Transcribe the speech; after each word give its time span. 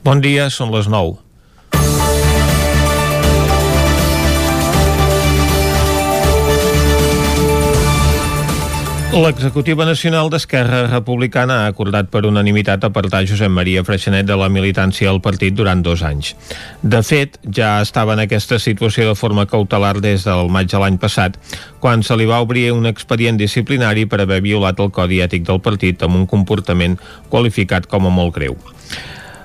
Bon 0.00 0.20
dia, 0.24 0.46
són 0.48 0.70
les 0.72 0.86
9. 0.88 1.18
L'executiva 9.10 9.84
nacional 9.84 10.30
d'Esquerra 10.32 10.86
Republicana 10.86 11.58
ha 11.60 11.68
acordat 11.68 12.08
per 12.08 12.22
unanimitat 12.24 12.86
apartar 12.86 13.26
Josep 13.28 13.52
Maria 13.52 13.82
Freixenet 13.84 14.24
de 14.24 14.38
la 14.40 14.48
militància 14.48 15.10
al 15.10 15.20
partit 15.20 15.52
durant 15.58 15.84
dos 15.84 16.00
anys. 16.06 16.32
De 16.80 17.02
fet, 17.04 17.36
ja 17.44 17.74
estava 17.84 18.16
en 18.16 18.24
aquesta 18.24 18.56
situació 18.62 19.10
de 19.10 19.18
forma 19.18 19.44
cautelar 19.50 19.98
des 20.00 20.24
del 20.24 20.48
maig 20.48 20.72
de 20.72 20.80
l'any 20.80 20.96
passat, 20.96 21.36
quan 21.84 22.06
se 22.06 22.16
li 22.16 22.24
va 22.24 22.40
obrir 22.40 22.70
un 22.72 22.88
expedient 22.88 23.36
disciplinari 23.36 24.08
per 24.08 24.22
haver 24.24 24.40
violat 24.46 24.80
el 24.80 24.94
codi 24.94 25.20
ètic 25.20 25.44
del 25.44 25.60
partit 25.60 26.08
amb 26.08 26.22
un 26.22 26.28
comportament 26.30 26.96
qualificat 27.28 27.90
com 27.90 28.08
a 28.08 28.14
molt 28.14 28.38
greu. 28.40 28.56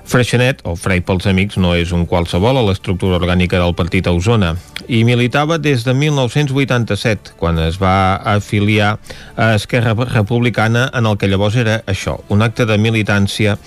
Freixenet, 0.06 0.60
o 0.62 0.76
Frei 0.78 1.00
pels 1.02 1.26
Amics, 1.26 1.56
no 1.58 1.72
és 1.74 1.90
un 1.90 2.04
qualsevol 2.06 2.60
a 2.60 2.62
l'estructura 2.68 3.16
orgànica 3.18 3.58
del 3.58 3.74
partit 3.74 4.06
a 4.06 4.12
Osona 4.14 4.52
i 4.86 5.00
militava 5.02 5.56
des 5.58 5.82
de 5.82 5.94
1987, 5.98 7.34
quan 7.40 7.58
es 7.58 7.80
va 7.82 8.14
afiliar 8.36 8.92
a 9.34 9.48
Esquerra 9.56 9.96
Republicana 10.12 10.86
en 10.94 11.10
el 11.10 11.18
que 11.18 11.26
llavors 11.26 11.58
era 11.58 11.80
això, 11.90 12.20
un 12.30 12.46
acte 12.46 12.68
de 12.70 12.78
militància 12.78 13.58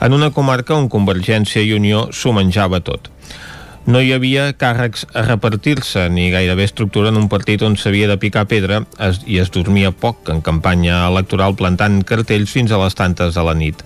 en 0.00 0.14
una 0.14 0.30
comarca 0.30 0.78
on 0.78 0.86
Convergència 0.86 1.66
i 1.66 1.74
Unió 1.74 2.06
s'ho 2.14 2.32
menjava 2.36 2.78
tot. 2.78 3.10
No 3.88 3.98
hi 4.04 4.12
havia 4.14 4.52
càrrecs 4.54 5.06
a 5.16 5.24
repartir-se 5.26 6.06
ni 6.14 6.30
gairebé 6.30 6.68
estructura 6.68 7.10
en 7.10 7.18
un 7.18 7.26
partit 7.32 7.62
on 7.66 7.74
s'havia 7.74 8.06
de 8.06 8.20
picar 8.22 8.46
pedra 8.46 8.84
es, 9.02 9.24
i 9.26 9.42
es 9.42 9.50
dormia 9.50 9.90
poc 9.90 10.28
en 10.30 10.44
campanya 10.46 11.06
electoral 11.08 11.56
plantant 11.58 12.04
cartells 12.06 12.52
fins 12.54 12.70
a 12.70 12.78
les 12.84 12.94
tantes 12.94 13.34
de 13.34 13.48
la 13.48 13.56
nit. 13.58 13.82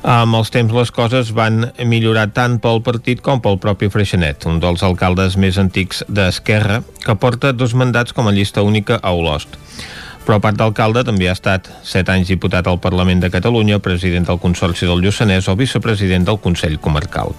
Amb 0.00 0.38
els 0.38 0.48
temps 0.48 0.72
les 0.72 0.90
coses 0.96 1.28
van 1.36 1.66
millorar 1.84 2.30
tant 2.32 2.56
pel 2.62 2.80
partit 2.80 3.20
com 3.20 3.42
pel 3.44 3.58
propi 3.60 3.90
Freixenet, 3.92 4.46
un 4.48 4.56
dels 4.62 4.80
alcaldes 4.86 5.36
més 5.36 5.58
antics 5.60 6.00
d'Esquerra, 6.08 6.80
que 7.04 7.16
porta 7.20 7.52
dos 7.52 7.74
mandats 7.76 8.16
com 8.16 8.28
a 8.28 8.32
llista 8.32 8.64
única 8.64 8.96
a 9.02 9.12
Olost 9.12 9.58
però 10.26 10.38
a 10.38 10.42
part 10.44 10.58
d'alcalde 10.58 11.04
també 11.08 11.28
ha 11.30 11.36
estat 11.36 11.70
7 11.86 12.12
anys 12.14 12.30
diputat 12.32 12.68
al 12.68 12.80
Parlament 12.82 13.22
de 13.24 13.30
Catalunya, 13.32 13.80
president 13.82 14.28
del 14.28 14.40
Consorci 14.42 14.86
del 14.86 15.02
Lluçanès 15.04 15.48
o 15.48 15.56
vicepresident 15.56 16.28
del 16.28 16.40
Consell 16.42 16.78
Comarcal. 16.78 17.34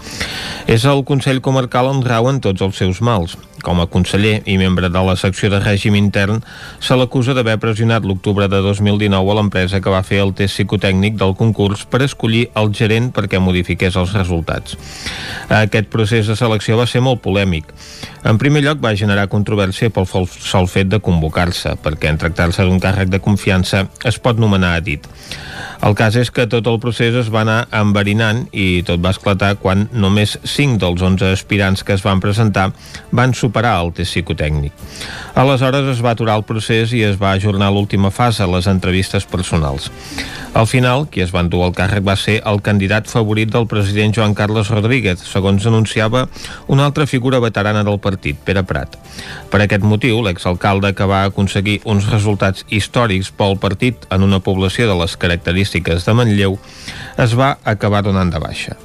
És 0.68 0.86
el 0.90 1.06
Consell 1.06 1.42
Comarcal 1.46 1.92
on 1.92 2.04
rauen 2.06 2.42
tots 2.42 2.62
els 2.66 2.78
seus 2.78 3.02
mals. 3.02 3.38
Com 3.62 3.78
a 3.78 3.86
conseller 3.86 4.42
i 4.50 4.56
membre 4.58 4.90
de 4.90 5.02
la 5.06 5.14
secció 5.20 5.52
de 5.54 5.60
règim 5.62 5.94
intern, 5.98 6.40
se 6.82 6.96
l'acusa 6.98 7.36
d'haver 7.38 7.60
pressionat 7.62 8.06
l'octubre 8.08 8.48
de 8.50 8.62
2019 8.66 9.14
a 9.14 9.36
l'empresa 9.38 9.82
que 9.82 9.94
va 9.94 10.02
fer 10.02 10.24
el 10.24 10.34
test 10.34 10.58
psicotècnic 10.58 11.20
del 11.20 11.36
concurs 11.38 11.86
per 11.86 12.02
escollir 12.02 12.48
el 12.58 12.72
gerent 12.74 13.12
perquè 13.14 13.40
modifiqués 13.40 13.98
els 14.02 14.16
resultats. 14.18 14.78
Aquest 15.50 15.92
procés 15.94 16.26
de 16.26 16.38
selecció 16.40 16.80
va 16.80 16.90
ser 16.90 17.04
molt 17.06 17.22
polèmic. 17.22 17.70
En 18.26 18.38
primer 18.42 18.62
lloc, 18.66 18.82
va 18.82 18.96
generar 18.98 19.30
controvèrsia 19.30 19.90
pel 19.94 20.06
sol 20.10 20.68
fet 20.70 20.90
de 20.90 21.02
convocar-se, 21.02 21.76
perquè 21.82 22.10
en 22.10 22.20
tractar-se 22.22 22.66
d'un 22.72 22.80
càrrec 22.80 23.12
de 23.12 23.20
confiança 23.20 23.86
es 24.08 24.18
pot 24.24 24.40
nomenar 24.40 24.78
a 24.78 24.84
dit. 24.84 25.04
El 25.82 25.96
cas 25.98 26.14
és 26.20 26.30
que 26.30 26.46
tot 26.46 26.68
el 26.70 26.78
procés 26.82 27.16
es 27.18 27.32
va 27.34 27.42
anar 27.42 27.66
enverinant 27.74 28.44
i 28.54 28.84
tot 28.86 29.02
va 29.02 29.14
esclatar 29.16 29.56
quan 29.62 29.88
només 29.92 30.36
5 30.46 30.78
dels 30.82 31.02
11 31.02 31.32
aspirants 31.34 31.82
que 31.84 31.96
es 31.98 32.04
van 32.06 32.22
presentar 32.22 32.68
van 33.12 33.34
superar 33.34 33.80
el 33.82 33.90
test 33.98 34.14
psicotècnic. 34.14 34.76
Aleshores 35.42 35.90
es 35.96 36.04
va 36.06 36.14
aturar 36.14 36.38
el 36.38 36.46
procés 36.46 36.94
i 36.94 37.02
es 37.08 37.18
va 37.18 37.34
ajornar 37.34 37.72
l'última 37.74 38.12
fase, 38.14 38.46
les 38.46 38.70
entrevistes 38.70 39.26
personals. 39.26 39.90
Al 40.54 40.68
final, 40.68 41.06
qui 41.08 41.22
es 41.24 41.32
va 41.32 41.42
endur 41.46 41.64
el 41.64 41.74
càrrec 41.74 42.04
va 42.04 42.18
ser 42.20 42.42
el 42.46 42.60
candidat 42.62 43.08
favorit 43.08 43.50
del 43.54 43.70
president 43.72 44.12
Joan 44.14 44.34
Carles 44.36 44.70
Rodríguez, 44.70 45.24
segons 45.24 45.66
anunciava 45.66 46.26
una 46.68 46.86
altra 46.86 47.08
figura 47.08 47.40
veterana 47.40 47.86
del 47.88 48.02
partit, 48.04 48.38
Pere 48.44 48.66
Prat. 48.68 48.98
Per 49.50 49.62
aquest 49.64 49.86
motiu, 49.88 50.20
l'exalcalde 50.22 50.92
que 50.94 51.08
va 51.08 51.24
aconseguir 51.30 51.80
uns 51.88 52.10
resultats 52.12 52.61
històrics 52.70 53.32
pel 53.32 53.58
partit 53.62 54.08
en 54.12 54.24
una 54.28 54.42
població 54.44 54.88
de 54.90 55.00
les 55.02 55.18
característiques 55.18 56.06
de 56.06 56.16
Manlleu 56.18 56.58
es 57.18 57.36
va 57.38 57.58
acabar 57.64 58.04
donant 58.06 58.32
de 58.34 58.40
baixa. 58.40 58.78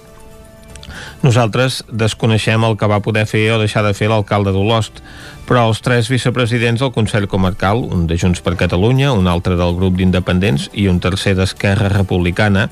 Nosaltres 1.24 1.80
desconeixem 1.90 2.62
el 2.66 2.76
que 2.78 2.88
va 2.90 3.00
poder 3.02 3.24
fer 3.26 3.48
o 3.54 3.58
deixar 3.58 3.82
de 3.86 3.94
fer 3.96 4.08
l'alcalde 4.12 4.52
d'Olost, 4.54 5.00
però 5.48 5.64
els 5.70 5.80
tres 5.82 6.10
vicepresidents 6.12 6.82
del 6.82 6.92
Consell 6.94 7.28
Comarcal, 7.30 7.80
un 7.82 8.06
de 8.06 8.18
Junts 8.20 8.42
per 8.44 8.56
Catalunya, 8.60 9.12
un 9.16 9.26
altre 9.30 9.56
del 9.58 9.74
grup 9.78 9.96
d'independents 9.98 10.68
i 10.74 10.86
un 10.92 11.00
tercer 11.00 11.34
d'Esquerra 11.38 11.90
Republicana, 11.92 12.68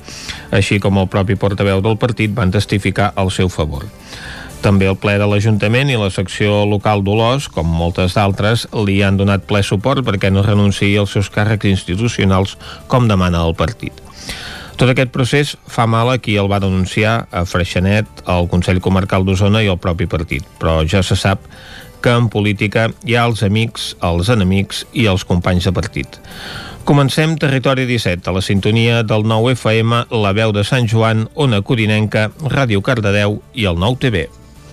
així 0.51 0.79
com 0.79 1.01
el 1.01 1.09
propi 1.11 1.35
portaveu 1.39 1.81
del 1.81 1.97
partit, 1.97 2.35
van 2.37 2.53
testificar 2.53 3.11
al 3.15 3.33
seu 3.33 3.49
favor. 3.49 3.89
També 4.65 4.87
el 4.89 4.95
ple 4.97 5.19
de 5.21 5.25
l'Ajuntament 5.29 5.91
i 5.93 5.97
la 6.01 6.07
secció 6.09 6.63
local 6.65 7.03
d'Olors, 7.05 7.45
com 7.53 7.67
moltes 7.69 8.15
d'altres, 8.17 8.63
li 8.87 8.95
han 9.05 9.19
donat 9.19 9.43
ple 9.45 9.59
suport 9.61 10.01
perquè 10.07 10.31
no 10.33 10.41
renunciï 10.41 10.95
als 10.97 11.11
seus 11.13 11.27
càrrecs 11.29 11.69
institucionals 11.69 12.55
com 12.89 13.05
demana 13.05 13.43
el 13.45 13.53
partit. 13.53 13.99
Tot 14.73 14.89
aquest 14.89 15.11
procés 15.13 15.51
fa 15.69 15.85
mal 15.85 16.09
a 16.09 16.15
qui 16.17 16.33
el 16.41 16.49
va 16.49 16.57
denunciar 16.63 17.27
a 17.29 17.43
Freixenet, 17.45 18.09
al 18.25 18.49
Consell 18.49 18.81
Comarcal 18.81 19.27
d'Osona 19.27 19.61
i 19.61 19.69
al 19.69 19.77
propi 19.77 20.07
partit, 20.09 20.47
però 20.57 20.79
ja 20.81 21.03
se 21.05 21.13
sap 21.15 21.45
que 22.01 22.15
en 22.17 22.31
política 22.33 22.87
hi 23.05 23.13
ha 23.19 23.27
els 23.29 23.43
amics, 23.45 23.91
els 24.01 24.31
enemics 24.33 24.81
i 24.93 25.05
els 25.11 25.27
companys 25.29 25.67
de 25.69 25.75
partit. 25.77 26.17
Comencem 26.89 27.35
Territori 27.37 27.85
17, 27.85 28.25
a 28.29 28.33
la 28.33 28.41
sintonia 28.41 29.03
del 29.05 29.27
9 29.29 29.53
FM, 29.53 30.01
la 30.25 30.33
veu 30.33 30.55
de 30.57 30.65
Sant 30.65 30.89
Joan, 30.89 31.27
Ona 31.35 31.61
Corinenca, 31.61 32.31
Ràdio 32.41 32.81
Cardedeu 32.81 33.39
i 33.53 33.69
el 33.69 33.77
9 33.77 34.01
TV. 34.01 34.25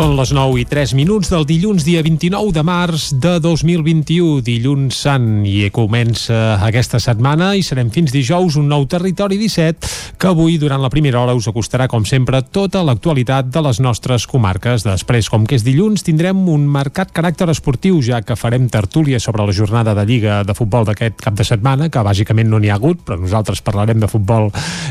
Són 0.00 0.14
les 0.16 0.30
9 0.32 0.56
i 0.56 0.62
3 0.64 0.94
minuts 0.96 1.28
del 1.28 1.42
dilluns, 1.44 1.84
dia 1.84 2.00
29 2.00 2.54
de 2.56 2.62
març 2.64 3.10
de 3.20 3.34
2021, 3.44 4.38
dilluns 4.40 4.96
sant, 4.96 5.42
i 5.44 5.68
comença 5.76 6.54
aquesta 6.64 6.96
setmana 7.04 7.50
i 7.52 7.60
serem 7.60 7.90
fins 7.92 8.08
dijous 8.14 8.56
un 8.56 8.70
nou 8.72 8.86
Territori 8.88 9.36
17 9.36 10.16
que 10.20 10.30
avui, 10.30 10.58
durant 10.60 10.80
la 10.80 10.88
primera 10.92 11.20
hora, 11.20 11.34
us 11.36 11.48
acostarà, 11.48 11.84
com 11.88 12.06
sempre, 12.08 12.40
tota 12.48 12.80
l'actualitat 12.84 13.50
de 13.52 13.60
les 13.64 13.78
nostres 13.80 14.24
comarques. 14.28 14.84
Després, 14.84 15.28
com 15.32 15.44
que 15.48 15.56
és 15.56 15.64
dilluns, 15.64 16.04
tindrem 16.04 16.42
un 16.48 16.64
marcat 16.68 17.12
caràcter 17.12 17.50
esportiu, 17.52 18.00
ja 18.04 18.22
que 18.24 18.36
farem 18.36 18.70
tertúlia 18.72 19.20
sobre 19.20 19.44
la 19.44 19.56
jornada 19.56 19.94
de 19.96 20.04
Lliga 20.08 20.42
de 20.44 20.56
Futbol 20.56 20.88
d'aquest 20.88 21.20
cap 21.24 21.36
de 21.36 21.44
setmana, 21.44 21.88
que 21.92 22.04
bàsicament 22.04 22.48
no 22.52 22.60
n'hi 22.60 22.72
ha 22.72 22.76
hagut, 22.76 23.00
però 23.04 23.20
nosaltres 23.20 23.60
parlarem 23.64 24.00
de 24.00 24.08
futbol 24.12 24.48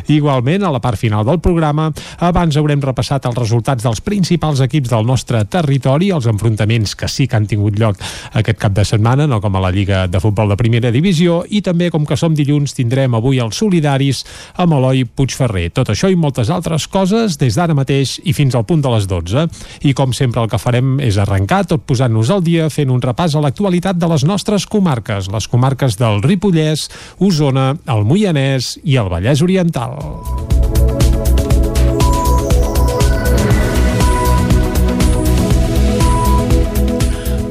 igualment 0.10 0.66
a 0.66 0.74
la 0.74 0.82
part 0.82 1.02
final 1.02 1.26
del 1.26 1.42
programa. 1.42 1.90
Abans 2.26 2.58
haurem 2.58 2.82
repassat 2.82 3.30
els 3.30 3.38
resultats 3.38 3.86
dels 3.86 4.02
principals 4.06 4.66
equips 4.66 4.90
del 4.90 4.99
nostre 5.08 5.44
territori, 5.46 6.10
els 6.16 6.28
enfrontaments 6.30 6.96
que 6.96 7.08
sí 7.12 7.28
que 7.28 7.38
han 7.38 7.48
tingut 7.50 7.80
lloc 7.80 8.00
aquest 8.40 8.60
cap 8.60 8.74
de 8.76 8.86
setmana, 8.86 9.28
no 9.28 9.40
com 9.42 9.56
a 9.56 9.64
la 9.64 9.72
Lliga 9.72 10.06
de 10.08 10.20
Futbol 10.20 10.50
de 10.52 10.58
Primera 10.60 10.92
Divisió, 10.92 11.44
i 11.50 11.62
també, 11.66 11.90
com 11.94 12.06
que 12.06 12.18
som 12.20 12.36
dilluns, 12.36 12.76
tindrem 12.78 13.16
avui 13.16 13.40
els 13.40 13.60
solidaris 13.60 14.24
amb 14.60 14.78
Eloi 14.78 15.06
Puigferrer. 15.06 15.70
Tot 15.76 15.94
això 15.94 16.10
i 16.12 16.18
moltes 16.20 16.52
altres 16.54 16.88
coses 16.92 17.38
des 17.40 17.58
d'ara 17.58 17.78
mateix 17.78 18.18
i 18.24 18.34
fins 18.34 18.56
al 18.56 18.68
punt 18.70 18.84
de 18.84 18.94
les 18.94 19.08
12. 19.10 19.48
I 19.88 19.96
com 19.98 20.14
sempre 20.16 20.44
el 20.44 20.52
que 20.52 20.62
farem 20.62 20.98
és 21.04 21.18
arrencar 21.18 21.66
tot 21.70 21.86
posant-nos 21.88 22.32
al 22.34 22.44
dia 22.46 22.70
fent 22.74 22.92
un 22.94 23.02
repàs 23.04 23.36
a 23.36 23.44
l'actualitat 23.44 24.00
de 24.00 24.12
les 24.12 24.26
nostres 24.28 24.68
comarques, 24.68 25.32
les 25.32 25.48
comarques 25.48 26.00
del 26.00 26.24
Ripollès, 26.26 26.90
Osona, 27.20 27.74
el 27.88 28.08
Moianès 28.08 28.78
i 28.84 29.00
el 29.00 29.12
Vallès 29.12 29.44
Oriental. 29.46 30.59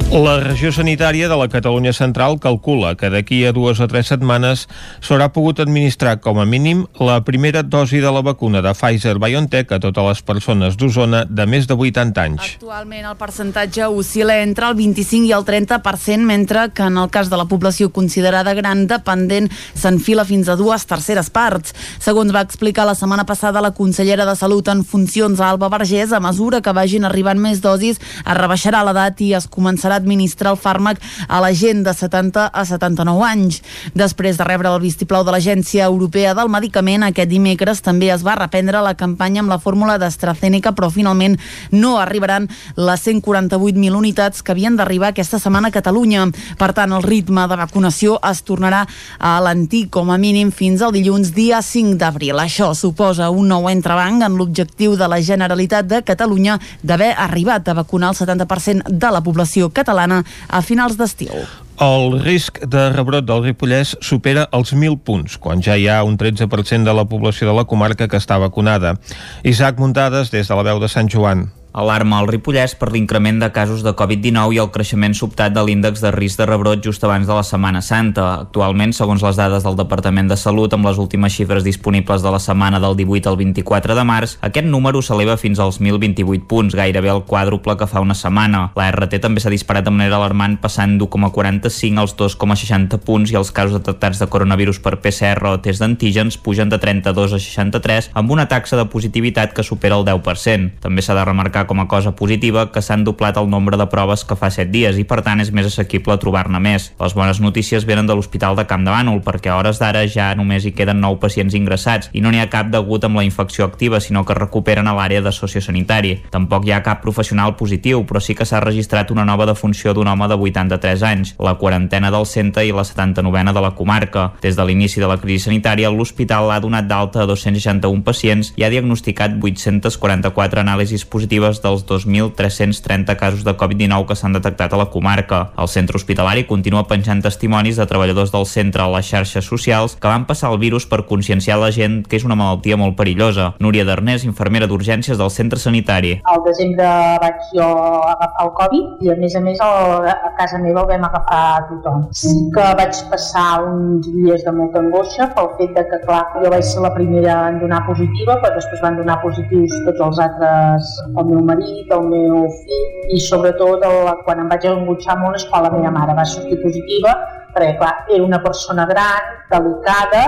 La 0.09 0.39
regió 0.41 0.71
sanitària 0.73 1.27
de 1.29 1.35
la 1.37 1.45
Catalunya 1.53 1.91
Central 1.93 2.39
calcula 2.41 2.95
que 2.97 3.11
d'aquí 3.13 3.43
a 3.45 3.51
dues 3.53 3.77
o 3.77 3.85
tres 3.85 4.07
setmanes 4.09 4.63
s'haurà 5.05 5.27
pogut 5.29 5.59
administrar 5.61 6.15
com 6.17 6.39
a 6.41 6.47
mínim 6.49 6.79
la 6.97 7.19
primera 7.21 7.61
dosi 7.61 7.99
de 8.01 8.09
la 8.09 8.23
vacuna 8.25 8.63
de 8.65 8.71
Pfizer-BioNTech 8.73 9.69
a 9.69 9.79
totes 9.83 10.07
les 10.07 10.23
persones 10.25 10.79
d'Osona 10.81 11.27
de 11.29 11.45
més 11.45 11.67
de 11.69 11.77
80 11.77 12.23
anys. 12.25 12.55
Actualment 12.55 13.05
el 13.05 13.19
percentatge 13.19 13.85
oscil·la 13.85 14.39
entre 14.47 14.71
el 14.71 14.79
25 14.79 15.29
i 15.29 15.35
el 15.37 15.45
30%, 15.45 16.25
mentre 16.25 16.65
que 16.73 16.89
en 16.89 16.97
el 16.97 17.13
cas 17.13 17.29
de 17.29 17.37
la 17.37 17.45
població 17.45 17.91
considerada 17.93 18.57
gran 18.57 18.87
dependent 18.89 19.51
s'enfila 19.77 20.25
fins 20.25 20.49
a 20.49 20.57
dues 20.57 20.87
terceres 20.89 21.29
parts. 21.29 21.77
Segons 22.01 22.33
va 22.33 22.41
explicar 22.41 22.87
la 22.89 22.97
setmana 22.97 23.27
passada 23.29 23.61
la 23.61 23.75
consellera 23.77 24.25
de 24.25 24.33
Salut 24.33 24.73
en 24.73 24.81
funcions 24.81 25.37
Alba 25.37 25.69
Vergés, 25.69 26.09
a 26.09 26.19
mesura 26.19 26.65
que 26.65 26.73
vagin 26.73 27.05
arribant 27.05 27.37
més 27.37 27.61
dosis 27.61 28.01
es 28.01 28.35
rebaixarà 28.41 28.81
l'edat 28.81 29.21
i 29.21 29.35
es 29.37 29.45
començarà 29.45 29.98
administrar 29.99 30.55
el 30.55 30.59
fàrmac 30.59 31.01
a 31.27 31.41
la 31.43 31.51
gent 31.53 31.83
de 31.85 31.93
70 31.93 32.47
a 32.49 32.65
79 32.65 33.25
anys. 33.27 33.61
Després 33.93 34.39
de 34.39 34.47
rebre 34.47 34.71
el 34.71 34.81
vistiplau 34.81 35.25
de 35.27 35.33
l'Agència 35.35 35.85
Europea 35.85 36.33
del 36.37 36.49
Medicament, 36.51 37.03
aquest 37.05 37.29
dimecres 37.29 37.83
també 37.85 38.09
es 38.13 38.23
va 38.25 38.37
reprendre 38.39 38.81
la 38.81 38.95
campanya 38.97 39.43
amb 39.43 39.51
la 39.51 39.59
fórmula 39.59 39.97
d'AstraZeneca, 39.99 40.73
però 40.75 40.89
finalment 40.93 41.37
no 41.71 41.97
arribaran 41.99 42.47
les 42.75 43.05
148.000 43.05 43.95
unitats 43.95 44.43
que 44.43 44.53
havien 44.53 44.77
d'arribar 44.79 45.11
aquesta 45.13 45.39
setmana 45.39 45.69
a 45.69 45.75
Catalunya. 45.75 46.27
Per 46.59 46.71
tant, 46.73 46.93
el 46.95 47.03
ritme 47.03 47.45
de 47.47 47.59
vacunació 47.59 48.17
es 48.29 48.43
tornarà 48.47 48.85
a 49.19 49.37
l'antic 49.43 49.89
com 49.93 50.11
a 50.11 50.17
mínim 50.17 50.51
fins 50.55 50.81
al 50.81 50.93
dilluns 50.95 51.33
dia 51.35 51.61
5 51.65 51.97
d'abril. 51.99 52.39
Això 52.39 52.71
suposa 52.75 53.29
un 53.29 53.49
nou 53.51 53.69
entrebanc 53.69 54.23
en 54.23 54.37
l'objectiu 54.39 54.95
de 54.99 55.07
la 55.09 55.21
Generalitat 55.21 55.87
de 55.89 56.03
Catalunya 56.05 56.59
d'haver 56.83 57.13
arribat 57.17 57.67
a 57.67 57.77
vacunar 57.77 58.13
el 58.13 58.17
70% 58.17 58.89
de 58.89 59.11
la 59.11 59.21
població 59.23 59.69
catalana 59.69 59.88
a 59.93 60.61
finals 60.61 60.97
d'estiu. 60.97 61.33
El 61.79 62.17
risc 62.19 62.59
de 62.67 62.89
rebrot 62.91 63.23
del 63.23 63.43
Ripollès 63.45 63.93
supera 64.03 64.47
els 64.51 64.73
1.000 64.73 64.97
punts, 64.99 65.37
quan 65.39 65.61
ja 65.63 65.77
hi 65.79 65.87
ha 65.87 66.01
un 66.03 66.17
13% 66.19 66.83
de 66.83 66.93
la 66.93 67.05
població 67.07 67.47
de 67.47 67.55
la 67.55 67.63
comarca 67.63 68.07
que 68.07 68.19
està 68.19 68.39
vacunada. 68.39 68.97
Isaac 69.43 69.79
Muntades, 69.79 70.31
des 70.31 70.47
de 70.47 70.59
la 70.59 70.67
veu 70.67 70.79
de 70.83 70.91
Sant 70.91 71.07
Joan. 71.07 71.47
Alarma 71.71 72.17
al 72.17 72.27
Ripollès 72.27 72.73
per 72.73 72.89
l'increment 72.89 73.37
de 73.37 73.51
casos 73.53 73.83
de 73.85 73.91
Covid-19 73.93 74.55
i 74.55 74.59
el 74.61 74.71
creixement 74.73 75.13
sobtat 75.13 75.53
de 75.53 75.61
l'índex 75.61 76.01
de 76.01 76.09
risc 76.15 76.39
de 76.41 76.47
rebrot 76.49 76.81
just 76.81 77.03
abans 77.05 77.27
de 77.29 77.35
la 77.37 77.43
Setmana 77.45 77.83
Santa. 77.85 78.25
Actualment, 78.47 78.89
segons 78.97 79.21
les 79.21 79.37
dades 79.37 79.61
del 79.67 79.77
Departament 79.77 80.31
de 80.31 80.37
Salut, 80.37 80.73
amb 80.73 80.89
les 80.89 80.97
últimes 80.97 81.35
xifres 81.35 81.63
disponibles 81.63 82.25
de 82.25 82.31
la 82.33 82.39
setmana 82.41 82.79
del 82.81 82.97
18 82.97 83.29
al 83.29 83.37
24 83.37 83.93
de 83.93 84.05
març, 84.07 84.37
aquest 84.41 84.65
número 84.65 85.03
s'eleva 85.05 85.37
fins 85.37 85.61
als 85.61 85.77
1.028 85.77 86.47
punts, 86.49 86.73
gairebé 86.73 87.13
el 87.13 87.21
quàdruple 87.29 87.77
que 87.77 87.89
fa 87.91 88.01
una 88.01 88.17
setmana. 88.17 88.71
La 88.73 88.89
RT 88.89 89.21
també 89.21 89.43
s'ha 89.43 89.53
disparat 89.53 89.85
de 89.85 89.93
manera 89.93 90.17
alarmant, 90.17 90.57
passant 90.57 90.97
d'1,45 90.97 92.01
als 92.01 92.17
2,60 92.17 92.97
punts 93.05 93.29
i 93.29 93.37
els 93.37 93.53
casos 93.53 93.77
detectats 93.77 94.17
de 94.17 94.29
coronavirus 94.31 94.81
per 94.81 94.97
PCR 95.03 95.53
o 95.53 95.59
test 95.61 95.85
d'antígens 95.85 96.41
pugen 96.41 96.73
de 96.73 96.81
32 96.81 97.37
a 97.37 97.43
63, 97.45 98.09
amb 98.17 98.33
una 98.33 98.49
taxa 98.49 98.79
de 98.79 98.89
positivitat 98.89 99.53
que 99.53 99.63
supera 99.63 100.01
el 100.01 100.07
10%. 100.09 100.81
També 100.81 101.05
s'ha 101.05 101.13
de 101.13 101.29
remarcar 101.29 101.58
destacar 101.59 101.67
com 101.67 101.79
a 101.79 101.87
cosa 101.87 102.15
positiva 102.15 102.71
que 102.71 102.81
s'han 102.81 103.03
doblat 103.03 103.37
el 103.37 103.49
nombre 103.49 103.77
de 103.77 103.87
proves 103.87 104.23
que 104.23 104.35
fa 104.35 104.49
7 104.49 104.71
dies 104.71 104.97
i 104.97 105.03
per 105.03 105.21
tant 105.21 105.39
és 105.39 105.51
més 105.51 105.65
assequible 105.65 106.17
trobar-ne 106.17 106.59
més. 106.59 106.91
Les 106.99 107.13
bones 107.13 107.39
notícies 107.39 107.85
venen 107.85 108.07
de 108.07 108.15
l'Hospital 108.15 108.55
de 108.55 108.65
Camp 108.65 108.85
de 108.85 108.91
Bànol 108.91 109.21
perquè 109.23 109.49
a 109.49 109.57
hores 109.57 109.79
d'ara 109.79 110.05
ja 110.07 110.33
només 110.35 110.65
hi 110.65 110.71
queden 110.71 111.01
9 111.01 111.19
pacients 111.19 111.53
ingressats 111.55 112.09
i 112.13 112.21
no 112.21 112.31
n'hi 112.31 112.39
ha 112.39 112.49
cap 112.49 112.69
degut 112.69 113.03
amb 113.03 113.17
la 113.17 113.23
infecció 113.23 113.65
activa 113.65 113.99
sinó 113.99 114.23
que 114.25 114.37
recuperen 114.37 114.87
a 114.87 114.93
l'àrea 114.95 115.21
de 115.21 115.31
sociosanitari. 115.31 116.21
Tampoc 116.31 116.65
hi 116.65 116.73
ha 116.73 116.83
cap 116.83 117.01
professional 117.01 117.55
positiu 117.55 118.05
però 118.05 118.19
sí 118.19 118.35
que 118.35 118.45
s'ha 118.45 118.61
registrat 118.63 119.11
una 119.11 119.25
nova 119.25 119.45
defunció 119.45 119.93
d'un 119.93 120.07
home 120.07 120.27
de 120.27 120.35
83 120.35 121.03
anys, 121.03 121.35
la 121.39 121.55
quarantena 121.55 122.11
del 122.11 122.25
centre 122.25 122.65
i 122.65 122.71
la 122.71 122.85
79a 122.87 123.53
de 123.53 123.61
la 123.61 123.73
comarca. 123.75 124.33
Des 124.41 124.55
de 124.55 124.65
l'inici 124.65 124.99
de 124.99 125.07
la 125.07 125.17
crisi 125.17 125.49
sanitària, 125.49 125.91
l'hospital 125.91 126.51
ha 126.51 126.59
donat 126.59 126.87
d'alta 126.87 127.23
a 127.23 127.27
261 127.27 128.03
pacients 128.03 128.53
i 128.57 128.63
ha 128.63 128.71
diagnosticat 128.71 129.35
844 129.39 130.61
anàlisis 130.61 131.05
positives 131.05 131.48
positives 131.49 131.61
dels 131.61 131.85
2.330 131.85 133.15
casos 133.17 133.43
de 133.43 133.55
Covid-19 133.57 134.05
que 134.07 134.15
s'han 134.15 134.33
detectat 134.33 134.73
a 134.73 134.77
la 134.77 134.89
comarca. 134.89 135.51
El 135.57 135.67
centre 135.67 135.97
hospitalari 135.97 136.45
continua 136.45 136.85
penjant 136.87 137.21
testimonis 137.21 137.77
de 137.77 137.85
treballadors 137.85 138.31
del 138.31 138.45
centre 138.45 138.83
a 138.83 138.89
les 138.89 139.05
xarxes 139.05 139.45
socials 139.45 139.95
que 139.95 140.07
van 140.07 140.25
passar 140.25 140.51
el 140.51 140.59
virus 140.59 140.85
per 140.85 141.05
conscienciar 141.05 141.59
la 141.59 141.71
gent 141.71 142.05
que 142.07 142.17
és 142.17 142.25
una 142.25 142.35
malaltia 142.35 142.77
molt 142.77 142.95
perillosa. 142.97 143.53
Núria 143.59 143.85
Darnés, 143.85 144.25
infermera 144.25 144.67
d'urgències 144.67 145.17
del 145.17 145.31
centre 145.31 145.59
sanitari. 145.59 146.19
Al 146.25 146.43
desembre 146.45 146.87
vaig 147.23 147.39
jo 147.53 147.67
agafar 148.13 148.45
el 148.45 148.53
Covid 148.59 149.05
i 149.05 149.13
a 149.13 149.17
més 149.17 149.35
a 149.35 149.41
més 149.41 149.59
a 149.61 150.33
casa 150.37 150.59
meva 150.59 150.83
el 150.83 150.89
vam 150.93 151.07
agafar 151.09 151.41
a 151.57 151.65
tothom. 151.69 152.05
Sí 152.13 152.35
que 152.53 152.67
vaig 152.77 152.95
passar 153.09 153.63
uns 153.65 154.07
dies 154.13 154.43
de 154.45 154.53
molta 154.53 154.79
angoixa 154.83 155.29
pel 155.35 155.51
fet 155.57 155.73
de 155.75 155.85
que, 155.89 156.01
clar, 156.05 156.23
jo 156.43 156.53
vaig 156.53 156.65
ser 156.65 156.83
la 156.85 156.93
primera 156.93 157.35
en 157.49 157.59
donar 157.63 157.81
positiva, 157.87 158.37
però 158.43 158.53
després 158.55 158.83
van 158.83 158.99
donar 158.99 159.19
positius 159.23 159.73
tots 159.87 160.05
els 160.07 160.21
altres, 160.25 160.93
el 161.09 161.25
meu 161.29 161.38
meu 161.39 161.47
marit, 161.47 161.91
el 161.95 162.07
meu 162.11 162.45
fill 162.59 163.15
i 163.15 163.19
sobretot 163.23 163.83
el, 163.87 164.13
quan 164.25 164.43
em 164.43 164.51
vaig 164.51 164.65
engotxar 164.69 165.17
molt 165.21 165.39
és 165.39 165.45
quan 165.49 165.65
la 165.65 165.71
meva 165.73 165.91
mare 165.95 166.15
va 166.17 166.25
sortir 166.27 166.59
positiva 166.63 167.15
perquè 167.55 167.73
clar, 167.79 167.93
era 168.13 168.23
una 168.23 168.39
persona 168.43 168.85
gran, 168.85 169.33
delicada, 169.49 170.23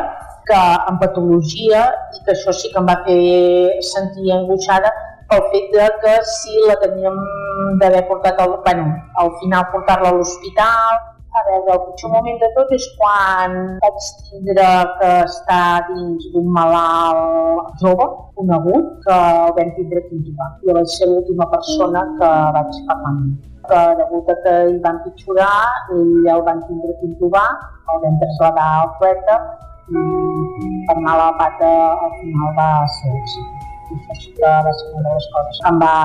que 0.48 0.58
amb 0.90 1.02
patologia 1.04 1.84
i 2.18 2.24
que 2.26 2.34
això 2.34 2.54
sí 2.56 2.72
que 2.72 2.80
em 2.82 2.88
va 2.90 2.98
fer 3.06 3.20
sentir 3.92 4.32
angoixada 4.34 4.90
pel 5.30 5.46
fet 5.54 5.70
de 5.76 5.88
que 6.02 6.16
si 6.28 6.66
la 6.68 6.76
teníem 6.82 7.20
d'haver 7.80 8.02
portat 8.10 8.42
al, 8.42 8.58
bueno, 8.66 8.88
al 9.22 9.32
final 9.40 9.70
portar-la 9.76 10.10
a 10.10 10.18
l'hospital 10.18 10.98
a 11.42 11.46
veure, 11.50 11.76
el 11.76 11.84
pitjor 11.88 12.12
moment 12.16 12.40
de 12.42 12.50
tot 12.56 12.74
és 12.78 12.88
quan 12.98 13.56
vaig 13.84 14.10
tindre 14.30 14.68
que 15.00 15.12
estar 15.26 15.70
dins 15.92 16.28
d'un 16.34 16.50
malalt 16.58 17.84
jove, 17.84 18.10
conegut, 18.40 18.92
que 19.06 19.22
el 19.46 19.56
vam 19.60 19.72
tindre 19.78 20.04
que 20.08 20.20
intubar. 20.20 20.52
Jo 20.66 20.78
vaig 20.80 20.92
ser 20.98 21.10
l'última 21.12 21.50
persona 21.56 22.06
que 22.20 22.36
vaig 22.58 22.84
parlar 22.90 23.16
que 23.70 23.82
degut 23.98 24.30
a 24.34 24.36
que 24.44 24.54
hi 24.70 24.78
van 24.86 24.98
pitjorar, 25.04 25.58
ell 25.96 26.30
el 26.36 26.42
van 26.48 26.64
tindre 26.68 26.96
que 27.00 27.10
intubar, 27.12 27.50
el 27.94 28.02
vam 28.06 28.18
traslladar 28.24 28.70
al 28.80 28.90
poeta 29.02 29.38
i 29.92 30.06
per 30.88 30.98
anar 30.98 31.14
a 31.14 31.20
la 31.22 31.30
pata 31.42 31.70
al 32.08 32.18
final 32.22 32.58
va 32.58 32.72
ser 32.98 33.14
sí. 33.36 33.46
I 33.92 34.02
això 34.16 34.58
va 34.66 34.74
ser 34.80 34.92
una 34.96 35.08
de 35.10 35.16
les 35.20 35.30
coses 35.36 35.64
que 35.64 35.72
em 35.72 35.80
va 35.86 35.96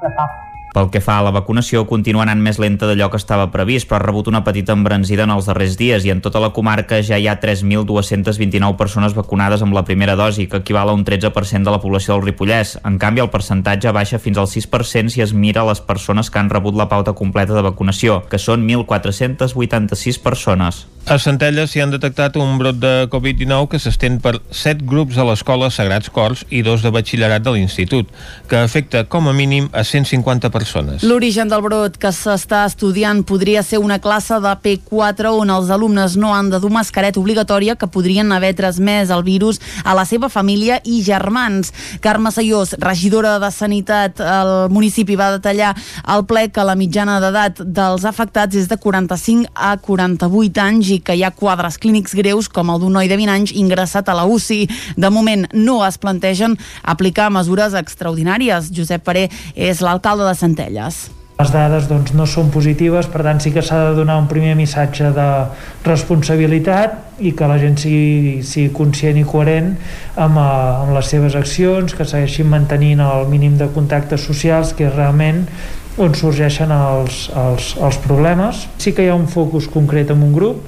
frapar 0.00 0.28
pel 0.74 0.90
que 0.90 1.00
fa 1.00 1.20
a 1.20 1.22
la 1.22 1.30
vacunació, 1.30 1.84
continua 1.86 2.24
anant 2.24 2.40
més 2.42 2.58
lenta 2.58 2.88
d'allò 2.90 3.06
que 3.12 3.20
estava 3.20 3.46
previst, 3.54 3.86
però 3.86 4.00
ha 4.00 4.02
rebut 4.02 4.26
una 4.30 4.42
petita 4.42 4.74
embranzida 4.74 5.22
en 5.22 5.32
els 5.34 5.46
darrers 5.46 5.76
dies 5.78 6.04
i 6.04 6.10
en 6.10 6.22
tota 6.24 6.42
la 6.42 6.50
comarca 6.56 6.98
ja 7.06 7.18
hi 7.20 7.28
ha 7.30 7.36
3.229 7.40 8.74
persones 8.80 9.14
vacunades 9.14 9.62
amb 9.62 9.76
la 9.76 9.84
primera 9.86 10.16
dosi, 10.18 10.48
que 10.50 10.64
equival 10.64 10.90
a 10.90 10.96
un 10.98 11.04
13% 11.06 11.62
de 11.62 11.76
la 11.76 11.80
població 11.80 12.16
del 12.16 12.26
Ripollès. 12.26 12.80
En 12.82 12.98
canvi, 12.98 13.22
el 13.22 13.30
percentatge 13.30 13.94
baixa 13.94 14.18
fins 14.18 14.40
al 14.42 14.50
6% 14.50 15.14
si 15.14 15.22
es 15.22 15.32
mira 15.32 15.64
les 15.68 15.80
persones 15.80 16.30
que 16.30 16.42
han 16.42 16.50
rebut 16.50 16.74
la 16.74 16.90
pauta 16.90 17.14
completa 17.14 17.54
de 17.54 17.62
vacunació, 17.62 18.24
que 18.26 18.42
són 18.42 18.66
1.486 18.66 20.20
persones. 20.26 20.84
A 21.04 21.18
Centelles 21.20 21.68
s'hi 21.68 21.82
han 21.84 21.90
detectat 21.92 22.38
un 22.40 22.54
brot 22.56 22.78
de 22.80 22.90
Covid-19 23.12 23.66
que 23.68 23.76
s'estén 23.76 24.14
per 24.24 24.38
7 24.48 24.86
grups 24.88 25.18
a 25.20 25.26
l'escola 25.28 25.66
Sagrats 25.68 26.08
Cors 26.08 26.46
i 26.48 26.62
dos 26.64 26.80
de 26.80 26.88
batxillerat 26.94 27.42
de 27.44 27.52
l'Institut, 27.52 28.08
que 28.48 28.56
afecta 28.56 29.02
com 29.12 29.28
a 29.28 29.34
mínim 29.36 29.66
a 29.76 29.82
150 29.84 30.48
persones. 30.48 31.04
L'origen 31.04 31.52
del 31.52 31.60
brot 31.60 31.98
que 32.00 32.08
s'està 32.08 32.62
estudiant 32.70 33.20
podria 33.28 33.60
ser 33.60 33.82
una 33.84 33.98
classe 34.00 34.38
de 34.40 34.54
P4 34.64 35.34
on 35.42 35.52
els 35.52 35.68
alumnes 35.76 36.16
no 36.16 36.32
han 36.32 36.48
de 36.48 36.62
dur 36.62 36.72
mascareta 36.72 37.20
obligatòria 37.20 37.76
que 37.76 37.90
podrien 37.92 38.32
haver 38.32 38.54
transmès 38.56 39.12
el 39.12 39.26
virus 39.28 39.60
a 39.84 39.92
la 39.92 40.06
seva 40.08 40.32
família 40.32 40.80
i 40.88 41.02
germans. 41.04 41.74
Carme 42.00 42.32
Sayós, 42.32 42.78
regidora 42.80 43.36
de 43.44 43.52
Sanitat 43.52 44.24
al 44.24 44.54
municipi, 44.72 45.20
va 45.20 45.34
detallar 45.36 45.74
al 46.00 46.24
ple 46.24 46.48
que 46.48 46.64
la 46.64 46.80
mitjana 46.80 47.20
d'edat 47.20 47.60
dels 47.60 48.08
afectats 48.08 48.56
és 48.56 48.72
de 48.72 48.80
45 48.80 49.52
a 49.52 49.76
48 49.76 50.64
anys 50.64 50.93
i 50.94 51.00
que 51.04 51.16
hi 51.18 51.24
ha 51.26 51.32
quadres 51.34 51.78
clínics 51.82 52.14
greus 52.18 52.48
com 52.48 52.70
el 52.70 52.80
d'un 52.82 52.94
noi 52.98 53.10
de 53.10 53.18
20 53.20 53.34
anys 53.34 53.56
ingressat 53.58 54.08
a 54.08 54.16
la 54.18 54.28
UCI. 54.30 54.68
De 54.96 55.10
moment 55.10 55.48
no 55.52 55.80
es 55.86 55.98
plantegen 55.98 56.56
aplicar 56.82 57.32
mesures 57.34 57.74
extraordinàries. 57.78 58.72
Josep 58.74 59.04
Paré 59.04 59.28
és 59.54 59.82
l'alcalde 59.84 60.26
de 60.28 60.38
Centelles 60.38 61.04
les 61.34 61.50
dades 61.50 61.88
doncs, 61.90 62.12
no 62.14 62.28
són 62.30 62.50
positives, 62.54 63.08
per 63.10 63.24
tant 63.26 63.40
sí 63.42 63.50
que 63.50 63.62
s'ha 63.64 63.80
de 63.88 63.94
donar 63.96 64.20
un 64.20 64.28
primer 64.30 64.52
missatge 64.54 65.08
de 65.16 65.28
responsabilitat 65.82 67.18
i 67.26 67.32
que 67.34 67.48
la 67.50 67.56
gent 67.58 67.74
sigui, 67.82 68.42
sigui 68.46 68.70
conscient 68.76 69.18
i 69.18 69.24
coherent 69.26 69.72
amb, 70.14 70.38
eh, 70.38 70.44
amb 70.84 70.94
les 70.94 71.10
seves 71.10 71.34
accions, 71.34 71.94
que 71.94 72.06
segueixin 72.06 72.46
mantenint 72.50 73.02
el 73.02 73.26
mínim 73.32 73.58
de 73.58 73.66
contactes 73.74 74.22
socials, 74.22 74.72
que 74.78 74.86
és 74.86 74.94
realment 74.94 75.42
on 75.98 76.14
sorgeixen 76.14 76.70
els, 76.74 77.28
els, 77.34 77.74
els 77.82 77.98
problemes. 78.06 78.68
Sí 78.78 78.94
que 78.94 79.02
hi 79.02 79.10
ha 79.10 79.18
un 79.18 79.26
focus 79.26 79.66
concret 79.70 80.14
en 80.14 80.22
un 80.22 80.32
grup, 80.34 80.62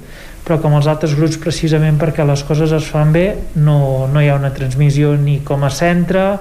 però 0.46 0.60
com 0.62 0.76
els 0.78 0.86
altres 0.86 1.16
grups 1.18 1.40
precisament 1.42 1.98
perquè 1.98 2.24
les 2.26 2.42
coses 2.46 2.70
es 2.72 2.86
fan 2.86 3.10
bé 3.14 3.26
no, 3.58 4.06
no 4.12 4.22
hi 4.22 4.30
ha 4.30 4.38
una 4.38 4.52
transmissió 4.54 5.16
ni 5.18 5.40
com 5.44 5.66
a 5.66 5.70
centre 5.74 6.36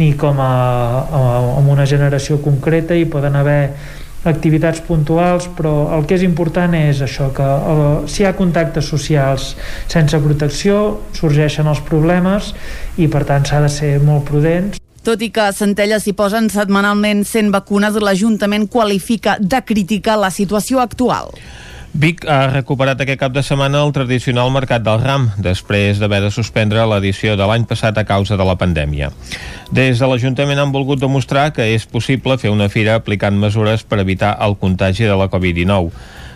ni 0.00 0.14
com 0.16 0.40
a, 0.40 0.52
a, 1.04 1.24
a 1.60 1.64
una 1.68 1.84
generació 1.86 2.40
concreta 2.40 2.96
i 2.96 3.04
poden 3.04 3.36
haver 3.36 3.62
activitats 4.24 4.82
puntuals, 4.84 5.46
però 5.56 5.94
el 5.96 6.04
que 6.04 6.18
és 6.18 6.24
important 6.26 6.74
és 6.76 7.00
això, 7.04 7.30
que 7.32 7.44
el, 7.44 7.80
si 8.10 8.22
hi 8.22 8.28
ha 8.28 8.34
contactes 8.36 8.90
socials 8.92 9.54
sense 9.88 10.18
protecció 10.20 11.00
sorgeixen 11.16 11.70
els 11.70 11.80
problemes 11.86 12.52
i 13.00 13.08
per 13.08 13.24
tant 13.28 13.48
s'ha 13.48 13.62
de 13.64 13.72
ser 13.72 13.94
molt 14.04 14.28
prudents. 14.28 14.80
Tot 15.00 15.22
i 15.24 15.30
que 15.32 15.46
a 15.46 15.54
Centelles 15.56 16.04
s'hi 16.04 16.12
posen 16.12 16.50
setmanalment 16.52 17.24
100 17.24 17.48
vacunes, 17.54 17.96
l'Ajuntament 17.96 18.68
qualifica 18.68 19.38
de 19.40 19.62
crítica 19.64 20.18
la 20.20 20.28
situació 20.28 20.82
actual. 20.84 21.32
Vic 21.90 22.22
ha 22.30 22.44
recuperat 22.52 23.00
aquest 23.02 23.18
cap 23.18 23.32
de 23.34 23.42
setmana 23.42 23.80
el 23.82 23.90
tradicional 23.90 24.52
mercat 24.54 24.84
del 24.86 25.00
ram, 25.02 25.24
després 25.42 25.98
d'haver 25.98 26.20
de 26.22 26.28
suspendre 26.30 26.84
l'edició 26.86 27.34
de 27.34 27.48
l'any 27.50 27.64
passat 27.66 27.98
a 27.98 28.04
causa 28.06 28.38
de 28.38 28.46
la 28.46 28.54
pandèmia. 28.54 29.08
Des 29.74 29.98
de 29.98 30.06
l'Ajuntament 30.06 30.62
han 30.62 30.70
volgut 30.70 31.02
demostrar 31.02 31.48
que 31.50 31.66
és 31.74 31.88
possible 31.90 32.38
fer 32.38 32.54
una 32.54 32.70
fira 32.70 32.94
aplicant 32.94 33.34
mesures 33.34 33.82
per 33.82 33.98
evitar 33.98 34.36
el 34.46 34.54
contagi 34.62 35.10
de 35.10 35.18
la 35.18 35.26
Covid-19. 35.32 35.90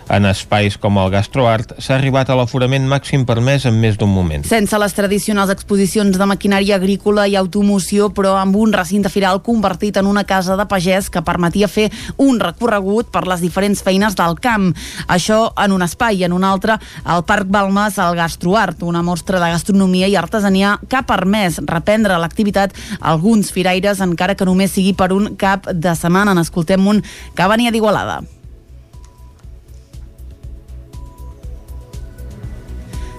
En 0.05 0.25
espais 0.29 0.75
com 0.77 0.99
el 1.01 1.09
Gastroart 1.09 1.71
s'ha 1.81 1.95
arribat 1.95 2.29
a 2.29 2.35
l'aforament 2.37 2.85
màxim 2.85 3.23
permès 3.25 3.63
en 3.65 3.79
més 3.81 3.95
d'un 3.97 4.11
moment. 4.11 4.43
Sense 4.45 4.77
les 4.77 4.93
tradicionals 4.93 5.49
exposicions 5.49 6.19
de 6.19 6.27
maquinària 6.29 6.77
agrícola 6.77 7.25
i 7.25 7.33
automoció, 7.39 8.11
però 8.13 8.35
amb 8.37 8.55
un 8.61 8.73
recinte 8.75 9.09
firal 9.09 9.41
convertit 9.45 9.97
en 9.97 10.05
una 10.05 10.23
casa 10.29 10.57
de 10.59 10.67
pagès 10.69 11.09
que 11.09 11.23
permetia 11.25 11.67
fer 11.67 11.87
un 12.21 12.37
recorregut 12.39 13.09
per 13.09 13.25
les 13.25 13.41
diferents 13.41 13.81
feines 13.81 14.15
del 14.19 14.37
camp. 14.37 14.69
Això 15.07 15.39
en 15.65 15.73
un 15.73 15.81
espai 15.81 16.21
i 16.21 16.27
en 16.29 16.37
un 16.37 16.45
altre 16.45 16.77
al 17.03 17.25
Parc 17.25 17.49
Balmes 17.49 17.97
al 17.97 18.15
Gastroart, 18.15 18.85
una 18.85 19.01
mostra 19.01 19.41
de 19.41 19.49
gastronomia 19.55 20.07
i 20.07 20.19
artesania 20.21 20.77
que 20.87 21.01
ha 21.01 21.05
permès 21.09 21.57
reprendre 21.65 22.21
l'activitat 22.21 22.77
alguns 23.01 23.49
firaires, 23.51 24.05
encara 24.05 24.37
que 24.37 24.45
només 24.45 24.77
sigui 24.77 24.93
per 24.93 25.11
un 25.17 25.33
cap 25.35 25.71
de 25.73 25.97
setmana. 25.97 26.37
N'escoltem 26.37 26.85
un 26.87 27.01
que 27.33 27.49
venia 27.49 27.73
d'Igualada. 27.73 28.21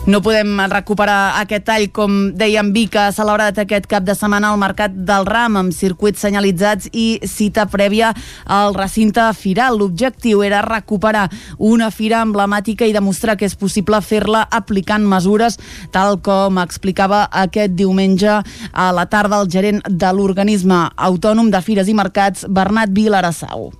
No 0.07 0.21
podem 0.23 0.61
recuperar 0.71 1.35
aquest 1.41 1.65
tall, 1.67 1.89
com 1.91 2.13
dèiem, 2.39 2.69
Vic 2.71 2.95
ha 2.95 3.09
celebrat 3.11 3.57
aquest 3.59 3.89
cap 3.91 4.05
de 4.07 4.15
setmana 4.15 4.53
al 4.53 4.59
Mercat 4.61 4.93
del 5.09 5.25
Ram 5.27 5.57
amb 5.59 5.75
circuits 5.75 6.21
senyalitzats 6.23 6.93
i 6.95 7.19
cita 7.27 7.65
prèvia 7.67 8.13
al 8.47 8.77
recinte 8.77 9.25
firal. 9.35 9.81
L'objectiu 9.81 10.45
era 10.47 10.61
recuperar 10.63 11.25
una 11.59 11.89
fira 11.91 12.21
emblemàtica 12.23 12.87
i 12.87 12.95
demostrar 12.95 13.35
que 13.35 13.49
és 13.51 13.57
possible 13.59 13.99
fer-la 13.99 14.45
aplicant 14.47 15.03
mesures, 15.11 15.59
tal 15.91 16.21
com 16.23 16.61
explicava 16.63 17.25
aquest 17.33 17.75
diumenge 17.75 18.37
a 18.71 18.87
la 18.95 19.09
tarda 19.11 19.43
el 19.43 19.51
gerent 19.51 19.83
de 19.91 20.13
l'organisme 20.15 20.85
autònom 20.95 21.51
de 21.51 21.65
Fires 21.67 21.91
i 21.91 21.99
Mercats, 21.99 22.47
Bernat 22.47 22.95
Vilarassau. 22.95 23.73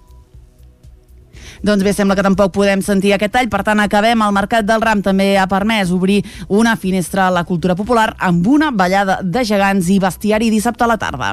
Doncs 1.67 1.83
bé, 1.83 1.91
sembla 1.91 2.15
que 2.15 2.23
tampoc 2.23 2.53
podem 2.55 2.83
sentir 2.85 3.11
aquest 3.17 3.33
tall, 3.35 3.49
per 3.51 3.65
tant 3.67 3.81
acabem. 3.83 4.21
El 4.23 4.35
Mercat 4.37 4.67
del 4.69 4.83
Ram 4.85 5.01
també 5.03 5.33
ha 5.35 5.49
permès 5.51 5.91
obrir 5.91 6.21
una 6.47 6.77
finestra 6.79 7.25
a 7.27 7.33
la 7.35 7.43
cultura 7.49 7.75
popular 7.75 8.13
amb 8.23 8.47
una 8.47 8.71
ballada 8.71 9.19
de 9.23 9.43
gegants 9.45 9.89
i 9.91 9.99
bestiari 9.99 10.51
dissabte 10.53 10.87
a 10.87 10.91
la 10.93 10.99
tarda. 11.01 11.33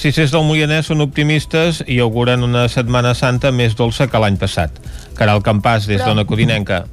Cicers 0.00 0.32
del 0.32 0.46
Moianès 0.48 0.88
són 0.88 1.04
optimistes 1.04 1.82
i 1.84 1.98
auguren 2.00 2.46
una 2.46 2.64
Setmana 2.72 3.12
Santa 3.12 3.52
més 3.52 3.76
dolça 3.76 4.08
que 4.08 4.22
l'any 4.22 4.40
passat. 4.40 4.80
Caral 5.18 5.44
Campàs, 5.44 5.84
des 5.90 6.00
d'Ona 6.00 6.24
Codinenca. 6.24 6.86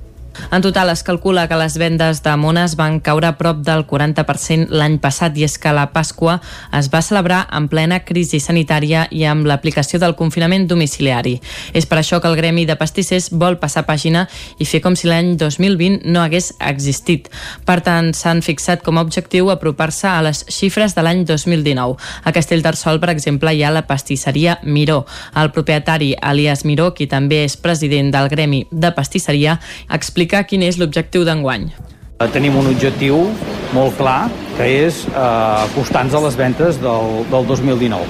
En 0.52 0.62
total 0.62 0.90
es 0.90 1.04
calcula 1.04 1.48
que 1.48 1.58
les 1.60 1.78
vendes 1.78 2.22
de 2.24 2.36
mones 2.38 2.76
van 2.76 3.00
caure 3.00 3.28
a 3.28 3.38
prop 3.38 3.64
del 3.66 3.86
40% 3.88 4.72
l'any 4.72 4.98
passat 5.04 5.38
i 5.38 5.46
és 5.48 5.58
que 5.60 5.74
la 5.76 5.88
Pasqua 5.94 6.38
es 6.78 6.90
va 6.94 7.02
celebrar 7.02 7.46
en 7.56 7.68
plena 7.72 8.00
crisi 8.06 8.40
sanitària 8.44 9.08
i 9.12 9.26
amb 9.28 9.48
l'aplicació 9.48 10.00
del 10.00 10.16
confinament 10.20 10.68
domiciliari. 10.68 11.38
És 11.74 11.86
per 11.86 12.00
això 12.00 12.22
que 12.22 12.30
el 12.30 12.38
Gremi 12.40 12.66
de 12.70 12.78
Pastissers 12.80 13.30
vol 13.32 13.58
passar 13.62 13.86
pàgina 13.88 14.28
i 14.58 14.66
fer 14.66 14.82
com 14.84 14.96
si 14.96 15.10
l'any 15.10 15.36
2020 15.40 16.08
no 16.08 16.24
hagués 16.24 16.54
existit. 16.60 17.30
Per 17.66 17.80
tant, 17.86 18.14
s'han 18.14 18.44
fixat 18.46 18.84
com 18.86 18.98
a 18.98 19.06
objectiu 19.06 19.52
apropar-se 19.52 20.08
a 20.08 20.22
les 20.26 20.44
xifres 20.52 20.96
de 20.96 21.04
l'any 21.06 21.24
2019. 21.26 21.98
A 22.24 22.34
Castellterçol, 22.36 23.02
per 23.04 23.12
exemple, 23.14 23.54
hi 23.54 23.64
ha 23.64 23.74
la 23.74 23.86
pastisseria 23.88 24.60
Miró. 24.64 25.06
El 25.36 25.52
propietari, 25.56 26.14
Elias 26.22 26.64
Miró, 26.66 26.94
qui 26.94 27.08
també 27.08 27.44
és 27.46 27.58
president 27.58 28.12
del 28.14 28.30
Gremi 28.30 28.66
de 28.72 28.92
Pastisseria, 28.96 29.58
explica 29.94 30.27
explicar 30.28 30.48
quin 30.48 30.64
és 30.68 30.76
l'objectiu 30.78 31.24
d'enguany. 31.24 31.70
Eh, 32.20 32.28
tenim 32.34 32.58
un 32.60 32.68
objectiu 32.68 33.30
molt 33.72 33.96
clar, 33.96 34.28
que 34.58 34.66
és 34.88 35.06
eh, 35.08 35.16
acostar-nos 35.16 36.18
a 36.18 36.22
les 36.26 36.36
ventes 36.36 36.80
del, 36.82 37.24
del 37.32 37.48
2019. 37.48 38.04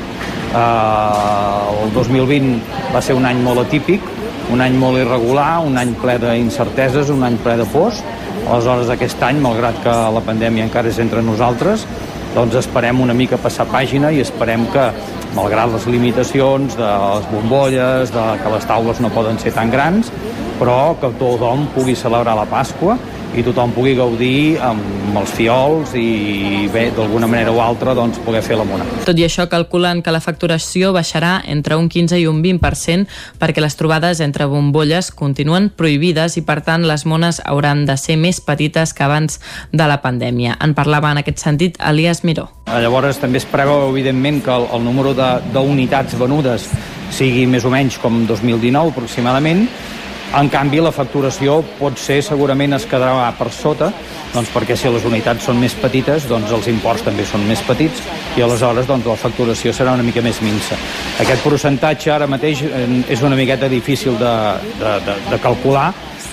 Eh, 0.57 1.83
el 1.83 1.93
2020 1.93 2.57
va 2.95 3.01
ser 3.01 3.13
un 3.13 3.27
any 3.29 3.37
molt 3.43 3.61
atípic, 3.67 4.01
un 4.49 4.63
any 4.63 4.73
molt 4.79 4.97
irregular, 4.97 5.59
un 5.61 5.77
any 5.77 5.93
ple 6.01 6.17
d'incerteses, 6.23 7.11
un 7.13 7.21
any 7.27 7.37
ple 7.43 7.57
de 7.61 7.67
pors. 7.69 8.01
Aleshores, 8.47 8.89
aquest 8.89 9.21
any, 9.21 9.37
malgrat 9.43 9.77
que 9.83 9.93
la 10.15 10.23
pandèmia 10.25 10.65
encara 10.65 10.89
és 10.89 10.97
entre 11.03 11.21
nosaltres, 11.21 11.85
doncs 12.33 12.57
esperem 12.63 13.01
una 13.03 13.13
mica 13.13 13.37
passar 13.37 13.67
pàgina 13.69 14.09
i 14.13 14.23
esperem 14.23 14.65
que, 14.73 14.89
malgrat 15.35 15.69
les 15.69 15.85
limitacions 15.91 16.73
de 16.79 16.87
les 16.87 17.29
bombolles, 17.29 18.13
de 18.15 18.25
que 18.41 18.55
les 18.55 18.65
taules 18.65 19.03
no 19.03 19.13
poden 19.13 19.37
ser 19.37 19.53
tan 19.53 19.69
grans, 19.69 20.09
però 20.57 20.97
que 20.99 21.11
tothom 21.19 21.67
pugui 21.75 21.95
celebrar 21.95 22.35
la 22.37 22.47
Pasqua 22.49 22.97
i 23.37 23.43
tothom 23.45 23.73
pugui 23.75 23.93
gaudir 23.97 24.57
amb 24.63 25.17
els 25.19 25.31
fiols 25.37 25.91
i 25.97 26.65
bé, 26.73 26.87
d'alguna 26.95 27.27
manera 27.29 27.51
o 27.53 27.59
altra 27.61 27.93
doncs, 27.97 28.17
poder 28.25 28.41
fer 28.45 28.57
la 28.57 28.65
mona. 28.65 28.85
Tot 29.05 29.19
i 29.19 29.25
això, 29.27 29.45
calculen 29.51 30.01
que 30.01 30.13
la 30.13 30.21
facturació 30.23 30.93
baixarà 30.95 31.41
entre 31.45 31.77
un 31.77 31.89
15 31.91 32.17
i 32.17 32.25
un 32.29 32.41
20% 32.41 33.05
perquè 33.41 33.61
les 33.61 33.77
trobades 33.77 34.21
entre 34.25 34.47
bombolles 34.49 35.11
continuen 35.11 35.69
prohibides 35.69 36.39
i, 36.39 36.45
per 36.47 36.61
tant, 36.65 36.87
les 36.89 37.05
mones 37.05 37.41
hauran 37.45 37.85
de 37.85 37.97
ser 37.99 38.17
més 38.17 38.41
petites 38.41 38.95
que 38.97 39.05
abans 39.05 39.41
de 39.71 39.89
la 39.89 39.99
pandèmia. 40.01 40.57
En 40.63 40.73
parlava 40.77 41.11
en 41.13 41.21
aquest 41.21 41.43
sentit 41.43 41.77
Elias 41.83 42.23
Miró. 42.25 42.49
Llavors, 42.67 43.21
també 43.21 43.41
es 43.41 43.47
preveu, 43.47 43.91
evidentment, 43.91 44.41
que 44.43 44.55
el, 44.55 44.65
el 44.73 44.83
número 44.83 45.13
d'unitats 45.13 46.17
venudes 46.19 46.67
sigui 47.13 47.45
més 47.47 47.65
o 47.65 47.71
menys 47.71 47.99
com 48.01 48.25
2019 48.27 48.91
aproximadament, 48.91 49.67
en 50.35 50.49
canvi, 50.51 50.81
la 50.83 50.91
facturació 50.91 51.61
pot 51.79 51.97
ser, 52.01 52.19
segurament 52.25 52.75
es 52.75 52.85
quedarà 52.89 53.29
per 53.37 53.47
sota, 53.55 53.91
doncs 54.33 54.51
perquè 54.53 54.75
si 54.75 54.91
les 54.91 55.05
unitats 55.07 55.47
són 55.47 55.59
més 55.61 55.75
petites, 55.79 56.27
doncs 56.27 56.51
els 56.51 56.67
imports 56.71 57.05
també 57.05 57.25
són 57.25 57.45
més 57.47 57.61
petits 57.67 58.03
i 58.35 58.43
aleshores 58.43 58.89
doncs, 58.89 59.07
la 59.07 59.15
facturació 59.17 59.71
serà 59.73 59.95
una 59.95 60.05
mica 60.05 60.21
més 60.25 60.41
minsa. 60.43 60.77
Aquest 61.23 61.45
percentatge 61.45 62.11
ara 62.13 62.27
mateix 62.27 62.65
eh, 62.67 62.85
és 63.13 63.23
una 63.23 63.39
miqueta 63.39 63.69
difícil 63.71 64.19
de, 64.19 64.35
de, 64.81 64.97
de, 65.07 65.17
de 65.31 65.39
calcular, 65.41 65.89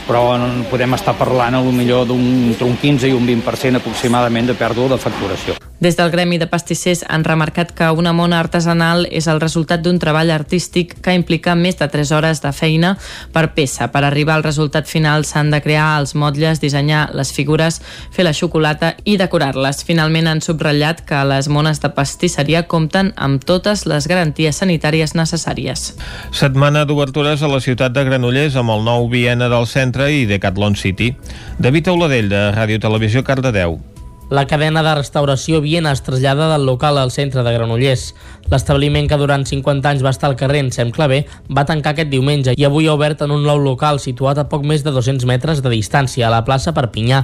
però 0.08 0.34
podem 0.68 0.98
estar 0.98 1.14
parlant 1.16 1.54
a 1.56 1.62
lo 1.64 1.72
millor 1.72 2.08
d'un 2.08 2.52
un 2.64 2.76
15 2.80 3.08
i 3.08 3.14
un 3.16 3.24
20% 3.28 3.80
aproximadament 3.80 4.50
de 4.50 4.58
pèrdua 4.58 4.90
de 4.94 5.00
facturació. 5.00 5.56
Des 5.84 5.98
del 5.98 6.10
Gremi 6.10 6.38
de 6.38 6.46
Pastissers 6.48 7.02
han 7.12 7.26
remarcat 7.26 7.74
que 7.76 7.90
una 7.92 8.14
mona 8.16 8.38
artesanal 8.40 9.02
és 9.12 9.26
el 9.28 9.36
resultat 9.42 9.82
d'un 9.84 9.98
treball 10.00 10.30
artístic 10.32 10.94
que 11.04 11.12
implica 11.12 11.52
més 11.60 11.76
de 11.76 11.84
3 11.92 12.12
hores 12.16 12.40
de 12.40 12.52
feina 12.56 12.94
per 13.34 13.50
peça. 13.52 13.90
Per 13.92 14.00
arribar 14.00 14.38
al 14.38 14.46
resultat 14.46 14.88
final 14.88 15.28
s'han 15.28 15.52
de 15.52 15.60
crear 15.60 15.98
els 15.98 16.14
motlles, 16.16 16.62
dissenyar 16.64 17.10
les 17.12 17.34
figures, 17.36 17.82
fer 18.16 18.24
la 18.24 18.32
xocolata 18.32 18.94
i 19.04 19.18
decorar-les. 19.20 19.84
Finalment 19.84 20.32
han 20.32 20.40
subratllat 20.40 21.04
que 21.04 21.20
les 21.28 21.52
mones 21.52 21.84
de 21.84 21.92
pastisseria 21.92 22.64
compten 22.64 23.12
amb 23.20 23.44
totes 23.44 23.84
les 23.84 24.08
garanties 24.08 24.64
sanitàries 24.64 25.12
necessàries. 25.12 25.90
Setmana 26.32 26.88
d'obertures 26.88 27.44
a 27.44 27.56
la 27.58 27.60
ciutat 27.60 27.92
de 27.92 28.08
Granollers 28.08 28.56
amb 28.56 28.72
el 28.72 28.88
nou 28.88 29.10
Viena 29.12 29.52
del 29.52 29.68
centre 29.68 30.08
i 30.08 30.24
Decathlon 30.24 30.80
City. 30.80 31.12
David 31.58 31.92
Auladell, 31.92 32.32
de 32.32 32.46
Ràdio 32.56 32.80
Televisió 32.80 33.20
Cardedeu. 33.20 33.82
La 34.30 34.46
cadena 34.48 34.80
de 34.80 34.94
restauració 34.96 35.58
Viena 35.60 35.90
es 35.92 36.00
trasllada 36.02 36.46
del 36.48 36.64
local 36.64 36.96
al 36.96 37.10
centre 37.12 37.42
de 37.44 37.52
Granollers. 37.52 38.14
L'establiment 38.48 39.04
que 39.08 39.18
durant 39.20 39.44
50 39.44 39.90
anys 39.90 40.04
va 40.04 40.14
estar 40.14 40.30
al 40.30 40.36
carrer 40.40 40.62
Ensem 40.64 40.94
Clavé 40.96 41.26
va 41.52 41.66
tancar 41.68 41.92
aquest 41.92 42.08
diumenge 42.08 42.54
i 42.56 42.64
avui 42.64 42.88
ha 42.88 42.94
obert 42.96 43.20
en 43.26 43.34
un 43.36 43.44
nou 43.44 43.60
local 43.60 44.00
situat 44.00 44.40
a 44.40 44.46
poc 44.48 44.64
més 44.64 44.80
de 44.82 44.94
200 44.96 45.28
metres 45.28 45.60
de 45.60 45.74
distància, 45.74 46.26
a 46.26 46.32
la 46.32 46.40
plaça 46.48 46.72
Perpinyà. 46.72 47.20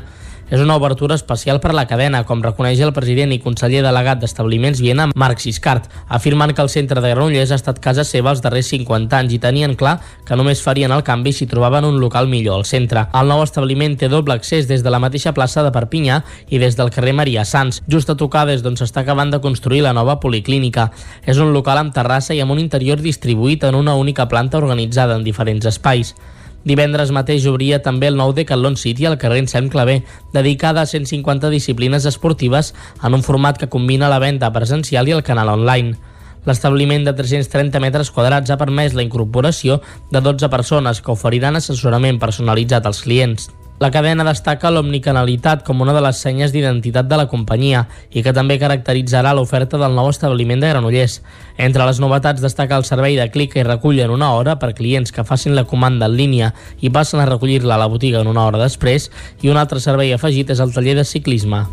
És 0.50 0.58
una 0.58 0.74
obertura 0.74 1.14
especial 1.14 1.60
per 1.62 1.70
a 1.70 1.74
la 1.78 1.84
cadena, 1.86 2.24
com 2.26 2.40
reconeix 2.42 2.80
el 2.82 2.90
president 2.90 3.30
i 3.30 3.38
conseller 3.38 3.84
delegat 3.84 4.18
d'Establiments 4.18 4.80
Viena, 4.82 5.06
Marc 5.14 5.38
Siscart, 5.38 5.84
afirmant 6.08 6.50
que 6.50 6.64
el 6.64 6.72
centre 6.72 6.98
de 6.98 7.12
Granollers 7.12 7.52
ha 7.54 7.58
estat 7.60 7.78
casa 7.78 8.02
seva 8.02 8.32
els 8.34 8.42
darrers 8.42 8.72
50 8.74 9.14
anys 9.14 9.36
i 9.36 9.38
tenien 9.38 9.76
clar 9.78 10.00
que 10.26 10.34
només 10.34 10.62
farien 10.64 10.90
el 10.90 11.04
canvi 11.06 11.30
si 11.32 11.46
trobaven 11.46 11.86
un 11.86 12.00
local 12.02 12.26
millor 12.26 12.58
al 12.58 12.66
centre. 12.66 13.06
El 13.14 13.30
nou 13.30 13.44
establiment 13.44 13.94
té 14.00 14.08
doble 14.10 14.34
accés 14.34 14.66
des 14.66 14.82
de 14.82 14.90
la 14.90 14.98
mateixa 14.98 15.30
plaça 15.38 15.62
de 15.62 15.70
Perpinyà 15.70 16.18
i 16.50 16.58
des 16.58 16.74
del 16.74 16.90
carrer 16.90 17.14
Maria 17.14 17.46
Sans, 17.46 17.78
just 17.86 18.10
a 18.10 18.18
tocar 18.18 18.42
des 18.50 18.66
d'on 18.66 18.74
s'està 18.74 19.06
acabant 19.06 19.30
de 19.30 19.38
construir 19.38 19.84
la 19.86 19.94
nova 19.94 20.18
policlínica. 20.18 20.90
És 21.30 21.38
un 21.38 21.54
local 21.54 21.78
amb 21.78 21.94
terrassa 21.94 22.34
i 22.34 22.42
amb 22.42 22.58
un 22.58 22.58
interior 22.58 22.98
distribuït 22.98 23.70
en 23.70 23.78
una 23.78 23.94
única 23.94 24.26
planta 24.26 24.58
organitzada 24.58 25.14
en 25.14 25.22
diferents 25.22 25.70
espais. 25.70 26.16
Divendres 26.64 27.12
mateix 27.16 27.46
obria 27.48 27.80
també 27.80 28.10
el 28.10 28.18
nou 28.20 28.34
Decathlon 28.36 28.76
City 28.76 29.06
al 29.08 29.16
carrer 29.20 29.40
Ensem 29.44 29.70
Clavé, 29.72 30.02
dedicada 30.34 30.82
a 30.82 30.90
150 30.90 31.48
disciplines 31.48 32.04
esportives 32.04 32.74
en 33.02 33.16
un 33.16 33.24
format 33.24 33.56
que 33.56 33.70
combina 33.72 34.12
la 34.12 34.20
venda 34.20 34.52
presencial 34.52 35.08
i 35.08 35.16
el 35.16 35.24
canal 35.24 35.48
online. 35.48 35.96
L'establiment 36.44 37.04
de 37.04 37.12
330 37.16 37.80
metres 37.80 38.10
quadrats 38.12 38.52
ha 38.52 38.60
permès 38.60 38.94
la 38.96 39.04
incorporació 39.04 39.80
de 40.12 40.20
12 40.24 40.48
persones 40.52 41.00
que 41.00 41.12
oferiran 41.12 41.56
assessorament 41.56 42.20
personalitzat 42.20 42.86
als 42.88 43.02
clients. 43.04 43.50
La 43.80 43.88
cadena 43.88 44.26
destaca 44.28 44.68
l'omnicanalitat 44.68 45.62
com 45.64 45.78
una 45.80 45.94
de 45.96 46.02
les 46.04 46.18
senyes 46.20 46.52
d'identitat 46.52 47.06
de 47.08 47.16
la 47.16 47.24
companyia 47.30 47.86
i 48.12 48.20
que 48.20 48.34
també 48.36 48.58
caracteritzarà 48.60 49.32
l'oferta 49.32 49.80
del 49.80 49.96
nou 49.96 50.10
establiment 50.12 50.60
de 50.60 50.68
Granollers. 50.68 51.22
Entre 51.56 51.86
les 51.88 52.00
novetats 52.04 52.44
destaca 52.44 52.76
el 52.76 52.84
servei 52.84 53.16
de 53.16 53.30
clica 53.32 53.62
i 53.62 53.64
recull 53.64 54.02
en 54.04 54.12
una 54.12 54.34
hora 54.36 54.58
per 54.60 54.74
clients 54.76 55.16
que 55.16 55.24
facin 55.24 55.56
la 55.56 55.64
comanda 55.64 56.10
en 56.12 56.18
línia 56.20 56.52
i 56.84 56.92
passen 56.92 57.24
a 57.24 57.28
recollir-la 57.30 57.78
a 57.78 57.80
la 57.80 57.88
botiga 57.88 58.20
en 58.20 58.28
una 58.28 58.44
hora 58.44 58.60
després 58.60 59.08
i 59.40 59.48
un 59.48 59.56
altre 59.56 59.80
servei 59.80 60.12
afegit 60.12 60.52
és 60.52 60.60
el 60.60 60.76
taller 60.76 60.98
de 61.00 61.08
ciclisme. 61.08 61.64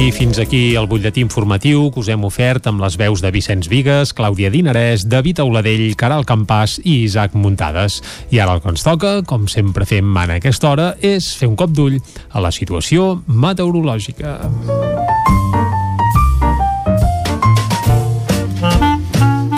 I 0.00 0.08
fins 0.16 0.38
aquí 0.40 0.74
el 0.80 0.86
butlletí 0.88 1.20
informatiu 1.20 1.90
que 1.92 2.00
us 2.00 2.08
hem 2.08 2.22
ofert 2.24 2.64
amb 2.70 2.80
les 2.80 2.94
veus 2.96 3.20
de 3.20 3.28
Vicenç 3.34 3.66
Vigues, 3.68 4.14
Clàudia 4.16 4.48
Dinarès, 4.48 5.04
David 5.04 5.42
Auladell, 5.44 5.90
Caral 6.00 6.24
Campàs 6.24 6.78
i 6.80 7.02
Isaac 7.02 7.36
Muntades. 7.36 7.98
I 8.32 8.40
ara 8.40 8.56
el 8.56 8.64
que 8.64 8.72
ens 8.72 8.86
toca, 8.86 9.18
com 9.28 9.44
sempre 9.44 9.84
fem 9.84 10.08
en 10.24 10.32
aquesta 10.38 10.70
hora, 10.72 10.94
és 11.04 11.28
fer 11.36 11.50
un 11.52 11.58
cop 11.60 11.76
d'ull 11.76 12.00
a 12.32 12.40
la 12.40 12.48
situació 12.48 13.18
meteorològica. 13.28 14.38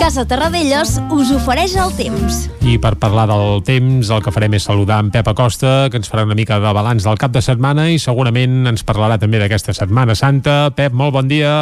Casa 0.02 0.24
Terradellos 0.26 0.96
us 1.14 1.28
ofereix 1.30 1.76
el 1.78 1.92
temps. 1.94 2.48
I 2.66 2.72
per 2.82 2.96
parlar 2.98 3.28
del 3.30 3.60
temps, 3.62 4.08
el 4.10 4.18
que 4.24 4.32
farem 4.34 4.56
és 4.58 4.64
saludar 4.66 4.96
en 5.04 5.12
Pep 5.14 5.28
Acosta, 5.30 5.86
que 5.94 6.00
ens 6.00 6.10
farà 6.10 6.24
una 6.26 6.34
mica 6.34 6.58
de 6.58 6.72
balanç 6.74 7.06
del 7.06 7.20
cap 7.22 7.30
de 7.30 7.38
setmana 7.44 7.84
i 7.94 8.00
segurament 8.02 8.66
ens 8.66 8.82
parlarà 8.82 9.20
també 9.22 9.38
d'aquesta 9.38 9.70
Setmana 9.78 10.16
Santa. 10.18 10.72
Pep, 10.74 10.90
molt 10.90 11.14
bon 11.14 11.30
dia. 11.30 11.52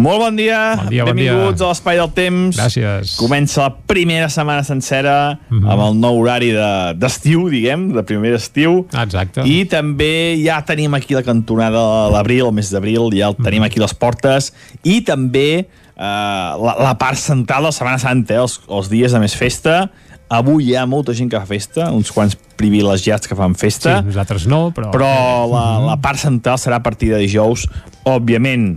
Molt 0.00 0.20
bon 0.24 0.36
dia, 0.40 0.74
Bon 0.80 0.88
dia, 0.88 1.04
bon 1.04 1.12
benvinguts 1.16 1.58
dia. 1.60 1.66
a 1.66 1.68
l'Espai 1.68 1.96
del 2.00 2.10
Temps. 2.16 2.56
Gràcies. 2.56 3.14
Comença 3.20 3.62
la 3.66 3.74
primera 3.76 4.28
setmana 4.32 4.64
sencera 4.64 5.38
Mhm. 5.50 5.68
amb 5.68 5.82
el 5.86 6.00
nou 6.00 6.20
horari 6.22 6.50
de- 6.52 6.94
d'estiu, 6.96 7.48
diguem, 7.50 7.92
de 7.92 8.02
primer 8.04 8.32
estiu. 8.34 8.86
Exacte. 8.92 9.44
I 9.46 9.66
també 9.66 10.40
ja 10.42 10.64
tenim 10.64 10.94
aquí 10.94 11.12
la 11.14 11.22
cantonada 11.22 12.06
de 12.06 12.12
l'abril, 12.12 12.46
el 12.46 12.52
mes 12.52 12.70
d'abril, 12.70 13.10
ja 13.12 13.28
el 13.28 13.36
Mhm. 13.36 13.44
tenim 13.44 13.62
aquí 13.64 13.78
a 13.80 13.82
les 13.82 13.94
portes. 13.94 14.54
I 14.82 15.02
també 15.02 15.68
eh, 15.98 16.50
la, 16.64 16.76
la 16.78 16.94
part 16.98 17.18
central 17.18 17.66
de 17.66 17.72
la 17.72 17.76
Setmana 17.76 17.98
Santa, 17.98 18.38
eh, 18.38 18.44
els, 18.46 18.60
els 18.70 18.88
dies 18.92 19.12
de 19.12 19.20
més 19.22 19.34
festa. 19.36 19.88
Avui 20.28 20.66
hi 20.68 20.74
ha 20.76 20.82
molta 20.84 21.14
gent 21.16 21.30
que 21.32 21.38
fa 21.40 21.48
festa, 21.48 21.86
uns 21.96 22.10
quants 22.12 22.34
privilegiats 22.60 23.28
que 23.28 23.36
fan 23.36 23.54
festa. 23.56 23.98
Sí, 23.98 24.10
nosaltres 24.10 24.44
no, 24.50 24.68
però... 24.76 24.90
Però 24.92 25.12
la, 25.48 25.62
la 25.86 25.96
part 26.04 26.20
central 26.20 26.60
serà 26.60 26.82
a 26.82 26.84
partir 26.84 27.14
de 27.14 27.22
dijous, 27.22 27.64
òbviament. 28.04 28.74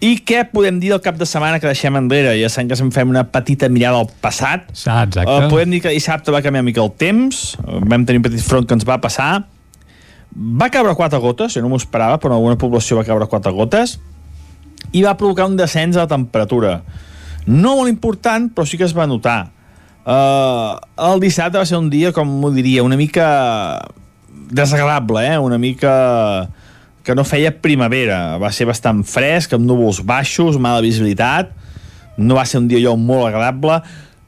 I 0.00 0.14
què 0.24 0.46
podem 0.48 0.78
dir 0.80 0.94
del 0.94 1.00
cap 1.04 1.18
de 1.20 1.26
setmana 1.28 1.58
que 1.60 1.68
deixem 1.68 1.98
enrere? 1.98 2.32
Ja 2.40 2.48
sabem 2.48 2.70
que 2.70 2.78
se'n 2.78 2.92
fem 2.94 3.10
una 3.10 3.26
petita 3.28 3.68
mirada 3.68 3.98
al 4.00 4.08
passat. 4.22 4.70
Ah, 4.86 5.02
exacte. 5.04 5.26
Uh, 5.28 5.48
podem 5.52 5.74
dir 5.74 5.82
que 5.84 5.92
dissabte 5.92 6.32
va 6.32 6.40
canviar 6.40 6.62
mica 6.64 6.80
el 6.80 6.94
temps, 6.96 7.58
vam 7.66 8.06
tenir 8.08 8.22
un 8.22 8.28
petit 8.30 8.46
front 8.46 8.64
que 8.64 8.78
ens 8.78 8.86
va 8.88 8.96
passar, 9.02 9.42
va 10.30 10.70
caure 10.72 10.94
quatre 10.96 11.20
gotes, 11.20 11.52
jo 11.58 11.60
no 11.60 11.68
m'ho 11.68 11.82
esperava, 11.82 12.16
però 12.22 12.32
en 12.32 12.38
alguna 12.38 12.56
població 12.62 12.96
va 12.96 13.04
caure 13.04 13.28
quatre 13.28 13.52
gotes, 13.52 13.98
i 14.92 15.04
va 15.04 15.16
provocar 15.18 15.48
un 15.50 15.56
descens 15.58 15.96
de 15.96 16.02
la 16.02 16.10
temperatura. 16.10 16.80
No 17.46 17.76
molt 17.78 17.90
important, 17.90 18.50
però 18.54 18.66
sí 18.66 18.78
que 18.78 18.86
es 18.88 18.96
va 18.96 19.08
notar. 19.10 19.50
Uh, 20.00 20.80
el 21.10 21.20
dissabte 21.22 21.60
va 21.60 21.66
ser 21.68 21.78
un 21.78 21.90
dia, 21.92 22.12
com 22.16 22.28
m'ho 22.40 22.50
diria, 22.54 22.82
una 22.82 22.98
mica 22.98 23.26
desagradable, 24.50 25.22
eh? 25.28 25.38
una 25.38 25.58
mica 25.58 26.50
que 27.02 27.14
no 27.14 27.24
feia 27.24 27.52
primavera. 27.62 28.38
Va 28.40 28.52
ser 28.52 28.68
bastant 28.68 29.04
fresc, 29.06 29.54
amb 29.56 29.66
núvols 29.68 30.02
baixos, 30.06 30.58
mala 30.60 30.82
visibilitat. 30.84 31.54
No 32.20 32.36
va 32.36 32.46
ser 32.46 32.60
un 32.60 32.68
dia 32.68 32.80
allò 32.82 32.96
molt 32.98 33.30
agradable. 33.30 33.80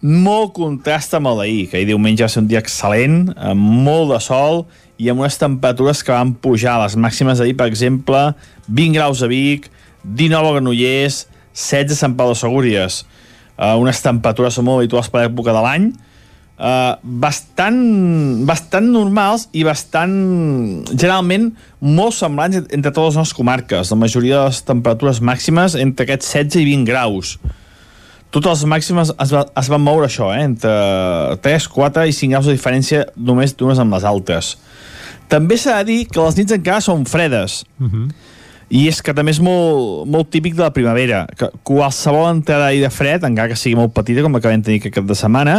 Molt 0.02 0.54
contrast 0.56 1.12
amb 1.14 1.30
el 1.30 1.42
d'ahir, 1.42 1.66
que 1.71 1.78
ahir 1.78 1.90
diumenge 1.92 2.25
va 2.25 2.30
ser 2.32 2.42
un 2.42 2.49
dia 2.50 2.62
excel·lent, 2.62 3.28
amb 3.38 3.85
molt 3.87 4.11
de 4.11 4.18
sol 4.23 4.64
i 4.99 5.11
amb 5.11 5.23
unes 5.23 5.38
temperatures 5.38 6.02
que 6.02 6.14
van 6.14 6.32
pujar. 6.35 6.80
Les 6.82 6.97
màximes 6.99 7.38
d'ahir, 7.38 7.54
per 7.59 7.68
exemple, 7.71 8.32
20 8.66 8.99
graus 8.99 9.23
a 9.23 9.30
Vic, 9.30 9.68
19 10.04 10.49
a 10.49 10.52
Granollers, 10.56 11.26
16 11.54 11.92
a 11.92 12.00
Sant 12.00 12.16
Pau 12.18 12.32
de 12.32 12.38
Segúries. 12.38 13.02
Uh, 13.59 13.76
unes 13.78 14.00
temperatures 14.02 14.59
molt 14.64 14.82
habituals 14.82 15.11
per 15.12 15.23
l'època 15.23 15.54
de 15.54 15.62
l'any, 15.62 15.88
uh, 16.59 16.94
bastant, 17.02 17.80
bastant 18.49 18.88
normals 18.90 19.49
i 19.52 19.64
bastant, 19.66 20.14
generalment, 20.92 21.50
molt 21.80 22.16
semblants 22.16 22.62
entre 22.62 22.90
totes 22.90 23.12
les 23.12 23.21
nostres 23.23 23.37
comarques. 23.38 23.92
La 23.92 24.00
majoria 24.00 24.40
de 24.40 24.52
les 24.52 24.62
temperatures 24.66 25.21
màximes 25.23 25.76
entre 25.78 26.09
aquests 26.09 26.32
16 26.35 26.62
i 26.62 26.71
20 26.73 26.88
graus. 26.88 27.37
Totes 28.32 28.62
les 28.62 28.68
màximes 28.73 29.12
es, 29.12 29.32
va, 29.37 29.44
es 29.61 29.68
van 29.68 29.82
moure 29.85 30.09
això, 30.09 30.30
eh? 30.32 30.40
entre 30.49 30.73
3, 31.44 31.68
4 31.68 32.06
i 32.09 32.14
5 32.16 32.32
graus 32.32 32.49
de 32.49 32.56
diferència 32.56 33.04
només 33.16 33.52
d'unes 33.52 33.82
amb 33.82 33.92
les 33.92 34.06
altes. 34.09 34.54
També 35.28 35.59
s'ha 35.61 35.78
de 35.80 35.90
dir 35.90 35.99
que 36.09 36.21
les 36.21 36.38
nits 36.40 36.56
encara 36.56 36.80
són 36.80 37.04
fredes. 37.09 37.62
Uh 37.78 37.90
-huh. 37.90 38.06
I 38.73 38.87
és 38.88 39.02
que 39.05 39.12
també 39.12 39.35
és 39.35 39.41
molt, 39.45 40.07
molt 40.09 40.31
típic 40.33 40.55
de 40.57 40.64
la 40.64 40.73
primavera, 40.73 41.26
que 41.37 41.50
qualsevol 41.67 42.31
entrada 42.31 42.71
d'aire 42.71 42.88
fred, 42.88 43.26
encara 43.29 43.52
que 43.52 43.59
sigui 43.61 43.76
molt 43.76 43.93
petita, 43.93 44.25
com 44.25 44.38
que 44.38 44.49
vam 44.49 44.64
tenir 44.64 44.81
aquest 44.81 44.95
cap 44.97 45.09
de 45.09 45.17
setmana, 45.19 45.59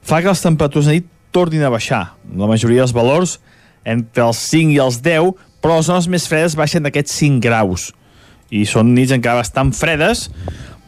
fa 0.00 0.22
que 0.22 0.32
les 0.32 0.40
temperatures 0.40 0.88
de 0.88 0.96
nit 0.96 1.10
tornin 1.36 1.66
a 1.66 1.72
baixar. 1.72 2.14
La 2.32 2.48
majoria 2.48 2.80
dels 2.80 2.96
valors 2.96 3.36
entre 3.84 4.24
els 4.24 4.40
5 4.48 4.72
i 4.72 4.80
els 4.80 5.02
10, 5.04 5.34
però 5.60 5.76
les 5.76 5.90
zones 5.90 6.08
més 6.08 6.24
fredes 6.30 6.56
baixen 6.56 6.86
d'aquests 6.86 7.18
5 7.20 7.44
graus. 7.44 7.90
I 8.48 8.64
són 8.64 8.94
nits 8.96 9.12
encara 9.12 9.42
bastant 9.42 9.74
fredes, 9.76 10.30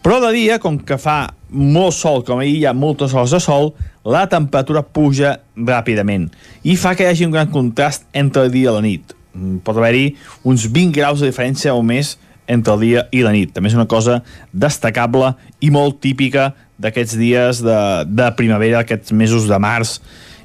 però 0.00 0.22
de 0.24 0.32
dia, 0.32 0.56
com 0.62 0.78
que 0.80 0.96
fa 0.96 1.34
molt 1.50 1.96
sol, 1.96 2.24
com 2.24 2.40
ahir 2.40 2.62
hi 2.62 2.66
ha 2.70 2.72
moltes 2.72 3.12
hores 3.12 3.34
de 3.36 3.42
sol, 3.44 3.74
la 4.08 4.24
temperatura 4.30 4.80
puja 4.80 5.36
ràpidament 5.52 6.30
i 6.64 6.78
fa 6.80 6.94
que 6.96 7.04
hi 7.04 7.10
hagi 7.10 7.26
un 7.28 7.34
gran 7.34 7.52
contrast 7.52 8.06
entre 8.16 8.46
el 8.46 8.54
dia 8.54 8.70
i 8.70 8.74
la 8.78 8.84
nit. 8.84 9.17
Mm, 9.38 9.60
Pot 9.64 9.78
haver-hi 9.78 10.16
uns 10.42 10.66
20 10.66 10.94
graus 10.96 11.22
de 11.22 11.30
diferència 11.30 11.74
o 11.74 11.82
més 11.86 12.16
entre 12.48 12.74
el 12.74 12.80
dia 12.80 13.04
i 13.12 13.22
la 13.22 13.34
nit. 13.34 13.52
També 13.54 13.70
és 13.70 13.76
una 13.76 13.88
cosa 13.88 14.22
destacable 14.52 15.34
i 15.60 15.70
molt 15.70 16.00
típica 16.04 16.52
d'aquests 16.80 17.18
dies 17.20 17.62
de, 17.62 17.78
de 18.08 18.30
primavera, 18.38 18.82
aquests 18.82 19.12
mesos 19.12 19.46
de 19.50 19.58
març 19.60 19.98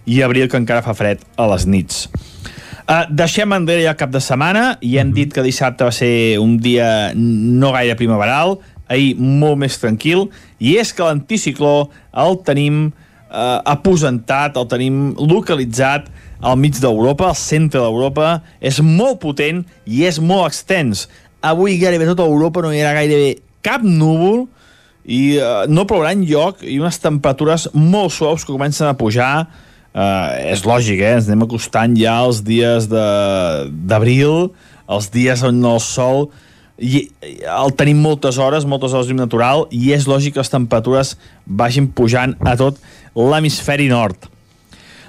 i 0.06 0.20
abril 0.22 0.50
que 0.52 0.60
encara 0.60 0.84
fa 0.84 0.96
fred 0.98 1.24
a 1.40 1.48
les 1.54 1.66
nits. 1.70 2.08
Uh, 2.84 3.06
deixem 3.08 3.54
enrere 3.56 3.86
ja 3.86 3.94
el 3.94 4.00
cap 4.00 4.12
de 4.12 4.20
setmana 4.20 4.74
i 4.84 4.98
hem 5.00 5.14
dit 5.16 5.32
que 5.32 5.46
dissabte 5.46 5.88
va 5.88 5.94
ser 5.96 6.36
un 6.44 6.58
dia 6.60 7.14
no 7.16 7.72
gaire 7.72 7.96
primaveral, 7.96 8.58
ahir 8.92 9.14
molt 9.16 9.62
més 9.62 9.78
tranquil, 9.80 10.28
i 10.60 10.76
és 10.82 10.92
que 10.92 11.06
l'anticicló 11.06 11.88
el 12.26 12.36
tenim 12.44 12.90
uh, 12.90 13.62
aposentat, 13.72 14.60
el 14.60 14.68
tenim 14.68 15.00
localitzat 15.16 16.12
al 16.44 16.60
mig 16.60 16.78
d'Europa, 16.84 17.32
al 17.32 17.40
centre 17.40 17.80
d'Europa, 17.80 18.42
és 18.60 18.82
molt 18.84 19.22
potent 19.24 19.64
i 19.88 20.04
és 20.08 20.20
molt 20.20 20.50
extens. 20.52 21.08
Avui 21.44 21.80
gairebé 21.80 22.10
tota 22.12 22.28
Europa 22.28 22.64
no 22.64 22.74
hi 22.74 22.84
ha 22.84 22.96
gairebé 22.96 23.38
cap 23.64 23.84
núvol 23.84 24.46
i 25.04 25.40
uh, 25.40 25.64
no 25.72 25.88
plourà 25.88 26.14
lloc 26.20 26.64
i 26.64 26.80
unes 26.80 27.00
temperatures 27.04 27.70
molt 27.74 28.12
suaus 28.16 28.44
que 28.44 28.52
comencen 28.52 28.92
a 28.92 28.98
pujar 29.00 29.36
Uh, 29.94 30.50
és 30.50 30.64
lògic, 30.66 31.04
eh? 31.06 31.12
ens 31.20 31.28
anem 31.30 31.44
acostant 31.46 31.94
ja 31.94 32.16
als 32.24 32.40
dies 32.42 32.88
d'abril, 32.90 34.48
els 34.90 35.10
dies 35.14 35.44
on 35.46 35.60
el 35.70 35.78
sol 35.86 36.32
i, 36.82 37.04
el 37.46 37.76
tenim 37.78 38.00
moltes 38.02 38.40
hores, 38.42 38.66
moltes 38.66 38.96
hores 38.98 39.14
natural, 39.14 39.68
i 39.70 39.94
és 39.94 40.10
lògic 40.10 40.34
que 40.34 40.42
les 40.42 40.50
temperatures 40.50 41.14
vagin 41.46 41.92
pujant 41.94 42.34
a 42.42 42.56
tot 42.58 42.82
l'hemisferi 43.14 43.86
nord. 43.92 44.33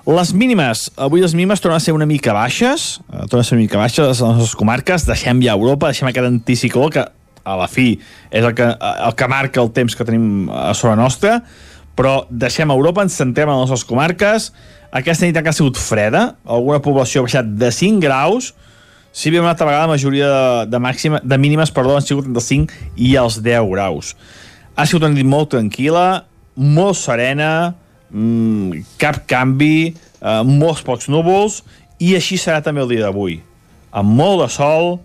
Les 0.04 0.34
mínimes, 0.36 0.90
avui 1.00 1.22
les 1.22 1.32
mínimes 1.32 1.62
tornen 1.64 1.78
a 1.78 1.80
ser 1.80 1.94
una 1.96 2.04
mica 2.04 2.34
baixes, 2.36 3.00
eh, 3.08 3.24
tornen 3.24 3.40
a 3.40 3.44
ser 3.48 3.54
una 3.56 3.62
mica 3.62 3.78
baixes 3.80 4.04
a 4.04 4.08
les 4.10 4.18
nostres 4.20 4.54
comarques, 4.54 5.06
deixem 5.08 5.38
ja 5.40 5.54
Europa, 5.56 5.88
deixem 5.88 6.10
aquest 6.10 6.26
anticicló 6.28 6.90
que 6.92 7.06
a 7.44 7.54
la 7.56 7.64
fi 7.68 7.94
és 8.30 8.44
el 8.44 8.52
que, 8.52 8.66
el 8.68 9.14
que 9.16 9.28
marca 9.32 9.62
el 9.62 9.70
temps 9.72 9.96
que 9.96 10.04
tenim 10.04 10.50
a 10.52 10.74
sobre 10.76 10.98
nostra, 11.00 11.38
però 11.96 12.26
deixem 12.28 12.68
Europa, 12.68 13.00
ens 13.00 13.16
centrem 13.16 13.48
en 13.48 13.56
les 13.62 13.70
nostres 13.70 13.88
comarques, 13.88 14.50
aquesta 14.92 15.24
nit 15.24 15.38
encara 15.38 15.54
ha 15.54 15.56
sigut 15.56 15.80
freda, 15.80 16.34
alguna 16.44 16.82
població 16.84 17.22
ha 17.22 17.24
baixat 17.24 17.48
de 17.56 17.70
5 17.72 18.04
graus, 18.04 18.50
si 19.08 19.32
bé 19.32 19.40
una 19.40 19.54
altra 19.54 19.70
vegada 19.70 19.86
la 19.86 19.94
majoria 19.94 20.28
de, 20.28 20.66
de, 20.68 20.82
màxima, 20.84 21.22
de 21.24 21.38
mínimes 21.38 21.72
perdó, 21.72 21.96
han 21.96 22.04
sigut 22.04 22.28
els 22.28 22.50
5 22.50 22.92
i 23.00 23.14
els 23.16 23.40
10 23.40 23.72
graus. 23.72 24.12
Ha 24.76 24.84
sigut 24.84 25.08
una 25.08 25.16
nit 25.16 25.24
molt 25.24 25.54
tranquil·la, 25.54 26.26
molt 26.60 27.00
serena, 27.00 27.72
mmm, 28.14 28.84
cap 29.00 29.24
canvi, 29.30 29.94
eh, 30.22 30.42
molts 30.46 30.84
pocs 30.86 31.10
núvols, 31.12 31.62
i 31.98 32.14
així 32.14 32.38
serà 32.40 32.62
també 32.62 32.82
el 32.84 32.90
dia 32.94 33.06
d'avui. 33.06 33.40
Amb 33.94 34.14
molt 34.18 34.42
de 34.42 34.48
sol, 34.50 34.98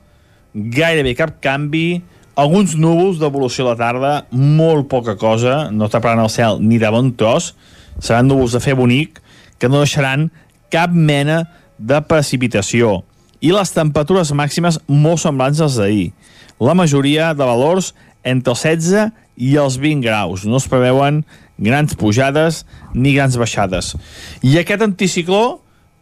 gairebé 0.54 1.15
cap 1.17 1.36
canvi, 1.43 2.02
alguns 2.39 2.76
núvols 2.80 3.19
d'evolució 3.19 3.65
a 3.65 3.74
la 3.74 3.80
tarda, 3.80 4.13
molt 4.32 4.88
poca 4.89 5.17
cosa, 5.19 5.67
no 5.72 5.89
taparan 5.91 6.24
el 6.24 6.32
cel 6.32 6.62
ni 6.63 6.80
de 6.80 6.89
bon 6.93 7.12
tros, 7.17 7.54
seran 8.00 8.30
núvols 8.30 8.56
de 8.56 8.63
fer 8.63 8.78
bonic, 8.80 9.19
que 9.60 9.67
no 9.67 9.84
deixaran 9.84 10.30
cap 10.72 10.93
mena 10.93 11.43
de 11.78 12.00
precipitació. 12.08 13.02
I 13.43 13.52
les 13.56 13.72
temperatures 13.76 14.32
màximes 14.36 14.80
molt 14.88 15.22
semblants 15.24 15.60
als 15.63 15.78
d'ahir. 15.80 16.12
La 16.60 16.76
majoria 16.76 17.34
de 17.36 17.45
valors 17.48 17.93
entre 18.24 18.56
els 18.56 18.63
16 18.63 19.12
i 19.39 19.54
els 19.60 19.78
20 19.80 20.04
graus. 20.04 20.43
No 20.43 20.60
es 20.60 20.67
preveuen 20.67 21.24
grans 21.60 21.95
pujades 22.00 22.63
ni 22.95 23.13
grans 23.15 23.38
baixades. 23.39 23.93
I 24.41 24.58
aquest 24.62 24.86
anticicló 24.86 25.43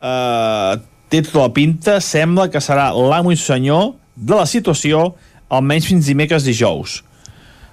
eh, 0.02 0.78
té 1.10 1.24
tota 1.26 1.48
la 1.48 1.54
pinta, 1.56 1.98
sembla 2.04 2.48
que 2.54 2.62
serà 2.64 2.92
l'amo 2.94 3.34
i 3.34 3.40
senyor 3.40 3.96
de 4.16 4.38
la 4.38 4.48
situació 4.50 5.12
almenys 5.50 5.90
fins 5.90 6.08
dimecres 6.10 6.46
dijous. 6.48 7.02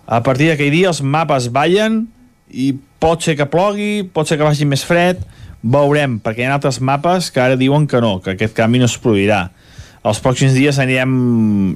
A 0.07 0.20
partir 0.25 0.51
d'aquell 0.51 0.73
dia 0.75 0.90
els 0.92 1.01
mapes 1.01 1.49
ballen 1.53 2.05
i 2.51 2.75
pot 3.01 3.25
ser 3.25 3.37
que 3.38 3.49
plogui, 3.51 4.05
pot 4.05 4.29
ser 4.29 4.38
que 4.38 4.47
vagi 4.47 4.68
més 4.68 4.85
fred, 4.87 5.20
veurem, 5.64 6.18
perquè 6.20 6.44
hi 6.44 6.49
ha 6.49 6.57
altres 6.59 6.81
mapes 6.85 7.31
que 7.33 7.40
ara 7.40 7.57
diuen 7.61 7.88
que 7.88 8.01
no, 8.05 8.18
que 8.20 8.35
aquest 8.35 8.57
canvi 8.57 8.83
no 8.83 8.88
es 8.88 8.99
produirà. 9.01 9.49
Els 10.05 10.21
pròxims 10.21 10.53
dies 10.53 10.77
anirem 10.83 11.12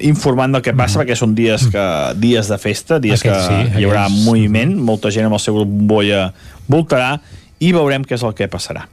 informant 0.04 0.52
del 0.52 0.64
que 0.64 0.74
passa, 0.76 0.98
mm. 0.98 1.02
perquè 1.02 1.16
són 1.16 1.32
dies 1.36 1.64
que 1.72 1.84
dies 2.20 2.50
de 2.52 2.58
festa, 2.60 2.98
dies 3.00 3.22
Aquest 3.22 3.32
que 3.32 3.38
sí, 3.46 3.80
hi 3.80 3.86
haurà 3.88 4.04
moviment, 4.12 4.74
molta 4.90 5.12
gent 5.14 5.30
amb 5.30 5.38
el 5.38 5.40
seu 5.40 5.56
grup 5.56 5.70
bombolla 5.70 6.26
voltarà 6.68 7.14
i 7.64 7.72
veurem 7.72 8.04
què 8.04 8.18
és 8.18 8.26
el 8.28 8.36
que 8.36 8.50
passarà. 8.52 8.84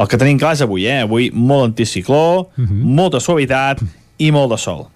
El 0.00 0.08
que 0.10 0.18
tenim 0.18 0.40
clar 0.40 0.56
és 0.56 0.64
avui, 0.64 0.88
eh? 0.90 1.02
Avui 1.06 1.30
molt 1.30 1.70
anticicló, 1.70 2.48
molta 2.58 3.20
suavitat 3.22 3.84
i 4.18 4.32
molt 4.34 4.56
de 4.56 4.58
sol. 4.58 4.86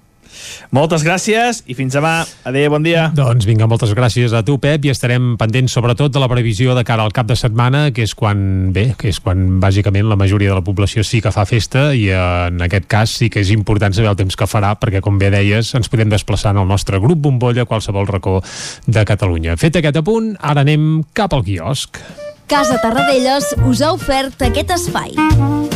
Moltes 0.74 1.04
gràcies 1.06 1.62
i 1.66 1.76
fins 1.78 1.94
demà. 1.96 2.24
Adéu, 2.46 2.70
bon 2.74 2.84
dia. 2.84 3.08
Doncs 3.16 3.46
vinga, 3.48 3.68
moltes 3.70 3.92
gràcies 3.96 4.34
a 4.36 4.42
tu, 4.46 4.58
Pep, 4.62 4.86
i 4.86 4.92
estarem 4.92 5.34
pendents 5.40 5.74
sobretot 5.76 6.14
de 6.14 6.22
la 6.22 6.28
previsió 6.30 6.74
de 6.76 6.84
cara 6.86 7.06
al 7.06 7.14
cap 7.16 7.28
de 7.30 7.36
setmana, 7.38 7.90
que 7.94 8.04
és 8.06 8.14
quan, 8.18 8.72
bé, 8.74 8.88
que 8.98 9.10
és 9.12 9.20
quan 9.22 9.60
bàsicament 9.62 10.08
la 10.10 10.18
majoria 10.18 10.52
de 10.52 10.58
la 10.58 10.64
població 10.66 11.04
sí 11.06 11.22
que 11.24 11.32
fa 11.34 11.46
festa 11.48 11.88
i 11.94 12.08
eh, 12.10 12.20
en 12.50 12.62
aquest 12.66 12.88
cas 12.90 13.16
sí 13.20 13.30
que 13.32 13.42
és 13.44 13.52
important 13.54 13.94
saber 13.96 14.12
el 14.12 14.20
temps 14.20 14.36
que 14.36 14.50
farà, 14.50 14.74
perquè 14.80 15.02
com 15.04 15.18
bé 15.20 15.30
deies, 15.34 15.74
ens 15.78 15.90
podem 15.92 16.12
desplaçar 16.12 16.54
en 16.54 16.62
el 16.64 16.70
nostre 16.70 17.00
grup 17.02 17.22
bombolla 17.26 17.66
a 17.66 17.70
qualsevol 17.70 18.08
racó 18.10 18.38
de 18.86 19.06
Catalunya. 19.06 19.56
Fet 19.60 19.80
aquest 19.80 20.02
apunt, 20.02 20.34
ara 20.40 20.66
anem 20.66 21.02
cap 21.16 21.34
al 21.36 21.44
quiosc. 21.46 22.00
Casa 22.46 22.78
Tarradellas 22.82 23.56
us 23.66 23.82
ha 23.82 23.90
ofert 23.96 24.46
aquest 24.46 24.70
espai. 24.78 25.75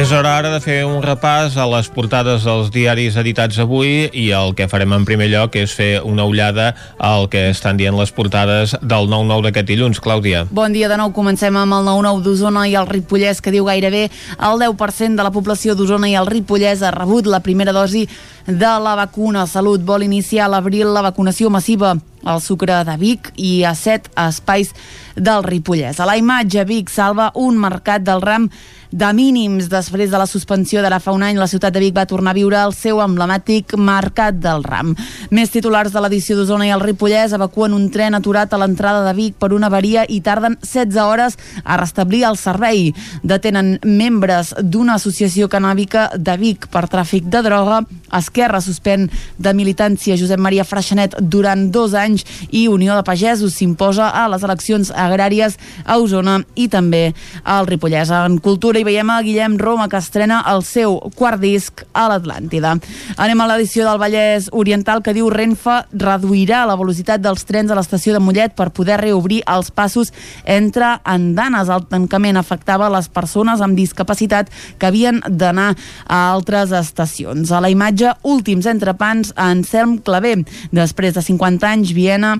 És 0.00 0.14
hora 0.16 0.30
ara 0.38 0.48
de 0.48 0.62
fer 0.64 0.78
un 0.88 1.02
repàs 1.04 1.58
a 1.60 1.66
les 1.68 1.90
portades 1.92 2.46
dels 2.46 2.70
diaris 2.72 3.18
editats 3.20 3.58
avui 3.60 4.06
i 4.16 4.30
el 4.32 4.54
que 4.56 4.64
farem 4.70 4.94
en 4.96 5.04
primer 5.04 5.26
lloc 5.28 5.58
és 5.60 5.74
fer 5.76 5.90
una 6.08 6.24
ullada 6.24 6.70
al 6.96 7.28
que 7.28 7.42
estan 7.50 7.76
dient 7.76 7.98
les 7.98 8.08
portades 8.16 8.72
del 8.80 9.10
9-9 9.12 9.44
d'aquest 9.50 9.68
dilluns. 9.68 10.00
Clàudia. 10.00 10.46
Bon 10.48 10.72
dia 10.72 10.88
de 10.88 10.96
nou, 10.96 11.12
comencem 11.12 11.52
amb 11.52 11.76
el 11.76 11.84
9-9 11.84 12.24
d'Osona 12.24 12.64
i 12.70 12.78
el 12.80 12.88
Ripollès, 12.88 13.44
que 13.44 13.52
diu 13.52 13.68
gairebé 13.68 14.06
el 14.08 14.64
10% 14.64 15.20
de 15.20 15.28
la 15.28 15.34
població 15.36 15.76
d'Osona 15.76 16.08
i 16.08 16.16
el 16.16 16.32
Ripollès 16.32 16.80
ha 16.80 16.96
rebut 16.96 17.28
la 17.28 17.44
primera 17.44 17.76
dosi 17.76 18.06
de 18.46 18.72
la 18.80 18.96
vacuna. 18.96 19.44
Salut 19.44 19.84
vol 19.84 20.08
iniciar 20.08 20.48
a 20.48 20.54
l'abril 20.56 20.94
la 20.96 21.04
vacunació 21.10 21.52
massiva 21.52 21.92
al 22.24 22.40
Sucre 22.40 22.80
de 22.88 22.96
Vic 22.96 23.34
i 23.36 23.64
a 23.68 23.76
set 23.76 24.08
espais 24.16 24.72
del 25.16 25.44
Ripollès. 25.44 26.00
A 26.00 26.08
la 26.08 26.16
imatge, 26.16 26.64
Vic 26.64 26.88
salva 26.88 27.30
un 27.34 27.60
mercat 27.60 28.00
del 28.04 28.24
ram 28.24 28.48
de 28.90 29.12
mínims. 29.14 29.68
Després 29.70 30.10
de 30.10 30.18
la 30.18 30.26
suspensió 30.26 30.82
d'ara 30.82 31.00
fa 31.00 31.12
un 31.14 31.22
any, 31.22 31.38
la 31.38 31.48
ciutat 31.50 31.74
de 31.74 31.82
Vic 31.82 31.94
va 31.96 32.06
tornar 32.10 32.32
a 32.34 32.38
viure 32.38 32.58
el 32.58 32.74
seu 32.74 33.00
emblemàtic 33.02 33.76
Mercat 33.78 34.40
del 34.42 34.64
Ram. 34.64 34.94
Més 35.30 35.52
titulars 35.54 35.92
de 35.94 36.02
l'edició 36.02 36.36
d'Osona 36.36 36.66
i 36.66 36.72
el 36.74 36.82
Ripollès 36.82 37.34
evacuen 37.36 37.74
un 37.76 37.88
tren 37.94 38.18
aturat 38.18 38.52
a 38.52 38.60
l'entrada 38.60 39.04
de 39.06 39.14
Vic 39.14 39.36
per 39.38 39.52
una 39.54 39.70
avaria 39.70 40.04
i 40.08 40.20
tarden 40.20 40.58
16 40.62 40.98
hores 41.04 41.38
a 41.64 41.78
restablir 41.80 42.24
el 42.28 42.38
servei. 42.40 42.90
Detenen 43.22 43.78
membres 43.84 44.54
d'una 44.58 44.98
associació 44.98 45.48
canàbica 45.48 46.10
de 46.16 46.36
Vic 46.40 46.66
per 46.72 46.88
tràfic 46.90 47.30
de 47.30 47.44
droga. 47.46 47.82
Esquerra 48.16 48.60
suspèn 48.60 49.06
de 49.38 49.54
militància 49.54 50.18
Josep 50.18 50.40
Maria 50.42 50.66
Freixenet 50.66 51.14
durant 51.20 51.68
dos 51.70 51.94
anys 51.94 52.26
i 52.50 52.66
Unió 52.68 52.96
de 52.98 53.06
Pagesos 53.06 53.54
s'imposa 53.54 54.10
a 54.10 54.26
les 54.32 54.42
eleccions 54.42 54.90
agràries 54.90 55.56
a 55.84 55.98
Osona 56.02 56.40
i 56.56 56.66
també 56.68 57.12
al 57.44 57.68
Ripollès. 57.70 58.10
En 58.10 58.40
cultura 58.42 58.79
hi 58.80 58.84
veiem 58.84 59.10
a 59.12 59.20
Guillem 59.20 59.58
Roma 59.60 59.88
que 59.92 59.98
estrena 60.00 60.38
el 60.48 60.62
seu 60.64 60.94
quart 61.18 61.40
disc 61.42 61.82
a 61.92 62.06
l'Atlàntida. 62.08 62.72
Anem 63.20 63.42
a 63.42 63.48
l'edició 63.50 63.84
del 63.84 64.00
Vallès 64.00 64.48
Oriental 64.56 65.02
que 65.04 65.12
diu 65.12 65.28
Renfe 65.28 65.82
reduirà 65.92 66.62
la 66.68 66.78
velocitat 66.80 67.20
dels 67.20 67.44
trens 67.44 67.68
a 67.68 67.76
l'estació 67.76 68.16
de 68.16 68.22
Mollet 68.24 68.56
per 68.56 68.70
poder 68.72 68.96
reobrir 69.02 69.42
els 69.52 69.68
passos 69.68 70.14
entre 70.48 70.94
andanes. 71.04 71.68
El 71.68 71.84
tancament 71.92 72.40
afectava 72.40 72.88
les 72.92 73.10
persones 73.12 73.60
amb 73.60 73.76
discapacitat 73.76 74.48
que 74.80 74.88
havien 74.88 75.20
d'anar 75.28 75.74
a 76.06 76.22
altres 76.32 76.72
estacions. 76.72 77.52
A 77.52 77.60
la 77.60 77.68
imatge, 77.68 78.16
últims 78.24 78.64
entrepans 78.70 79.34
a 79.36 79.50
Anselm 79.52 79.98
Clavé. 80.00 80.38
Després 80.72 81.18
de 81.18 81.26
50 81.26 81.68
anys, 81.68 81.92
Viena 81.92 82.38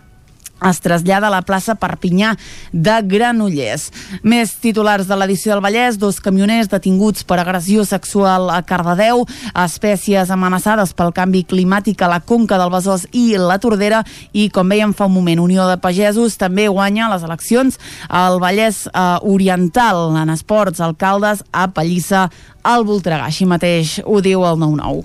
es 0.68 0.80
trasllada 0.84 1.28
a 1.28 1.32
la 1.32 1.42
plaça 1.46 1.76
Perpinyà 1.78 2.34
de 2.72 2.96
Granollers. 3.08 3.88
Més 4.22 4.52
titulars 4.60 5.08
de 5.08 5.16
l'edició 5.16 5.54
del 5.54 5.64
Vallès, 5.64 5.98
dos 6.00 6.20
camioners 6.20 6.70
detinguts 6.70 7.24
per 7.24 7.40
agressió 7.40 7.84
sexual 7.88 8.50
a 8.52 8.60
Cardedeu, 8.66 9.24
espècies 9.64 10.30
amenaçades 10.30 10.94
pel 10.96 11.14
canvi 11.16 11.44
climàtic 11.48 12.02
a 12.02 12.10
la 12.10 12.20
Conca 12.20 12.58
del 12.60 12.72
Besòs 12.72 13.06
i 13.16 13.34
la 13.40 13.58
Tordera 13.62 14.02
i, 14.32 14.48
com 14.52 14.68
veiem 14.68 14.94
fa 14.96 15.08
un 15.08 15.16
moment, 15.16 15.40
Unió 15.40 15.66
de 15.68 15.78
Pagesos 15.80 16.36
també 16.40 16.68
guanya 16.68 17.10
les 17.12 17.24
eleccions 17.26 17.78
al 18.08 18.40
Vallès 18.42 18.84
eh, 18.90 19.18
Oriental 19.22 20.16
en 20.20 20.32
esports, 20.34 20.80
alcaldes 20.84 21.44
a 21.52 21.68
Pallissa 21.74 22.28
al 22.62 22.84
Voltregà. 22.84 23.26
Així 23.26 23.46
mateix 23.48 23.98
ho 24.04 24.20
diu 24.24 24.44
el 24.46 24.60
9-9. 24.60 25.04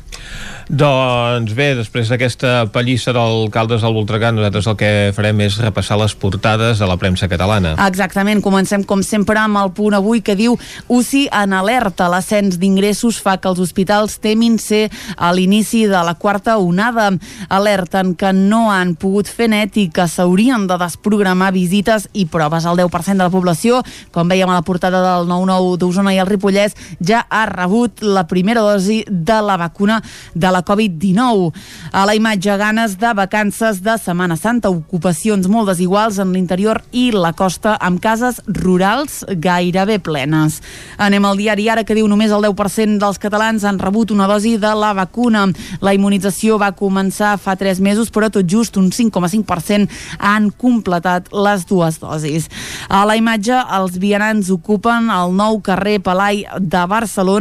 Doncs 0.66 1.54
bé, 1.54 1.68
després 1.78 2.10
d'aquesta 2.10 2.66
pallissa 2.74 3.14
d'alcaldes 3.14 3.84
del 3.86 3.94
Voltregà, 3.94 4.32
nosaltres 4.34 4.66
el 4.72 4.78
que 4.80 4.90
farem 5.14 5.44
és 5.46 5.60
repassar 5.62 6.00
les 6.02 6.16
portades 6.18 6.80
de 6.82 6.88
la 6.90 6.98
premsa 6.98 7.30
catalana. 7.30 7.76
Exactament, 7.86 8.42
comencem 8.42 8.82
com 8.84 9.04
sempre 9.06 9.38
amb 9.38 9.60
el 9.62 9.70
punt 9.78 9.94
avui 9.94 10.24
que 10.26 10.34
diu 10.38 10.58
UCI 10.90 11.28
en 11.44 11.54
alerta. 11.54 12.08
L'ascens 12.10 12.58
d'ingressos 12.58 13.20
fa 13.22 13.38
que 13.38 13.52
els 13.52 13.62
hospitals 13.62 14.18
temin 14.24 14.58
ser 14.58 14.88
a 15.18 15.30
l'inici 15.38 15.84
de 15.86 16.02
la 16.02 16.16
quarta 16.18 16.58
onada. 16.58 17.12
Alerten 17.54 18.16
que 18.18 18.34
no 18.34 18.72
han 18.74 18.96
pogut 18.98 19.30
fer 19.30 19.52
net 19.54 19.78
i 19.78 19.88
que 19.94 20.08
s'haurien 20.10 20.66
de 20.66 20.80
desprogramar 20.82 21.54
visites 21.54 22.10
i 22.14 22.26
proves. 22.26 22.66
El 22.66 22.82
10% 22.82 23.22
de 23.22 23.28
la 23.28 23.34
població, 23.34 23.84
com 24.10 24.34
veiem 24.34 24.50
a 24.50 24.58
la 24.58 24.66
portada 24.66 25.04
del 25.06 25.30
9-9 25.30 25.78
d'Osona 25.78 26.16
i 26.16 26.22
el 26.24 26.30
Ripollès, 26.32 26.74
ja 27.06 27.22
ha 27.30 27.45
rebut 27.46 28.02
la 28.02 28.26
primera 28.28 28.62
dosi 28.62 29.04
de 29.10 29.40
la 29.42 29.58
vacuna 29.58 30.02
de 30.34 30.52
la 30.52 30.64
Covid-19. 30.66 31.52
A 31.92 32.06
la 32.06 32.16
imatge, 32.16 32.58
ganes 32.58 32.98
de 32.98 33.14
vacances 33.14 33.82
de 33.84 33.98
Setmana 33.98 34.38
Santa, 34.38 34.70
ocupacions 34.70 35.48
molt 35.52 35.70
desiguals 35.70 36.20
en 36.20 36.32
l'interior 36.34 36.82
i 36.92 37.12
la 37.12 37.34
costa 37.34 37.76
amb 37.82 38.02
cases 38.02 38.42
rurals 38.48 39.24
gairebé 39.30 40.00
plenes. 40.00 40.62
Anem 40.98 41.26
al 41.26 41.38
diari 41.38 41.70
ara 41.70 41.84
que 41.84 41.96
diu 41.98 42.08
només 42.08 42.32
el 42.32 42.46
10% 42.48 43.00
dels 43.02 43.20
catalans 43.22 43.66
han 43.66 43.80
rebut 43.80 44.12
una 44.16 44.28
dosi 44.32 44.56
de 44.58 44.74
la 44.76 44.94
vacuna. 44.98 45.46
La 45.82 45.94
immunització 45.96 46.58
va 46.62 46.72
començar 46.76 47.36
fa 47.42 47.56
3 47.60 47.82
mesos, 47.84 48.12
però 48.12 48.32
tot 48.32 48.48
just 48.50 48.78
un 48.78 48.92
5,5% 48.92 49.90
han 50.20 50.50
completat 50.52 51.32
les 51.34 51.66
dues 51.68 52.00
dosis. 52.02 52.50
A 52.90 53.04
la 53.06 53.18
imatge, 53.20 53.56
els 53.78 54.00
vianants 54.02 54.50
ocupen 54.54 55.10
el 55.14 55.36
nou 55.36 55.60
carrer 55.66 56.00
Palai 56.04 56.46
de 56.60 56.84
Barcelona 56.88 57.35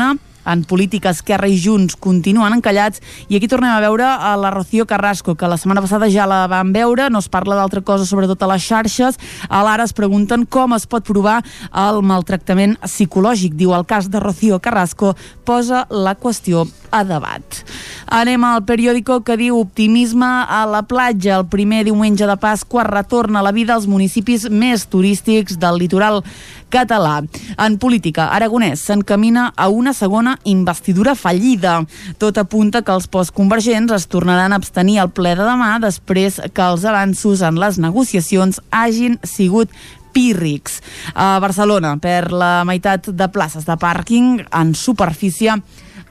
en 0.45 0.65
política 0.65 1.11
Esquerra 1.11 1.49
i 1.49 1.59
Junts 1.61 1.97
continuen 1.97 2.53
encallats 2.57 3.01
i 3.29 3.39
aquí 3.39 3.49
tornem 3.49 3.73
a 3.73 3.81
veure 3.83 4.05
a 4.05 4.35
la 4.41 4.53
Rocío 4.53 4.87
Carrasco 4.87 5.35
que 5.35 5.49
la 5.49 5.59
setmana 5.61 5.83
passada 5.85 6.11
ja 6.13 6.29
la 6.29 6.45
vam 6.51 6.73
veure 6.75 7.09
no 7.11 7.23
es 7.23 7.31
parla 7.33 7.57
d'altra 7.59 7.81
cosa 7.81 8.07
sobretot 8.07 8.43
a 8.43 8.51
les 8.53 8.65
xarxes. 8.65 9.19
A 9.49 9.63
l'ara 9.65 9.85
es 9.89 9.97
pregunten 9.97 10.45
com 10.47 10.75
es 10.77 10.87
pot 10.87 11.05
provar 11.07 11.41
el 11.71 12.03
maltractament 12.05 12.77
psicològic. 12.85 13.57
Diu 13.57 13.75
el 13.75 13.87
cas 13.89 14.11
de 14.11 14.21
Rocío 14.21 14.61
Carrasco 14.61 15.15
posa 15.45 15.87
la 15.91 16.15
qüestió 16.15 16.67
a 16.95 17.03
debat. 17.05 17.65
Anem 18.07 18.45
al 18.47 18.63
periòdico 18.69 19.23
que 19.27 19.39
diu 19.41 19.59
optimisme 19.59 20.27
a 20.27 20.65
la 20.69 20.85
platja. 20.87 21.41
El 21.41 21.49
primer 21.51 21.85
diumenge 21.89 22.29
de 22.29 22.37
Pasqua 22.39 22.85
retorna 22.87 23.43
la 23.43 23.53
vida 23.53 23.75
als 23.75 23.89
municipis 23.91 24.47
més 24.51 24.87
turístics 24.87 25.59
del 25.59 25.81
litoral 25.83 26.23
català. 26.75 27.23
En 27.57 27.79
política, 27.79 28.29
Aragonès 28.35 28.83
s'encamina 28.83 29.51
a 29.57 29.69
una 29.71 29.95
segona 29.95 30.37
investidura 30.45 31.15
fallida. 31.15 31.81
Tot 32.19 32.39
apunta 32.43 32.83
que 32.83 32.95
els 32.95 33.09
postconvergents 33.09 33.95
es 33.95 34.09
tornaran 34.11 34.53
a 34.53 34.61
abstenir 34.61 34.99
al 35.01 35.13
ple 35.15 35.37
de 35.39 35.47
demà 35.47 35.77
després 35.83 36.41
que 36.53 36.71
els 36.71 36.85
avanços 36.85 37.45
en 37.47 37.61
les 37.63 37.79
negociacions 37.79 38.61
hagin 38.71 39.21
sigut 39.23 39.71
pírrics. 40.15 40.81
A 41.15 41.39
Barcelona, 41.43 41.97
per 42.01 42.31
la 42.33 42.63
meitat 42.67 43.11
de 43.11 43.29
places 43.35 43.67
de 43.67 43.77
pàrquing 43.81 44.39
en 44.51 44.75
superfície 44.79 45.59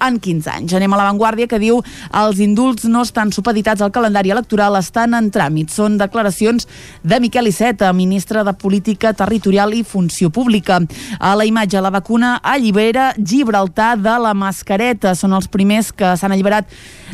en 0.04 0.20
15 0.20 0.50
anys. 0.52 0.74
Anem 0.78 0.94
a 0.94 1.00
l'avantguàrdia 1.00 1.48
que 1.50 1.60
diu 1.62 1.80
els 2.20 2.40
indults 2.44 2.88
no 2.92 3.04
estan 3.06 3.32
supeditats 3.36 3.82
al 3.82 3.92
calendari 3.96 4.34
electoral, 4.34 4.78
estan 4.80 5.16
en 5.18 5.30
tràmit. 5.34 5.72
Són 5.74 5.98
declaracions 6.00 6.68
de 7.04 7.20
Miquel 7.24 7.50
Iceta, 7.50 7.92
ministre 7.94 8.44
de 8.44 8.54
Política 8.54 9.14
Territorial 9.14 9.74
i 9.74 9.84
Funció 9.84 10.30
Pública. 10.30 10.82
A 11.20 11.34
la 11.36 11.46
imatge, 11.46 11.82
la 11.82 11.94
vacuna 11.94 12.36
allibera 12.44 13.14
Gibraltar 13.18 13.98
de 13.98 14.18
la 14.20 14.34
mascareta. 14.34 15.16
Són 15.16 15.34
els 15.34 15.48
primers 15.48 15.92
que 15.94 16.16
s'han 16.18 16.36
alliberat 16.36 16.70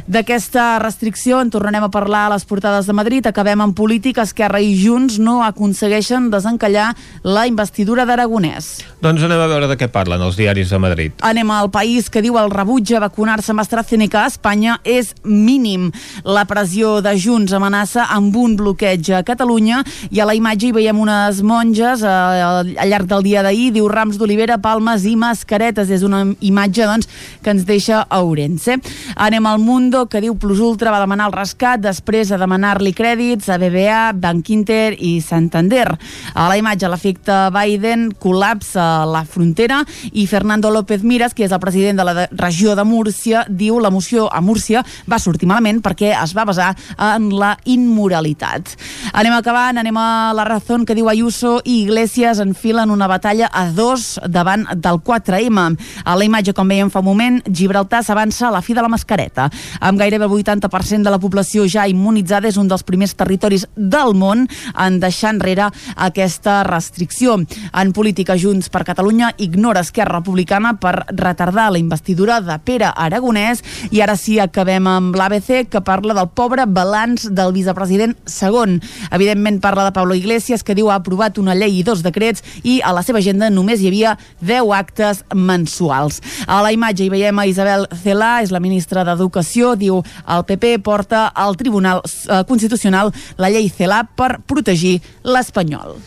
d'aquesta 0.07 0.79
restricció. 0.79 1.41
En 1.41 1.51
tornarem 1.53 1.85
a 1.85 1.91
parlar 1.93 2.25
a 2.27 2.33
les 2.35 2.45
portades 2.45 2.87
de 2.87 2.93
Madrid. 2.93 3.27
Acabem 3.27 3.61
en 3.61 3.73
política. 3.73 4.23
Esquerra 4.23 4.61
i 4.61 4.73
Junts 4.79 5.19
no 5.19 5.39
aconsegueixen 5.43 6.29
desencallar 6.31 6.93
la 7.23 7.45
investidura 7.47 8.05
d'Aragonès. 8.05 8.71
Doncs 9.03 9.23
anem 9.25 9.41
a 9.41 9.49
veure 9.51 9.69
de 9.69 9.77
què 9.79 9.89
parlen 9.91 10.21
els 10.25 10.37
diaris 10.39 10.71
de 10.71 10.79
Madrid. 10.81 11.15
Anem 11.25 11.51
al 11.51 11.71
país 11.71 12.09
que 12.09 12.23
diu 12.25 12.37
el 12.39 12.51
rebuig 12.51 12.78
a 12.79 12.99
vacunar-se 13.03 13.51
amb 13.51 13.59
AstraZeneca 13.59 14.21
a 14.23 14.29
Espanya 14.29 14.77
és 14.87 15.11
mínim. 15.23 15.89
La 16.23 16.45
pressió 16.47 16.99
de 17.03 17.11
Junts 17.19 17.51
amenaça 17.53 18.05
amb 18.15 18.35
un 18.39 18.55
bloqueig 18.55 19.09
a 19.11 19.19
Catalunya 19.27 19.81
i 20.09 20.21
a 20.21 20.27
la 20.27 20.35
imatge 20.37 20.69
hi 20.69 20.75
veiem 20.77 20.99
unes 20.99 21.41
monges 21.43 22.03
eh, 22.07 22.09
al 22.09 22.71
llarg 22.87 23.09
del 23.09 23.25
dia 23.27 23.43
d'ahir, 23.43 23.73
diu 23.75 23.89
rams 23.91 24.17
d'olivera, 24.17 24.59
palmes 24.63 25.03
i 25.03 25.15
mascaretes. 25.19 25.91
És 25.91 26.05
una 26.07 26.21
imatge 26.39 26.87
doncs, 26.87 27.09
que 27.43 27.51
ens 27.51 27.65
deixa 27.67 28.05
a 28.07 28.21
Ourense. 28.23 28.79
Anem 29.15 29.49
al 29.49 29.59
Mundo, 29.59 30.05
que 30.07 30.23
diu 30.23 30.37
Plus 30.39 30.63
Ultra 30.63 30.93
va 30.95 31.03
demanar 31.03 31.27
el 31.27 31.35
rescat 31.35 31.83
després 31.83 32.31
de 32.31 32.39
demanar-li 32.39 32.95
crèdits 32.95 33.51
a 33.51 33.59
BBA, 33.59 33.99
Bank 34.15 34.53
Inter 34.55 34.93
i 34.95 35.17
Santander. 35.25 35.89
A 36.33 36.47
la 36.47 36.57
imatge, 36.61 36.87
l'efecte 36.87 37.41
Biden 37.55 38.09
col·lapsa 38.15 39.03
la 39.09 39.25
frontera 39.27 39.83
i 40.13 40.25
Fernando 40.31 40.71
López 40.71 41.03
Miras, 41.03 41.35
que 41.35 41.43
és 41.45 41.51
el 41.51 41.63
president 41.63 41.99
de 41.99 42.07
la 42.07 42.15
de 42.19 42.27
regió 42.69 42.75
de 42.75 42.83
Múrcia, 42.83 43.45
diu 43.49 43.79
la 43.79 43.89
moció 43.89 44.27
a 44.31 44.41
Múrcia 44.41 44.83
va 45.09 45.19
sortir 45.19 45.47
malament 45.47 45.81
perquè 45.81 46.11
es 46.13 46.33
va 46.35 46.45
basar 46.45 46.75
en 46.97 47.29
la 47.33 47.55
immoralitat. 47.65 48.75
Anem 49.13 49.33
acabant, 49.33 49.77
anem 49.77 49.97
a 49.97 50.33
la 50.35 50.45
raó 50.45 50.83
que 50.85 50.95
diu 50.95 51.09
Ayuso 51.09 51.61
i 51.65 51.81
Iglesias 51.83 52.39
enfilen 52.39 52.91
una 52.91 53.07
batalla 53.07 53.49
a 53.51 53.71
dos 53.71 54.19
davant 54.27 54.67
del 54.75 54.99
4M. 55.01 55.77
A 56.05 56.15
la 56.15 56.25
imatge, 56.25 56.53
com 56.53 56.67
veiem 56.67 56.89
fa 56.89 56.99
un 56.99 57.05
moment, 57.05 57.39
Gibraltar 57.47 58.03
s'avança 58.03 58.47
a 58.49 58.51
la 58.51 58.61
fi 58.61 58.73
de 58.73 58.81
la 58.81 58.89
mascareta. 58.89 59.49
Amb 59.79 59.99
gairebé 59.99 60.25
el 60.25 60.31
80% 60.31 61.03
de 61.03 61.09
la 61.09 61.19
població 61.19 61.65
ja 61.65 61.87
immunitzada, 61.87 62.49
és 62.49 62.57
un 62.57 62.67
dels 62.67 62.83
primers 62.83 63.15
territoris 63.15 63.65
del 63.75 64.13
món 64.13 64.47
en 64.75 64.99
deixar 64.99 65.33
enrere 65.33 65.69
aquesta 65.95 66.63
restricció. 66.63 67.39
En 67.73 67.93
política, 67.93 68.37
Junts 68.37 68.69
per 68.69 68.83
Catalunya 68.85 69.33
ignora 69.37 69.81
Esquerra 69.81 70.19
Republicana 70.19 70.75
per 70.79 71.05
retardar 71.09 71.71
la 71.71 71.79
investidura 71.79 72.41
de 72.41 72.48
Pere 72.57 72.89
Aragonès 72.89 73.61
i 73.93 74.01
ara 74.01 74.15
sí 74.17 74.39
acabem 74.41 74.87
amb 74.89 75.15
l'ABC 75.15 75.69
que 75.69 75.83
parla 75.85 76.15
del 76.17 76.31
pobre 76.33 76.65
balanç 76.65 77.27
del 77.29 77.53
vicepresident 77.53 78.15
segon. 78.25 78.79
Evidentment 79.11 79.59
parla 79.61 79.85
de 79.85 79.93
Pablo 79.93 80.17
Iglesias 80.17 80.63
que 80.65 80.73
diu 80.73 80.89
ha 80.89 80.97
aprovat 80.97 81.37
una 81.37 81.53
llei 81.53 81.77
i 81.79 81.83
dos 81.85 82.01
decrets 82.01 82.41
i 82.63 82.79
a 82.81 82.93
la 82.95 83.03
seva 83.05 83.21
agenda 83.21 83.51
només 83.53 83.83
hi 83.83 83.91
havia 83.91 84.15
10 84.41 84.73
actes 84.79 85.21
mensuals. 85.35 86.21
A 86.47 86.61
la 86.65 86.73
imatge 86.73 87.05
hi 87.05 87.11
veiem 87.13 87.37
a 87.39 87.45
Isabel 87.45 87.85
Celà, 88.03 88.39
és 88.43 88.51
la 88.55 88.63
ministra 88.63 89.05
d'Educació, 89.05 89.75
diu 89.77 90.01
el 90.25 90.47
PP 90.49 90.79
porta 90.83 91.27
al 91.29 91.57
Tribunal 91.59 92.01
eh, 92.01 92.41
Constitucional 92.49 93.13
la 93.37 93.53
llei 93.53 93.69
Celà 93.69 94.03
per 94.15 94.39
protegir 94.47 94.99
l'espanyol. 95.23 95.99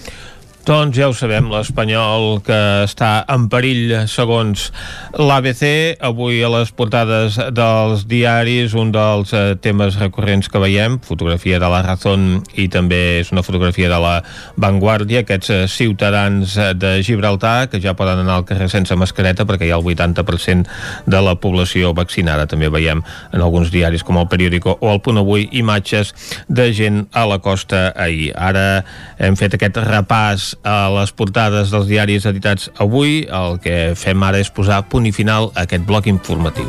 Doncs 0.62 0.94
ja 0.94 1.08
ho 1.10 1.14
sabem, 1.18 1.48
l'Espanyol 1.50 2.36
que 2.46 2.56
està 2.84 3.24
en 3.34 3.48
perill 3.50 4.04
segons 4.06 4.68
l'ABC. 5.18 5.64
Avui 6.06 6.36
a 6.46 6.50
les 6.54 6.70
portades 6.70 7.34
dels 7.50 8.04
diaris 8.06 8.76
un 8.78 8.92
dels 8.94 9.32
eh, 9.34 9.56
temes 9.58 9.98
recurrents 9.98 10.46
que 10.46 10.62
veiem, 10.62 11.00
fotografia 11.02 11.58
de 11.58 11.70
la 11.72 11.80
Razón 11.82 12.44
i 12.54 12.68
també 12.70 13.00
és 13.24 13.32
una 13.34 13.42
fotografia 13.42 13.90
de 13.90 13.98
la 14.04 14.12
Vanguardia, 14.54 15.24
aquests 15.26 15.50
eh, 15.50 15.58
ciutadans 15.66 16.54
de 16.78 16.94
Gibraltar 17.02 17.66
que 17.72 17.82
ja 17.82 17.96
poden 17.98 18.22
anar 18.22 18.38
al 18.38 18.46
carrer 18.46 18.70
sense 18.70 18.94
mascareta 18.94 19.42
perquè 19.42 19.66
hi 19.66 19.74
ha 19.74 19.80
el 19.82 19.90
80% 19.90 21.10
de 21.10 21.24
la 21.26 21.34
població 21.42 21.90
vaccinada. 21.90 22.46
També 22.46 22.70
veiem 22.70 23.02
en 23.02 23.42
alguns 23.42 23.74
diaris 23.74 24.06
com 24.06 24.22
el 24.22 24.30
Periódico 24.30 24.78
o 24.78 24.94
el 24.94 25.02
Punt 25.02 25.18
Avui 25.26 25.50
imatges 25.50 26.14
de 26.46 26.70
gent 26.70 27.08
a 27.10 27.26
la 27.26 27.42
costa 27.42 27.88
ahir. 27.98 28.30
Ara 28.38 28.84
hem 29.18 29.34
fet 29.34 29.58
aquest 29.58 29.82
repàs 29.90 30.51
a 30.62 30.90
les 30.94 31.12
portades 31.16 31.72
dels 31.72 31.88
diaris 31.90 32.26
editats 32.28 32.70
avui. 32.82 33.22
El 33.28 33.58
que 33.62 33.94
fem 33.98 34.22
ara 34.22 34.40
és 34.42 34.52
posar 34.52 34.82
punt 34.92 35.06
i 35.08 35.12
final 35.12 35.50
a 35.54 35.66
aquest 35.66 35.86
bloc 35.88 36.08
informatiu. 36.10 36.68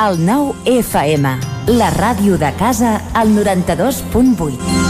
El 0.00 0.16
nou 0.26 0.54
FM, 0.66 1.36
la 1.76 1.90
ràdio 1.94 2.40
de 2.40 2.50
casa, 2.58 2.96
al 3.14 3.30
92.8. 3.36 4.89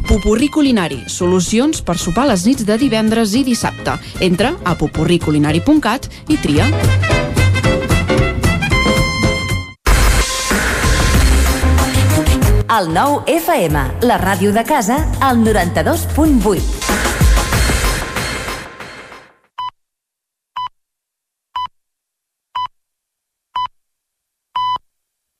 Pupurri 0.11 0.49
Culinari, 0.51 1.05
solucions 1.07 1.79
per 1.87 1.93
sopar 1.95 2.25
les 2.27 2.41
nits 2.43 2.65
de 2.67 2.75
divendres 2.75 3.31
i 3.31 3.45
dissabte. 3.47 3.93
Entra 4.19 4.49
a 4.67 4.73
pupurriculinari.cat 4.75 6.09
i 6.27 6.35
tria. 6.43 6.65
El 12.75 12.91
nou 12.91 13.21
FM, 13.23 13.85
la 14.03 14.19
ràdio 14.19 14.51
de 14.51 14.65
casa, 14.67 14.99
al 15.23 15.39
92.8. 15.47 16.59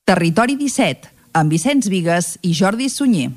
Territori 0.08 0.56
17, 0.56 1.12
amb 1.36 1.52
Vicenç 1.52 1.92
Vigues 1.92 2.38
i 2.40 2.56
Jordi 2.56 2.88
Sunyer. 2.88 3.28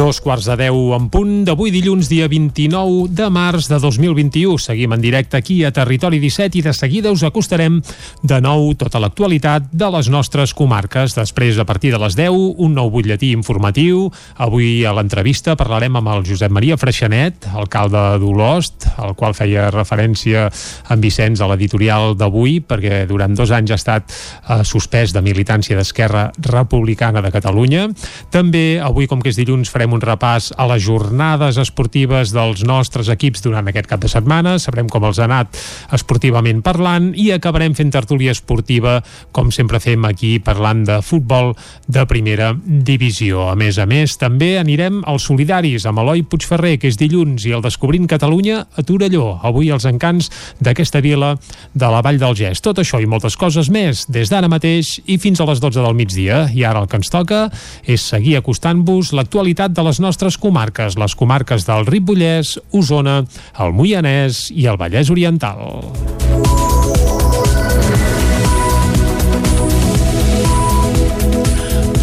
Dos 0.00 0.16
quarts 0.24 0.46
de 0.48 0.54
deu 0.56 0.94
en 0.96 1.10
punt 1.12 1.42
d'avui 1.44 1.68
dilluns, 1.68 2.08
dia 2.08 2.24
29 2.24 3.10
de 3.12 3.26
març 3.28 3.66
de 3.68 3.76
2021. 3.76 4.56
Seguim 4.56 4.94
en 4.96 5.02
directe 5.02 5.36
aquí 5.36 5.58
a 5.60 5.74
Territori 5.76 6.16
17 6.22 6.56
i 6.56 6.62
de 6.64 6.72
seguida 6.72 7.10
us 7.12 7.20
acostarem 7.20 7.82
de 8.24 8.38
nou 8.40 8.70
tota 8.80 8.96
l'actualitat 8.96 9.66
de 9.68 9.90
les 9.92 10.08
nostres 10.08 10.54
comarques. 10.56 11.12
Després, 11.18 11.58
a 11.60 11.66
partir 11.68 11.90
de 11.92 12.00
les 12.00 12.16
10, 12.16 12.32
un 12.32 12.72
nou 12.78 12.88
butlletí 12.88 13.34
informatiu. 13.36 14.06
Avui 14.40 14.86
a 14.88 14.94
l'entrevista 14.96 15.52
parlarem 15.52 16.00
amb 16.00 16.08
el 16.14 16.24
Josep 16.30 16.48
Maria 16.48 16.80
Freixanet, 16.80 17.50
alcalde 17.52 18.00
d'Olost, 18.24 18.88
al 18.96 19.12
qual 19.20 19.36
feia 19.36 19.68
referència 19.68 20.46
en 20.88 21.04
Vicenç 21.04 21.44
a 21.44 21.50
l'editorial 21.52 22.16
d'avui, 22.16 22.62
perquè 22.64 23.02
durant 23.04 23.36
dos 23.36 23.52
anys 23.52 23.76
ha 23.76 23.80
estat 23.82 24.08
eh, 24.08 24.64
suspès 24.64 25.12
de 25.12 25.20
militància 25.20 25.76
d'Esquerra 25.76 26.30
Republicana 26.48 27.20
de 27.20 27.36
Catalunya. 27.36 27.90
També, 28.32 28.80
avui, 28.80 29.04
com 29.04 29.20
que 29.20 29.28
és 29.28 29.36
dilluns, 29.36 29.68
farem 29.68 29.89
un 29.92 30.02
repàs 30.02 30.50
a 30.56 30.66
les 30.70 30.82
jornades 30.84 31.58
esportives 31.60 32.34
dels 32.34 32.64
nostres 32.66 33.10
equips 33.12 33.42
durant 33.44 33.68
aquest 33.70 33.88
cap 33.90 34.00
de 34.02 34.10
setmana, 34.10 34.58
sabrem 34.62 34.88
com 34.90 35.04
els 35.08 35.20
ha 35.20 35.26
anat 35.28 35.56
esportivament 35.96 36.62
parlant 36.64 37.10
i 37.18 37.30
acabarem 37.34 37.74
fent 37.78 37.92
tertúlia 37.94 38.34
esportiva, 38.34 38.98
com 39.32 39.50
sempre 39.54 39.80
fem 39.82 40.04
aquí, 40.08 40.38
parlant 40.42 40.84
de 40.88 41.00
futbol 41.02 41.54
de 41.88 42.04
primera 42.10 42.52
divisió. 42.64 43.48
A 43.50 43.56
més 43.58 43.78
a 43.78 43.86
més, 43.90 44.16
també 44.20 44.56
anirem 44.60 45.02
als 45.10 45.26
solidaris 45.28 45.86
amb 45.88 46.02
Eloi 46.02 46.22
Puigferrer, 46.22 46.76
que 46.80 46.90
és 46.90 46.98
dilluns, 47.00 47.46
i 47.46 47.54
el 47.56 47.64
Descobrint 47.64 48.08
Catalunya 48.10 48.64
a 48.64 48.84
Torelló. 48.86 49.38
Avui 49.46 49.70
els 49.74 49.86
encants 49.88 50.30
d'aquesta 50.60 51.02
vila 51.04 51.34
de 51.74 51.90
la 51.90 52.02
Vall 52.04 52.20
del 52.20 52.36
Gès. 52.38 52.62
Tot 52.64 52.80
això 52.82 53.00
i 53.00 53.08
moltes 53.10 53.36
coses 53.40 53.70
més 53.72 54.06
des 54.10 54.30
d'ara 54.30 54.50
mateix 54.50 54.98
i 55.06 55.18
fins 55.22 55.40
a 55.40 55.48
les 55.48 55.60
12 55.62 55.82
del 55.82 55.96
migdia. 55.98 56.44
I 56.54 56.64
ara 56.68 56.82
el 56.82 56.88
que 56.90 57.00
ens 57.00 57.12
toca 57.12 57.46
és 57.84 58.04
seguir 58.12 58.36
acostant-vos 58.40 59.12
l'actualitat 59.16 59.69
de 59.74 59.84
les 59.86 60.00
nostres 60.02 60.38
comarques, 60.40 60.98
les 61.00 61.14
comarques 61.14 61.66
del 61.68 61.86
Ripollès, 61.88 62.58
Osona, 62.72 63.22
el 63.58 63.74
Moianès 63.76 64.48
i 64.54 64.66
el 64.70 64.80
Vallès 64.80 65.10
Oriental. 65.10 65.64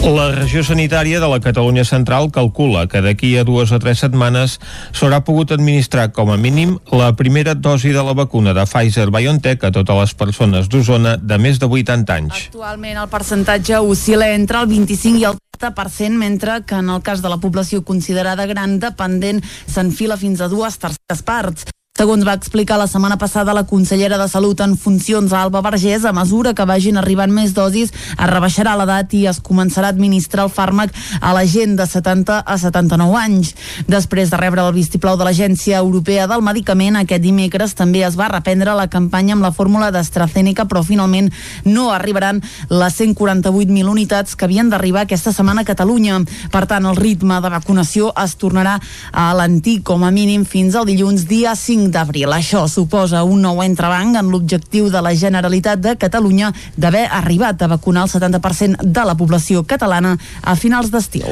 La 0.08 0.30
regió 0.32 0.62
sanitària 0.64 1.20
de 1.20 1.28
la 1.28 1.42
Catalunya 1.44 1.84
Central 1.84 2.30
calcula 2.32 2.86
que 2.88 3.02
d'aquí 3.04 3.34
a 3.36 3.44
dues 3.44 3.74
o 3.76 3.80
tres 3.84 4.00
setmanes 4.00 4.54
s'haurà 4.96 5.20
pogut 5.28 5.52
administrar 5.52 6.14
com 6.16 6.32
a 6.32 6.38
mínim 6.40 6.78
la 6.96 7.10
primera 7.20 7.58
dosi 7.58 7.92
de 7.92 8.04
la 8.08 8.14
vacuna 8.16 8.54
de 8.56 8.64
Pfizer-BioNTech 8.64 9.66
a 9.68 9.74
totes 9.76 10.00
les 10.00 10.14
persones 10.16 10.70
d'Osona 10.72 11.18
de 11.20 11.42
més 11.44 11.60
de 11.60 11.68
80 11.68 12.16
anys. 12.22 12.46
Actualment 12.48 13.02
el 13.04 13.12
percentatge 13.12 13.82
oscil·la 13.84 14.32
entre 14.38 14.64
el 14.64 14.72
25 14.72 15.20
i 15.20 15.28
el 15.28 15.36
30%, 15.58 16.18
mentre 16.18 16.62
que 16.66 16.76
en 16.76 16.90
el 16.90 17.02
cas 17.02 17.22
de 17.22 17.30
la 17.30 17.40
població 17.42 17.84
considerada 17.84 18.46
gran 18.46 18.80
dependent 18.80 19.44
s'enfila 19.66 20.18
fins 20.18 20.42
a 20.42 20.48
dues 20.52 20.78
terceres 20.78 21.24
parts. 21.26 21.68
Segons 21.98 22.22
va 22.22 22.36
explicar 22.38 22.76
la 22.78 22.86
setmana 22.86 23.16
passada 23.18 23.56
la 23.58 23.64
consellera 23.66 24.20
de 24.22 24.28
Salut 24.30 24.60
en 24.62 24.76
funcions 24.78 25.32
Alba 25.34 25.64
Vergés, 25.66 26.04
a 26.06 26.12
mesura 26.14 26.52
que 26.54 26.66
vagin 26.70 27.00
arribant 27.02 27.32
més 27.34 27.56
dosis, 27.58 27.90
es 27.90 28.28
rebaixarà 28.30 28.76
l'edat 28.78 29.16
i 29.18 29.24
es 29.26 29.40
començarà 29.42 29.90
a 29.90 29.96
administrar 29.96 30.46
el 30.46 30.52
fàrmac 30.54 30.94
a 31.18 31.32
la 31.34 31.42
gent 31.50 31.74
de 31.80 31.88
70 31.90 32.36
a 32.46 32.58
79 32.62 33.18
anys. 33.18 33.56
Després 33.90 34.30
de 34.30 34.38
rebre 34.38 34.62
el 34.62 34.76
vistiplau 34.76 35.18
de 35.18 35.26
l'Agència 35.26 35.80
Europea 35.82 36.28
del 36.30 36.46
Medicament, 36.46 37.00
aquest 37.00 37.24
dimecres 37.26 37.74
també 37.74 38.06
es 38.06 38.20
va 38.20 38.30
reprendre 38.30 38.78
la 38.78 38.86
campanya 38.94 39.34
amb 39.34 39.48
la 39.48 39.52
fórmula 39.58 39.90
d'AstraZeneca, 39.90 40.68
però 40.70 40.86
finalment 40.86 41.32
no 41.66 41.88
arribaran 41.96 42.44
les 42.70 43.02
148.000 43.02 43.90
unitats 43.90 44.38
que 44.38 44.46
havien 44.46 44.70
d'arribar 44.70 45.08
aquesta 45.08 45.34
setmana 45.34 45.66
a 45.66 45.72
Catalunya. 45.72 46.22
Per 46.54 46.64
tant, 46.70 46.86
el 46.86 47.02
ritme 47.02 47.42
de 47.42 47.54
vacunació 47.58 48.14
es 48.22 48.38
tornarà 48.38 48.78
a 49.10 49.32
l'antic 49.34 49.82
com 49.82 50.06
a 50.06 50.14
mínim 50.14 50.46
fins 50.46 50.78
al 50.78 50.86
dilluns 50.86 51.26
dia 51.26 51.58
5 51.58 51.87
d'abril. 51.92 52.32
Això 52.34 52.66
suposa 52.68 53.24
un 53.24 53.42
nou 53.42 53.62
entrebanc 53.64 54.18
en 54.20 54.32
l'objectiu 54.32 54.90
de 54.94 55.02
la 55.02 55.14
Generalitat 55.16 55.82
de 55.82 55.96
Catalunya 56.00 56.52
d'haver 56.78 57.08
arribat 57.12 57.62
a 57.62 57.72
vacunar 57.72 58.06
el 58.08 58.14
70% 58.14 58.84
de 58.84 59.06
la 59.06 59.16
població 59.18 59.64
catalana 59.64 60.16
a 60.42 60.56
finals 60.56 60.92
d'estiu. 60.92 61.26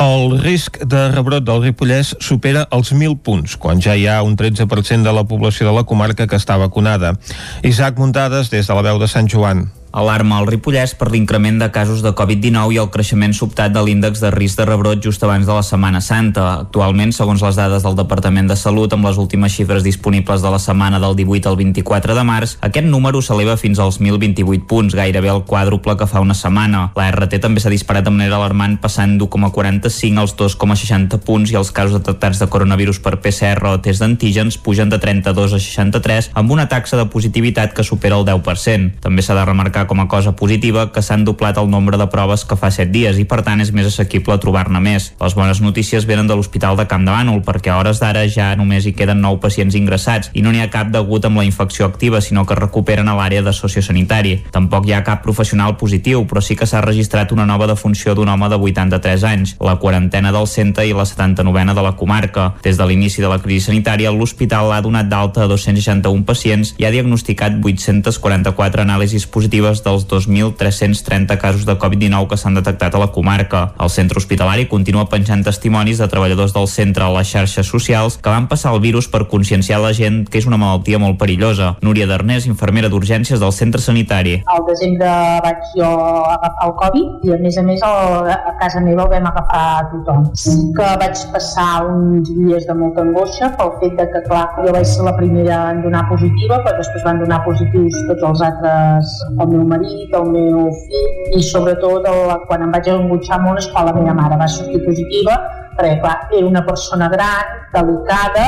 El 0.00 0.38
risc 0.40 0.78
de 0.88 1.08
rebrot 1.12 1.44
del 1.44 1.62
Ripollès 1.66 2.14
supera 2.20 2.64
els 2.70 2.94
1.000 2.94 3.18
punts, 3.22 3.58
quan 3.60 3.80
ja 3.80 3.96
hi 3.96 4.06
ha 4.08 4.22
un 4.22 4.36
13% 4.36 5.02
de 5.02 5.12
la 5.12 5.26
població 5.28 5.68
de 5.68 5.76
la 5.76 5.84
comarca 5.84 6.26
que 6.26 6.40
està 6.40 6.56
vacunada. 6.56 7.14
Isaac 7.62 7.98
Muntades, 7.98 8.50
des 8.50 8.66
de 8.66 8.74
la 8.74 8.82
veu 8.82 8.98
de 9.02 9.08
Sant 9.08 9.28
Joan. 9.28 9.68
Alarma 9.92 10.38
al 10.40 10.46
Ripollès 10.48 10.94
per 10.96 11.10
l'increment 11.12 11.58
de 11.60 11.68
casos 11.68 12.00
de 12.00 12.14
Covid-19 12.16 12.72
i 12.72 12.78
el 12.80 12.88
creixement 12.94 13.34
sobtat 13.36 13.74
de 13.74 13.82
l'índex 13.84 14.22
de 14.24 14.30
risc 14.32 14.56
de 14.56 14.64
rebrot 14.64 15.02
just 15.04 15.20
abans 15.26 15.44
de 15.44 15.52
la 15.52 15.64
Setmana 15.66 16.00
Santa. 16.00 16.46
Actualment, 16.64 17.12
segons 17.12 17.42
les 17.44 17.58
dades 17.60 17.84
del 17.84 17.98
Departament 17.98 18.48
de 18.48 18.56
Salut, 18.56 18.94
amb 18.96 19.04
les 19.04 19.18
últimes 19.20 19.52
xifres 19.52 19.84
disponibles 19.84 20.40
de 20.40 20.52
la 20.54 20.60
setmana 20.62 21.00
del 21.02 21.16
18 21.18 21.50
al 21.50 21.58
24 21.60 22.16
de 22.16 22.24
març, 22.24 22.56
aquest 22.64 22.88
número 22.88 23.20
s'eleva 23.20 23.58
fins 23.60 23.82
als 23.84 24.00
1.028 24.00 24.64
punts, 24.70 24.96
gairebé 24.96 25.28
el 25.28 25.44
quàdruple 25.44 25.98
que 26.00 26.08
fa 26.08 26.24
una 26.24 26.38
setmana. 26.38 26.86
La 26.96 27.10
RT 27.12 27.42
també 27.44 27.60
s'ha 27.60 27.74
disparat 27.74 28.08
de 28.08 28.14
manera 28.16 28.40
alarmant, 28.40 28.78
passant 28.80 29.18
d'1,45 29.20 30.24
als 30.24 30.36
2,60 30.40 31.20
punts 31.26 31.52
i 31.52 31.60
els 31.60 31.68
casos 31.70 31.98
detectats 32.00 32.40
de 32.40 32.48
coronavirus 32.48 33.02
per 33.04 33.18
PCR 33.20 33.60
o 33.68 33.76
test 33.84 34.00
d'antígens 34.00 34.56
pugen 34.56 34.88
de 34.88 34.96
32 35.02 35.52
a 35.52 35.60
63, 35.60 36.32
amb 36.32 36.56
una 36.56 36.68
taxa 36.72 36.96
de 36.96 37.04
positivitat 37.12 37.76
que 37.76 37.84
supera 37.84 38.16
el 38.16 38.24
10%. 38.24 39.02
També 39.04 39.20
s'ha 39.20 39.36
de 39.36 39.44
remarcar 39.44 39.81
com 39.86 40.00
a 40.00 40.08
cosa 40.08 40.34
positiva 40.36 40.88
que 40.92 41.02
s'han 41.02 41.24
doblat 41.24 41.58
el 41.58 41.70
nombre 41.70 41.98
de 41.98 42.06
proves 42.12 42.44
que 42.44 42.56
fa 42.56 42.70
7 42.70 42.90
dies 42.92 43.18
i 43.18 43.24
per 43.28 43.42
tant 43.46 43.60
és 43.60 43.72
més 43.72 43.88
assequible 43.88 44.38
trobar-ne 44.42 44.80
més. 44.80 45.10
Les 45.20 45.36
bones 45.38 45.60
notícies 45.60 46.06
venen 46.08 46.28
de 46.30 46.36
l'Hospital 46.36 46.76
de 46.76 46.86
Camp 46.90 47.06
de 47.06 47.12
Bànol 47.14 47.42
perquè 47.46 47.72
a 47.72 47.78
hores 47.80 48.00
d'ara 48.02 48.24
ja 48.28 48.52
només 48.56 48.86
hi 48.86 48.94
queden 48.96 49.22
9 49.24 49.40
pacients 49.42 49.76
ingressats 49.78 50.30
i 50.34 50.42
no 50.42 50.52
n'hi 50.52 50.62
ha 50.62 50.70
cap 50.72 50.92
degut 50.92 51.24
amb 51.28 51.40
la 51.40 51.46
infecció 51.48 51.86
activa 51.86 52.20
sinó 52.20 52.46
que 52.46 52.58
recuperen 52.58 53.08
a 53.08 53.16
l'àrea 53.18 53.42
de 53.42 53.52
sociosanitari. 53.52 54.38
Tampoc 54.52 54.86
hi 54.88 54.96
ha 54.96 55.04
cap 55.06 55.22
professional 55.22 55.76
positiu 55.80 56.26
però 56.28 56.42
sí 56.44 56.56
que 56.56 56.66
s'ha 56.66 56.84
registrat 56.84 57.32
una 57.32 57.46
nova 57.46 57.66
defunció 57.70 58.14
d'un 58.14 58.28
home 58.28 58.48
de 58.48 58.58
83 58.58 59.24
anys, 59.24 59.56
la 59.60 59.78
quarantena 59.80 60.32
del 60.32 60.46
centre 60.46 60.86
i 60.86 60.92
la 60.92 61.06
79a 61.08 61.74
de 61.74 61.82
la 61.82 61.94
comarca. 61.96 62.52
Des 62.62 62.76
de 62.76 62.86
l'inici 62.86 63.22
de 63.22 63.28
la 63.30 63.40
crisi 63.40 63.70
sanitària, 63.70 64.12
l'hospital 64.12 64.72
ha 64.72 64.80
donat 64.84 65.08
d'alta 65.08 65.44
a 65.44 65.48
261 65.48 66.24
pacients 66.28 66.74
i 66.78 66.84
ha 66.84 66.92
diagnosticat 66.92 67.56
844 67.62 68.82
anàlisis 68.84 69.26
positives 69.26 69.71
dels 69.80 70.04
2.330 70.10 71.38
casos 71.40 71.64
de 71.64 71.78
Covid-19 71.80 72.28
que 72.28 72.36
s'han 72.36 72.58
detectat 72.58 72.94
a 72.94 73.00
la 73.00 73.08
comarca. 73.14 73.62
El 73.80 73.88
centre 73.88 74.20
hospitalari 74.20 74.68
continua 74.68 75.08
penjant 75.08 75.40
testimonis 75.46 76.02
de 76.02 76.10
treballadors 76.12 76.52
del 76.52 76.68
centre 76.68 77.06
a 77.06 77.10
les 77.16 77.32
xarxes 77.32 77.72
socials 77.72 78.18
que 78.20 78.28
van 78.28 78.50
passar 78.52 78.74
el 78.76 78.82
virus 78.84 79.08
per 79.08 79.24
conscienciar 79.32 79.80
la 79.80 79.94
gent 79.96 80.26
que 80.28 80.42
és 80.42 80.50
una 80.50 80.60
malaltia 80.60 81.00
molt 81.00 81.16
perillosa. 81.22 81.72
Núria 81.80 82.10
Darnés, 82.10 82.46
infermera 82.50 82.92
d'urgències 82.92 83.40
del 83.40 83.56
centre 83.56 83.80
sanitari. 83.80 84.42
Al 84.52 84.66
desembre 84.68 85.08
vaig 85.46 85.64
jo 85.78 85.88
agafar 85.88 86.68
el 86.68 86.76
Covid 86.84 87.26
i 87.30 87.32
a 87.32 87.40
més 87.40 87.56
a 87.56 87.64
més 87.64 87.80
el, 87.88 88.30
a 88.34 88.54
casa 88.60 88.84
meva 88.84 89.06
el 89.06 89.14
vam 89.16 89.32
agafar 89.32 89.64
a 89.78 89.88
tothom. 89.94 90.28
Sí 90.36 90.58
que 90.76 90.88
vaig 91.00 91.24
passar 91.32 91.70
uns 91.88 92.30
dies 92.34 92.66
de 92.68 92.74
molta 92.78 93.02
angoixa 93.04 93.50
pel 93.58 93.72
fet 93.80 93.96
de 94.00 94.06
que, 94.12 94.22
clar, 94.28 94.44
jo 94.64 94.74
vaig 94.74 94.88
ser 94.88 95.06
la 95.06 95.14
primera 95.18 95.58
en 95.72 95.82
donar 95.86 96.04
positiva, 96.10 96.60
però 96.64 96.76
després 96.78 97.06
van 97.06 97.22
donar 97.22 97.42
positius 97.46 97.98
tots 98.10 98.26
els 98.30 98.44
altres 98.48 99.14
al 99.38 99.50
meu 99.52 99.61
meu 99.62 99.78
marit, 99.78 100.14
el 100.18 100.28
meu 100.34 100.68
fill 100.82 101.38
i 101.38 101.42
sobretot 101.46 102.06
el, 102.10 102.36
quan 102.48 102.66
em 102.66 102.74
vaig 102.74 102.88
engutxar 102.92 103.40
molt 103.42 103.62
és 103.62 103.68
quan 103.72 103.86
la 103.88 103.94
meva 103.96 104.14
mare 104.18 104.38
va 104.40 104.48
sortir 104.50 104.82
positiva 104.84 105.38
perquè 105.76 105.96
clar, 106.02 106.16
era 106.36 106.46
una 106.46 106.62
persona 106.66 107.08
gran, 107.08 107.52
delicada, 107.72 108.46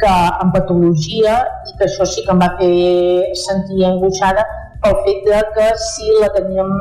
que 0.00 0.10
amb 0.42 0.56
patologia 0.56 1.36
i 1.68 1.76
que 1.78 1.86
això 1.86 2.06
sí 2.08 2.24
que 2.24 2.32
em 2.34 2.40
va 2.42 2.50
fer 2.58 2.72
sentir 3.44 3.84
angoixada 3.86 4.42
pel 4.82 4.98
fet 5.06 5.22
de 5.28 5.40
que 5.54 5.68
si 5.80 6.10
la 6.20 6.32
teníem 6.34 6.72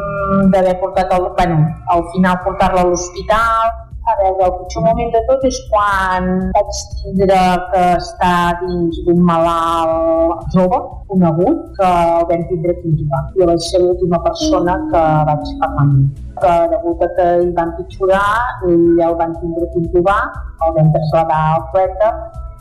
d'haver 0.56 0.74
portat 0.82 1.14
al, 1.14 1.30
bueno, 1.38 1.60
al 1.94 2.04
final 2.16 2.42
portar-la 2.48 2.82
a 2.82 2.90
l'hospital 2.90 3.70
a 4.06 4.16
veure, 4.20 4.46
el 4.46 4.54
pitjor 4.60 4.84
moment 4.84 5.12
de 5.16 5.22
tot 5.28 5.44
és 5.48 5.58
quan 5.72 6.26
vaig 6.56 6.80
tindre 7.00 7.40
que 7.72 7.84
estar 7.96 8.60
dins 8.62 9.00
d'un 9.06 9.22
malalt 9.30 10.42
jove, 10.56 10.80
conegut, 11.12 11.62
que 11.78 11.92
el 12.18 12.26
vam 12.32 12.44
tindre 12.50 12.76
que 12.80 12.92
intubar. 12.92 13.22
Jo 13.38 13.48
vaig 13.52 13.64
ser 13.70 13.82
l'última 13.84 14.20
persona 14.28 14.76
que 14.92 15.04
vaig 15.30 15.54
parlar 15.62 15.86
amb 15.86 15.94
ell. 15.96 16.08
Que 16.42 16.54
degut 16.74 17.04
a 17.06 17.10
que 17.18 17.28
hi 17.44 17.52
van 17.60 17.76
pitjorar, 17.78 18.32
ell 18.70 19.04
el 19.08 19.16
van 19.22 19.36
tindre 19.40 19.70
que 19.72 19.84
intubar, 19.86 20.22
el 20.68 20.76
vam 20.80 20.90
traslladar 20.98 21.44
al 21.54 21.70
poeta 21.76 22.10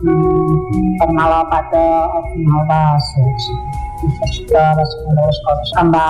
i 0.03 0.14
per 1.01 1.09
anar 1.09 1.26
a 1.26 1.32
la 1.32 1.43
pata 1.51 1.82
al 2.20 2.28
final 2.34 2.70
va 2.70 2.82
ser 3.09 3.26
èxit. 3.32 3.82
I 4.03 4.12
això 4.12 4.30
sí 4.36 4.47
que 4.53 4.68
va 4.78 4.86
ser 4.93 5.03
una 5.09 5.18
de 5.20 5.26
les 5.26 5.43
coses 5.49 5.74
que 5.74 5.84
em 5.86 5.93
va 5.97 6.07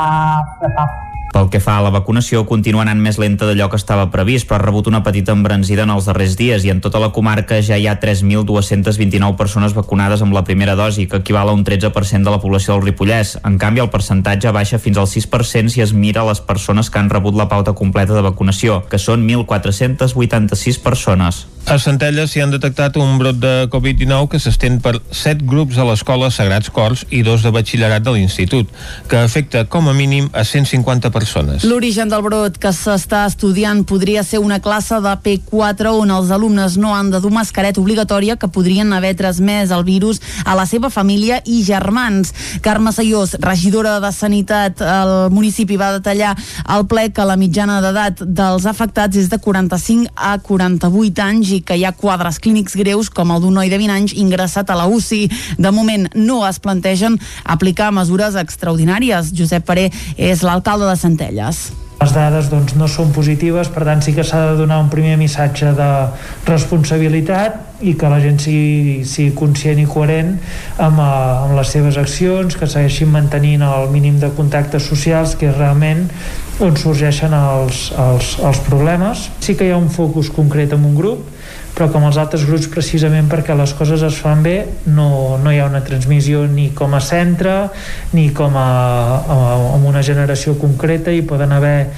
frapar 0.61 0.87
pel 1.33 1.49
que 1.51 1.61
fa 1.64 1.78
a 1.78 1.83
la 1.83 1.91
vacunació, 1.91 2.45
continua 2.47 2.85
anant 2.85 3.01
més 3.01 3.18
lenta 3.18 3.47
d'allò 3.49 3.70
que 3.72 3.78
estava 3.80 4.11
previst, 4.12 4.47
però 4.49 4.59
ha 4.59 4.62
rebut 4.62 4.91
una 4.91 5.03
petita 5.03 5.33
embranzida 5.33 5.87
en 5.87 5.93
els 5.95 6.07
darrers 6.09 6.37
dies 6.37 6.66
i 6.66 6.72
en 6.72 6.83
tota 6.85 7.01
la 7.01 7.11
comarca 7.16 7.59
ja 7.64 7.78
hi 7.80 7.89
ha 7.89 7.97
3.229 8.03 9.37
persones 9.39 9.74
vacunades 9.74 10.22
amb 10.22 10.37
la 10.37 10.45
primera 10.45 10.76
dosi, 10.76 11.09
que 11.09 11.22
equival 11.22 11.49
a 11.49 11.57
un 11.57 11.64
13% 11.64 12.28
de 12.28 12.35
la 12.37 12.41
població 12.43 12.76
del 12.76 12.85
Ripollès. 12.85 13.39
En 13.49 13.57
canvi, 13.59 13.80
el 13.80 13.91
percentatge 13.91 14.53
baixa 14.53 14.80
fins 14.83 15.01
al 15.01 15.09
6% 15.09 15.72
si 15.72 15.80
es 15.80 15.97
mira 15.97 16.26
les 16.28 16.45
persones 16.45 16.91
que 16.91 17.01
han 17.01 17.11
rebut 17.11 17.35
la 17.39 17.49
pauta 17.49 17.72
completa 17.72 18.14
de 18.14 18.26
vacunació, 18.28 18.83
que 18.89 19.01
són 19.01 19.24
1.486 19.24 20.83
persones. 20.85 21.47
A 21.63 21.77
Centelles 21.79 22.33
s'hi 22.33 22.41
han 22.43 22.51
detectat 22.51 22.97
un 22.99 23.21
brot 23.21 23.37
de 23.39 23.53
Covid-19 23.71 24.27
que 24.33 24.39
s'estén 24.43 24.81
per 24.83 24.97
7 25.15 25.47
grups 25.47 25.77
a 25.79 25.85
l'escola 25.87 26.27
Sagrats 26.35 26.73
Cors 26.75 27.05
i 27.15 27.23
dos 27.23 27.45
de 27.47 27.53
batxillerat 27.55 28.03
de 28.03 28.13
l'institut, 28.17 28.69
que 29.09 29.21
afecta 29.23 29.63
com 29.71 29.87
a 29.89 29.95
mínim 29.95 30.27
a 30.35 30.43
150 30.45 31.13
persones. 31.15 31.63
L'origen 31.65 32.11
del 32.11 32.25
brot 32.27 32.59
que 32.61 32.73
s'està 32.75 33.23
estudiant 33.31 33.85
podria 33.87 34.25
ser 34.27 34.41
una 34.43 34.59
classe 34.61 34.99
de 35.05 35.13
P4 35.23 35.93
on 36.03 36.11
els 36.11 36.33
alumnes 36.35 36.77
no 36.83 36.97
han 36.97 37.13
de 37.15 37.23
dur 37.23 37.31
mascareta 37.33 37.81
obligatòria 37.81 38.37
que 38.37 38.51
podrien 38.51 38.91
haver 38.93 39.15
transmès 39.23 39.71
el 39.71 39.87
virus 39.87 40.21
a 40.45 40.59
la 40.59 40.67
seva 40.67 40.91
família 40.91 41.41
i 41.47 41.63
germans. 41.63 42.35
Carme 42.61 42.93
Sayós, 42.93 43.37
regidora 43.39 44.01
de 44.03 44.13
Sanitat 44.13 44.83
al 44.83 45.31
municipi, 45.31 45.79
va 45.79 45.95
detallar 45.95 46.35
al 46.67 46.89
ple 46.91 47.09
que 47.15 47.29
la 47.29 47.39
mitjana 47.39 47.79
d'edat 47.87 48.27
dels 48.27 48.67
afectats 48.67 49.17
és 49.17 49.31
de 49.31 49.39
45 49.39 50.11
a 50.17 50.35
48 50.43 51.23
anys 51.31 51.52
i 51.53 51.61
que 51.67 51.77
hi 51.77 51.85
ha 51.85 51.93
quadres 51.97 52.41
clínics 52.43 52.77
greus 52.79 53.11
com 53.13 53.35
el 53.35 53.45
d'un 53.45 53.55
noi 53.61 53.71
de 53.73 53.79
20 53.81 53.97
anys 53.97 54.17
ingressat 54.17 54.71
a 54.71 54.79
la 54.79 54.89
UCI. 54.89 55.29
De 55.59 55.71
moment 55.75 56.09
no 56.15 56.43
es 56.49 56.59
plantegen 56.63 57.21
aplicar 57.45 57.93
mesures 57.93 58.39
extraordinàries. 58.41 59.33
Josep 59.37 59.69
Paré 59.69 59.91
és 60.17 60.43
l'alcalde 60.47 60.89
de 60.91 60.99
Centelles 60.99 61.69
les 62.03 62.13
dades 62.15 62.49
doncs, 62.51 62.75
no 62.75 62.89
són 62.91 63.13
positives, 63.15 63.69
per 63.71 63.85
tant 63.87 64.01
sí 64.03 64.15
que 64.17 64.25
s'ha 64.27 64.41
de 64.51 64.57
donar 64.59 64.81
un 64.83 64.89
primer 64.91 65.15
missatge 65.21 65.71
de 65.77 65.91
responsabilitat 66.49 67.83
i 67.87 67.95
que 67.99 68.11
la 68.11 68.19
gent 68.23 68.41
sigui, 68.43 69.03
sigui 69.07 69.35
conscient 69.39 69.79
i 69.83 69.87
coherent 69.91 70.33
amb, 70.83 70.99
eh, 70.99 71.05
amb 71.05 71.55
les 71.59 71.73
seves 71.77 71.99
accions, 72.01 72.57
que 72.59 72.67
segueixin 72.67 73.13
mantenint 73.13 73.63
el 73.67 73.91
mínim 73.95 74.19
de 74.23 74.33
contactes 74.39 74.89
socials, 74.91 75.37
que 75.39 75.51
és 75.51 75.59
realment 75.59 76.09
on 76.63 76.77
sorgeixen 76.79 77.35
els, 77.35 77.91
els, 77.99 78.35
els 78.43 78.65
problemes. 78.67 79.29
Sí 79.43 79.57
que 79.59 79.69
hi 79.69 79.75
ha 79.75 79.79
un 79.79 79.91
focus 79.91 80.31
concret 80.35 80.75
en 80.75 80.85
un 80.89 80.99
grup, 80.99 81.23
però 81.83 81.91
com 81.91 82.05
els 82.07 82.18
altres 82.22 82.45
grups 82.47 82.68
precisament 82.70 83.26
perquè 83.26 83.57
les 83.59 83.72
coses 83.74 84.05
es 84.07 84.14
fan 84.22 84.45
bé 84.45 84.55
no, 84.87 85.35
no 85.43 85.51
hi 85.51 85.59
ha 85.59 85.66
una 85.66 85.80
transmissió 85.83 86.45
ni 86.47 86.68
com 86.78 86.95
a 86.95 87.01
centre 87.03 87.57
ni 88.14 88.28
com 88.30 88.55
a, 88.55 88.68
a, 89.18 89.39
a 89.74 89.80
una 89.83 90.05
generació 90.07 90.55
concreta 90.62 91.11
i 91.11 91.24
poden 91.26 91.51
haver 91.51 91.89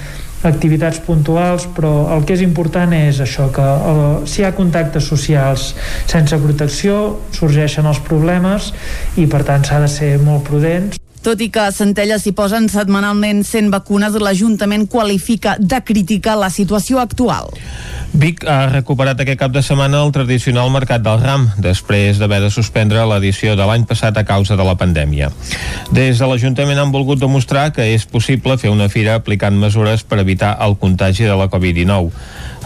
activitats 0.48 1.02
puntuals, 1.04 1.68
però 1.76 1.92
el 2.16 2.24
que 2.24 2.36
és 2.36 2.42
important 2.44 2.96
és 2.96 3.20
això, 3.20 3.50
que 3.52 3.64
el, 3.92 4.02
si 4.28 4.40
hi 4.40 4.48
ha 4.48 4.54
contactes 4.56 5.04
socials 5.12 5.70
sense 6.08 6.40
protecció 6.40 6.98
sorgeixen 7.36 7.88
els 7.88 8.00
problemes 8.08 8.72
i 9.20 9.28
per 9.28 9.44
tant 9.44 9.68
s'ha 9.68 9.84
de 9.84 9.92
ser 10.00 10.14
molt 10.24 10.48
prudents. 10.48 11.03
Tot 11.24 11.40
i 11.40 11.46
que 11.48 11.62
a 11.64 11.72
Centelles 11.72 12.20
s'hi 12.20 12.34
posen 12.36 12.66
setmanalment 12.68 13.38
100 13.48 13.70
vacunes, 13.72 14.12
l'Ajuntament 14.20 14.84
qualifica 14.92 15.54
de 15.56 15.78
crítica 15.80 16.34
la 16.36 16.50
situació 16.52 17.00
actual. 17.00 17.48
Vic 18.12 18.44
ha 18.44 18.68
recuperat 18.68 19.18
aquest 19.24 19.40
cap 19.40 19.54
de 19.54 19.62
setmana 19.64 20.02
el 20.04 20.12
tradicional 20.12 20.68
Mercat 20.70 21.00
del 21.02 21.22
Ram, 21.22 21.46
després 21.64 22.20
d'haver 22.20 22.42
de 22.44 22.50
suspendre 22.52 23.06
l'edició 23.08 23.56
de 23.56 23.64
l'any 23.64 23.86
passat 23.88 24.20
a 24.20 24.26
causa 24.28 24.54
de 24.60 24.66
la 24.68 24.76
pandèmia. 24.76 25.30
Des 25.96 26.20
de 26.20 26.28
l'Ajuntament 26.28 26.78
han 26.78 26.92
volgut 26.92 27.18
demostrar 27.18 27.70
que 27.72 27.88
és 27.94 28.04
possible 28.04 28.58
fer 28.60 28.70
una 28.70 28.90
fira 28.92 29.16
aplicant 29.16 29.56
mesures 29.56 30.04
per 30.04 30.20
evitar 30.20 30.52
el 30.60 30.76
contagi 30.76 31.24
de 31.24 31.38
la 31.40 31.48
Covid-19. 31.48 32.12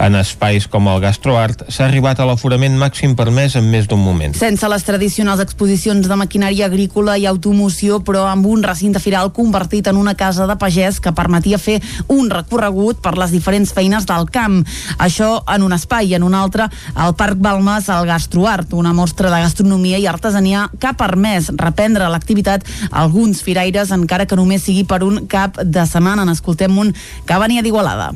En 0.03 0.19
espais 0.19 0.67
com 0.67 0.91
el 0.91 0.99
Gastroart 1.03 1.65
s'ha 1.71 1.87
arribat 1.87 2.19
a 2.19 2.27
l'aforament 2.27 2.75
màxim 2.79 3.15
permès 3.19 3.55
en 3.59 3.71
més 3.71 3.87
d'un 3.87 4.03
moment. 4.03 4.35
Sense 4.35 4.67
les 4.67 4.85
tradicionals 4.87 5.41
exposicions 5.43 6.11
de 6.11 6.19
maquinària 6.19 6.67
agrícola 6.67 7.17
i 7.17 7.25
automoció, 7.27 8.03
però 8.03 8.27
amb 8.29 8.48
un 8.49 8.63
recinte 8.63 8.99
firal 8.99 9.31
convertit 9.33 9.87
en 9.87 9.97
una 9.97 10.15
casa 10.17 10.47
de 10.49 10.57
pagès 10.59 10.99
que 10.99 11.13
permetia 11.15 11.59
fer 11.61 11.79
un 12.07 12.29
recorregut 12.33 13.01
per 13.03 13.15
les 13.17 13.33
diferents 13.35 13.73
feines 13.75 14.07
del 14.09 14.29
camp. 14.33 14.61
Això 14.97 15.43
en 15.53 15.65
un 15.65 15.75
espai 15.75 16.09
i 16.11 16.15
en 16.17 16.25
un 16.25 16.37
altre 16.37 16.69
al 16.95 17.15
Parc 17.19 17.37
Balmes 17.41 17.89
al 17.93 18.07
Gastroart, 18.09 18.73
una 18.73 18.93
mostra 18.93 19.29
de 19.29 19.43
gastronomia 19.43 19.99
i 19.99 20.07
artesania 20.09 20.67
que 20.79 20.89
ha 20.89 20.97
permès 20.97 21.51
reprendre 21.57 22.09
l'activitat 22.09 22.65
alguns 22.91 23.43
firaires 23.45 23.93
encara 23.95 24.25
que 24.25 24.39
només 24.39 24.65
sigui 24.65 24.85
per 24.87 25.03
un 25.05 25.25
cap 25.27 25.61
de 25.63 25.85
setmana. 25.85 26.25
N'escoltem 26.25 26.77
un 26.77 26.95
que 27.25 27.39
venia 27.45 27.65
d'Igualada. 27.65 28.11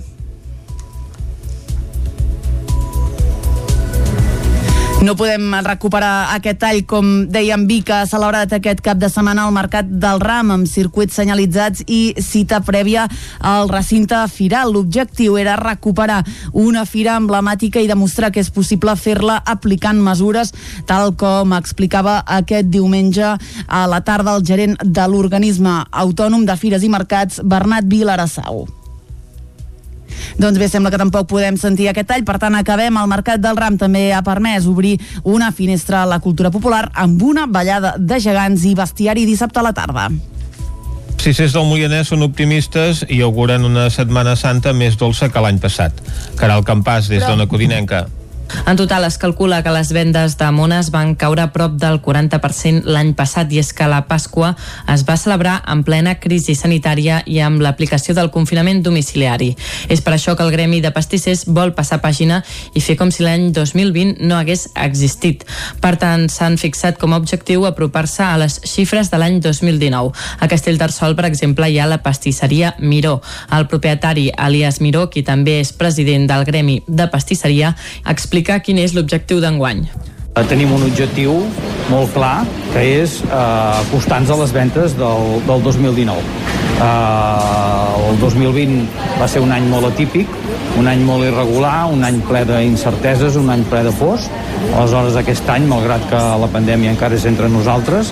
No 5.04 5.18
podem 5.20 5.49
recuperar 5.66 6.32
aquest 6.32 6.62
tall, 6.62 6.78
com 6.88 7.08
dèiem, 7.28 7.66
Vic 7.68 7.89
ha 7.91 8.06
celebrat 8.08 8.54
aquest 8.56 8.80
cap 8.86 8.95
de 9.01 9.10
setmana 9.12 9.43
al 9.43 9.51
Mercat 9.51 9.88
del 9.99 10.22
Ram 10.24 10.54
amb 10.54 10.70
circuits 10.70 11.18
senyalitzats 11.20 11.82
i 11.91 12.14
cita 12.24 12.62
prèvia 12.64 13.10
al 13.43 13.68
recinte 13.68 14.22
firal. 14.32 14.72
L'objectiu 14.72 15.36
era 15.41 15.58
recuperar 15.60 16.22
una 16.54 16.86
fira 16.88 17.18
emblemàtica 17.20 17.84
i 17.84 17.89
demostrar 17.89 18.30
que 18.32 18.39
és 18.39 18.51
possible 18.56 18.95
fer-la 18.95 19.41
aplicant 19.43 19.99
mesures, 19.99 20.54
tal 20.88 21.12
com 21.20 21.51
explicava 21.58 22.22
aquest 22.38 22.72
diumenge 22.72 23.34
a 23.68 23.82
la 23.91 23.99
tarda 24.08 24.38
el 24.38 24.47
gerent 24.47 24.80
de 24.80 25.10
l'organisme 25.12 25.82
autònom 25.91 26.47
de 26.47 26.56
Fires 26.56 26.88
i 26.88 26.93
Mercats, 26.95 27.43
Bernat 27.43 27.91
Vilarassau. 27.91 28.64
Doncs 30.38 30.59
bé, 30.59 30.68
sembla 30.70 30.91
que 30.93 31.01
tampoc 31.01 31.28
podem 31.30 31.57
sentir 31.59 31.89
aquest 31.91 32.09
tall, 32.09 32.26
per 32.28 32.39
tant 32.41 32.55
acabem. 32.59 32.97
El 32.97 33.09
Mercat 33.11 33.41
del 33.43 33.59
Ram 33.59 33.78
també 33.82 34.11
ha 34.14 34.24
permès 34.26 34.68
obrir 34.70 34.97
una 35.24 35.51
finestra 35.51 36.03
a 36.03 36.09
la 36.09 36.20
cultura 36.20 36.51
popular 36.51 36.88
amb 36.93 37.22
una 37.24 37.47
ballada 37.47 37.95
de 37.97 38.20
gegants 38.20 38.66
i 38.66 38.76
bestiari 38.76 39.26
dissabte 39.30 39.59
a 39.59 39.68
la 39.70 39.74
tarda. 39.74 40.09
Cicers 41.24 41.53
del 41.55 41.64
Moianès 41.70 42.09
són 42.11 42.26
optimistes 42.26 43.05
i 43.07 43.22
auguren 43.24 43.64
una 43.64 43.86
Setmana 43.93 44.34
Santa 44.36 44.74
més 44.76 44.97
dolça 44.99 45.30
que 45.32 45.43
l'any 45.45 45.61
passat. 45.64 46.01
Caral 46.36 46.66
Campàs, 46.68 47.07
des 47.07 47.24
d'Ona 47.24 47.47
Codinenca. 47.47 48.07
En 48.66 48.78
total 48.78 49.04
es 49.04 49.18
calcula 49.18 49.62
que 49.64 49.72
les 49.72 49.91
vendes 49.91 50.38
de 50.38 50.50
mones 50.52 50.89
van 50.91 51.16
caure 51.16 51.41
a 51.41 51.52
prop 51.52 51.74
del 51.80 52.00
40% 52.02 52.86
l'any 52.88 53.14
passat 53.18 53.52
i 53.52 53.60
és 53.60 53.72
que 53.76 53.88
la 53.89 54.04
Pasqua 54.08 54.54
es 54.94 55.04
va 55.08 55.18
celebrar 55.20 55.58
en 55.68 55.82
plena 55.84 56.16
crisi 56.22 56.56
sanitària 56.56 57.22
i 57.26 57.39
amb 57.44 57.62
l'aplicació 57.64 58.16
del 58.16 58.32
confinament 58.32 58.84
domiciliari. 58.84 59.50
És 59.89 60.02
per 60.02 60.14
això 60.16 60.36
que 60.38 60.46
el 60.46 60.54
Gremi 60.54 60.82
de 60.84 60.94
Pastissers 60.96 61.46
vol 61.48 61.74
passar 61.76 62.00
pàgina 62.04 62.41
i 62.74 62.84
fer 62.84 62.96
com 63.00 63.12
si 63.12 63.26
l'any 63.26 63.50
2020 63.56 64.24
no 64.24 64.38
hagués 64.38 64.70
existit. 64.76 65.44
Per 65.82 65.96
tant, 66.00 66.30
s'han 66.30 66.58
fixat 66.62 67.00
com 67.02 67.14
a 67.14 67.20
objectiu 67.20 67.66
apropar-se 67.68 68.24
a 68.24 68.38
les 68.39 68.60
xifres 68.70 69.12
de 69.12 69.20
l'any 69.20 69.41
2019. 69.44 70.14
A 70.39 70.52
Castellterçol, 70.52 71.18
per 71.20 71.28
exemple, 71.28 71.68
hi 71.68 71.80
ha 71.80 71.89
la 71.89 72.00
pastisseria 72.06 72.76
Miró. 72.80 73.20
El 73.52 73.68
propietari, 73.68 74.30
Elias 74.38 74.80
Miró, 74.80 75.10
qui 75.10 75.24
també 75.24 75.60
és 75.60 75.74
president 75.74 76.30
del 76.30 76.46
Gremi 76.48 76.82
de 76.88 77.10
Pastisseria, 77.12 77.76
explica 78.08 78.33
explicar 78.34 78.64
quin 78.66 78.80
és 78.82 78.96
l'objectiu 78.98 79.38
d'enguany. 79.44 79.84
Eh, 80.34 80.42
tenim 80.50 80.72
un 80.74 80.82
objectiu 80.82 81.36
molt 81.92 82.10
clar, 82.16 82.40
que 82.74 82.82
és 83.04 83.20
eh, 83.22 83.34
acostar-nos 83.84 84.32
a 84.34 84.38
les 84.40 84.54
ventes 84.56 84.96
del, 84.98 85.28
del 85.46 85.62
2019. 85.62 86.24
Eh, 86.82 88.08
el 88.10 88.18
2020 88.18 89.04
va 89.20 89.28
ser 89.30 89.44
un 89.46 89.54
any 89.54 89.68
molt 89.70 89.92
atípic, 89.92 90.34
un 90.82 90.90
any 90.90 91.04
molt 91.06 91.28
irregular, 91.28 91.84
un 91.94 92.02
any 92.08 92.18
ple 92.26 92.42
d'incerteses, 92.50 93.38
un 93.38 93.54
any 93.54 93.62
ple 93.70 93.84
de 93.86 93.94
pors. 94.00 94.26
Aleshores, 94.72 95.20
aquest 95.22 95.54
any, 95.54 95.70
malgrat 95.70 96.10
que 96.10 96.24
la 96.42 96.50
pandèmia 96.50 96.96
encara 96.96 97.20
és 97.20 97.30
entre 97.30 97.52
nosaltres, 97.54 98.10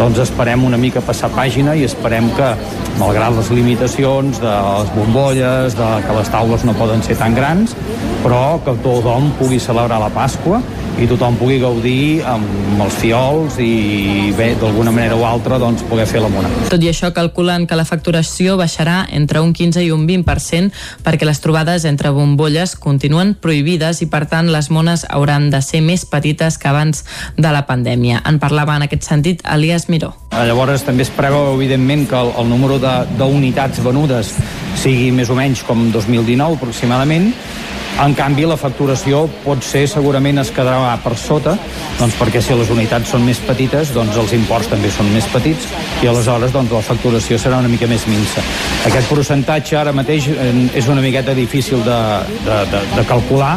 doncs 0.00 0.18
esperem 0.24 0.66
una 0.66 0.78
mica 0.80 1.04
passar 1.06 1.30
pàgina 1.36 1.76
i 1.78 1.86
esperem 1.86 2.32
que, 2.34 2.50
malgrat 2.98 3.36
les 3.36 3.54
limitacions 3.54 4.42
de 4.42 4.58
les 4.58 4.90
bombolles, 4.96 5.78
de 5.78 5.88
que 6.06 6.18
les 6.18 6.34
taules 6.34 6.66
no 6.66 6.74
poden 6.82 7.06
ser 7.06 7.14
tan 7.20 7.38
grans, 7.38 7.78
però 8.24 8.58
que 8.64 8.74
tothom 8.82 9.30
pugui 9.38 9.60
celebrar 9.62 10.00
la 10.02 10.10
Pasqua 10.12 10.58
i 11.00 11.06
tothom 11.08 11.36
pugui 11.40 11.59
gaudir 11.60 12.22
amb 12.26 12.80
els 12.80 12.96
fiols 13.00 13.58
i 13.62 14.30
bé, 14.36 14.54
d'alguna 14.60 14.92
manera 14.94 15.16
o 15.18 15.26
altra 15.28 15.58
doncs 15.60 15.84
poder 15.88 16.06
fer 16.08 16.22
la 16.22 16.30
mona. 16.32 16.50
Tot 16.72 16.82
i 16.82 16.90
això, 16.90 17.12
calculen 17.16 17.66
que 17.68 17.78
la 17.78 17.86
facturació 17.88 18.56
baixarà 18.60 19.04
entre 19.16 19.42
un 19.44 19.52
15 19.56 19.84
i 19.84 19.90
un 19.94 20.06
20% 20.08 20.72
perquè 21.04 21.28
les 21.28 21.42
trobades 21.44 21.86
entre 21.88 22.12
bombolles 22.16 22.76
continuen 22.76 23.34
prohibides 23.34 24.02
i 24.04 24.08
per 24.10 24.24
tant 24.30 24.50
les 24.52 24.70
mones 24.70 25.06
hauran 25.08 25.50
de 25.52 25.62
ser 25.64 25.82
més 25.84 26.06
petites 26.08 26.58
que 26.58 26.70
abans 26.70 27.04
de 27.36 27.52
la 27.52 27.66
pandèmia. 27.68 28.22
En 28.26 28.40
parlava 28.42 28.76
en 28.76 28.88
aquest 28.88 29.06
sentit 29.08 29.44
Elias 29.44 29.88
Miró. 29.88 30.14
Eh, 30.30 30.44
llavors 30.46 30.84
també 30.86 31.04
es 31.06 31.12
preveu 31.14 31.54
evidentment 31.54 32.06
que 32.10 32.18
el, 32.18 32.32
el 32.40 32.48
número 32.50 32.78
d'unitats 32.80 33.82
venudes 33.84 34.34
sigui 34.80 35.10
més 35.12 35.30
o 35.30 35.36
menys 35.36 35.64
com 35.66 35.90
2019 35.92 36.60
aproximadament 36.60 37.32
en 38.00 38.14
canvi, 38.16 38.46
la 38.48 38.56
facturació 38.56 39.26
pot 39.44 39.62
ser, 39.64 39.82
segurament 39.90 40.40
es 40.40 40.50
quedarà 40.54 40.94
per 41.04 41.12
sota, 41.20 41.56
doncs 41.98 42.16
perquè 42.16 42.40
si 42.42 42.56
les 42.56 42.70
unitats 42.72 43.12
són 43.12 43.24
més 43.26 43.40
petites, 43.44 43.92
doncs 43.96 44.16
els 44.20 44.34
imports 44.36 44.70
també 44.72 44.90
són 44.92 45.10
més 45.12 45.28
petits 45.32 45.68
i 46.00 46.08
aleshores 46.08 46.54
doncs, 46.54 46.72
la 46.72 46.82
facturació 46.86 47.38
serà 47.38 47.60
una 47.60 47.68
mica 47.68 47.88
més 47.90 48.06
minsa. 48.08 48.44
Aquest 48.88 49.10
percentatge 49.12 49.76
ara 49.76 49.92
mateix 49.96 50.30
eh, 50.32 50.52
és 50.80 50.88
una 50.88 51.04
miqueta 51.04 51.36
difícil 51.36 51.84
de, 51.84 52.00
de, 52.46 52.60
de, 52.72 52.84
de 52.96 53.08
calcular, 53.08 53.56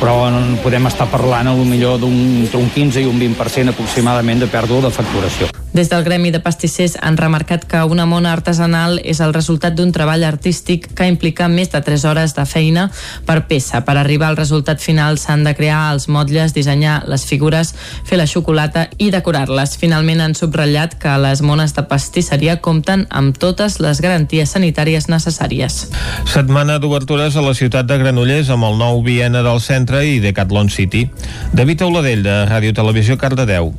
però 0.00 0.24
podem 0.64 0.90
estar 0.90 1.06
parlant 1.12 1.52
a 1.52 1.56
lo 1.56 1.66
millor 1.68 2.00
d'un 2.02 2.70
15 2.74 3.04
i 3.04 3.10
un 3.10 3.20
20% 3.20 3.74
aproximadament 3.76 4.42
de 4.42 4.50
pèrdua 4.50 4.88
de 4.88 4.94
facturació. 4.94 5.54
Des 5.74 5.88
del 5.90 6.04
Gremi 6.04 6.30
de 6.30 6.38
Pastissers 6.38 6.92
han 7.02 7.16
remarcat 7.18 7.64
que 7.66 7.80
una 7.82 8.04
mona 8.06 8.30
artesanal 8.32 9.00
és 9.02 9.18
el 9.18 9.32
resultat 9.34 9.74
d'un 9.74 9.90
treball 9.90 10.22
artístic 10.22 10.86
que 10.94 11.08
implica 11.10 11.48
més 11.50 11.72
de 11.72 11.80
3 11.82 12.04
hores 12.06 12.34
de 12.36 12.44
feina 12.46 12.84
per 13.26 13.48
peça. 13.48 13.80
Per 13.82 13.96
arribar 13.98 14.28
al 14.30 14.38
resultat 14.38 14.78
final 14.78 15.18
s'han 15.18 15.42
de 15.42 15.56
crear 15.58 15.90
els 15.90 16.06
motlles, 16.06 16.54
dissenyar 16.54 17.00
les 17.10 17.26
figures, 17.26 17.74
fer 18.06 18.20
la 18.20 18.28
xocolata 18.30 18.86
i 19.02 19.10
decorar-les. 19.10 19.74
Finalment 19.80 20.22
han 20.22 20.38
subratllat 20.38 20.94
que 21.02 21.18
les 21.18 21.42
mones 21.42 21.74
de 21.74 21.82
pastisseria 21.90 22.60
compten 22.62 23.08
amb 23.10 23.34
totes 23.34 23.80
les 23.82 23.98
garanties 23.98 24.54
sanitàries 24.54 25.10
necessàries. 25.10 25.88
Setmana 26.30 26.78
d'obertures 26.78 27.34
a 27.34 27.42
la 27.42 27.56
ciutat 27.58 27.90
de 27.90 27.98
Granollers 27.98 28.54
amb 28.54 28.70
el 28.70 28.78
nou 28.78 29.02
Viena 29.02 29.42
del 29.42 29.58
centre 29.58 30.06
i 30.06 30.20
Decathlon 30.22 30.70
City. 30.70 31.08
David 31.50 31.82
Auladell, 31.82 32.22
de 32.22 32.44
Ràdio 32.46 32.70
Televisió 32.78 33.18
Cardedeu. 33.18 33.74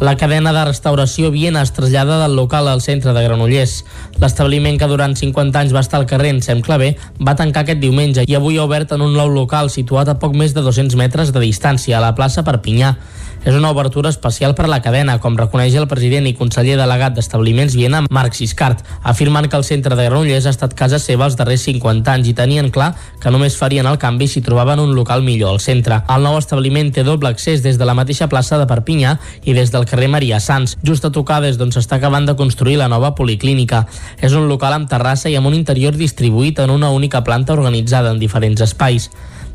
La 0.00 0.14
cadena 0.16 0.54
de 0.56 0.62
restauració 0.64 1.28
Viena 1.28 1.60
es 1.60 1.74
trasllada 1.76 2.14
del 2.22 2.32
local 2.32 2.70
al 2.72 2.80
centre 2.80 3.12
de 3.12 3.20
Granollers. 3.20 3.82
L'establiment 4.22 4.78
que 4.80 4.88
durant 4.88 5.12
50 5.12 5.60
anys 5.60 5.74
va 5.76 5.82
estar 5.84 5.98
al 6.00 6.06
carrer 6.08 6.30
en 6.32 6.62
Clavé 6.64 6.94
va 7.20 7.36
tancar 7.36 7.66
aquest 7.66 7.82
diumenge 7.82 8.24
i 8.26 8.34
avui 8.34 8.56
ha 8.56 8.64
obert 8.64 8.92
en 8.96 9.04
un 9.04 9.12
nou 9.12 9.28
local 9.28 9.68
situat 9.68 10.08
a 10.08 10.16
poc 10.16 10.32
més 10.32 10.54
de 10.56 10.62
200 10.64 10.96
metres 10.96 11.32
de 11.36 11.40
distància, 11.44 11.98
a 11.98 12.00
la 12.00 12.14
plaça 12.14 12.42
Perpinyà 12.42 12.96
és 13.44 13.54
una 13.54 13.70
obertura 13.70 14.10
especial 14.10 14.54
per 14.54 14.66
a 14.66 14.68
la 14.68 14.80
cadena, 14.84 15.16
com 15.20 15.36
reconeix 15.38 15.74
el 15.80 15.88
president 15.88 16.26
i 16.28 16.34
conseller 16.36 16.76
delegat 16.76 17.14
d'Establiments 17.16 17.74
Viena, 17.78 18.02
Marc 18.12 18.36
Siscart, 18.36 18.82
afirmant 19.02 19.48
que 19.48 19.56
el 19.56 19.64
centre 19.64 19.96
de 19.96 20.04
Granollers 20.04 20.46
ha 20.46 20.52
estat 20.52 20.76
casa 20.76 21.00
seva 21.00 21.24
els 21.24 21.38
darrers 21.38 21.64
50 21.64 22.12
anys 22.12 22.28
i 22.28 22.34
tenien 22.36 22.70
clar 22.74 22.92
que 23.22 23.32
només 23.32 23.56
farien 23.56 23.88
el 23.88 23.98
canvi 24.02 24.28
si 24.28 24.44
trobaven 24.44 24.82
un 24.82 24.94
local 24.94 25.24
millor 25.24 25.54
al 25.54 25.60
centre. 25.64 26.02
El 26.12 26.26
nou 26.26 26.36
establiment 26.38 26.92
té 26.92 27.04
doble 27.06 27.32
accés 27.32 27.64
des 27.64 27.80
de 27.80 27.88
la 27.88 27.96
mateixa 27.96 28.28
plaça 28.28 28.60
de 28.60 28.68
Perpinyà 28.68 29.16
i 29.44 29.56
des 29.56 29.72
del 29.72 29.88
carrer 29.88 30.10
Maria 30.12 30.40
Sans, 30.40 30.76
just 30.84 31.04
a 31.08 31.12
tocar 31.14 31.40
des 31.40 31.56
d'on 31.56 31.72
s'està 31.72 31.96
acabant 31.96 32.28
de 32.28 32.36
construir 32.36 32.76
la 32.76 32.88
nova 32.92 33.14
policlínica. 33.14 33.86
És 34.20 34.36
un 34.36 34.48
local 34.48 34.76
amb 34.76 34.88
terrassa 34.90 35.32
i 35.32 35.36
amb 35.36 35.48
un 35.48 35.56
interior 35.56 35.96
distribuït 35.96 36.60
en 36.60 36.70
una 36.70 36.90
única 36.90 37.24
planta 37.24 37.56
organitzada 37.56 38.12
en 38.12 38.20
diferents 38.20 38.60
espais. 38.60 39.10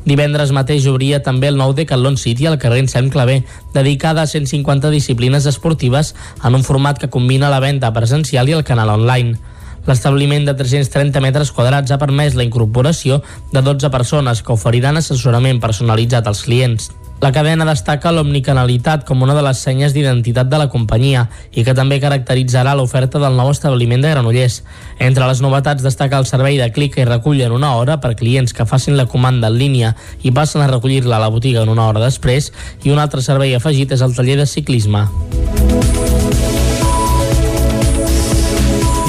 Divendres 0.06 0.52
mateix 0.54 0.86
obria 0.86 1.24
també 1.26 1.50
el 1.50 1.58
nou 1.58 1.74
Decathlon 1.74 2.18
City 2.22 2.46
al 2.46 2.60
carrer 2.62 2.84
Sant 2.92 3.10
Clavé, 3.10 3.40
dedicada 3.74 4.22
a 4.22 4.30
150 4.30 4.92
disciplines 4.94 5.48
esportives 5.50 6.14
en 6.44 6.56
un 6.56 6.64
format 6.64 7.02
que 7.02 7.10
combina 7.10 7.50
la 7.50 7.60
venda 7.60 7.92
presencial 7.94 8.50
i 8.50 8.54
el 8.54 8.64
canal 8.64 8.94
online. 8.94 9.40
L'establiment 9.86 10.46
de 10.46 10.54
330 10.58 11.22
metres 11.22 11.52
quadrats 11.54 11.94
ha 11.94 12.02
permès 12.02 12.38
la 12.38 12.46
incorporació 12.46 13.22
de 13.52 13.62
12 13.66 13.90
persones 13.94 14.42
que 14.42 14.54
oferiran 14.54 14.98
assessorament 14.98 15.62
personalitzat 15.62 16.30
als 16.30 16.46
clients. 16.46 16.92
La 17.22 17.32
cadena 17.32 17.64
destaca 17.66 18.12
l'omnicanalitat 18.12 19.06
com 19.08 19.22
una 19.24 19.34
de 19.38 19.42
les 19.46 19.62
senyes 19.64 19.94
d'identitat 19.96 20.50
de 20.52 20.60
la 20.60 20.68
companyia 20.70 21.26
i 21.56 21.64
que 21.64 21.74
també 21.78 22.02
caracteritzarà 22.04 22.76
l'oferta 22.76 23.22
del 23.24 23.38
nou 23.40 23.54
establiment 23.54 24.04
de 24.04 24.12
Granollers. 24.12 24.62
Entre 25.00 25.26
les 25.26 25.42
novetats 25.42 25.84
destaca 25.84 26.20
el 26.20 26.28
servei 26.28 26.60
de 26.60 26.70
clic 26.76 27.00
i 27.00 27.08
recull 27.08 27.42
en 27.42 27.56
una 27.56 27.76
hora 27.80 27.98
per 28.04 28.18
clients 28.20 28.54
que 28.54 28.68
facin 28.68 29.00
la 29.00 29.08
comanda 29.08 29.48
en 29.48 29.60
línia 29.60 29.96
i 30.24 30.36
passen 30.36 30.62
a 30.62 30.72
recollir-la 30.72 31.16
a 31.18 31.24
la 31.24 31.32
botiga 31.32 31.64
en 31.64 31.72
una 31.72 31.88
hora 31.88 32.04
després 32.04 32.52
i 32.84 32.92
un 32.92 33.00
altre 33.00 33.24
servei 33.24 33.56
afegit 33.56 33.96
és 33.96 34.04
el 34.04 34.16
taller 34.16 34.38
de 34.44 34.50
ciclisme. 34.50 35.08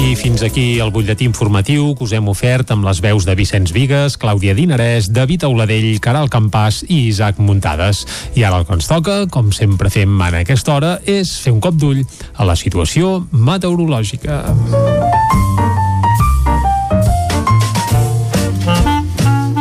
I 0.07 0.13
fins 0.15 0.39
aquí 0.39 0.79
el 0.79 0.93
butlletí 0.95 1.25
informatiu 1.27 1.89
que 1.91 2.05
us 2.05 2.13
hem 2.15 2.29
ofert 2.31 2.69
amb 2.71 2.85
les 2.87 3.01
veus 3.03 3.25
de 3.27 3.33
Vicenç 3.35 3.73
Vigues, 3.75 4.15
Clàudia 4.15 4.53
Dinarès, 4.55 5.09
David 5.11 5.43
Auladell, 5.43 5.89
Caral 5.99 6.31
Campàs 6.31 6.85
i 6.87 7.01
Isaac 7.09 7.41
Muntades. 7.43 8.05
I 8.39 8.47
ara 8.47 8.61
el 8.61 8.63
que 8.69 8.77
ens 8.77 8.87
toca, 8.87 9.17
com 9.27 9.51
sempre 9.51 9.91
fem 9.91 10.15
en 10.29 10.39
aquesta 10.45 10.77
hora, 10.77 10.95
és 11.03 11.35
fer 11.43 11.51
un 11.51 11.59
cop 11.59 11.75
d'ull 11.75 12.05
a 12.39 12.47
la 12.47 12.55
situació 12.55 13.25
meteorològica. 13.35 14.45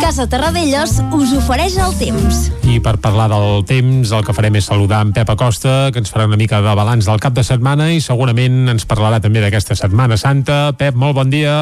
Casa 0.07 0.29
Terradellos 0.31 1.01
us 1.19 1.33
ofereix 1.35 1.75
el 1.83 1.91
temps. 1.99 2.45
I 2.63 2.77
per 2.79 2.93
parlar 3.03 3.25
del 3.33 3.65
temps, 3.67 4.13
el 4.15 4.23
que 4.23 4.35
farem 4.37 4.55
és 4.61 4.69
saludar 4.71 5.01
en 5.03 5.11
Pep 5.11 5.33
Acosta, 5.35 5.91
que 5.91 5.99
ens 5.99 6.15
farà 6.15 6.29
una 6.31 6.39
mica 6.39 6.61
de 6.63 6.75
balanç 6.79 7.09
del 7.11 7.19
cap 7.19 7.35
de 7.35 7.43
setmana 7.43 7.89
i 7.91 7.99
segurament 7.99 8.71
ens 8.71 8.87
parlarà 8.87 9.19
també 9.25 9.43
d'aquesta 9.43 9.75
Setmana 9.75 10.15
Santa. 10.15 10.77
Pep, 10.79 10.95
molt 10.95 11.19
bon 11.19 11.33
dia. 11.35 11.57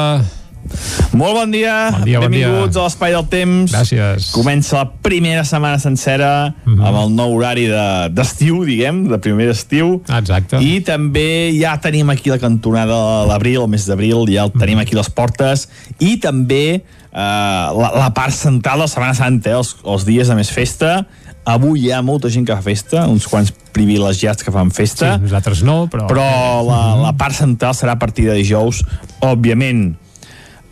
Molt 1.13 1.35
bon 1.37 1.51
dia, 1.53 1.89
bon 1.93 2.05
dia 2.05 2.21
benvinguts 2.21 2.59
bon 2.59 2.69
dia. 2.69 2.81
a 2.81 2.85
l'Espai 2.85 3.15
del 3.15 3.25
Temps. 3.33 3.73
Gràcies. 3.73 4.29
Comença 4.33 4.77
la 4.77 4.85
primera 4.93 5.43
setmana 5.45 5.79
sencera 5.79 6.53
mm. 6.53 6.73
-hmm. 6.73 6.85
amb 6.85 6.97
el 7.01 7.15
nou 7.15 7.33
horari 7.37 7.65
de- 7.65 8.09
d'estiu, 8.13 8.61
de, 8.61 8.71
diguem, 8.71 9.07
de 9.09 9.17
primer 9.17 9.49
estiu. 9.49 10.03
Exacte. 10.05 10.61
I 10.61 10.81
també 10.81 11.51
ja 11.59 11.79
tenim 11.81 12.09
aquí 12.09 12.29
la 12.29 12.37
cantonada 12.37 13.21
de 13.21 13.27
l'abril, 13.27 13.61
el 13.61 13.67
mes 13.69 13.85
d'abril, 13.85 14.25
ja 14.29 14.43
el 14.43 14.51
tenim 14.51 14.77
aquí 14.77 14.93
a 14.93 14.97
les 14.97 15.09
portes. 15.09 15.69
I 15.99 16.17
també 16.17 16.83
la, 17.15 17.91
la 17.95 18.09
part 18.13 18.35
central 18.35 18.81
de 18.81 18.85
la 18.85 18.91
Setmana 18.91 19.15
Santa, 19.15 19.53
eh, 19.53 19.59
els, 19.59 19.75
els 19.87 20.05
dies 20.07 20.27
de 20.27 20.35
més 20.35 20.51
festa. 20.51 21.05
Avui 21.45 21.85
hi 21.85 21.91
ha 21.93 22.01
molta 22.01 22.31
gent 22.33 22.47
que 22.47 22.55
fa 22.57 22.65
festa, 22.65 23.05
uns 23.07 23.27
quants 23.29 23.53
privilegiats 23.75 24.43
que 24.43 24.51
fan 24.51 24.71
festa. 24.73 25.13
Sí, 25.15 25.27
nosaltres 25.27 25.61
no, 25.63 25.85
però... 25.91 26.07
Però 26.09 26.25
la, 26.65 26.79
la 27.03 27.13
part 27.17 27.37
central 27.37 27.75
serà 27.77 27.95
a 27.95 28.01
partir 28.01 28.25
de 28.27 28.35
dijous, 28.39 28.81
òbviament. 29.23 29.93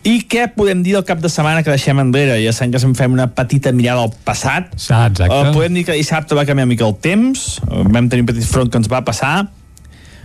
I 0.04 0.18
què 0.28 0.50
podem 0.52 0.82
dir 0.84 0.92
del 0.98 1.04
cap 1.08 1.22
de 1.22 1.30
setmana 1.32 1.62
que 1.64 1.72
deixem 1.72 1.96
enrere? 2.02 2.36
Ja 2.42 2.52
sabem 2.52 2.74
que 2.74 2.80
se'n 2.82 2.92
fem 2.98 3.14
una 3.14 3.30
petita 3.32 3.72
mirada 3.72 4.02
al 4.04 4.12
passat. 4.26 4.74
Ah, 4.92 5.06
exacte. 5.08 5.32
Uh, 5.32 5.52
podem 5.54 5.78
dir 5.78 5.86
que 5.88 5.96
dissabte 5.96 6.36
va 6.36 6.44
canviar 6.44 6.68
mica 6.68 6.84
el 6.84 6.98
temps, 7.00 7.46
vam 7.70 8.10
tenir 8.12 8.26
un 8.26 8.32
petit 8.34 8.44
front 8.44 8.68
que 8.68 8.82
ens 8.82 8.90
va 8.92 9.00
passar, 9.06 9.46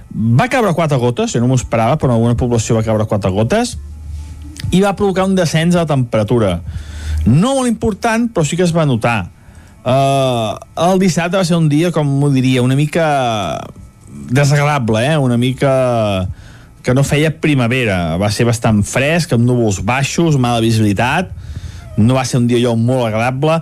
va 0.10 0.50
caure 0.52 0.74
quatre 0.76 1.00
gotes, 1.00 1.32
jo 1.32 1.40
no 1.40 1.48
m'ho 1.48 1.60
esperava, 1.62 1.96
però 2.02 2.12
en 2.12 2.18
alguna 2.18 2.36
població 2.36 2.76
va 2.76 2.84
caure 2.84 3.08
quatre 3.08 3.32
gotes, 3.32 3.78
i 4.72 4.82
va 4.82 4.96
provocar 4.96 5.26
un 5.26 5.36
descens 5.36 5.74
de 5.74 5.82
la 5.82 5.90
temperatura. 5.90 6.60
No 7.26 7.56
molt 7.58 7.70
important, 7.70 8.30
però 8.34 8.46
sí 8.46 8.58
que 8.58 8.66
es 8.68 8.76
va 8.76 8.88
notar. 8.90 9.30
Uh, 9.80 10.60
el 10.90 11.00
dissabte 11.02 11.40
va 11.40 11.46
ser 11.48 11.58
un 11.58 11.70
dia, 11.72 11.92
com 11.96 12.08
m'ho 12.20 12.30
diria, 12.34 12.62
una 12.62 12.78
mica 12.78 13.08
desagradable, 14.30 15.06
eh? 15.08 15.18
una 15.18 15.38
mica 15.38 16.28
que 16.84 16.94
no 16.94 17.04
feia 17.04 17.34
primavera. 17.42 18.18
Va 18.22 18.32
ser 18.32 18.48
bastant 18.48 18.84
fresc, 18.86 19.34
amb 19.36 19.48
núvols 19.48 19.82
baixos, 19.86 20.40
mala 20.40 20.64
visibilitat. 20.64 21.32
No 21.98 22.16
va 22.16 22.26
ser 22.26 22.40
un 22.40 22.48
dia 22.48 22.60
allò 22.62 22.76
molt 22.80 23.10
agradable. 23.10 23.60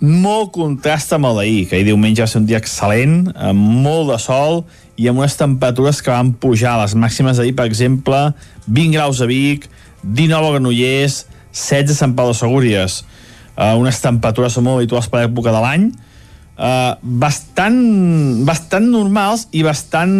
Molt 0.00 0.54
contrast 0.54 1.12
amb 1.12 1.28
el 1.28 1.40
d'ahir, 1.40 1.64
que 1.68 1.76
ahir 1.76 1.90
diumenge 1.90 2.24
va 2.24 2.30
ser 2.30 2.40
un 2.40 2.46
dia 2.48 2.60
excel·lent, 2.60 3.34
amb 3.36 3.82
molt 3.84 4.08
de 4.08 4.16
sol 4.22 4.62
i 4.96 5.10
amb 5.10 5.20
unes 5.20 5.36
temperatures 5.36 6.00
que 6.00 6.12
van 6.12 6.32
pujar. 6.40 6.78
Les 6.80 6.96
màximes 6.96 7.36
d'ahir, 7.36 7.52
per 7.56 7.66
exemple, 7.68 8.30
20 8.66 8.96
graus 8.96 9.20
a 9.20 9.28
Vic, 9.28 9.68
19 10.02 10.46
a 10.46 10.52
Granollers, 10.56 11.26
16 11.52 11.90
a 11.90 11.98
Sant 11.98 12.14
Pau 12.16 12.30
de 12.30 12.36
Segúries. 12.38 13.02
Uh, 13.56 13.74
unes 13.76 13.98
temperatures 14.00 14.56
molt 14.62 14.80
habituals 14.80 15.10
per 15.10 15.24
l'època 15.24 15.52
de 15.52 15.60
l'any, 15.60 15.90
uh, 16.56 16.94
bastant, 17.02 17.80
bastant 18.48 18.86
normals 18.88 19.46
i 19.52 19.64
bastant, 19.66 20.12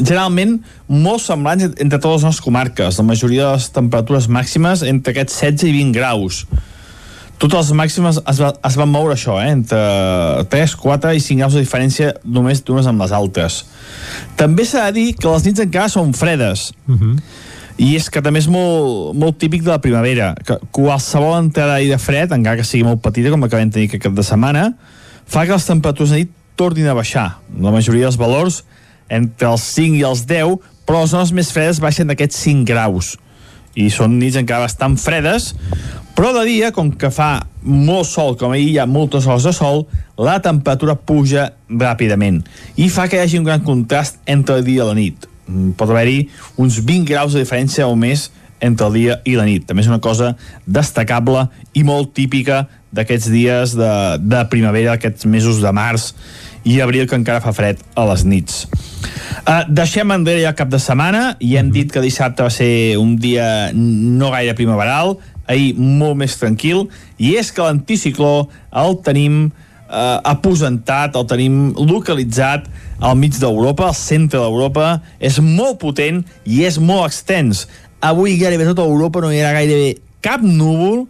generalment, 0.00 0.58
molt 0.88 1.24
semblants 1.24 1.68
entre 1.70 2.00
totes 2.00 2.18
les 2.18 2.26
nostres 2.28 2.44
comarques. 2.44 2.98
La 2.98 3.06
majoria 3.06 3.46
de 3.46 3.60
les 3.60 3.70
temperatures 3.72 4.28
màximes 4.28 4.84
entre 4.84 5.14
aquests 5.14 5.40
16 5.46 5.70
i 5.70 5.76
20 5.78 5.96
graus. 5.96 6.44
totes 7.38 7.68
les 7.68 7.76
màximes 7.78 8.16
es, 8.18 8.38
va, 8.42 8.48
es 8.66 8.76
van 8.76 8.88
moure 8.90 9.14
això, 9.14 9.36
eh? 9.38 9.52
entre 9.54 9.78
3, 10.50 10.72
4 10.74 11.12
i 11.14 11.20
5 11.22 11.38
graus 11.38 11.54
de 11.54 11.60
diferència 11.62 12.08
només 12.24 12.64
d'unes 12.66 12.88
amb 12.90 13.00
les 13.00 13.12
altes. 13.14 13.60
També 14.36 14.66
s'ha 14.66 14.88
de 14.88 14.96
dir 14.96 15.12
que 15.14 15.30
les 15.30 15.46
nits 15.46 15.62
encara 15.62 15.88
són 15.88 16.10
fredes. 16.18 16.72
Uh 16.88 16.96
-huh. 16.98 17.14
I 17.78 17.92
és 17.94 18.08
que 18.10 18.22
també 18.24 18.42
és 18.42 18.48
molt, 18.50 19.14
molt 19.14 19.38
típic 19.38 19.62
de 19.62 19.70
la 19.70 19.80
primavera, 19.82 20.32
que 20.46 20.58
qualsevol 20.74 21.36
entrada 21.38 21.76
d'aire 21.76 21.98
fred, 22.02 22.34
encara 22.34 22.58
que 22.58 22.66
sigui 22.66 22.86
molt 22.86 23.02
petita, 23.04 23.30
com 23.30 23.46
que 23.46 23.54
vam 23.54 23.70
tenir 23.70 23.86
aquest 23.86 24.02
cap 24.08 24.16
de 24.16 24.26
setmana, 24.26 24.72
fa 25.28 25.44
que 25.46 25.54
les 25.54 25.68
temperatures 25.68 26.14
de 26.14 26.24
nit 26.24 26.34
tornin 26.58 26.90
a 26.90 26.96
baixar. 26.98 27.28
La 27.62 27.70
majoria 27.70 28.08
dels 28.08 28.18
valors 28.18 28.64
entre 29.08 29.52
els 29.52 29.62
5 29.76 30.00
i 30.00 30.04
els 30.08 30.26
10, 30.26 30.58
però 30.88 31.04
les 31.04 31.14
zones 31.14 31.32
més 31.36 31.52
fredes 31.54 31.78
baixen 31.84 32.10
d'aquests 32.10 32.42
5 32.48 32.66
graus 32.68 33.14
i 33.78 33.88
són 33.94 34.16
nits 34.18 34.38
encara 34.40 34.66
bastant 34.66 34.96
fredes, 34.98 35.52
però 36.18 36.32
de 36.34 36.42
dia, 36.48 36.72
com 36.74 36.90
que 36.90 37.12
fa 37.14 37.46
molt 37.62 38.08
sol, 38.10 38.34
com 38.38 38.54
ahir 38.54 38.72
hi 38.72 38.78
ha 38.82 38.88
moltes 38.90 39.28
hores 39.28 39.46
de 39.46 39.52
sol, 39.54 39.84
la 40.18 40.38
temperatura 40.42 40.96
puja 40.98 41.52
ràpidament 41.70 42.40
i 42.74 42.88
fa 42.90 43.06
que 43.06 43.20
hi 43.20 43.22
hagi 43.22 43.38
un 43.38 43.46
gran 43.46 43.62
contrast 43.66 44.18
entre 44.26 44.58
el 44.58 44.66
dia 44.66 44.82
i 44.82 44.88
la 44.88 44.96
nit. 44.98 45.28
Mm, 45.48 45.74
Pot 45.78 45.90
haver-hi 45.90 46.28
uns 46.60 46.78
20 46.84 47.08
graus 47.08 47.34
de 47.34 47.42
diferència 47.42 47.88
o 47.88 47.96
més 47.96 48.28
entre 48.60 48.88
el 48.88 48.96
dia 48.96 49.20
i 49.24 49.36
la 49.38 49.46
nit. 49.46 49.66
També 49.66 49.84
és 49.84 49.90
una 49.90 50.02
cosa 50.02 50.34
destacable 50.66 51.46
i 51.78 51.84
molt 51.86 52.12
típica 52.16 52.66
d'aquests 52.94 53.30
dies 53.30 53.74
de, 53.76 53.92
de 54.20 54.44
primavera, 54.50 54.96
aquests 54.96 55.28
mesos 55.28 55.60
de 55.62 55.72
març 55.74 56.12
i 56.68 56.80
abril 56.82 57.06
que 57.08 57.16
encara 57.16 57.42
fa 57.44 57.52
fred 57.54 57.80
a 57.96 58.04
les 58.10 58.24
nits. 58.28 58.66
Uh, 59.48 59.62
deixem 59.68 60.10
enrere 60.12 60.42
ja 60.42 60.52
el 60.52 60.58
cap 60.58 60.70
de 60.72 60.80
setmana 60.82 61.36
i 61.44 61.54
hem 61.56 61.70
dit 61.72 61.92
que 61.92 62.02
dissabte 62.04 62.44
va 62.44 62.52
ser 62.52 62.98
un 63.00 63.14
dia 63.20 63.70
no 63.74 64.32
gaire 64.34 64.56
primaveral, 64.58 65.16
ahir 65.48 65.72
molt 65.78 66.18
més 66.20 66.36
tranquil, 66.36 66.88
i 67.16 67.36
és 67.40 67.52
que 67.54 67.64
l'anticicló 67.64 68.48
el 68.76 68.98
tenim 69.06 69.48
eh, 69.88 70.18
aposentat, 70.30 71.16
el 71.16 71.26
tenim 71.28 71.58
localitzat 71.76 72.68
al 73.00 73.16
mig 73.18 73.38
d'Europa, 73.40 73.88
al 73.88 73.96
centre 73.96 74.40
d'Europa, 74.40 74.98
és 75.18 75.40
molt 75.42 75.80
potent 75.82 76.22
i 76.44 76.64
és 76.68 76.78
molt 76.78 77.08
extens. 77.08 77.66
Avui 78.04 78.36
gairebé 78.38 78.68
tota 78.68 78.86
Europa 78.86 79.24
no 79.24 79.32
hi 79.32 79.42
ha 79.42 79.54
gairebé 79.56 79.96
cap 80.22 80.44
núvol 80.44 81.06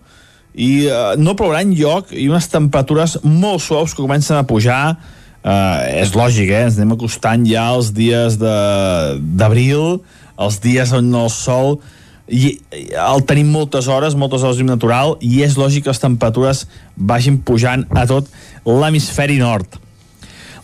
i 0.54 0.88
eh, 0.88 1.14
no 1.20 1.36
plourà 1.36 1.62
lloc 1.68 2.12
i 2.12 2.28
unes 2.30 2.48
temperatures 2.52 3.18
molt 3.24 3.64
suaus 3.64 3.94
que 3.94 4.04
comencen 4.04 4.38
a 4.38 4.46
pujar 4.48 4.96
Uh, 5.38 6.02
és 6.02 6.10
lògic, 6.18 6.50
eh? 6.50 6.64
ens 6.66 6.76
anem 6.76 6.96
acostant 6.96 7.44
ja 7.46 7.68
als 7.70 7.92
dies 7.94 8.34
d'abril, 8.42 10.00
els 10.34 10.58
dies 10.60 10.90
on 10.92 11.12
el 11.14 11.30
sol 11.30 11.78
i 12.28 12.58
el 12.92 13.24
tenim 13.28 13.50
moltes 13.52 13.88
hores, 13.88 14.16
moltes 14.18 14.44
hores 14.44 14.60
llum 14.60 14.68
natural 14.68 15.16
i 15.24 15.42
és 15.46 15.56
lògic 15.58 15.86
que 15.86 15.92
les 15.92 16.02
temperatures 16.02 16.66
vagin 16.96 17.40
pujant 17.40 17.86
a 17.96 18.04
tot 18.08 18.28
l'hemisferi 18.68 19.38
nord. 19.40 19.78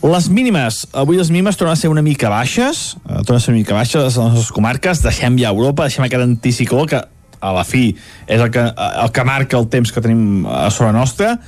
Les 0.05 0.27
mínimes, 0.29 0.83
avui 0.93 1.17
les 1.17 1.31
mínimes 1.33 1.57
tornen 1.57 1.73
a 1.73 1.79
ser 1.79 1.89
una 1.89 2.03
mica 2.05 2.29
baixes, 2.29 2.95
eh, 3.09 3.23
tornen 3.25 3.39
a 3.39 3.41
ser 3.41 3.53
una 3.55 3.57
mica 3.57 3.73
baixes 3.73 3.97
a 3.97 4.05
les 4.05 4.17
nostres 4.17 4.51
comarques, 4.53 5.01
deixem 5.01 5.39
ja 5.41 5.49
Europa, 5.49 5.87
deixem 5.87 6.05
aquest 6.05 6.21
anticicló 6.21 6.85
que 6.85 7.01
a 7.45 7.53
la 7.53 7.63
fi 7.65 7.95
és 8.27 8.41
el 8.41 8.51
que, 8.53 8.61
el 8.61 9.11
que 9.11 9.25
marca 9.25 9.57
el 9.57 9.65
temps 9.69 9.91
que 9.91 10.03
tenim 10.05 10.45
a 10.45 10.69
sobre 10.69 10.91
nostra, 10.93 11.39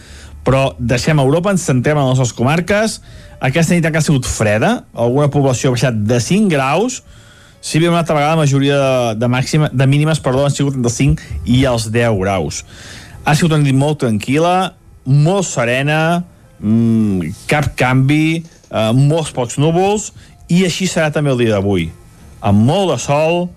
però 0.47 0.72
deixem 0.80 1.20
Europa, 1.20 1.51
ens 1.53 1.68
centrem 1.70 1.99
en 1.99 2.09
les 2.09 2.18
nostres 2.18 2.34
comarques, 2.34 3.01
aquesta 3.43 3.76
nit 3.76 3.86
ha 3.86 4.01
sigut 4.01 4.26
freda, 4.26 4.88
alguna 4.95 5.30
població 5.30 5.70
ha 5.70 5.78
baixat 5.78 6.01
de 6.09 6.20
5 6.24 6.49
graus, 6.49 7.03
si 7.62 7.80
bé 7.80 7.89
una 7.89 7.99
altra 7.99 8.16
vegada 8.16 8.36
la 8.36 8.43
majoria 8.43 8.78
de, 8.78 9.20
de, 9.20 9.28
màxima, 9.28 9.70
de 9.74 9.88
mínimes 9.88 10.22
perdó, 10.24 10.45
han 10.45 10.53
sigut 10.53 10.78
entre 10.78 10.91
els 10.91 10.99
5 10.99 11.45
i 11.49 11.64
els 11.66 11.89
10 11.91 12.18
graus. 12.22 12.64
Ha 13.26 13.36
sigut 13.36 13.55
una 13.55 13.66
nit 13.66 13.76
molt 13.76 13.99
tranquil·la, 14.03 14.74
molt 15.08 15.47
serena, 15.47 16.24
mmm, 16.60 17.34
cap 17.49 17.74
canvi, 17.80 18.43
eh, 18.70 18.91
molts 18.95 19.34
pocs 19.36 19.58
núvols, 19.62 20.12
i 20.47 20.64
així 20.68 20.88
serà 20.88 21.10
també 21.12 21.34
el 21.34 21.41
dia 21.41 21.58
d'avui. 21.58 21.89
Amb 22.45 22.62
molt 22.68 22.93
de 22.93 22.99
sol, 23.03 23.47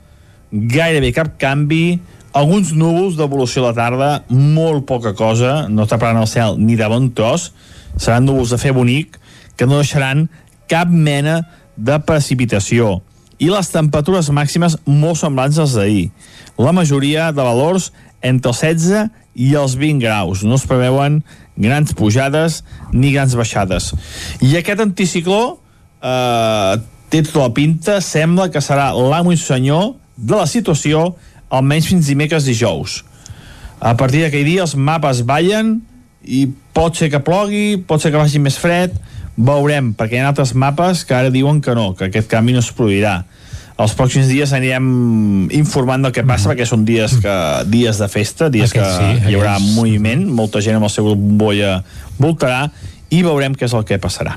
gairebé 0.51 1.13
cap 1.15 1.37
canvi, 1.39 2.01
alguns 2.33 2.73
núvols 2.75 3.19
d'evolució 3.19 3.63
a 3.63 3.71
la 3.71 3.77
tarda, 3.77 4.11
molt 4.31 4.87
poca 4.89 5.13
cosa, 5.19 5.69
no 5.69 5.87
taparan 5.87 6.23
el 6.23 6.31
cel 6.31 6.59
ni 6.59 6.79
de 6.79 6.89
bon 6.91 7.11
tros, 7.15 7.51
seran 7.97 8.27
núvols 8.27 8.55
de 8.55 8.59
fer 8.59 8.75
bonic, 8.75 9.19
que 9.59 9.69
no 9.69 9.83
deixaran 9.83 10.29
cap 10.71 10.91
mena 10.91 11.43
de 11.77 11.99
precipitació 12.07 13.01
i 13.41 13.49
les 13.49 13.73
temperatures 13.73 14.29
màximes 14.37 14.77
molt 14.85 15.19
semblants 15.21 15.59
als 15.59 15.75
d'ahir. 15.79 16.11
La 16.61 16.75
majoria 16.77 17.31
de 17.33 17.43
valors 17.43 17.91
entre 18.21 18.53
els 18.53 18.61
16 18.61 19.09
i 19.41 19.55
els 19.57 19.77
20 19.81 20.03
graus. 20.05 20.45
No 20.45 20.59
es 20.61 20.67
preveuen 20.69 21.23
grans 21.57 21.95
pujades 21.97 22.61
ni 22.93 23.15
grans 23.15 23.35
baixades. 23.37 23.93
I 24.45 24.57
aquest 24.61 24.85
anticicló 24.85 25.43
eh, 26.03 26.81
té 27.11 27.23
tota 27.27 27.47
la 27.47 27.55
pinta, 27.57 27.99
sembla 28.05 28.51
que 28.53 28.63
serà 28.65 28.91
l'amo 28.95 29.33
i 29.33 29.41
senyor 29.41 29.95
de 30.17 30.37
la 30.37 30.49
situació 30.49 31.15
almenys 31.51 31.89
fins 31.91 32.11
dimecres 32.13 32.47
dijous. 32.47 33.01
A 33.81 33.97
partir 33.97 34.23
d'aquell 34.23 34.47
dia 34.47 34.67
els 34.67 34.77
mapes 34.77 35.25
ballen 35.27 35.79
i 36.21 36.45
pot 36.77 36.97
ser 36.97 37.09
que 37.11 37.23
plogui, 37.25 37.81
pot 37.81 38.03
ser 38.03 38.13
que 38.13 38.21
vagi 38.21 38.43
més 38.43 38.59
fred, 38.61 38.93
veurem, 39.41 39.95
perquè 39.97 40.19
hi 40.19 40.25
ha 40.25 40.29
altres 40.31 40.55
mapes 40.55 41.05
que 41.05 41.17
ara 41.17 41.31
diuen 41.31 41.61
que 41.65 41.75
no, 41.75 41.95
que 41.97 42.11
aquest 42.11 42.29
canvi 42.31 42.53
no 42.57 42.65
es 42.65 42.73
produirà 42.77 43.25
els 43.81 43.95
pròxims 43.97 44.29
dies 44.29 44.53
anirem 44.57 44.87
informant 45.57 46.05
del 46.05 46.15
que 46.15 46.25
passa 46.27 46.49
mm. 46.49 46.53
perquè 46.53 46.67
són 46.69 46.85
dies 46.89 47.17
que 47.23 47.35
dies 47.71 48.01
de 48.01 48.09
festa, 48.13 48.51
dies 48.53 48.73
aquest 48.75 48.85
que 48.85 48.97
sí, 48.97 49.31
hi 49.31 49.37
haurà 49.39 49.57
aquests... 49.57 49.77
moviment, 49.79 50.27
molta 50.41 50.63
gent 50.65 50.77
amb 50.79 50.89
el 50.89 50.93
seu 50.93 51.09
grup 51.09 51.21
bombolla 51.21 51.79
voltarà 52.21 52.67
i 53.11 53.23
veurem 53.27 53.57
què 53.59 53.67
és 53.67 53.75
el 53.75 53.87
que 53.89 53.99
passarà. 54.03 54.37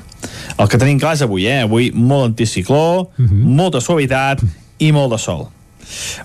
El 0.58 0.70
que 0.70 0.80
tenim 0.80 0.98
clar 1.02 1.14
és 1.14 1.22
avui, 1.26 1.44
eh? 1.46 1.60
Avui 1.62 1.92
molt 1.94 2.32
anticicló, 2.32 3.10
mm 3.16 3.26
-hmm. 3.26 3.52
molta 3.60 3.80
suavitat 3.80 4.42
i 4.78 4.90
molt 4.92 5.12
de 5.12 5.18
sol. 5.18 5.46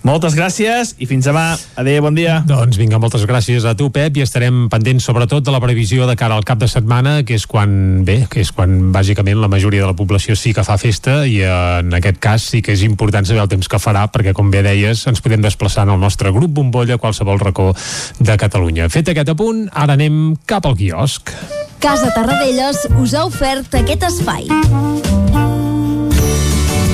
Moltes 0.07 0.35
gràcies 0.37 0.95
i 0.99 1.07
fins 1.09 1.27
demà. 1.29 1.53
Adéu, 1.79 2.01
bon 2.05 2.15
dia. 2.17 2.39
Doncs 2.47 2.79
vinga, 2.79 2.99
moltes 3.01 3.25
gràcies 3.29 3.65
a 3.67 3.75
tu, 3.77 3.89
Pep, 3.93 4.17
i 4.17 4.23
estarem 4.25 4.67
pendents 4.71 5.05
sobretot 5.05 5.45
de 5.45 5.53
la 5.53 5.61
previsió 5.63 6.07
de 6.09 6.15
cara 6.19 6.37
al 6.37 6.47
cap 6.47 6.59
de 6.61 6.69
setmana, 6.71 7.19
que 7.27 7.37
és 7.37 7.45
quan, 7.49 8.03
bé, 8.07 8.21
que 8.29 8.43
és 8.43 8.51
quan 8.55 8.91
bàsicament 8.93 9.41
la 9.41 9.51
majoria 9.51 9.83
de 9.85 9.91
la 9.91 9.97
població 9.97 10.37
sí 10.39 10.53
que 10.55 10.65
fa 10.67 10.77
festa 10.81 11.21
i 11.27 11.39
eh, 11.43 11.51
en 11.83 11.93
aquest 11.97 12.21
cas 12.23 12.49
sí 12.53 12.63
que 12.65 12.75
és 12.75 12.83
important 12.87 13.27
saber 13.27 13.43
el 13.43 13.51
temps 13.51 13.69
que 13.69 13.81
farà, 13.81 14.07
perquè 14.11 14.33
com 14.37 14.51
bé 14.53 14.63
deies, 14.65 15.05
ens 15.09 15.23
podem 15.25 15.43
desplaçar 15.45 15.87
en 15.87 15.95
el 15.95 16.01
nostre 16.01 16.33
grup 16.35 16.53
Bombolla 16.55 16.97
a 16.97 17.01
qualsevol 17.01 17.41
racó 17.41 17.71
de 18.19 18.37
Catalunya. 18.39 18.89
Fet 18.89 19.11
aquest 19.13 19.35
apunt, 19.35 19.67
ara 19.73 19.97
anem 19.99 20.35
cap 20.49 20.65
al 20.65 20.77
quiosc. 20.79 21.33
Casa 21.79 22.11
Tarradellas 22.15 22.87
us 22.99 23.15
ha 23.15 23.23
ofert 23.29 23.79
aquest 23.79 24.03
espai. 24.11 25.48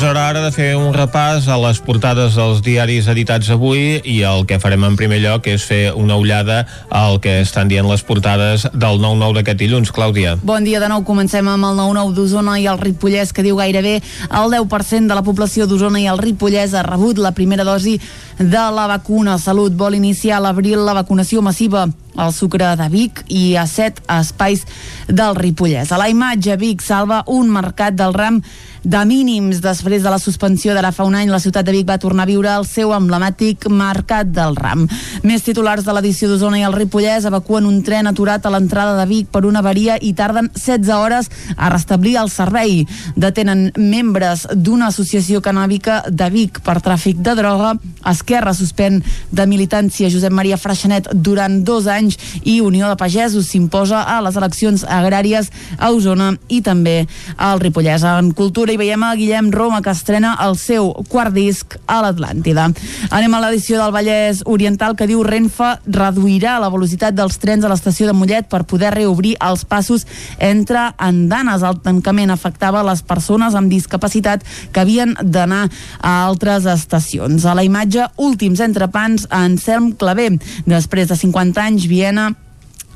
És 0.00 0.06
hora 0.08 0.22
ara 0.30 0.40
de 0.40 0.48
fer 0.48 0.70
un 0.80 0.94
repàs 0.96 1.44
a 1.52 1.58
les 1.60 1.76
portades 1.84 2.32
dels 2.32 2.62
diaris 2.64 3.04
editats 3.12 3.50
avui 3.52 3.98
i 4.08 4.14
el 4.24 4.46
que 4.48 4.56
farem 4.62 4.86
en 4.88 4.96
primer 4.96 5.18
lloc 5.20 5.44
és 5.52 5.66
fer 5.68 5.90
una 5.92 6.16
ullada 6.16 6.62
al 6.88 7.18
que 7.20 7.34
estan 7.42 7.68
dient 7.68 7.84
les 7.84 8.00
portades 8.08 8.64
del 8.72 8.96
9-9 8.96 9.36
d'aquest 9.36 9.60
dilluns. 9.60 9.92
Clàudia. 9.92 10.38
Bon 10.40 10.64
dia 10.64 10.80
de 10.80 10.88
nou, 10.88 11.04
comencem 11.04 11.44
amb 11.52 11.68
el 11.68 11.76
9-9 11.76 12.16
d'Osona 12.16 12.56
i 12.56 12.64
el 12.72 12.80
Ripollès 12.80 13.34
que 13.36 13.44
diu 13.44 13.60
gairebé 13.60 13.98
el 14.00 14.56
10% 14.56 15.12
de 15.12 15.20
la 15.20 15.26
població 15.26 15.68
d'Osona 15.68 16.00
i 16.00 16.08
el 16.08 16.24
Ripollès 16.24 16.72
ha 16.72 16.86
rebut 16.88 17.20
la 17.20 17.36
primera 17.36 17.68
dosi 17.68 17.98
de 18.38 18.64
la 18.72 18.88
vacuna. 18.88 19.36
Salut 19.36 19.76
vol 19.76 20.00
iniciar 20.00 20.38
a 20.38 20.46
l'abril 20.46 20.80
la 20.80 20.96
vacunació 20.96 21.44
massiva 21.44 21.90
al 22.16 22.32
Sucre 22.32 22.72
de 22.76 22.88
Vic 22.88 23.24
i 23.28 23.54
a 23.56 23.66
set 23.68 24.00
espais 24.08 24.64
del 25.08 25.36
Ripollès. 25.36 25.92
A 25.92 26.00
la 26.00 26.08
imatge, 26.08 26.56
Vic 26.56 26.80
salva 26.80 27.22
un 27.28 27.52
mercat 27.52 28.00
del 28.00 28.16
ram 28.16 28.40
de 28.84 29.04
mínims. 29.04 29.60
Després 29.60 30.02
de 30.02 30.10
la 30.10 30.18
suspensió 30.18 30.74
d'ara 30.74 30.92
fa 30.92 31.04
un 31.04 31.14
any, 31.14 31.28
la 31.30 31.40
ciutat 31.42 31.66
de 31.66 31.74
Vic 31.74 31.88
va 31.88 31.98
tornar 32.00 32.24
a 32.24 32.30
viure 32.30 32.50
el 32.54 32.66
seu 32.68 32.94
emblemàtic 32.96 33.66
Mercat 33.68 34.30
del 34.32 34.56
Ram. 34.56 34.86
Més 35.26 35.44
titulars 35.44 35.84
de 35.84 35.94
l'edició 35.94 36.30
d'Osona 36.30 36.60
i 36.60 36.64
el 36.66 36.76
Ripollès 36.76 37.26
evacuen 37.28 37.66
un 37.68 37.82
tren 37.84 38.08
aturat 38.08 38.46
a 38.46 38.52
l'entrada 38.54 38.96
de 38.98 39.06
Vic 39.10 39.28
per 39.32 39.44
una 39.48 39.60
avaria 39.60 39.98
i 40.00 40.12
tarden 40.16 40.50
16 40.54 40.94
hores 40.96 41.30
a 41.56 41.70
restablir 41.72 42.16
el 42.20 42.30
servei. 42.32 42.86
Detenen 43.16 43.70
membres 43.76 44.46
d'una 44.54 44.88
associació 44.88 45.42
canàbica 45.44 46.00
de 46.08 46.30
Vic 46.32 46.62
per 46.64 46.78
tràfic 46.80 47.20
de 47.20 47.36
droga. 47.36 47.74
Esquerra 48.08 48.54
suspèn 48.56 49.02
de 49.30 49.46
militància 49.46 50.10
Josep 50.10 50.32
Maria 50.32 50.58
Freixenet 50.60 51.10
durant 51.14 51.60
dos 51.64 51.86
anys 51.90 52.16
i 52.44 52.60
Unió 52.64 52.88
de 52.88 52.96
Pagesos 52.96 53.50
s'imposa 53.50 54.02
a 54.08 54.20
les 54.24 54.36
eleccions 54.40 54.86
agràries 54.88 55.50
a 55.78 55.92
Osona 55.92 56.32
i 56.48 56.62
també 56.64 57.04
al 57.36 57.60
Ripollès. 57.60 58.04
En 58.06 58.32
cultura 58.32 58.69
hi 58.70 58.78
veiem 58.78 59.02
a 59.02 59.14
Guillem 59.18 59.50
Roma 59.50 59.80
que 59.82 59.90
estrena 59.90 60.36
el 60.44 60.54
seu 60.58 60.92
quart 61.10 61.34
disc 61.34 61.74
a 61.90 62.00
l'Atlàntida. 62.04 62.68
Anem 63.10 63.34
a 63.34 63.40
l'edició 63.42 63.80
del 63.80 63.94
Vallès 63.94 64.42
Oriental 64.46 64.94
que 64.98 65.08
diu 65.10 65.24
Renfe 65.26 65.72
reduirà 65.86 66.58
la 66.62 66.70
velocitat 66.70 67.16
dels 67.16 67.40
trens 67.42 67.66
a 67.66 67.70
l'estació 67.72 68.06
de 68.08 68.14
Mollet 68.14 68.50
per 68.50 68.62
poder 68.70 68.92
reobrir 68.94 69.34
els 69.42 69.64
passos 69.66 70.06
entre 70.38 70.90
andanes. 70.98 71.64
El 71.66 71.80
tancament 71.82 72.30
afectava 72.30 72.84
les 72.86 73.02
persones 73.02 73.56
amb 73.58 73.72
discapacitat 73.72 74.44
que 74.70 74.84
havien 74.84 75.16
d'anar 75.22 75.64
a 75.98 76.14
altres 76.26 76.68
estacions. 76.70 77.46
A 77.46 77.56
la 77.58 77.66
imatge, 77.66 78.06
últims 78.18 78.62
entrepans 78.62 79.26
a 79.30 79.42
Anselm 79.48 79.92
Clavé. 79.98 80.30
Després 80.68 81.10
de 81.10 81.18
50 81.18 81.66
anys, 81.66 81.88
Viena 81.90 82.30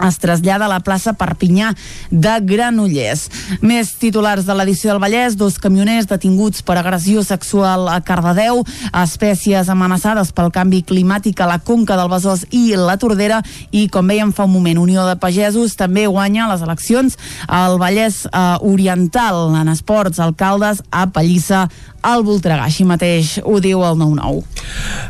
es 0.02 0.18
trasllada 0.18 0.66
a 0.66 0.72
la 0.72 0.80
plaça 0.84 1.14
Perpinyà 1.14 1.72
de 2.10 2.34
Granollers. 2.42 3.28
Més 3.62 3.94
titulars 4.00 4.46
de 4.46 4.56
l'edició 4.56 4.92
del 4.92 5.02
Vallès, 5.02 5.36
dos 5.38 5.58
camioners 5.62 6.08
detinguts 6.10 6.64
per 6.66 6.76
agressió 6.80 7.22
sexual 7.22 7.88
a 7.92 8.00
Cardedeu, 8.04 8.64
espècies 9.04 9.70
amenaçades 9.70 10.32
pel 10.34 10.50
canvi 10.54 10.82
climàtic 10.86 11.40
a 11.40 11.48
la 11.50 11.60
Conca 11.62 11.98
del 12.00 12.10
Besòs 12.10 12.46
i 12.50 12.66
la 12.76 12.98
Tordera 13.00 13.40
i, 13.70 13.86
com 13.88 14.10
veiem 14.10 14.34
fa 14.34 14.48
un 14.48 14.54
moment, 14.54 14.82
Unió 14.82 15.06
de 15.06 15.16
Pagesos 15.20 15.76
també 15.78 16.06
guanya 16.06 16.48
les 16.50 16.64
eleccions 16.66 17.18
al 17.46 17.78
Vallès 17.78 18.24
eh, 18.26 18.44
Oriental. 18.66 19.54
En 19.54 19.70
esports, 19.72 20.20
alcaldes 20.20 20.82
a 20.90 21.06
Pallissa 21.12 21.68
al 22.04 22.22
Voltregà. 22.26 22.68
Així 22.68 22.84
mateix 22.86 23.38
ho 23.42 23.58
diu 23.64 23.82
el 23.86 23.96
9-9. 23.98 24.42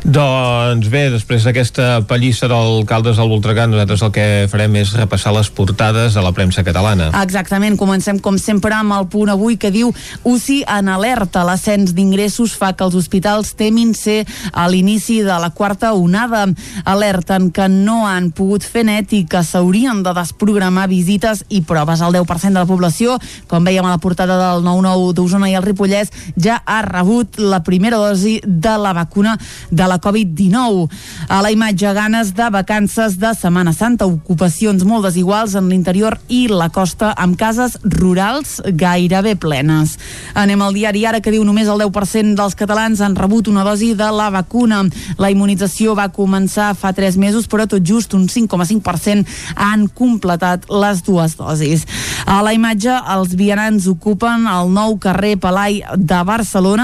Doncs 0.05 0.89
bé, 0.91 1.07
després 1.13 1.45
d'aquesta 1.45 2.05
pallissa 2.07 2.47
d'alcaldes 2.51 3.19
al 3.19 3.29
Voltregà, 3.31 3.65
nosaltres 3.67 4.03
el 4.05 4.13
que 4.15 4.25
farem 4.51 4.77
és 4.79 4.93
repassar 4.95 5.33
les 5.35 5.49
portades 5.51 6.15
de 6.15 6.23
la 6.23 6.31
premsa 6.35 6.63
catalana. 6.63 7.09
Exactament, 7.21 7.77
comencem 7.79 8.19
com 8.23 8.39
sempre 8.41 8.75
amb 8.77 8.95
el 8.95 9.09
punt 9.11 9.31
avui 9.33 9.59
que 9.59 9.73
diu 9.73 9.91
UCI 10.23 10.61
en 10.77 10.91
alerta. 10.93 11.43
L'ascens 11.47 11.95
d'ingressos 11.97 12.55
fa 12.55 12.71
que 12.73 12.85
els 12.87 12.95
hospitals 12.95 13.55
temin 13.59 13.93
ser 13.97 14.23
a 14.53 14.67
l'inici 14.71 15.19
de 15.25 15.39
la 15.41 15.51
quarta 15.55 15.93
onada. 15.93 16.45
Alerten 16.85 17.51
que 17.51 17.67
no 17.71 18.05
han 18.07 18.31
pogut 18.35 18.63
fer 18.63 18.85
net 18.87 19.13
i 19.17 19.25
que 19.29 19.43
s'haurien 19.43 20.03
de 20.05 20.15
desprogramar 20.15 20.87
visites 20.91 21.43
i 21.49 21.61
proves. 21.65 22.01
El 22.05 22.15
10% 22.15 22.53
de 22.53 22.61
la 22.61 22.69
població, 22.69 23.19
com 23.51 23.65
veiem 23.65 23.85
a 23.85 23.95
la 23.95 24.01
portada 24.03 24.37
del 24.39 24.63
9-9 24.65 25.13
d'Osona 25.17 25.49
i 25.51 25.57
el 25.57 25.65
Ripollès, 25.65 26.13
ja 26.37 26.61
ha 26.65 26.81
rebut 26.85 27.39
la 27.41 27.61
primera 27.63 27.97
dosi 27.97 28.39
de 28.45 28.75
la 28.77 28.93
vacuna 28.93 29.35
de 29.71 29.87
la 29.87 29.99
Covid-19. 29.99 30.89
A 31.29 31.41
la 31.41 31.51
imatge, 31.51 31.93
ganes 31.93 32.33
de 32.35 32.49
vacances 32.49 33.17
de 33.19 33.33
Setmana 33.33 33.73
Santa, 33.73 34.05
ocupacions 34.05 34.85
molt 34.85 35.07
desiguals 35.07 35.55
en 35.55 35.69
l'interior 35.69 36.19
i 36.29 36.45
la 36.51 36.69
costa, 36.69 37.13
amb 37.17 37.37
cases 37.39 37.77
rurals 37.83 38.59
gairebé 38.65 39.35
plenes. 39.35 39.97
Anem 40.35 40.61
al 40.61 40.75
diari 40.75 41.05
ara 41.05 41.21
que 41.21 41.33
diu 41.33 41.45
només 41.47 41.69
el 41.71 41.81
10% 41.81 42.35
dels 42.37 42.57
catalans 42.57 43.01
han 43.01 43.15
rebut 43.17 43.49
una 43.51 43.65
dosi 43.65 43.93
de 43.97 44.09
la 44.11 44.29
vacuna. 44.33 44.83
La 45.17 45.31
immunització 45.33 45.95
va 45.97 46.11
començar 46.13 46.73
fa 46.77 46.93
3 46.93 47.17
mesos, 47.17 47.49
però 47.49 47.65
tot 47.69 47.83
just 47.85 48.13
un 48.13 48.27
5,5% 48.29 49.25
han 49.55 49.87
completat 49.87 50.69
les 50.69 51.01
dues 51.05 51.37
dosis. 51.39 51.85
A 52.25 52.41
la 52.45 52.53
imatge, 52.55 52.93
els 53.15 53.35
vianants 53.37 53.87
ocupen 53.87 54.47
el 54.49 54.71
nou 54.73 54.97
carrer 55.01 55.35
Palai 55.41 55.81
de 55.95 56.19
Barcelona 56.27 56.74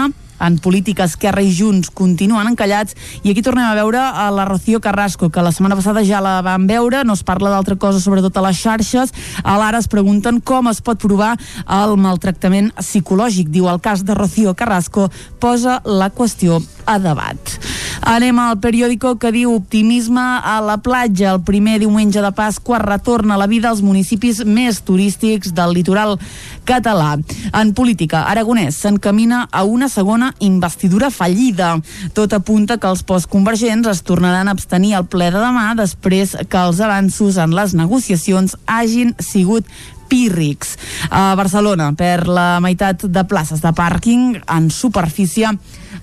en 0.42 0.58
política 0.58 1.06
Esquerra 1.06 1.44
i 1.46 1.52
Junts 1.54 1.92
continuen 1.94 2.50
encallats 2.50 2.96
i 3.22 3.32
aquí 3.32 3.44
tornem 3.46 3.68
a 3.68 3.76
veure 3.78 4.00
a 4.02 4.30
la 4.34 4.46
Rocío 4.50 4.82
Carrasco 4.82 5.30
que 5.30 5.44
la 5.46 5.52
setmana 5.54 5.78
passada 5.78 6.04
ja 6.08 6.22
la 6.24 6.40
vam 6.46 6.68
veure 6.68 7.04
no 7.06 7.14
es 7.14 7.24
parla 7.24 7.52
d'altra 7.54 7.78
cosa 7.78 8.02
sobretot 8.02 8.38
a 8.38 8.46
les 8.48 8.58
xarxes. 8.58 9.14
A 9.44 9.58
l'ara 9.62 9.80
es 9.82 9.90
pregunten 9.92 10.42
com 10.42 10.70
es 10.72 10.82
pot 10.82 11.02
provar 11.02 11.36
el 11.68 11.96
maltractament 11.98 12.72
psicològic. 12.80 13.52
Diu 13.54 13.70
el 13.70 13.82
cas 13.82 14.06
de 14.06 14.18
Rocío 14.18 14.56
Carrasco 14.56 15.10
posa 15.40 15.82
la 15.86 16.10
qüestió 16.10 16.62
a 16.86 16.98
debat 17.00 17.58
anem 18.02 18.40
al 18.42 18.58
periòdico 18.60 19.16
que 19.22 19.32
diu 19.32 19.54
optimisme 19.54 20.22
a 20.22 20.58
la 20.66 20.78
platja 20.82 21.36
el 21.36 21.44
primer 21.46 21.78
diumenge 21.80 22.22
de 22.22 22.32
Pasqua 22.36 22.80
retorna 22.82 23.38
la 23.38 23.48
vida 23.48 23.70
als 23.70 23.84
municipis 23.86 24.42
més 24.46 24.82
turístics 24.82 25.54
del 25.54 25.76
litoral 25.78 26.18
català 26.66 27.18
en 27.54 27.74
política, 27.74 28.24
Aragonès 28.30 28.78
s'encamina 28.82 29.46
a 29.52 29.64
una 29.64 29.90
segona 29.90 30.32
investidura 30.40 31.10
fallida. 31.12 31.74
Tot 32.14 32.34
apunta 32.34 32.78
que 32.78 32.90
els 32.90 33.04
postconvergents 33.04 33.90
es 33.92 34.04
tornaran 34.08 34.48
a 34.48 34.56
abstenir 34.56 34.96
al 34.96 35.08
ple 35.12 35.32
de 35.34 35.42
demà 35.42 35.72
després 35.78 36.36
que 36.50 36.62
els 36.62 36.80
avanços 36.80 37.38
en 37.42 37.56
les 37.58 37.76
negociacions 37.78 38.56
hagin 38.66 39.16
sigut 39.20 39.68
pírrics. 40.12 40.76
A 41.10 41.36
Barcelona, 41.40 41.92
per 41.96 42.28
la 42.28 42.60
meitat 42.64 43.06
de 43.08 43.24
places 43.28 43.64
de 43.64 43.72
pàrquing 43.76 44.42
en 44.44 44.70
superfície 44.72 45.54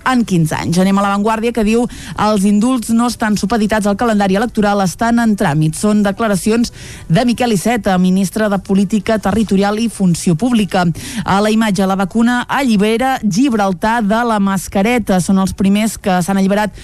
en 0.07 0.23
15 0.25 0.55
anys. 0.55 0.79
Anem 0.81 0.97
a 0.97 1.03
l'avantguàrdia 1.05 1.53
que 1.55 1.65
diu 1.67 1.85
els 2.19 2.45
indults 2.47 2.93
no 2.95 3.07
estan 3.09 3.37
supeditats 3.37 3.87
al 3.89 3.97
calendari 3.99 4.37
electoral, 4.39 4.81
estan 4.83 5.19
en 5.23 5.35
tràmit. 5.39 5.77
Són 5.79 6.03
declaracions 6.05 6.73
de 7.09 7.25
Miquel 7.25 7.53
Iceta, 7.55 7.97
ministre 7.97 8.49
de 8.49 8.59
Política 8.59 9.19
Territorial 9.19 9.79
i 9.79 9.89
Funció 9.89 10.35
Pública. 10.35 10.85
A 11.25 11.39
la 11.41 11.51
imatge, 11.51 11.85
la 11.87 11.97
vacuna 11.99 12.41
allibera 12.47 13.19
Gibraltar 13.23 14.03
de 14.03 14.21
la 14.25 14.39
mascareta. 14.39 15.19
Són 15.21 15.39
els 15.41 15.53
primers 15.53 15.97
que 15.97 16.19
s'han 16.23 16.39
alliberat 16.39 16.75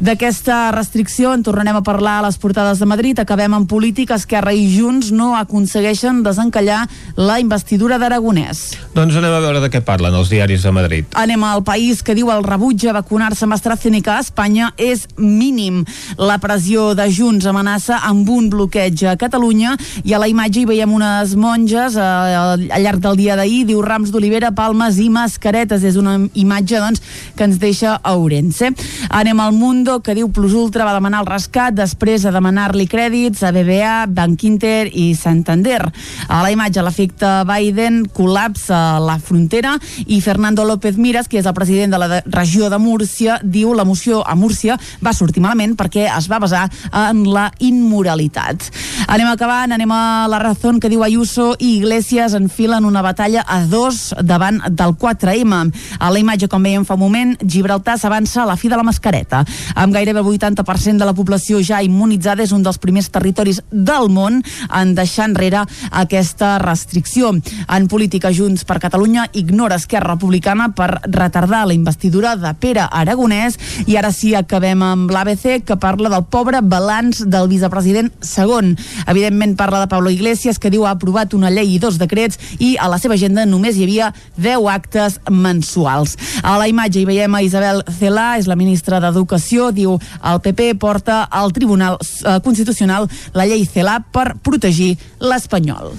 d'aquesta 0.00 0.70
restricció. 0.72 1.32
En 1.32 1.42
tornarem 1.42 1.78
a 1.78 1.84
parlar 1.86 2.18
a 2.20 2.26
les 2.28 2.38
portades 2.38 2.78
de 2.78 2.88
Madrid. 2.88 3.18
Acabem 3.18 3.54
en 3.54 3.66
política. 3.66 4.16
Esquerra 4.16 4.54
i 4.54 4.66
Junts 4.72 5.12
no 5.12 5.32
aconsegueixen 5.36 6.22
desencallar 6.22 6.86
la 7.16 7.38
investidura 7.40 7.98
d'Aragonès. 7.98 8.64
Doncs 8.96 9.16
anem 9.18 9.34
a 9.36 9.42
veure 9.44 9.62
de 9.62 9.70
què 9.72 9.82
parlen 9.84 10.14
els 10.16 10.30
diaris 10.32 10.64
de 10.64 10.72
Madrid. 10.72 11.08
Anem 11.18 11.44
al 11.44 11.64
país 11.66 12.02
que 12.02 12.16
diu 12.16 12.30
el 12.32 12.44
rebuig 12.46 12.71
a 12.72 12.92
vacunar-se 12.96 13.44
amb 13.44 13.52
AstraZeneca 13.52 14.14
a 14.16 14.22
Espanya 14.24 14.70
és 14.80 15.04
mínim. 15.18 15.82
La 16.16 16.38
pressió 16.40 16.92
de 16.96 17.04
Junts 17.12 17.44
amenaça 17.46 17.98
amb 18.08 18.28
un 18.32 18.48
bloqueig 18.50 19.02
a 19.04 19.16
Catalunya 19.20 19.74
i 20.04 20.14
a 20.14 20.20
la 20.22 20.28
imatge 20.30 20.62
hi 20.62 20.68
veiem 20.70 20.92
unes 20.96 21.34
monges 21.36 21.98
eh, 22.00 22.02
al 22.02 22.64
llarg 22.82 23.02
del 23.04 23.18
dia 23.20 23.36
d'ahir, 23.36 23.66
diu 23.68 23.82
rams 23.84 24.12
d'olivera, 24.12 24.54
palmes 24.56 24.96
i 25.02 25.10
mascaretes. 25.12 25.84
És 25.84 25.98
una 26.00 26.16
imatge 26.32 26.80
doncs, 26.80 27.02
que 27.36 27.44
ens 27.44 27.58
deixa 27.60 27.98
a 27.98 28.14
Ourense. 28.16 28.72
Anem 29.10 29.44
al 29.44 29.52
Mundo, 29.52 29.98
que 30.00 30.16
diu 30.16 30.30
Plus 30.32 30.56
Ultra 30.56 30.88
va 30.88 30.96
demanar 30.96 31.22
el 31.22 31.30
rescat 31.30 31.76
després 31.76 32.24
de 32.24 32.32
demanar-li 32.32 32.88
crèdits 32.88 33.44
a 33.44 33.52
BBA, 33.52 34.06
Bank 34.08 34.46
Inter 34.48 34.88
i 34.88 35.12
Santander. 35.18 35.82
A 36.28 36.40
la 36.40 36.54
imatge 36.54 36.80
l'efecte 36.80 37.34
Biden 37.48 38.06
col·lapsa 38.16 38.98
la 39.02 39.18
frontera 39.20 39.76
i 40.06 40.22
Fernando 40.24 40.64
López 40.64 40.96
Miras, 40.96 41.28
que 41.28 41.40
és 41.40 41.46
el 41.46 41.56
president 41.56 41.92
de 41.92 41.98
la 42.00 42.22
regió 42.26 42.51
de 42.52 42.78
Múrcia, 42.78 43.38
diu 43.42 43.72
la 43.72 43.84
moció 43.88 44.20
a 44.28 44.34
Múrcia 44.36 44.76
va 45.00 45.14
sortir 45.16 45.40
malament 45.40 45.72
perquè 45.78 46.04
es 46.10 46.28
va 46.28 46.38
basar 46.42 46.66
en 46.92 47.24
la 47.32 47.46
immoralitat. 47.64 48.68
Anem 49.08 49.30
acabant, 49.30 49.72
anem 49.72 49.90
a 49.90 50.28
la 50.28 50.38
raó 50.38 50.74
que 50.80 50.90
diu 50.92 51.02
Ayuso 51.02 51.54
i 51.58 51.78
Iglesias 51.78 52.34
enfilen 52.36 52.84
una 52.84 53.02
batalla 53.02 53.44
a 53.48 53.62
dos 53.64 54.12
davant 54.20 54.60
del 54.68 54.92
4M. 54.92 55.72
A 55.98 56.10
la 56.12 56.20
imatge, 56.20 56.48
com 56.48 56.62
veiem 56.62 56.84
fa 56.84 56.94
un 56.94 57.00
moment, 57.00 57.32
Gibraltar 57.40 57.96
s'avança 57.98 58.42
a 58.42 58.46
la 58.46 58.56
fi 58.56 58.68
de 58.68 58.76
la 58.76 58.84
mascareta. 58.84 59.42
Amb 59.74 59.94
gairebé 59.96 60.20
el 60.20 60.28
80% 60.28 60.98
de 61.00 61.08
la 61.08 61.16
població 61.16 61.62
ja 61.64 61.82
immunitzada, 61.82 62.44
és 62.44 62.52
un 62.52 62.62
dels 62.62 62.78
primers 62.78 63.08
territoris 63.10 63.62
del 63.70 64.10
món 64.12 64.42
en 64.68 64.94
deixar 64.94 65.30
enrere 65.30 65.64
aquesta 65.90 66.58
restricció. 66.62 67.32
En 67.32 67.88
política, 67.88 68.32
Junts 68.32 68.66
per 68.68 68.78
Catalunya 68.82 69.28
ignora 69.32 69.80
Esquerra 69.80 70.14
Republicana 70.14 70.68
per 70.76 71.00
retardar 71.08 71.64
la 71.66 71.74
investidura 71.74 72.36
de 72.42 72.52
Pere 72.60 72.84
Aragonès 72.90 73.58
i 73.86 73.96
ara 73.96 74.12
sí 74.14 74.34
acabem 74.36 74.82
amb 74.84 75.10
l'ABC 75.12 75.62
que 75.66 75.78
parla 75.80 76.10
del 76.12 76.26
pobre 76.28 76.60
balanç 76.62 77.22
del 77.26 77.48
vicepresident 77.50 78.10
segon. 78.20 78.74
Evidentment 79.06 79.56
parla 79.58 79.82
de 79.82 79.90
Pablo 79.90 80.10
Iglesias 80.10 80.58
que 80.58 80.70
diu 80.70 80.86
ha 80.86 80.94
aprovat 80.96 81.34
una 81.34 81.50
llei 81.50 81.76
i 81.76 81.80
dos 81.82 81.98
decrets 82.00 82.38
i 82.58 82.74
a 82.78 82.88
la 82.90 82.98
seva 83.02 83.14
agenda 83.18 83.46
només 83.48 83.78
hi 83.78 83.86
havia 83.86 84.12
10 84.36 84.68
actes 84.72 85.18
mensuals. 85.30 86.16
A 86.42 86.56
la 86.60 86.68
imatge 86.70 87.00
hi 87.00 87.08
veiem 87.08 87.34
a 87.34 87.42
Isabel 87.42 87.82
Celà, 87.98 88.36
és 88.40 88.48
la 88.50 88.58
ministra 88.58 89.00
d'Educació, 89.02 89.70
diu 89.72 89.96
el 89.96 90.42
PP 90.44 90.72
porta 90.82 91.22
al 91.30 91.52
Tribunal 91.52 91.98
eh, 92.00 92.38
Constitucional 92.44 93.08
la 93.34 93.46
llei 93.48 93.66
Celà 93.68 94.00
per 94.12 94.32
protegir 94.42 94.96
l'espanyol. 95.20 95.94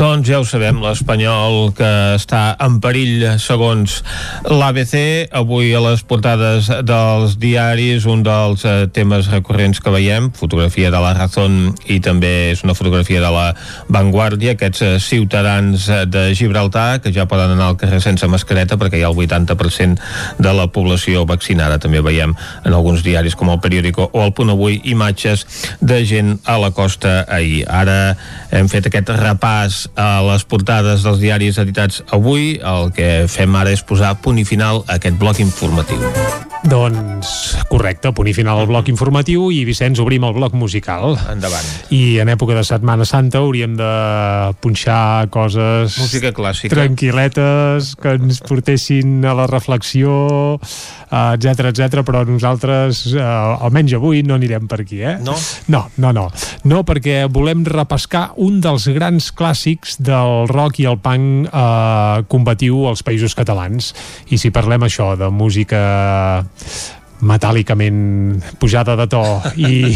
Doncs 0.00 0.30
ja 0.30 0.38
ho 0.40 0.46
sabem, 0.48 0.78
l'Espanyol 0.80 1.74
que 1.76 1.88
està 2.16 2.54
en 2.64 2.78
perill 2.80 3.20
segons 3.36 3.98
l'ABC. 4.48 4.94
Avui 5.36 5.74
a 5.76 5.82
les 5.84 6.00
portades 6.08 6.70
dels 6.88 7.34
diaris 7.42 8.06
un 8.08 8.22
dels 8.24 8.64
eh, 8.64 8.86
temes 8.96 9.28
recurrents 9.28 9.76
que 9.84 9.92
veiem, 9.92 10.30
fotografia 10.32 10.88
de 10.88 11.02
la 11.04 11.10
Razón 11.18 11.74
i 11.84 11.98
també 12.00 12.30
és 12.54 12.62
una 12.64 12.72
fotografia 12.78 13.20
de 13.20 13.32
la 13.34 13.50
Vanguardia, 13.92 14.54
aquests 14.56 14.86
eh, 14.86 14.94
ciutadans 15.04 15.84
eh, 15.92 16.06
de 16.08 16.24
Gibraltar 16.32 17.02
que 17.04 17.12
ja 17.12 17.28
poden 17.28 17.52
anar 17.58 17.68
al 17.68 17.76
carrer 17.76 18.00
sense 18.00 18.24
mascareta 18.24 18.80
perquè 18.80 19.02
hi 19.02 19.04
ha 19.04 19.12
el 19.12 19.20
80% 19.20 20.00
de 20.40 20.56
la 20.56 20.70
població 20.72 21.26
vaccinada. 21.28 21.76
També 21.76 22.00
veiem 22.00 22.32
en 22.64 22.72
alguns 22.72 23.04
diaris 23.04 23.36
com 23.36 23.52
el 23.52 23.60
Periódico 23.60 24.08
o 24.08 24.24
el 24.24 24.32
Punt 24.32 24.56
Avui 24.56 24.80
imatges 24.96 25.44
de 25.84 26.00
gent 26.08 26.38
a 26.48 26.56
la 26.56 26.72
costa 26.72 27.26
ahir. 27.28 27.66
Ara 27.68 28.16
hem 28.48 28.72
fet 28.72 28.88
aquest 28.88 29.12
repàs 29.20 29.89
a 29.96 30.20
les 30.26 30.44
portades 30.44 31.04
dels 31.06 31.20
diaris 31.22 31.58
editats 31.62 32.02
avui. 32.12 32.58
El 32.60 32.92
que 32.96 33.26
fem 33.30 33.56
ara 33.58 33.72
és 33.74 33.82
posar 33.86 34.16
punt 34.22 34.38
i 34.40 34.46
final 34.48 34.84
a 34.86 34.98
aquest 35.00 35.18
bloc 35.20 35.40
informatiu. 35.42 36.02
Doncs 36.60 37.56
correcte, 37.70 38.10
punt 38.12 38.28
i 38.28 38.34
final 38.36 38.58
al 38.60 38.66
bloc 38.68 38.90
informatiu 38.92 39.46
i 39.54 39.62
Vicenç, 39.64 39.96
obrim 40.02 40.26
el 40.28 40.34
bloc 40.36 40.52
musical. 40.58 41.14
Endavant. 41.32 41.64
I 41.96 42.18
en 42.20 42.28
època 42.28 42.52
de 42.58 42.64
Setmana 42.68 43.06
Santa 43.08 43.40
hauríem 43.40 43.78
de 43.78 43.90
punxar 44.60 45.30
coses... 45.32 45.96
Música 46.02 46.34
clàssica. 46.36 46.74
Tranquil·letes, 46.76 47.94
que 48.00 48.12
ens 48.18 48.42
portessin 48.44 49.24
a 49.24 49.32
la 49.38 49.46
reflexió, 49.48 50.58
etc 51.08 51.70
etc. 51.70 52.04
però 52.04 52.26
nosaltres, 52.28 53.06
eh, 53.14 53.24
almenys 53.24 53.96
avui, 53.96 54.20
no 54.26 54.36
anirem 54.36 54.68
per 54.68 54.82
aquí, 54.84 55.00
eh? 55.00 55.16
No? 55.24 55.38
No, 55.72 55.86
no, 55.96 56.12
no. 56.12 56.28
No, 56.68 56.84
perquè 56.84 57.22
volem 57.32 57.64
repescar 57.64 58.34
un 58.36 58.60
dels 58.60 58.90
grans 58.92 59.30
clàssics 59.32 59.79
del 59.98 60.48
rock 60.50 60.80
i 60.82 60.86
el 60.90 60.98
punk 61.00 61.48
eh, 61.48 62.22
combatiu 62.30 62.86
als 62.90 63.04
països 63.06 63.36
catalans. 63.38 63.92
I 64.30 64.38
si 64.40 64.52
parlem 64.54 64.84
això 64.86 65.14
de 65.18 65.30
música 65.32 65.80
metàl·licament 67.20 68.40
pujada 68.58 68.94
de 68.96 69.06
to 69.10 69.20
i, 69.56 69.94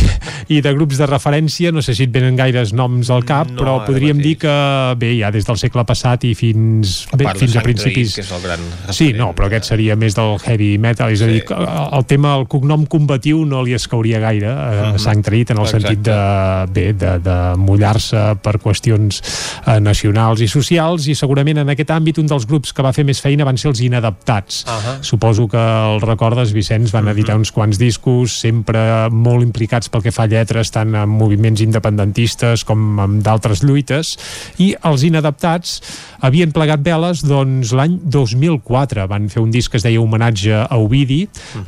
i 0.53 0.61
de 0.65 0.73
grups 0.75 0.99
de 1.01 1.07
referència, 1.09 1.73
no 1.73 1.83
sé 1.85 1.95
si 1.97 2.05
et 2.07 2.13
venen 2.15 2.37
gaires 2.37 2.73
noms 2.77 3.11
al 3.15 3.25
cap, 3.25 3.49
No, 3.55 3.61
però 3.61 3.75
podríem 3.87 4.17
mateix. 4.19 4.25
dir 4.25 4.37
que 4.45 4.55
bé, 5.01 5.11
ja 5.21 5.31
des 5.35 5.47
del 5.47 5.59
segle 5.61 5.85
passat 5.89 6.25
i 6.29 6.35
fins, 6.35 7.07
bé, 7.13 7.25
part 7.25 7.39
de 7.39 7.45
fins 7.47 7.57
a 7.57 7.63
principis 7.65 8.13
Traït, 8.13 8.15
que 8.17 8.25
és 8.27 8.33
el 8.33 8.43
gran 8.45 8.95
Sí, 8.95 9.13
no, 9.17 9.33
però 9.35 9.47
aquest 9.49 9.71
seria 9.73 9.97
més 9.97 10.15
del 10.17 10.37
heavy 10.45 10.77
metal, 10.79 11.13
és 11.13 11.23
a 11.23 11.27
dir, 11.31 11.43
el 11.51 12.05
tema, 12.11 12.35
el 12.39 12.47
cognom 12.51 12.87
combatiu 12.91 13.45
no 13.49 13.63
li 13.65 13.75
escauria 13.75 14.21
gaire 14.21 14.49
a 14.53 14.71
Mhm. 14.95 14.99
Sant 14.99 15.23
Traït 15.25 15.51
en 15.51 15.59
el 15.59 15.65
Exacte. 15.65 15.87
sentit 15.89 16.05
de, 16.05 16.67
bé, 16.73 16.93
de, 16.93 17.19
de 17.25 17.37
mullar-se 17.57 18.37
per 18.43 18.59
qüestions 18.59 19.21
eh, 19.67 19.79
nacionals 19.81 20.41
i 20.41 20.49
socials 20.49 21.07
i 21.09 21.15
segurament 21.15 21.59
en 21.59 21.69
aquest 21.71 21.91
àmbit 21.91 22.19
un 22.19 22.27
dels 22.27 22.47
grups 22.47 22.73
que 22.73 22.83
va 22.83 22.93
fer 22.93 23.05
més 23.05 23.21
feina 23.21 23.45
van 23.45 23.57
ser 23.59 23.69
els 23.71 23.81
inadaptats. 23.81 24.65
Ahà. 24.67 24.99
Suposo 25.03 25.47
que 25.49 25.59
el 25.59 26.01
recordes, 26.01 26.53
Vicenç, 26.53 26.93
van 26.93 27.09
editar 27.15 27.39
uns 27.39 27.53
quants 27.55 27.79
discos, 27.81 28.37
sempre 28.43 29.09
molt 29.11 29.47
implicats 29.47 29.91
pel 29.91 30.05
que 30.05 30.13
fa 30.15 30.27
a 30.27 30.31
lletres, 30.31 30.73
tant 30.75 30.95
en 30.99 31.11
moviments 31.11 31.63
independentistes 31.65 32.65
com 32.67 32.99
en 33.03 33.21
d'altres 33.25 33.65
lluites, 33.65 34.15
i 34.63 34.73
els 34.85 35.07
inadaptats 35.07 35.79
havien 36.25 36.53
plegat 36.55 36.83
veles 36.85 37.23
doncs, 37.25 37.73
l'any 37.77 37.99
2004. 38.05 39.07
Van 39.11 39.29
fer 39.33 39.43
un 39.43 39.53
disc 39.55 39.73
que 39.73 39.81
es 39.81 39.87
deia 39.87 40.01
Homenatge 40.01 40.65
a 40.65 40.79
Ovidi, 40.81 41.23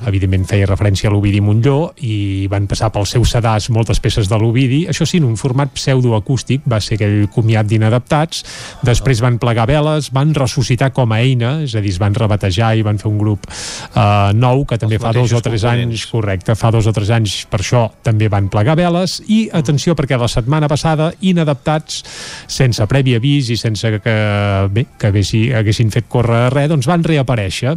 evidentment 0.08 0.46
feia 0.48 0.68
referència 0.68 1.10
a 1.10 1.14
l'Ovidi 1.14 1.42
Montlló, 1.44 1.92
i 2.04 2.46
van 2.50 2.68
passar 2.70 2.90
pel 2.94 3.06
seu 3.08 3.24
sedàs 3.28 3.68
moltes 3.74 4.00
peces 4.02 4.30
de 4.30 4.38
l'Ovidi, 4.40 4.84
això 4.90 5.06
sí, 5.08 5.20
en 5.20 5.28
un 5.28 5.36
format 5.40 5.72
pseudoacústic, 5.76 6.64
va 6.68 6.80
ser 6.84 6.98
aquell 6.98 7.26
comiat 7.32 7.68
d'inadaptats, 7.68 8.44
després 8.86 9.22
van 9.24 9.38
plegar 9.42 9.68
veles, 9.68 10.10
van 10.14 10.34
ressuscitar 10.36 10.92
com 10.96 11.12
a 11.12 11.20
eina, 11.22 11.56
és 11.66 11.76
a 11.76 11.84
dir, 11.84 11.92
es 11.94 12.00
van 12.02 12.16
rebatejar 12.16 12.74
i 12.76 12.84
van 12.86 13.00
fer 13.00 13.10
un 13.10 13.20
grup 13.20 13.46
eh, 13.48 14.32
nou, 14.36 14.64
que 14.68 14.80
també 14.80 15.00
fa 15.02 15.12
dos 15.16 15.35
o 15.36 15.42
tres 15.44 15.64
anys, 15.68 16.06
correcte, 16.10 16.56
fa 16.58 16.70
dos 16.74 16.88
o 16.88 16.94
tres 16.96 17.10
anys 17.14 17.38
per 17.50 17.60
això 17.62 17.86
també 18.06 18.30
van 18.32 18.48
plegar 18.52 18.76
veles, 18.78 19.18
i 19.28 19.46
atenció 19.52 19.94
perquè 19.98 20.18
la 20.18 20.28
setmana 20.30 20.68
passada, 20.70 21.10
inadaptats, 21.20 22.02
sense 22.50 22.84
previ 22.90 23.16
avís 23.18 23.50
i 23.52 23.58
sense 23.60 23.90
que, 24.02 24.16
bé, 24.72 24.86
que 24.98 25.10
haguessin, 25.10 25.54
haguessin 25.60 25.92
fet 25.94 26.08
córrer 26.12 26.46
res, 26.54 26.70
doncs 26.72 26.88
van 26.88 27.04
reaparèixer, 27.06 27.76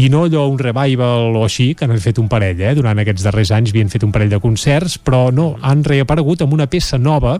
i 0.00 0.08
no 0.12 0.24
allò 0.26 0.46
un 0.50 0.60
revival 0.60 1.36
o 1.36 1.44
així, 1.46 1.72
que 1.78 1.88
n'han 1.88 2.02
fet 2.02 2.20
un 2.22 2.30
parell, 2.32 2.60
eh? 2.62 2.74
durant 2.78 2.98
aquests 3.02 3.26
darrers 3.26 3.52
anys 3.54 3.72
havien 3.72 3.90
fet 3.92 4.06
un 4.06 4.12
parell 4.14 4.32
de 4.32 4.40
concerts, 4.42 4.98
però 5.02 5.26
no, 5.34 5.52
han 5.62 5.84
reaparegut 5.86 6.44
amb 6.44 6.54
una 6.56 6.68
peça 6.70 6.98
nova 7.00 7.38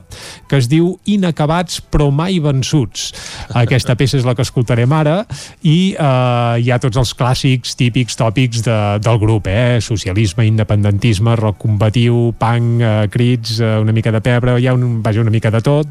que 0.48 0.58
es 0.58 0.68
diu 0.70 0.92
Inacabats 1.12 1.80
però 1.92 2.08
mai 2.14 2.38
vençuts. 2.42 3.10
Aquesta 3.58 3.96
peça 3.98 4.18
és 4.18 4.26
la 4.26 4.34
que 4.36 4.44
escoltarem 4.46 4.92
ara 4.96 5.22
i 5.62 5.92
eh, 5.92 6.62
hi 6.62 6.72
ha 6.72 6.80
tots 6.82 7.00
els 7.00 7.12
clàssics 7.18 7.76
típics, 7.78 8.16
tòpics 8.18 8.64
de, 8.66 8.78
del 9.04 9.20
grup, 9.22 9.48
eh? 9.50 9.51
Socialisme, 9.80 10.46
independentisme, 10.46 11.36
rock 11.36 11.58
combatiu, 11.64 12.32
punk, 12.38 12.80
eh, 12.80 13.08
crits, 13.12 13.58
eh, 13.60 13.78
una 13.80 13.92
mica 13.92 14.12
de 14.12 14.20
pebre, 14.20 14.58
hi 14.60 14.66
ha 14.66 14.74
un, 14.74 15.02
vaja, 15.02 15.20
una 15.20 15.34
mica 15.34 15.50
de 15.50 15.60
tot, 15.64 15.88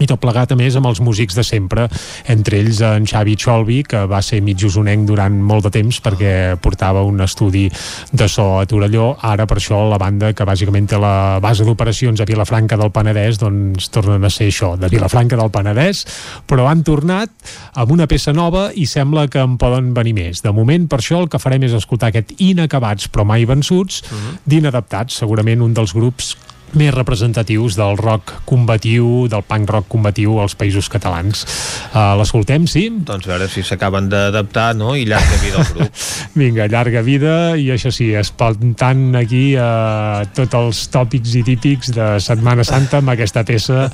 i 0.00 0.08
tot 0.08 0.20
plegat 0.22 0.52
a 0.52 0.58
més 0.58 0.76
amb 0.76 0.90
els 0.90 1.00
músics 1.00 1.36
de 1.36 1.44
sempre 1.46 1.88
entre 2.32 2.60
ells 2.60 2.82
en 2.84 3.06
Xavi 3.08 3.36
Cholvi 3.40 3.82
que 3.88 4.04
va 4.10 4.22
ser 4.22 4.42
mig 4.44 4.62
usonenc 4.66 5.06
durant 5.08 5.36
molt 5.42 5.68
de 5.68 5.74
temps 5.78 6.00
perquè 6.04 6.56
portava 6.62 7.04
un 7.06 7.20
estudi 7.24 7.66
de 8.12 8.28
so 8.28 8.56
a 8.60 8.66
Torelló, 8.66 9.12
ara 9.22 9.46
per 9.46 9.58
això 9.60 9.82
la 9.88 9.98
banda 10.00 10.32
que 10.36 10.46
bàsicament 10.46 10.88
té 10.90 11.00
la 11.00 11.38
base 11.42 11.64
d'operacions 11.66 12.20
a 12.20 12.28
Vilafranca 12.28 12.78
del 12.78 12.92
Penedès 12.94 13.40
doncs 13.40 13.90
tornen 13.92 14.24
a 14.24 14.30
ser 14.32 14.48
això, 14.50 14.74
de 14.80 14.90
Vilafranca 14.92 15.38
del 15.38 15.52
Penedès. 15.54 16.04
Però 16.48 16.68
han 16.70 16.82
tornat 16.86 17.32
amb 17.74 17.94
una 17.94 18.08
peça 18.10 18.34
nova 18.36 18.68
i 18.74 18.86
sembla 18.90 19.26
que 19.32 19.42
en 19.42 19.56
poden 19.60 19.92
venir 19.96 20.16
més. 20.16 20.42
De 20.44 20.52
moment 20.54 20.88
per 20.90 21.00
això 21.02 21.22
el 21.22 21.30
que 21.32 21.42
farem 21.42 21.66
és 21.66 21.76
escoltar 21.76 22.12
aquest 22.12 22.36
inacabats 22.38 23.10
però 23.12 23.26
mai 23.28 23.46
vençuts 23.48 24.02
d'inadaptats, 24.46 25.22
segurament 25.22 25.64
un 25.64 25.74
dels 25.76 25.94
grups 25.96 26.34
més 26.78 26.92
representatius 26.94 27.76
del 27.78 27.96
rock 27.98 28.32
combatiu, 28.48 29.26
del 29.32 29.44
punk 29.46 29.70
rock 29.72 29.88
combatiu 29.92 30.38
als 30.42 30.56
països 30.58 30.88
catalans. 30.92 31.44
Uh, 31.92 32.14
L'escoltem, 32.20 32.66
sí? 32.70 32.86
Doncs 32.90 33.28
a 33.28 33.34
veure 33.34 33.48
si 33.50 33.64
s'acaben 33.66 34.10
d'adaptar, 34.12 34.70
no? 34.78 34.94
I 34.96 35.06
llarga 35.08 35.40
vida 35.42 35.62
al 35.62 35.70
grup. 35.72 36.02
Vinga, 36.40 36.68
llarga 36.72 37.02
vida 37.06 37.34
i 37.60 37.70
això 37.74 37.92
sí, 37.94 38.10
espantant 38.16 39.16
aquí 39.18 39.44
uh, 39.58 40.24
tots 40.36 40.60
els 40.60 40.82
tòpics 40.94 41.36
i 41.40 41.44
típics 41.46 41.94
de 41.96 42.10
Setmana 42.22 42.66
Santa 42.66 43.00
amb 43.02 43.14
aquesta 43.14 43.44
peça 43.46 43.86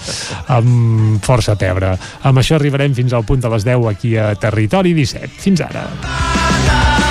amb 0.52 1.22
força 1.24 1.56
pebre. 1.58 1.94
Amb 2.28 2.42
això 2.42 2.58
arribarem 2.58 2.94
fins 2.98 3.14
al 3.14 3.26
punt 3.28 3.42
de 3.42 3.52
les 3.52 3.68
10 3.68 3.88
aquí 3.92 4.16
a 4.16 4.32
Territori 4.34 4.94
17. 4.98 5.38
Fins 5.42 5.64
ara. 5.64 7.01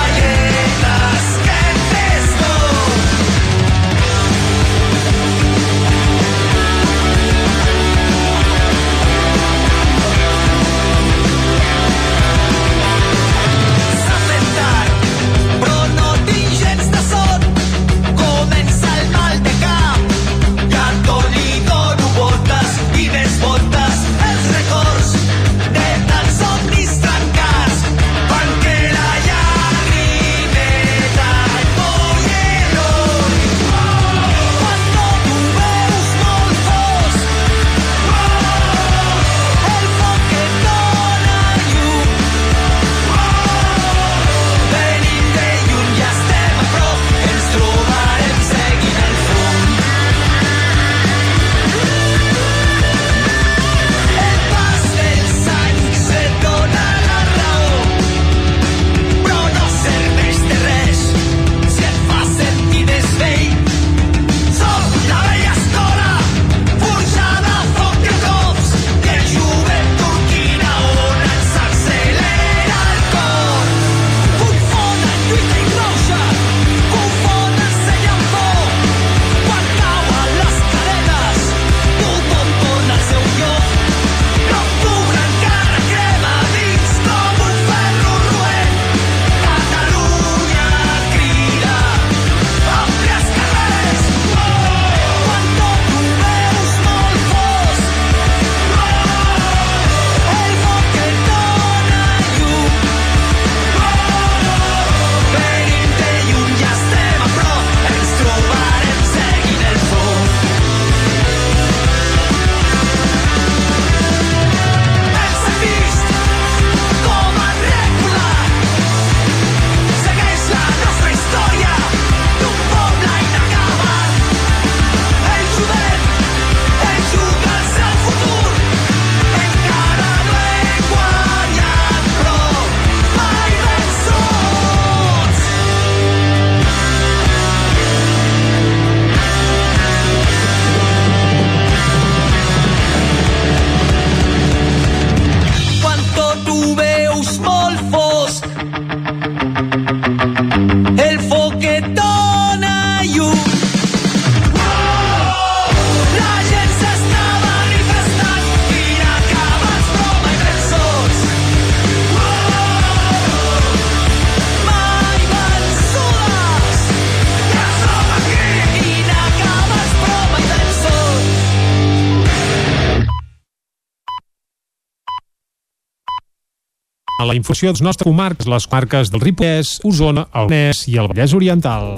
La 177.32 177.38
informació 177.40 177.72
dels 177.72 177.80
nostres 177.80 178.08
comarques, 178.08 178.48
les 178.50 178.68
comarques 178.68 179.12
del 179.12 179.24
Ripollès, 179.24 179.78
Osona, 179.88 180.26
el 180.36 180.52
Vallès 180.52 180.84
i 180.92 180.98
el 181.00 181.08
Vallès 181.08 181.32
Oriental. 181.38 181.94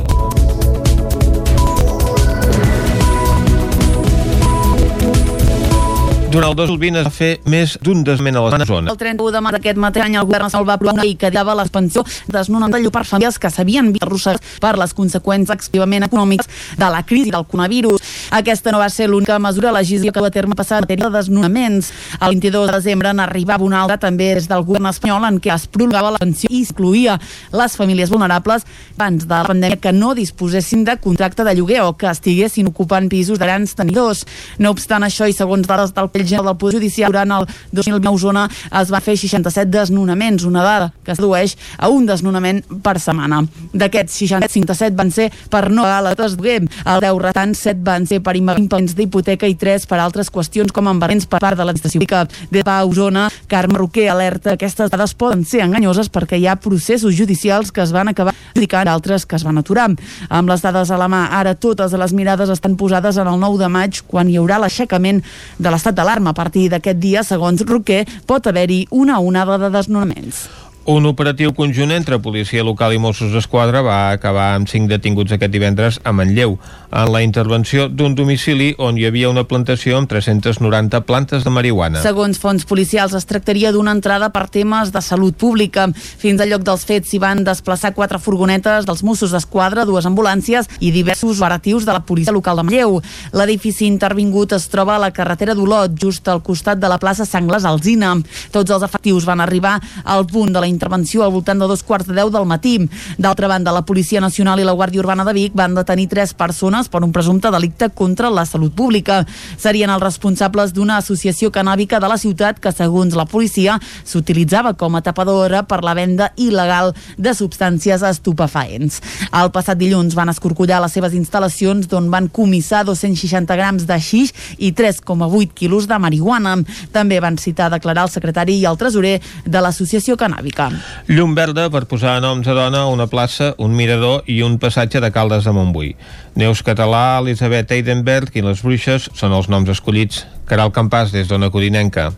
Durant 6.34 6.50
el 6.50 6.56
2020 6.58 6.98
es 6.98 7.04
va 7.06 7.10
fer 7.14 7.28
més 7.46 7.76
d'un 7.86 8.00
desment 8.02 8.34
a 8.34 8.40
la 8.42 8.66
zona. 8.66 8.90
El 8.90 8.98
31 8.98 9.30
de 9.30 9.40
març 9.44 9.54
d'aquest 9.54 9.78
mateix 9.78 10.02
any 10.02 10.16
el 10.18 10.24
govern 10.26 10.48
nacional 10.48 10.66
va 10.66 10.74
aprovar 10.74 10.94
una 10.96 11.04
llei 11.06 11.14
que 11.14 11.30
diava 11.30 11.54
l'expansió 11.54 12.02
desnonament 12.26 12.74
de 12.74 12.80
lloc 12.82 12.94
per 12.96 13.04
famílies 13.06 13.38
que 13.38 13.50
s'havien 13.54 13.92
vist 13.94 14.02
arrossegades 14.02 14.56
per 14.58 14.72
les 14.80 14.94
conseqüències 14.98 15.54
excessivament 15.54 16.08
econòmiques 16.08 16.50
de 16.80 16.88
la 16.90 17.04
crisi 17.06 17.30
del 17.30 17.46
coronavirus. 17.46 18.02
Aquesta 18.34 18.72
no 18.74 18.80
va 18.82 18.88
ser 18.90 19.06
l'única 19.06 19.36
mesura 19.38 19.70
legislativa 19.70 20.10
que 20.10 20.22
va 20.24 20.30
terme 20.34 20.56
passar 20.58 20.80
en 20.80 20.88
matèria 20.88 21.06
de 21.06 21.14
desnonaments. 21.14 21.92
El 22.18 22.32
22 22.34 22.66
de 22.66 22.72
desembre 22.74 23.12
n'arribava 23.14 23.62
una 23.62 23.84
altra 23.84 23.94
també 24.02 24.32
des 24.34 24.48
del 24.50 24.64
govern 24.66 24.88
espanyol 24.90 25.22
en 25.28 25.36
què 25.38 25.52
es 25.54 25.68
prolongava 25.70 26.10
la 26.16 26.18
pensió 26.18 26.50
i 26.50 26.64
excluïa 26.64 27.14
les 27.54 27.76
famílies 27.78 28.10
vulnerables 28.10 28.66
abans 28.96 29.22
de 29.22 29.30
la 29.30 29.44
pandèmia 29.46 29.78
que 29.78 29.92
no 29.94 30.16
disposessin 30.18 30.82
de 30.82 30.96
contracte 30.98 31.44
de 31.46 31.54
lloguer 31.54 31.84
o 31.84 31.92
que 31.94 32.10
estiguessin 32.10 32.72
ocupant 32.72 33.06
pisos 33.12 33.38
de 33.38 33.46
grans 33.46 33.76
tenidors. 33.78 34.24
No 34.58 34.74
obstant 34.74 35.06
això, 35.06 35.28
i 35.30 35.36
segons 35.36 35.70
dades 35.70 35.94
del 35.94 36.10
General 36.24 36.50
del 36.50 36.58
Poder 36.58 36.80
Judicial, 36.80 37.14
durant 37.14 37.36
el 37.38 37.46
2020 37.70 38.08
a 38.08 38.14
Osona 38.18 38.44
es 38.82 38.90
va 38.90 39.02
fer 39.04 39.14
67 39.14 39.70
desnonaments, 39.70 40.42
una 40.42 40.66
dada 40.66 40.90
que 41.04 41.14
es 41.14 41.22
redueix 41.22 41.54
a 41.78 41.86
un 41.88 42.10
desnonament 42.10 42.64
per 42.82 42.98
setmana. 42.98 43.44
D'aquests 43.70 44.18
67, 44.26 44.52
57 44.58 44.98
van 44.98 45.14
ser 45.14 45.30
per 45.54 45.68
no 45.70 45.86
pagar 45.86 46.02
la 46.02 46.14
lloguer, 46.18 46.64
el 46.66 47.00
10 47.06 47.22
restants 47.22 47.62
7 47.68 47.86
van 47.86 48.10
ser 48.10 48.23
per 48.24 48.36
impagaments 48.38 48.96
d'hipoteca 48.96 49.46
i 49.50 49.54
3 49.60 49.86
per 49.90 50.00
altres 50.02 50.32
qüestions 50.32 50.72
com 50.74 50.88
embarrents 50.90 51.28
per 51.30 51.42
part 51.44 51.58
de 51.58 51.66
l'administració 51.66 52.00
pública 52.00 52.24
de 52.50 52.64
Pa 52.66 52.80
Osona. 52.88 53.28
Carme 53.50 53.78
Roquer 53.78 54.08
alerta 54.10 54.56
que 54.56 54.64
aquestes 54.64 54.90
dades 54.90 55.14
poden 55.14 55.44
ser 55.44 55.62
enganyoses 55.64 56.10
perquè 56.10 56.40
hi 56.40 56.48
ha 56.48 56.56
processos 56.56 57.14
judicials 57.14 57.70
que 57.70 57.84
es 57.84 57.92
van 57.92 58.08
acabar 58.08 58.34
adjudicant 58.34 58.88
altres 58.88 59.26
que 59.26 59.36
es 59.36 59.44
van 59.44 59.60
aturar. 59.60 59.90
Amb 60.28 60.48
les 60.48 60.64
dades 60.64 60.90
a 60.90 60.98
la 61.00 61.08
mà, 61.12 61.26
ara 61.36 61.54
totes 61.54 61.92
les 61.92 62.16
mirades 62.16 62.50
estan 62.50 62.78
posades 62.80 63.20
en 63.20 63.28
el 63.28 63.40
9 63.40 63.60
de 63.60 63.68
maig 63.68 64.02
quan 64.08 64.30
hi 64.30 64.38
haurà 64.40 64.58
l'aixecament 64.62 65.22
de 65.58 65.70
l'estat 65.70 65.94
d'alarma 65.94 66.32
a 66.32 66.38
partir 66.38 66.70
d'aquest 66.72 66.98
dia, 66.98 67.22
segons 67.22 67.64
Roquer, 67.68 68.04
pot 68.26 68.46
haver-hi 68.46 68.86
una 68.90 69.20
onada 69.20 69.58
de 69.58 69.70
desnonaments. 69.74 70.46
Un 70.84 71.06
operatiu 71.08 71.54
conjunt 71.56 71.94
entre 71.96 72.18
policia 72.20 72.60
local 72.60 72.92
i 72.92 72.98
Mossos 73.00 73.30
d'Esquadra 73.32 73.80
va 73.80 74.10
acabar 74.12 74.50
amb 74.52 74.68
cinc 74.68 74.90
detinguts 74.90 75.32
aquest 75.32 75.54
divendres 75.54 75.96
a 76.04 76.12
Manlleu, 76.12 76.58
en 76.94 77.10
la 77.12 77.22
intervenció 77.22 77.88
d'un 77.88 78.14
domicili 78.14 78.68
on 78.78 78.94
hi 78.98 79.08
havia 79.08 79.28
una 79.28 79.42
plantació 79.50 79.96
amb 79.98 80.06
390 80.10 81.00
plantes 81.08 81.42
de 81.42 81.50
marihuana. 81.50 81.98
Segons 82.04 82.38
fons 82.38 82.62
policials, 82.70 83.16
es 83.18 83.26
tractaria 83.26 83.72
d'una 83.74 83.90
entrada 83.96 84.28
per 84.30 84.46
temes 84.54 84.92
de 84.94 85.02
salut 85.02 85.34
pública. 85.34 85.88
Fins 85.94 86.40
al 86.40 86.52
lloc 86.52 86.62
dels 86.62 86.84
fets 86.86 87.10
s'hi 87.10 87.18
van 87.18 87.42
desplaçar 87.44 87.90
quatre 87.96 88.20
furgonetes 88.22 88.86
dels 88.86 89.02
Mossos 89.02 89.34
d'Esquadra, 89.34 89.84
dues 89.88 90.06
ambulàncies 90.06 90.70
i 90.78 90.92
diversos 90.94 91.40
operatius 91.42 91.84
de 91.88 91.96
la 91.96 92.04
policia 92.06 92.32
local 92.32 92.62
de 92.62 92.66
Manlleu. 92.68 93.00
L'edifici 93.34 93.88
intervingut 93.90 94.54
es 94.54 94.68
troba 94.70 94.94
a 94.94 95.02
la 95.02 95.10
carretera 95.10 95.58
d'Olot, 95.58 95.98
just 95.98 96.30
al 96.30 96.44
costat 96.46 96.78
de 96.78 96.88
la 96.90 97.00
plaça 97.02 97.26
Sangles 97.26 97.66
Alzina. 97.66 98.14
Tots 98.54 98.70
els 98.70 98.86
efectius 98.86 99.26
van 99.26 99.42
arribar 99.42 99.80
al 100.04 100.28
punt 100.30 100.54
de 100.54 100.62
la 100.62 100.70
intervenció 100.70 101.24
al 101.24 101.34
voltant 101.34 101.58
de 101.58 101.66
dos 101.66 101.82
quarts 101.82 102.06
de 102.06 102.14
deu 102.14 102.30
del 102.30 102.46
matí. 102.46 102.78
D'altra 103.18 103.50
banda, 103.50 103.74
la 103.74 103.82
Policia 103.82 104.22
Nacional 104.22 104.62
i 104.62 104.68
la 104.68 104.78
Guàrdia 104.78 105.02
Urbana 105.02 105.26
de 105.26 105.34
Vic 105.34 105.58
van 105.58 105.74
detenir 105.74 106.06
tres 106.08 106.34
persones 106.38 106.83
per 106.88 107.02
un 107.04 107.12
presumpte 107.12 107.50
delicte 107.50 107.88
contra 107.94 108.30
la 108.30 108.44
salut 108.48 108.74
pública. 108.74 109.22
Serien 109.58 109.90
els 109.90 110.02
responsables 110.02 110.74
d'una 110.74 110.98
associació 111.00 111.50
canàbica 111.54 112.00
de 112.00 112.10
la 112.10 112.18
ciutat 112.20 112.60
que, 112.60 112.72
segons 112.72 113.16
la 113.16 113.26
policia, 113.28 113.78
s'utilitzava 114.04 114.74
com 114.78 114.96
a 114.96 115.02
tapadora 115.04 115.64
per 115.68 115.82
la 115.84 115.94
venda 115.94 116.30
il·legal 116.36 116.92
de 117.18 117.34
substàncies 117.34 118.04
estupefaents. 118.06 119.00
El 119.32 119.52
passat 119.54 119.78
dilluns 119.80 120.16
van 120.18 120.32
escorcollar 120.32 120.80
les 120.84 120.94
seves 120.96 121.14
instal·lacions 121.16 121.88
d'on 121.90 122.10
van 122.12 122.28
comissar 122.28 122.84
260 122.88 123.56
grams 123.56 123.86
de 123.88 123.98
xix 124.00 124.34
i 124.58 124.72
3,8 124.72 125.54
quilos 125.54 125.88
de 125.90 125.98
marihuana. 125.98 126.56
També 126.92 127.20
van 127.20 127.38
citar 127.38 127.68
a 127.68 127.76
declarar 127.76 128.06
el 128.08 128.12
secretari 128.12 128.58
i 128.60 128.66
el 128.68 128.78
tresorer 128.80 129.20
de 129.44 129.62
l'associació 129.64 130.18
canàbica. 130.20 130.70
Llum 131.08 131.34
verda 131.36 131.68
per 131.70 131.84
posar 131.90 132.20
noms 132.24 132.48
a 132.48 132.56
dona, 132.56 132.86
una 132.90 133.08
plaça, 133.10 133.54
un 133.58 133.74
mirador 133.76 134.22
i 134.30 134.40
un 134.42 134.58
passatge 134.58 135.00
de 135.00 135.10
Caldes 135.14 135.44
de 135.44 135.52
Montbui. 135.54 135.94
Neus 136.34 136.64
Català, 136.66 137.20
Elisabet 137.22 137.70
Eidenberg 137.70 138.34
i 138.34 138.42
les 138.42 138.58
Bruixes 138.66 139.06
són 139.14 139.36
els 139.36 139.46
noms 139.46 139.70
escollits. 139.70 140.24
Caral 140.50 140.72
Campàs, 140.74 141.12
des 141.14 141.30
d'Ona 141.30 141.46
Codinenca. 141.54 142.08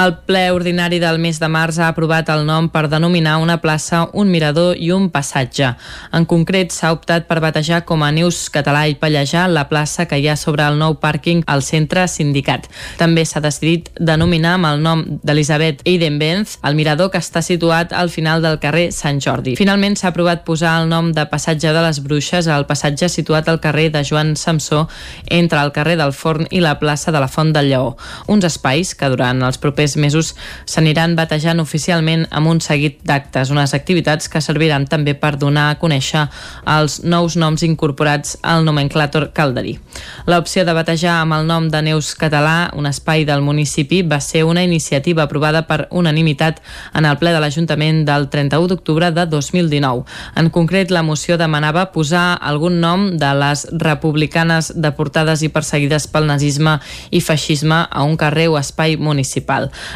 El 0.00 0.14
ple 0.24 0.46
ordinari 0.54 0.98
del 1.02 1.18
mes 1.20 1.38
de 1.40 1.48
març 1.52 1.78
ha 1.82 1.90
aprovat 1.92 2.30
el 2.32 2.46
nom 2.48 2.68
per 2.72 2.86
denominar 2.88 3.36
una 3.42 3.58
plaça, 3.60 4.06
un 4.12 4.30
mirador 4.32 4.76
i 4.80 4.90
un 4.92 5.10
passatge. 5.12 5.74
En 6.16 6.24
concret, 6.24 6.72
s'ha 6.72 6.92
optat 6.94 7.26
per 7.28 7.40
batejar 7.44 7.82
com 7.84 8.02
a 8.02 8.10
Neus 8.14 8.46
Català 8.52 8.86
i 8.88 8.96
Pallejar 8.96 9.48
la 9.50 9.66
plaça 9.68 10.06
que 10.08 10.16
hi 10.18 10.28
ha 10.28 10.36
sobre 10.40 10.64
el 10.64 10.78
nou 10.80 10.96
pàrquing 11.02 11.42
al 11.46 11.62
centre 11.66 12.06
sindicat. 12.08 12.68
També 12.98 13.26
s'ha 13.28 13.42
decidit 13.44 13.90
denominar 14.00 14.54
amb 14.56 14.70
el 14.70 14.82
nom 14.84 15.04
d'Elisabet 15.22 15.82
Eidenbenz 15.84 16.56
el 16.64 16.78
mirador 16.78 17.10
que 17.12 17.20
està 17.20 17.42
situat 17.44 17.92
al 17.92 18.08
final 18.08 18.42
del 18.42 18.58
carrer 18.62 18.88
Sant 18.96 19.20
Jordi. 19.20 19.56
Finalment 19.60 19.98
s'ha 19.98 20.12
aprovat 20.12 20.46
posar 20.48 20.78
el 20.80 20.88
nom 20.88 21.12
de 21.12 21.26
passatge 21.28 21.72
de 21.74 21.84
les 21.84 22.00
Bruixes 22.04 22.48
al 22.48 22.66
passatge 22.66 23.10
situat 23.12 23.48
al 23.48 23.60
carrer 23.60 23.90
de 23.92 24.04
Joan 24.08 24.36
Samsó 24.36 24.86
entre 25.26 25.60
el 25.60 25.72
carrer 25.76 25.98
del 26.00 26.16
Forn 26.16 26.48
i 26.50 26.64
la 26.64 26.78
plaça 26.80 27.12
de 27.12 27.20
la 27.20 27.28
Font 27.28 27.52
del 27.52 27.68
Lleó. 27.68 27.96
Uns 28.32 28.48
espais 28.48 28.94
que 28.96 29.10
durant 29.12 29.42
els 29.42 29.58
propers 29.58 29.71
mesos 29.96 30.34
s'aniran 30.66 31.16
batejant 31.16 31.60
oficialment 31.60 32.26
amb 32.30 32.48
un 32.48 32.60
seguit 32.60 32.98
d'actes, 33.04 33.50
unes 33.50 33.74
activitats 33.74 34.28
que 34.28 34.40
serviran 34.40 34.86
també 34.86 35.14
per 35.14 35.36
donar 35.38 35.70
a 35.70 35.78
conèixer 35.80 36.26
els 36.66 37.00
nous 37.04 37.36
noms 37.36 37.62
incorporats 37.62 38.36
al 38.42 38.64
nomenclàtor 38.64 39.30
calderí. 39.32 39.78
L'opció 40.26 40.64
de 40.64 40.74
batejar 40.74 41.20
amb 41.20 41.36
el 41.38 41.46
nom 41.46 41.68
de 41.70 41.82
Neus 41.82 42.14
Català, 42.18 42.70
un 42.76 42.86
espai 42.86 43.24
del 43.28 43.42
municipi, 43.42 44.02
va 44.02 44.20
ser 44.20 44.44
una 44.44 44.62
iniciativa 44.62 45.24
aprovada 45.24 45.64
per 45.68 45.86
unanimitat 45.90 46.62
en 46.94 47.06
el 47.06 47.18
ple 47.18 47.32
de 47.34 47.40
l'Ajuntament 47.42 48.04
del 48.08 48.28
31 48.32 48.68
d'octubre 48.72 49.10
de 49.12 49.26
2019. 49.26 50.04
En 50.36 50.50
concret, 50.50 50.90
la 50.90 51.02
moció 51.02 51.36
demanava 51.38 51.90
posar 51.92 52.38
algun 52.40 52.80
nom 52.80 53.10
de 53.18 53.32
les 53.38 53.66
republicanes 53.72 54.72
deportades 54.74 55.42
i 55.42 55.50
perseguides 55.52 56.08
pel 56.12 56.28
nazisme 56.30 56.78
i 57.10 57.20
feixisme 57.20 57.84
a 57.90 58.04
un 58.06 58.16
carrer 58.16 58.48
o 58.48 58.58
espai 58.58 58.96
municipal. 58.96 59.51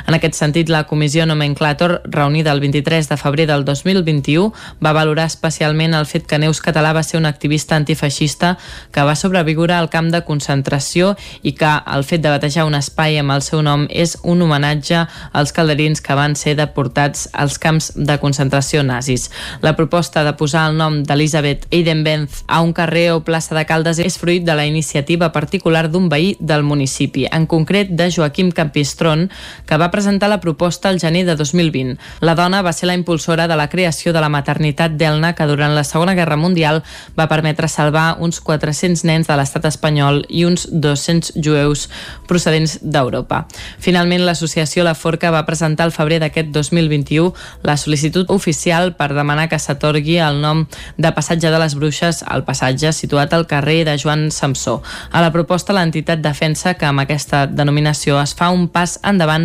En 0.06 0.16
aquest 0.16 0.36
sentit, 0.38 0.68
la 0.72 0.84
comissió 0.88 1.26
nomenclàtor, 1.26 2.00
reunida 2.04 2.52
el 2.52 2.60
23 2.60 3.08
de 3.08 3.16
febrer 3.20 3.46
del 3.48 3.64
2021, 3.64 4.52
va 4.84 4.92
valorar 4.96 5.26
especialment 5.30 5.94
el 5.94 6.06
fet 6.06 6.26
que 6.26 6.38
Neus 6.38 6.60
Català 6.62 6.92
va 6.96 7.04
ser 7.06 7.18
un 7.20 7.26
activista 7.26 7.76
antifeixista 7.76 8.56
que 8.92 9.04
va 9.06 9.16
sobreviure 9.16 9.74
al 9.74 9.90
camp 9.90 10.10
de 10.12 10.22
concentració 10.26 11.14
i 11.42 11.54
que 11.56 11.72
el 11.94 12.04
fet 12.04 12.22
de 12.24 12.32
batejar 12.32 12.66
un 12.68 12.76
espai 12.78 13.18
amb 13.20 13.34
el 13.36 13.44
seu 13.44 13.62
nom 13.64 13.86
és 13.90 14.16
un 14.22 14.42
homenatge 14.42 15.06
als 15.32 15.52
calderins 15.56 16.02
que 16.02 16.16
van 16.18 16.36
ser 16.36 16.56
deportats 16.58 17.28
als 17.32 17.58
camps 17.62 17.92
de 17.96 18.18
concentració 18.22 18.82
nazis. 18.82 19.30
La 19.62 19.76
proposta 19.76 20.24
de 20.24 20.34
posar 20.36 20.68
el 20.70 20.76
nom 20.78 21.02
d'Elisabeth 21.06 21.66
Eidenbenz 21.70 22.42
a 22.46 22.60
un 22.62 22.72
carrer 22.76 23.10
o 23.14 23.22
plaça 23.24 23.56
de 23.56 23.64
Caldes 23.68 24.00
és 24.02 24.18
fruit 24.18 24.44
de 24.44 24.54
la 24.56 24.66
iniciativa 24.66 25.32
particular 25.32 25.86
d'un 25.90 26.08
veí 26.12 26.34
del 26.40 26.64
municipi, 26.66 27.26
en 27.30 27.46
concret 27.46 27.90
de 27.90 28.10
Joaquim 28.10 28.50
Campistron, 28.52 29.28
que 29.66 29.76
va 29.76 29.90
presentar 29.90 30.28
la 30.28 30.40
proposta 30.40 30.88
al 30.88 31.00
gener 31.00 31.24
de 31.26 31.36
2020. 31.36 31.98
La 32.20 32.34
dona 32.34 32.62
va 32.62 32.72
ser 32.72 32.86
la 32.86 32.94
impulsora 32.94 33.48
de 33.48 33.56
la 33.56 33.68
creació 33.68 34.12
de 34.12 34.20
la 34.20 34.28
maternitat 34.28 34.96
d'Elna, 34.96 35.34
que 35.34 35.46
durant 35.46 35.74
la 35.74 35.84
Segona 35.84 36.14
Guerra 36.14 36.36
Mundial 36.36 36.82
va 37.18 37.28
permetre 37.28 37.68
salvar 37.68 38.16
uns 38.20 38.40
400 38.40 39.04
nens 39.04 39.28
de 39.28 39.36
l'estat 39.36 39.68
espanyol 39.68 40.24
i 40.28 40.44
uns 40.48 40.66
200 40.72 41.34
jueus 41.36 41.88
procedents 42.26 42.78
d'Europa. 42.82 43.44
Finalment, 43.78 44.24
l'associació 44.26 44.84
La 44.84 44.94
Forca 44.94 45.30
va 45.30 45.44
presentar 45.46 45.86
al 45.86 45.94
febrer 45.94 46.20
d'aquest 46.22 46.50
2021 46.54 47.32
la 47.66 47.76
sol·licitud 47.76 48.30
oficial 48.32 48.94
per 48.96 49.12
demanar 49.14 49.48
que 49.50 49.60
s'atorgui 49.60 50.18
el 50.22 50.40
nom 50.40 50.64
de 50.96 51.12
Passatge 51.12 51.52
de 51.52 51.60
les 51.60 51.76
Bruixes 51.76 52.22
al 52.26 52.46
passatge 52.48 52.92
situat 52.96 53.34
al 53.36 53.46
carrer 53.50 53.82
de 53.84 53.96
Joan 54.00 54.30
Samsó. 54.32 54.80
A 55.12 55.20
la 55.20 55.32
proposta, 55.34 55.74
l'entitat 55.76 56.22
defensa 56.24 56.74
que 56.74 56.88
amb 56.88 57.04
aquesta 57.04 57.44
denominació 57.46 58.16
es 58.22 58.32
fa 58.38 58.48
un 58.54 58.68
pas 58.72 58.96
endavant 59.04 59.35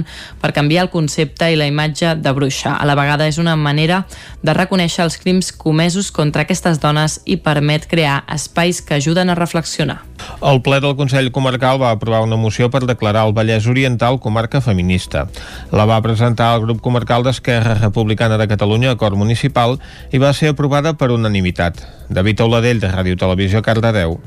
per 0.41 0.53
canviar 0.55 0.85
el 0.87 0.91
concepte 0.93 1.49
i 1.51 1.57
la 1.59 1.67
imatge 1.69 2.15
de 2.15 2.33
bruixa. 2.35 2.75
A 2.75 2.87
la 2.89 2.95
vegada 2.97 3.27
és 3.29 3.39
una 3.41 3.55
manera 3.55 4.03
de 4.41 4.55
reconèixer 4.57 5.05
els 5.05 5.17
crims 5.21 5.51
comesos 5.51 6.11
contra 6.11 6.45
aquestes 6.45 6.79
dones 6.81 7.19
i 7.25 7.37
permet 7.37 7.87
crear 7.91 8.23
espais 8.31 8.81
que 8.81 8.97
ajuden 8.97 9.29
a 9.29 9.37
reflexionar. 9.37 10.01
El 10.45 10.61
ple 10.65 10.79
del 10.81 10.95
Consell 10.97 11.31
Comarcal 11.33 11.79
va 11.81 11.91
aprovar 11.91 12.21
una 12.25 12.37
moció 12.37 12.69
per 12.73 12.83
declarar 12.85 13.25
el 13.27 13.33
Vallès 13.37 13.67
Oriental 13.69 14.19
comarca 14.19 14.61
feminista. 14.61 15.27
La 15.71 15.87
va 15.89 16.01
presentar 16.05 16.53
el 16.55 16.65
grup 16.67 16.81
comarcal 16.81 17.25
d'Esquerra 17.25 17.77
Republicana 17.79 18.37
de 18.37 18.49
Catalunya, 18.51 18.91
acord 18.91 19.17
municipal, 19.17 19.79
i 20.11 20.21
va 20.21 20.33
ser 20.33 20.53
aprovada 20.53 20.93
per 20.97 21.11
unanimitat. 21.11 21.81
David 22.09 22.45
Auladell, 22.45 22.83
de 22.83 22.91
Ràdio 22.91 23.17
Televisió, 23.17 23.63
Cardedeu. 23.65 24.19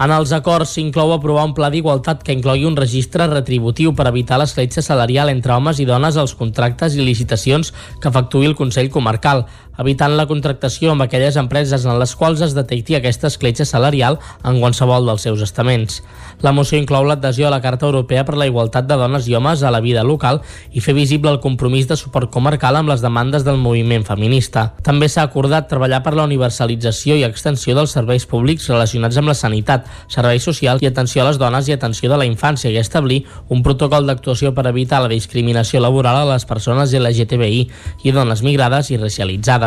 En 0.00 0.10
els 0.10 0.30
acords 0.32 0.70
s'inclou 0.72 1.12
aprovar 1.12 1.44
un 1.44 1.52
pla 1.52 1.68
d'igualtat 1.70 2.22
que 2.24 2.32
inclogui 2.32 2.64
un 2.64 2.78
registre 2.78 3.26
retributiu 3.28 3.92
per 3.92 4.06
evitar 4.08 4.38
l'escletxa 4.40 4.82
salarial 4.82 5.28
entre 5.28 5.52
homes 5.52 5.82
i 5.84 5.86
dones 5.86 6.16
als 6.16 6.32
contractes 6.38 6.96
i 6.96 7.04
licitacions 7.04 7.74
que 8.00 8.08
efectuï 8.08 8.48
el 8.48 8.56
Consell 8.56 8.88
Comarcal, 8.90 9.44
evitant 9.80 10.16
la 10.16 10.26
contractació 10.28 10.92
amb 10.92 11.04
aquelles 11.04 11.36
empreses 11.40 11.86
en 11.86 11.98
les 12.00 12.14
quals 12.16 12.42
es 12.44 12.54
detecti 12.56 12.96
aquesta 12.96 13.30
escletxa 13.30 13.64
salarial 13.64 14.18
en 14.44 14.60
qualsevol 14.60 15.06
dels 15.08 15.24
seus 15.24 15.40
estaments. 15.44 16.02
La 16.42 16.52
moció 16.52 16.78
inclou 16.78 17.06
l'adhesió 17.06 17.48
a 17.48 17.52
la 17.54 17.62
Carta 17.64 17.86
Europea 17.86 18.24
per 18.28 18.36
la 18.36 18.46
Igualtat 18.50 18.88
de 18.88 18.98
Dones 19.00 19.28
i 19.30 19.36
Homes 19.38 19.62
a 19.62 19.70
la 19.72 19.80
vida 19.80 20.02
local 20.04 20.42
i 20.72 20.82
fer 20.84 20.94
visible 20.94 21.30
el 21.30 21.40
compromís 21.40 21.88
de 21.88 21.96
suport 21.96 22.30
comarcal 22.34 22.76
amb 22.76 22.92
les 22.92 23.02
demandes 23.04 23.46
del 23.46 23.60
moviment 23.62 24.04
feminista. 24.04 24.72
També 24.82 25.08
s'ha 25.08 25.24
acordat 25.24 25.70
treballar 25.70 26.02
per 26.02 26.14
la 26.18 26.26
universalització 26.28 27.16
i 27.16 27.24
extensió 27.24 27.76
dels 27.78 27.94
serveis 27.96 28.26
públics 28.26 28.68
relacionats 28.68 29.16
amb 29.16 29.32
la 29.32 29.38
sanitat, 29.38 29.88
serveis 30.08 30.44
socials 30.44 30.82
i 30.82 30.90
atenció 30.90 31.22
a 31.22 31.30
les 31.30 31.40
dones 31.40 31.68
i 31.68 31.76
atenció 31.76 32.10
de 32.12 32.20
la 32.20 32.28
infància 32.28 32.70
i 32.70 32.80
establir 32.80 33.22
un 33.48 33.62
protocol 33.62 34.06
d'actuació 34.06 34.52
per 34.54 34.66
evitar 34.68 35.02
la 35.02 35.12
discriminació 35.12 35.80
laboral 35.80 36.22
a 36.22 36.30
les 36.34 36.46
persones 36.48 36.92
LGTBI 36.92 37.62
i 38.04 38.12
dones 38.12 38.42
migrades 38.42 38.90
i 38.90 38.98
racialitzades 39.00 39.61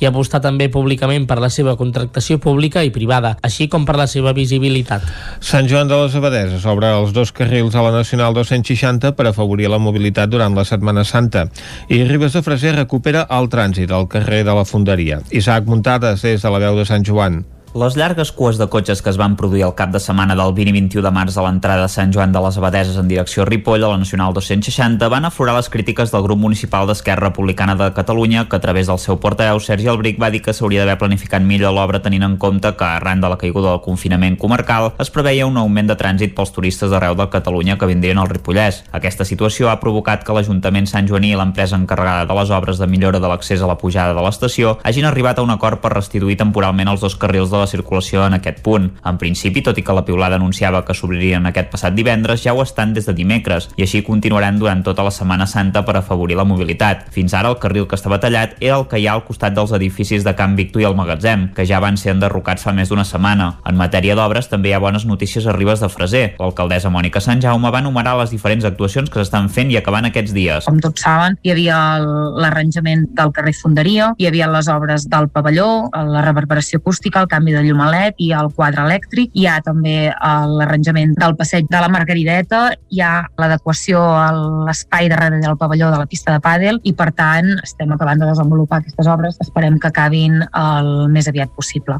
i 0.00 0.06
apostar 0.08 0.40
també 0.44 0.68
públicament 0.70 1.26
per 1.26 1.40
la 1.42 1.50
seva 1.50 1.76
contractació 1.80 2.38
pública 2.38 2.84
i 2.86 2.92
privada, 2.94 3.36
així 3.42 3.68
com 3.68 3.86
per 3.88 3.96
la 3.98 4.06
seva 4.10 4.34
visibilitat. 4.36 5.04
Sant 5.40 5.68
Joan 5.70 5.90
de 5.90 5.98
les 5.98 6.14
Abadeses 6.14 6.66
obre 6.70 6.92
els 6.94 7.14
dos 7.16 7.32
carrils 7.32 7.74
a 7.74 7.84
la 7.86 7.92
Nacional 7.94 8.34
260 8.36 9.14
per 9.18 9.26
afavorir 9.30 9.70
la 9.70 9.80
mobilitat 9.82 10.30
durant 10.30 10.54
la 10.54 10.66
Setmana 10.68 11.04
Santa 11.04 11.48
i 11.88 12.02
Ribes 12.04 12.36
de 12.36 12.44
Freser 12.46 12.76
recupera 12.76 13.26
el 13.30 13.50
trànsit 13.52 13.90
al 13.90 14.08
carrer 14.08 14.44
de 14.46 14.54
la 14.54 14.66
Fonderia. 14.68 15.22
Isaac 15.30 15.66
Muntades 15.66 16.22
des 16.22 16.42
de 16.42 16.52
la 16.52 16.62
veu 16.62 16.78
de 16.78 16.86
Sant 16.88 17.06
Joan. 17.06 17.42
Les 17.70 17.94
llargues 17.94 18.32
cues 18.34 18.58
de 18.58 18.66
cotxes 18.66 18.98
que 18.98 19.12
es 19.12 19.16
van 19.16 19.36
produir 19.38 19.62
al 19.62 19.76
cap 19.78 19.92
de 19.94 20.00
setmana 20.02 20.34
del 20.34 20.50
20 20.54 20.72
i 20.72 20.74
21 20.74 21.04
de 21.04 21.10
març 21.14 21.36
a 21.38 21.44
l'entrada 21.44 21.84
de 21.84 21.92
Sant 21.92 22.10
Joan 22.10 22.32
de 22.34 22.40
les 22.42 22.56
Abadeses 22.58 22.96
en 22.98 23.06
direcció 23.06 23.44
a 23.44 23.46
Ripoll 23.46 23.84
a 23.86 23.90
la 23.92 23.98
Nacional 24.00 24.34
260 24.34 25.06
van 25.06 25.28
aflorar 25.28 25.54
les 25.54 25.68
crítiques 25.70 26.10
del 26.10 26.24
grup 26.24 26.40
municipal 26.42 26.88
d'Esquerra 26.90 27.28
Republicana 27.28 27.76
de 27.78 27.92
Catalunya 27.94 28.48
que 28.48 28.56
a 28.56 28.60
través 28.60 28.88
del 28.90 28.98
seu 28.98 29.20
portaveu 29.22 29.60
Sergi 29.62 29.86
Albric 29.86 30.18
va 30.18 30.32
dir 30.34 30.40
que 30.42 30.52
s'hauria 30.52 30.80
d'haver 30.80 30.98
planificat 30.98 31.46
millor 31.46 31.70
l'obra 31.76 32.00
tenint 32.02 32.26
en 32.26 32.34
compte 32.38 32.74
que 32.74 32.88
arran 32.88 33.22
de 33.22 33.30
la 33.30 33.38
caiguda 33.38 33.70
del 33.70 33.84
confinament 33.86 34.34
comarcal 34.34 34.90
es 34.98 35.14
preveia 35.14 35.46
un 35.46 35.62
augment 35.62 35.94
de 35.94 35.98
trànsit 36.02 36.34
pels 36.34 36.50
turistes 36.50 36.90
d'arreu 36.90 37.14
de 37.14 37.28
Catalunya 37.30 37.78
que 37.78 37.86
vindrien 37.86 38.18
al 38.18 38.32
Ripollès. 38.34 38.82
Aquesta 38.90 39.24
situació 39.24 39.70
ha 39.70 39.78
provocat 39.78 40.26
que 40.26 40.34
l'Ajuntament 40.34 40.90
Sant 40.90 41.06
Joaní 41.06 41.30
i 41.30 41.38
l'empresa 41.38 41.78
encarregada 41.78 42.26
de 42.26 42.40
les 42.40 42.50
obres 42.50 42.82
de 42.82 42.90
millora 42.90 43.22
de 43.22 43.30
l'accés 43.30 43.62
a 43.62 43.70
la 43.70 43.78
pujada 43.78 44.10
de 44.10 44.26
l'estació 44.26 44.80
hagin 44.82 45.06
arribat 45.06 45.38
a 45.38 45.46
un 45.46 45.54
acord 45.54 45.78
per 45.78 45.94
restituir 45.94 46.34
temporalment 46.34 46.90
els 46.90 47.06
dos 47.06 47.14
carrils 47.14 47.54
de 47.54 47.59
la 47.60 47.68
circulació 47.70 48.24
en 48.26 48.38
aquest 48.38 48.62
punt. 48.64 48.90
En 49.06 49.18
principi, 49.20 49.62
tot 49.62 49.78
i 49.78 49.84
que 49.86 49.94
la 49.96 50.04
piulada 50.04 50.40
anunciava 50.40 50.82
que 50.84 50.96
s'obririen 50.96 51.46
aquest 51.46 51.70
passat 51.72 51.94
divendres, 51.94 52.42
ja 52.44 52.54
ho 52.54 52.62
estan 52.64 52.94
des 52.96 53.06
de 53.06 53.14
dimecres 53.16 53.68
i 53.76 53.84
així 53.86 54.02
continuaran 54.06 54.58
durant 54.58 54.82
tota 54.86 55.04
la 55.06 55.12
Setmana 55.14 55.46
Santa 55.46 55.84
per 55.84 55.96
afavorir 55.98 56.36
la 56.38 56.46
mobilitat. 56.48 57.06
Fins 57.14 57.34
ara 57.34 57.52
el 57.52 57.58
carril 57.62 57.86
que 57.88 57.98
estava 57.98 58.20
tallat 58.20 58.56
era 58.60 58.78
el 58.78 58.86
que 58.88 58.98
hi 58.98 59.06
ha 59.06 59.14
al 59.14 59.24
costat 59.28 59.54
dels 59.56 59.72
edificis 59.76 60.24
de 60.24 60.34
Can 60.36 60.56
Victor 60.56 60.82
i 60.82 60.88
el 60.88 60.96
Magatzem, 60.98 61.50
que 61.54 61.66
ja 61.68 61.80
van 61.82 61.98
ser 62.00 62.14
enderrocats 62.14 62.64
fa 62.66 62.74
més 62.76 62.90
d'una 62.90 63.04
setmana. 63.04 63.52
En 63.68 63.78
matèria 63.78 64.16
d'obres 64.18 64.48
també 64.50 64.70
hi 64.70 64.74
ha 64.76 64.82
bones 64.82 65.06
notícies 65.06 65.46
a 65.46 65.54
Ribes 65.56 65.84
de 65.84 65.90
Freser. 65.92 66.24
L'alcaldessa 66.40 66.90
Mònica 66.92 67.20
Sant 67.20 67.42
Jaume 67.42 67.70
va 67.70 67.82
enumerar 67.84 68.16
les 68.20 68.32
diferents 68.34 68.64
actuacions 68.64 69.10
que 69.10 69.20
s'estan 69.20 69.48
fent 69.52 69.70
i 69.70 69.78
acabant 69.80 70.08
aquests 70.08 70.34
dies. 70.36 70.68
Com 70.68 70.80
tots 70.82 71.04
saben, 71.04 71.36
hi 71.42 71.54
havia 71.54 71.78
l'arranjament 72.00 73.06
del 73.16 73.32
carrer 73.36 73.54
Fonderia, 73.56 74.12
hi 74.18 74.28
havia 74.30 74.48
les 74.50 74.68
obres 74.72 75.06
del 75.10 75.28
pavelló, 75.32 75.90
la 75.92 76.24
reverberació 76.24 76.80
acústica, 76.80 77.22
el 77.22 77.30
canvi 77.30 77.49
de 77.54 77.62
llum 77.64 77.80
a 77.84 77.88
LED 77.90 78.20
i 78.26 78.30
el 78.36 78.50
quadre 78.56 78.84
elèctric, 78.86 79.32
hi 79.34 79.46
ha 79.48 79.58
també 79.64 79.96
eh, 80.10 80.30
l'arranjament 80.58 81.14
del 81.18 81.36
passeig 81.38 81.68
de 81.70 81.80
la 81.82 81.90
Margarideta, 81.92 82.62
hi 82.90 83.02
ha 83.04 83.12
l'adequació 83.40 84.02
a 84.02 84.28
l'espai 84.68 85.10
darrere 85.12 85.40
del 85.42 85.58
pavelló 85.60 85.90
de 85.92 86.00
la 86.00 86.08
pista 86.10 86.34
de 86.34 86.42
pàdel 86.44 86.80
i 86.84 86.94
per 86.96 87.10
tant 87.16 87.52
estem 87.62 87.92
acabant 87.94 88.22
de 88.22 88.28
desenvolupar 88.30 88.80
aquestes 88.80 89.08
obres, 89.10 89.38
esperem 89.44 89.78
que 89.80 89.90
acabin 89.90 90.40
el 90.44 90.90
més 91.12 91.28
aviat 91.30 91.52
possible. 91.56 91.98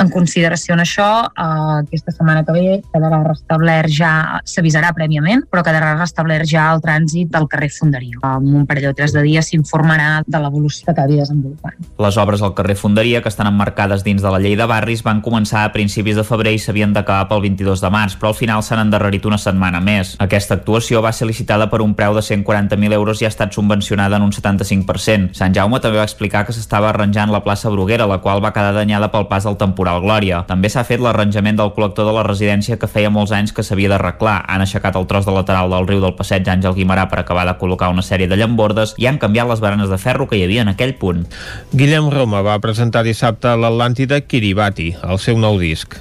En 0.00 0.10
consideració 0.14 0.74
en 0.74 0.84
això, 0.84 1.10
eh, 1.28 1.82
aquesta 1.84 2.14
setmana 2.14 2.44
que 2.44 2.56
ve 2.56 2.80
quedarà 2.92 3.22
restablert 3.26 3.92
ja, 3.92 4.40
s'avisarà 4.44 4.92
prèviament, 4.96 5.44
però 5.50 5.64
quedarà 5.66 5.94
restablert 5.98 6.48
ja 6.48 6.70
el 6.74 6.82
trànsit 6.84 7.30
del 7.34 7.48
carrer 7.50 7.70
Fonderia. 7.74 8.20
En 8.34 8.52
un 8.60 8.66
parell 8.66 8.90
o 8.90 8.94
tres 8.96 9.14
de 9.14 9.22
dies 9.24 9.50
s'informarà 9.50 10.22
de 10.26 10.40
l'evolució 10.40 10.86
que 10.86 10.94
acabi 10.94 11.18
desenvolupant. 11.20 11.76
Les 11.98 12.18
obres 12.20 12.42
al 12.42 12.54
carrer 12.54 12.76
Fonderia, 12.76 13.22
que 13.22 13.32
estan 13.32 13.48
emmarcades 13.50 14.04
dins 14.04 14.22
de 14.22 14.30
la 14.30 14.40
llei 14.42 14.56
de 14.56 14.66
barris, 14.84 15.02
van 15.02 15.22
començar 15.24 15.64
a 15.64 15.72
principis 15.72 16.18
de 16.18 16.24
febrer 16.26 16.52
i 16.54 16.60
s'havien 16.60 16.92
d'acabar 16.92 17.24
pel 17.30 17.40
22 17.46 17.80
de 17.80 17.90
març, 17.90 18.18
però 18.20 18.32
al 18.32 18.36
final 18.36 18.62
s'han 18.62 18.82
endarrerit 18.82 19.24
una 19.24 19.38
setmana 19.40 19.80
més. 19.80 20.14
Aquesta 20.20 20.58
actuació 20.58 21.00
va 21.00 21.12
ser 21.12 21.26
licitada 21.30 21.70
per 21.72 21.80
un 21.80 21.94
preu 21.96 22.12
de 22.14 22.20
140.000 22.20 22.92
euros 22.92 23.22
i 23.22 23.24
ha 23.24 23.32
estat 23.32 23.54
subvencionada 23.56 24.18
en 24.20 24.26
un 24.26 24.32
75%. 24.34 25.32
Sant 25.38 25.56
Jaume 25.56 25.80
també 25.80 26.02
va 26.02 26.04
explicar 26.04 26.44
que 26.44 26.52
s'estava 26.52 26.90
arranjant 26.90 27.32
la 27.32 27.40
plaça 27.46 27.72
Bruguera, 27.72 28.06
la 28.10 28.20
qual 28.20 28.44
va 28.44 28.52
quedar 28.52 28.74
danyada 28.76 29.08
pel 29.12 29.28
pas 29.30 29.46
del 29.48 29.56
temporal 29.56 30.02
Glòria. 30.04 30.42
També 30.48 30.68
s'ha 30.68 30.84
fet 30.84 31.00
l'arranjament 31.00 31.56
del 31.56 31.72
col·lector 31.72 32.04
de 32.04 32.12
la 32.12 32.26
residència 32.26 32.76
que 32.76 32.90
feia 32.90 33.12
molts 33.14 33.32
anys 33.32 33.54
que 33.56 33.64
s'havia 33.64 33.88
d'arreglar. 33.94 34.42
Han 34.48 34.66
aixecat 34.66 34.98
el 35.00 35.08
tros 35.08 35.24
de 35.24 35.32
lateral 35.32 35.72
del 35.72 35.88
riu 35.88 36.04
del 36.04 36.16
passeig 36.18 36.44
Àngel 36.44 36.76
Guimarà 36.76 37.08
per 37.08 37.22
acabar 37.22 37.46
de 37.48 37.56
col·locar 37.60 37.88
una 37.94 38.04
sèrie 38.04 38.28
de 38.28 38.36
llambordes 38.36 38.94
i 39.00 39.08
han 39.08 39.22
canviat 39.22 39.48
les 39.48 39.64
baranes 39.64 39.88
de 39.88 39.98
ferro 39.98 40.28
que 40.28 40.36
hi 40.36 40.44
havia 40.44 40.66
en 40.66 40.74
aquell 40.74 40.94
punt. 41.00 41.24
Guillem 41.72 42.12
Roma 42.12 42.44
va 42.44 42.60
presentar 42.60 43.04
dissabte 43.06 43.56
l'Atlàntida 43.56 44.20
Kiribati, 44.26 44.73
el 45.02 45.18
seu 45.18 45.38
nou 45.38 45.58
disc. 45.60 45.94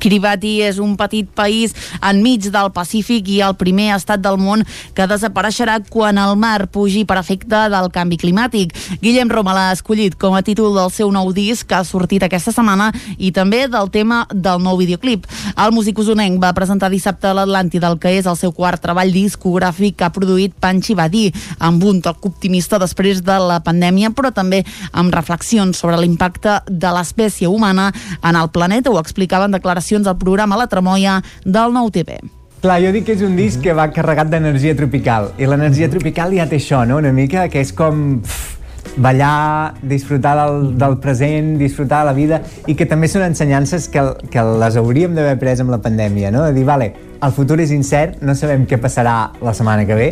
Kiribati 0.00 0.56
és 0.66 0.78
un 0.82 0.96
petit 1.00 1.28
país 1.28 1.74
enmig 2.02 2.50
del 2.52 2.70
Pacífic 2.74 3.28
i 3.32 3.40
el 3.46 3.56
primer 3.58 3.92
estat 3.96 4.22
del 4.24 4.38
món 4.40 4.64
que 4.94 5.06
desapareixerà 5.10 5.78
quan 5.88 6.18
el 6.20 6.36
mar 6.40 6.66
pugi 6.72 7.04
per 7.08 7.18
efecte 7.20 7.64
del 7.72 7.90
canvi 7.94 8.18
climàtic. 8.20 8.74
Guillem 9.02 9.30
Roma 9.30 9.54
l'ha 9.56 9.70
escollit 9.74 10.16
com 10.20 10.34
a 10.34 10.42
títol 10.42 10.74
del 10.76 10.90
seu 10.94 11.10
nou 11.14 11.32
disc 11.32 11.68
que 11.68 11.78
ha 11.78 11.84
sortit 11.84 12.24
aquesta 12.26 12.52
setmana 12.54 12.90
i 13.18 13.32
també 13.32 13.64
del 13.70 13.90
tema 13.94 14.24
del 14.32 14.62
nou 14.62 14.78
videoclip. 14.80 15.26
El 15.54 15.74
músic 15.74 15.98
usonenc 16.02 16.40
va 16.42 16.54
presentar 16.56 16.90
dissabte 16.92 17.30
a 17.30 17.34
l'Atlàntida 17.36 17.90
el 17.90 17.98
que 18.02 18.14
és 18.18 18.26
el 18.30 18.38
seu 18.40 18.52
quart 18.52 18.82
treball 18.82 19.12
discogràfic 19.14 19.98
que 19.98 20.06
ha 20.06 20.12
produït 20.14 20.54
Panchi 20.60 20.96
Badí, 20.98 21.26
amb 21.58 21.84
un 21.84 22.00
toc 22.04 22.24
optimista 22.26 22.78
després 22.82 23.22
de 23.24 23.38
la 23.40 23.60
pandèmia, 23.64 24.10
però 24.14 24.32
també 24.34 24.62
amb 24.92 25.14
reflexions 25.14 25.78
sobre 25.78 25.98
l'impacte 26.00 26.60
de 26.68 26.92
l'espècie 26.96 27.48
humana 27.48 27.90
en 28.22 28.36
el 28.36 28.50
planeta. 28.54 28.90
Ho 28.90 29.00
explicava 29.00 29.48
en 29.48 29.56
declaracions 29.84 30.06
al 30.06 30.18
programa 30.18 30.56
La 30.56 30.66
Tremoia 30.66 31.22
del 31.44 31.72
Nou 31.72 31.90
TV. 31.90 32.18
Clar, 32.62 32.80
jo 32.80 32.92
dic 32.92 33.04
que 33.04 33.12
és 33.12 33.22
un 33.22 33.36
disc 33.36 33.60
que 33.60 33.74
va 33.76 33.90
carregat 33.92 34.30
d'energia 34.32 34.74
tropical 34.74 35.32
i 35.36 35.44
l'energia 35.44 35.90
tropical 35.92 36.32
ja 36.32 36.46
té 36.48 36.56
això, 36.56 36.84
no? 36.88 36.96
Una 36.96 37.12
mica 37.12 37.48
que 37.52 37.60
és 37.60 37.72
com 37.76 38.22
pff, 38.24 38.94
ballar, 38.96 39.74
disfrutar 39.82 40.32
del, 40.38 40.78
del 40.78 40.96
present, 40.98 41.58
disfrutar 41.58 42.00
de 42.00 42.08
la 42.08 42.14
vida 42.16 42.40
i 42.66 42.74
que 42.74 42.86
també 42.86 43.08
són 43.08 43.26
ensenyances 43.26 43.90
que, 43.92 44.00
que 44.32 44.46
les 44.62 44.78
hauríem 44.80 45.14
d'haver 45.14 45.36
pres 45.38 45.60
amb 45.60 45.74
la 45.74 45.82
pandèmia, 45.84 46.30
no? 46.32 46.46
De 46.46 46.54
dir, 46.56 46.64
vale, 46.64 46.94
el 47.20 47.36
futur 47.36 47.60
és 47.60 47.74
incert, 47.74 48.22
no 48.24 48.34
sabem 48.34 48.64
què 48.64 48.80
passarà 48.80 49.34
la 49.44 49.52
setmana 49.52 49.84
que 49.84 49.98
ve, 50.00 50.08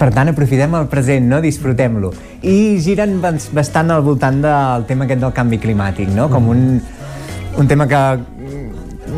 per 0.00 0.08
tant, 0.10 0.32
aprofitem 0.32 0.72
el 0.74 0.88
present, 0.90 1.28
no? 1.28 1.38
disfrutem-lo. 1.44 2.14
I 2.42 2.80
giren 2.82 3.20
bas- 3.22 3.52
bastant 3.54 3.92
al 3.92 4.02
voltant 4.02 4.40
del 4.42 4.88
tema 4.88 5.04
aquest 5.04 5.20
del 5.20 5.36
canvi 5.36 5.60
climàtic, 5.62 6.08
no? 6.16 6.30
com 6.32 6.48
un, 6.50 6.64
un 7.60 7.68
tema 7.68 7.86
que 7.86 8.00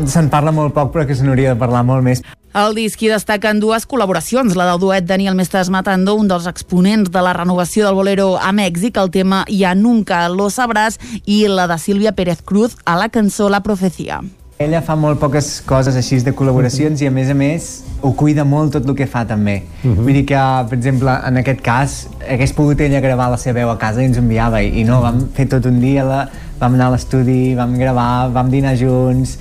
se'n 0.05 0.29
parla 0.29 0.51
molt 0.55 0.73
poc 0.75 0.91
però 0.93 1.05
que 1.07 1.15
se 1.15 1.25
n'hauria 1.25 1.53
de 1.53 1.59
parlar 1.59 1.83
molt 1.87 2.03
més. 2.05 2.21
El 2.55 2.71
disc 2.77 3.01
hi 3.03 3.09
destaquen 3.11 3.59
dues 3.59 3.83
col·laboracions, 3.83 4.53
la 4.55 4.69
del 4.69 4.79
duet 4.79 5.03
Daniel 5.03 5.35
Mestres 5.35 5.67
Matando, 5.67 6.13
un 6.15 6.29
dels 6.31 6.45
exponents 6.47 7.11
de 7.11 7.23
la 7.25 7.33
renovació 7.35 7.83
del 7.83 7.97
bolero 7.97 8.29
a 8.39 8.53
Mèxic, 8.55 8.95
el 8.95 9.11
tema 9.11 9.41
Ja 9.51 9.73
nunca 9.75 10.21
lo 10.31 10.47
sabràs, 10.47 10.95
i 11.25 11.41
la 11.51 11.67
de 11.67 11.75
Sílvia 11.75 12.13
Pérez 12.15 12.39
Cruz 12.39 12.77
a 12.85 12.95
la 12.95 13.09
cançó 13.09 13.49
La 13.49 13.59
profecia. 13.59 14.21
Ella 14.55 14.79
fa 14.79 14.95
molt 14.95 15.19
poques 15.19 15.49
coses 15.67 15.97
així 15.99 16.21
de 16.23 16.31
col·laboracions 16.31 17.01
i 17.03 17.09
a 17.09 17.11
més 17.11 17.27
a 17.27 17.35
més 17.35 17.65
ho 17.99 18.13
cuida 18.15 18.45
molt 18.47 18.71
tot 18.77 18.87
el 18.87 18.95
que 18.95 19.03
fa 19.03 19.25
també. 19.27 19.57
Mhm. 19.83 20.05
Vull 20.05 20.13
dir 20.21 20.25
que, 20.29 20.39
per 20.69 20.77
exemple, 20.77 21.11
en 21.27 21.41
aquest 21.43 21.59
cas 21.59 22.07
hagués 22.23 22.53
pogut 22.55 22.79
ella 22.79 23.01
gravar 23.03 23.27
la 23.31 23.37
seva 23.37 23.59
veu 23.59 23.69
a 23.69 23.77
casa 23.77 24.01
i 24.01 24.05
ens 24.05 24.17
enviava 24.17 24.63
i, 24.63 24.79
i 24.79 24.85
no, 24.87 25.01
vam 25.01 25.27
fer 25.35 25.49
tot 25.51 25.65
un 25.65 25.81
dia, 25.81 26.07
la, 26.07 26.29
vam 26.57 26.79
anar 26.79 26.87
a 26.87 26.95
l'estudi, 26.95 27.53
vam 27.53 27.75
gravar, 27.75 28.29
vam 28.31 28.49
dinar 28.49 28.77
junts 28.79 29.35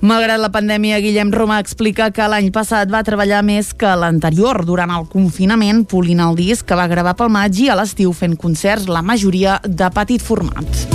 Malgrat 0.00 0.38
la 0.38 0.52
pandèmia, 0.54 1.00
Guillem 1.02 1.32
Roma 1.34 1.58
explica 1.58 2.12
que 2.14 2.26
l'any 2.30 2.52
passat 2.54 2.90
va 2.92 3.02
treballar 3.02 3.40
més 3.42 3.72
que 3.74 3.90
l'anterior. 3.98 4.62
Durant 4.68 4.92
el 4.94 5.08
confinament, 5.10 5.82
polint 5.90 6.22
el 6.22 6.38
disc 6.38 6.68
que 6.68 6.78
va 6.78 6.86
gravar 6.86 7.16
pel 7.18 7.32
maig 7.34 7.58
i 7.58 7.66
a 7.68 7.76
l'estiu 7.78 8.12
fent 8.14 8.36
concerts, 8.38 8.86
la 8.86 9.02
majoria 9.02 9.58
de 9.66 9.90
petit 9.90 10.22
format. 10.22 10.86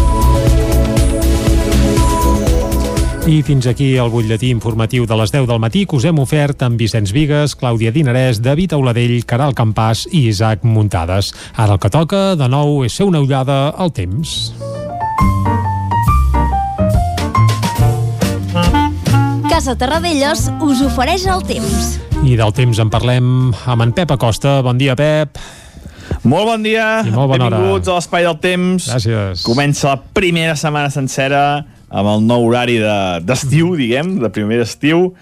I 3.24 3.38
fins 3.44 3.68
aquí 3.68 3.94
el 3.96 4.10
butlletí 4.12 4.50
informatiu 4.52 5.06
de 5.08 5.16
les 5.16 5.32
10 5.32 5.48
del 5.48 5.60
matí 5.64 5.86
que 5.88 5.96
us 5.96 6.08
hem 6.08 6.20
ofert 6.20 6.64
amb 6.64 6.80
Vicenç 6.80 7.14
Vigues, 7.16 7.56
Clàudia 7.60 7.92
Dinarès, 7.96 8.42
David 8.44 8.76
Auladell, 8.76 9.22
Caral 9.24 9.56
Campàs 9.56 10.08
i 10.12 10.26
Isaac 10.28 10.64
Muntades. 10.68 11.32
Ara 11.56 11.76
el 11.76 11.80
que 11.80 11.92
toca, 11.92 12.24
de 12.40 12.52
nou, 12.52 12.84
és 12.84 12.96
ser 12.96 13.08
una 13.08 13.24
ullada 13.24 13.70
al 13.80 13.96
temps. 13.96 14.52
Casa 19.54 19.76
Terradellos 19.78 20.48
us 20.66 20.80
ofereix 20.82 21.28
el 21.30 21.44
temps. 21.46 22.00
I 22.26 22.34
del 22.40 22.50
temps 22.58 22.80
en 22.82 22.90
parlem 22.90 23.28
amb 23.70 23.84
en 23.86 23.92
Pep 23.94 24.10
Acosta. 24.16 24.56
Bon 24.66 24.80
dia, 24.82 24.96
Pep. 24.98 25.38
Molt 26.26 26.48
bon 26.50 26.64
dia, 26.66 27.04
I 27.06 27.12
molt 27.14 27.30
bona 27.30 27.46
hora. 27.46 27.60
benvinguts 27.60 27.92
a 27.92 28.00
l'Espai 28.00 28.26
del 28.26 28.40
Temps. 28.42 28.88
Gràcies. 28.90 29.44
Comença 29.46 29.92
la 29.92 30.00
primera 30.02 30.56
setmana 30.58 30.90
sencera 30.90 31.44
amb 31.94 32.10
el 32.16 32.26
nou 32.26 32.48
horari 32.48 32.80
de- 32.82 33.22
d'estiu, 33.22 33.76
de, 33.76 33.84
diguem, 33.84 34.16
de 34.24 34.32
primer 34.34 34.60
estiu, 34.66 35.14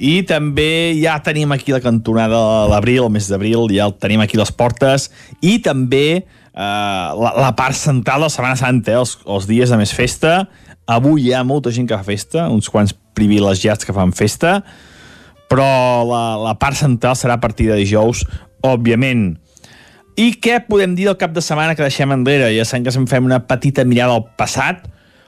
i 0.00 0.22
també 0.22 0.96
ja 1.02 1.18
tenim 1.22 1.52
aquí 1.52 1.72
la 1.76 1.80
cantonada 1.84 2.40
de 2.64 2.70
l'abril, 2.72 3.04
el 3.04 3.10
mes 3.10 3.28
d'abril, 3.28 3.68
ja 3.68 3.84
el 3.84 3.92
tenim 4.00 4.20
aquí 4.24 4.38
les 4.40 4.50
portes, 4.50 5.10
i 5.42 5.58
també 5.58 6.24
eh, 6.24 6.24
la, 6.56 7.34
la 7.36 7.52
part 7.54 7.76
central 7.76 8.20
de 8.24 8.30
la 8.30 8.30
Setmana 8.30 8.56
Santa, 8.56 8.92
eh, 8.92 8.96
els, 9.04 9.18
els 9.26 9.46
dies 9.46 9.68
de 9.68 9.76
més 9.76 9.92
festa. 9.92 10.48
Avui 10.86 11.28
hi 11.28 11.32
ha 11.34 11.44
molta 11.44 11.70
gent 11.70 11.86
que 11.86 11.96
fa 11.96 12.04
festa, 12.04 12.48
uns 12.48 12.70
quants 12.72 12.96
privilegiats 13.14 13.86
que 13.86 13.94
fan 13.96 14.12
festa, 14.16 14.58
però 15.50 15.66
la, 16.08 16.24
la 16.40 16.54
part 16.58 16.78
central 16.78 17.16
serà 17.18 17.38
a 17.38 17.42
partir 17.42 17.68
de 17.70 17.78
dijous, 17.78 18.24
òbviament. 18.64 19.34
I 20.14 20.30
què 20.38 20.60
podem 20.68 20.94
dir 20.94 21.08
del 21.08 21.18
cap 21.18 21.32
de 21.34 21.42
setmana 21.42 21.74
que 21.74 21.82
deixem 21.82 22.12
enrere? 22.14 22.52
Ja 22.54 22.66
sabem 22.66 22.86
que 22.86 22.94
si 22.94 23.00
en 23.00 23.08
fem 23.10 23.26
una 23.26 23.40
petita 23.48 23.84
mirada 23.86 24.14
al 24.14 24.28
passat. 24.38 24.84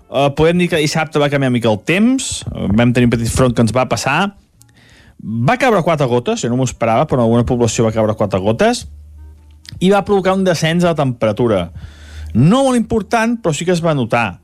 Uh, 0.06 0.30
podem 0.38 0.62
dir 0.62 0.68
que 0.70 0.78
dissabte 0.78 1.18
va 1.18 1.30
canviar 1.32 1.50
mica 1.50 1.70
el 1.72 1.80
temps, 1.82 2.44
vam 2.52 2.92
tenir 2.94 3.08
un 3.08 3.16
petit 3.16 3.32
front 3.32 3.54
que 3.54 3.64
ens 3.64 3.74
va 3.74 3.88
passar. 3.90 4.36
Va 5.18 5.56
caure 5.58 5.82
quatre 5.82 6.06
gotes, 6.06 6.44
jo 6.44 6.52
no 6.52 6.60
m'ho 6.60 6.68
esperava, 6.68 7.08
però 7.10 7.18
en 7.18 7.26
alguna 7.26 7.46
població 7.48 7.88
va 7.88 7.94
caure 7.94 8.14
quatre 8.14 8.38
gotes, 8.38 8.84
i 9.80 9.90
va 9.90 10.04
provocar 10.06 10.36
un 10.36 10.44
descens 10.46 10.84
de 10.84 10.92
la 10.92 10.98
temperatura. 10.98 11.70
No 12.36 12.62
molt 12.68 12.78
important, 12.78 13.38
però 13.42 13.54
sí 13.56 13.66
que 13.66 13.74
es 13.74 13.82
va 13.82 13.96
notar. 13.96 14.38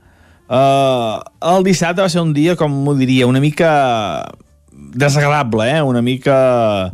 Uh, 0.49 1.23
el 1.55 1.65
dissabte 1.65 2.03
va 2.03 2.11
ser 2.13 2.23
un 2.25 2.33
dia, 2.37 2.57
com 2.59 2.73
m'ho 2.85 2.97
diria, 2.99 3.29
una 3.31 3.41
mica 3.41 3.71
desagradable, 4.73 5.69
eh? 5.71 5.83
una 5.83 6.03
mica 6.03 6.93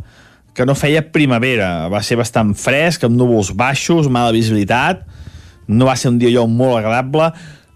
que 0.53 0.65
no 0.65 0.75
feia 0.75 1.05
primavera. 1.11 1.87
Va 1.91 2.01
ser 2.03 2.19
bastant 2.19 2.53
fresc, 2.57 3.05
amb 3.07 3.17
núvols 3.19 3.53
baixos, 3.55 4.09
mala 4.11 4.35
visibilitat. 4.35 5.05
No 5.69 5.87
va 5.87 5.95
ser 5.99 6.11
un 6.13 6.19
dia 6.19 6.31
allò 6.33 6.47
molt 6.51 6.81
agradable. 6.81 7.29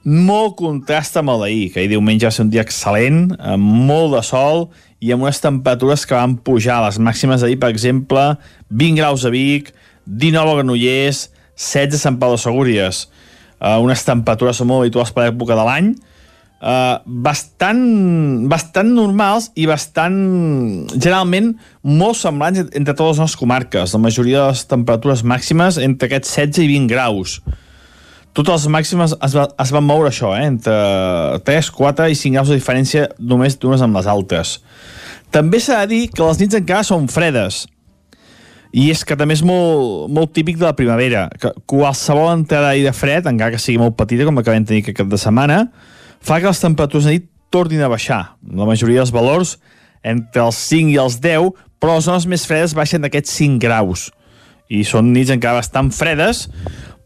Molt 0.03 0.57
contrast 0.59 1.15
amb 1.15 1.31
el 1.31 1.45
d'ahir, 1.45 1.67
que 1.71 1.79
ahir 1.79 1.93
diumenge 1.93 2.27
va 2.27 2.33
ser 2.35 2.43
un 2.43 2.51
dia 2.51 2.65
excel·lent, 2.65 3.37
amb 3.39 3.85
molt 3.87 4.17
de 4.17 4.23
sol 4.27 4.65
i 4.99 5.13
amb 5.15 5.23
unes 5.23 5.39
temperatures 5.43 6.03
que 6.07 6.17
van 6.17 6.35
pujar. 6.35 6.81
Les 6.83 6.99
màximes 6.99 7.43
d'ahir, 7.43 7.59
per 7.61 7.71
exemple, 7.71 8.25
20 8.67 8.99
graus 8.99 9.23
a 9.23 9.31
Vic, 9.31 9.71
19 10.03 10.51
a 10.51 10.57
Granollers, 10.59 11.29
16 11.55 11.95
a 11.95 12.03
Sant 12.03 12.19
Pau 12.19 12.35
de 12.35 12.41
Segúries. 12.43 13.05
Uh, 13.64 13.77
unes 13.80 14.02
temperatures 14.03 14.60
molt 14.68 14.84
habituals 14.84 15.14
per 15.15 15.30
l'època 15.30 15.56
de 15.56 15.64
l'any, 15.64 15.94
uh, 16.60 16.98
bastant, 17.06 17.80
bastant 18.52 18.90
normals 18.91 19.49
i 19.56 19.64
bastant, 19.69 20.18
generalment, 20.98 21.53
molt 21.88 22.19
semblants 22.19 22.60
en- 22.60 22.69
entre 22.76 22.94
totes 22.94 23.14
les 23.15 23.22
nostres 23.23 23.40
comarques. 23.40 23.94
La 23.95 23.99
majoria 24.03 24.41
de 24.41 24.48
les 24.52 24.65
temperatures 24.68 25.23
màximes 25.23 25.77
entre 25.80 26.10
aquests 26.11 26.35
16 26.35 26.60
i 26.65 26.68
20 26.73 26.91
graus. 26.91 27.38
Totes 28.34 28.65
les 28.65 28.72
màximes 28.73 29.14
es, 29.22 29.34
va, 29.38 29.48
es 29.61 29.72
van 29.72 29.85
moure 29.85 30.10
això, 30.10 30.34
eh? 30.35 30.48
entre 30.49 30.73
3, 31.45 31.69
4 31.72 32.10
i 32.10 32.15
5 32.18 32.34
graus 32.34 32.49
de 32.49 32.57
diferència 32.57 33.07
només 33.19 33.56
d'unes 33.61 33.81
amb 33.85 33.95
les 33.95 34.07
altes. 34.10 34.57
També 35.31 35.60
s'ha 35.61 35.80
de 35.85 35.91
dir 35.95 36.07
que 36.11 36.26
les 36.26 36.40
nits 36.41 36.57
encara 36.57 36.84
són 36.84 37.07
fredes, 37.07 37.64
i 38.73 38.87
és 38.89 39.03
que 39.05 39.15
també 39.19 39.35
és 39.37 39.43
molt, 39.45 40.09
molt 40.09 40.33
típic 40.33 40.57
de 40.57 40.65
la 40.65 40.73
primavera, 40.77 41.27
que 41.39 41.51
qualsevol 41.69 42.31
entrada 42.33 42.71
d'aire 42.71 42.93
fred, 42.97 43.27
encara 43.29 43.53
que 43.53 43.61
sigui 43.61 43.77
molt 43.81 43.93
petita, 43.99 44.25
com 44.25 44.41
que 44.41 44.49
vam 44.49 44.65
tenir 44.65 44.81
aquest 44.81 44.97
cap 44.97 45.11
de 45.11 45.19
setmana, 45.21 45.59
fa 46.23 46.39
que 46.41 46.49
les 46.49 46.63
temperatures 46.63 47.05
de 47.05 47.19
nit 47.19 47.29
tornin 47.53 47.83
a 47.85 47.91
baixar. 47.91 48.23
La 48.49 48.65
majoria 48.65 49.03
dels 49.03 49.13
valors 49.13 49.59
entre 50.01 50.41
els 50.41 50.57
5 50.71 50.89
i 50.89 50.97
els 50.97 51.19
10, 51.21 51.53
però 51.77 51.99
les 51.99 52.09
zones 52.09 52.25
més 52.31 52.47
fredes 52.49 52.73
baixen 52.73 53.05
d'aquests 53.05 53.37
5 53.43 53.61
graus. 53.61 54.07
I 54.73 54.81
són 54.87 55.13
nits 55.13 55.29
encara 55.29 55.61
bastant 55.61 55.93
fredes, 55.93 56.47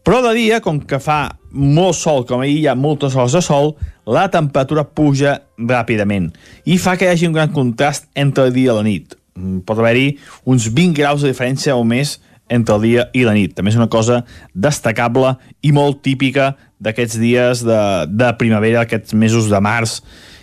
però 0.08 0.22
de 0.24 0.32
dia, 0.38 0.62
com 0.64 0.80
que 0.80 0.96
fa 1.04 1.20
molt 1.52 1.98
sol, 1.98 2.24
com 2.24 2.40
ahir 2.40 2.62
hi 2.62 2.66
ha 2.70 2.78
moltes 2.78 3.12
hores 3.12 3.36
de 3.36 3.44
sol, 3.44 3.74
la 4.08 4.24
temperatura 4.32 4.86
puja 4.88 5.34
ràpidament 5.60 6.30
i 6.64 6.78
fa 6.80 6.96
que 6.96 7.04
hi 7.04 7.12
hagi 7.12 7.28
un 7.28 7.34
gran 7.36 7.52
contrast 7.52 8.08
entre 8.16 8.48
el 8.48 8.54
dia 8.56 8.72
i 8.72 8.76
la 8.78 8.86
nit. 8.86 9.17
Mm, 9.38 9.62
Pot 9.66 9.78
haver-hi 9.78 10.16
uns 10.44 10.68
20 10.68 10.96
graus 10.98 11.22
de 11.22 11.32
diferència 11.32 11.76
o 11.78 11.84
més 11.86 12.18
entre 12.48 12.76
el 12.76 12.84
dia 12.84 13.06
i 13.12 13.24
la 13.28 13.36
nit. 13.36 13.54
També 13.54 13.70
és 13.72 13.78
una 13.78 13.90
cosa 13.92 14.22
destacable 14.54 15.36
i 15.62 15.72
molt 15.76 16.02
típica 16.04 16.54
d'aquests 16.82 17.18
dies 17.20 17.62
de, 17.66 17.80
de 18.08 18.32
primavera, 18.40 18.82
aquests 18.82 19.14
mesos 19.14 19.50
de 19.52 19.60
març 19.60 20.00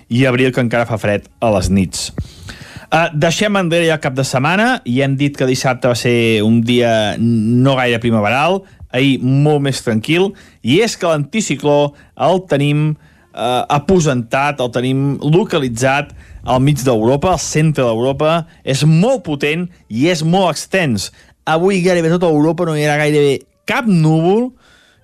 i 0.10 0.26
abril 0.30 0.54
que 0.54 0.62
encara 0.62 0.86
fa 0.86 1.00
fred 1.02 1.26
a 1.42 1.50
les 1.56 1.72
nits. 1.74 2.12
Uh, 2.86 3.10
deixem 3.18 3.56
enrere 3.58 3.88
ja 3.90 3.98
cap 4.00 4.14
de 4.16 4.24
setmana 4.24 4.80
i 4.86 5.00
hem 5.02 5.16
dit 5.18 5.34
que 5.36 5.48
dissabte 5.50 5.90
va 5.90 5.98
ser 5.98 6.44
un 6.46 6.62
dia 6.64 7.16
no 7.20 7.74
gaire 7.80 7.98
primaveral, 8.04 8.62
ahir 8.94 9.18
molt 9.24 9.66
més 9.66 9.82
tranquil, 9.84 10.30
i 10.62 10.80
és 10.86 10.94
que 10.96 11.10
l'anticicló 11.10 11.96
el 12.28 12.44
tenim 12.52 12.92
uh, 12.94 13.66
aposentat, 13.74 14.62
el 14.62 14.72
tenim 14.76 15.16
localitzat 15.24 16.14
al 16.46 16.62
mig 16.62 16.84
d'Europa, 16.86 17.34
al 17.34 17.42
centre 17.42 17.84
d'Europa, 17.84 18.46
és 18.64 18.86
molt 18.86 19.26
potent 19.26 19.68
i 19.90 20.08
és 20.14 20.24
molt 20.24 20.54
extens. 20.54 21.12
Avui 21.46 21.82
gairebé 21.86 22.14
tota 22.14 22.30
Europa 22.32 22.66
no 22.66 22.78
hi 22.78 22.86
ha 22.86 23.00
gairebé 23.02 23.40
cap 23.66 23.90
núvol 23.90 24.52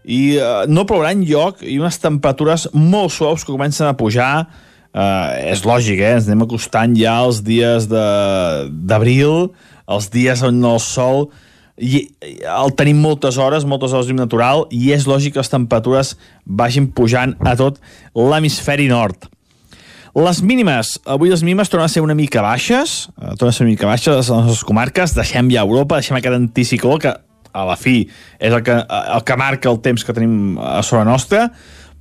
i 0.06 0.38
uh, 0.38 0.66
no 0.70 0.86
plourà 0.90 1.14
lloc 1.18 1.62
i 1.62 1.80
unes 1.82 2.00
temperatures 2.02 2.68
molt 2.74 3.14
suaus 3.14 3.46
que 3.46 3.54
comencen 3.54 3.90
a 3.90 3.98
pujar 3.98 4.34
Uh, 4.92 5.32
és 5.48 5.62
lògic, 5.64 6.02
eh? 6.04 6.18
ens 6.18 6.26
anem 6.28 6.42
acostant 6.44 6.92
ja 7.00 7.14
als 7.22 7.38
dies 7.48 7.86
d'abril, 7.88 9.54
els 9.88 10.10
dies 10.12 10.42
on 10.44 10.58
el 10.68 10.82
sol 10.84 11.30
i, 11.80 12.10
el 12.44 12.74
tenim 12.76 13.00
moltes 13.00 13.38
hores, 13.40 13.64
moltes 13.64 13.96
hores 13.96 14.12
natural, 14.12 14.66
i 14.68 14.92
és 14.92 15.08
lògic 15.08 15.38
que 15.38 15.40
les 15.40 15.54
temperatures 15.54 16.18
vagin 16.44 16.90
pujant 16.92 17.38
a 17.40 17.56
tot 17.56 17.80
l'hemisferi 18.12 18.90
nord. 18.92 19.30
Les 20.12 20.42
mínimes, 20.44 20.98
avui 21.08 21.30
les 21.32 21.40
mínimes 21.40 21.70
tornen 21.72 21.88
a 21.88 21.92
ser 21.92 22.02
una 22.04 22.16
mica 22.16 22.42
baixes, 22.44 23.10
eh, 23.16 23.32
tornen 23.40 23.54
a 23.54 23.56
ser 23.56 23.64
una 23.64 23.72
mica 23.72 23.88
baixes 23.88 24.12
a 24.12 24.18
les 24.18 24.30
nostres 24.30 24.64
comarques, 24.68 25.14
deixem 25.16 25.48
ja 25.54 25.62
Europa, 25.64 26.02
deixem 26.02 26.18
aquest 26.18 26.36
anticicló 26.36 26.98
que 27.00 27.14
a 27.54 27.64
la 27.68 27.78
fi 27.80 28.10
és 28.40 28.52
el 28.52 28.64
que, 28.64 28.76
el 28.76 29.24
que 29.24 29.38
marca 29.40 29.70
el 29.72 29.80
temps 29.80 30.04
que 30.04 30.16
tenim 30.16 30.58
a 30.60 30.82
sobre 30.84 31.06
nostra, 31.08 31.46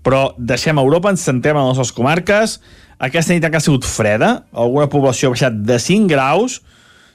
però 0.03 0.33
deixem 0.39 0.79
Europa, 0.83 1.13
ens 1.15 1.23
centrem 1.23 1.55
en 1.55 1.69
les 1.69 1.79
nostres 1.79 1.95
comarques, 1.95 2.57
aquesta 2.99 3.33
nit 3.33 3.47
encara 3.47 3.63
ha 3.63 3.67
sigut 3.69 3.87
freda, 3.87 4.33
alguna 4.51 4.89
població 4.91 5.29
ha 5.29 5.37
baixat 5.37 5.63
de 5.63 5.79
5 5.79 6.11
graus, 6.11 6.61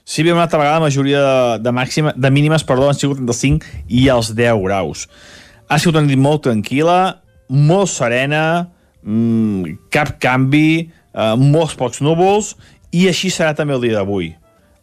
si 0.06 0.24
bé 0.24 0.32
una 0.32 0.46
altra 0.46 0.60
vegada 0.62 0.80
la 0.80 0.86
majoria 0.86 1.20
de, 1.20 1.60
de, 1.66 1.72
màxima, 1.76 2.14
de 2.16 2.32
mínimes 2.32 2.64
perdó, 2.64 2.88
han 2.88 2.96
sigut 2.96 3.20
entre 3.20 3.36
els 3.36 3.42
5 3.44 3.84
i 3.90 4.08
els 4.14 4.32
10 4.38 4.64
graus. 4.64 5.10
Ha 5.68 5.80
sigut 5.82 5.98
una 5.98 6.08
nit 6.08 6.22
molt 6.22 6.46
tranquil·la, 6.46 7.00
molt 7.50 7.92
serena, 7.92 8.70
mmm, 9.06 9.78
cap 9.94 10.18
canvi, 10.22 10.90
eh, 11.14 11.36
molts 11.38 11.78
pocs 11.80 12.02
núvols, 12.04 12.56
i 12.92 13.08
així 13.12 13.32
serà 13.34 13.54
també 13.56 13.76
el 13.76 13.84
dia 13.86 14.00
d'avui. 14.00 14.34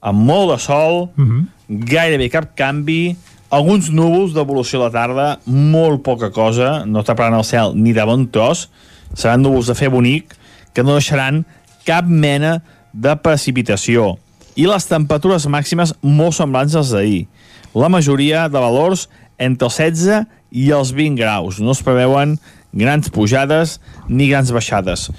Amb 0.03 0.25
molt 0.27 0.51
de 0.53 0.59
sol, 0.59 1.11
mm 1.15 1.29
-hmm. 1.29 1.47
gairebé 1.89 2.29
cap 2.31 2.55
canvi, 2.57 3.17
alguns 3.51 3.91
núvols 3.91 4.33
d'evolució 4.33 4.81
a 4.81 4.85
la 4.85 4.91
tarda, 4.91 5.39
molt 5.47 6.03
poca 6.03 6.31
cosa, 6.31 6.85
no 6.87 7.03
taparan 7.03 7.35
el 7.35 7.45
cel 7.45 7.75
ni 7.77 7.93
de 7.93 8.05
bon 8.05 8.31
tros, 8.31 8.71
seran 9.15 9.43
núvols 9.43 9.67
de 9.67 9.75
fer 9.75 9.91
bonic, 9.91 10.37
que 10.73 10.83
no 10.83 10.97
deixaran 10.97 11.45
cap 11.85 12.07
mena 12.07 12.63
de 12.93 13.15
precipitació. 13.17 14.19
I 14.57 14.67
les 14.69 14.87
temperatures 14.89 15.47
màximes 15.49 15.95
molt 16.01 16.37
semblants 16.37 16.75
als 16.75 16.93
d'ahir. 16.93 17.27
La 17.75 17.89
majoria 17.89 18.49
de 18.49 18.61
valors 18.61 19.09
entre 19.39 19.69
els 19.69 19.79
16 19.81 20.27
i 20.53 20.71
els 20.71 20.93
20 20.93 21.17
graus. 21.17 21.61
No 21.61 21.73
es 21.73 21.83
preveuen 21.85 22.39
grans 22.73 23.11
pujades 23.13 23.79
ni 24.09 24.29
grans 24.31 24.53
baixades. 24.55 25.11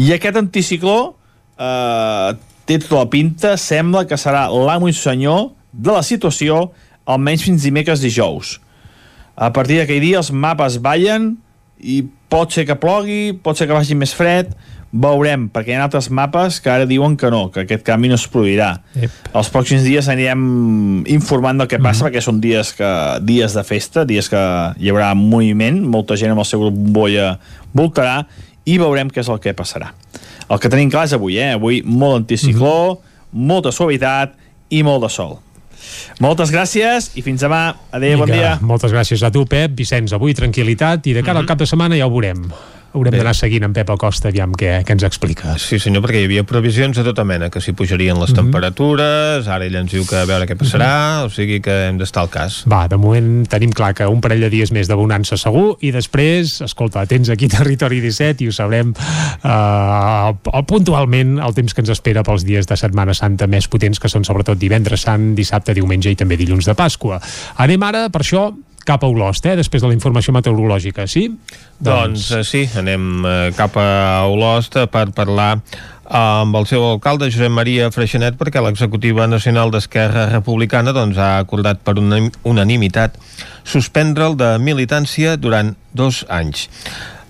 I 0.00 0.12
aquest 0.16 0.38
anticicló 0.40 1.14
eh, 1.58 2.32
té 2.66 2.78
tota 2.82 3.02
la 3.02 3.10
pinta, 3.12 3.56
sembla 3.60 4.06
que 4.08 4.18
serà 4.20 4.46
l'amo 4.52 4.88
i 4.88 4.96
senyor 4.96 5.50
de 5.72 5.92
la 5.92 6.02
situació 6.06 6.70
almenys 7.08 7.46
fins 7.46 7.64
dimecres 7.66 8.02
dijous. 8.04 8.58
A 9.36 9.50
partir 9.52 9.80
d'aquell 9.80 10.02
dia 10.04 10.20
els 10.20 10.30
mapes 10.32 10.78
ballen 10.82 11.34
i 11.82 12.02
pot 12.32 12.52
ser 12.52 12.66
que 12.68 12.78
plogui, 12.78 13.32
pot 13.32 13.58
ser 13.58 13.66
que 13.68 13.76
vagi 13.76 13.96
més 13.98 14.12
fred, 14.14 14.52
veurem, 14.92 15.46
perquè 15.48 15.72
hi 15.72 15.78
ha 15.78 15.86
altres 15.86 16.10
mapes 16.12 16.58
que 16.60 16.68
ara 16.70 16.86
diuen 16.88 17.16
que 17.16 17.30
no, 17.32 17.46
que 17.52 17.64
aquest 17.64 17.84
canvi 17.86 18.10
no 18.12 18.18
es 18.20 18.26
produirà. 18.28 18.74
Ep. 18.92 19.14
Els 19.32 19.50
pròxims 19.52 19.86
dies 19.86 20.08
anirem 20.12 20.42
informant 21.10 21.62
del 21.62 21.70
que 21.70 21.80
passa, 21.80 22.04
perquè 22.06 22.20
són 22.24 22.42
dies, 22.44 22.74
que, 22.76 22.90
dies 23.24 23.56
de 23.56 23.64
festa, 23.64 24.04
dies 24.08 24.28
que 24.28 24.42
hi 24.76 24.92
haurà 24.92 25.14
moviment, 25.16 25.80
molta 25.94 26.18
gent 26.20 26.34
amb 26.34 26.44
el 26.44 26.48
seu 26.48 26.60
grup 26.66 26.76
boia 26.98 27.32
voltarà, 27.72 28.20
i 28.68 28.76
veurem 28.78 29.08
què 29.10 29.24
és 29.24 29.30
el 29.32 29.40
que 29.42 29.56
passarà. 29.56 29.94
El 30.52 30.60
que 30.60 30.70
tenim 30.70 30.92
clar 30.92 31.06
és 31.08 31.16
avui, 31.16 31.38
eh? 31.40 31.54
Avui 31.56 31.80
molt 31.86 32.20
anticicló, 32.20 33.00
molta 33.32 33.72
suavitat 33.72 34.36
i 34.70 34.82
molt 34.84 35.06
de 35.06 35.10
sol. 35.12 35.38
Moltes 36.22 36.52
gràcies 36.52 37.10
i 37.18 37.24
fins 37.24 37.42
demà. 37.42 37.64
Adéu, 37.96 38.20
bon 38.20 38.30
dia. 38.30 38.54
Moltes 38.62 38.92
gràcies 38.94 39.24
a 39.24 39.32
tu, 39.34 39.46
Pep. 39.48 39.72
Vicenç, 39.78 40.12
avui 40.14 40.36
tranquil·litat 40.36 41.08
i 41.10 41.16
de 41.16 41.24
cara 41.26 41.42
al 41.42 41.48
cap 41.48 41.58
de 41.58 41.66
setmana 41.66 41.98
ja 41.98 42.06
ho 42.06 42.12
veurem. 42.12 42.44
Haurem 42.92 43.14
d'anar 43.16 43.34
seguint 43.34 43.64
en 43.64 43.72
Pep 43.72 43.90
Acosta, 43.90 44.28
aviam 44.28 44.52
què, 44.52 44.82
què 44.84 44.92
ens 44.96 45.02
explica. 45.06 45.56
Sí 45.58 45.78
senyor, 45.80 46.02
perquè 46.04 46.20
hi 46.22 46.26
havia 46.28 46.44
previsions 46.44 46.96
de 46.96 47.04
tota 47.06 47.24
mena, 47.24 47.48
que 47.50 47.60
s'hi 47.60 47.72
pujarien 47.72 48.18
les 48.20 48.30
Mhm. 48.30 48.36
temperatures, 48.42 49.48
ara 49.48 49.64
ell 49.64 49.76
ens 49.76 49.90
diu 49.92 50.04
que 50.06 50.16
a 50.16 50.24
veure 50.24 50.46
què 50.46 50.56
passarà, 50.56 51.24
o 51.24 51.30
sigui 51.30 51.60
que 51.60 51.88
hem 51.88 51.98
d'estar 51.98 52.22
al 52.22 52.30
cas. 52.30 52.62
Va, 52.70 52.86
de 52.88 52.96
moment 52.96 53.46
tenim 53.48 53.70
clar 53.72 53.94
que 53.94 54.06
un 54.06 54.20
parell 54.20 54.40
de 54.40 54.50
dies 54.50 54.72
més 54.72 54.88
de 54.88 54.94
bonança 54.94 55.36
segur 55.36 55.76
i 55.80 55.90
després, 55.90 56.60
escolta, 56.60 57.06
tens 57.06 57.28
aquí 57.30 57.48
Territori 57.48 58.00
17 58.00 58.44
i 58.44 58.48
ho 58.48 58.52
sabrem 58.52 58.92
eh, 59.42 60.62
puntualment 60.66 61.38
el 61.42 61.54
temps 61.54 61.74
que 61.74 61.80
ens 61.84 61.90
espera 61.94 62.22
pels 62.26 62.44
dies 62.44 62.66
de 62.68 62.76
Setmana 62.76 63.14
Santa 63.14 63.46
més 63.50 63.68
potents 63.68 64.00
que 64.02 64.10
són 64.12 64.24
sobretot 64.24 64.58
divendres 64.60 65.04
sant, 65.06 65.32
dissabte, 65.38 65.74
diumenge 65.74 66.10
i 66.12 66.16
també 66.18 66.36
dilluns 66.36 66.66
de 66.68 66.74
Pasqua. 66.78 67.20
Anem 67.62 67.82
ara, 67.82 68.08
per 68.12 68.22
això, 68.24 68.50
cap 68.88 69.04
a 69.04 69.10
Olost, 69.10 69.46
eh, 69.46 69.56
després 69.58 69.82
de 69.82 69.90
la 69.90 69.96
informació 69.96 70.34
meteorològica, 70.34 71.06
sí? 71.06 71.28
Doncs 71.82 72.28
eh, 72.36 72.44
sí, 72.46 72.66
anem 72.78 73.24
eh, 73.24 73.50
cap 73.56 73.76
a 73.80 73.88
Olost 74.30 74.78
per 74.92 75.08
parlar 75.16 75.56
amb 76.12 76.56
el 76.58 76.66
seu 76.68 76.82
alcalde, 76.84 77.30
Josep 77.32 77.52
Maria 77.54 77.88
Freixenet, 77.94 78.36
perquè 78.36 78.60
l'executiva 78.60 79.24
nacional 79.30 79.72
d'Esquerra 79.72 80.26
Republicana 80.28 80.92
doncs, 80.92 81.16
ha 81.16 81.38
acordat 81.40 81.80
per 81.80 81.96
una 82.02 82.20
unanimitat 82.44 83.16
suspendre'l 83.64 84.36
de 84.36 84.56
militància 84.60 85.38
durant 85.40 85.72
dos 85.96 86.26
anys. 86.28 86.68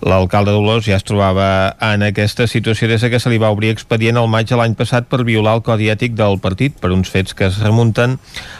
L'alcalde 0.03 0.51
d'Olors 0.51 0.83
ja 0.83 0.97
es 0.99 1.05
trobava 1.07 1.45
en 1.79 2.01
aquesta 2.03 2.43
situació 2.49 2.89
des 2.91 3.05
que 3.07 3.19
se 3.23 3.29
li 3.31 3.37
va 3.39 3.53
obrir 3.53 3.69
expedient 3.71 4.17
al 4.19 4.27
maig 4.27 4.49
de 4.49 4.57
l'any 4.59 4.73
passat 4.75 5.07
per 5.07 5.21
violar 5.23 5.53
el 5.55 5.61
codi 5.63 5.87
ètic 5.93 6.17
del 6.17 6.41
partit 6.43 6.75
per 6.81 6.91
uns 6.91 7.07
fets 7.13 7.31
que 7.31 7.47
es 7.47 7.61
remunten 7.63 8.17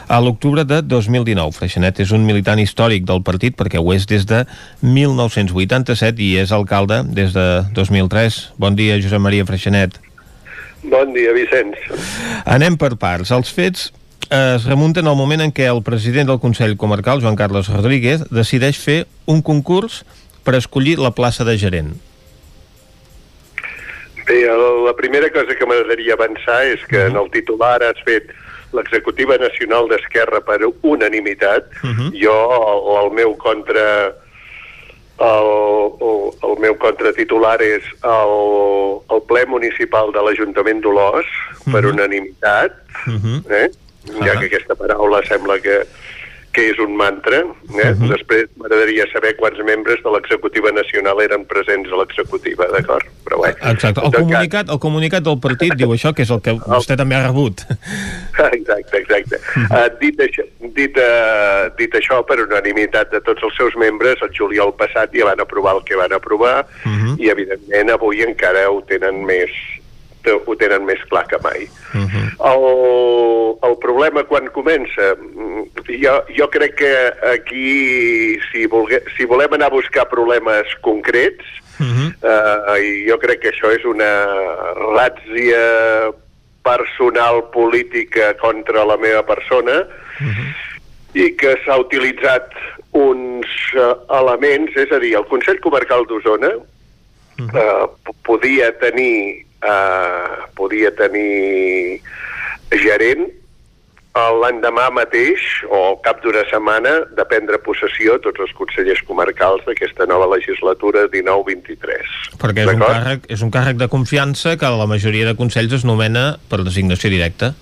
a 0.08 0.20
l'octubre 0.24 0.64
de 0.64 0.80
2019. 0.80 1.52
Freixenet 1.52 2.00
és 2.00 2.14
un 2.16 2.24
militant 2.24 2.62
històric 2.62 3.04
del 3.04 3.20
partit 3.26 3.58
perquè 3.58 3.82
ho 3.82 3.92
és 3.92 4.08
des 4.08 4.24
de 4.30 4.44
1987 4.80 6.24
i 6.24 6.30
és 6.40 6.52
alcalde 6.52 7.02
des 7.12 7.36
de 7.36 7.46
2003. 7.76 8.40
Bon 8.56 8.72
dia, 8.78 8.96
Josep 8.96 9.20
Maria 9.20 9.44
Freixenet. 9.44 10.00
Bon 10.80 11.12
dia, 11.12 11.36
Vicenç. 11.36 11.76
Anem 12.48 12.80
per 12.80 12.94
parts. 12.96 13.32
Els 13.36 13.52
fets 13.52 13.90
es 14.32 14.64
remunten 14.64 15.06
al 15.06 15.16
moment 15.16 15.44
en 15.44 15.52
què 15.52 15.68
el 15.68 15.84
president 15.84 16.32
del 16.32 16.40
Consell 16.40 16.78
Comarcal, 16.80 17.20
Joan 17.20 17.36
Carles 17.36 17.68
Rodríguez, 17.68 18.24
decideix 18.32 18.80
fer 18.80 19.02
un 19.28 19.44
concurs 19.44 20.04
per 20.44 20.54
escollir 20.58 20.98
la 21.00 21.12
plaça 21.16 21.44
de 21.44 21.56
gerent. 21.58 21.94
Bé, 24.24 24.40
la 24.48 24.94
primera 24.96 25.28
cosa 25.32 25.52
que 25.56 25.66
m'agradaria 25.68 26.16
avançar 26.16 26.62
és 26.70 26.84
que 26.88 27.06
en 27.10 27.16
el 27.20 27.28
titular 27.32 27.76
has 27.84 28.00
fet 28.06 28.30
l'executiva 28.74 29.36
nacional 29.38 29.88
d'Esquerra 29.90 30.40
per 30.44 30.60
unanimitat. 30.82 31.68
Jo, 32.16 32.36
el, 32.58 32.84
el 33.04 33.16
meu 33.20 33.34
contra... 33.40 33.86
El, 35.14 35.48
el, 36.02 36.16
el 36.42 36.56
meu 36.58 36.74
contratitular 36.82 37.60
és 37.62 37.84
el, 38.02 38.32
el 39.14 39.20
ple 39.28 39.44
municipal 39.46 40.10
de 40.10 40.24
l'Ajuntament 40.26 40.80
d'Olors 40.82 41.28
per 41.70 41.84
unanimitat, 41.86 42.80
eh? 43.46 43.68
ja 44.26 44.34
que 44.40 44.48
aquesta 44.48 44.74
paraula 44.74 45.22
sembla 45.28 45.60
que, 45.62 45.84
que 46.54 46.68
és 46.70 46.80
un 46.82 46.94
mantra. 46.98 47.42
Eh? 47.74 47.90
Després 47.98 48.48
m'agradaria 48.60 49.06
saber 49.12 49.34
quants 49.40 49.60
membres 49.66 50.00
de 50.04 50.12
l'executiva 50.14 50.72
nacional 50.74 51.20
eren 51.24 51.46
presents 51.50 51.90
a 51.92 52.00
l'executiva, 52.00 52.68
d'acord? 52.72 53.10
Però 53.26 53.40
bé, 53.42 53.52
Exacte. 53.72 54.04
El 54.04 54.14
comunicat, 54.14 54.70
el 54.70 54.80
comunicat 54.82 55.26
del 55.26 55.38
partit 55.42 55.74
diu 55.80 55.94
això, 55.96 56.14
que 56.14 56.24
és 56.26 56.32
el 56.34 56.42
que 56.44 56.56
vostè 56.62 56.96
també 57.00 57.18
ha 57.18 57.24
rebut. 57.26 57.64
Exacte, 58.54 58.98
exacte. 58.98 59.38
Uh, 59.70 59.86
dit, 60.00 60.18
això, 60.20 60.44
dit, 60.76 60.98
uh, 61.00 61.70
dit 61.78 61.94
això, 61.98 62.20
per 62.26 62.38
unanimitat 62.42 63.12
de 63.12 63.20
tots 63.26 63.42
els 63.46 63.56
seus 63.58 63.76
membres, 63.80 64.20
el 64.24 64.32
juliol 64.36 64.74
passat 64.78 65.14
ja 65.14 65.28
van 65.28 65.42
aprovar 65.42 65.76
el 65.78 65.84
que 65.88 65.98
van 65.98 66.12
aprovar 66.14 66.56
i, 66.84 67.30
evidentment, 67.30 67.92
avui 67.94 68.22
encara 68.26 68.66
ho 68.70 68.80
tenen 68.88 69.22
més 69.26 69.52
ho 70.32 70.54
tenen 70.56 70.84
més 70.88 71.02
clar 71.10 71.26
que 71.28 71.38
mai. 71.44 71.66
El, 72.40 72.64
el 73.68 73.76
problema 73.82 74.22
quan 74.24 74.48
comença, 74.54 75.12
mm, 75.18 75.84
jo, 76.00 76.14
jo 76.38 76.48
crec 76.50 76.74
que 76.80 76.92
aquí, 77.34 78.38
si, 78.50 78.64
volgue, 78.66 79.02
si 79.16 79.24
volem 79.28 79.52
anar 79.58 79.68
a 79.70 79.76
buscar 79.76 80.08
problemes 80.08 80.72
concrets, 80.80 81.44
eh, 82.22 83.04
jo 83.08 83.18
crec 83.18 83.40
que 83.42 83.50
això 83.50 83.72
és 83.74 83.84
una 83.84 84.10
ràtzia 84.94 86.12
personal 86.64 87.42
política 87.52 88.32
contra 88.40 88.84
la 88.86 88.96
meva 88.96 89.22
persona 89.26 89.82
i 91.14 91.30
que 91.38 91.56
s'ha 91.64 91.76
utilitzat 91.78 92.50
uns 92.94 93.46
eh, 93.74 93.90
elements, 94.16 94.72
és 94.76 94.90
a 94.94 94.98
dir, 95.02 95.16
el 95.18 95.26
Consell 95.30 95.60
Comarcal 95.60 96.06
d'Osona 96.06 96.52
eh, 96.54 97.86
p- 98.06 98.14
podia 98.22 98.70
tenir 98.78 99.44
eh, 99.64 100.44
podia 100.58 100.92
tenir 100.94 102.00
gerent 102.74 103.26
eh, 103.26 104.30
l'endemà 104.42 104.88
mateix 104.94 105.42
o 105.68 105.80
al 105.90 106.00
cap 106.06 106.22
d'una 106.24 106.44
setmana 106.50 106.94
de 107.16 107.26
prendre 107.30 107.60
possessió 107.64 108.18
tots 108.24 108.44
els 108.44 108.54
consellers 108.58 109.02
comarcals 109.08 109.64
d'aquesta 109.68 110.08
nova 110.10 110.28
legislatura 110.36 111.06
19-23. 111.12 112.16
Perquè 112.40 112.66
és 112.66 112.74
un, 112.74 112.82
càrrec, 112.86 113.30
és 113.38 113.44
un 113.46 113.54
càrrec 113.54 113.80
de 113.82 113.90
confiança 113.92 114.58
que 114.60 114.74
la 114.78 114.88
majoria 114.90 115.30
de 115.30 115.38
consells 115.38 115.80
es 115.80 115.86
nomena 115.88 116.34
per 116.50 116.62
designació 116.64 117.12
directa. 117.12 117.54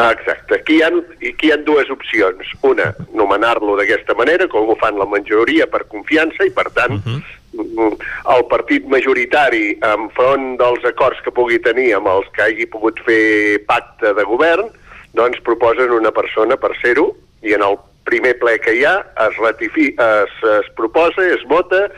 Ah, 0.00 0.12
exacte. 0.14 0.54
Aquí 0.54 0.78
hi, 0.78 0.82
ha, 0.82 0.88
aquí 1.28 1.48
hi 1.48 1.52
ha 1.52 1.58
dues 1.60 1.90
opcions. 1.92 2.54
Una, 2.64 2.92
nomenar-lo 3.12 3.74
d'aquesta 3.76 4.14
manera, 4.16 4.46
com 4.48 4.70
ho 4.70 4.76
fan 4.80 4.96
la 4.96 5.04
majoria 5.04 5.66
per 5.68 5.82
confiança, 5.92 6.46
i 6.46 6.52
per 6.56 6.70
tant, 6.72 6.96
uh 6.96 7.02
-huh. 7.04 7.39
El 7.58 8.44
partit 8.50 8.86
majoritari, 8.90 9.74
enfront 9.82 10.54
dels 10.60 10.84
acords 10.86 11.18
que 11.24 11.32
pugui 11.34 11.58
tenir 11.64 11.90
amb 11.96 12.10
els 12.12 12.28
que 12.36 12.46
hagi 12.46 12.68
pogut 12.70 13.00
fer 13.06 13.58
pacte 13.66 14.14
de 14.16 14.26
govern, 14.28 14.70
doncs 15.18 15.42
proposen 15.46 15.90
una 15.96 16.12
persona 16.14 16.58
per 16.60 16.72
ser-ho, 16.82 17.10
i 17.42 17.56
en 17.56 17.64
el 17.66 17.78
primer 18.06 18.36
ple 18.40 18.56
que 18.62 18.74
hi 18.78 18.84
ha 18.86 19.00
es, 19.26 19.36
ratifi, 19.42 19.90
es, 19.98 20.38
es 20.60 20.70
proposa, 20.78 21.26
es 21.26 21.42
vota, 21.50 21.88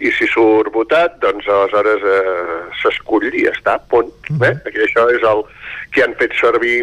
i 0.00 0.12
si 0.16 0.24
surt 0.30 0.70
votat, 0.72 1.18
doncs 1.20 1.48
aleshores 1.50 2.06
eh, 2.08 2.60
s'escull 2.80 3.26
i 3.34 3.44
està, 3.50 3.76
punt. 3.90 4.08
Eh? 4.38 4.54
Perquè 4.64 4.86
això 4.86 5.10
és 5.12 5.26
el 5.28 5.44
que 5.92 6.06
han 6.06 6.16
fet 6.16 6.32
servir 6.40 6.78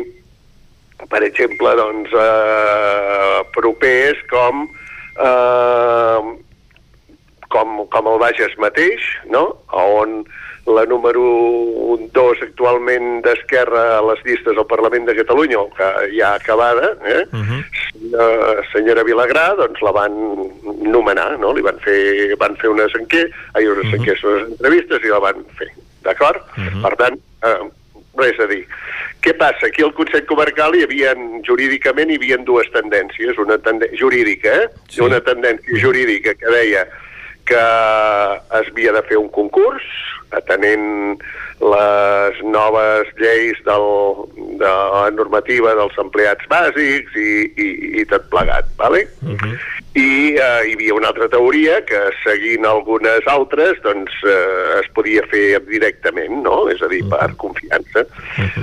per 1.05 1.21
exemple, 1.23 1.75
doncs, 1.77 2.09
eh, 2.09 3.43
propers 3.53 4.17
com, 4.31 4.67
eh, 5.21 6.19
com, 7.53 7.85
com 7.93 8.11
el 8.11 8.19
Bages 8.21 8.57
mateix, 8.61 9.05
no? 9.31 9.49
on 9.71 10.21
la 10.67 10.83
número 10.83 11.23
2 12.11 12.41
actualment 12.43 13.21
d'Esquerra 13.23 13.83
a 13.97 14.01
les 14.09 14.19
llistes 14.25 14.57
al 14.57 14.67
Parlament 14.67 15.07
de 15.07 15.15
Catalunya, 15.15 15.61
que 15.77 15.87
ja 16.17 16.33
acabada, 16.35 16.91
eh? 17.07 17.23
senyora, 17.31 18.65
senyora 18.73 19.05
Vilagrà, 19.07 19.45
doncs 19.59 19.79
la 19.85 19.95
van 19.95 20.17
nomenar, 20.83 21.37
no? 21.39 21.53
Li 21.55 21.63
van 21.63 21.79
fer, 21.85 22.35
van 22.41 22.59
fer 22.59 22.73
unes, 22.73 22.93
enquer, 22.99 23.29
ai, 23.55 23.63
unes, 23.71 23.95
enquestes, 23.95 24.27
unes 24.27 24.51
entrevistes 24.57 25.07
i 25.07 25.15
la 25.15 25.23
van 25.23 25.41
fer, 25.59 25.71
d'acord? 26.03 26.43
Per 26.83 26.93
tant, 26.99 27.19
eh, 27.47 27.57
res 28.19 28.43
a 28.43 28.51
dir. 28.51 28.63
Què 29.23 29.33
passa? 29.39 29.69
Aquí 29.69 29.83
al 29.83 29.95
Consell 29.95 30.27
Comarcal 30.27 30.75
hi 30.75 30.83
havia, 30.85 31.15
jurídicament, 31.47 32.11
hi 32.11 32.19
havia 32.19 32.37
dues 32.47 32.67
tendències, 32.75 33.39
una 33.39 33.57
tendència 33.63 34.03
jurídica, 34.03 34.53
eh? 34.63 34.69
Sí. 34.91 35.01
Una 35.07 35.23
tendència 35.23 35.79
jurídica 35.83 36.35
que 36.35 36.53
deia 36.53 36.85
que 37.47 37.63
es 38.59 38.69
havia 38.71 38.93
de 38.95 39.03
fer 39.07 39.17
un 39.19 39.29
concurs 39.33 39.85
atenent 40.35 41.17
les 41.57 42.41
noves 42.43 43.07
lleis 43.17 43.57
del, 43.65 43.87
de 44.59 44.67
la 44.67 45.07
normativa 45.15 45.73
dels 45.79 45.97
empleats 46.03 46.45
bàsics 46.51 47.15
i, 47.17 47.31
i, 47.57 47.67
i 48.01 48.05
tot 48.11 48.27
plegat, 48.33 48.69
¿vale? 48.77 49.07
I 49.97 50.35
eh, 50.37 50.61
hi 50.67 50.75
havia 50.75 50.93
una 50.93 51.09
altra 51.09 51.29
teoria 51.31 51.79
que, 51.87 52.03
seguint 52.21 52.67
algunes 52.69 53.25
altres, 53.31 53.79
doncs 53.81 54.13
eh, 54.27 54.81
es 54.83 54.91
podia 54.93 55.23
fer 55.31 55.57
directament, 55.65 56.43
no? 56.45 56.67
És 56.69 56.83
a 56.85 56.91
dir, 56.91 57.01
per 57.09 57.31
confiança. 57.41 58.05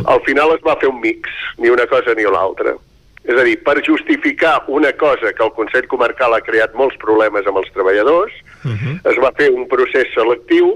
Al 0.05 0.23
final 0.29 0.55
es 0.55 0.63
va 0.63 0.79
fer 0.79 0.93
un 0.93 1.01
mix, 1.03 1.33
ni 1.59 1.73
una 1.75 1.89
cosa 1.91 2.15
ni 2.15 2.29
l'altra. 2.29 2.77
És 3.25 3.39
a 3.41 3.45
dir, 3.47 3.57
per 3.65 3.79
justificar 3.85 4.65
una 4.69 4.93
cosa 5.01 5.33
que 5.33 5.45
el 5.45 5.53
Consell 5.57 5.87
Comarcal 5.89 6.35
ha 6.37 6.43
creat 6.45 6.75
molts 6.77 6.97
problemes 7.01 7.47
amb 7.49 7.63
els 7.63 7.71
treballadors, 7.73 8.35
es 9.09 9.21
va 9.23 9.31
fer 9.39 9.49
un 9.51 9.65
procés 9.69 10.11
selectiu 10.13 10.75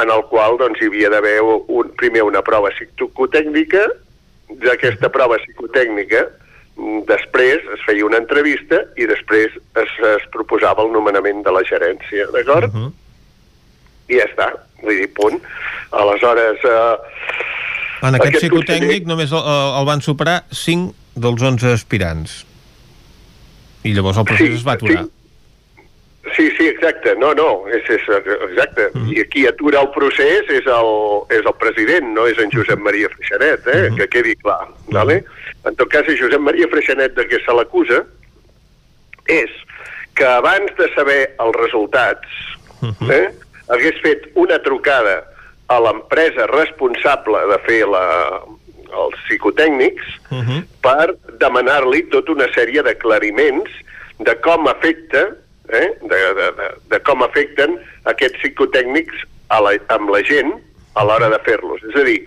en 0.00 0.08
el 0.10 0.22
qual 0.30 0.56
doncs, 0.56 0.80
hi 0.80 0.88
havia 0.88 1.10
d'haver 1.12 1.34
un, 1.44 1.90
primer 2.00 2.22
una 2.24 2.40
prova 2.40 2.70
psicotècnica, 2.72 3.84
d'aquesta 4.62 5.08
prova 5.12 5.36
psicotècnica 5.40 6.24
mm, 6.76 7.04
després 7.08 7.60
es 7.76 7.84
feia 7.84 8.06
una 8.08 8.20
entrevista 8.20 8.82
i 8.96 9.06
després 9.08 9.52
es, 9.80 9.92
es 10.16 10.24
proposava 10.32 10.84
el 10.84 10.92
nomenament 10.92 11.44
de 11.44 11.52
la 11.52 11.62
gerència, 11.68 12.26
d'acord? 12.32 12.72
I 14.08 14.16
ja 14.16 14.26
està, 14.28 14.48
vull 14.82 14.96
dir, 14.96 15.12
punt. 15.16 15.40
Aleshores... 15.92 16.64
Eh, 16.64 16.96
En 18.02 18.16
aquest, 18.16 18.32
Aquest 18.34 18.48
psicotècnic 18.48 19.04
només 19.06 19.30
el, 19.30 19.44
el 19.78 19.84
van 19.86 20.00
superar 20.02 20.40
5 20.50 21.01
dels 21.14 21.42
11 21.42 21.72
aspirants. 21.74 22.42
I 23.82 23.92
llavors 23.96 24.20
el 24.20 24.24
procés 24.28 24.48
Sí, 24.48 24.60
es 24.60 24.66
va 24.66 24.76
aturar. 24.78 25.04
sí, 26.36 26.48
sí, 26.56 26.68
exacte. 26.68 27.14
No, 27.18 27.32
no, 27.34 27.66
és, 27.68 27.82
és 27.90 28.04
exacte. 28.48 28.88
Mm. 28.94 29.10
I 29.12 29.24
qui 29.32 29.46
atura 29.48 29.82
el 29.82 29.90
procés 29.94 30.48
és 30.48 30.66
el, 30.70 30.92
és 31.34 31.44
el 31.44 31.56
president, 31.60 32.12
no 32.14 32.28
és 32.30 32.38
en 32.38 32.52
Josep 32.54 32.78
Maria 32.80 33.10
Freixanet, 33.12 33.66
eh? 33.66 33.90
Mm. 33.90 33.96
que 33.98 34.08
quedi 34.08 34.36
clar. 34.44 34.68
Mm. 34.86 34.94
Vale? 34.94 35.18
En 35.66 35.76
tot 35.76 35.90
cas, 35.90 36.06
és 36.08 36.20
Josep 36.20 36.40
Maria 36.40 36.70
Freixanet 36.70 37.14
de 37.18 37.26
què 37.28 37.42
se 37.44 37.58
l'acusa 37.58 38.04
és 39.30 39.50
que 40.18 40.26
abans 40.26 40.72
de 40.78 40.88
saber 40.94 41.20
els 41.40 41.56
resultats 41.56 42.40
eh, 43.10 43.28
hagués 43.70 44.00
fet 44.02 44.26
una 44.34 44.58
trucada 44.62 45.22
a 45.70 45.78
l'empresa 45.80 46.46
responsable 46.50 47.38
de 47.48 47.58
fer 47.66 47.78
la, 47.88 48.02
els 48.92 49.16
psicotècnics 49.26 50.18
Uh 50.32 50.38
-huh. 50.40 50.62
per 50.80 51.14
demanar-li 51.38 52.02
tota 52.08 52.32
una 52.32 52.48
sèrie 52.54 52.82
d'aclariments 52.82 53.70
de 54.18 54.34
com 54.40 54.66
afecta, 54.66 55.36
eh, 55.68 55.90
de, 56.00 56.20
de, 56.38 56.46
de, 56.58 56.68
de 56.88 56.98
com 57.00 57.22
afecten 57.22 57.78
aquests 58.04 58.38
psicotècnics 58.38 59.26
a 59.48 59.60
la, 59.60 59.76
amb 59.88 60.10
la 60.10 60.22
gent 60.22 60.54
a 60.94 61.04
l'hora 61.04 61.28
de 61.28 61.38
fer-los. 61.44 61.82
És 61.90 62.00
a 62.00 62.04
dir, 62.04 62.20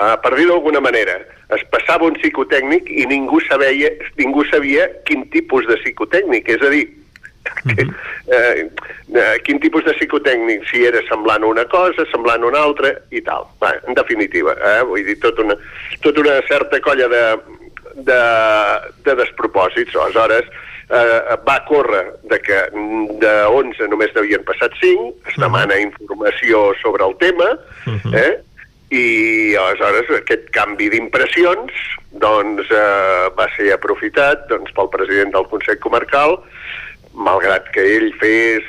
uh, 0.00 0.16
per 0.22 0.34
dir 0.36 0.46
d'alguna 0.48 0.80
manera, 0.80 1.18
es 1.56 1.62
passava 1.70 2.08
un 2.08 2.16
psicotècnic 2.20 2.90
i 2.90 3.06
ningú 3.06 3.40
sabia, 3.48 3.90
ningú 4.18 4.44
sabia 4.50 4.88
quin 5.08 5.28
tipus 5.30 5.66
de 5.66 5.76
psicotècnic, 5.82 6.48
és 6.48 6.62
a 6.62 6.72
dir, 6.72 6.88
que, 7.66 7.86
eh, 8.32 8.68
eh, 9.14 9.36
quin 9.46 9.60
tipus 9.62 9.84
de 9.86 9.94
psicotècnic, 9.96 10.66
si 10.70 10.84
era 10.86 11.02
semblant 11.08 11.44
a 11.44 11.50
una 11.52 11.64
cosa, 11.72 12.06
semblant 12.12 12.42
a 12.42 12.50
una 12.50 12.62
altra 12.68 12.92
i 13.10 13.22
tal. 13.26 13.48
Va, 13.62 13.74
en 13.86 13.98
definitiva, 13.98 14.56
eh, 14.56 14.82
vull 14.88 15.04
dir, 15.06 15.18
tota 15.22 15.42
una, 15.46 15.58
tota 16.04 16.24
una 16.24 16.40
certa 16.48 16.80
colla 16.80 17.08
de, 17.12 17.24
de, 18.08 18.22
de 19.04 19.18
despropòsits. 19.22 19.96
Aleshores, 19.96 20.48
eh, 20.90 21.36
va 21.46 21.60
córrer 21.66 22.04
de 22.30 22.40
que 22.40 22.58
de 23.20 23.34
11 23.50 23.88
només 23.90 24.12
n'havien 24.14 24.44
passat 24.46 24.74
5, 24.82 25.12
es 25.30 25.38
demana 25.40 25.78
informació 25.82 26.72
sobre 26.82 27.06
el 27.06 27.16
tema, 27.22 27.54
eh, 28.14 28.36
i 28.94 29.56
aleshores 29.58 30.12
aquest 30.20 30.46
canvi 30.54 30.86
d'impressions 30.92 31.74
doncs, 32.22 32.70
eh, 32.70 33.26
va 33.34 33.48
ser 33.56 33.72
aprofitat 33.74 34.46
doncs, 34.52 34.70
pel 34.76 34.92
president 34.92 35.34
del 35.34 35.48
Consell 35.50 35.80
Comarcal 35.82 36.38
malgrat 37.16 37.70
que 37.74 37.84
ell 37.96 38.10
fes 38.20 38.64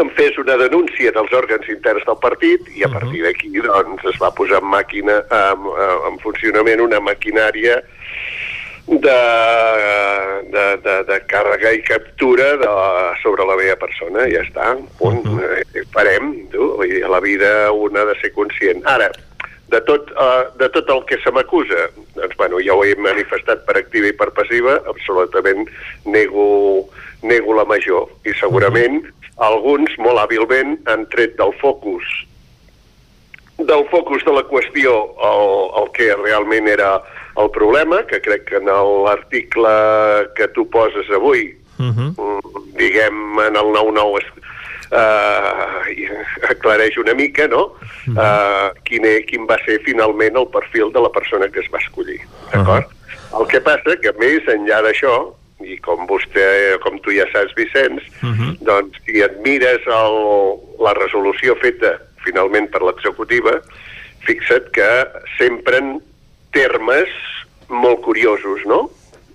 em 0.00 0.08
fes 0.16 0.38
una 0.40 0.56
denúncia 0.56 1.12
dels 1.12 1.32
òrgans 1.36 1.66
interns 1.68 2.06
del 2.08 2.16
partit 2.22 2.68
i 2.72 2.86
a 2.86 2.88
partir 2.88 3.20
d'aquí 3.24 3.50
doncs, 3.60 4.06
es 4.08 4.20
va 4.22 4.30
posar 4.32 4.62
en 4.62 4.70
màquina 4.72 5.18
en, 5.28 5.66
en 6.08 6.16
funcionament 6.22 6.80
una 6.80 7.02
maquinària 7.04 7.82
de, 8.90 9.18
de, 10.50 10.64
de, 10.82 10.94
de 11.06 11.18
càrrega 11.30 11.74
i 11.76 11.82
captura 11.86 12.54
de, 12.58 12.70
sobre 13.22 13.46
la 13.46 13.56
meva 13.60 13.76
persona, 13.78 14.24
ja 14.32 14.42
està, 14.46 14.72
punt. 14.98 15.20
Uh 15.26 15.36
-huh. 15.38 15.60
eh, 15.60 15.84
farem, 15.92 16.32
tu, 16.50 16.72
a 16.82 17.08
la 17.08 17.20
vida 17.20 17.70
un 17.72 17.96
ha 17.96 18.04
de 18.04 18.16
ser 18.20 18.32
conscient. 18.32 18.82
Ara, 18.84 19.10
de 19.70 19.80
tot, 19.86 20.10
uh, 20.18 20.48
de 20.58 20.68
tot 20.74 20.88
el 20.90 21.04
que 21.08 21.18
se 21.22 21.30
m'acusa, 21.34 21.88
doncs, 22.16 22.36
bueno, 22.38 22.58
ja 22.64 22.74
ho 22.74 22.82
he 22.84 22.96
manifestat 22.98 23.62
per 23.68 23.78
activa 23.78 24.10
i 24.10 24.16
per 24.16 24.30
passiva, 24.36 24.80
absolutament 24.90 25.68
nego, 26.04 26.88
nego 27.22 27.54
la 27.58 27.66
major, 27.68 28.10
i 28.26 28.34
segurament 28.40 29.04
alguns, 29.40 29.94
molt 30.02 30.20
hàbilment, 30.24 30.76
han 30.90 31.06
tret 31.14 31.38
del 31.38 31.54
focus 31.62 32.04
del 33.60 33.82
focus 33.90 34.22
de 34.24 34.32
la 34.32 34.42
qüestió 34.48 34.92
el, 35.20 35.50
el 35.82 35.88
que 35.92 36.06
realment 36.16 36.68
era 36.72 36.94
el 37.36 37.50
problema, 37.52 38.00
que 38.08 38.20
crec 38.24 38.46
que 38.48 38.56
en 38.56 38.70
l'article 39.04 39.72
que 40.36 40.48
tu 40.56 40.68
poses 40.72 41.10
avui, 41.12 41.50
Uh 41.80 41.96
-huh. 41.96 42.12
mm, 42.12 42.76
diguem, 42.76 43.38
en 43.40 43.56
el 43.56 43.72
9-9 43.72 44.20
es, 44.90 46.10
uh, 46.10 46.50
aclareix 46.50 46.96
una 46.98 47.14
mica, 47.14 47.46
no?, 47.48 47.66
uh, 48.14 48.70
quin, 48.84 49.04
e- 49.06 49.22
quin 49.28 49.46
va 49.46 49.58
ser 49.64 49.80
finalment 49.86 50.36
el 50.36 50.48
perfil 50.48 50.92
de 50.92 51.00
la 51.00 51.10
persona 51.10 51.48
que 51.48 51.60
es 51.60 51.70
va 51.72 51.78
escollir, 51.78 52.20
d'acord? 52.52 52.86
El 53.38 53.46
que 53.46 53.60
passa 53.60 53.96
que 54.02 54.12
més 54.18 54.42
enllà 54.50 54.82
d'això, 54.82 55.32
i 55.62 55.76
com 55.84 56.06
vostè, 56.08 56.78
com 56.82 56.98
tu 57.04 57.12
ja 57.12 57.26
saps, 57.32 57.54
Vicenç, 57.54 58.02
doncs 58.66 58.96
si 59.06 59.20
et 59.22 59.36
mires 59.44 59.84
el, 59.86 60.16
la 60.80 60.94
resolució 60.96 61.54
feta 61.60 61.98
finalment 62.24 62.68
per 62.72 62.82
l'executiva, 62.82 63.60
fixa't 64.26 64.70
que 64.72 64.88
s'empren 65.36 66.00
termes 66.52 67.08
molt 67.68 68.00
curiosos, 68.02 68.64
no? 68.66 68.90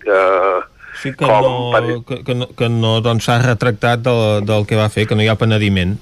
Uh, 0.05 0.61
Sí 1.01 1.11
que 1.13 1.27
no, 1.27 2.03
que, 2.07 2.23
que 2.23 2.35
no, 2.35 2.47
que 2.55 2.69
no 2.71 2.97
doncs, 3.03 3.27
s'ha 3.27 3.39
retractat 3.43 4.03
del, 4.05 4.45
del 4.47 4.67
que 4.69 4.79
va 4.79 4.89
fer, 4.89 5.07
que 5.09 5.15
no 5.15 5.25
hi 5.25 5.31
ha 5.31 5.39
penediment. 5.39 5.97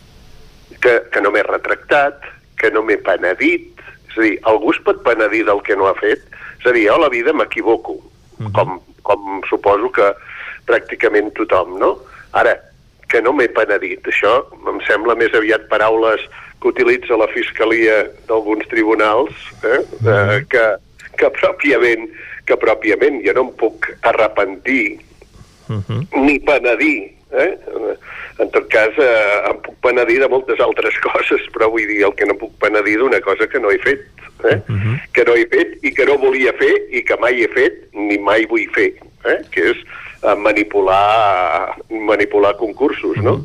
que, 0.84 1.00
que 1.12 1.22
no 1.22 1.32
m'he 1.32 1.44
retractat, 1.48 2.26
que 2.60 2.72
no 2.76 2.84
m'he 2.84 3.00
penedit. 3.06 3.72
És 4.12 4.18
a 4.18 4.26
dir, 4.26 4.34
algú 4.50 4.74
es 4.74 4.82
pot 4.86 5.00
penedir 5.06 5.46
del 5.48 5.64
que 5.66 5.78
no 5.80 5.88
ha 5.90 5.96
fet? 6.00 6.26
És 6.60 6.68
a 6.68 6.76
dir, 6.76 6.88
jo 6.90 6.98
a 6.98 7.04
la 7.06 7.12
vida 7.14 7.34
m'equivoco, 7.34 7.98
com, 8.56 8.78
com 9.08 9.42
suposo 9.50 9.90
que 9.96 10.12
pràcticament 10.68 11.32
tothom, 11.40 11.78
no? 11.80 11.96
Ara, 12.40 12.58
que 13.10 13.22
no 13.24 13.34
m'he 13.36 13.50
penedit, 13.56 14.06
això 14.10 14.42
em 14.70 14.80
sembla 14.88 15.16
més 15.20 15.34
aviat 15.38 15.68
paraules 15.72 16.24
que 16.62 16.72
utilitza 16.72 17.18
la 17.20 17.30
Fiscalia 17.34 18.04
d'alguns 18.30 18.68
tribunals, 18.72 19.34
eh? 19.68 19.82
eh, 19.84 20.38
que, 20.50 20.64
que 21.20 21.32
pròpiament 21.40 22.08
que 22.48 22.60
pròpiament 22.60 23.22
jo 23.26 23.34
no 23.38 23.48
em 23.48 23.52
puc 23.60 23.90
arrepentir 24.10 25.00
ni 26.16 26.40
penedir. 26.40 27.14
Eh? 27.34 27.58
En 28.40 28.50
tot 28.54 28.68
cas, 28.70 28.94
eh, 28.98 29.50
em 29.50 29.58
puc 29.66 29.76
penedir 29.82 30.20
de 30.22 30.30
moltes 30.30 30.60
altres 30.60 30.98
coses, 31.08 31.46
però 31.56 31.70
vull 31.74 31.88
dir, 31.88 32.04
el 32.06 32.14
que 32.20 32.28
no 32.30 32.38
puc 32.38 32.54
penedir 32.62 33.00
d'una 33.00 33.22
cosa 33.22 33.48
que 33.48 33.60
no 33.60 33.72
he 33.72 33.80
fet, 33.82 34.06
eh? 34.50 34.60
que 35.14 35.26
no 35.26 35.36
he 35.38 35.48
fet 35.50 35.78
i 35.82 35.94
que 35.96 36.06
no 36.10 36.20
volia 36.22 36.54
fer 36.60 36.74
i 36.92 37.02
que 37.08 37.18
mai 37.22 37.42
he 37.42 37.50
fet 37.54 37.88
ni 37.94 38.20
mai 38.20 38.46
vull 38.50 38.68
fer, 38.76 38.92
eh? 39.26 39.40
que 39.54 39.72
és 39.74 39.86
manipular, 40.38 41.76
manipular 41.90 42.56
concursos, 42.58 43.18
no? 43.24 43.42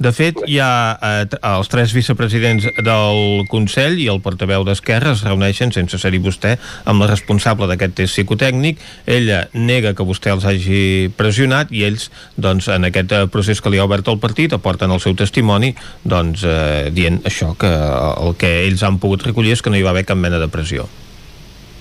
De 0.00 0.12
fet, 0.16 0.38
hi 0.48 0.56
ha 0.62 0.96
eh, 0.96 1.24
els 1.50 1.68
tres 1.68 1.92
vicepresidents 1.92 2.66
del 2.80 3.44
Consell 3.50 3.98
i 4.00 4.06
el 4.12 4.22
portaveu 4.24 4.64
d'Esquerra 4.64 5.12
es 5.12 5.24
reuneixen, 5.26 5.74
sense 5.74 5.98
ser-hi 6.00 6.20
vostè, 6.22 6.54
amb 6.88 7.04
la 7.04 7.10
responsable 7.10 7.68
d'aquest 7.70 7.98
test 7.98 8.16
psicotècnic. 8.16 8.80
Ella 9.04 9.42
nega 9.52 9.92
que 9.98 10.06
vostè 10.06 10.32
els 10.32 10.46
hagi 10.48 11.10
pressionat 11.18 11.74
i 11.74 11.84
ells, 11.88 12.08
doncs, 12.40 12.70
en 12.72 12.88
aquest 12.88 13.12
eh, 13.12 13.26
procés 13.32 13.60
que 13.60 13.72
li 13.72 13.82
ha 13.82 13.86
obert 13.88 14.08
el 14.08 14.20
partit, 14.22 14.56
aporten 14.56 14.94
el 14.94 15.04
seu 15.04 15.16
testimoni, 15.18 15.74
doncs, 16.08 16.46
eh, 16.48 16.88
dient 16.96 17.20
això, 17.28 17.52
que 17.60 17.70
el 17.70 18.36
que 18.40 18.54
ells 18.64 18.86
han 18.86 19.00
pogut 19.02 19.26
recollir 19.26 19.56
és 19.56 19.62
que 19.62 19.72
no 19.72 19.78
hi 19.78 19.86
va 19.86 19.94
haver 19.94 20.06
cap 20.08 20.18
mena 20.18 20.40
de 20.40 20.48
pressió. 20.48 20.88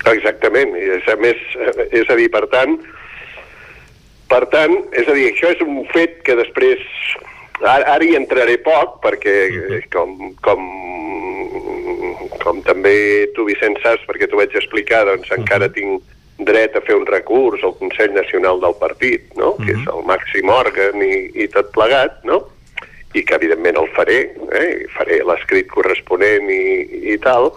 Exactament, 0.10 0.76
i 0.76 0.96
és, 0.98 1.08
a 1.12 1.16
més, 1.24 1.40
eh, 1.56 1.90
és 2.02 2.10
a 2.10 2.18
dir, 2.20 2.30
per 2.34 2.48
tant, 2.52 2.78
per 4.30 4.45
tant, 4.53 4.76
és 4.93 5.10
a 5.10 5.15
dir, 5.18 5.31
això 5.31 5.51
és 5.56 5.61
un 5.65 5.81
fet 5.93 6.19
que 6.27 6.35
després, 6.38 6.84
ara, 7.64 7.95
ara 7.95 8.06
hi 8.06 8.15
entraré 8.19 8.60
poc, 8.65 8.99
perquè 9.06 9.35
eh, 9.49 9.81
com, 9.93 10.15
com, 10.45 10.69
com 12.43 12.61
també 12.68 12.95
tu, 13.35 13.47
Vicenç, 13.49 13.81
saps, 13.84 14.06
perquè 14.10 14.30
t'ho 14.30 14.39
vaig 14.41 14.56
explicar, 14.60 15.06
doncs 15.10 15.34
encara 15.35 15.72
tinc 15.73 16.06
dret 16.47 16.76
a 16.77 16.81
fer 16.85 16.95
un 16.95 17.07
recurs 17.10 17.64
al 17.64 17.76
Consell 17.80 18.14
Nacional 18.15 18.61
del 18.61 18.76
Partit, 18.80 19.26
no? 19.35 19.56
que 19.60 19.73
és 19.76 19.84
el 19.91 20.06
màxim 20.07 20.49
òrgan 20.53 21.01
i, 21.03 21.30
i 21.43 21.49
tot 21.51 21.73
plegat, 21.76 22.22
no? 22.27 22.43
i 23.18 23.23
que 23.26 23.35
evidentment 23.35 23.77
el 23.81 23.89
faré, 23.95 24.19
eh? 24.56 24.85
faré 24.93 25.19
l'escrit 25.26 25.68
corresponent 25.72 26.49
i, 26.53 26.61
i 27.14 27.18
tal, 27.23 27.49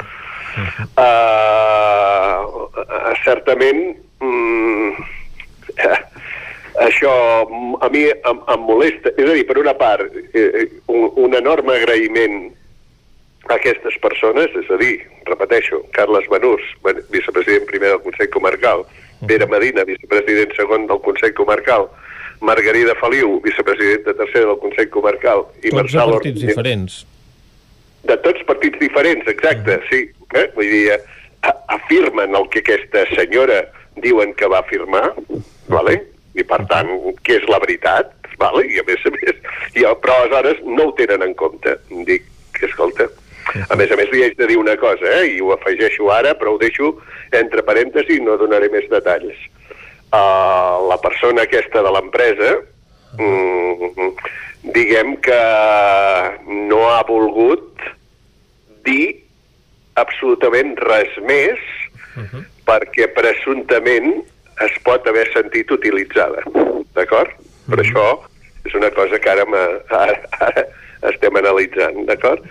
uh, 0.96 2.40
certament 3.22 3.82
mm, 4.24 4.90
eh, 5.76 6.00
això 6.80 7.12
a 7.80 7.88
mi 7.92 8.04
em, 8.08 8.40
em 8.54 8.60
molesta. 8.66 9.12
És 9.16 9.28
a 9.28 9.34
dir, 9.34 9.44
per 9.46 9.58
una 9.60 9.74
part, 9.78 10.12
eh, 10.34 10.68
un, 10.88 11.10
un 11.26 11.34
enorme 11.34 11.74
agraïment 11.76 12.50
a 13.50 13.56
aquestes 13.58 13.96
persones, 14.00 14.50
és 14.56 14.70
a 14.70 14.78
dir, 14.80 15.00
repeteixo, 15.26 15.82
Carles 15.92 16.28
Benús, 16.30 16.62
ben- 16.84 17.02
vicepresident 17.10 17.66
primer 17.66 17.90
del 17.96 18.02
Consell 18.04 18.30
Comarcal, 18.30 18.84
Pere 19.26 19.46
Medina, 19.46 19.84
vicepresident 19.86 20.54
segon 20.56 20.86
del 20.90 21.00
Consell 21.02 21.34
Comarcal, 21.34 21.88
Margarida 22.42 22.94
Feliu, 22.98 23.40
vicepresidenta 23.44 24.14
tercera 24.18 24.46
del 24.50 24.58
Consell 24.58 24.88
Comarcal, 24.90 25.44
i 25.62 25.70
Tots 25.70 25.70
de 25.70 25.76
Marçal 25.78 26.10
partits 26.16 26.38
Ortiz- 26.40 26.48
diferents. 26.48 27.06
de 28.02 28.16
tots 28.18 28.42
partits 28.48 28.78
diferents, 28.80 29.28
exacte, 29.30 29.76
sí. 29.90 30.00
Eh? 30.34 30.48
Vull 30.56 30.66
dir, 30.72 30.88
eh, 30.90 31.52
afirmen 31.68 32.34
el 32.34 32.48
que 32.50 32.58
aquesta 32.64 33.04
senyora 33.14 33.60
diuen 34.02 34.34
que 34.34 34.46
va 34.50 34.58
afirmar, 34.58 35.12
vale? 35.68 36.00
I 36.38 36.44
per 36.48 36.62
tant, 36.70 36.90
que 37.26 37.38
és 37.40 37.48
la 37.50 37.60
veritat, 37.62 38.12
vale? 38.40 38.64
i 38.68 38.80
a 38.80 38.84
més 38.88 39.02
a 39.06 39.12
més, 39.14 39.40
i, 39.76 39.84
però 39.84 40.18
aleshores 40.18 40.62
no 40.64 40.88
ho 40.88 40.94
tenen 40.98 41.24
en 41.26 41.34
compte. 41.38 41.76
Dic, 42.08 42.28
escolta, 42.62 43.08
a 43.68 43.76
més 43.76 43.90
a 43.90 43.98
més 43.98 44.10
li 44.12 44.22
haig 44.24 44.36
de 44.38 44.48
dir 44.50 44.58
una 44.60 44.76
cosa, 44.80 45.08
eh? 45.20 45.34
i 45.36 45.40
ho 45.42 45.52
afegeixo 45.54 46.10
ara, 46.14 46.34
però 46.38 46.54
ho 46.54 46.60
deixo 46.60 46.94
entre 47.36 47.64
parèntesis 47.66 48.16
i 48.16 48.24
no 48.24 48.38
donaré 48.40 48.70
més 48.72 48.88
detalls. 48.92 49.36
Uh, 50.12 50.88
la 50.90 50.98
persona 51.00 51.46
aquesta 51.46 51.80
de 51.84 51.92
l'empresa 51.94 52.50
mm, 53.16 54.10
diguem 54.74 55.16
que 55.24 55.40
no 56.68 56.82
ha 56.90 57.00
volgut 57.08 57.86
dir 58.84 59.22
absolutament 60.00 60.74
res 60.84 61.16
més 61.24 61.60
perquè 62.68 63.08
presumptament 63.16 64.20
es 64.66 64.76
pot 64.86 65.06
haver 65.08 65.26
sentit 65.32 65.70
utilitzada, 65.74 66.44
d'acord? 66.96 67.32
Per 67.70 67.80
això 67.80 68.06
és 68.66 68.74
una 68.78 68.90
cosa 68.94 69.18
que 69.18 69.30
ara, 69.32 69.46
ara, 70.04 70.18
ara 70.48 70.66
estem 71.10 71.36
analitzant, 71.40 72.04
d'acord? 72.06 72.46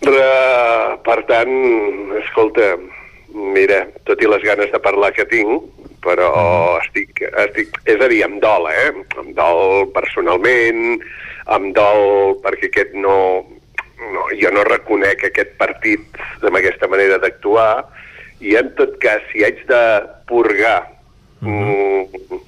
Uh, 0.00 0.96
per 1.04 1.18
tant, 1.28 1.52
escolta, 2.22 2.72
mira, 3.34 3.84
tot 4.08 4.22
i 4.24 4.30
les 4.30 4.44
ganes 4.46 4.72
de 4.72 4.80
parlar 4.80 5.12
que 5.16 5.26
tinc, 5.28 5.68
però 6.04 6.30
estic, 6.80 7.20
estic... 7.44 7.76
És 7.84 8.00
a 8.00 8.08
dir, 8.08 8.22
em 8.24 8.38
dol, 8.40 8.68
eh? 8.72 8.90
Em 9.20 9.32
dol 9.36 9.90
personalment, 9.92 11.00
em 11.56 11.72
dol 11.76 12.38
perquè 12.44 12.70
aquest 12.70 12.96
no... 12.96 13.16
no 14.00 14.26
jo 14.40 14.50
no 14.54 14.64
reconec 14.64 15.26
aquest 15.26 15.56
partit 15.60 16.20
amb 16.40 16.56
aquesta 16.56 16.88
manera 16.88 17.18
d'actuar 17.20 17.84
i 18.40 18.56
en 18.60 18.70
tot 18.78 18.96
cas, 19.02 19.22
si 19.32 19.44
haig 19.44 19.60
de 19.68 19.82
purgar 20.28 20.82
mm, 21.40 22.40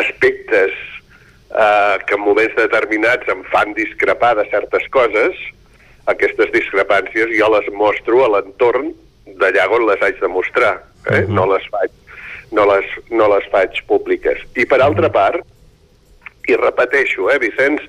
aspectes 0.00 0.74
eh, 1.50 1.96
que 2.06 2.18
en 2.18 2.24
moments 2.24 2.56
determinats 2.58 3.30
em 3.32 3.44
fan 3.52 3.74
discrepar 3.78 4.34
de 4.38 4.48
certes 4.50 4.88
coses, 4.94 5.38
aquestes 6.10 6.50
discrepàncies 6.54 7.32
jo 7.38 7.52
les 7.54 7.70
mostro 7.74 8.24
a 8.24 8.32
l'entorn 8.36 8.92
d'allà 9.38 9.68
on 9.70 9.86
les 9.86 10.02
haig 10.02 10.20
de 10.20 10.30
mostrar, 10.32 10.78
eh? 11.12 11.24
no 11.28 11.46
les 11.52 11.64
faig 11.72 11.92
no 12.50 12.64
les, 12.64 12.84
no 13.10 13.28
les 13.34 13.46
faig 13.52 13.80
públiques. 13.88 14.40
I 14.56 14.64
per 14.68 14.80
altra 14.80 15.10
part, 15.12 15.44
i 16.48 16.56
repeteixo, 16.56 17.28
eh, 17.28 17.38
Vicenç, 17.42 17.82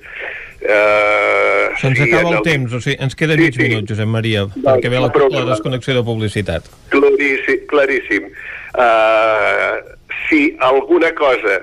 eh, 0.60 1.66
Se'ns 1.80 2.00
acaba 2.00 2.28
en 2.28 2.36
el 2.36 2.42
temps, 2.46 2.72
o 2.72 2.80
sigui, 2.80 2.96
ens 3.00 3.16
queda 3.16 3.36
mig 3.36 3.56
minut, 3.58 3.88
Josep 3.88 4.08
Maria, 4.10 4.46
perquè 4.54 4.92
ve 4.92 5.00
la, 5.00 5.10
la 5.10 5.44
desconnexió 5.52 5.94
de 5.96 6.04
publicitat. 6.04 6.68
Claríssim. 6.92 7.66
claríssim. 7.70 8.30
Uh, 8.70 9.80
si 10.28 10.56
alguna 10.60 11.12
cosa 11.18 11.60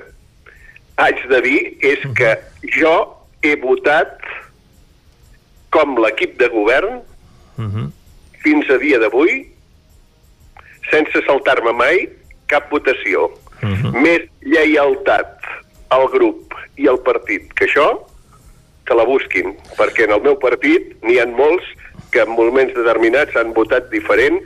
haig 0.98 1.22
de 1.30 1.42
dir 1.46 1.62
és 1.86 2.04
que 2.18 2.34
jo 2.76 2.94
he 3.46 3.56
votat 3.62 4.18
com 5.72 5.96
l'equip 6.02 6.38
de 6.42 6.50
govern 6.52 7.02
fins 8.44 8.70
a 8.74 8.78
dia 8.82 9.00
d'avui 9.02 9.44
sense 10.92 11.22
saltar-me 11.28 11.74
mai 11.76 12.06
cap 12.48 12.70
votació. 12.72 13.28
Més 13.94 14.28
lleialtat 14.46 15.48
al 15.92 16.08
grup 16.14 16.54
i 16.80 16.88
al 16.88 17.00
partit 17.04 17.52
que 17.58 17.66
això, 17.68 17.88
que 18.88 18.96
la 18.98 19.06
busquin, 19.08 19.54
perquè 19.78 20.08
en 20.08 20.16
el 20.18 20.24
meu 20.26 20.38
partit 20.42 20.96
n'hi 21.04 21.20
ha 21.20 21.28
molts 21.30 21.68
que 22.14 22.24
en 22.24 22.32
moments 22.36 22.74
determinats 22.78 23.36
han 23.36 23.54
votat 23.58 23.90
diferent 23.92 24.40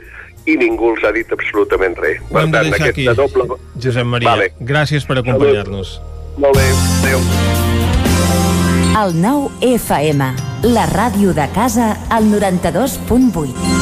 i 0.50 0.56
ningú 0.58 0.92
els 0.92 1.04
ha 1.06 1.12
dit 1.14 1.30
absolutament 1.34 1.94
res. 2.02 2.18
Ho 2.30 2.40
hem 2.42 2.54
de 2.54 2.64
deixar 2.68 2.90
aquí, 2.90 3.06
doble... 3.14 3.46
Josep 3.78 4.08
Maria. 4.08 4.32
Vale. 4.32 4.50
Gràcies 4.72 5.06
per 5.06 5.20
acompanyar-nos. 5.22 6.00
Molt 6.42 6.58
bé, 6.58 6.66
adéu. 7.02 7.22
El 9.02 9.14
9 9.22 9.72
FM, 9.78 10.32
la 10.74 10.84
ràdio 10.90 11.32
de 11.38 11.46
casa, 11.54 11.94
al 12.10 12.28
92.8. 12.34 13.81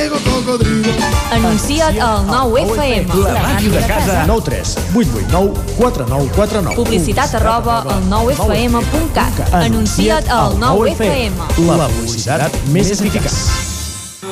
Anuncia't 1.31 1.97
al 2.01 2.25
9FM. 2.27 3.07
La 3.23 3.41
màquina 3.41 3.79
de 3.79 3.87
casa. 3.87 4.25
9 4.27 4.41
3 4.43 4.77
8 4.95 5.09
8 5.15 5.31
9 5.31 5.53
4 5.77 6.05
9 6.09 6.29
4 6.35 6.61
9. 6.61 6.75
Publicitat 6.75 7.35
arroba 7.39 7.79
al 7.87 8.03
9FM.cat. 8.11 9.53
Anuncia't 9.53 10.27
al 10.29 10.57
9FM. 10.59 11.33
La 11.67 11.87
publicitat 11.87 12.51
més 12.75 12.91
eficaç. 12.91 13.70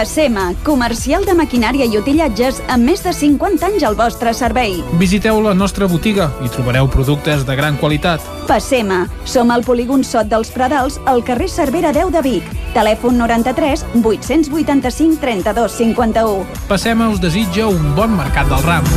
Passema, 0.00 0.54
comercial 0.64 1.26
de 1.28 1.34
maquinària 1.36 1.84
i 1.84 1.98
utillatges 1.98 2.62
amb 2.72 2.88
més 2.88 3.02
de 3.04 3.12
50 3.12 3.66
anys 3.66 3.82
al 3.84 3.98
vostre 3.98 4.32
servei. 4.32 4.78
Visiteu 4.96 5.42
la 5.44 5.52
nostra 5.52 5.84
botiga 5.92 6.30
i 6.40 6.48
trobareu 6.48 6.88
productes 6.88 7.42
de 7.44 7.56
gran 7.58 7.76
qualitat. 7.76 8.24
Passema, 8.48 9.02
som 9.28 9.52
al 9.52 9.60
polígon 9.66 10.00
Sot 10.00 10.30
dels 10.32 10.48
Pradals, 10.54 10.96
al 11.04 11.20
carrer 11.20 11.50
Cervera 11.52 11.92
10 11.92 12.14
de 12.16 12.22
Vic. 12.24 12.48
Telèfon 12.72 13.20
93 13.20 13.84
885 14.00 15.20
32 15.20 15.76
51. 15.82 16.48
Passema 16.72 17.10
us 17.12 17.20
desitja 17.20 17.68
un 17.68 17.92
bon 17.92 18.16
mercat 18.16 18.48
del 18.48 18.64
ram. 18.64 18.88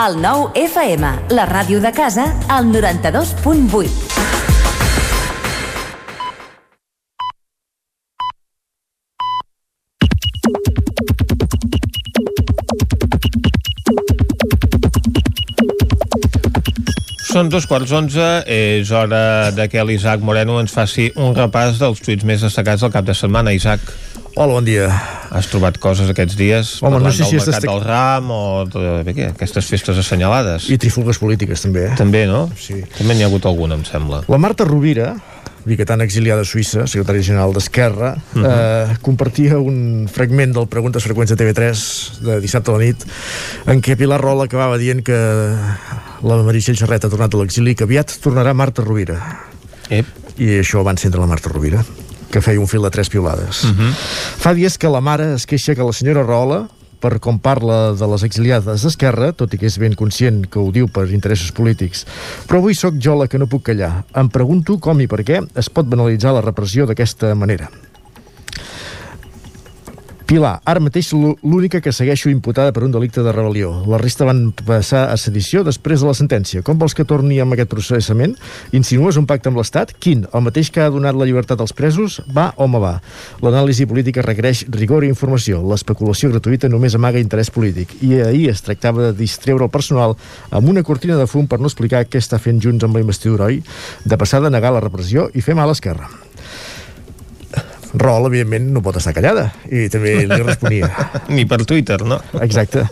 El 0.00 0.20
9 0.20 0.52
FM, 0.68 1.16
la 1.32 1.48
ràdio 1.48 1.80
de 1.80 1.96
casa, 1.96 2.28
al 2.48 2.68
92.8. 2.76 4.09
Són 17.30 17.46
dos 17.46 17.66
quarts 17.70 17.92
onze, 17.94 18.24
és 18.50 18.90
hora 18.90 19.50
de 19.54 19.68
que 19.70 19.82
l'Isaac 19.86 20.22
Moreno 20.26 20.56
ens 20.58 20.72
faci 20.74 21.10
un 21.20 21.30
repàs 21.36 21.78
dels 21.78 22.00
tuits 22.02 22.24
més 22.26 22.42
destacats 22.42 22.82
del 22.82 22.90
cap 22.90 23.06
de 23.06 23.14
setmana. 23.14 23.52
Isaac. 23.54 23.84
Hola, 24.34 24.56
bon 24.56 24.66
dia. 24.66 24.88
Has 25.30 25.46
trobat 25.50 25.78
coses 25.82 26.10
aquests 26.10 26.34
dies 26.38 26.70
Home, 26.82 26.98
no 27.02 27.10
sé 27.14 27.22
si 27.26 27.36
del 27.36 27.40
és 27.42 27.46
mercat 27.50 27.66
del 27.68 27.80
ram 27.84 28.30
o 28.34 28.40
de, 28.70 28.82
de, 29.06 29.14
què, 29.14 29.28
aquestes 29.34 29.68
festes 29.70 29.98
assenyalades. 30.02 30.66
I 30.74 30.78
trifulgues 30.82 31.18
polítiques, 31.22 31.62
també. 31.62 31.86
Eh? 31.92 31.96
També, 31.98 32.24
no? 32.30 32.48
Sí. 32.58 32.80
També 32.98 33.14
n'hi 33.14 33.26
ha 33.26 33.30
hagut 33.30 33.46
alguna, 33.50 33.78
em 33.78 33.86
sembla. 33.86 34.24
La 34.30 34.38
Marta 34.42 34.66
Rovira, 34.66 35.12
biquetant 35.66 36.02
exiliada 36.02 36.42
a 36.42 36.48
Suïssa, 36.48 36.86
secretària 36.90 37.22
general 37.30 37.54
d'Esquerra, 37.54 38.16
uh 38.16 38.38
Mhm. 38.38 38.44
-huh. 38.44 38.92
eh, 38.94 38.96
compartia 39.02 39.58
un 39.58 40.08
fragment 40.10 40.54
del 40.54 40.66
Preguntes 40.66 41.04
Freqüents 41.06 41.30
de 41.30 41.36
TV3 41.36 42.18
de 42.22 42.40
dissabte 42.40 42.70
a 42.70 42.74
la 42.78 42.84
nit 42.84 43.04
en 43.66 43.82
què 43.82 43.96
Pilar 43.96 44.20
Rola 44.20 44.44
acabava 44.44 44.78
dient 44.78 45.02
que 45.04 45.14
la 46.22 46.42
Meritxell 46.44 46.78
Serret 46.78 47.06
ha 47.06 47.12
tornat 47.12 47.34
a 47.34 47.40
l'exili 47.40 47.74
i 47.74 47.78
que 47.78 47.86
aviat 47.88 48.18
tornarà 48.24 48.54
Marta 48.56 48.84
Rovira. 48.84 49.18
Ep. 49.90 50.06
I 50.40 50.60
això 50.60 50.84
va 50.86 50.94
encendre 50.94 51.20
la 51.20 51.28
Marta 51.30 51.52
Rovira 51.52 51.84
que 52.30 52.42
feia 52.44 52.60
un 52.62 52.68
fil 52.70 52.84
de 52.86 52.90
tres 52.94 53.10
piulades. 53.10 53.64
Mhm. 53.64 53.94
Fa 54.38 54.54
dies 54.54 54.78
que 54.78 54.88
la 54.88 55.00
mare 55.00 55.34
es 55.34 55.46
queixa 55.46 55.74
que 55.74 55.82
la 55.82 55.92
senyora 55.92 56.22
Rola 56.22 56.68
per 57.00 57.18
com 57.18 57.38
parla 57.40 57.94
de 57.96 58.06
les 58.12 58.22
exiliades 58.22 58.84
d'Esquerra, 58.84 59.32
tot 59.32 59.54
i 59.54 59.58
que 59.58 59.66
és 59.66 59.78
ben 59.80 59.96
conscient 59.96 60.44
que 60.46 60.60
ho 60.60 60.70
diu 60.70 60.86
per 60.86 61.08
interessos 61.10 61.50
polítics. 61.56 62.04
Però 62.46 62.60
avui 62.60 62.76
sóc 62.76 63.00
jo 63.00 63.16
la 63.16 63.26
que 63.26 63.40
no 63.40 63.48
puc 63.48 63.64
callar. 63.72 64.04
Em 64.14 64.28
pregunto 64.28 64.78
com 64.78 65.00
i 65.00 65.08
per 65.08 65.24
què 65.24 65.40
es 65.56 65.70
pot 65.72 65.88
banalitzar 65.88 66.34
la 66.36 66.44
repressió 66.44 66.86
d'aquesta 66.86 67.34
manera. 67.34 67.70
Pilar, 70.30 70.60
ara 70.62 70.78
mateix 70.78 71.08
l'ú- 71.10 71.34
l'única 71.42 71.80
que 71.82 71.90
segueixo 71.90 72.30
imputada 72.30 72.70
per 72.72 72.84
un 72.86 72.92
delicte 72.94 73.18
de 73.20 73.32
rebel·lió. 73.34 73.84
La 73.90 73.98
resta 73.98 74.24
van 74.24 74.52
passar 74.54 75.08
a 75.10 75.16
sedició 75.18 75.64
després 75.66 76.00
de 76.00 76.06
la 76.06 76.14
sentència. 76.14 76.62
Com 76.62 76.78
vols 76.78 76.94
que 76.94 77.02
torni 77.04 77.40
amb 77.42 77.56
aquest 77.56 77.68
processament? 77.72 78.36
Insinues 78.70 79.18
un 79.18 79.26
pacte 79.26 79.50
amb 79.50 79.58
l'Estat? 79.58 79.90
Quin? 79.98 80.28
El 80.32 80.44
mateix 80.46 80.70
que 80.70 80.84
ha 80.84 80.88
donat 80.94 81.18
la 81.18 81.26
llibertat 81.26 81.58
als 81.58 81.72
presos? 81.74 82.20
Va, 82.30 82.52
home, 82.56 82.78
va. 82.78 83.00
L'anàlisi 83.42 83.88
política 83.90 84.22
requereix 84.22 84.66
rigor 84.70 85.02
i 85.02 85.08
informació. 85.10 85.64
L'especulació 85.66 86.30
gratuïta 86.30 86.70
només 86.70 86.94
amaga 86.94 87.18
interès 87.18 87.50
polític. 87.50 87.98
I 88.00 88.22
ahir 88.22 88.50
es 88.54 88.62
tractava 88.62 89.10
de 89.10 89.12
distreure 89.18 89.64
el 89.66 89.74
personal 89.74 90.14
amb 90.52 90.68
una 90.68 90.84
cortina 90.84 91.16
de 91.18 91.26
fum 91.26 91.48
per 91.50 91.58
no 91.58 91.66
explicar 91.66 92.06
què 92.06 92.22
està 92.22 92.38
fent 92.38 92.62
Junts 92.62 92.84
amb 92.86 92.94
la 92.94 93.02
investidura, 93.02 93.50
oi? 93.50 93.64
De 94.06 94.16
passar 94.16 94.40
de 94.40 94.50
negar 94.54 94.70
la 94.70 94.80
repressió 94.86 95.26
i 95.34 95.42
fer 95.42 95.58
mal 95.58 95.66
a 95.66 95.72
l'esquerra. 95.74 96.06
Rol, 97.94 98.28
evidentment, 98.28 98.68
no 98.70 98.82
pot 98.84 99.00
estar 99.00 99.12
callada 99.16 99.48
i 99.66 99.88
també 99.90 100.12
li 100.28 100.38
responia. 100.44 100.90
Ni 101.34 101.46
per 101.50 101.64
Twitter, 101.66 101.98
no? 102.06 102.20
Exacte. 102.40 102.84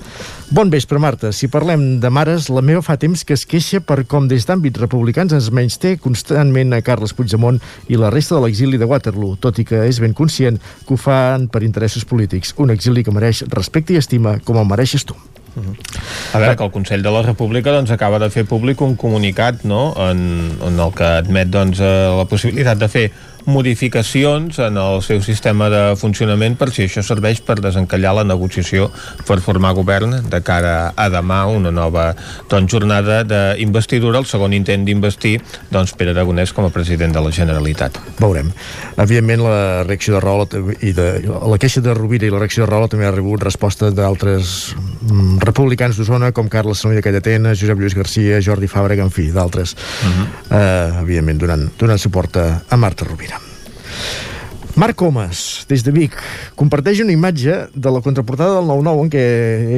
Bon 0.51 0.71
vespre, 0.73 0.99
Marta. 0.99 1.31
Si 1.37 1.51
parlem 1.53 2.01
de 2.03 2.11
mares, 2.11 2.49
la 2.49 2.63
meva 2.65 2.83
fa 2.83 2.97
temps 2.99 3.23
que 3.29 3.37
es 3.37 3.45
queixa 3.47 3.83
per 3.85 4.01
com 4.11 4.27
des 4.31 4.49
d'àmbits 4.49 4.81
republicans 4.81 5.35
ens 5.37 5.51
menysté 5.55 5.97
constantment 6.03 6.75
a 6.75 6.83
Carles 6.83 7.15
Puigdemont 7.15 7.61
i 7.93 8.01
la 8.01 8.11
resta 8.11 8.39
de 8.39 8.47
l'exili 8.47 8.81
de 8.81 8.89
Waterloo, 8.89 9.37
tot 9.39 9.61
i 9.61 9.67
que 9.69 9.85
és 9.87 10.03
ben 10.03 10.17
conscient 10.17 10.59
que 10.59 10.97
ho 10.97 10.99
fan 10.99 11.47
per 11.53 11.63
interessos 11.67 12.09
polítics. 12.09 12.57
Un 12.59 12.75
exili 12.75 13.05
que 13.05 13.15
mereix 13.15 13.45
respecte 13.53 13.95
i 13.95 14.03
estima 14.03 14.39
com 14.45 14.59
el 14.59 14.67
mereixes 14.67 15.07
tu. 15.07 15.19
A 16.33 16.39
veure, 16.39 16.57
que 16.57 16.65
el 16.65 16.71
Consell 16.71 17.03
de 17.03 17.11
la 17.11 17.23
República 17.23 17.73
doncs, 17.75 17.91
acaba 17.91 18.21
de 18.23 18.29
fer 18.31 18.45
públic 18.47 18.81
un 18.85 18.95
comunicat 19.01 19.65
no? 19.67 19.91
en, 20.05 20.21
en 20.65 20.79
el 20.79 20.93
que 20.95 21.09
admet 21.23 21.51
doncs, 21.51 21.81
eh, 21.83 21.91
la 22.15 22.27
possibilitat 22.31 22.79
de 22.79 22.89
fer 22.93 23.07
modificacions 23.49 24.59
en 24.61 24.77
el 24.77 25.01
seu 25.03 25.23
sistema 25.25 25.71
de 25.73 25.83
funcionament 25.97 26.59
per 26.61 26.69
si 26.75 26.85
això 26.85 27.01
serveix 27.05 27.41
per 27.45 27.57
desencallar 27.65 28.13
la 28.19 28.25
negociació 28.29 28.91
per 29.27 29.39
formar 29.45 29.73
govern 29.79 30.19
de 30.29 30.41
cara 30.45 30.93
a 30.93 31.09
demà 31.13 31.41
una 31.49 31.73
nova 31.73 32.11
doncs, 32.51 32.69
jornada 32.71 33.23
d'investidura, 33.25 34.21
el 34.21 34.29
segon 34.29 34.53
intent 34.53 34.85
d'investir 34.85 35.39
doncs, 35.73 35.95
Pere 35.97 36.13
Aragonès 36.13 36.53
com 36.53 36.69
a 36.69 36.73
president 36.75 37.17
de 37.17 37.23
la 37.25 37.33
Generalitat. 37.33 37.97
Veurem. 38.21 38.53
Evidentment, 38.99 39.47
la 39.47 39.83
reacció 39.89 40.19
de 40.19 40.23
Rola 40.23 40.47
i 40.85 40.93
de, 40.93 41.09
la 41.25 41.59
queixa 41.61 41.81
de 41.85 41.97
Rovira 41.97 42.29
i 42.29 42.35
la 42.35 42.43
reacció 42.43 42.67
de 42.67 42.71
Rola 42.71 42.91
també 42.93 43.09
ha 43.09 43.15
rebut 43.15 43.49
resposta 43.49 43.91
d'altres 43.95 44.75
mm, 44.77 45.41
republicans 45.49 45.97
d'Osona, 45.97 46.35
com 46.37 46.53
Carles 46.53 46.85
Sanoll 46.85 47.01
de 47.01 47.07
Callatena, 47.07 47.57
Josep 47.57 47.81
Lluís 47.81 47.97
Garcia, 47.97 48.43
Jordi 48.45 48.69
Fàbrega, 48.69 49.09
en 49.09 49.15
fi, 49.15 49.31
d'altres. 49.33 49.73
Uh 49.73 50.13
-huh. 50.13 50.29
uh, 50.51 51.03
evidentment, 51.03 51.41
donant, 51.41 51.69
donant 51.79 51.99
suport 51.99 52.37
a, 52.37 52.49
a 52.69 52.77
Marta 52.77 53.05
Rovira. 53.09 53.38
Marc 54.79 54.95
Comas, 54.95 55.67
des 55.67 55.83
de 55.83 55.91
Vic, 55.91 56.15
comparteix 56.55 57.01
una 57.03 57.11
imatge 57.11 57.55
de 57.75 57.91
la 57.91 57.99
contraportada 57.99 58.61
del 58.61 58.69
9-9 58.71 59.01
en 59.03 59.09
què 59.11 59.25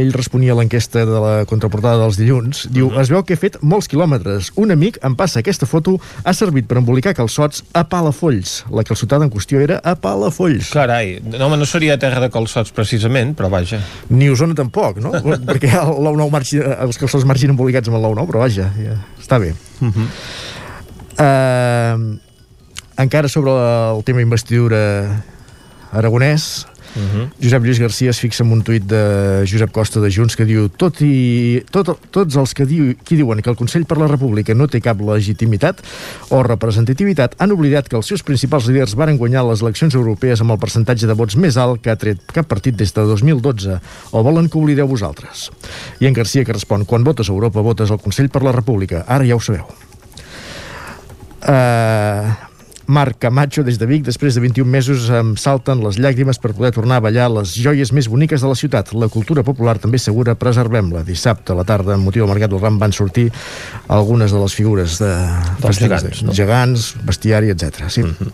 ell 0.02 0.10
responia 0.12 0.52
a 0.52 0.58
l'enquesta 0.58 1.06
de 1.08 1.22
la 1.24 1.30
contraportada 1.48 2.02
dels 2.02 2.18
dilluns. 2.20 2.66
Diu, 2.68 2.90
es 3.00 3.08
veu 3.08 3.24
que 3.24 3.32
he 3.32 3.40
fet 3.40 3.56
molts 3.64 3.88
quilòmetres. 3.88 4.50
Un 4.60 4.74
amic 4.76 4.98
em 5.06 5.16
passa 5.16 5.40
aquesta 5.40 5.64
foto, 5.64 5.96
ha 6.20 6.36
servit 6.36 6.68
per 6.68 6.82
embolicar 6.82 7.14
calçots 7.16 7.64
a 7.72 7.86
Palafolls. 7.88 8.66
La 8.76 8.84
calçotada 8.84 9.24
en 9.24 9.32
qüestió 9.32 9.64
era 9.64 9.80
a 9.80 9.96
Palafolls. 9.96 10.68
Carai, 10.76 11.16
no, 11.24 11.40
home, 11.48 11.62
no 11.64 11.72
seria 11.72 11.96
terra 11.96 12.20
de 12.20 12.28
calçots 12.36 12.76
precisament, 12.76 13.32
però 13.38 13.48
vaja. 13.56 13.80
Ni 14.12 14.28
Osona 14.28 14.58
tampoc, 14.58 15.00
no? 15.00 15.16
Perquè 15.48 15.78
el 15.80 15.96
9-9 15.96 16.32
marxi, 16.36 16.60
els 16.60 17.00
calçots 17.00 17.24
marxin 17.24 17.56
embolicats 17.56 17.88
amb 17.88 18.02
el 18.02 18.10
9-9, 18.10 18.34
però 18.34 18.44
vaja, 18.44 18.68
ja, 18.76 19.00
està 19.16 19.40
bé. 19.40 19.54
Uh 19.80 19.88
-huh. 19.88 20.10
Uh, 21.20 22.18
encara 23.02 23.28
sobre 23.28 23.52
el 23.52 24.04
tema 24.04 24.22
investidura 24.22 25.22
aragonès, 25.92 26.66
Uh 26.96 27.02
-huh. 27.02 27.30
Josep 27.42 27.64
Lluís 27.64 27.78
Garcia 27.78 28.10
es 28.10 28.18
fixa 28.18 28.42
en 28.42 28.50
un 28.50 28.62
tuit 28.62 28.82
de 28.82 29.44
Josep 29.46 29.70
Costa 29.70 30.00
de 30.00 30.10
Junts 30.10 30.34
que 30.36 30.44
diu 30.44 30.68
tot 30.68 31.00
i, 31.00 31.62
tot, 31.70 31.98
tots 32.10 32.36
els 32.36 32.52
que 32.52 32.66
diu, 32.66 32.96
qui 33.04 33.16
diuen 33.16 33.40
que 33.42 33.50
el 33.50 33.56
Consell 33.56 33.84
per 33.84 33.98
la 33.98 34.08
República 34.08 34.54
no 34.54 34.66
té 34.66 34.80
cap 34.80 35.00
legitimitat 35.00 35.80
o 36.30 36.42
representativitat 36.42 37.34
han 37.38 37.52
oblidat 37.52 37.88
que 37.88 37.96
els 37.96 38.06
seus 38.06 38.22
principals 38.22 38.66
líders 38.66 38.96
varen 38.96 39.18
guanyar 39.18 39.44
les 39.46 39.62
eleccions 39.62 39.94
europees 39.94 40.40
amb 40.40 40.50
el 40.50 40.58
percentatge 40.58 41.06
de 41.06 41.14
vots 41.14 41.36
més 41.36 41.56
alt 41.56 41.80
que 41.80 41.90
ha 41.90 41.96
tret 41.96 42.18
cap 42.26 42.46
partit 42.46 42.74
des 42.74 42.92
de 42.92 43.02
2012 43.02 43.80
o 44.10 44.22
volen 44.22 44.48
que 44.48 44.58
oblideu 44.58 44.88
vosaltres? 44.88 45.50
I 46.00 46.06
en 46.06 46.12
Garcia 46.12 46.44
que 46.44 46.52
respon 46.52 46.84
quan 46.84 47.04
votes 47.04 47.28
a 47.28 47.32
Europa 47.32 47.60
votes 47.60 47.90
al 47.90 48.00
Consell 48.00 48.30
per 48.30 48.42
la 48.42 48.52
República. 48.52 49.04
Ara 49.06 49.24
ja 49.24 49.36
ho 49.36 49.40
sabeu. 49.40 49.66
Uh, 51.40 52.49
Marc 52.90 53.20
Camacho 53.22 53.62
des 53.62 53.78
de 53.78 53.86
Vic, 53.86 54.02
després 54.02 54.34
de 54.34 54.42
21 54.42 54.66
mesos 54.66 55.04
em 55.14 55.36
salten 55.38 55.78
les 55.84 56.00
llàgrimes 56.02 56.40
per 56.42 56.50
poder 56.58 56.72
tornar 56.74 56.98
a 56.98 57.04
ballar 57.04 57.28
les 57.30 57.52
joies 57.54 57.92
més 57.94 58.08
boniques 58.10 58.42
de 58.42 58.50
la 58.50 58.56
ciutat. 58.58 58.90
La 58.98 59.06
cultura 59.06 59.44
popular 59.46 59.76
també 59.78 60.00
segura, 60.02 60.34
preservem-la. 60.34 61.04
Dissabte 61.06 61.54
a 61.54 61.58
la 61.60 61.64
tarda, 61.68 61.94
amb 61.94 62.08
motiu 62.08 62.24
del 62.24 62.32
Mercat 62.32 62.50
del 62.50 62.62
Ram, 62.62 62.80
van 62.82 62.90
sortir 62.96 63.28
algunes 63.86 64.34
de 64.34 64.42
les 64.42 64.58
figures 64.58 64.98
de 64.98 65.12
Dels 65.62 65.78
gegants, 65.84 66.24
no? 66.26 66.34
gegants, 66.34 66.90
bestiari, 67.06 67.54
etc. 67.54 67.86
Sí. 67.88 68.02
Mm 68.02 68.16
-hmm. 68.18 68.32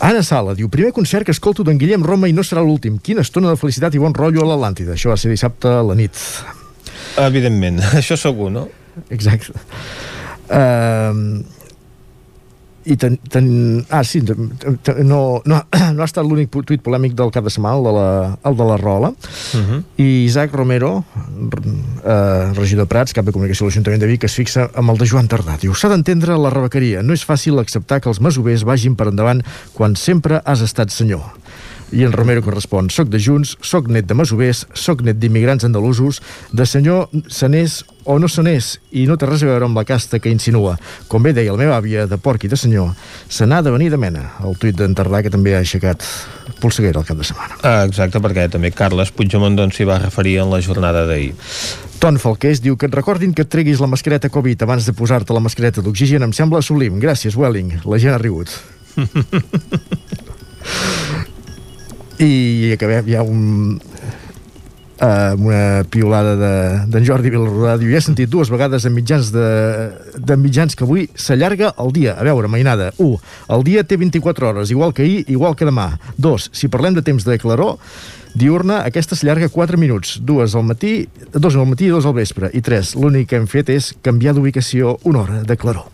Anna 0.00 0.22
Sala 0.22 0.54
diu, 0.58 0.68
primer 0.68 0.90
concert 0.92 1.24
que 1.24 1.30
escolto 1.30 1.62
d'en 1.62 1.78
Guillem 1.78 2.02
Roma 2.02 2.28
i 2.28 2.32
no 2.32 2.42
serà 2.42 2.62
l'últim. 2.66 2.98
Quina 2.98 3.20
estona 3.20 3.50
de 3.50 3.56
felicitat 3.56 3.94
i 3.94 3.98
bon 3.98 4.12
rotllo 4.12 4.42
a 4.42 4.46
l'Atlàntida. 4.46 4.92
Això 4.92 5.08
va 5.08 5.16
ser 5.16 5.30
dissabte 5.30 5.68
a 5.68 5.82
la 5.82 5.94
nit. 5.94 6.12
Evidentment, 7.16 7.78
això 8.00 8.16
segur, 8.16 8.50
no? 8.50 8.68
Exacte. 9.08 9.52
Uh, 10.50 11.44
i 12.84 12.96
ten, 13.00 13.16
ten, 13.32 13.46
ah, 13.88 14.02
sí, 14.04 14.20
ten, 14.20 14.50
ten, 14.82 15.00
no, 15.08 15.40
no, 15.48 15.60
no 15.96 16.04
ha 16.04 16.08
estat 16.08 16.26
l'únic 16.26 16.52
tuit 16.52 16.82
polèmic 16.84 17.14
del 17.16 17.32
cap 17.34 17.46
de 17.46 17.52
setmana, 17.52 17.78
el 17.80 17.86
de 17.88 17.92
la, 17.96 18.08
el 18.50 18.58
de 18.58 18.66
la 18.68 18.76
Rola. 18.80 19.10
Uh 19.10 19.60
-huh. 19.60 19.82
I 19.96 20.24
Isaac 20.24 20.52
Romero, 20.52 21.04
eh, 22.04 22.52
regidor 22.54 22.84
de 22.84 22.88
Prats, 22.88 23.12
cap 23.12 23.24
de 23.24 23.32
comunicació 23.32 23.64
de 23.64 23.70
l'Ajuntament 23.70 24.00
de 24.00 24.06
Vic, 24.06 24.24
es 24.24 24.34
fixa 24.34 24.70
amb 24.74 24.90
el 24.90 24.98
de 24.98 25.06
Joan 25.06 25.28
Tardà. 25.28 25.58
Diu, 25.60 25.74
s'ha 25.74 25.88
d'entendre 25.88 26.36
la 26.38 26.50
rebequeria. 26.50 27.02
No 27.02 27.12
és 27.12 27.26
fàcil 27.26 27.58
acceptar 27.58 28.00
que 28.00 28.08
els 28.08 28.20
masovers 28.20 28.64
vagin 28.64 28.94
per 28.96 29.08
endavant 29.08 29.42
quan 29.72 29.96
sempre 29.96 30.42
has 30.44 30.60
estat 30.60 30.90
senyor. 30.90 31.22
I 31.94 32.02
en 32.02 32.12
Romero 32.12 32.42
correspon, 32.42 32.88
soc 32.90 33.06
de 33.06 33.20
Junts, 33.22 33.52
soc 33.62 33.86
net 33.86 34.08
de 34.10 34.16
masovers, 34.18 34.64
soc 34.74 35.04
net 35.06 35.20
d'immigrants 35.22 35.62
andalusos, 35.62 36.18
de 36.50 36.64
senyor 36.66 37.06
se 37.30 37.46
n'és 37.46 37.84
o 38.04 38.18
no 38.18 38.26
se 38.28 38.42
n'és, 38.42 38.80
i 38.90 39.06
no 39.06 39.14
té 39.16 39.28
res 39.30 39.44
a 39.44 39.52
veure 39.52 39.68
amb 39.68 39.78
la 39.78 39.84
casta 39.86 40.18
que 40.18 40.32
insinua. 40.32 40.74
Com 41.08 41.22
bé 41.22 41.30
deia 41.36 41.52
la 41.54 41.60
meva 41.60 41.76
àvia, 41.78 42.08
de 42.10 42.18
porc 42.18 42.44
i 42.44 42.50
de 42.50 42.58
senyor, 42.58 42.90
se 43.30 43.46
n'ha 43.46 43.62
de 43.62 43.70
venir 43.70 43.92
de 43.94 44.00
mena. 44.00 44.24
El 44.42 44.58
tuit 44.58 44.74
d'en 44.74 44.96
Tardà, 44.98 45.22
que 45.22 45.30
també 45.30 45.54
ha 45.54 45.62
aixecat 45.62 46.02
polseguera 46.60 46.98
al 46.98 47.06
cap 47.06 47.20
de 47.20 47.28
setmana. 47.30 47.60
Ah, 47.62 47.84
exacte, 47.86 48.18
perquè 48.24 48.48
també 48.50 48.72
Carles 48.74 49.14
Puigdemont 49.14 49.54
doncs, 49.54 49.78
s'hi 49.78 49.86
va 49.86 50.00
referir 50.02 50.40
en 50.42 50.50
la 50.50 50.60
jornada 50.64 51.06
d'ahir. 51.06 51.30
Ton 52.02 52.18
Falqués 52.18 52.58
diu 52.64 52.74
que 52.76 52.90
et 52.90 52.98
recordin 52.98 53.32
que 53.32 53.46
et 53.46 53.54
treguis 53.54 53.78
la 53.80 53.88
mascareta 53.88 54.32
Covid 54.34 54.66
abans 54.66 54.84
de 54.84 54.92
posar-te 54.98 55.32
la 55.32 55.44
mascareta 55.44 55.84
d'oxigen 55.84 56.26
em 56.26 56.34
sembla 56.34 56.60
sublim. 56.60 56.98
Gràcies, 56.98 57.38
Welling. 57.38 57.78
La 57.86 58.02
gent 58.02 58.18
ha 58.18 58.20
rigut. 58.20 58.50
I 62.24 62.72
acabem 62.72 63.08
ja 63.12 63.22
un, 63.22 63.76
uh, 65.00 65.34
una 65.36 65.84
piolada 65.90 66.34
d'en 66.38 66.88
de, 66.88 67.02
Jordi 67.04 67.32
Vilarrodà 67.32 67.76
diu, 67.80 67.92
he 67.92 68.00
sentit 68.00 68.30
dues 68.32 68.50
vegades 68.52 68.86
en 68.88 68.94
mitjans 68.96 69.30
de, 69.34 69.48
de 70.16 70.36
mitjans 70.40 70.76
que 70.76 70.86
avui 70.86 71.08
s'allarga 71.14 71.74
el 71.84 71.92
dia. 71.92 72.16
A 72.16 72.24
veure, 72.24 72.48
mainada, 72.48 72.92
1. 72.96 73.18
El 73.56 73.64
dia 73.66 73.84
té 73.84 73.98
24 74.00 74.50
hores, 74.50 74.72
igual 74.72 74.94
que 74.96 75.04
ahir, 75.04 75.24
igual 75.28 75.56
que 75.56 75.68
demà. 75.68 75.90
2. 76.16 76.50
Si 76.52 76.72
parlem 76.72 76.96
de 76.96 77.04
temps 77.04 77.26
de 77.28 77.36
claror, 77.42 77.76
diurna, 78.34 78.80
aquesta 78.88 79.18
s'allarga 79.18 79.50
4 79.52 79.80
minuts, 79.80 80.16
dues 80.24 80.56
al 80.56 80.64
matí, 80.64 80.94
dos 81.34 81.56
al 81.56 81.68
matí 81.68 81.90
i 81.90 81.92
dos 81.92 82.08
al 82.08 82.16
vespre. 82.16 82.50
I 82.54 82.64
3. 82.64 82.96
L'únic 83.02 83.30
que 83.32 83.42
hem 83.42 83.50
fet 83.50 83.74
és 83.74 83.92
canviar 84.02 84.34
d'ubicació 84.36 84.98
una 85.04 85.26
hora 85.26 85.44
de 85.44 85.58
claror. 85.60 85.90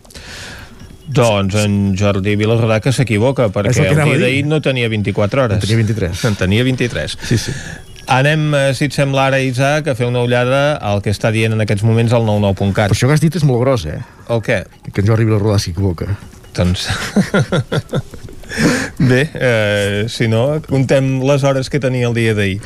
Doncs 1.11 1.55
en 1.59 1.77
Jordi 1.99 2.35
Vilarrodà 2.39 2.79
que 2.83 2.93
s'equivoca, 2.95 3.49
perquè 3.53 3.73
el 3.83 3.99
el 3.99 4.03
dia 4.09 4.19
d'ahir 4.25 4.43
no 4.47 4.61
tenia 4.63 4.89
24 4.91 5.43
hores. 5.45 5.59
En 5.59 5.65
tenia 5.67 5.81
23. 5.83 6.25
En 6.29 6.37
tenia 6.39 6.63
23. 6.67 7.17
Sí, 7.27 7.37
sí. 7.37 7.55
Anem, 8.11 8.47
eh, 8.55 8.73
si 8.75 8.87
et 8.89 8.95
sembla 8.95 9.27
ara, 9.29 9.39
Isaac, 9.39 9.87
a 9.87 9.95
fer 9.95 10.07
una 10.09 10.23
ullada 10.25 10.75
al 10.75 11.03
que 11.05 11.13
està 11.13 11.31
dient 11.31 11.53
en 11.55 11.63
aquests 11.63 11.85
moments 11.87 12.15
el 12.17 12.25
99.cat. 12.27 12.89
Però 12.89 12.97
això 12.97 13.07
que 13.11 13.15
has 13.19 13.23
dit 13.23 13.37
és 13.37 13.45
molt 13.47 13.61
gros, 13.63 13.85
eh? 13.87 14.01
El 14.31 14.41
què? 14.43 14.63
Que 14.89 15.03
en 15.03 15.11
Jordi 15.11 15.27
Vilarrodà 15.29 15.59
s'equivoca. 15.61 16.09
Doncs... 16.57 16.89
Bé, 19.01 19.29
eh, 19.33 20.05
si 20.09 20.27
no, 20.27 20.61
contem 20.67 21.21
les 21.25 21.43
hores 21.43 21.69
que 21.69 21.79
tenia 21.81 22.07
el 22.07 22.13
dia 22.13 22.33
d'ahir. 22.37 22.59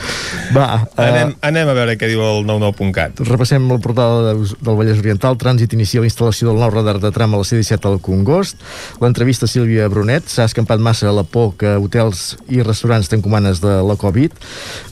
Va, 0.56 0.84
eh, 0.98 1.06
Anem, 1.06 1.34
anem 1.46 1.70
a 1.72 1.76
veure 1.78 1.96
què 1.98 2.10
diu 2.12 2.22
el 2.26 2.44
99.cat. 2.48 3.22
Repassem 3.28 3.70
el 3.72 3.80
portal 3.80 4.26
de- 4.26 4.56
del 4.60 4.76
Vallès 4.76 5.00
Oriental. 5.00 5.38
Trànsit 5.40 5.74
inicia 5.78 6.02
la 6.04 6.08
instal·lació 6.10 6.50
del 6.52 6.60
nou 6.60 6.70
radar 6.74 6.98
de 7.00 7.12
tram 7.16 7.34
a 7.34 7.38
la 7.40 7.48
C-17 7.48 7.88
al 7.90 8.00
Congost. 8.04 8.58
L'entrevista 9.02 9.46
a 9.46 9.52
Sílvia 9.52 9.88
Brunet. 9.88 10.28
S'ha 10.28 10.46
escampat 10.50 10.80
massa 10.80 11.12
la 11.16 11.24
por 11.24 11.56
que 11.56 11.76
hotels 11.78 12.36
i 12.50 12.62
restaurants 12.62 13.08
t'encomanes 13.10 13.62
de 13.64 13.78
la 13.88 13.96
Covid. 13.96 14.32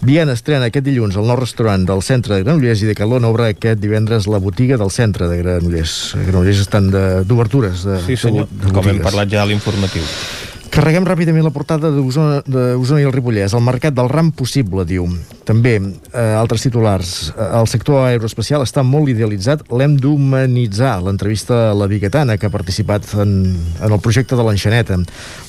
Viena 0.01 0.33
estrena 0.37 0.69
aquest 0.71 0.85
dilluns 0.87 1.17
el 1.19 1.27
nou 1.27 1.37
restaurant 1.41 1.85
del 1.85 2.01
centre 2.05 2.35
de 2.37 2.43
Granollers 2.43 2.81
i 2.83 2.89
de 2.89 2.95
Calona 2.95 3.27
obre 3.27 3.49
aquest 3.51 3.79
divendres 3.83 4.27
la 4.27 4.39
botiga 4.39 4.77
del 4.77 4.91
centre 4.91 5.27
de 5.27 5.41
Granollers. 5.43 6.15
Granollers 6.23 6.59
estan 6.63 6.89
de- 6.91 7.23
d'obertures. 7.25 7.83
De, 7.83 7.99
Sí, 8.05 8.15
senyor, 8.17 8.47
de, 8.49 8.67
de 8.67 8.73
com 8.73 8.87
hem 8.87 8.99
parlat 9.03 9.29
ja 9.31 9.43
a 9.43 9.45
l'informatiu. 9.45 10.03
Carreguem 10.73 11.05
ràpidament 11.05 11.45
la 11.45 11.51
portada 11.53 11.91
d'Osona 11.93 12.97
i 12.97 13.05
el 13.05 13.11
Ripollès. 13.13 13.53
El 13.53 13.61
mercat 13.61 13.93
del 13.93 14.07
ram 14.09 14.31
possible, 14.33 14.81
diu. 14.89 15.05
També, 15.45 15.75
eh, 15.77 16.23
altres 16.33 16.65
titulars. 16.65 17.29
Eh, 17.29 17.49
el 17.59 17.67
sector 17.69 18.07
aeroespacial 18.07 18.65
està 18.65 18.81
molt 18.81 19.11
idealitzat. 19.13 19.61
L'hem 19.69 19.99
d'humanitzar. 20.01 20.95
L'entrevista 21.05 21.69
a 21.69 21.75
la 21.77 21.85
Biguetana, 21.85 22.39
que 22.39 22.47
ha 22.47 22.49
participat 22.49 23.05
en, 23.21 23.53
en 23.83 23.91
el 23.91 24.01
projecte 24.01 24.35
de 24.35 24.41
l'Enxaneta. 24.41 24.97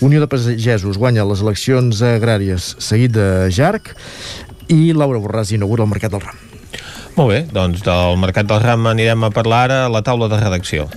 Unió 0.04 0.20
de 0.20 0.28
Pagesos 0.28 0.98
guanya 1.00 1.24
les 1.24 1.40
eleccions 1.40 2.02
agràries 2.04 2.74
seguit 2.78 3.16
de 3.16 3.48
Jarc 3.48 3.94
i 4.68 4.92
Laura 4.92 5.24
Borràs 5.24 5.54
inaugura 5.56 5.88
el 5.88 5.94
mercat 5.96 6.12
del 6.12 6.20
ram. 6.20 6.36
Molt 7.16 7.30
bé, 7.30 7.44
doncs 7.48 7.80
del 7.86 8.16
Mercat 8.18 8.44
del 8.50 8.60
Ram 8.60 8.88
anirem 8.90 9.24
a 9.24 9.30
parlar 9.30 9.70
ara 9.70 9.84
a 9.86 9.88
la 9.88 10.02
taula 10.02 10.28
de 10.28 10.36
redacció. 10.36 10.90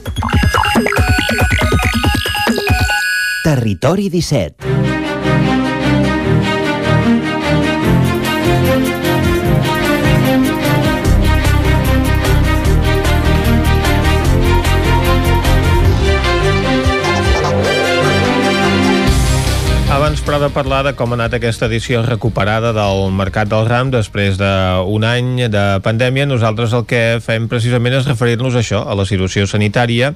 Territori 3.48 4.10
17. 4.10 4.97
Però, 20.28 20.42
de 20.44 20.50
parlar 20.52 20.82
de 20.84 20.92
com 20.92 21.14
ha 21.14 21.16
anat 21.16 21.38
aquesta 21.38 21.70
edició 21.70 22.02
recuperada 22.04 22.74
del 22.76 23.14
Mercat 23.16 23.48
del 23.48 23.64
Ram 23.64 23.94
després 23.94 24.36
d'un 24.36 25.06
any 25.08 25.46
de 25.48 25.62
pandèmia, 25.86 26.26
nosaltres 26.28 26.74
el 26.76 26.84
que 26.84 27.00
fem 27.24 27.46
precisament 27.48 27.96
és 27.96 28.10
referir-nos 28.10 28.58
a 28.58 28.60
això, 28.60 28.82
a 28.84 28.98
la 29.00 29.06
situació 29.08 29.46
sanitària, 29.48 30.10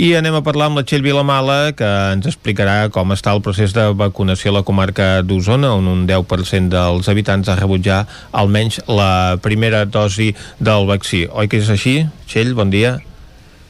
i 0.00 0.14
anem 0.16 0.38
a 0.38 0.40
parlar 0.46 0.70
amb 0.70 0.80
la 0.80 0.84
Txell 0.88 1.04
Vilamala, 1.04 1.74
que 1.76 1.90
ens 2.14 2.24
explicarà 2.30 2.88
com 2.88 3.12
està 3.12 3.34
el 3.36 3.42
procés 3.44 3.76
de 3.76 3.84
vacunació 3.92 4.48
a 4.54 4.62
la 4.62 4.64
comarca 4.64 5.10
d'Osona, 5.20 5.74
on 5.76 5.90
un 5.92 6.06
10% 6.08 6.72
dels 6.72 7.10
habitants 7.12 7.50
ha 7.52 7.58
rebut 7.60 7.84
ja 7.84 8.06
almenys 8.32 8.80
la 8.88 9.36
primera 9.44 9.84
dosi 9.84 10.30
del 10.56 10.88
vaccí. 10.88 11.26
Oi 11.28 11.52
que 11.52 11.60
és 11.60 11.68
així? 11.68 11.98
Txell, 12.24 12.56
bon 12.56 12.72
dia. 12.72 12.96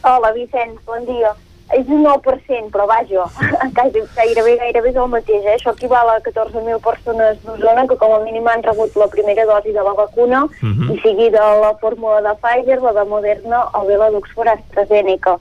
Hola, 0.06 0.30
Vicenç, 0.38 0.78
bon 0.86 1.02
dia. 1.10 1.34
És 1.74 1.88
un 1.90 2.04
9%, 2.06 2.70
però 2.70 2.86
vaja, 2.86 3.24
quasi, 3.76 4.02
gairebé, 4.16 4.56
gairebé 4.60 4.90
és 4.92 4.96
el 4.96 5.08
mateix. 5.10 5.42
Eh? 5.44 5.56
Això 5.56 5.72
equival 5.74 6.12
a 6.12 6.20
14.000 6.22 6.78
persones 6.84 7.40
d'Osona 7.44 7.86
que 7.90 7.96
com 7.98 8.14
a 8.14 8.20
mínim 8.22 8.46
han 8.48 8.62
rebut 8.62 8.94
la 9.00 9.08
primera 9.10 9.44
dosi 9.48 9.72
de 9.74 9.82
la 9.82 9.92
vacuna 9.98 10.44
Mhm. 10.62 10.92
i 10.94 10.98
sigui 11.02 11.30
de 11.30 11.44
la 11.64 11.74
fórmula 11.80 12.20
de 12.22 12.34
Pfizer, 12.42 12.80
la 12.82 12.92
de 12.92 13.04
Moderna 13.10 13.64
o 13.74 13.84
bé 13.86 13.96
la 13.96 14.10
d'Oxford 14.10 14.48
AstraZeneca. 14.54 15.38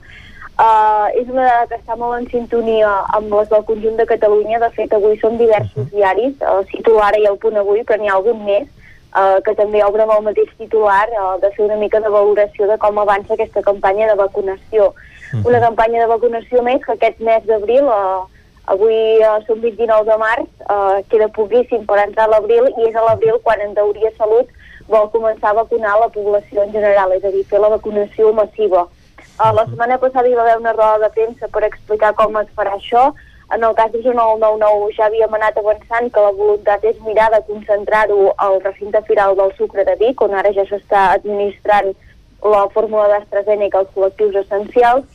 Uh, 0.54 1.08
és 1.18 1.26
una 1.28 1.42
dada 1.42 1.66
que 1.66 1.74
està 1.80 1.96
molt 1.98 2.14
en 2.20 2.28
sintonia 2.30 2.88
amb 3.16 3.32
les 3.34 3.48
del 3.50 3.64
conjunt 3.66 3.96
de 3.98 4.06
Catalunya. 4.06 4.60
De 4.62 4.70
fet, 4.76 4.92
avui 4.94 5.16
són 5.18 5.36
diversos 5.36 5.88
diaris. 5.90 6.36
Uh, 6.38 6.62
cito 6.70 6.94
ara 7.02 7.18
i 7.18 7.26
el 7.26 7.38
punt 7.42 7.56
avui, 7.58 7.82
però 7.82 7.98
n'hi 7.98 8.08
ha 8.08 8.14
algun 8.14 8.44
més 8.46 8.68
uh, 9.14 9.40
que 9.46 9.54
també 9.58 9.82
obren 9.86 10.10
el 10.10 10.22
mateix 10.26 10.50
titular 10.58 11.06
uh, 11.14 11.34
de 11.42 11.50
fer 11.56 11.64
una 11.66 11.78
mica 11.80 12.00
de 12.00 12.12
valoració 12.12 12.68
de 12.70 12.78
com 12.82 12.98
avança 12.98 13.34
aquesta 13.34 13.62
campanya 13.62 14.10
de 14.10 14.18
vacunació. 14.20 14.92
Una 15.42 15.60
campanya 15.60 16.04
de 16.04 16.10
vacunació 16.12 16.62
més 16.62 16.82
que 16.84 16.94
aquest 16.94 17.20
mes 17.26 17.46
d'abril, 17.48 17.88
uh, 17.90 18.26
avui 18.70 18.98
uh, 19.22 19.40
som 19.46 19.60
29 19.60 20.06
de 20.10 20.18
març, 20.20 20.50
uh, 20.68 21.00
queda 21.10 21.30
poquíssim 21.34 21.86
per 21.88 21.98
entrar 22.04 22.28
a 22.28 22.34
l'abril 22.34 22.68
i 22.70 22.88
és 22.88 22.94
a 22.94 23.02
l'abril 23.06 23.40
quan 23.42 23.62
en 23.64 23.74
teoria 23.74 24.12
Salut 24.18 24.50
vol 24.88 25.08
començar 25.10 25.50
a 25.50 25.58
vacunar 25.62 25.96
la 25.98 26.10
població 26.12 26.62
en 26.62 26.72
general, 26.72 27.12
és 27.16 27.24
a 27.24 27.32
dir, 27.32 27.44
fer 27.50 27.60
la 27.60 27.72
vacunació 27.72 28.32
massiva. 28.36 28.86
Uh, 29.34 29.50
la 29.56 29.64
setmana 29.66 29.98
passada 29.98 30.28
hi 30.28 30.36
va 30.38 30.44
haver 30.44 30.58
una 30.60 30.74
roda 30.76 31.06
de 31.06 31.14
premsa 31.16 31.48
per 31.50 31.64
explicar 31.66 32.12
com 32.14 32.36
es 32.38 32.50
farà 32.54 32.76
això. 32.78 33.08
En 33.54 33.62
el 33.62 33.74
cas 33.74 33.92
de 33.92 34.02
Zona 34.02 34.24
99 34.24 34.94
ja 34.96 35.06
havíem 35.06 35.34
anat 35.36 35.58
avançant 35.60 36.08
que 36.10 36.22
la 36.24 36.32
voluntat 36.34 36.82
és 36.90 36.96
mirar 37.06 37.28
de 37.30 37.38
concentrar-ho 37.46 38.32
al 38.46 38.58
recinte 38.64 39.02
firal 39.06 39.36
del 39.38 39.52
sucre 39.58 39.84
de 39.86 39.94
Vic, 40.00 40.22
on 40.26 40.34
ara 40.34 40.50
ja 40.56 40.64
s'està 40.66 41.04
administrant 41.12 41.92
la 42.44 42.64
fórmula 42.74 43.06
d'AstraZeneca 43.08 43.78
als 43.78 43.92
col·lectius 43.94 44.34
essencials, 44.42 45.06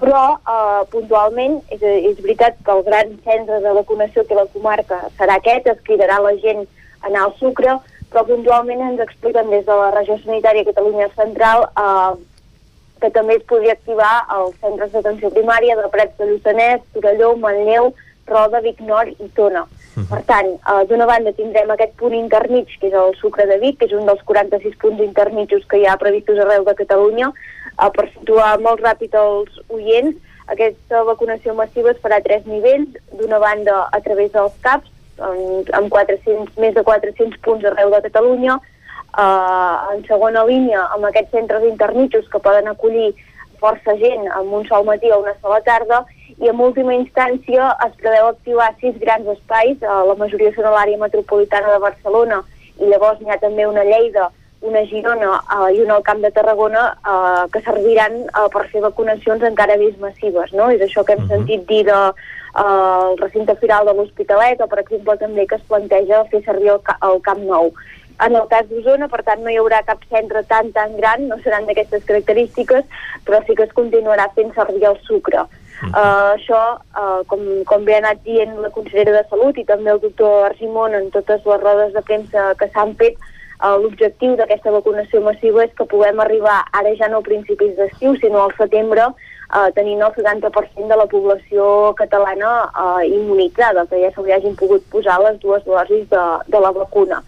però 0.00 0.22
eh, 0.54 0.80
puntualment 0.90 1.60
és, 1.70 1.82
és 1.82 2.18
veritat 2.24 2.56
que 2.64 2.72
el 2.72 2.82
gran 2.88 3.12
centre 3.28 3.60
de 3.60 3.74
vacunació 3.76 4.24
que 4.26 4.40
la 4.40 4.48
comarca 4.54 4.98
serà 5.18 5.36
aquest, 5.38 5.68
es 5.68 5.84
cridarà 5.86 6.18
la 6.24 6.34
gent 6.42 6.64
a 6.64 7.06
anar 7.06 7.28
al 7.28 7.36
sucre, 7.38 7.76
però 8.10 8.24
puntualment 8.26 8.82
ens 8.88 9.00
expliquen 9.00 9.50
des 9.50 9.64
de 9.68 9.76
la 9.78 9.92
regió 9.94 10.18
sanitària 10.24 10.64
Catalunya 10.64 11.08
Central 11.14 11.68
eh, 11.76 12.12
que 13.02 13.10
també 13.10 13.36
es 13.40 13.44
podria 13.50 13.74
activar 13.74 14.14
als 14.30 14.56
centres 14.62 14.94
d'atenció 14.94 15.30
primària 15.34 15.76
de 15.78 15.90
Prats 15.92 16.16
de 16.18 16.30
Lluçanès, 16.30 16.82
Torelló, 16.94 17.34
Manlleu, 17.42 17.92
Roda, 18.30 18.62
Vic 18.64 18.80
Nord 18.86 19.18
i 19.20 19.28
Tona. 19.36 19.66
Per 20.08 20.22
tant, 20.28 20.48
eh, 20.54 20.82
d'una 20.88 21.06
banda 21.06 21.34
tindrem 21.36 21.70
aquest 21.70 21.96
punt 22.00 22.14
intermig, 22.16 22.70
que 22.80 22.88
és 22.88 22.94
el 22.96 23.14
sucre 23.20 23.46
de 23.50 23.58
Vic, 23.60 23.78
que 23.78 23.90
és 23.90 23.92
un 23.92 24.06
dels 24.08 24.22
46 24.24 24.78
punts 24.80 25.02
intermitjos 25.04 25.66
que 25.68 25.82
hi 25.82 25.86
ha 25.86 25.98
previstos 26.00 26.38
arreu 26.38 26.64
de 26.64 26.74
Catalunya. 26.78 27.32
Eh, 27.72 27.90
per 27.92 28.08
situar 28.14 28.54
molt 28.60 28.80
ràpid 28.80 29.18
els 29.18 29.60
oients, 29.68 30.16
aquesta 30.46 31.02
vacunació 31.04 31.54
massiva 31.54 31.92
es 31.92 32.00
farà 32.02 32.18
a 32.20 32.24
tres 32.24 32.46
nivells. 32.46 32.96
D'una 33.18 33.38
banda, 33.38 33.88
a 33.92 34.00
través 34.00 34.32
dels 34.32 34.56
CAPs, 34.64 34.90
amb, 35.18 35.70
amb 35.76 35.90
400, 35.92 36.56
més 36.56 36.74
de 36.74 36.82
400 36.82 37.38
punts 37.44 37.64
arreu 37.68 37.92
de 37.92 38.02
Catalunya. 38.08 38.58
Eh, 39.12 39.76
en 39.92 40.04
segona 40.08 40.44
línia, 40.48 40.86
amb 40.96 41.04
aquests 41.04 41.34
centres 41.36 41.64
intermitjos 41.68 42.28
que 42.32 42.40
poden 42.40 42.68
acollir 42.70 43.12
força 43.60 43.94
gent 44.00 44.24
en 44.26 44.52
un 44.58 44.64
sol 44.66 44.86
matí 44.88 45.10
o 45.12 45.20
una 45.20 45.34
sola 45.40 45.60
tarda, 45.66 46.02
i 46.40 46.48
en 46.48 46.60
última 46.64 46.94
instància 46.96 47.68
es 47.86 47.92
preveu 48.00 48.30
activar 48.30 48.70
sis 48.80 48.96
grans 49.02 49.28
espais, 49.36 49.76
eh, 49.82 49.98
la 50.08 50.16
majoria 50.18 50.54
són 50.56 50.70
a 50.70 50.76
l'àrea 50.76 50.98
metropolitana 50.98 51.74
de 51.74 51.82
Barcelona, 51.84 52.42
i 52.80 52.88
llavors 52.88 53.20
n'hi 53.20 53.30
ha 53.30 53.38
també 53.42 53.68
una 53.68 53.84
Lleida, 53.84 54.30
una 54.62 54.82
Girona 54.86 55.38
eh, 55.42 55.74
i 55.76 55.82
una 55.84 55.98
al 55.98 56.04
Camp 56.06 56.22
de 56.24 56.30
Tarragona 56.30 56.88
eh, 56.94 57.44
que 57.52 57.62
serviran 57.66 58.20
eh, 58.24 58.48
per 58.54 58.66
fer 58.72 58.82
vacunacions 58.82 59.42
encara 59.44 59.76
més 59.76 59.98
massives, 60.00 60.54
no? 60.56 60.70
És 60.70 60.82
això 60.86 61.04
que 61.04 61.18
hem 61.18 61.26
sentit 61.28 61.66
dir 61.68 61.82
de 61.90 61.98
eh, 62.08 62.62
el 62.64 63.18
recinte 63.20 63.56
firal 63.60 63.86
de 63.86 63.96
l'Hospitalet 63.98 64.62
o, 64.62 64.70
per 64.70 64.80
exemple, 64.82 65.18
també 65.20 65.46
que 65.46 65.58
es 65.58 65.66
planteja 65.68 66.24
fer 66.32 66.42
servir 66.46 66.72
el, 66.76 66.80
ca 66.86 66.96
el 67.10 67.20
Camp 67.26 67.42
Nou. 67.48 67.72
En 68.20 68.36
el 68.36 68.46
cas 68.50 68.68
d'Osona, 68.68 69.08
per 69.08 69.22
tant, 69.26 69.42
no 69.42 69.50
hi 69.50 69.58
haurà 69.60 69.82
cap 69.86 70.04
centre 70.10 70.42
tan, 70.50 70.70
tan 70.76 70.96
gran, 70.98 71.26
no 71.28 71.38
seran 71.42 71.66
d'aquestes 71.66 72.04
característiques, 72.04 72.84
però 73.26 73.42
sí 73.46 73.56
que 73.58 73.66
es 73.68 73.74
continuarà 73.76 74.28
fent 74.36 74.52
servir 74.54 74.86
el 74.90 74.98
sucre. 75.08 75.46
Uh, 75.82 76.36
això, 76.36 76.60
uh, 76.94 77.22
com, 77.26 77.40
com 77.66 77.84
bé 77.84 77.96
ha 77.96 78.02
anat 78.04 78.20
dient 78.22 78.54
la 78.62 78.70
consellera 78.70 79.16
de 79.16 79.22
Salut 79.30 79.56
i 79.58 79.64
també 79.66 79.90
el 79.90 79.98
doctor 80.04 80.46
Argimon 80.52 80.94
en 80.94 81.08
totes 81.10 81.42
les 81.48 81.62
rodes 81.64 81.90
de 81.96 82.02
premsa 82.06 82.52
que 82.60 82.68
s'han 82.70 82.94
fet, 83.00 83.18
uh, 83.58 83.74
l'objectiu 83.82 84.36
d'aquesta 84.38 84.70
vacunació 84.70 85.24
massiva 85.26 85.64
és 85.64 85.74
que 85.74 85.88
puguem 85.90 86.22
arribar, 86.22 86.60
ara 86.78 86.94
ja 87.00 87.10
no 87.10 87.18
a 87.18 87.26
principis 87.26 87.74
d'estiu, 87.80 88.14
sinó 88.22 88.44
al 88.44 88.54
setembre, 88.60 89.08
uh, 89.52 89.68
tenint 89.76 90.02
el 90.02 90.12
70% 90.16 90.88
de 90.88 90.98
la 90.98 91.06
població 91.06 91.92
catalana 91.98 92.52
uh, 92.72 93.00
immunitzada, 93.06 93.86
que 93.86 94.00
ja 94.02 94.10
se 94.14 94.24
li 94.26 94.34
hagin 94.34 94.56
pogut 94.56 94.84
posar 94.92 95.20
les 95.22 95.38
dues 95.44 95.64
dosis 95.68 96.08
de, 96.10 96.26
de 96.48 96.62
la 96.64 96.72
vacuna. 96.76 97.22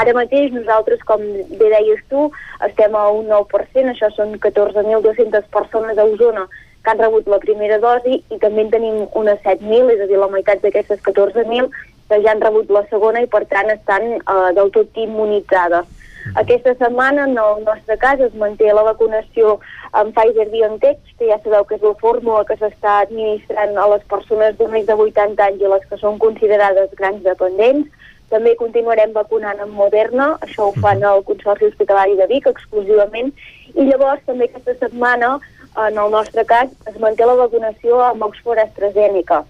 Ara 0.00 0.14
mateix 0.16 0.52
nosaltres, 0.54 1.02
com 1.08 1.22
bé 1.58 1.70
deies 1.74 2.02
tu, 2.12 2.28
estem 2.66 2.96
a 2.96 3.06
un 3.16 3.30
9%, 3.32 3.94
això 3.94 4.10
són 4.16 4.36
14.200 4.38 5.48
persones 5.54 5.98
a 5.98 6.08
Osona 6.08 6.48
que 6.80 6.90
han 6.90 7.00
rebut 7.00 7.26
la 7.28 7.38
primera 7.40 7.76
dosi 7.78 8.22
i 8.32 8.38
també 8.40 8.64
en 8.64 8.70
tenim 8.72 9.00
unes 9.18 9.40
7.000, 9.44 9.90
és 9.94 10.00
a 10.00 10.08
dir, 10.08 10.20
la 10.20 10.30
meitat 10.32 10.62
d'aquestes 10.64 11.02
14.000 11.04 11.68
que 12.10 12.18
ja 12.24 12.32
han 12.32 12.40
rebut 12.42 12.70
la 12.74 12.82
segona 12.90 13.22
i 13.22 13.28
per 13.30 13.44
tant 13.50 13.70
estan 13.70 14.06
eh, 14.16 14.50
del 14.56 14.72
tot 14.74 14.96
immunitzades. 14.98 15.86
Aquesta 16.36 16.74
setmana, 16.78 17.24
en 17.24 17.38
el 17.38 17.64
nostre 17.64 17.96
cas, 17.98 18.20
es 18.20 18.34
manté 18.38 18.70
la 18.72 18.84
vacunació 18.86 19.56
amb 19.98 20.14
Pfizer-BioNTech, 20.14 21.00
que 21.18 21.30
ja 21.30 21.38
sabeu 21.42 21.64
que 21.66 21.78
és 21.78 21.82
la 21.82 21.94
fórmula 22.02 22.44
que 22.46 22.56
s'està 22.60 23.00
administrant 23.06 23.76
a 23.76 23.86
les 23.94 24.04
persones 24.12 24.58
de 24.58 24.68
més 24.70 24.86
de 24.86 24.94
80 24.94 25.46
anys 25.46 25.64
i 25.64 25.72
les 25.72 25.86
que 25.90 25.98
són 25.98 26.20
considerades 26.22 26.92
grans 27.00 27.24
dependents. 27.26 27.88
També 28.30 28.54
continuarem 28.54 29.12
vacunant 29.12 29.58
amb 29.58 29.74
Moderna, 29.74 30.36
això 30.46 30.68
ho 30.68 30.74
fan 30.78 31.02
el 31.02 31.24
Consorci 31.26 31.66
Hospitalari 31.66 32.14
de 32.20 32.28
Vic 32.30 32.46
exclusivament, 32.46 33.32
i 33.74 33.86
llavors 33.88 34.22
també 34.26 34.46
aquesta 34.46 34.76
setmana, 34.84 35.38
en 35.86 35.98
el 35.98 36.12
nostre 36.14 36.44
cas, 36.46 36.70
es 36.86 37.00
manté 37.02 37.26
la 37.26 37.38
vacunació 37.40 37.98
amb 38.06 38.28
Oxford 38.28 38.62
AstraZeneca. 38.62 39.42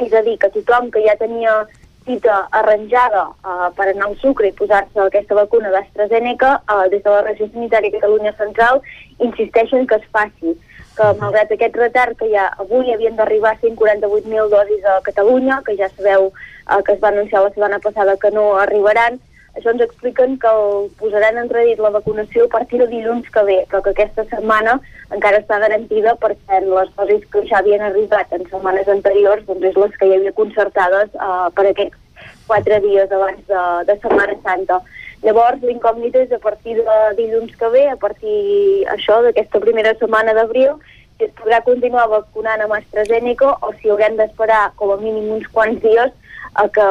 És 0.00 0.12
a 0.12 0.22
dir, 0.26 0.36
que 0.40 0.50
tothom 0.52 0.90
que 0.92 1.00
ja 1.06 1.16
tenia 1.20 1.62
cita 2.06 2.48
arranjada 2.50 3.28
uh, 3.44 3.70
per 3.76 3.88
anar 3.90 4.08
al 4.08 4.18
sucre 4.20 4.48
i 4.48 4.56
posar-se 4.58 5.00
aquesta 5.00 5.36
vacuna 5.38 5.70
d'AstraZeneca, 5.74 6.52
uh, 6.66 6.84
des 6.92 7.02
de 7.02 7.10
la 7.10 7.22
Regió 7.26 7.48
Sanitària 7.52 7.94
Catalunya 7.94 8.34
Central, 8.38 8.82
insisteixen 9.18 9.86
que 9.86 9.98
es 10.00 10.06
faci 10.12 10.54
que 10.96 11.08
malgrat 11.20 11.52
aquest 11.54 11.76
retard 11.80 12.18
que 12.20 12.28
ja 12.28 12.50
avui 12.60 12.92
havien 12.92 13.16
d'arribar 13.16 13.54
148.000 13.62 14.48
dosis 14.52 14.84
a 14.84 15.00
Catalunya, 15.06 15.62
que 15.66 15.76
ja 15.78 15.88
sabeu 15.96 16.28
uh, 16.28 16.80
que 16.84 16.96
es 16.96 17.00
va 17.00 17.12
anunciar 17.14 17.44
la 17.44 17.52
setmana 17.54 17.78
passada 17.78 18.18
que 18.20 18.30
no 18.30 18.56
arribaran, 18.60 19.20
això 19.56 19.70
ens 19.70 19.82
expliquen 19.84 20.38
que 20.40 20.48
el 20.48 20.88
posaran 21.00 21.38
en 21.38 21.50
redit 21.52 21.80
la 21.82 21.92
vacunació 21.94 22.46
a 22.46 22.52
partir 22.54 22.80
de 22.80 22.88
dilluns 22.88 23.28
que 23.32 23.42
ve, 23.48 23.58
però 23.68 23.82
que 23.84 23.92
aquesta 23.92 24.24
setmana 24.30 24.78
encara 25.12 25.42
està 25.42 25.58
garantida 25.60 26.14
perquè 26.22 26.62
les 26.64 26.92
dosis 26.96 27.26
que 27.32 27.44
ja 27.50 27.60
havien 27.60 27.84
arribat 27.84 28.32
en 28.32 28.46
setmanes 28.48 28.88
anteriors 28.88 29.44
doncs 29.48 29.68
és 29.70 29.76
les 29.76 29.98
que 29.98 30.08
hi 30.08 30.16
havia 30.16 30.32
concertades 30.38 31.12
uh, 31.20 31.50
per 31.56 31.66
aquests 31.68 32.00
quatre 32.46 32.80
dies 32.80 33.12
abans 33.12 33.40
de, 33.48 33.62
de 33.88 33.96
Setmana 34.00 34.36
Santa. 34.42 34.80
Llavors, 35.22 35.62
l'incògnita 35.62 36.24
és 36.24 36.32
a 36.34 36.40
partir 36.42 36.78
de 36.78 36.96
dilluns 37.18 37.52
que 37.58 37.68
ve, 37.70 37.84
a 37.90 37.96
partir 37.96 38.86
això 38.90 39.20
d'aquesta 39.22 39.60
primera 39.62 39.92
setmana 40.00 40.34
d'abril, 40.34 40.78
si 41.18 41.28
es 41.28 41.34
podrà 41.38 41.60
continuar 41.66 42.08
vacunant 42.10 42.64
amb 42.64 42.74
AstraZeneca 42.78 43.52
o 43.62 43.70
si 43.78 43.92
haurem 43.92 44.16
d'esperar 44.18 44.72
com 44.80 44.94
a 44.94 44.98
mínim 45.02 45.28
uns 45.36 45.46
quants 45.54 45.78
dies 45.84 46.10
a 46.54 46.66
que 46.68 46.88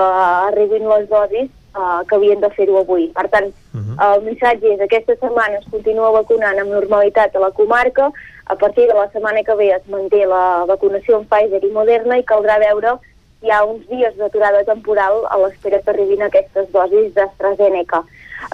arribin 0.52 0.88
les 0.88 1.10
dosis 1.10 1.50
uh, 1.76 2.02
que 2.08 2.16
havien 2.16 2.42
de 2.42 2.50
fer-ho 2.56 2.78
avui. 2.80 3.08
Per 3.16 3.28
tant, 3.30 3.48
uh 3.48 3.80
-huh. 3.80 4.16
el 4.16 4.24
missatge 4.24 4.74
és 4.74 4.82
aquesta 4.82 5.16
setmana 5.16 5.58
es 5.60 5.72
continua 5.72 6.12
vacunant 6.12 6.60
amb 6.60 6.72
normalitat 6.72 7.36
a 7.36 7.40
la 7.40 7.52
comarca, 7.52 8.12
a 8.46 8.56
partir 8.56 8.88
de 8.88 8.94
la 8.94 9.10
setmana 9.12 9.44
que 9.44 9.56
ve 9.56 9.70
es 9.72 9.88
manté 9.88 10.26
la 10.26 10.66
vacunació 10.68 11.18
amb 11.18 11.30
Pfizer 11.30 11.64
i 11.64 11.72
Moderna 11.72 12.18
i 12.18 12.24
caldrà 12.24 12.60
veure 12.60 13.00
hi 13.42 13.50
ha 13.50 13.64
uns 13.66 13.86
dies 13.90 14.16
d'aturada 14.18 14.64
temporal 14.64 15.26
a 15.30 15.38
l'espera 15.42 15.80
que 15.82 15.90
arribin 15.94 16.22
aquestes 16.22 16.68
dosis 16.72 17.14
d'AstraZeneca. 17.16 18.04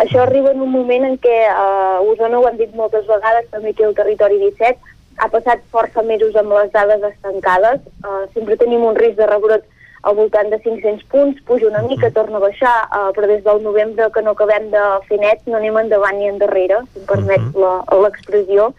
Això 0.04 0.22
arriba 0.22 0.52
en 0.52 0.62
un 0.62 0.72
moment 0.72 1.08
en 1.08 1.18
què 1.24 1.38
uh, 1.48 2.12
Osona 2.12 2.40
ho 2.40 2.48
han 2.48 2.60
dit 2.60 2.76
moltes 2.76 3.08
vegades, 3.08 3.50
també 3.52 3.74
aquí 3.74 3.84
al 3.84 3.96
territori 3.96 4.40
17, 4.40 4.96
ha 5.18 5.28
passat 5.34 5.64
força 5.74 6.04
mesos 6.04 6.36
amb 6.36 6.54
les 6.56 6.72
dades 6.72 7.04
estancades, 7.10 7.82
uh, 8.06 8.24
sempre 8.34 8.60
tenim 8.62 8.86
un 8.86 8.96
risc 8.96 9.18
de 9.20 9.28
rebrot 9.28 9.66
al 10.08 10.16
voltant 10.16 10.50
de 10.54 10.60
500 10.64 11.04
punts, 11.12 11.42
puja 11.48 11.68
una 11.68 11.82
mica, 11.84 12.10
torna 12.16 12.40
a 12.40 12.46
baixar, 12.46 12.76
uh, 12.88 13.10
però 13.16 13.28
des 13.28 13.44
del 13.44 13.64
novembre 13.64 14.08
que 14.16 14.24
no 14.24 14.34
acabem 14.36 14.70
de 14.72 14.84
fer 15.10 15.20
net 15.20 15.44
no 15.46 15.58
anem 15.60 15.80
endavant 15.84 16.16
ni 16.18 16.30
endarrere, 16.32 16.80
si 16.94 17.02
em 17.02 17.08
permet 17.10 17.44
uh 17.52 17.66
-huh. 17.66 18.02
l'expressió. 18.04 18.72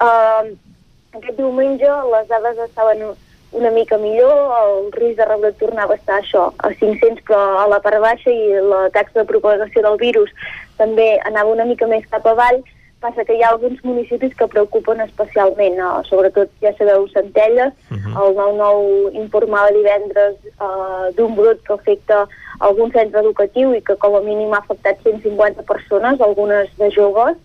Uh, 0.00 0.56
aquest 1.18 1.36
diumenge 1.36 1.90
les 2.14 2.28
dades 2.28 2.58
estaven 2.64 3.12
una 3.52 3.70
mica 3.70 3.98
millor, 3.98 4.32
el 4.62 4.92
risc 4.92 5.18
de 5.18 5.24
rebrot 5.28 5.58
tornava 5.60 5.92
a 5.92 5.96
estar 5.96 6.20
això, 6.20 6.52
a 6.56 6.70
500 6.72 7.22
però 7.28 7.40
a 7.60 7.66
la 7.68 7.80
part 7.84 8.00
baixa 8.00 8.30
i 8.30 8.60
la 8.64 8.88
taxa 8.90 9.20
de 9.20 9.28
propagació 9.28 9.82
del 9.82 9.98
virus 9.98 10.30
també 10.78 11.18
anava 11.28 11.52
una 11.52 11.66
mica 11.68 11.86
més 11.86 12.06
cap 12.08 12.26
avall, 12.26 12.62
passa 13.02 13.24
que 13.26 13.34
hi 13.36 13.42
ha 13.42 13.50
alguns 13.52 13.82
municipis 13.84 14.34
que 14.38 14.48
preocupen 14.54 15.02
especialment, 15.04 15.76
no? 15.78 15.90
sobretot, 16.08 16.50
ja 16.62 16.72
sabeu, 16.78 17.08
Centelles, 17.12 17.74
uh 17.90 17.98
-huh. 17.98 18.14
el 18.22 18.36
9-9 18.38 19.12
informava 19.24 19.74
divendres 19.74 20.36
uh, 20.58 21.10
d'un 21.16 21.34
brot 21.34 21.60
que 21.66 21.74
afecta 21.74 22.26
algun 22.60 22.92
centre 22.92 23.20
educatiu 23.20 23.74
i 23.74 23.80
que 23.82 23.96
com 23.96 24.14
a 24.16 24.20
mínim 24.20 24.52
ha 24.54 24.58
afectat 24.58 24.96
150 25.02 25.62
persones, 25.62 26.20
algunes 26.20 26.68
de 26.78 26.90
joves, 26.90 27.36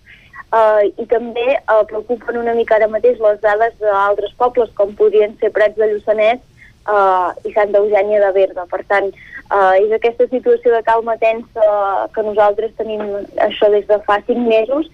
uh, 0.52 0.84
i 1.02 1.06
també 1.06 1.48
uh, 1.58 1.84
preocupen 1.86 2.38
una 2.38 2.54
mica 2.54 2.76
ara 2.76 2.88
mateix 2.88 3.20
les 3.20 3.42
dades 3.42 3.74
d'altres 3.80 4.34
pobles, 4.38 4.70
com 4.76 4.96
podrien 4.96 5.36
ser 5.40 5.52
Prats 5.52 5.76
de 5.76 5.90
Lluçanès 5.92 6.40
uh, 6.88 7.34
i 7.44 7.54
Santa 7.54 7.80
Eugènia 7.80 8.22
de 8.26 8.32
Berga. 8.40 8.66
Per 8.70 8.84
tant, 8.88 9.10
uh, 9.52 9.74
és 9.80 9.92
aquesta 9.92 10.28
situació 10.28 10.76
de 10.76 10.84
calma 10.84 11.18
tensa 11.18 11.68
que 12.14 12.24
nosaltres 12.24 12.76
tenim 12.78 13.02
això 13.50 13.72
des 13.74 13.88
de 13.88 14.00
fa 14.08 14.22
5 14.28 14.48
mesos 14.48 14.90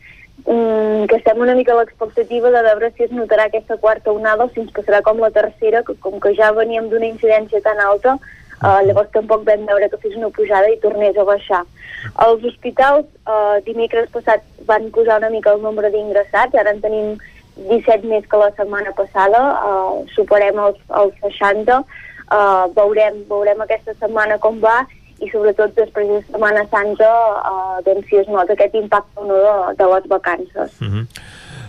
que 0.46 1.16
estem 1.16 1.40
una 1.40 1.56
mica 1.56 1.72
a 1.74 1.80
l'expectativa 1.80 2.52
de 2.52 2.62
veure 2.66 2.92
si 2.92 3.06
es 3.06 3.12
notarà 3.16 3.46
aquesta 3.48 3.78
quarta 3.78 4.12
onada 4.12 4.46
o 4.46 4.50
si 4.52 4.60
ens 4.62 4.72
passarà 4.76 5.02
com 5.02 5.20
la 5.20 5.32
tercera, 5.32 5.84
que 5.88 5.96
com 6.04 6.20
que 6.20 6.34
ja 6.36 6.52
veníem 6.52 6.90
d'una 6.92 7.08
incidència 7.08 7.62
tan 7.64 7.80
alta, 7.80 8.18
uh, 8.18 8.82
llavors 8.88 9.12
tampoc 9.16 9.46
vam 9.48 9.66
veure 9.70 9.90
que 9.90 10.00
fes 10.04 10.18
una 10.20 10.32
pujada 10.36 10.72
i 10.72 10.80
tornés 10.84 11.18
a 11.18 11.28
baixar. 11.28 11.64
Els 12.26 12.44
hospitals 12.50 13.08
uh, 13.24 13.60
dimecres 13.68 14.10
passat 14.12 14.44
van 14.68 14.90
posar 14.92 15.22
una 15.22 15.32
mica 15.32 15.54
el 15.56 15.62
nombre 15.64 15.92
d'ingressats, 15.94 16.56
ara 16.60 16.76
en 16.76 16.82
tenim 16.84 17.14
17 17.70 18.10
més 18.10 18.28
que 18.28 18.42
la 18.42 18.52
setmana 18.58 18.92
passada, 18.98 19.44
uh, 19.64 20.02
superem 20.16 20.60
els, 20.60 20.82
els 21.00 21.16
60, 21.24 21.80
uh, 21.80 22.66
veurem, 22.76 23.24
veurem 23.30 23.64
aquesta 23.64 23.96
setmana 24.00 24.40
com 24.44 24.60
va 24.64 24.82
i 25.24 25.30
sobretot 25.32 25.76
després 25.80 26.12
de 26.12 26.20
Setmana 26.28 26.66
Santa 26.72 27.12
eh, 27.54 27.80
doncs 27.88 28.10
si 28.10 28.20
es 28.22 28.30
nota 28.32 28.56
aquest 28.58 28.76
impacte 28.80 29.30
no 29.30 29.40
de, 29.46 29.56
de 29.80 29.90
les 29.96 30.12
vacances. 30.18 30.78
Uh 30.82 30.92
-huh. 30.92 31.08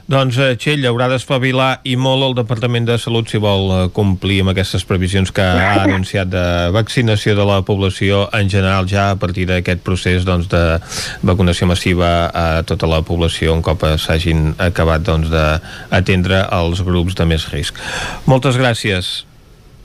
Doncs, 0.04 0.36
eh, 0.36 0.52
Txell, 0.60 0.84
haurà 0.84 1.06
d'espavilar 1.08 1.80
i 1.88 1.94
molt 1.96 2.26
el 2.26 2.34
Departament 2.36 2.84
de 2.84 2.98
Salut 3.00 3.30
si 3.30 3.38
vol 3.40 3.70
eh, 3.72 3.78
complir 3.96 4.42
amb 4.42 4.52
aquestes 4.52 4.84
previsions 4.84 5.32
que 5.32 5.40
ha 5.40 5.80
anunciat 5.86 6.28
de 6.28 6.44
vaccinació 6.76 7.32
de 7.38 7.46
la 7.48 7.62
població 7.64 8.28
en 8.36 8.50
general 8.52 8.84
ja 8.90 9.10
a 9.14 9.16
partir 9.16 9.46
d'aquest 9.48 9.80
procés 9.80 10.26
doncs, 10.28 10.50
de 10.52 10.78
vacunació 11.22 11.66
massiva 11.70 12.28
a 12.28 12.62
tota 12.68 12.86
la 12.86 13.00
població 13.00 13.54
un 13.56 13.64
cop 13.64 13.80
s'hagin 13.96 14.52
acabat 14.58 15.08
doncs, 15.08 15.32
d'atendre 15.32 16.44
els 16.52 16.84
grups 16.84 17.16
de 17.16 17.24
més 17.24 17.48
risc. 17.52 17.80
Moltes 18.26 18.60
gràcies. 18.60 19.24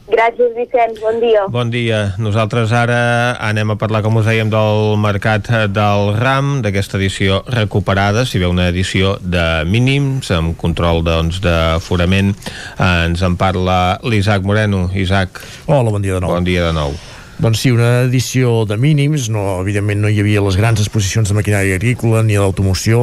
Gràcies, 0.10 0.56
Vicenç. 0.58 0.98
Bon 1.04 1.20
dia. 1.22 1.44
Bon 1.54 1.70
dia. 1.70 2.00
Nosaltres 2.18 2.72
ara 2.74 3.36
anem 3.46 3.76
a 3.76 3.78
parlar, 3.78 4.02
com 4.02 4.18
us 4.18 4.26
dèiem, 4.26 4.50
del 4.50 4.98
mercat 4.98 5.46
del 5.70 6.16
RAM, 6.18 6.64
d'aquesta 6.66 6.98
edició 6.98 7.44
recuperada, 7.46 8.26
si 8.26 8.42
ve 8.42 8.50
una 8.50 8.68
edició 8.74 9.18
de 9.22 9.64
mínims, 9.70 10.32
amb 10.34 10.58
control 10.58 11.04
doncs, 11.06 11.38
d'aforament. 11.46 12.34
Ens 12.82 13.22
en 13.22 13.38
parla 13.38 14.00
l'Isaac 14.02 14.44
Moreno. 14.44 14.88
Isaac. 14.98 15.44
Hola, 15.68 15.94
bon 15.94 16.02
dia 16.02 16.18
de 16.18 16.26
nou. 16.26 16.34
Bon 16.34 16.48
dia 16.48 16.66
de 16.66 16.74
nou. 16.74 16.98
Doncs 17.40 17.62
sí, 17.62 17.70
una 17.72 18.02
edició 18.04 18.66
de 18.68 18.76
mínims, 18.76 19.30
no, 19.32 19.62
evidentment 19.62 20.02
no 20.04 20.10
hi 20.12 20.18
havia 20.20 20.42
les 20.44 20.58
grans 20.60 20.82
exposicions 20.84 21.30
de 21.30 21.38
maquinària 21.38 21.78
agrícola 21.80 22.20
ni 22.28 22.36
l'automoció, 22.36 23.00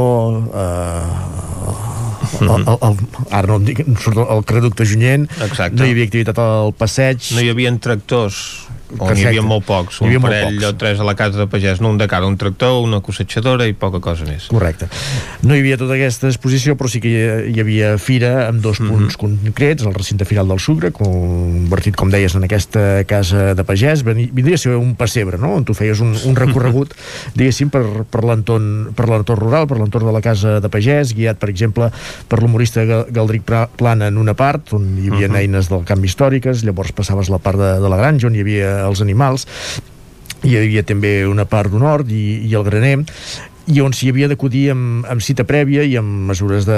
eh, 0.52 1.85
el, 2.40 2.52
el, 2.66 2.78
el, 2.90 3.00
ara 3.30 3.46
no 3.52 3.58
dic, 3.64 3.82
surt 4.02 4.20
el 4.24 4.44
creducte 4.48 4.86
Junyent, 4.88 5.28
Exacte. 5.46 5.78
no 5.78 5.86
hi 5.86 5.94
havia 5.96 6.08
activitat 6.08 6.40
al 6.42 6.74
passeig. 6.76 7.32
No 7.36 7.44
hi 7.44 7.52
havia 7.52 7.72
tractors 7.82 8.65
o 8.98 9.10
n'hi 9.10 9.26
havia 9.26 9.42
molt 9.42 9.66
pocs, 9.66 10.00
un 10.04 10.14
parell 10.22 10.62
o 10.64 10.72
tres 10.78 11.00
a 11.02 11.06
la 11.06 11.16
casa 11.18 11.38
de 11.40 11.46
pagès, 11.50 11.80
no 11.82 11.90
un 11.90 11.98
de 11.98 12.06
cara, 12.10 12.26
un 12.26 12.36
tractor, 12.38 12.78
una 12.84 13.00
cosetxadora 13.04 13.66
i 13.66 13.74
poca 13.74 14.00
cosa 14.04 14.26
més. 14.28 14.48
Correcte. 14.52 14.88
No 15.42 15.56
hi 15.56 15.62
havia 15.64 15.78
tota 15.80 15.96
aquesta 15.96 16.30
exposició, 16.30 16.76
però 16.78 16.90
sí 16.92 17.00
que 17.02 17.12
hi 17.50 17.58
havia 17.62 17.96
fira 18.02 18.46
amb 18.46 18.62
dos 18.62 18.78
punts 18.78 18.92
mm 18.92 19.08
-hmm. 19.08 19.42
concrets, 19.44 19.86
el 19.86 19.94
recinte 19.94 20.24
final 20.24 20.48
del 20.48 20.60
Sucre, 20.60 20.92
convertit, 20.92 21.96
com 21.96 22.10
deies, 22.10 22.34
en 22.34 22.44
aquesta 22.44 23.04
casa 23.04 23.54
de 23.54 23.64
pagès, 23.64 24.04
vindria 24.04 24.54
a 24.54 24.58
ser 24.58 24.76
un 24.76 24.94
pessebre, 24.94 25.38
no?, 25.38 25.54
on 25.56 25.64
tu 25.64 25.74
feies 25.74 26.00
un, 26.00 26.14
un 26.24 26.36
recorregut, 26.36 26.94
diguéssim, 27.34 27.70
per, 27.70 28.04
per 28.10 28.24
l'entorn 28.24 28.94
rural, 29.36 29.66
per 29.66 29.78
l'entorn 29.78 30.06
de 30.06 30.12
la 30.12 30.20
casa 30.20 30.60
de 30.60 30.68
pagès, 30.68 31.14
guiat, 31.14 31.38
per 31.38 31.50
exemple, 31.50 31.90
per 32.28 32.40
l'humorista 32.42 32.84
Galdric 32.84 33.42
Plana 33.76 34.08
en 34.08 34.18
una 34.18 34.34
part, 34.34 34.72
on 34.72 34.98
hi 34.98 35.08
havia 35.08 35.28
uh 35.28 35.32
-huh. 35.32 35.38
eines 35.38 35.68
del 35.68 35.84
canvi 35.84 36.06
històriques, 36.06 36.64
llavors 36.64 36.92
passaves 36.92 37.28
la 37.28 37.38
part 37.38 37.58
de, 37.58 37.80
de 37.80 37.88
la 37.88 37.96
granja, 37.96 38.26
on 38.26 38.34
hi 38.34 38.40
havia 38.40 38.75
els 38.84 39.02
animals 39.04 39.46
hi 40.46 40.56
havia 40.58 40.84
també 40.86 41.18
una 41.26 41.46
part 41.48 41.72
d'un 41.72 41.84
hort 41.86 42.10
i, 42.12 42.24
i 42.46 42.54
el 42.54 42.64
graner 42.66 42.96
i 43.66 43.80
on 43.82 43.90
s'hi 43.96 44.12
havia 44.12 44.28
d'acudir 44.30 44.68
amb, 44.70 45.06
amb 45.10 45.22
cita 45.24 45.42
prèvia 45.46 45.82
i 45.82 45.96
amb 45.98 46.28
mesures 46.28 46.68
de, 46.68 46.76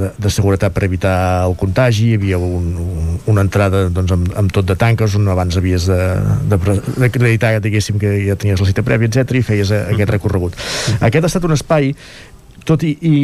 de, 0.00 0.10
de 0.20 0.32
seguretat 0.32 0.74
per 0.76 0.84
evitar 0.84 1.16
el 1.46 1.56
contagi, 1.56 2.10
hi 2.10 2.18
havia 2.18 2.36
un, 2.36 2.68
un, 2.82 3.16
una 3.32 3.44
entrada 3.46 3.86
doncs, 3.88 4.12
amb, 4.12 4.28
amb 4.36 4.52
tot 4.52 4.68
de 4.68 4.76
tanques 4.76 5.16
on 5.16 5.30
abans 5.32 5.56
havies 5.56 5.88
d'acreditar 5.88 7.56
diguéssim 7.64 7.96
que 8.02 8.12
ja 8.26 8.36
tenies 8.36 8.60
la 8.60 8.68
cita 8.68 8.84
prèvia, 8.84 9.08
etc 9.08 9.40
i 9.40 9.44
feies 9.48 9.72
a, 9.72 9.86
aquest 9.94 10.12
recorregut. 10.12 10.60
Aquest 11.00 11.24
ha 11.24 11.32
estat 11.32 11.48
un 11.48 11.56
espai 11.56 11.94
tot 12.66 12.82
i, 12.84 12.92
i 13.00 13.14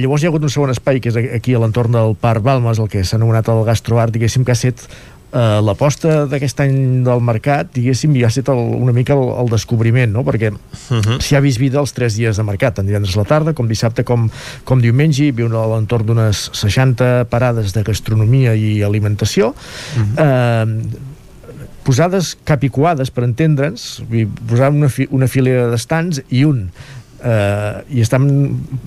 llavors 0.00 0.24
hi 0.24 0.26
ha 0.26 0.32
hagut 0.32 0.46
un 0.48 0.50
segon 0.50 0.72
espai 0.72 0.98
que 1.04 1.12
és 1.12 1.34
aquí 1.36 1.54
a 1.54 1.60
l'entorn 1.62 1.94
del 1.94 2.16
Parc 2.18 2.42
Balmes, 2.42 2.80
el 2.82 2.88
que 2.90 3.04
s'ha 3.04 3.20
anomenat 3.20 3.52
el 3.52 3.62
Gastroart, 3.68 4.14
diguéssim 4.16 4.42
que 4.42 4.56
ha 4.56 4.58
set 4.58 4.88
eh, 5.36 5.60
l'aposta 5.64 6.24
d'aquest 6.30 6.62
any 6.64 6.76
del 7.06 7.22
mercat, 7.24 7.70
diguéssim, 7.74 8.14
ja 8.18 8.28
ha 8.28 8.32
estat 8.32 8.50
el, 8.54 8.62
una 8.80 8.94
mica 8.96 9.14
el, 9.16 9.24
el 9.42 9.52
descobriment, 9.52 10.12
no? 10.12 10.24
perquè 10.26 10.52
uh 10.52 10.58
-huh. 10.90 11.18
s'hi 11.20 11.36
ha 11.36 11.40
vist 11.44 11.60
vida 11.60 11.80
els 11.80 11.92
tres 11.92 12.16
dies 12.16 12.36
de 12.36 12.42
mercat, 12.42 12.74
tant 12.76 12.86
divendres 12.86 13.16
a 13.16 13.20
la 13.20 13.28
tarda 13.28 13.52
com 13.52 13.68
dissabte 13.68 14.04
com, 14.04 14.30
com 14.64 14.80
diumenge, 14.80 15.24
hi 15.24 15.28
havia 15.30 15.46
a 15.46 15.66
l'entorn 15.74 16.06
d'unes 16.06 16.50
60 16.52 17.26
parades 17.30 17.72
de 17.72 17.82
gastronomia 17.82 18.54
i 18.54 18.82
alimentació, 18.82 19.48
uh 19.48 20.02
-huh. 20.02 20.16
eh, 20.18 21.14
posades 21.86 22.36
capicuades, 22.44 23.10
per 23.10 23.24
entendre'ns, 23.24 24.02
posàvem 24.48 24.76
una, 24.76 24.88
fi, 24.88 25.06
una 25.10 25.28
filera 25.28 25.68
d'estants 25.70 26.22
i 26.30 26.44
un 26.44 26.70
eh, 27.26 27.98
i 27.98 28.02
estan 28.04 28.26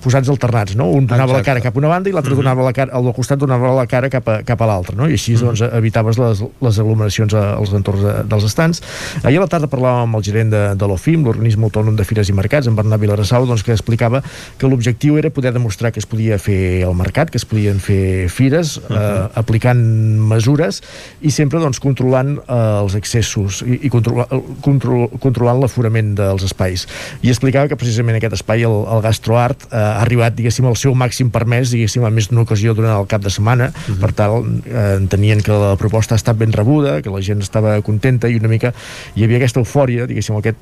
posats 0.02 0.30
alternats, 0.32 0.76
no? 0.78 0.88
Un 0.96 1.06
donava 1.06 1.28
Exacte. 1.28 1.40
la 1.40 1.48
cara 1.50 1.64
cap 1.64 1.76
a 1.76 1.82
una 1.82 1.90
banda 1.92 2.10
i 2.10 2.12
l'altre 2.12 2.32
mm 2.32 2.38
-hmm. 2.38 2.42
donava 2.42 2.62
la 2.64 2.72
cara, 2.72 2.92
al 2.92 3.12
costat 3.14 3.38
donava 3.38 3.74
la 3.74 3.86
cara 3.86 4.08
cap 4.08 4.28
a, 4.28 4.42
cap 4.42 4.60
a 4.60 4.66
l'altre, 4.66 4.96
no? 4.96 5.08
I 5.08 5.12
així, 5.12 5.32
mm 5.32 5.36
-hmm. 5.36 5.44
doncs, 5.44 5.60
evitaves 5.60 6.18
les, 6.18 6.44
les 6.60 6.78
aglomeracions 6.78 7.34
als 7.34 7.72
entorns 7.72 8.02
de, 8.02 8.14
dels 8.24 8.44
estants. 8.44 8.82
Ahir 9.22 9.38
a 9.38 9.40
la 9.40 9.46
tarda 9.46 9.66
parlàvem 9.66 10.02
amb 10.02 10.16
el 10.16 10.22
gerent 10.22 10.50
de, 10.50 10.74
de 10.74 10.86
l'OFIM, 10.86 11.24
l'Organisme 11.24 11.64
Autònom 11.64 11.96
de 11.96 12.04
Fires 12.04 12.28
i 12.28 12.32
Mercats, 12.32 12.66
en 12.66 12.74
Bernat 12.74 13.00
Vilarassau, 13.00 13.46
doncs, 13.46 13.62
que 13.62 13.72
explicava 13.72 14.22
que 14.58 14.66
l'objectiu 14.66 15.18
era 15.18 15.30
poder 15.30 15.52
demostrar 15.52 15.92
que 15.92 16.00
es 16.00 16.06
podia 16.06 16.38
fer 16.38 16.82
el 16.82 16.94
mercat, 16.94 17.30
que 17.30 17.38
es 17.38 17.44
podien 17.44 17.80
fer 17.80 18.28
fires, 18.28 18.80
mm 18.80 18.94
-hmm. 18.94 19.24
eh, 19.24 19.28
aplicant 19.34 19.80
mesures 20.28 20.82
i 21.20 21.30
sempre, 21.30 21.58
doncs, 21.58 21.80
controlant 21.80 22.38
eh, 22.38 22.82
els 22.82 22.94
excessos 22.94 23.62
i, 23.62 23.86
i 23.86 23.88
controla, 23.88 24.26
control, 24.60 25.08
controlant 25.20 25.60
l'aforament 25.60 26.14
dels 26.14 26.42
espais. 26.42 26.86
I 27.22 27.28
explicava 27.28 27.68
que 27.68 27.76
precisament 27.76 28.16
aquest 28.16 28.29
espai, 28.38 28.64
el, 28.68 28.76
el 28.94 29.02
Gastroart, 29.04 29.68
eh, 29.70 29.76
ha 29.76 30.00
arribat, 30.02 30.36
diguéssim, 30.38 30.66
al 30.68 30.78
seu 30.80 30.94
màxim 30.94 31.30
permès, 31.34 31.72
diguéssim, 31.74 32.04
a 32.04 32.10
més 32.14 32.30
d'una 32.30 32.44
ocasió 32.46 32.74
durant 32.74 32.96
el 32.98 33.08
cap 33.10 33.22
de 33.22 33.30
setmana, 33.30 33.70
uh 33.70 33.72
mhm. 33.72 33.94
-huh. 33.94 34.00
per 34.00 34.12
tal, 34.12 34.44
eh, 34.66 34.96
entenien 34.96 35.42
que 35.42 35.52
la 35.52 35.76
proposta 35.76 36.14
ha 36.14 36.20
estat 36.20 36.36
ben 36.36 36.52
rebuda, 36.52 37.02
que 37.02 37.10
la 37.10 37.22
gent 37.22 37.40
estava 37.40 37.80
contenta 37.82 38.28
i 38.28 38.36
una 38.36 38.48
mica 38.48 38.72
hi 39.14 39.24
havia 39.24 39.36
aquesta 39.36 39.60
eufòria, 39.60 40.06
diguéssim, 40.06 40.36
aquest 40.36 40.56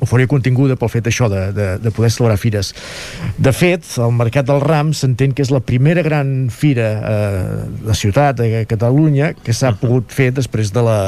eufòria 0.00 0.28
continguda 0.28 0.76
pel 0.76 0.90
fet 0.92 1.08
això 1.08 1.28
de, 1.32 1.48
de, 1.56 1.66
de 1.80 1.92
poder 1.94 2.10
celebrar 2.12 2.36
fires. 2.40 2.72
De 3.38 3.52
fet, 3.56 3.86
el 4.02 4.12
Mercat 4.16 4.48
del 4.48 4.60
Ram 4.60 4.92
s'entén 4.96 5.32
que 5.36 5.44
és 5.44 5.52
la 5.54 5.62
primera 5.64 6.04
gran 6.04 6.48
fira 6.52 6.88
eh, 6.96 7.64
de 7.86 7.96
ciutat 7.96 8.36
de 8.40 8.64
Catalunya 8.68 9.32
que 9.40 9.54
s'ha 9.56 9.72
pogut 9.80 10.12
fer 10.12 10.30
després 10.36 10.72
de 10.74 10.84
la, 10.84 10.98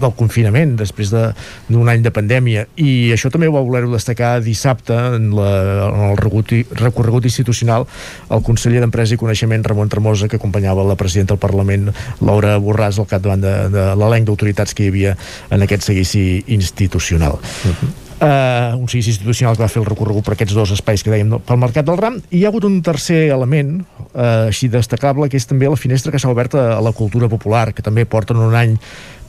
del 0.00 0.14
confinament, 0.18 0.76
després 0.80 1.12
d'un 1.12 1.34
de, 1.70 1.90
any 1.92 2.04
de 2.04 2.12
pandèmia. 2.14 2.66
I 2.80 3.14
això 3.14 3.30
també 3.32 3.48
ho 3.48 3.54
va 3.54 3.64
voler 3.64 3.84
destacar 3.92 4.36
dissabte 4.44 4.96
en, 5.18 5.30
la, 5.36 5.50
en 5.88 6.04
el 6.10 6.18
recorregut 6.18 7.28
institucional 7.28 7.86
el 8.34 8.42
conseller 8.46 8.82
d'Empresa 8.82 9.14
i 9.14 9.20
Coneixement 9.20 9.64
Ramon 9.66 9.92
Tremosa 9.92 10.28
que 10.28 10.40
acompanyava 10.40 10.86
la 10.86 10.98
presidenta 10.98 11.34
del 11.34 11.42
Parlament 11.42 11.90
Laura 12.24 12.56
Borràs 12.62 12.98
al 12.98 13.10
capdavant 13.10 13.44
de, 13.44 13.54
de 13.74 13.90
l'elenc 14.00 14.28
d'autoritats 14.28 14.74
que 14.74 14.86
hi 14.86 14.92
havia 14.92 15.18
en 15.54 15.66
aquest 15.66 15.86
seguici 15.90 16.42
institucional. 16.58 17.38
Uh 17.38 17.76
-huh 17.76 18.03
eh, 18.24 18.74
un 18.76 18.88
seguici 18.88 19.12
institucional 19.12 19.56
que 19.56 19.64
va 19.64 19.70
fer 19.70 19.82
el 19.82 19.88
recorregut 19.88 20.24
per 20.26 20.34
aquests 20.34 20.56
dos 20.56 20.72
espais 20.74 21.04
que 21.04 21.12
dèiem 21.12 21.36
pel 21.44 21.60
Mercat 21.60 21.86
del 21.88 22.00
Ram, 22.00 22.16
i 22.30 22.40
hi 22.40 22.44
ha 22.44 22.52
hagut 22.52 22.66
un 22.68 22.80
tercer 22.84 23.26
element 23.34 23.76
eh, 24.14 24.48
així 24.48 24.70
destacable, 24.72 25.28
que 25.28 25.40
és 25.40 25.48
també 25.50 25.68
la 25.70 25.80
finestra 25.80 26.14
que 26.14 26.22
s'ha 26.22 26.32
obert 26.32 26.56
a, 26.58 26.80
la 26.84 26.94
cultura 26.96 27.28
popular, 27.32 27.70
que 27.76 27.84
també 27.84 28.06
porten 28.08 28.40
un 28.40 28.56
any 28.58 28.78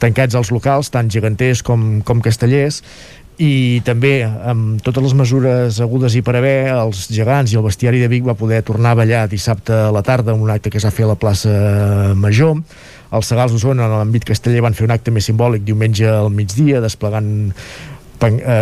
tancats 0.02 0.36
als 0.36 0.50
locals, 0.52 0.90
tant 0.92 1.10
geganters 1.12 1.62
com, 1.66 2.00
com 2.06 2.24
castellers, 2.24 2.82
i 3.36 3.82
també 3.84 4.22
amb 4.24 4.80
totes 4.84 5.04
les 5.04 5.14
mesures 5.16 5.80
agudes 5.84 6.14
i 6.16 6.22
per 6.24 6.38
haver 6.38 6.70
els 6.72 7.02
gegants 7.12 7.52
i 7.52 7.58
el 7.60 7.66
bestiari 7.66 8.00
de 8.00 8.08
Vic 8.08 8.24
va 8.24 8.36
poder 8.38 8.62
tornar 8.64 8.94
a 8.94 9.00
ballar 9.02 9.26
dissabte 9.28 9.74
a 9.76 9.90
la 9.92 10.00
tarda 10.02 10.32
un 10.32 10.48
acte 10.50 10.72
que 10.72 10.80
s'ha 10.80 10.92
fet 10.94 11.04
a 11.04 11.10
la 11.12 11.18
plaça 11.20 11.52
Major. 12.16 12.56
Els 13.12 13.28
Segals 13.28 13.52
d'Osona 13.52 13.86
en 13.86 13.92
l'àmbit 13.92 14.24
casteller 14.26 14.64
van 14.64 14.74
fer 14.74 14.88
un 14.88 14.94
acte 14.96 15.12
més 15.12 15.28
simbòlic 15.28 15.66
diumenge 15.68 16.08
al 16.08 16.32
migdia 16.32 16.80
desplegant 16.80 17.52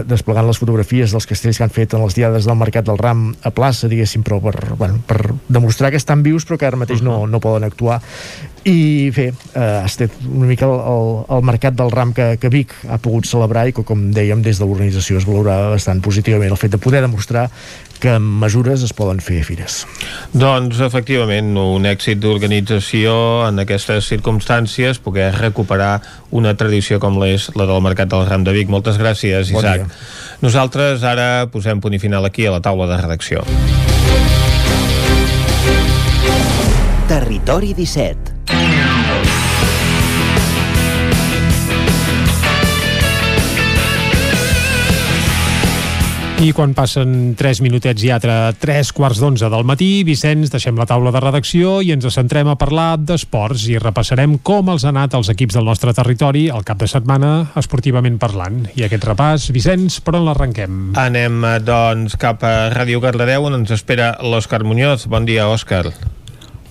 desplegant 0.09 0.49
les 0.49 0.59
fotografies 0.61 1.15
dels 1.15 1.29
castells 1.31 1.61
que 1.61 1.67
han 1.67 1.75
fet 1.75 1.95
en 1.95 2.03
les 2.05 2.17
diades 2.17 2.49
del 2.49 2.59
Mercat 2.59 2.87
del 2.89 2.99
Ram 2.99 3.29
a 3.43 3.53
plaça, 3.55 3.89
diguéssim, 3.91 4.25
però 4.27 4.41
per, 4.45 4.55
bueno, 4.79 5.01
per 5.07 5.35
demostrar 5.49 5.93
que 5.93 6.01
estan 6.01 6.25
vius 6.27 6.47
però 6.49 6.59
que 6.59 6.69
ara 6.69 6.81
mateix 6.81 7.05
no, 7.05 7.25
no 7.31 7.43
poden 7.43 7.67
actuar 7.67 8.01
i 8.65 9.11
bé, 9.12 9.27
eh, 9.28 9.61
ha 9.61 9.85
estat 9.85 10.12
una 10.24 10.49
mica 10.49 10.66
el, 10.66 10.78
el, 10.78 11.09
el 11.36 11.45
mercat 11.45 11.77
del 11.77 11.91
ram 11.93 12.15
que, 12.16 12.35
que 12.41 12.51
Vic 12.53 12.73
ha 12.89 12.99
pogut 13.03 13.28
celebrar 13.28 13.66
i 13.69 13.74
que 13.77 13.85
com 13.85 14.07
dèiem 14.16 14.43
des 14.45 14.61
de 14.61 14.69
l'organització 14.69 15.20
es 15.20 15.27
valorava 15.28 15.74
bastant 15.74 16.01
positivament 16.05 16.55
el 16.55 16.61
fet 16.61 16.73
de 16.73 16.81
poder 16.81 17.03
demostrar 17.05 17.51
que 18.01 18.16
amb 18.16 18.41
mesures 18.43 18.82
es 18.85 18.93
poden 18.97 19.20
fer 19.24 19.43
fires. 19.47 19.85
Doncs 20.32 20.81
efectivament 20.85 21.55
un 21.61 21.86
èxit 21.89 22.20
d'organització 22.20 23.15
en 23.47 23.62
aquestes 23.62 24.11
circumstàncies 24.11 25.01
poder 25.01 25.31
recuperar 25.39 26.03
una 26.35 26.57
tradició 26.59 27.01
com 27.01 27.20
l'és 27.23 27.51
la 27.57 27.69
del 27.70 27.85
Mercat 27.85 28.12
del 28.12 28.27
Ram 28.28 28.45
de 28.45 28.57
Vic. 28.57 28.73
Moltes 28.73 29.01
gràcies, 29.01 29.53
Isaac. 29.53 29.86
Bon 29.86 30.45
Nosaltres 30.45 31.05
ara 31.09 31.47
posem 31.53 31.81
punt 31.81 31.97
i 31.97 32.03
final 32.03 32.27
aquí 32.28 32.45
a 32.45 32.53
la 32.53 32.61
taula 32.65 32.91
de 32.91 33.01
redacció. 33.01 33.45
Territori 37.07 37.75
17 37.75 38.33
I 46.41 46.53
quan 46.57 46.73
passen 46.73 47.35
3 47.37 47.61
minutets 47.61 48.03
i 48.05 48.11
altre 48.13 48.33
3 48.57 48.93
quarts 48.97 49.21
d'11 49.21 49.51
del 49.53 49.67
matí, 49.69 49.89
Vicenç, 50.09 50.49
deixem 50.53 50.81
la 50.81 50.89
taula 50.89 51.13
de 51.13 51.21
redacció 51.21 51.77
i 51.85 51.93
ens 51.93 52.09
centrem 52.17 52.49
a 52.49 52.57
parlar 52.57 52.97
d'esports 52.97 53.69
i 53.69 53.77
repassarem 53.77 54.39
com 54.41 54.73
els 54.73 54.89
ha 54.89 54.91
anat 54.95 55.15
els 55.21 55.29
equips 55.33 55.61
del 55.61 55.69
nostre 55.69 55.93
territori 55.93 56.49
al 56.49 56.65
cap 56.65 56.81
de 56.81 56.89
setmana 56.89 57.51
esportivament 57.61 58.17
parlant. 58.17 58.65
I 58.81 58.89
aquest 58.89 59.05
repàs, 59.13 59.53
Vicenç, 59.53 60.01
per 60.01 60.17
on 60.17 60.25
l'arrenquem? 60.25 60.83
Anem, 61.05 61.41
eh, 61.53 61.61
doncs, 61.61 62.17
cap 62.17 62.45
a 62.49 62.73
Ràdio 62.73 63.05
Cardedeu, 63.05 63.45
on 63.53 63.61
ens 63.61 63.77
espera 63.77 64.15
l'Òscar 64.25 64.65
Muñoz. 64.65 65.05
Bon 65.05 65.29
dia, 65.29 65.49
Òscar. 65.53 65.93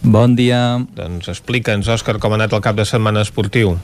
Bon 0.03 0.35
dia. 0.35 0.83
Doncs 0.97 1.29
explica'ns, 1.31 1.87
Òscar, 1.87 2.17
com 2.19 2.33
ha 2.33 2.35
anat 2.35 2.51
el 2.51 2.61
cap 2.63 2.75
de 2.75 2.83
setmana 2.83 3.21
esportiu. 3.23 3.77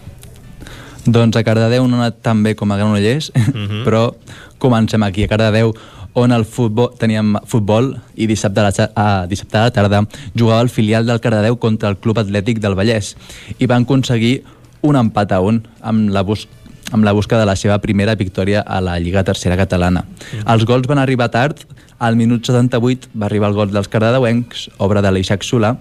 Doncs 1.07 1.37
a 1.39 1.43
Cardedeu 1.47 1.87
no 1.87 1.95
ha 1.95 2.09
anat 2.09 2.17
tan 2.21 2.43
bé 2.43 2.57
com 2.59 2.71
a 2.71 2.77
Granollers, 2.77 3.31
uh 3.31 3.39
mhm. 3.39 3.67
-huh. 3.69 3.83
però 3.87 4.13
comencem 4.57 5.01
aquí, 5.03 5.23
a 5.23 5.27
Cardedeu, 5.27 5.73
on 6.13 6.31
el 6.31 6.43
futbol, 6.43 6.91
teníem 6.99 7.37
futbol 7.45 7.95
i 8.15 8.27
dissabte 8.27 8.59
a, 8.59 8.63
la, 8.63 8.91
a, 8.95 9.25
dissabte 9.27 9.57
a 9.57 9.61
la 9.61 9.71
tarda 9.71 10.07
jugava 10.35 10.61
el 10.61 10.69
filial 10.69 11.05
del 11.05 11.21
Cardedeu 11.21 11.57
contra 11.57 11.89
el 11.89 11.97
Club 11.97 12.17
Atlètic 12.17 12.59
del 12.59 12.75
Vallès 12.75 13.15
i 13.57 13.65
van 13.65 13.83
aconseguir 13.83 14.43
un 14.81 14.95
empat 14.95 15.31
a 15.31 15.39
un 15.39 15.67
amb 15.81 16.09
la, 16.09 16.21
bus 16.21 16.47
amb 16.91 17.03
la 17.05 17.11
busca 17.11 17.37
de 17.37 17.45
la 17.45 17.55
seva 17.55 17.77
primera 17.79 18.15
victòria 18.15 18.61
a 18.61 18.81
la 18.81 18.99
Lliga 18.99 19.23
Tercera 19.23 19.55
Catalana. 19.55 20.03
Mm. 20.03 20.49
Els 20.49 20.65
gols 20.65 20.87
van 20.87 20.97
arribar 20.97 21.29
tard, 21.29 21.65
al 21.99 22.15
minut 22.15 22.47
78 22.47 23.11
va 23.13 23.27
arribar 23.27 23.49
el 23.51 23.57
gol 23.57 23.73
dels 23.73 23.89
cardedeuencs, 23.91 24.69
obra 24.79 25.03
de 25.03 25.11
l'Eixac 25.11 25.43
Solà, 25.43 25.75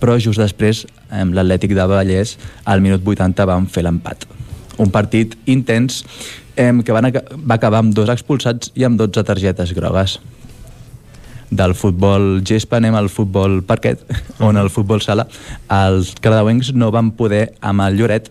però 0.00 0.16
just 0.18 0.40
després 0.40 0.84
l'Atlètic 1.10 1.74
de 1.76 1.86
Vallès 1.86 2.36
al 2.64 2.82
minut 2.82 3.06
80 3.06 3.46
van 3.46 3.68
fer 3.70 3.84
l'empat. 3.86 4.26
Un 4.80 4.90
partit 4.90 5.36
intens 5.46 6.02
eh, 6.56 6.72
que 6.84 6.96
van, 6.96 7.10
va 7.12 7.56
acabar 7.56 7.84
amb 7.84 7.94
dos 7.94 8.10
expulsats 8.10 8.72
i 8.74 8.86
amb 8.88 8.98
12 8.98 9.24
targetes 9.28 9.74
grogues. 9.76 10.18
Del 11.50 11.74
futbol 11.74 12.42
gespa 12.46 12.78
anem 12.78 12.94
al 12.94 13.10
futbol 13.10 13.60
parquet, 13.66 14.02
on 14.48 14.58
el 14.58 14.70
futbol 14.70 15.02
sala 15.04 15.26
els 15.68 16.14
cardedeuencs 16.18 16.74
no 16.74 16.92
van 16.94 17.14
poder 17.18 17.50
amb 17.60 17.86
el 17.86 17.98
Lloret 18.00 18.30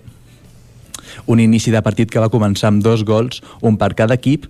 un 1.25 1.39
inici 1.39 1.71
de 1.71 1.81
partit 1.85 2.09
que 2.09 2.21
va 2.21 2.31
començar 2.31 2.69
amb 2.71 2.83
dos 2.83 3.03
gols, 3.05 3.43
un 3.61 3.77
per 3.77 3.93
cada 3.97 4.15
equip, 4.17 4.47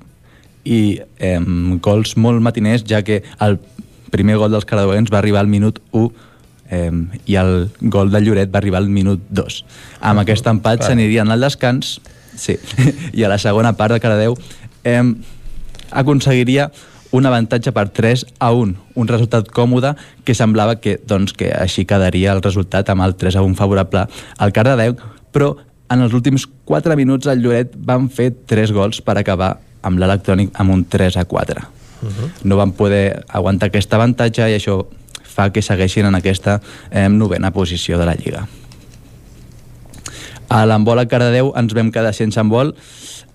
i 0.66 1.00
eh, 1.20 1.40
gols 1.84 2.16
molt 2.18 2.42
matiners, 2.44 2.84
ja 2.88 3.02
que 3.04 3.22
el 3.40 3.60
primer 4.12 4.38
gol 4.42 4.52
dels 4.52 4.68
cardedeuencs 4.68 5.14
va 5.14 5.20
arribar 5.22 5.44
al 5.44 5.52
minut 5.52 5.80
1 5.92 6.10
eh, 6.70 6.92
i 7.26 7.36
el 7.40 7.70
gol 7.82 8.12
de 8.12 8.22
Lloret 8.22 8.54
va 8.54 8.60
arribar 8.62 8.82
al 8.82 8.90
minut 8.90 9.22
2. 9.30 9.64
Amb 10.02 10.24
aquest 10.24 10.48
empat 10.50 10.86
s'anirien 10.86 11.32
al 11.32 11.46
descans 11.46 11.98
sí, 12.36 12.58
i 13.18 13.24
a 13.24 13.32
la 13.32 13.40
segona 13.42 13.76
part 13.78 13.96
de 13.96 14.02
Caradeu 14.04 14.38
eh, 14.84 15.04
aconseguiria 15.92 16.70
un 17.12 17.26
avantatge 17.26 17.72
per 17.74 17.88
3 17.90 18.26
a 18.38 18.52
1, 18.54 18.76
un 18.94 19.08
resultat 19.10 19.48
còmode 19.50 19.96
que 20.26 20.36
semblava 20.38 20.78
que, 20.78 21.00
doncs, 21.10 21.34
que 21.34 21.50
així 21.56 21.88
quedaria 21.90 22.36
el 22.36 22.44
resultat 22.46 22.92
amb 22.94 23.06
el 23.08 23.16
3 23.18 23.40
a 23.40 23.46
1 23.46 23.58
favorable 23.58 24.06
al 24.38 24.54
Cardedeu, 24.54 24.94
però 25.34 25.56
en 25.90 26.06
els 26.06 26.14
últims 26.14 26.46
4 26.70 26.96
minuts 27.00 27.26
el 27.32 27.42
Lloret 27.42 27.74
van 27.74 28.12
fer 28.14 28.30
3 28.46 28.76
gols 28.76 29.02
per 29.02 29.18
acabar 29.18 29.56
amb 29.82 30.00
l'electrònic 30.00 30.56
amb 30.60 30.74
un 30.74 30.86
3 30.86 31.18
a 31.18 31.26
4. 31.26 31.68
Uh 32.02 32.08
-huh. 32.08 32.30
No 32.44 32.58
van 32.58 32.72
poder 32.72 33.24
aguantar 33.28 33.68
aquest 33.68 33.94
avantatge 33.94 34.50
i 34.50 34.56
això 34.56 34.86
fa 35.24 35.52
que 35.52 35.62
segueixin 35.62 36.06
en 36.06 36.16
aquesta 36.16 36.62
eh, 36.92 37.10
novena 37.10 37.52
posició 37.52 37.98
de 37.98 38.06
la 38.06 38.16
Lliga. 38.16 38.48
A 40.50 40.66
l'embol 40.66 41.00
a 41.00 41.06
Cardedeu 41.06 41.54
ens 41.56 41.74
vam 41.74 41.92
quedar 41.92 42.14
sense 42.14 42.40
embol 42.40 42.74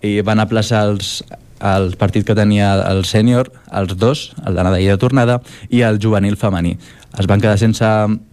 i 0.03 0.21
van 0.21 0.41
aplaçar 0.41 0.83
els, 0.89 1.23
el 1.61 1.95
partit 1.97 2.27
que 2.27 2.35
tenia 2.35 2.75
el 2.91 3.05
sènior, 3.05 3.53
els 3.73 3.95
dos, 3.97 4.33
el 4.45 4.59
d'anada 4.59 4.81
i 4.83 4.91
de 4.91 4.99
tornada, 4.99 5.41
i 5.71 5.85
el 5.87 6.01
juvenil 6.03 6.37
femení. 6.37 6.77
Es 7.19 7.27
van 7.31 7.41
quedar 7.41 7.57
sense 7.59 7.87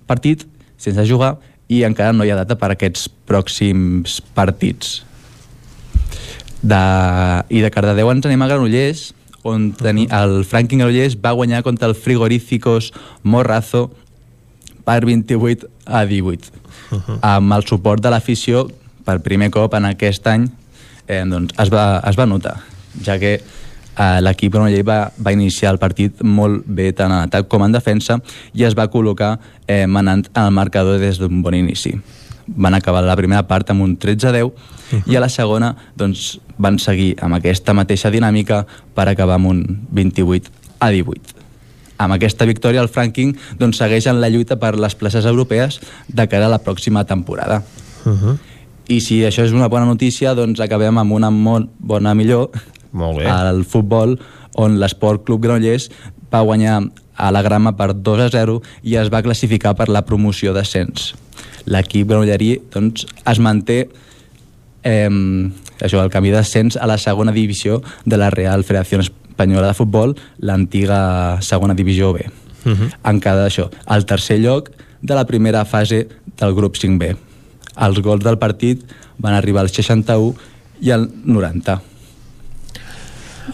partit, 0.09 0.47
sense 0.81 1.05
jugar, 1.05 1.37
i 1.69 1.85
encara 1.87 2.11
no 2.11 2.25
hi 2.25 2.33
ha 2.33 2.41
data 2.41 2.57
per 2.59 2.73
a 2.73 2.75
aquests 2.75 3.07
pròxims 3.29 4.19
partits. 4.35 5.03
De, 6.61 6.81
I 7.49 7.61
de 7.63 7.71
Cardedeu 7.73 8.11
ens 8.11 8.25
anem 8.27 8.41
a 8.41 8.49
Granollers, 8.51 9.11
on 9.47 9.71
teni, 9.77 10.05
el 10.13 10.43
Franklin 10.45 10.83
Granollers 10.83 11.17
va 11.17 11.33
guanyar 11.37 11.63
contra 11.65 11.89
el 11.89 11.95
Frigoríficos 11.97 12.91
Morrazo 13.23 13.89
per 14.85 15.01
28 15.05 15.67
a 15.85 16.05
18. 16.05 16.51
Uh 16.91 16.99
-huh. 16.99 17.17
Amb 17.21 17.53
el 17.53 17.65
suport 17.65 18.01
de 18.01 18.09
l'afició, 18.09 18.69
per 19.05 19.21
primer 19.21 19.49
cop 19.49 19.73
en 19.73 19.85
aquest 19.85 20.27
any, 20.27 20.49
eh, 21.07 21.23
doncs 21.25 21.53
es, 21.57 21.69
va, 21.69 22.01
es 22.05 22.17
va 22.17 22.25
notar, 22.25 22.57
ja 23.03 23.17
que 23.17 23.41
eh, 23.97 24.21
l'equip 24.21 24.53
Granollers 24.53 24.87
va, 24.87 25.11
va 25.17 25.33
iniciar 25.33 25.73
el 25.73 25.79
partit 25.79 26.21
molt 26.23 26.65
bé 26.65 26.91
tant 26.93 27.11
en 27.11 27.27
atac 27.27 27.47
com 27.51 27.63
en 27.63 27.71
defensa 27.71 28.19
i 28.53 28.65
es 28.67 28.77
va 28.77 28.89
col·locar 28.91 29.37
eh, 29.67 29.87
manant 29.87 30.27
en 30.33 30.43
el 30.43 30.51
marcador 30.51 30.99
des 30.99 31.19
d'un 31.19 31.41
bon 31.41 31.57
inici 31.57 31.97
van 32.55 32.73
acabar 32.73 33.03
la 33.03 33.15
primera 33.15 33.43
part 33.47 33.69
amb 33.69 33.81
un 33.81 33.97
13-10 33.97 34.43
uh 34.43 34.51
-huh. 34.91 35.03
i 35.05 35.15
a 35.15 35.19
la 35.19 35.29
segona 35.29 35.75
doncs, 35.95 36.39
van 36.57 36.79
seguir 36.79 37.15
amb 37.21 37.35
aquesta 37.35 37.73
mateixa 37.73 38.11
dinàmica 38.11 38.65
per 38.93 39.07
acabar 39.07 39.35
amb 39.35 39.47
un 39.47 39.87
28 39.91 40.51
a 40.79 40.89
18 40.89 41.41
amb 41.97 42.13
aquesta 42.13 42.45
victòria 42.45 42.81
el 42.81 42.89
Franking 42.89 43.35
doncs, 43.59 43.77
segueix 43.77 44.07
en 44.07 44.21
la 44.21 44.29
lluita 44.29 44.57
per 44.59 44.77
les 44.77 44.95
places 44.95 45.25
europees 45.25 45.79
de 46.07 46.27
cara 46.27 46.45
a 46.45 46.49
la 46.49 46.63
pròxima 46.63 47.05
temporada 47.05 47.63
uh 48.05 48.11
-huh. 48.11 48.37
i 48.87 48.99
si 49.01 49.21
això 49.21 49.43
és 49.43 49.51
una 49.51 49.67
bona 49.67 49.85
notícia 49.85 50.33
doncs 50.33 50.59
acabem 50.59 50.97
amb 50.97 51.11
una 51.11 51.29
molt 51.29 51.69
bona 51.79 52.13
millor 52.13 52.49
molt 52.91 53.17
bé. 53.17 53.25
al 53.25 53.63
futbol 53.63 54.19
on 54.55 54.79
l'Esport 54.79 55.23
Club 55.23 55.41
Granollers 55.41 55.89
va 56.31 56.41
guanyar 56.41 56.81
a 57.15 57.31
la 57.31 57.41
grama 57.41 57.75
per 57.77 57.93
2 57.93 58.19
a 58.19 58.29
0 58.29 58.61
i 58.83 58.95
es 58.95 59.09
va 59.09 59.21
classificar 59.21 59.75
per 59.75 59.89
la 59.89 60.01
promoció 60.01 60.53
d'ascens 60.53 61.13
l'equip 61.65 62.07
granollerí 62.07 62.55
doncs, 62.73 63.05
es 63.25 63.39
manté 63.39 63.89
eh, 64.83 65.09
això, 65.81 66.01
el 66.01 66.11
camí 66.13 66.31
d'ascens 66.31 66.77
a 66.77 66.87
la 66.89 66.97
segona 67.01 67.33
divisió 67.33 67.81
de 68.05 68.17
la 68.17 68.29
Real 68.29 68.63
Federació 68.63 69.01
Espanyola 69.01 69.71
de 69.71 69.77
Futbol, 69.77 70.15
l'antiga 70.39 71.41
segona 71.41 71.73
divisió 71.73 72.13
B. 72.13 72.25
Uh 72.65 72.71
-huh. 72.71 72.89
En 73.03 73.19
cada 73.19 73.47
això, 73.47 73.69
al 73.85 74.05
tercer 74.05 74.39
lloc 74.39 74.69
de 75.01 75.15
la 75.15 75.25
primera 75.25 75.65
fase 75.65 76.07
del 76.37 76.53
grup 76.53 76.75
5B. 76.77 77.15
Els 77.75 77.99
gols 78.01 78.23
del 78.23 78.37
partit 78.37 78.83
van 79.17 79.33
arribar 79.33 79.61
als 79.61 79.73
61 79.73 80.35
i 80.81 80.91
al 80.91 81.09
90. 81.25 81.81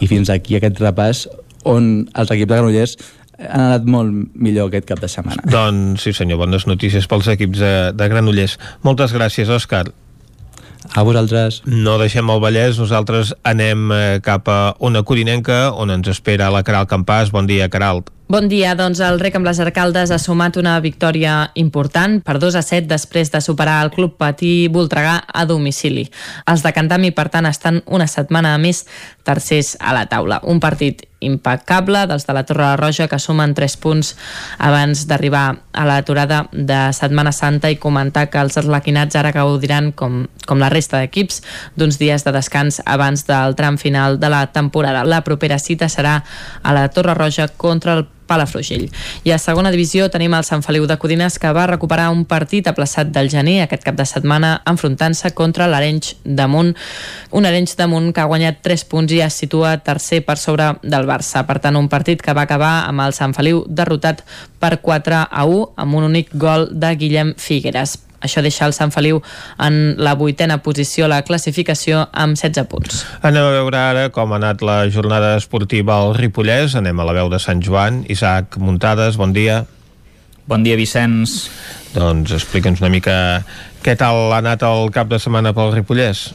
I 0.00 0.06
fins 0.06 0.30
aquí 0.30 0.56
aquest 0.56 0.78
repàs 0.80 1.28
on 1.64 2.08
els 2.14 2.30
equips 2.30 2.48
de 2.48 2.54
Granollers 2.54 2.96
han 3.38 3.62
anat 3.68 3.86
molt 3.86 4.34
millor 4.34 4.68
aquest 4.68 4.88
cap 4.88 5.00
de 5.02 5.10
setmana. 5.10 5.44
Doncs 5.46 6.04
sí 6.06 6.12
senyor, 6.16 6.42
bones 6.42 6.66
notícies 6.66 7.06
pels 7.10 7.30
equips 7.34 7.62
de, 7.62 7.72
de 7.94 8.10
Granollers. 8.10 8.58
Moltes 8.86 9.14
gràcies, 9.14 9.50
Òscar. 9.52 9.86
A 10.94 11.02
vosaltres. 11.04 11.60
No 11.66 11.98
deixem 12.00 12.30
el 12.30 12.40
Vallès, 12.40 12.78
nosaltres 12.80 13.34
anem 13.46 13.90
eh, 13.92 14.20
cap 14.24 14.48
a 14.48 14.60
una 14.84 15.02
Corinenca 15.04 15.68
on 15.76 15.92
ens 15.92 16.08
espera 16.08 16.52
la 16.54 16.62
Caral 16.64 16.88
Campàs. 16.88 17.32
Bon 17.34 17.46
dia, 17.46 17.68
Caralt. 17.68 18.12
Bon 18.28 18.44
dia, 18.44 18.74
doncs 18.76 19.00
el 19.00 19.16
rec 19.20 19.38
amb 19.38 19.48
les 19.48 19.60
arcaldes 19.64 20.10
ha 20.12 20.18
sumat 20.20 20.58
una 20.60 20.74
victòria 20.84 21.50
important 21.56 22.18
per 22.24 22.36
2 22.36 22.58
a 22.60 22.62
7 22.62 22.84
després 22.90 23.32
de 23.32 23.40
superar 23.40 23.78
el 23.86 23.92
Club 23.94 24.18
Patí 24.20 24.68
Voltregà 24.68 25.22
a 25.24 25.46
domicili. 25.48 26.04
Els 26.44 26.64
de 26.64 26.74
Cantami, 26.76 27.10
per 27.16 27.30
tant, 27.32 27.48
estan 27.48 27.80
una 27.86 28.06
setmana 28.06 28.52
a 28.54 28.60
més 28.60 28.84
tercers 29.24 29.78
a 29.80 29.96
la 29.96 30.04
taula. 30.12 30.42
Un 30.44 30.60
partit 30.60 31.07
impecable 31.20 32.04
dels 32.06 32.26
de 32.26 32.34
la 32.34 32.44
Torre 32.46 32.76
Roja 32.76 33.08
que 33.08 33.18
sumen 33.18 33.54
3 33.54 33.76
punts 33.82 34.14
abans 34.58 35.06
d'arribar 35.10 35.58
a 35.72 35.86
l'aturada 35.88 36.44
de 36.52 36.80
Setmana 36.94 37.32
Santa 37.32 37.70
i 37.70 37.78
comentar 37.80 38.28
que 38.30 38.40
els 38.40 38.58
arlequinats 38.60 39.18
ara 39.18 39.32
gaudiran 39.34 39.92
com, 39.92 40.26
com 40.46 40.62
la 40.62 40.70
resta 40.72 41.00
d'equips 41.00 41.42
d'uns 41.76 41.98
dies 41.98 42.24
de 42.24 42.34
descans 42.34 42.82
abans 42.86 43.26
del 43.26 43.56
tram 43.58 43.78
final 43.78 44.20
de 44.20 44.30
la 44.30 44.46
temporada. 44.52 45.04
La 45.04 45.24
propera 45.26 45.58
cita 45.58 45.88
serà 45.88 46.22
a 46.62 46.76
la 46.76 46.88
Torre 46.88 47.14
Roja 47.14 47.48
contra 47.48 47.98
el 47.98 48.06
Palafrugell. 48.28 48.86
I 49.24 49.32
a 49.34 49.38
segona 49.42 49.72
divisió 49.74 50.06
tenim 50.12 50.36
el 50.36 50.46
Sant 50.46 50.62
Feliu 50.66 50.86
de 50.86 50.98
Codines 51.00 51.38
que 51.40 51.52
va 51.56 51.66
recuperar 51.70 52.10
un 52.14 52.24
partit 52.28 52.68
aplaçat 52.70 53.10
del 53.14 53.30
gener 53.32 53.62
aquest 53.64 53.86
cap 53.86 53.98
de 53.98 54.06
setmana 54.06 54.58
enfrontant-se 54.68 55.32
contra 55.34 55.66
l'Arenys 55.66 56.14
de 56.24 56.46
Munt, 56.46 56.74
un 57.32 57.48
Arenys 57.48 57.76
de 57.78 57.88
Munt 57.90 58.12
que 58.12 58.22
ha 58.22 58.30
guanyat 58.30 58.62
3 58.66 58.84
punts 58.92 59.14
i 59.16 59.22
es 59.24 59.38
situa 59.42 59.78
tercer 59.84 60.22
per 60.26 60.38
sobre 60.38 60.74
del 60.82 61.08
Barça. 61.08 61.44
Per 61.48 61.58
tant, 61.62 61.76
un 61.76 61.88
partit 61.88 62.22
que 62.22 62.36
va 62.36 62.46
acabar 62.46 62.74
amb 62.88 63.06
el 63.06 63.16
Sant 63.16 63.34
Feliu 63.36 63.64
derrotat 63.68 64.24
per 64.60 64.78
4 64.84 65.24
a 65.24 65.46
1 65.46 65.64
amb 65.76 65.98
un 66.00 66.10
únic 66.12 66.34
gol 66.34 66.68
de 66.72 66.94
Guillem 66.98 67.34
Figueres. 67.38 68.07
Això 68.20 68.42
deixa 68.42 68.66
el 68.66 68.74
Sant 68.74 68.90
Feliu 68.94 69.20
en 69.62 69.94
la 70.02 70.14
vuitena 70.18 70.58
posició 70.64 71.06
a 71.06 71.12
la 71.12 71.22
classificació 71.22 72.06
amb 72.12 72.38
16 72.38 72.66
punts. 72.70 73.04
Anem 73.22 73.46
a 73.46 73.54
veure 73.60 73.78
ara 73.78 74.08
com 74.14 74.32
ha 74.32 74.40
anat 74.40 74.64
la 74.66 74.80
jornada 74.90 75.36
esportiva 75.38 76.00
al 76.00 76.16
Ripollès. 76.18 76.74
Anem 76.78 76.98
a 76.98 77.06
la 77.06 77.14
veu 77.20 77.30
de 77.30 77.38
Sant 77.42 77.62
Joan. 77.62 78.04
Isaac 78.10 78.58
Muntades, 78.58 79.20
bon 79.20 79.32
dia. 79.36 79.62
Bon 80.48 80.64
dia, 80.64 80.78
Vicenç. 80.80 81.44
Doncs 81.94 82.32
explica'ns 82.32 82.80
una 82.82 82.90
mica 82.92 83.14
què 83.84 83.94
tal 84.00 84.32
ha 84.32 84.42
anat 84.42 84.64
el 84.66 84.90
cap 84.94 85.10
de 85.12 85.20
setmana 85.22 85.54
pel 85.56 85.74
Ripollès. 85.76 86.30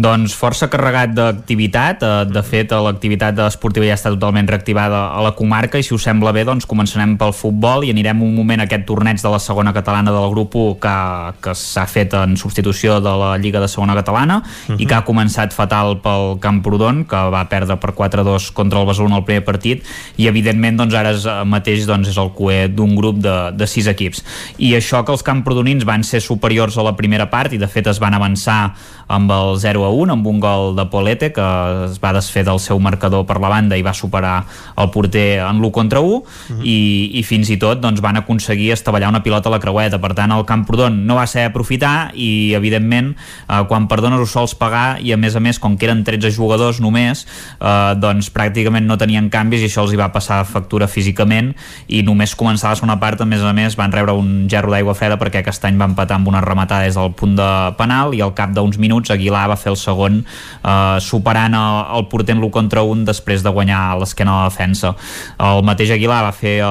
Doncs 0.00 0.32
força 0.32 0.70
carregat 0.72 1.12
d'activitat, 1.12 2.02
eh, 2.02 2.24
de 2.24 2.42
fet 2.42 2.70
l'activitat 2.72 3.36
esportiva 3.44 3.84
ja 3.84 3.94
està 3.98 4.08
totalment 4.08 4.48
reactivada 4.48 5.12
a 5.12 5.20
la 5.20 5.34
comarca 5.36 5.78
i 5.78 5.82
si 5.84 5.92
us 5.92 6.06
sembla 6.08 6.32
bé 6.32 6.44
doncs 6.48 6.64
començarem 6.66 7.18
pel 7.20 7.34
futbol 7.36 7.84
i 7.84 7.90
anirem 7.92 8.22
un 8.22 8.34
moment 8.34 8.60
a 8.60 8.64
aquest 8.64 8.86
torneig 8.88 9.20
de 9.20 9.28
la 9.28 9.38
segona 9.38 9.72
catalana 9.72 10.10
del 10.10 10.30
grup 10.30 10.56
1 10.56 10.78
que, 10.80 10.96
que 11.44 11.54
s'ha 11.54 11.84
fet 11.86 12.14
en 12.14 12.38
substitució 12.40 13.00
de 13.04 13.12
la 13.20 13.36
Lliga 13.36 13.60
de 13.60 13.68
segona 13.68 13.94
catalana 13.94 14.38
uh 14.38 14.72
-huh. 14.72 14.80
i 14.80 14.86
que 14.86 14.94
ha 14.94 15.04
començat 15.04 15.52
fatal 15.52 16.00
pel 16.00 16.38
Camprodon 16.40 17.04
que 17.04 17.16
va 17.16 17.48
perdre 17.48 17.76
per 17.76 17.92
4-2 17.92 18.52
contra 18.52 18.80
el 18.80 18.88
en 18.88 19.12
el 19.12 19.24
primer 19.24 19.44
partit 19.44 19.84
i 20.16 20.26
evidentment 20.26 20.76
doncs 20.76 20.94
ara 20.94 21.10
és, 21.10 21.26
eh, 21.26 21.44
mateix 21.44 21.86
doncs, 21.86 22.08
és 22.08 22.16
el 22.16 22.32
cué 22.32 22.68
d'un 22.68 22.96
grup 22.96 23.16
de, 23.18 23.52
de 23.52 23.66
sis 23.66 23.86
equips 23.86 24.24
i 24.58 24.74
això 24.74 25.04
que 25.04 25.12
els 25.12 25.22
camprodonins 25.22 25.84
van 25.84 26.02
ser 26.02 26.20
superiors 26.20 26.78
a 26.78 26.82
la 26.82 26.96
primera 26.96 27.30
part 27.30 27.52
i 27.52 27.58
de 27.58 27.68
fet 27.68 27.86
es 27.86 27.98
van 27.98 28.14
avançar 28.14 28.74
amb 29.12 29.30
el 29.30 29.58
0 29.60 29.84
a 29.84 29.90
1 29.92 30.14
amb 30.14 30.26
un 30.26 30.40
gol 30.40 30.72
de 30.76 30.86
Polete 30.88 31.32
que 31.36 31.44
es 31.84 31.98
va 32.00 32.14
desfer 32.16 32.44
del 32.48 32.60
seu 32.64 32.80
marcador 32.80 33.26
per 33.28 33.38
la 33.42 33.50
banda 33.52 33.76
i 33.76 33.84
va 33.84 33.92
superar 33.92 34.46
el 34.80 34.88
porter 34.94 35.42
en 35.44 35.60
l'1 35.60 35.70
contra 35.70 36.00
1 36.00 36.08
uh 36.08 36.22
-huh. 36.22 36.62
i, 36.64 37.10
i 37.20 37.22
fins 37.22 37.50
i 37.50 37.58
tot 37.58 37.80
doncs, 37.80 38.00
van 38.00 38.16
aconseguir 38.16 38.72
estavellar 38.72 39.08
una 39.08 39.22
pilota 39.22 39.48
a 39.48 39.52
la 39.52 39.60
creueta 39.60 40.00
per 40.00 40.14
tant 40.14 40.32
el 40.32 40.44
Camprodon 40.44 41.06
no 41.06 41.16
va 41.16 41.26
ser 41.26 41.44
aprofitar 41.44 42.12
i 42.14 42.54
evidentment 42.54 43.14
eh, 43.48 43.64
quan 43.68 43.88
perdones 43.88 44.20
ho 44.20 44.26
sols 44.26 44.54
pagar 44.54 44.98
i 45.00 45.12
a 45.12 45.16
més 45.16 45.36
a 45.36 45.40
més 45.40 45.58
com 45.58 45.76
que 45.76 45.86
eren 45.86 46.04
13 46.04 46.30
jugadors 46.30 46.80
només 46.80 47.26
eh, 47.60 47.94
doncs 47.96 48.32
pràcticament 48.32 48.86
no 48.86 48.96
tenien 48.96 49.28
canvis 49.28 49.60
i 49.60 49.64
això 49.66 49.82
els 49.82 49.92
hi 49.92 49.96
va 49.96 50.12
passar 50.12 50.44
factura 50.44 50.88
físicament 50.88 51.54
i 51.88 52.02
només 52.02 52.36
començar 52.36 52.70
la 52.70 52.76
segona 52.76 52.98
part 52.98 53.20
a 53.20 53.24
més 53.24 53.42
a 53.42 53.52
més 53.52 53.76
van 53.76 53.92
rebre 53.92 54.12
un 54.12 54.48
gerro 54.48 54.70
d'aigua 54.70 54.94
freda 54.94 55.18
perquè 55.18 55.38
aquest 55.42 55.64
any 55.64 55.76
va 55.78 55.84
empatar 55.84 56.16
amb 56.16 56.28
una 56.28 56.40
rematada 56.40 56.84
des 56.84 56.94
del 56.94 57.12
punt 57.12 57.36
de 57.36 57.74
penal 57.76 58.14
i 58.14 58.20
al 58.20 58.34
cap 58.34 58.50
d'uns 58.50 58.78
minuts 58.78 59.01
Aguilar 59.10 59.48
va 59.50 59.58
fer 59.58 59.72
el 59.72 59.78
segon 59.80 60.22
eh, 60.22 60.98
superant 61.02 61.56
el, 61.58 61.78
el 61.98 62.06
porter 62.12 62.36
l'1 62.36 62.50
contra 62.54 62.86
1 62.86 63.06
després 63.08 63.42
de 63.42 63.50
guanyar 63.50 63.98
l'esquena 63.98 64.36
de 64.36 64.38
la 64.44 64.50
defensa. 64.52 64.94
El 65.42 65.64
mateix 65.66 65.90
Aguilar 65.96 66.22
va 66.28 66.32
fer 66.36 66.58
eh, 66.60 66.70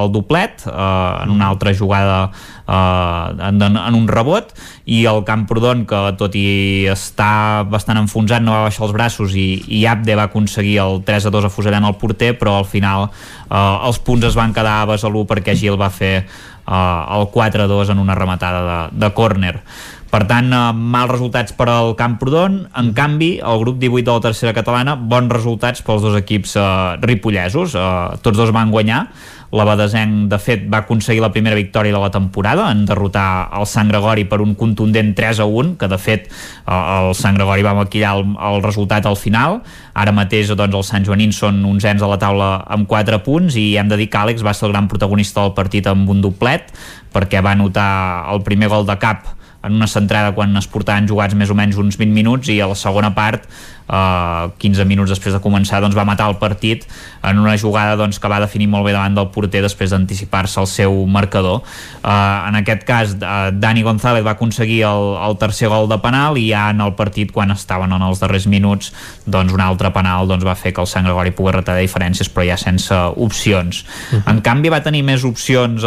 el 0.00 0.12
doblet 0.12 0.66
eh, 0.66 1.22
en 1.24 1.30
una 1.30 1.48
altra 1.48 1.74
jugada 1.76 2.30
eh, 2.70 3.48
en, 3.48 3.62
en 3.62 3.94
un 3.94 4.08
rebot 4.08 4.52
i 4.86 5.04
el 5.06 5.22
Camprodon 5.26 5.84
que 5.88 6.00
tot 6.20 6.36
i 6.38 6.86
estar 6.90 7.64
bastant 7.70 8.00
enfonsat 8.00 8.44
no 8.44 8.54
va 8.56 8.68
baixar 8.68 8.86
els 8.88 8.94
braços 8.96 9.34
i, 9.38 9.48
i 9.80 9.84
Abde 9.90 10.16
va 10.18 10.28
aconseguir 10.30 10.78
el 10.84 11.02
3 11.06 11.28
a 11.28 11.34
2 11.34 11.50
afusellant 11.50 11.86
el 11.88 11.98
porter 12.00 12.32
però 12.38 12.58
al 12.60 12.68
final 12.68 13.08
eh, 13.08 13.76
els 13.88 14.00
punts 14.06 14.30
es 14.30 14.38
van 14.38 14.54
quedar 14.56 14.80
a 14.80 14.88
Besalú 14.90 15.26
perquè 15.30 15.56
Gil 15.58 15.78
va 15.80 15.90
fer 15.94 16.14
eh, 16.20 17.16
el 17.18 17.28
4 17.34 17.66
a 17.66 17.70
2 17.70 17.94
en 17.94 18.02
una 18.02 18.18
rematada 18.18 18.62
de, 18.68 18.80
de 19.04 19.12
córner 19.14 19.60
per 20.10 20.24
tant, 20.26 20.50
eh, 20.50 20.60
mals 20.74 21.12
resultats 21.12 21.54
per 21.54 21.68
al 21.70 21.94
Camprodon. 21.94 22.64
En 22.76 22.92
canvi, 22.92 23.36
el 23.38 23.60
grup 23.62 23.78
18 23.78 24.10
de 24.10 24.16
la 24.16 24.24
tercera 24.24 24.54
catalana, 24.56 24.96
bons 24.98 25.30
resultats 25.30 25.84
pels 25.86 26.02
dos 26.02 26.16
equips 26.18 26.56
eh, 26.58 26.96
ripollesos. 27.06 27.76
Eh, 27.78 28.18
tots 28.20 28.36
dos 28.36 28.50
van 28.50 28.74
guanyar. 28.74 29.06
La 29.50 29.64
Badesenc, 29.66 30.28
de 30.30 30.38
fet, 30.38 30.66
va 30.70 30.84
aconseguir 30.84 31.22
la 31.22 31.32
primera 31.34 31.56
victòria 31.58 31.94
de 31.94 31.98
la 31.98 32.10
temporada 32.10 32.68
en 32.70 32.84
derrotar 32.86 33.50
el 33.58 33.66
Sant 33.66 33.88
Gregori 33.90 34.24
per 34.30 34.40
un 34.42 34.54
contundent 34.54 35.10
3 35.18 35.40
a 35.42 35.46
1, 35.46 35.74
que 35.78 35.88
de 35.90 35.98
fet 35.98 36.26
eh, 36.26 36.74
el 36.74 37.14
Sant 37.14 37.38
Gregori 37.38 37.66
va 37.66 37.78
maquillar 37.78 38.16
el, 38.18 38.26
el 38.34 38.62
resultat 38.66 39.06
al 39.06 39.18
final. 39.18 39.60
Ara 39.94 40.14
mateix 40.14 40.50
doncs, 40.50 40.74
els 40.74 40.90
Sant 40.90 41.06
Joanins 41.06 41.38
són 41.38 41.64
uns 41.66 41.86
ens 41.86 42.02
a 42.02 42.10
la 42.10 42.18
taula 42.18 42.52
amb 42.66 42.90
4 42.90 43.22
punts 43.26 43.58
i 43.58 43.76
hem 43.78 43.90
de 43.90 43.98
dir 43.98 44.10
que 44.10 44.22
Àlex 44.26 44.42
va 44.42 44.54
ser 44.54 44.66
el 44.66 44.74
gran 44.74 44.90
protagonista 44.90 45.42
del 45.42 45.54
partit 45.54 45.86
amb 45.90 46.10
un 46.10 46.22
doblet 46.22 46.70
perquè 47.14 47.42
va 47.42 47.54
anotar 47.58 48.30
el 48.30 48.42
primer 48.46 48.70
gol 48.70 48.86
de 48.86 48.98
cap 49.02 49.38
en 49.62 49.76
una 49.76 49.86
centrada 49.86 50.32
quan 50.34 50.56
es 50.56 50.68
portaven 50.70 51.08
jugats 51.08 51.36
més 51.36 51.50
o 51.50 51.56
menys 51.58 51.76
uns 51.80 51.98
20 52.00 52.16
minuts 52.16 52.48
i 52.48 52.60
a 52.60 52.68
la 52.70 52.78
segona 52.78 53.12
part 53.14 53.44
eh, 53.90 54.48
15 54.62 54.86
minuts 54.88 55.12
després 55.12 55.34
de 55.36 55.40
començar 55.42 55.82
doncs 55.84 55.96
va 55.96 56.06
matar 56.08 56.30
el 56.30 56.38
partit 56.40 56.86
en 57.26 57.38
una 57.42 57.56
jugada 57.60 57.98
doncs, 58.00 58.18
que 58.18 58.30
va 58.30 58.40
definir 58.40 58.70
molt 58.72 58.86
bé 58.88 58.94
davant 58.96 59.16
del 59.18 59.28
porter 59.34 59.60
després 59.64 59.92
d'anticipar-se 59.92 60.60
al 60.62 60.68
seu 60.70 60.96
marcador 61.06 61.60
eh, 61.60 62.08
en 62.08 62.60
aquest 62.62 62.86
cas 62.88 63.14
eh, 63.18 63.50
Dani 63.52 63.84
González 63.84 64.24
va 64.26 64.36
aconseguir 64.38 64.80
el, 64.88 65.12
el 65.28 65.36
tercer 65.42 65.68
gol 65.72 65.90
de 65.90 66.00
penal 66.00 66.40
i 66.40 66.48
ja 66.50 66.68
en 66.72 66.80
el 66.80 66.96
partit 66.96 67.32
quan 67.34 67.52
estaven 67.52 67.92
en 67.92 68.08
els 68.08 68.24
darrers 68.24 68.48
minuts 68.48 68.94
doncs 69.26 69.52
un 69.52 69.60
altre 69.64 69.92
penal 69.92 70.30
doncs, 70.30 70.46
va 70.46 70.56
fer 70.56 70.72
que 70.72 70.80
el 70.80 70.88
Sant 70.90 71.04
Gregori 71.04 71.36
pogués 71.36 71.60
retallar 71.60 71.84
diferències 71.84 72.32
però 72.32 72.48
ja 72.48 72.56
sense 72.60 72.96
opcions 73.20 73.84
uh 73.84 74.16
-huh. 74.16 74.30
en 74.30 74.40
canvi 74.40 74.72
va 74.72 74.82
tenir 74.82 75.02
més 75.04 75.24
opcions 75.24 75.84
eh, 75.84 75.86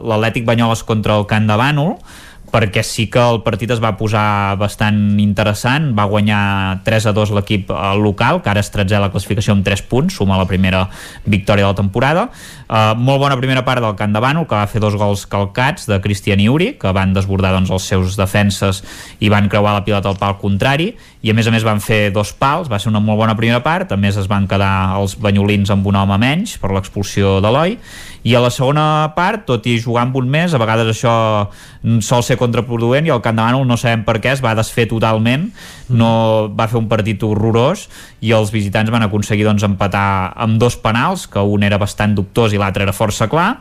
l'Atlètic 0.00 0.44
Banyoles 0.44 0.82
contra 0.82 1.18
el 1.18 1.26
Camp 1.26 1.46
de 1.46 1.56
Bànol 1.56 1.96
perquè 2.52 2.82
sí 2.84 3.06
que 3.08 3.20
el 3.20 3.40
partit 3.46 3.70
es 3.72 3.80
va 3.80 3.94
posar 3.96 4.54
bastant 4.60 5.18
interessant, 5.22 5.90
va 5.96 6.04
guanyar 6.10 6.82
3 6.84 7.08
a 7.08 7.14
2 7.16 7.32
l'equip 7.38 7.72
eh, 7.72 7.78
local, 7.96 8.42
que 8.44 8.52
ara 8.52 8.60
es 8.60 8.68
tretzè 8.74 9.00
la 9.00 9.08
classificació 9.12 9.56
amb 9.56 9.64
3 9.64 9.86
punts, 9.88 10.18
suma 10.20 10.36
la 10.36 10.46
primera 10.48 10.84
victòria 11.24 11.64
de 11.64 11.72
la 11.72 11.80
temporada. 11.80 12.28
Uh, 12.72 12.94
molt 12.96 13.20
bona 13.20 13.36
primera 13.36 13.60
part 13.66 13.82
del 13.84 13.96
Camp 13.98 14.14
de 14.14 14.20
Bànol, 14.24 14.46
que 14.48 14.56
va 14.56 14.68
fer 14.68 14.80
dos 14.80 14.94
gols 14.96 15.26
calcats 15.28 15.84
de 15.90 15.98
Cristian 16.00 16.40
i 16.40 16.46
Uri, 16.48 16.70
que 16.80 16.92
van 16.96 17.12
desbordar 17.12 17.50
doncs, 17.52 17.72
els 17.72 17.88
seus 17.88 18.16
defenses 18.16 18.80
i 19.20 19.28
van 19.32 19.50
creuar 19.52 19.74
la 19.76 19.84
pilota 19.84 20.08
al 20.08 20.16
pal 20.20 20.38
contrari, 20.40 20.92
i 21.20 21.30
a 21.30 21.34
més 21.36 21.48
a 21.48 21.52
més 21.52 21.66
van 21.68 21.82
fer 21.84 22.06
dos 22.14 22.32
pals, 22.32 22.70
va 22.72 22.80
ser 22.80 22.88
una 22.88 23.02
molt 23.04 23.20
bona 23.20 23.36
primera 23.36 23.60
part, 23.64 23.92
a 23.92 24.00
més 24.00 24.16
es 24.16 24.28
van 24.30 24.48
quedar 24.48 24.96
els 24.96 25.18
banyolins 25.20 25.72
amb 25.74 25.86
un 25.88 26.00
home 26.00 26.16
menys 26.22 26.56
per 26.62 26.72
l'expulsió 26.72 27.38
d'Eloi, 27.44 27.76
i 28.22 28.34
a 28.34 28.40
la 28.42 28.50
segona 28.54 28.84
part, 29.16 29.46
tot 29.48 29.66
i 29.66 29.78
jugar 29.82 30.04
amb 30.06 30.16
un 30.20 30.28
més, 30.30 30.54
a 30.54 30.60
vegades 30.62 30.92
això 30.92 31.14
sol 32.06 32.22
ser 32.22 32.36
contraproduent 32.38 33.08
i 33.08 33.12
el 33.14 33.22
Camp 33.24 33.38
de 33.38 33.42
Bànol 33.42 33.66
no 33.66 33.78
sabem 33.80 34.04
per 34.06 34.20
què 34.22 34.30
es 34.36 34.42
va 34.44 34.54
desfer 34.54 34.86
totalment 34.90 35.48
no 35.90 36.12
va 36.54 36.68
fer 36.70 36.78
un 36.78 36.86
partit 36.90 37.22
horrorós 37.26 37.88
i 38.22 38.30
els 38.36 38.52
visitants 38.54 38.92
van 38.94 39.02
aconseguir 39.02 39.46
doncs, 39.48 39.66
empatar 39.66 40.32
amb 40.38 40.60
dos 40.62 40.78
penals, 40.78 41.26
que 41.26 41.42
un 41.42 41.66
era 41.66 41.80
bastant 41.82 42.14
dubtós 42.14 42.54
i 42.54 42.62
l'altre 42.62 42.86
era 42.86 42.94
força 42.94 43.26
clar 43.32 43.56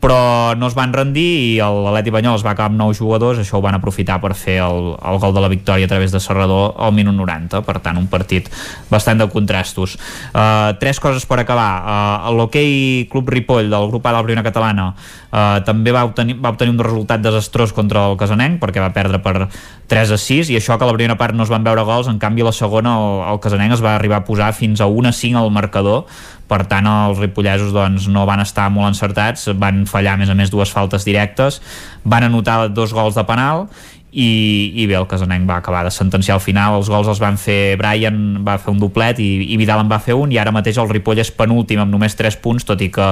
però 0.00 0.54
no 0.58 0.68
es 0.68 0.74
van 0.76 0.92
rendir 0.92 1.24
i 1.24 1.58
l'Atleti 1.58 2.12
Banyoles 2.12 2.44
va 2.44 2.52
acabar 2.52 2.68
amb 2.70 2.78
nou 2.78 2.92
jugadors, 2.94 3.40
això 3.40 3.58
ho 3.58 3.64
van 3.64 3.78
aprofitar 3.78 4.18
per 4.22 4.34
fer 4.36 4.58
el, 4.64 4.92
el 4.94 5.20
gol 5.22 5.34
de 5.34 5.42
la 5.42 5.50
victòria 5.50 5.88
a 5.88 5.90
través 5.90 6.12
de 6.12 6.20
Serrador 6.20 6.74
al 6.76 6.92
minut 6.94 7.16
90, 7.16 7.62
per 7.66 7.78
tant 7.84 7.96
un 7.98 8.08
partit 8.12 8.50
bastant 8.90 9.22
de 9.22 9.28
contrastos. 9.32 9.96
Uh, 10.34 10.76
tres 10.80 11.00
coses 11.00 11.24
per 11.26 11.40
acabar. 11.40 11.70
Uh, 11.80 12.34
L'hoquei 12.36 13.06
Club 13.10 13.32
Ripoll 13.32 13.72
del 13.72 13.88
grup 13.90 14.06
A 14.06 14.12
de 14.16 14.36
la 14.36 14.44
catalana 14.44 14.90
uh, 14.92 15.64
també 15.64 15.92
va 15.92 16.04
obtenir, 16.04 16.36
va 16.42 16.52
obtenir 16.52 16.76
un 16.76 16.84
resultat 16.84 17.24
desastrós 17.24 17.72
contra 17.72 18.06
el 18.10 18.20
Casanenc 18.20 18.60
perquè 18.60 18.84
va 18.84 18.92
perdre 18.92 19.22
per 19.24 19.48
3 19.88 20.12
a 20.12 20.20
6 20.20 20.52
i 20.52 20.60
això 20.60 20.76
que 20.76 20.84
a 20.84 20.90
la 20.90 20.96
primera 20.96 21.16
part 21.16 21.34
no 21.34 21.46
es 21.46 21.50
van 21.52 21.64
veure 21.64 21.86
gols, 21.86 22.10
en 22.10 22.20
canvi 22.20 22.44
a 22.44 22.50
la 22.50 22.54
segona 22.54 22.96
el, 23.00 23.20
el 23.32 23.40
Casanenc 23.40 23.78
es 23.78 23.84
va 23.84 23.96
arribar 23.96 24.20
a 24.20 24.26
posar 24.28 24.52
fins 24.52 24.82
a 24.82 24.90
1 24.90 25.08
a 25.08 25.14
5 25.14 25.40
al 25.40 25.54
marcador 25.54 26.04
per 26.46 26.62
tant 26.70 26.86
els 26.86 27.18
ripollesos 27.18 27.72
doncs, 27.74 28.06
no 28.12 28.26
van 28.28 28.42
estar 28.42 28.68
molt 28.70 28.92
encertats, 28.92 29.48
van 29.58 29.82
fallar 29.90 30.14
a 30.14 30.20
més 30.20 30.30
a 30.32 30.36
més 30.38 30.52
dues 30.52 30.72
faltes 30.72 31.06
directes, 31.06 31.60
van 32.04 32.26
anotar 32.28 32.68
dos 32.68 32.94
gols 32.96 33.16
de 33.18 33.24
penal 33.28 33.66
i, 34.16 34.72
i 34.80 34.86
bé, 34.88 34.94
el 34.96 35.04
Casanenc 35.04 35.44
va 35.44 35.58
acabar 35.60 35.82
de 35.84 35.90
sentenciar 35.92 36.38
al 36.38 36.40
final, 36.40 36.78
els 36.78 36.88
gols 36.88 37.08
els 37.12 37.18
van 37.20 37.36
fer 37.36 37.76
Brian 37.76 38.38
va 38.46 38.54
fer 38.56 38.72
un 38.72 38.78
doblet 38.80 39.18
i, 39.20 39.26
i 39.52 39.58
Vidal 39.60 39.82
en 39.82 39.90
va 39.90 39.98
fer 40.00 40.14
un. 40.16 40.30
I 40.32 40.38
ara 40.40 40.54
mateix 40.56 40.78
el 40.80 40.88
Ripoll 40.88 41.20
és 41.20 41.28
penúltim 41.36 41.82
amb 41.82 41.92
només 41.92 42.16
3 42.16 42.38
punts, 42.40 42.64
tot 42.64 42.80
i 42.80 42.88
que 42.94 43.10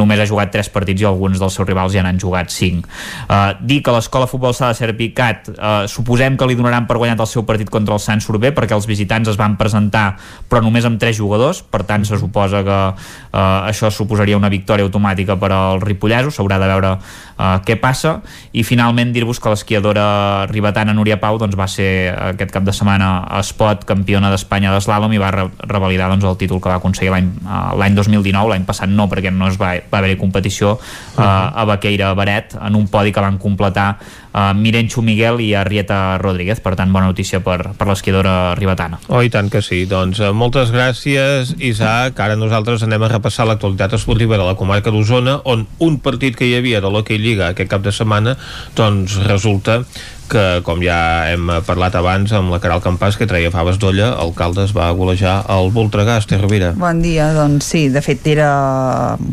només 0.00 0.22
ha 0.22 0.26
jugat 0.28 0.54
3 0.54 0.70
partits 0.72 1.04
i 1.04 1.08
alguns 1.10 1.42
dels 1.42 1.58
seus 1.60 1.68
rivals 1.68 1.92
ja 1.92 2.06
n'han 2.06 2.16
jugat 2.22 2.48
5. 2.54 2.88
Uh, 3.26 3.52
dir 3.68 3.82
que 3.84 3.92
l'escola 3.92 4.28
futbol 4.30 4.56
s'ha 4.56 4.70
de 4.72 4.78
ser 4.80 4.94
picat, 4.96 5.50
uh, 5.52 5.84
suposem 5.92 6.40
que 6.40 6.48
li 6.48 6.56
donaran 6.56 6.88
per 6.88 6.96
guanyat 7.02 7.20
el 7.20 7.28
seu 7.28 7.44
partit 7.44 7.68
contra 7.68 7.98
el 7.98 8.00
Sant 8.00 8.24
Sorbé 8.24 8.54
perquè 8.56 8.72
els 8.78 8.88
visitants 8.88 9.28
es 9.28 9.36
van 9.36 9.58
presentar 9.60 10.06
però 10.48 10.64
només 10.64 10.88
amb 10.88 10.96
3 10.96 11.20
jugadors, 11.20 11.60
per 11.60 11.82
tant 11.84 12.08
se 12.08 12.16
suposa 12.16 12.64
que 12.64 12.80
uh, 12.96 13.36
això 13.68 13.92
suposaria 13.92 14.40
una 14.40 14.48
victòria 14.48 14.88
automàtica 14.88 15.36
per 15.36 15.52
als 15.52 15.84
ripollesos, 15.84 16.40
s'haurà 16.40 16.56
de 16.64 16.72
veure 16.72 16.96
uh, 16.96 17.60
què 17.60 17.76
passa. 17.76 18.22
I 18.56 18.64
finalment 18.64 19.12
dir-vos 19.12 19.36
que 19.36 19.52
l'esquiadora 19.52 20.45
ribetana 20.50 20.94
Núria 20.96 21.18
Pau 21.20 21.38
doncs, 21.38 21.56
va 21.58 21.66
ser 21.70 22.12
aquest 22.12 22.52
cap 22.54 22.64
de 22.66 22.74
setmana 22.74 23.26
a 23.28 23.40
Espot 23.44 23.84
campiona 23.88 24.30
d'Espanya 24.32 24.72
d'eslàlom 24.74 25.12
i 25.14 25.20
va 25.22 25.30
re 25.34 25.46
revalidar 25.66 26.08
doncs, 26.12 26.24
el 26.24 26.38
títol 26.40 26.60
que 26.60 26.72
va 26.72 26.78
aconseguir 26.80 27.12
l'any 27.12 27.98
2019, 27.98 28.52
l'any 28.52 28.66
passat 28.68 28.90
no 28.90 29.08
perquè 29.10 29.32
no 29.34 29.50
es 29.50 29.58
va, 29.60 29.74
va 29.90 30.00
haver-hi 30.00 30.18
competició 30.20 30.72
uh 30.72 30.78
-huh. 30.78 31.22
uh, 31.22 31.60
a 31.60 31.64
Baqueira 31.64 32.14
Baret 32.14 32.56
en 32.60 32.74
un 32.74 32.88
podi 32.88 33.12
que 33.12 33.20
van 33.20 33.38
completar 33.38 33.98
uh, 34.36 34.52
Mirenxo 34.54 35.02
Miguel 35.02 35.40
i 35.40 35.54
Arrieta 35.56 36.18
Rodríguez. 36.20 36.60
Per 36.60 36.76
tant 36.76 36.92
bona 36.92 37.08
notícia 37.08 37.40
per, 37.40 37.72
per 37.78 37.88
l'esquiadora 37.88 38.54
ribetana. 38.58 39.00
Oh 39.08 39.22
i 39.24 39.32
tant 39.32 39.48
que 39.52 39.64
sí, 39.64 39.84
doncs 39.88 40.20
uh, 40.20 40.32
moltes 40.36 40.72
gràcies 40.74 41.56
Isaac, 41.56 42.20
ara 42.20 42.36
nosaltres 42.36 42.84
anem 42.84 43.06
a 43.06 43.12
repassar 43.16 43.48
l'actualitat 43.48 43.96
esportiva 43.96 44.36
de 44.36 44.44
la 44.44 44.56
comarca 44.58 44.92
d'Osona 44.92 45.40
on 45.48 45.64
un 45.80 45.98
partit 46.04 46.36
que 46.36 46.48
hi 46.48 46.56
havia 46.58 46.82
de 46.84 46.92
l'Hockey 46.92 47.18
Lliga 47.22 47.50
aquest 47.50 47.72
cap 47.72 47.84
de 47.84 47.94
setmana 47.94 48.36
doncs 48.76 49.16
resulta 49.24 49.82
que 50.26 50.60
com 50.66 50.80
ja 50.82 50.98
hem 51.30 51.48
parlat 51.66 51.94
abans 51.98 52.32
amb 52.34 52.50
la 52.52 52.58
Caral 52.62 52.82
Campàs 52.84 53.16
que 53.18 53.28
treia 53.30 53.52
faves 53.54 53.78
d'olla, 53.82 54.12
el 54.22 54.32
Caldes 54.36 54.74
va 54.76 54.88
golejar 54.96 55.38
el 55.52 55.70
Voltregà, 55.74 56.18
Esther 56.20 56.40
Rovira. 56.42 56.72
Bon 56.78 57.00
dia, 57.02 57.28
doncs 57.36 57.70
sí, 57.72 57.86
de 57.94 58.02
fet 58.04 58.26
era 58.34 58.50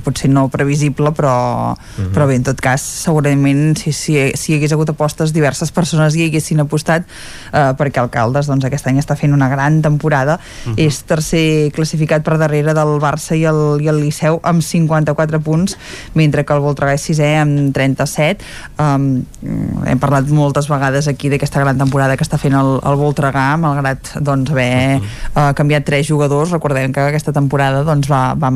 potser 0.05 0.29
no 0.33 0.47
previsible 0.53 1.13
però, 1.17 1.73
uh 1.73 1.77
-huh. 1.77 2.11
però 2.13 2.27
bé, 2.27 2.35
en 2.35 2.43
tot 2.43 2.61
cas 2.61 2.81
segurament 2.81 3.77
si, 3.77 3.91
si, 3.91 4.31
si 4.35 4.53
hi 4.53 4.55
hagués 4.57 4.73
hagut 4.73 4.89
apostes 4.93 5.33
diverses 5.35 5.73
persones 5.75 6.15
hi 6.15 6.27
haguessin 6.27 6.63
apostat 6.63 7.05
eh, 7.51 7.71
perquè 7.79 8.03
el 8.03 8.11
Caldes 8.13 8.49
doncs, 8.49 8.65
aquest 8.69 8.87
any 8.91 9.01
està 9.01 9.17
fent 9.19 9.35
una 9.35 9.49
gran 9.51 9.81
temporada 9.81 10.39
uh 10.39 10.71
-huh. 10.71 10.77
és 10.77 11.03
tercer 11.03 11.71
classificat 11.73 12.23
per 12.23 12.37
darrere 12.37 12.73
del 12.73 12.99
Barça 13.01 13.35
i 13.35 13.43
el, 13.45 13.81
i 13.81 13.87
el 13.87 13.99
Liceu 13.99 14.39
amb 14.43 14.61
54 14.61 15.39
punts 15.39 15.77
mentre 16.13 16.45
que 16.45 16.53
el 16.53 16.61
Voltregà 16.61 16.93
és 16.93 17.03
sisè 17.03 17.41
amb 17.41 17.73
37 17.73 18.43
um, 18.79 19.23
hem 19.85 19.99
parlat 19.99 20.27
moltes 20.29 20.67
vegades 20.69 21.07
aquí 21.07 21.29
d'aquesta 21.29 21.61
gran 21.63 21.77
temporada 21.77 22.15
que 22.17 22.25
està 22.25 22.37
fent 22.41 22.55
el, 22.57 22.77
el 22.83 22.97
Voltregà, 22.99 23.45
malgrat 23.59 24.13
doncs, 24.23 24.51
haver 24.53 24.99
uh, 24.99 25.51
canviat 25.57 25.85
tres 25.87 26.07
jugadors. 26.07 26.53
Recordem 26.55 26.93
que 26.93 27.03
aquesta 27.03 27.33
temporada 27.35 27.83
doncs, 27.87 28.09
va, 28.11 28.33
va 28.39 28.51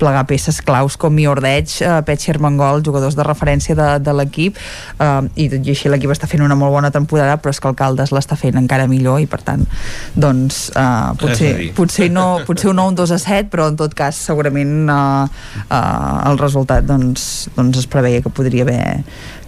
plegar 0.00 0.24
peces 0.30 0.60
claus 0.64 0.98
com 1.00 1.14
Miordeig, 1.14 1.78
uh, 1.86 1.98
Petxer 2.06 2.38
Mangol, 2.42 2.82
jugadors 2.84 3.16
de 3.18 3.26
referència 3.26 3.76
de, 3.78 3.88
de 4.04 4.16
l'equip, 4.16 4.58
uh, 4.98 5.17
i 5.36 5.48
tot 5.52 5.66
i 5.66 5.74
així 5.74 5.90
l'equip 5.92 6.12
està 6.14 6.28
fent 6.30 6.42
una 6.44 6.56
molt 6.58 6.74
bona 6.74 6.90
temporada, 6.94 7.36
però 7.42 7.52
és 7.54 7.60
que 7.62 7.70
el 7.70 7.76
Caldes 7.78 8.12
l'està 8.14 8.38
fent 8.38 8.58
encara 8.60 8.88
millor 8.90 9.20
i 9.22 9.28
per 9.30 9.40
tant 9.46 9.64
doncs 10.14 10.68
uh, 10.74 11.14
potser, 11.20 11.52
potser, 11.76 12.10
no, 12.14 12.26
potser 12.48 12.70
un 12.72 12.80
9, 12.80 12.94
un 12.94 12.98
2 13.02 13.14
a 13.14 13.20
7, 13.22 13.48
però 13.52 13.68
en 13.72 13.78
tot 13.80 13.94
cas 13.98 14.18
segurament 14.30 14.90
uh, 14.90 15.28
uh, 15.68 16.30
el 16.30 16.40
resultat 16.40 16.86
doncs, 16.88 17.48
doncs 17.56 17.84
es 17.84 17.88
preveia 17.90 18.22
que 18.24 18.32
podria 18.32 18.66
haver 18.66 18.82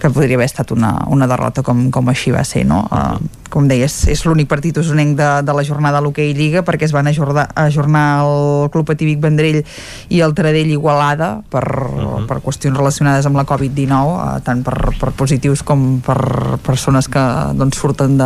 que 0.01 0.11
podria 0.11 0.39
haver 0.39 0.49
estat 0.49 0.73
una, 0.73 0.95
una 1.13 1.29
derrota 1.31 1.65
com, 1.67 1.89
com 1.93 2.09
així 2.11 2.33
va 2.35 2.45
ser, 2.47 2.65
no? 2.69 2.85
Uh, 2.89 3.40
com 3.51 3.66
deies, 3.68 4.06
és 4.10 4.22
l'únic 4.24 4.48
partit 4.51 4.77
usonenc 4.81 5.16
de, 5.18 5.28
de 5.44 5.55
la 5.56 5.64
jornada 5.66 5.98
a 5.98 6.05
l'Hockey 6.05 6.32
Lliga 6.39 6.62
perquè 6.66 6.86
es 6.86 6.94
van 6.94 7.10
ajornar, 7.10 7.48
ajornar 7.59 8.05
el 8.24 8.70
Club 8.72 8.93
Atívic 8.94 9.20
Vendrell 9.22 9.60
i 10.09 10.20
el 10.24 10.35
Taradell 10.39 10.70
Igualada 10.70 11.43
per, 11.51 11.64
uh 11.66 11.90
-huh. 11.90 12.27
per 12.27 12.39
qüestions 12.40 12.77
relacionades 12.77 13.27
amb 13.27 13.36
la 13.36 13.44
Covid-19 13.44 13.90
uh, 13.93 14.40
tant 14.44 14.62
per, 14.62 14.94
per 15.01 15.10
positius 15.12 15.62
com 15.62 16.01
per 16.01 16.59
persones 16.62 17.09
que 17.09 17.20
doncs, 17.55 17.77
surten 17.77 18.16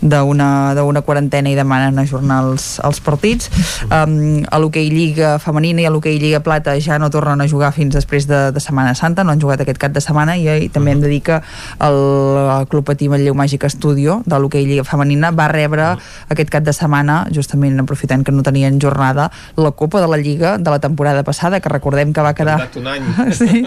d'una 0.00 1.02
quarantena 1.02 1.50
i 1.50 1.54
demanen 1.54 1.98
ajornar 1.98 2.42
els, 2.44 2.80
els 2.82 3.00
partits 3.00 3.50
um, 3.90 4.42
a 4.50 4.58
l'Hockey 4.58 4.90
Lliga 4.90 5.38
Femenina 5.38 5.82
i 5.82 5.86
a 5.86 5.90
l'Hockey 5.90 6.18
Lliga 6.18 6.40
Plata 6.40 6.78
ja 6.80 6.98
no 6.98 7.10
tornen 7.10 7.40
a 7.40 7.48
jugar 7.48 7.72
fins 7.72 7.94
després 7.94 8.26
de, 8.26 8.52
de 8.52 8.60
Setmana 8.60 8.94
Santa 8.94 9.24
no 9.24 9.32
han 9.32 9.40
jugat 9.40 9.60
aquest 9.60 9.78
cap 9.78 9.92
de 9.92 10.00
setmana 10.00 10.36
i, 10.36 10.48
i 10.64 10.68
també 10.68 10.92
hem 10.92 11.00
de 11.00 11.08
dir 11.08 11.22
que 11.22 11.40
el 11.80 12.66
Club 12.68 12.84
Patí 12.84 13.08
Manlleu 13.08 13.34
Màgic 13.34 13.64
Estudio 13.64 14.22
de 14.24 14.38
l'hoquei 14.46 14.66
Lliga 14.66 14.86
Femenina 14.86 15.32
va 15.34 15.48
rebre 15.50 15.92
aquest 16.30 16.50
cap 16.52 16.64
de 16.64 16.72
setmana, 16.74 17.24
justament 17.34 17.78
aprofitant 17.82 18.24
que 18.24 18.32
no 18.32 18.44
tenien 18.46 18.80
jornada, 18.80 19.28
la 19.56 19.72
Copa 19.72 20.00
de 20.00 20.08
la 20.08 20.16
Lliga 20.16 20.56
de 20.58 20.70
la 20.70 20.78
temporada 20.78 21.22
passada, 21.26 21.60
que 21.60 21.68
recordem 21.68 22.12
que 22.12 22.22
va 22.22 22.34
quedar... 22.34 22.58
Un 22.76 22.86
any. 22.86 23.04
sí, 23.38 23.64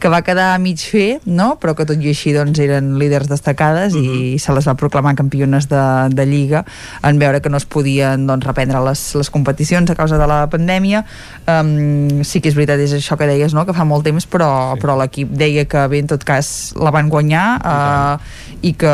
que 0.00 0.10
va 0.12 0.22
quedar 0.26 0.52
a 0.54 0.58
mig 0.62 0.82
fer, 0.82 1.20
no? 1.24 1.54
però 1.62 1.76
que 1.78 1.86
tot 1.88 2.02
i 2.02 2.10
així 2.12 2.34
doncs, 2.34 2.58
eren 2.62 2.96
líders 3.00 3.30
destacades 3.30 3.94
uh 3.94 4.00
-huh. 4.00 4.04
i 4.04 4.32
mhm. 4.34 4.38
se 4.42 4.52
les 4.52 4.68
va 4.68 4.74
proclamar 4.74 5.14
campiones 5.14 5.68
de, 5.68 5.82
de 6.10 6.26
Lliga 6.26 6.64
en 7.02 7.18
veure 7.18 7.40
que 7.40 7.48
no 7.48 7.56
es 7.56 7.64
podien 7.64 8.26
doncs, 8.26 8.46
reprendre 8.46 8.80
les, 8.84 9.14
les 9.14 9.30
competicions 9.30 9.90
a 9.90 9.94
causa 9.94 10.18
de 10.18 10.26
la 10.26 10.48
pandèmia. 10.50 11.04
Um, 11.46 12.22
sí 12.24 12.40
que 12.40 12.48
és 12.48 12.54
veritat, 12.54 12.80
és 12.80 12.92
això 12.92 13.16
que 13.16 13.26
deies, 13.26 13.54
no? 13.54 13.66
que 13.66 13.72
fa 13.72 13.84
molt 13.84 14.04
temps, 14.04 14.26
però, 14.26 14.74
sí. 14.74 14.80
però 14.80 14.96
l'equip 14.96 15.30
deia 15.30 15.64
que 15.64 15.86
bé, 15.88 15.98
en 15.98 16.06
tot 16.06 16.24
cas 16.24 16.74
la 16.76 16.90
van 16.90 17.08
guanyar 17.08 17.46
uh, 17.62 18.18
i 18.62 18.72
que 18.72 18.92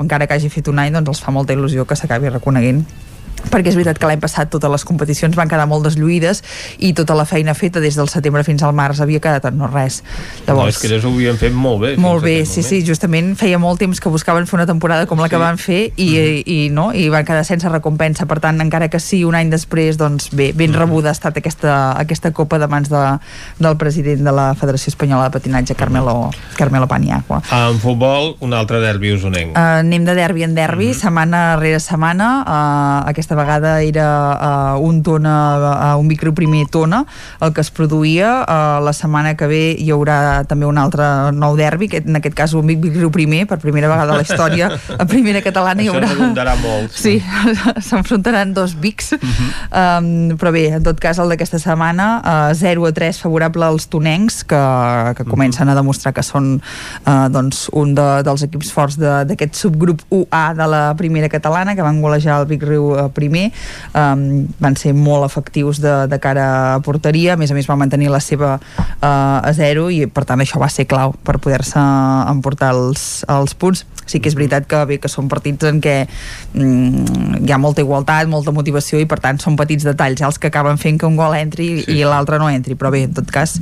encara 0.00 0.26
que 0.26 0.34
hagi 0.34 0.48
fet 0.56 0.72
un 0.72 0.80
any 0.80 0.94
doncs 0.94 1.12
els 1.12 1.22
fa 1.24 1.34
molta 1.36 1.54
il·lusió 1.56 1.84
que 1.84 1.98
s'acabi 1.98 2.32
reconeguent 2.32 2.82
perquè 3.50 3.72
és 3.72 3.78
veritat 3.78 3.98
que 3.98 4.06
l'any 4.06 4.20
passat 4.20 4.50
totes 4.50 4.70
les 4.70 4.84
competicions 4.84 5.36
van 5.36 5.48
quedar 5.48 5.66
molt 5.66 5.86
deslluïdes 5.86 6.42
i 6.78 6.92
tota 6.96 7.14
la 7.14 7.24
feina 7.24 7.54
feta 7.54 7.80
des 7.80 7.96
del 7.96 8.08
setembre 8.08 8.44
fins 8.44 8.62
al 8.62 8.74
març 8.76 9.00
havia 9.00 9.20
quedat 9.20 9.44
en 9.50 9.58
no 9.58 9.68
res. 9.70 10.02
Llavors, 10.46 10.64
no, 10.64 10.68
és 10.68 10.78
que 10.80 10.90
ells 10.92 11.04
ho 11.04 11.12
havien 11.14 11.38
fet 11.40 11.54
molt 11.54 11.82
bé. 11.82 11.92
Molt 11.96 12.24
bé, 12.24 12.44
sí, 12.44 12.60
moment. 12.60 12.68
sí, 12.70 12.82
justament 12.86 13.32
feia 13.38 13.58
molt 13.62 13.80
temps 13.82 14.00
que 14.00 14.12
buscaven 14.12 14.46
fer 14.46 14.58
una 14.58 14.66
temporada 14.68 15.06
com 15.06 15.20
la 15.22 15.28
que 15.28 15.36
sí. 15.36 15.42
van 15.42 15.58
fer 15.58 15.82
i, 15.96 16.08
mm 16.08 16.16
-hmm. 16.16 16.42
i, 16.46 16.58
no, 16.70 16.86
i 16.92 17.08
van 17.08 17.24
quedar 17.24 17.44
sense 17.44 17.68
recompensa, 17.68 18.26
per 18.26 18.40
tant, 18.40 18.60
encara 18.60 18.88
que 18.88 19.00
sí, 19.00 19.24
un 19.24 19.34
any 19.34 19.50
després, 19.50 19.96
doncs 19.96 20.30
bé, 20.32 20.52
ben 20.52 20.70
mm 20.70 20.74
-hmm. 20.74 20.78
rebuda 20.78 21.08
ha 21.08 21.12
estat 21.12 21.36
aquesta, 21.36 21.92
aquesta 21.98 22.32
copa 22.32 22.58
de 22.58 22.66
mans 22.66 22.88
de, 22.88 23.18
del 23.58 23.76
president 23.76 24.24
de 24.24 24.32
la 24.32 24.54
Federació 24.54 24.90
Espanyola 24.90 25.24
de 25.24 25.30
Patinatge, 25.30 25.74
Carmelo, 25.74 26.30
Carmelo 26.56 26.86
Paniagua. 26.86 27.42
En 27.52 27.78
futbol, 27.78 28.36
un 28.40 28.52
altre 28.52 28.80
derbi 28.80 29.12
usonenc. 29.12 29.56
Uh, 29.56 29.80
anem 29.80 30.04
de 30.04 30.14
derbi 30.14 30.42
en 30.42 30.54
derbi, 30.54 30.86
mm 30.86 30.92
-hmm. 30.92 31.00
setmana 31.00 31.56
rere 31.56 31.80
setmana, 31.80 32.44
uh, 32.46 33.08
aquesta 33.08 33.35
vegada 33.36 33.80
era 33.82 34.08
uh, 34.76 34.80
un 34.82 35.02
tona, 35.06 35.94
uh, 35.94 36.00
un 36.00 36.06
micro 36.08 36.34
primer 36.34 36.66
tona, 36.72 37.04
el 37.40 37.52
que 37.52 37.62
es 37.62 37.70
produïa, 37.70 38.42
uh, 38.42 38.84
la 38.84 38.92
setmana 38.96 39.36
que 39.36 39.48
ve 39.50 39.62
hi 39.78 39.90
haurà 39.94 40.44
també 40.48 40.66
un 40.66 40.78
altre 40.80 41.32
nou 41.36 41.56
derbi, 41.58 41.88
que 41.92 42.02
en 42.02 42.18
aquest 42.18 42.36
cas 42.36 42.56
un 42.56 42.66
micro 42.66 43.10
primer, 43.14 43.44
per 43.46 43.60
primera 43.62 43.90
vegada 43.92 44.14
a 44.14 44.20
la 44.20 44.26
història, 44.26 44.70
a 44.98 45.06
primera 45.06 45.42
catalana 45.44 45.84
hi 45.84 45.90
haurà... 45.92 46.10
Això 46.10 46.56
molt. 46.62 46.96
Sí, 46.96 47.16
s'enfrontaran 47.88 48.54
dos 48.56 48.76
bics, 48.80 49.12
uh 49.12 49.18
-huh. 49.20 49.50
um, 49.82 50.36
però 50.38 50.52
bé, 50.52 50.66
en 50.76 50.82
tot 50.82 50.98
cas 51.00 51.18
el 51.18 51.28
d'aquesta 51.28 51.58
setmana, 51.58 52.22
uh, 52.24 52.54
0 52.54 52.86
a 52.86 52.92
3 52.92 53.20
favorable 53.20 53.64
als 53.64 53.88
tonencs, 53.88 54.44
que, 54.44 54.62
que 55.16 55.24
comencen 55.24 55.68
uh 55.68 55.70
-huh. 55.70 55.76
a 55.76 55.80
demostrar 55.80 56.12
que 56.14 56.22
són 56.22 56.60
uh, 57.06 57.28
doncs, 57.28 57.68
un 57.72 57.94
de, 57.94 58.22
dels 58.22 58.42
equips 58.42 58.72
forts 58.72 58.96
d'aquest 58.98 59.54
subgrup 59.54 60.02
UA 60.10 60.54
de 60.54 60.66
la 60.66 60.94
primera 60.96 61.28
catalana, 61.28 61.74
que 61.74 61.82
van 61.82 62.00
golejar 62.00 62.40
el 62.40 62.46
Vic 62.46 62.62
Riu 62.62 62.94
primer, 63.16 63.48
um, 63.96 64.46
van 64.62 64.78
ser 64.78 64.94
molt 64.96 65.26
efectius 65.26 65.80
de, 65.82 65.96
de 66.10 66.20
cara 66.22 66.46
a 66.76 66.80
porteria, 66.84 67.34
a 67.34 67.40
més 67.40 67.50
a 67.50 67.58
més 67.58 67.68
va 67.68 67.78
mantenir 67.80 68.12
la 68.12 68.20
seva 68.20 68.56
uh, 68.60 69.02
a 69.02 69.52
0 69.56 69.88
i 69.94 70.04
per 70.06 70.26
tant 70.28 70.44
això 70.44 70.60
va 70.62 70.70
ser 70.72 70.86
clau 70.90 71.16
per 71.26 71.38
poder-se 71.42 71.82
emportar 72.30 72.74
els, 72.76 73.24
els 73.32 73.56
punts 73.56 73.86
sí 74.06 74.20
que 74.22 74.30
és 74.30 74.36
veritat 74.38 74.66
que 74.70 74.82
bé 74.88 74.98
que 75.02 75.10
són 75.12 75.28
partits 75.28 75.66
en 75.68 75.80
què 75.84 75.96
mm, 76.06 77.42
hi 77.44 77.52
ha 77.52 77.58
molta 77.60 77.82
igualtat, 77.84 78.30
molta 78.30 78.54
motivació 78.54 79.00
i 79.02 79.08
per 79.10 79.18
tant 79.22 79.40
són 79.42 79.58
petits 79.58 79.86
detalls 79.86 80.22
els 80.26 80.40
que 80.40 80.50
acaben 80.52 80.80
fent 80.80 81.00
que 81.00 81.08
un 81.08 81.18
gol 81.18 81.36
entri 81.38 81.68
sí. 81.82 81.98
i 81.98 82.04
l'altre 82.06 82.40
no 82.42 82.48
entri. 82.50 82.76
Però 82.78 82.92
bé, 82.94 83.04
en 83.08 83.16
tot 83.16 83.30
cas, 83.32 83.56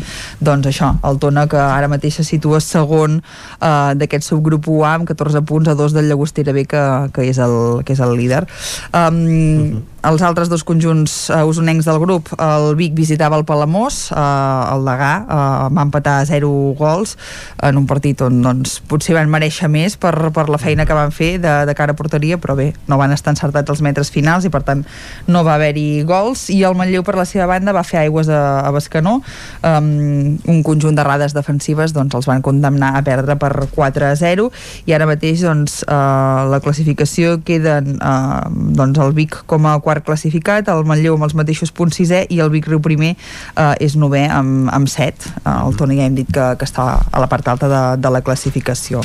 doncs 0.44 0.68
això 0.70 0.94
el 1.08 1.20
Tona 1.22 1.46
que 1.50 1.60
ara 1.60 1.88
mateix 1.90 2.20
se 2.20 2.26
situa 2.26 2.60
segon 2.64 3.20
eh, 3.20 3.94
d'aquest 3.98 4.28
subgrup 4.28 4.68
UA 4.70 4.94
amb 5.00 5.08
14 5.10 5.44
punts 5.48 5.72
a 5.72 5.78
dos 5.78 5.96
del 5.96 6.08
Llagostera 6.10 6.52
B 6.52 6.66
que, 6.68 6.84
que, 7.14 7.26
és, 7.30 7.40
el, 7.40 7.82
que 7.84 7.96
és 7.96 8.04
el 8.04 8.16
líder. 8.18 8.44
Um, 8.92 9.24
uh 9.24 9.72
-huh 9.72 9.93
els 10.04 10.22
altres 10.24 10.50
dos 10.52 10.64
conjunts 10.66 11.30
uh, 11.32 11.42
usonencs 11.48 11.86
del 11.88 11.98
grup, 12.02 12.28
el 12.40 12.74
Vic 12.76 12.94
visitava 12.96 13.38
el 13.40 13.46
Palamós, 13.48 14.10
uh, 14.12 14.74
el 14.74 14.84
Degà 14.84 15.12
uh, 15.24 15.68
va 15.72 15.84
empatar 15.86 16.18
a 16.20 16.26
0 16.28 16.50
gols 16.78 17.14
en 17.64 17.80
un 17.80 17.86
partit 17.88 18.20
on 18.24 18.42
doncs, 18.44 18.76
potser 18.88 19.16
van 19.16 19.30
mereixer 19.32 19.70
més 19.72 19.96
per, 20.00 20.12
per 20.34 20.46
la 20.52 20.60
feina 20.60 20.84
que 20.84 20.96
van 20.96 21.14
fer 21.14 21.38
de, 21.40 21.54
de 21.68 21.76
cara 21.76 21.94
a 21.94 21.98
porteria, 21.98 22.38
però 22.40 22.56
bé, 22.58 22.72
no 22.90 22.98
van 23.00 23.14
estar 23.16 23.32
encertats 23.32 23.72
els 23.72 23.80
metres 23.84 24.12
finals 24.12 24.44
i 24.44 24.52
per 24.52 24.62
tant 24.66 24.84
no 25.30 25.44
va 25.46 25.56
haver-hi 25.56 26.04
gols. 26.08 26.48
I 26.52 26.60
el 26.68 26.76
Manlleu 26.76 27.04
per 27.06 27.16
la 27.16 27.26
seva 27.28 27.48
banda 27.48 27.72
va 27.72 27.84
fer 27.86 28.02
aigües 28.02 28.28
a, 28.28 28.42
a 28.66 28.72
Bescanó. 28.74 29.16
Um, 29.64 30.36
un 30.50 30.60
conjunt 30.66 30.96
d'errades 30.98 31.32
defensives 31.36 31.94
doncs 31.96 32.16
els 32.18 32.28
van 32.28 32.44
condemnar 32.44 32.92
a 32.98 33.04
perdre 33.06 33.38
per 33.40 33.52
4 33.72 34.10
a 34.10 34.14
0 34.18 34.50
i 34.84 34.94
ara 34.96 35.08
mateix 35.08 35.44
doncs 35.46 35.80
uh, 35.86 36.44
la 36.50 36.60
classificació 36.64 37.38
queden 37.46 37.96
uh, 37.96 38.44
doncs 38.76 39.00
el 39.00 39.14
Vic 39.16 39.40
com 39.50 39.68
a 39.70 39.78
4 39.80 39.93
quart 39.94 40.06
classificat, 40.06 40.68
el 40.72 40.82
Manlleu 40.88 41.14
amb 41.14 41.26
els 41.28 41.34
mateixos 41.38 41.70
punts 41.74 41.94
sisè 41.94 42.24
i 42.32 42.40
el 42.42 42.50
Vic 42.50 42.66
Riu 42.66 42.80
primer 42.82 43.12
eh, 43.14 43.84
és 43.84 43.94
novè 44.00 44.24
amb, 44.32 44.68
amb 44.74 44.90
set. 44.90 45.28
Eh, 45.44 45.52
el 45.52 45.76
Toni 45.78 45.98
ja 46.00 46.08
hem 46.08 46.16
dit 46.18 46.30
que, 46.34 46.46
que 46.58 46.66
està 46.66 46.86
a 46.98 47.22
la 47.22 47.28
part 47.30 47.46
alta 47.48 47.68
de, 47.70 47.82
de 48.02 48.10
la 48.10 48.22
classificació. 48.26 49.02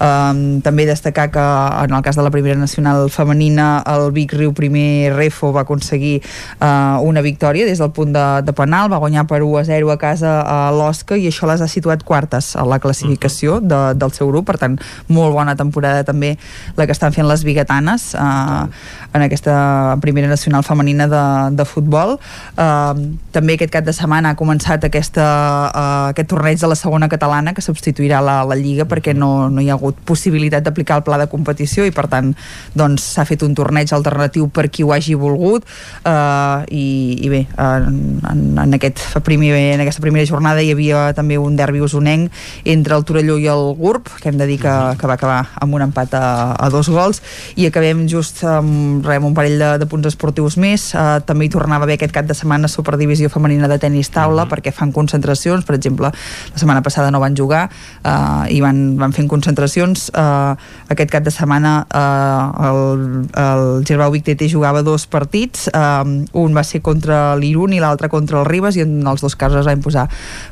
Eh, 0.00 0.60
també 0.64 0.86
destacar 0.88 1.28
que 1.34 1.44
en 1.84 1.96
el 1.96 2.04
cas 2.06 2.16
de 2.16 2.24
la 2.24 2.32
primera 2.32 2.56
nacional 2.58 3.10
femenina 3.12 3.82
el 3.90 4.10
Vic 4.16 4.32
Riu 4.38 4.54
primer 4.56 5.12
Refo 5.16 5.52
va 5.52 5.66
aconseguir 5.66 6.20
eh, 6.20 6.96
una 7.04 7.20
victòria 7.20 7.68
des 7.68 7.82
del 7.82 7.92
punt 7.92 8.14
de, 8.16 8.26
de 8.46 8.56
penal, 8.56 8.90
va 8.92 9.02
guanyar 9.02 9.26
per 9.28 9.42
1 9.44 9.60
a 9.60 9.64
0 9.68 9.92
a 9.92 9.98
casa 10.00 10.38
a 10.40 10.60
l'Osca 10.72 11.18
i 11.20 11.28
això 11.28 11.48
les 11.50 11.60
ha 11.60 11.68
situat 11.68 12.04
quartes 12.06 12.54
a 12.56 12.64
la 12.64 12.80
classificació 12.80 13.60
de, 13.60 13.82
del 13.98 14.14
seu 14.16 14.30
grup, 14.32 14.48
per 14.48 14.56
tant 14.62 14.78
molt 15.12 15.34
bona 15.36 15.56
temporada 15.58 16.06
també 16.06 16.36
la 16.78 16.86
que 16.86 16.96
estan 16.96 17.12
fent 17.12 17.28
les 17.28 17.44
biguetanes 17.44 18.14
eh, 18.14 18.64
en 19.10 19.26
aquesta 19.26 19.98
primera 20.00 20.29
nacional 20.30 20.64
femenina 20.66 21.08
de, 21.10 21.24
de 21.58 21.66
futbol. 21.68 22.16
Uh, 22.54 22.94
també 23.34 23.58
aquest 23.58 23.72
cap 23.74 23.86
de 23.86 23.94
setmana 23.96 24.32
ha 24.32 24.38
començat 24.38 24.86
aquesta, 24.86 25.26
uh, 25.68 26.08
aquest 26.14 26.30
torneig 26.30 26.60
de 26.60 26.70
la 26.70 26.78
segona 26.78 27.10
catalana 27.10 27.54
que 27.56 27.64
substituirà 27.64 28.22
la, 28.24 28.40
la 28.48 28.58
Lliga 28.58 28.86
perquè 28.88 29.14
no, 29.16 29.48
no 29.52 29.62
hi 29.62 29.70
ha 29.70 29.76
hagut 29.76 29.98
possibilitat 30.06 30.64
d'aplicar 30.66 31.00
el 31.00 31.06
pla 31.06 31.18
de 31.20 31.28
competició 31.30 31.86
i 31.88 31.94
per 31.94 32.06
tant 32.12 32.32
doncs, 32.78 33.10
s'ha 33.16 33.26
fet 33.28 33.44
un 33.46 33.54
torneig 33.58 33.92
alternatiu 33.96 34.48
per 34.54 34.68
qui 34.70 34.86
ho 34.86 34.92
hagi 34.94 35.16
volgut 35.18 35.66
uh, 35.66 36.62
i, 36.70 37.18
i 37.20 37.30
bé, 37.32 37.44
en, 37.58 38.20
en, 38.30 38.78
aquest 38.78 39.02
primer, 39.26 39.52
en 39.74 39.84
aquesta 39.84 40.02
primera 40.04 40.26
jornada 40.28 40.62
hi 40.62 40.72
havia 40.74 41.10
també 41.16 41.38
un 41.40 41.56
derbi 41.58 41.82
usonenc 41.84 42.30
entre 42.64 42.96
el 42.96 43.06
Torelló 43.08 43.38
i 43.40 43.48
el 43.50 43.74
GURB 43.78 44.14
que 44.20 44.30
hem 44.30 44.38
de 44.40 44.48
dir 44.50 44.60
que, 44.62 44.76
que 45.00 45.10
va 45.10 45.18
acabar 45.18 45.40
amb 45.60 45.76
un 45.76 45.86
empat 45.88 46.14
a, 46.18 46.26
a 46.54 46.70
dos 46.72 46.90
gols 46.92 47.22
i 47.56 47.66
acabem 47.68 48.06
just 48.10 48.44
amb, 48.46 49.06
amb 49.06 49.30
un 49.30 49.36
parell 49.36 49.58
de, 49.60 49.70
de 49.82 49.88
punts 49.90 50.06
esportius 50.20 50.58
més. 50.60 50.90
Uh, 50.92 51.18
també 51.24 51.48
hi 51.48 51.52
tornava 51.52 51.86
a 51.86 51.88
haver 51.88 51.96
aquest 51.96 52.12
cap 52.12 52.28
de 52.28 52.36
setmana 52.36 52.68
Superdivisió 52.68 53.30
Femenina 53.32 53.68
de 53.72 53.78
Tenis 53.80 54.10
Taula, 54.12 54.44
mm 54.44 54.48
-hmm. 54.48 54.52
perquè 54.52 54.72
fan 54.72 54.92
concentracions. 54.92 55.64
Per 55.64 55.74
exemple, 55.74 56.12
la 56.12 56.58
setmana 56.58 56.82
passada 56.82 57.10
no 57.10 57.20
van 57.20 57.34
jugar 57.36 57.70
uh, 58.04 58.44
i 58.48 58.60
van, 58.60 58.96
van 58.96 59.12
fent 59.12 59.28
concentracions. 59.28 60.10
Uh, 60.14 60.54
aquest 60.88 61.10
cap 61.10 61.24
de 61.24 61.30
setmana 61.30 61.86
uh, 61.88 62.66
el, 62.68 63.28
el 63.34 63.84
Gerbau 63.86 64.10
Vic 64.10 64.24
TT 64.24 64.48
jugava 64.52 64.82
dos 64.82 65.06
partits. 65.06 65.70
Uh, 65.72 66.26
un 66.32 66.54
va 66.54 66.64
ser 66.64 66.82
contra 66.82 67.36
l'Irun 67.36 67.72
i 67.72 67.80
l'altre 67.80 68.08
contra 68.08 68.40
el 68.40 68.44
Ribes 68.44 68.76
i 68.76 68.80
en 68.80 69.06
els 69.06 69.20
dos 69.20 69.36
casos 69.36 69.60
es 69.60 69.66
van 69.66 69.80
posar 69.80 70.08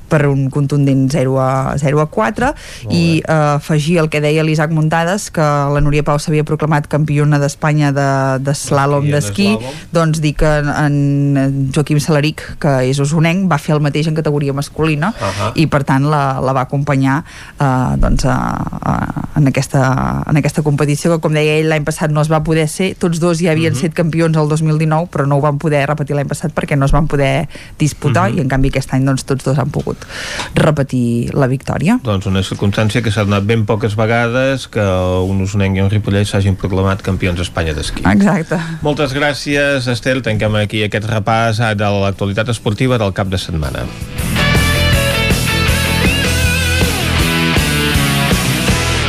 per 0.09 0.27
un 0.27 0.49
contundent 0.51 1.11
0 1.11 1.41
a, 1.41 1.77
0 1.77 2.01
a 2.01 2.07
4 2.07 2.55
i 2.91 3.23
uh, 3.29 3.57
afegir 3.59 3.99
el 3.99 4.09
que 4.09 4.21
deia 4.21 4.43
l'Isaac 4.43 4.71
Muntades 4.71 5.31
que 5.31 5.43
la 5.43 5.81
Núria 5.81 6.03
Pau 6.03 6.19
s'havia 6.19 6.45
proclamat 6.45 6.89
campiona 6.89 7.39
d'Espanya 7.39 7.93
de, 7.93 8.09
de 8.41 8.55
slalom 8.55 9.11
d'esquí 9.11 9.58
doncs 9.93 10.21
dir 10.21 10.35
que 10.39 10.53
en 10.61 11.71
Joaquim 11.75 12.01
Salaric, 12.01 12.43
que 12.63 12.75
és 12.89 12.99
usonenc, 13.03 13.49
va 13.51 13.59
fer 13.59 13.75
el 13.77 13.83
mateix 13.85 14.09
en 14.11 14.17
categoria 14.19 14.53
masculina 14.53 15.13
uh 15.15 15.27
-huh. 15.27 15.53
i 15.55 15.67
per 15.67 15.85
tant 15.85 16.05
la, 16.05 16.41
la 16.41 16.53
va 16.53 16.63
acompanyar 16.63 17.25
eh, 17.61 17.97
doncs, 17.99 18.25
a, 18.25 18.37
a, 18.37 18.95
en, 19.37 19.47
aquesta, 19.47 20.23
en 20.27 20.37
aquesta 20.37 20.63
competició 20.63 21.15
que 21.15 21.21
com 21.21 21.33
deia 21.33 21.59
ell 21.59 21.69
l'any 21.69 21.85
passat 21.85 22.11
no 22.11 22.21
es 22.21 22.31
va 22.31 22.43
poder 22.43 22.69
ser, 22.69 22.95
tots 22.95 23.21
dos 23.21 23.39
ja 23.39 23.53
havien 23.53 23.73
uh 23.73 23.79
-huh. 23.79 23.81
set 23.81 23.95
campions 23.95 24.37
el 24.37 24.49
2019 24.49 25.09
però 25.11 25.27
no 25.27 25.37
ho 25.37 25.41
van 25.41 25.59
poder 25.59 25.87
repetir 25.87 26.17
l'any 26.17 26.29
passat 26.29 26.53
perquè 26.55 26.77
no 26.77 26.87
es 26.87 26.93
van 26.93 27.07
poder 27.07 27.49
disputar 27.79 28.31
uh 28.31 28.35
-huh. 28.35 28.39
i 28.39 28.41
en 28.41 28.49
canvi 28.49 28.69
aquest 28.69 28.93
any 28.95 29.05
doncs, 29.05 29.25
tots 29.25 29.45
dos 29.45 29.59
han 29.59 29.71
pogut 29.71 29.97
repetir 30.55 31.31
la 31.35 31.47
victòria. 31.47 31.99
Doncs 32.03 32.27
una 32.27 32.43
circumstància 32.43 33.03
que 33.03 33.11
s'ha 33.11 33.25
donat 33.25 33.47
ben 33.49 33.65
poques 33.69 33.97
vegades 33.97 34.69
que 34.69 34.85
un 35.29 35.41
usonenc 35.45 35.77
i 35.77 35.81
un 35.85 35.91
ripollès 35.91 36.33
s'hagin 36.33 36.57
proclamat 36.61 37.03
campions 37.07 37.39
d'Espanya 37.39 37.75
d'esquí. 37.77 38.05
Exacte. 38.11 38.59
Moltes 38.83 39.15
gràcies, 39.17 39.38
Estel. 39.47 40.23
Tanquem 40.27 40.57
aquí 40.59 40.83
aquest 40.83 41.07
repàs 41.07 41.61
de 41.79 41.89
l'actualitat 42.03 42.49
esportiva 42.51 42.99
del 42.99 43.15
cap 43.15 43.31
de 43.31 43.39
setmana. 43.39 43.87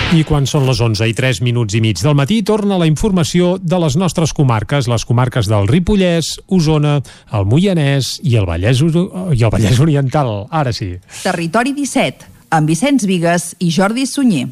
I 0.10 0.23
quan 0.26 0.47
són 0.49 0.65
les 0.65 0.80
11 0.81 1.06
i 1.06 1.14
3 1.14 1.41
minuts 1.45 1.76
i 1.77 1.81
mig 1.85 1.99
del 2.01 2.15
matí, 2.18 2.39
torna 2.41 2.80
la 2.81 2.88
informació 2.89 3.60
de 3.61 3.77
les 3.77 3.93
nostres 3.93 4.34
comarques, 4.34 4.88
les 4.89 5.06
comarques 5.06 5.45
del 5.45 5.68
Ripollès, 5.69 6.31
Osona, 6.49 6.95
el 7.31 7.45
Moianès 7.45 8.15
i 8.26 8.34
el 8.39 8.49
Vallès, 8.49 8.81
i 8.81 9.43
el 9.43 9.53
Vallès 9.53 9.77
Oriental. 9.85 10.47
Ara 10.49 10.73
sí. 10.73 10.95
Territori 11.22 11.76
17, 11.77 12.26
amb 12.49 12.73
Vicenç 12.73 13.06
Vigues 13.06 13.53
i 13.61 13.69
Jordi 13.69 14.10
Sunyer. 14.10 14.47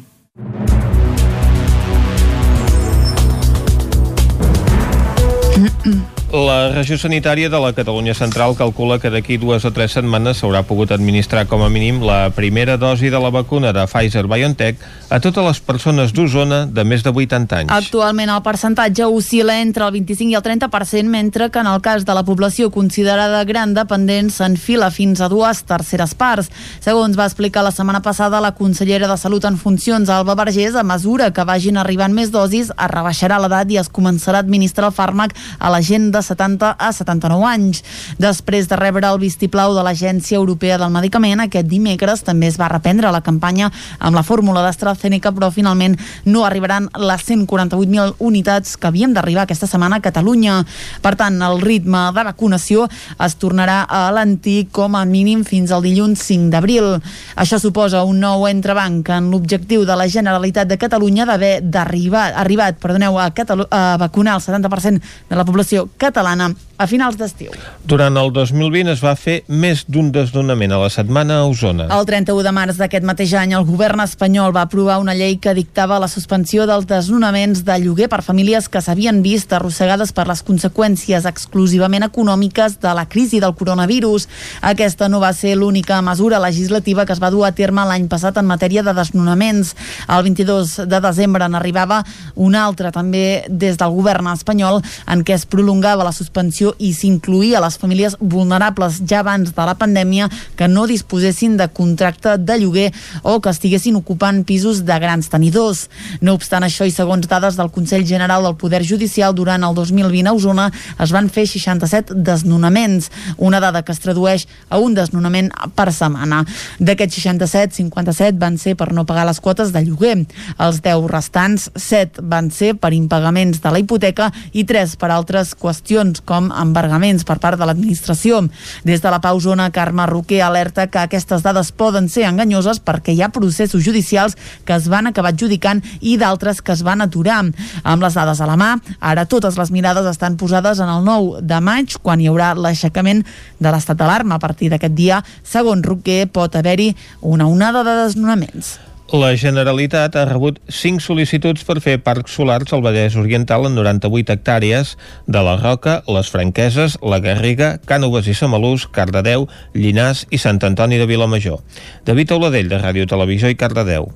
La 6.38 6.68
regió 6.70 6.94
sanitària 7.00 7.48
de 7.50 7.58
la 7.58 7.72
Catalunya 7.74 8.14
Central 8.14 8.54
calcula 8.54 8.98
que 9.02 9.10
d'aquí 9.10 9.38
dues 9.42 9.64
o 9.66 9.72
tres 9.74 9.96
setmanes 9.96 10.38
s'haurà 10.38 10.60
pogut 10.62 10.92
administrar 10.94 11.46
com 11.50 11.64
a 11.64 11.70
mínim 11.72 11.98
la 12.06 12.30
primera 12.36 12.76
dosi 12.78 13.10
de 13.10 13.18
la 13.18 13.30
vacuna 13.34 13.72
de 13.74 13.82
Pfizer-BioNTech 13.88 14.84
a 15.10 15.18
totes 15.24 15.44
les 15.44 15.60
persones 15.64 16.12
d'Osona 16.14 16.60
de 16.66 16.84
més 16.84 17.02
de 17.02 17.10
80 17.10 17.58
anys. 17.58 17.72
Actualment 17.74 18.30
el 18.30 18.42
percentatge 18.44 19.08
oscil·la 19.08 19.56
entre 19.64 19.88
el 19.88 19.96
25 19.96 20.30
i 20.30 20.36
el 20.38 20.44
30%, 20.44 21.10
mentre 21.10 21.48
que 21.50 21.58
en 21.58 21.70
el 21.70 21.80
cas 21.82 22.04
de 22.06 22.14
la 22.14 22.22
població 22.28 22.70
considerada 22.70 23.42
gran 23.48 23.74
dependent 23.74 24.30
s'enfila 24.30 24.92
fins 24.94 25.24
a 25.24 25.30
dues 25.32 25.64
terceres 25.66 26.14
parts. 26.14 26.52
Segons 26.84 27.18
va 27.18 27.26
explicar 27.26 27.64
la 27.66 27.74
setmana 27.74 28.02
passada 28.04 28.42
la 28.44 28.54
consellera 28.54 29.08
de 29.10 29.18
Salut 29.18 29.48
en 29.48 29.58
funcions, 29.58 30.08
Alba 30.08 30.38
Vergés, 30.38 30.76
a 30.76 30.86
mesura 30.86 31.32
que 31.32 31.48
vagin 31.48 31.80
arribant 31.80 32.14
més 32.14 32.30
dosis, 32.30 32.70
es 32.70 32.94
rebaixarà 32.94 33.40
l'edat 33.42 33.74
i 33.74 33.80
es 33.82 33.90
començarà 33.90 34.38
a 34.38 34.46
administrar 34.46 34.92
el 34.92 34.96
fàrmac 34.96 35.34
a 35.58 35.72
la 35.72 35.82
gent 35.82 36.12
de 36.12 36.27
70 36.28 36.74
a 36.78 36.92
79 36.92 37.48
anys. 37.48 37.82
Després 38.20 38.68
de 38.68 38.76
rebre 38.78 39.08
el 39.08 39.20
vistiplau 39.22 39.74
de 39.76 39.84
l'Agència 39.86 40.38
Europea 40.38 40.78
del 40.78 40.92
Medicament, 40.94 41.42
aquest 41.44 41.68
dimecres 41.68 42.24
també 42.26 42.48
es 42.50 42.58
va 42.60 42.70
reprendre 42.70 43.12
la 43.14 43.22
campanya 43.24 43.70
amb 43.98 44.16
la 44.16 44.24
fórmula 44.26 44.62
d'AstraZeneca, 44.64 45.32
però 45.32 45.50
finalment 45.54 45.96
no 46.26 46.44
arribaran 46.44 46.88
les 46.98 47.24
148.000 47.28 48.16
unitats 48.18 48.76
que 48.76 48.90
havíem 48.90 49.14
d'arribar 49.16 49.46
aquesta 49.46 49.68
setmana 49.70 49.98
a 49.98 50.04
Catalunya. 50.04 50.60
Per 51.02 51.14
tant, 51.18 51.40
el 51.42 51.60
ritme 51.62 52.08
de 52.14 52.26
vacunació 52.28 52.86
es 53.24 53.36
tornarà 53.40 53.82
a 53.88 54.08
l'antic 54.14 54.72
com 54.74 54.96
a 54.96 55.04
mínim 55.08 55.44
fins 55.48 55.72
al 55.72 55.84
dilluns 55.84 56.22
5 56.28 56.52
d'abril. 56.52 56.98
Això 57.36 57.58
suposa 57.62 58.04
un 58.08 58.20
nou 58.20 58.46
entrebanc 58.48 59.08
en 59.14 59.30
l'objectiu 59.32 59.84
de 59.88 59.96
la 59.96 60.08
Generalitat 60.08 60.68
de 60.68 60.78
Catalunya 60.80 61.26
d'haver 61.28 61.62
arribat 61.78 62.80
perdoneu, 62.80 63.18
a, 63.18 63.30
Catalu 63.30 63.66
a 63.70 63.96
vacunar 64.00 64.36
el 64.38 64.42
70% 64.42 65.02
de 65.28 65.36
la 65.36 65.44
població 65.44 65.88
catalana 65.96 66.07
catalana 66.08 66.54
a 66.78 66.86
finals 66.86 67.16
d'estiu. 67.18 67.50
Durant 67.90 68.14
el 68.20 68.30
2020 68.30 68.92
es 68.92 69.00
va 69.02 69.16
fer 69.18 69.40
més 69.50 69.82
d'un 69.90 70.12
desnonament 70.14 70.70
a 70.70 70.78
la 70.78 70.90
setmana 70.94 71.40
a 71.42 71.46
Osona. 71.50 71.88
El 71.90 72.06
31 72.06 72.44
de 72.46 72.52
març 72.54 72.78
d'aquest 72.78 73.06
mateix 73.06 73.32
any, 73.34 73.56
el 73.58 73.66
govern 73.66 74.04
espanyol 74.04 74.54
va 74.54 74.62
aprovar 74.68 75.00
una 75.02 75.16
llei 75.18 75.36
que 75.42 75.56
dictava 75.58 75.98
la 75.98 76.06
suspensió 76.08 76.68
dels 76.70 76.86
desnonaments 76.86 77.64
de 77.66 77.78
lloguer 77.82 78.06
per 78.12 78.20
famílies 78.22 78.68
que 78.70 78.82
s'havien 78.84 79.18
vist 79.24 79.52
arrossegades 79.52 80.14
per 80.14 80.28
les 80.30 80.44
conseqüències 80.46 81.26
exclusivament 81.26 82.06
econòmiques 82.06 82.78
de 82.78 82.94
la 82.94 83.08
crisi 83.10 83.42
del 83.42 83.56
coronavirus. 83.58 84.28
Aquesta 84.62 85.10
no 85.10 85.18
va 85.18 85.32
ser 85.34 85.56
l'única 85.58 85.98
mesura 86.02 86.38
legislativa 86.38 87.06
que 87.06 87.16
es 87.16 87.22
va 87.22 87.32
dur 87.34 87.42
a 87.48 87.52
terme 87.58 87.88
l'any 87.90 88.06
passat 88.06 88.38
en 88.38 88.46
matèria 88.46 88.86
de 88.86 88.94
desnonaments. 88.94 89.74
El 90.06 90.22
22 90.30 90.76
de 90.86 91.02
desembre 91.02 91.50
n'arribava 91.50 92.04
una 92.36 92.62
altra 92.68 92.94
també 92.94 93.42
des 93.48 93.82
del 93.82 93.98
govern 93.98 94.30
espanyol 94.30 94.78
en 95.10 95.26
què 95.26 95.34
es 95.34 95.48
prolongava 95.50 96.06
la 96.06 96.14
suspensió 96.14 96.67
i 96.78 96.92
s'incluïa 96.94 97.62
les 97.64 97.78
famílies 97.80 98.16
vulnerables 98.20 99.00
ja 99.08 99.20
abans 99.20 99.54
de 99.54 99.66
la 99.68 99.76
pandèmia 99.78 100.28
que 100.56 100.68
no 100.68 100.86
disposessin 100.86 101.56
de 101.56 101.68
contracte 101.72 102.36
de 102.38 102.58
lloguer 102.60 102.92
o 103.22 103.40
que 103.40 103.50
estiguessin 103.50 103.96
ocupant 103.96 104.44
pisos 104.44 104.84
de 104.84 104.98
grans 104.98 105.28
tenidors. 105.32 105.86
No 106.20 106.34
obstant 106.38 106.66
això 106.66 106.86
i 106.86 106.94
segons 106.94 107.28
dades 107.28 107.56
del 107.58 107.72
Consell 107.74 108.06
General 108.06 108.44
del 108.44 108.56
Poder 108.60 108.82
Judicial 108.84 109.34
durant 109.34 109.64
el 109.64 109.74
2020 109.74 110.28
a 110.28 110.34
Osona 110.36 110.68
es 110.98 111.12
van 111.14 111.28
fer 111.32 111.46
67 111.48 112.14
desnonaments, 112.14 113.10
una 113.36 113.60
dada 113.60 113.82
que 113.82 113.92
es 113.92 114.00
tradueix 114.00 114.46
a 114.68 114.78
un 114.78 114.94
desnonament 114.94 115.50
per 115.76 115.90
setmana. 115.92 116.44
D'aquests 116.78 117.20
67, 117.20 117.74
57 117.80 118.38
van 118.40 118.58
ser 118.58 118.74
per 118.78 118.92
no 118.92 119.06
pagar 119.08 119.26
les 119.28 119.40
quotes 119.40 119.72
de 119.74 119.82
lloguer. 119.84 120.16
Els 120.58 120.80
10 120.84 121.08
restants, 121.10 121.68
7 121.76 122.22
van 122.22 122.50
ser 122.54 122.74
per 122.78 122.92
impagaments 122.96 123.62
de 123.62 123.72
la 123.72 123.82
hipoteca 123.82 124.30
i 124.52 124.64
3 124.68 124.96
per 125.00 125.10
altres 125.14 125.54
qüestions 125.58 126.22
com 126.24 126.50
embargaments 126.60 127.24
per 127.24 127.38
part 127.42 127.58
de 127.58 127.66
l'administració. 127.68 128.40
Des 128.84 129.02
de 129.02 129.12
la 129.12 129.20
Pau 129.24 129.40
Zona, 129.40 129.70
Carme 129.70 130.06
Roquer 130.06 130.42
alerta 130.42 130.86
que 130.86 131.00
aquestes 131.02 131.42
dades 131.42 131.72
poden 131.72 132.08
ser 132.08 132.26
enganyoses 132.28 132.80
perquè 132.80 133.14
hi 133.14 133.22
ha 133.22 133.32
processos 133.34 133.84
judicials 133.84 134.36
que 134.64 134.76
es 134.76 134.88
van 134.88 135.08
acabar 135.10 135.32
adjudicant 135.32 135.82
i 136.00 136.16
d'altres 136.18 136.62
que 136.62 136.74
es 136.74 136.84
van 136.86 137.02
aturar. 137.04 137.44
Amb 137.84 138.02
les 138.02 138.16
dades 138.16 138.40
a 138.40 138.48
la 138.48 138.56
mà, 138.58 138.74
ara 139.00 139.26
totes 139.30 139.58
les 139.58 139.70
mirades 139.74 140.06
estan 140.10 140.36
posades 140.40 140.80
en 140.82 140.90
el 140.90 141.04
9 141.06 141.42
de 141.46 141.60
maig, 141.60 141.98
quan 142.02 142.20
hi 142.20 142.28
haurà 142.30 142.54
l'aixecament 142.58 143.24
de 143.58 143.72
l'estat 143.72 143.98
d'alarma. 143.98 144.38
A 144.38 144.42
partir 144.42 144.72
d'aquest 144.72 144.94
dia, 144.94 145.22
segons 145.42 145.84
Roquer, 145.86 146.26
pot 146.32 146.56
haver-hi 146.56 146.94
una 147.22 147.46
onada 147.46 147.84
de 147.84 147.96
desnonaments. 148.04 148.78
La 149.08 149.30
Generalitat 149.40 150.18
ha 150.20 150.26
rebut 150.28 150.58
5 150.68 151.00
sol·licituds 151.00 151.62
per 151.64 151.78
fer 151.80 151.94
parcs 152.04 152.34
solars 152.36 152.74
al 152.76 152.82
Vallès 152.84 153.16
Oriental 153.16 153.64
en 153.64 153.72
98 153.72 154.36
hectàrees 154.36 154.92
de 155.24 155.44
la 155.46 155.56
Roca, 155.56 156.02
les 156.12 156.28
Franqueses, 156.28 156.98
la 157.00 157.22
Garriga, 157.24 157.78
Cànoves 157.88 158.28
i 158.28 158.36
Samalús, 158.36 158.84
Cardedeu, 158.92 159.48
Llinàs 159.72 160.26
i 160.28 160.36
Sant 160.36 160.60
Antoni 160.60 161.00
de 161.00 161.08
Vilamajor. 161.08 161.64
David 162.04 162.36
Auladell, 162.36 162.68
de 162.68 162.84
Ràdio 162.84 163.08
Televisió 163.08 163.48
i 163.48 163.56
Cardedeu. 163.56 164.12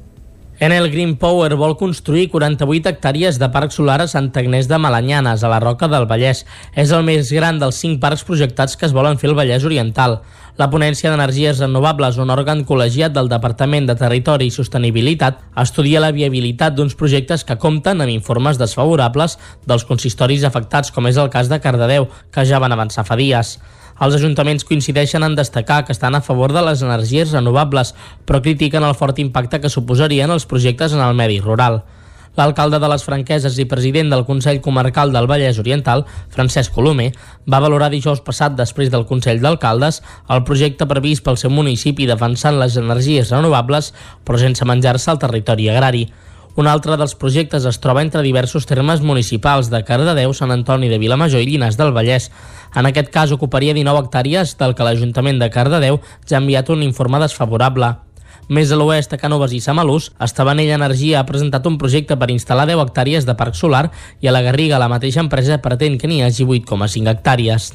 Enel 0.63 0.93
Green 0.93 1.17
Power 1.17 1.57
vol 1.59 1.73
construir 1.75 2.29
48 2.31 2.87
hectàrees 2.87 3.41
de 3.43 3.49
parc 3.51 3.73
solar 3.75 3.97
a 4.05 4.07
Sant 4.07 4.29
Agnès 4.39 4.69
de 4.71 4.79
Malanyanes, 4.79 5.43
a 5.43 5.49
la 5.51 5.59
Roca 5.59 5.89
del 5.91 6.07
Vallès. 6.07 6.45
És 6.79 6.93
el 6.95 7.03
més 7.03 7.33
gran 7.35 7.59
dels 7.59 7.81
5 7.83 7.99
parcs 7.99 8.23
projectats 8.29 8.79
que 8.79 8.87
es 8.87 8.95
volen 8.95 9.19
fer 9.19 9.33
al 9.33 9.35
Vallès 9.41 9.67
Oriental. 9.67 10.21
La 10.63 10.71
ponència 10.71 11.11
d'energies 11.11 11.59
renovables, 11.65 12.23
un 12.23 12.31
òrgan 12.31 12.63
col·legiat 12.63 13.11
del 13.11 13.27
Departament 13.27 13.91
de 13.91 13.99
Territori 13.99 14.47
i 14.47 14.55
Sostenibilitat, 14.55 15.43
estudia 15.59 16.07
la 16.07 16.15
viabilitat 16.15 16.79
d'uns 16.79 16.95
projectes 16.95 17.43
que 17.43 17.59
compten 17.59 17.99
amb 17.99 18.15
informes 18.15 18.63
desfavorables 18.63 19.41
dels 19.67 19.83
consistoris 19.91 20.47
afectats, 20.47 20.95
com 20.95 21.11
és 21.11 21.19
el 21.19 21.35
cas 21.35 21.51
de 21.51 21.59
Cardedeu, 21.59 22.07
que 22.31 22.47
ja 22.47 22.63
van 22.63 22.79
avançar 22.79 23.03
fa 23.03 23.19
dies. 23.19 23.57
Els 24.03 24.17
ajuntaments 24.19 24.65
coincideixen 24.67 25.23
en 25.23 25.37
destacar 25.39 25.85
que 25.87 25.95
estan 25.95 26.17
a 26.19 26.21
favor 26.27 26.51
de 26.53 26.63
les 26.67 26.81
energies 26.83 27.31
renovables, 27.31 27.93
però 28.27 28.41
critiquen 28.43 28.83
el 28.83 28.97
fort 28.99 29.21
impacte 29.23 29.61
que 29.63 29.71
suposarien 29.71 30.33
els 30.35 30.47
projectes 30.51 30.97
en 30.97 31.03
el 31.05 31.15
medi 31.15 31.39
rural. 31.41 31.85
L'alcalde 32.35 32.81
de 32.83 32.89
les 32.89 33.05
Franqueses 33.05 33.59
i 33.61 33.67
president 33.69 34.11
del 34.11 34.25
Consell 34.27 34.59
Comarcal 34.65 35.13
del 35.15 35.29
Vallès 35.31 35.61
Oriental, 35.63 36.03
Francesc 36.33 36.73
Colomer, 36.75 37.11
va 37.47 37.61
valorar 37.63 37.93
dijous 37.93 38.25
passat 38.27 38.57
després 38.59 38.91
del 38.91 39.07
Consell 39.07 39.43
d'Alcaldes 39.45 40.01
el 40.33 40.43
projecte 40.49 40.89
previst 40.89 41.23
pel 41.23 41.39
seu 41.39 41.53
municipi 41.53 42.09
defensant 42.11 42.59
les 42.59 42.81
energies 42.81 43.31
renovables 43.31 43.93
però 44.25 44.41
sense 44.41 44.67
menjar-se 44.67 45.13
el 45.13 45.23
territori 45.23 45.69
agrari. 45.69 46.07
Un 46.55 46.67
altre 46.69 46.99
dels 47.01 47.15
projectes 47.17 47.65
es 47.65 47.79
troba 47.81 48.03
entre 48.05 48.21
diversos 48.21 48.67
termes 48.69 49.01
municipals 49.01 49.71
de 49.73 49.79
Cardedeu, 49.89 50.35
Sant 50.37 50.53
Antoni 50.53 50.91
de 50.93 50.99
Vilamajor 51.01 51.41
i 51.41 51.47
Llinars 51.49 51.79
del 51.81 51.95
Vallès. 51.97 52.29
En 52.77 52.85
aquest 52.85 53.09
cas 53.15 53.33
ocuparia 53.33 53.73
19 53.73 54.03
hectàrees 54.05 54.59
del 54.61 54.75
que 54.77 54.85
l'Ajuntament 54.85 55.41
de 55.41 55.49
Cardedeu 55.49 56.03
ja 56.29 56.37
ha 56.37 56.43
enviat 56.43 56.69
un 56.69 56.85
informe 56.85 57.23
desfavorable. 57.25 57.95
Més 58.53 58.69
a 58.69 58.77
l'oest, 58.77 59.15
a 59.15 59.21
Cànoves 59.23 59.55
i 59.57 59.63
Samalús, 59.65 60.11
Estavanell 60.21 60.75
Energia 60.77 61.23
ha 61.23 61.27
presentat 61.29 61.65
un 61.65 61.79
projecte 61.81 62.19
per 62.21 62.29
instal·lar 62.29 62.69
10 62.69 62.85
hectàrees 62.85 63.25
de 63.25 63.39
parc 63.39 63.57
solar 63.57 63.87
i 64.21 64.29
a 64.29 64.37
la 64.37 64.45
Garriga 64.45 64.83
la 64.83 64.93
mateixa 64.93 65.25
empresa 65.25 65.63
pretén 65.65 65.97
que 65.97 66.11
n'hi 66.11 66.21
hagi 66.21 66.45
8,5 66.45 67.17
hectàrees. 67.17 67.73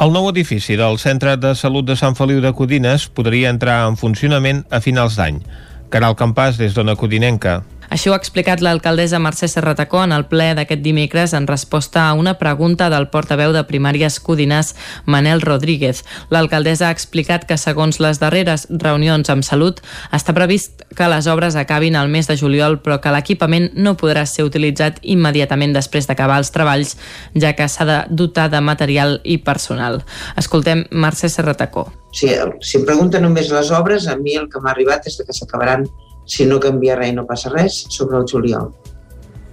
El 0.00 0.14
nou 0.14 0.30
edifici 0.30 0.78
del 0.80 0.96
Centre 1.02 1.36
de 1.36 1.52
Salut 1.58 1.84
de 1.84 1.96
Sant 1.98 2.16
Feliu 2.16 2.40
de 2.40 2.54
Codines 2.56 3.08
podria 3.12 3.50
entrar 3.52 3.82
en 3.88 4.00
funcionament 4.00 4.64
a 4.70 4.80
finals 4.80 5.18
d'any. 5.18 5.42
Caral 5.90 6.16
Campàs, 6.16 6.56
des 6.56 6.72
d'Ona 6.72 6.96
Codinenca. 6.96 7.64
Així 7.88 8.10
ho 8.10 8.12
ha 8.12 8.18
explicat 8.20 8.60
l'alcaldessa 8.60 9.18
Mercè 9.22 9.48
Serratacó 9.48 10.02
en 10.04 10.12
el 10.12 10.26
ple 10.28 10.50
d'aquest 10.56 10.82
dimecres 10.84 11.32
en 11.32 11.46
resposta 11.48 12.04
a 12.04 12.12
una 12.12 12.34
pregunta 12.38 12.90
del 12.92 13.08
portaveu 13.08 13.54
de 13.56 13.62
primàries 13.64 14.18
Codinàs, 14.20 14.74
Manel 15.06 15.40
Rodríguez. 15.40 16.02
L'alcaldessa 16.28 16.88
ha 16.88 16.94
explicat 16.94 17.46
que 17.48 17.56
segons 17.56 18.00
les 18.04 18.20
darreres 18.20 18.66
reunions 18.68 19.30
amb 19.32 19.46
Salut 19.46 19.80
està 20.12 20.34
previst 20.36 20.84
que 20.96 21.08
les 21.08 21.28
obres 21.32 21.56
acabin 21.56 21.96
al 21.96 22.12
mes 22.12 22.28
de 22.28 22.36
juliol 22.36 22.78
però 22.84 22.98
que 23.00 23.12
l'equipament 23.14 23.70
no 23.74 23.96
podrà 23.96 24.26
ser 24.28 24.44
utilitzat 24.44 25.00
immediatament 25.02 25.72
després 25.72 26.08
d'acabar 26.08 26.40
els 26.42 26.52
treballs 26.52 26.96
ja 27.34 27.54
que 27.56 27.68
s'ha 27.68 27.88
de 27.88 28.02
dotar 28.10 28.50
de 28.52 28.60
material 28.60 29.18
i 29.24 29.38
personal. 29.38 30.02
Escoltem 30.36 30.84
Mercè 30.90 31.32
Serratacó. 31.32 31.88
Si, 32.12 32.28
si 32.60 32.78
em 32.80 32.84
pregunten 32.84 33.24
només 33.24 33.48
les 33.52 33.72
obres, 33.72 34.08
a 34.08 34.16
mi 34.20 34.36
el 34.36 34.48
que 34.52 34.60
m'ha 34.60 34.72
arribat 34.74 35.08
és 35.08 35.16
que 35.20 35.32
s'acabaran 35.36 35.88
si 36.28 36.46
no 36.46 36.60
canvia 36.60 36.96
res 36.98 37.14
no 37.16 37.26
passa 37.26 37.50
res, 37.54 37.80
sobre 37.90 38.20
el 38.20 38.28
juliol. 38.30 38.70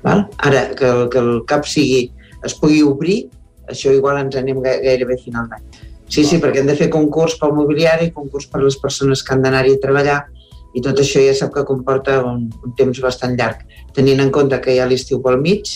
Val? 0.04 0.28
Ara, 0.38 0.68
que 0.78 0.86
el, 0.86 1.08
que 1.10 1.24
el 1.24 1.42
CAP 1.50 1.66
sigui, 1.72 2.04
es 2.46 2.54
pugui 2.60 2.84
obrir, 2.86 3.24
això 3.72 3.94
igual 3.96 4.20
ens 4.22 4.38
anem 4.38 4.62
gairebé 4.62 5.18
a 5.18 5.24
final 5.24 5.50
d'any. 5.50 5.66
Sí, 6.12 6.22
sí, 6.22 6.38
perquè 6.38 6.62
hem 6.62 6.70
de 6.70 6.78
fer 6.78 6.92
concurs 6.94 7.40
pel 7.42 7.56
mobiliari, 7.58 8.12
concurs 8.14 8.46
per 8.52 8.62
les 8.62 8.78
persones 8.78 9.24
que 9.26 9.34
han 9.34 9.42
d'anar-hi 9.42 9.74
a 9.74 9.82
treballar, 9.82 10.20
i 10.76 10.84
tot 10.84 11.00
això 11.00 11.24
ja 11.24 11.34
sap 11.34 11.54
que 11.56 11.64
comporta 11.66 12.20
un, 12.28 12.46
un 12.68 12.76
temps 12.78 13.00
bastant 13.02 13.34
llarg, 13.40 13.64
tenint 13.96 14.22
en 14.22 14.32
compte 14.36 14.60
que 14.62 14.76
hi 14.76 14.82
ha 14.84 14.90
l'estiu 14.90 15.22
pel 15.24 15.40
mig 15.42 15.72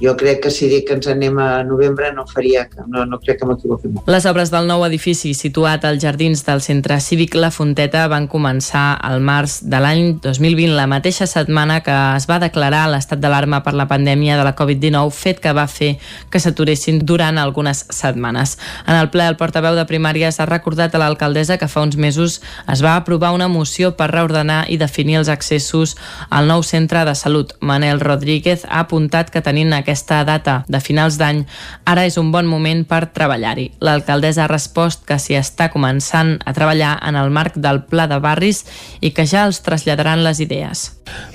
jo 0.00 0.16
crec 0.16 0.40
que 0.42 0.50
si 0.50 0.68
dic 0.70 0.86
que 0.88 0.96
ens 0.96 1.06
anem 1.12 1.36
a 1.38 1.62
novembre 1.62 2.08
no 2.16 2.24
faria, 2.26 2.64
no, 2.88 3.04
no 3.06 3.18
crec 3.20 3.40
que 3.40 3.46
m'equivoqui 3.48 3.90
molt. 3.92 4.08
Les 4.10 4.26
obres 4.26 4.50
del 4.52 4.66
nou 4.66 4.82
edifici 4.86 5.34
situat 5.36 5.84
als 5.84 6.00
jardins 6.02 6.42
del 6.46 6.62
Centre 6.64 6.96
Cívic 7.04 7.36
La 7.36 7.50
Fonteta 7.52 8.06
van 8.10 8.26
començar 8.30 8.94
al 8.96 9.20
març 9.20 9.60
de 9.62 9.80
l'any 9.82 10.16
2020, 10.24 10.72
la 10.74 10.88
mateixa 10.90 11.28
setmana 11.28 11.80
que 11.84 11.96
es 12.16 12.26
va 12.30 12.40
declarar 12.42 12.86
l'estat 12.90 13.20
d'alarma 13.20 13.60
per 13.66 13.74
la 13.76 13.86
pandèmia 13.90 14.38
de 14.40 14.46
la 14.46 14.54
Covid-19, 14.56 15.12
fet 15.12 15.42
que 15.44 15.52
va 15.56 15.66
fer 15.68 15.92
que 16.30 16.40
s'aturessin 16.40 17.02
durant 17.04 17.38
algunes 17.38 17.84
setmanes. 17.92 18.56
En 18.86 18.96
el 18.96 19.10
ple, 19.12 19.28
el 19.28 19.38
portaveu 19.40 19.76
de 19.76 19.86
primàries 19.86 20.40
ha 20.40 20.48
recordat 20.48 20.94
a 20.94 21.02
l'alcaldessa 21.02 21.58
que 21.60 21.68
fa 21.68 21.84
uns 21.84 21.98
mesos 22.00 22.40
es 22.72 22.82
va 22.84 22.96
aprovar 22.96 23.34
una 23.36 23.48
moció 23.48 23.92
per 23.96 24.10
reordenar 24.10 24.64
i 24.72 24.80
definir 24.80 25.20
els 25.20 25.28
accessos 25.28 25.96
al 26.30 26.48
nou 26.48 26.64
centre 26.64 27.04
de 27.04 27.14
salut. 27.14 27.52
Manel 27.60 28.00
Rodríguez 28.00 28.64
ha 28.68 28.80
apuntat 28.86 29.30
que 29.30 29.44
tenint 29.60 29.76
aquesta 29.76 30.22
data 30.24 30.62
de 30.68 30.80
finals 30.80 31.18
d'any, 31.20 31.42
ara 31.84 32.06
és 32.08 32.16
un 32.16 32.30
bon 32.32 32.46
moment 32.48 32.80
per 32.88 33.10
treballar-hi. 33.12 33.68
L'alcaldessa 33.84 34.46
ha 34.46 34.48
respost 34.48 35.04
que 35.04 35.18
s'hi 35.20 35.36
està 35.36 35.68
començant 35.72 36.38
a 36.46 36.54
treballar 36.56 36.96
en 37.04 37.18
el 37.20 37.30
marc 37.30 37.58
del 37.60 37.82
Pla 37.84 38.06
de 38.08 38.20
Barris 38.20 38.64
i 39.00 39.12
que 39.12 39.26
ja 39.28 39.44
els 39.44 39.60
traslladaran 39.60 40.24
les 40.24 40.40
idees. 40.40 40.88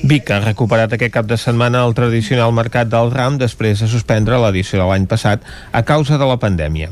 Vic 0.03 0.29
ha 0.31 0.39
recuperat 0.39 0.93
aquest 0.95 1.13
cap 1.13 1.27
de 1.27 1.37
setmana 1.37 1.83
el 1.85 1.93
tradicional 1.93 2.53
mercat 2.55 2.89
del 2.89 3.11
ram 3.11 3.37
després 3.37 3.81
de 3.83 3.89
suspendre 3.91 4.39
l'edició 4.39 4.79
de 4.81 4.87
l'any 4.89 5.05
passat 5.05 5.43
a 5.71 5.83
causa 5.83 6.17
de 6.17 6.25
la 6.25 6.39
pandèmia. 6.41 6.89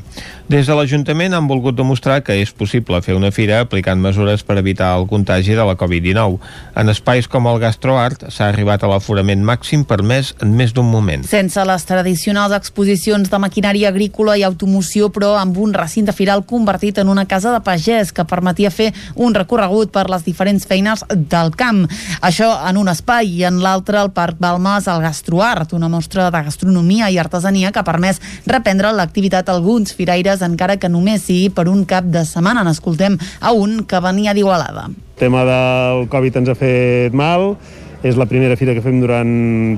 Des 0.52 0.68
de 0.68 0.76
l'Ajuntament 0.76 1.34
han 1.34 1.48
volgut 1.48 1.78
demostrar 1.78 2.20
que 2.22 2.36
és 2.42 2.52
possible 2.52 3.00
fer 3.02 3.16
una 3.16 3.32
fira 3.32 3.62
aplicant 3.64 4.02
mesures 4.04 4.44
per 4.44 4.60
evitar 4.60 4.92
el 5.00 5.08
contagi 5.08 5.56
de 5.56 5.66
la 5.66 5.78
Covid-19. 5.80 6.38
En 6.76 6.92
espais 6.92 7.30
com 7.32 7.48
el 7.48 7.62
Gastroart 7.64 8.28
s'ha 8.30 8.52
arribat 8.52 8.84
a 8.84 8.92
l'aforament 8.92 9.44
màxim 9.48 9.88
permès 9.88 10.36
en 10.44 10.54
més 10.60 10.76
d'un 10.76 10.90
moment. 10.92 11.23
Sense 11.24 11.64
les 11.64 11.86
tradicionals 11.88 12.54
exposicions 12.56 13.30
de 13.32 13.40
maquinària 13.40 13.88
agrícola 13.90 14.36
i 14.38 14.44
automoció, 14.44 15.08
però 15.14 15.34
amb 15.40 15.58
un 15.58 15.72
recinte 15.74 16.12
firal 16.12 16.44
convertit 16.46 17.00
en 17.00 17.10
una 17.10 17.24
casa 17.26 17.54
de 17.54 17.62
pagès 17.64 18.12
que 18.12 18.26
permetia 18.28 18.72
fer 18.74 18.90
un 19.16 19.34
recorregut 19.34 19.94
per 19.94 20.10
les 20.12 20.26
diferents 20.26 20.68
feines 20.68 21.06
del 21.10 21.54
camp. 21.56 21.86
Això 22.22 22.50
en 22.68 22.78
un 22.82 22.92
espai 22.92 23.32
i 23.40 23.46
en 23.48 23.62
l'altre 23.64 24.02
el 24.02 24.12
Parc 24.12 24.42
Balmes 24.44 24.90
al 24.92 25.02
Gastroart, 25.02 25.74
una 25.74 25.90
mostra 25.90 26.30
de 26.30 26.44
gastronomia 26.44 27.10
i 27.10 27.18
artesania 27.18 27.72
que 27.72 27.80
ha 27.80 27.88
permès 27.88 28.20
reprendre 28.46 28.92
l'activitat 28.92 29.50
alguns 29.50 29.96
firaires 29.96 30.44
encara 30.44 30.78
que 30.78 30.92
només 30.92 31.24
sigui 31.24 31.50
per 31.50 31.70
un 31.72 31.86
cap 31.88 32.04
de 32.04 32.26
setmana. 32.28 32.66
N'escoltem 32.68 33.18
a 33.40 33.56
un 33.56 33.86
que 33.88 34.04
venia 34.04 34.36
d'Igualada. 34.36 34.90
El 34.92 35.20
tema 35.24 35.46
del 35.48 36.08
Covid 36.12 36.42
ens 36.42 36.52
ha 36.52 36.56
fet 36.58 37.14
mal, 37.16 37.54
és 38.04 38.18
la 38.20 38.28
primera 38.28 38.58
fira 38.60 38.76
que 38.76 38.84
fem 38.84 39.00
durant 39.00 39.30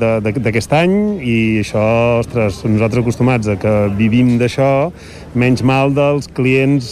d'aquest 0.02 0.72
any 0.74 0.96
i 1.22 1.36
això, 1.62 1.84
ostres, 2.24 2.64
nosaltres 2.66 3.04
acostumats 3.04 3.50
a 3.52 3.56
que 3.62 3.74
vivim 4.00 4.40
d'això, 4.42 4.90
menys 5.38 5.62
mal 5.62 5.94
dels 5.94 6.26
clients 6.34 6.88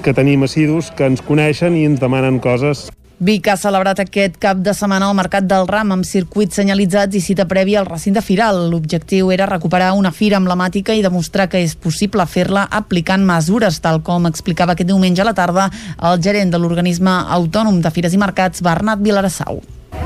que 0.00 0.16
tenim 0.16 0.46
assidus 0.48 0.88
que 0.96 1.04
ens 1.12 1.20
coneixen 1.20 1.76
i 1.76 1.84
ens 1.90 2.00
demanen 2.00 2.40
coses 2.40 2.88
Vic 3.20 3.50
ha 3.52 3.54
celebrat 3.60 3.98
aquest 4.00 4.38
cap 4.40 4.62
de 4.64 4.72
setmana 4.72 5.10
el 5.10 5.16
Mercat 5.18 5.44
del 5.44 5.66
Ram 5.68 5.90
amb 5.92 6.06
circuits 6.08 6.56
senyalitzats 6.56 7.18
i 7.18 7.20
cita 7.20 7.44
prèvia 7.44 7.82
al 7.82 7.88
recinte 7.90 8.22
firal. 8.24 8.62
L'objectiu 8.72 9.28
era 9.34 9.48
recuperar 9.50 9.90
una 9.92 10.08
fira 10.08 10.38
emblemàtica 10.40 10.96
i 10.96 11.02
demostrar 11.04 11.50
que 11.52 11.60
és 11.60 11.74
possible 11.76 12.24
fer-la 12.24 12.62
aplicant 12.78 13.26
mesures, 13.28 13.76
tal 13.84 14.00
com 14.00 14.24
explicava 14.30 14.72
aquest 14.72 14.88
diumenge 14.88 15.20
a 15.20 15.28
la 15.28 15.36
tarda 15.36 15.68
el 16.00 16.24
gerent 16.24 16.56
de 16.56 16.62
l'organisme 16.62 17.18
autònom 17.36 17.82
de 17.84 17.92
Fires 17.92 18.16
i 18.16 18.22
Mercats, 18.24 18.64
Bernat 18.64 19.04
Vilarassau 19.04 19.60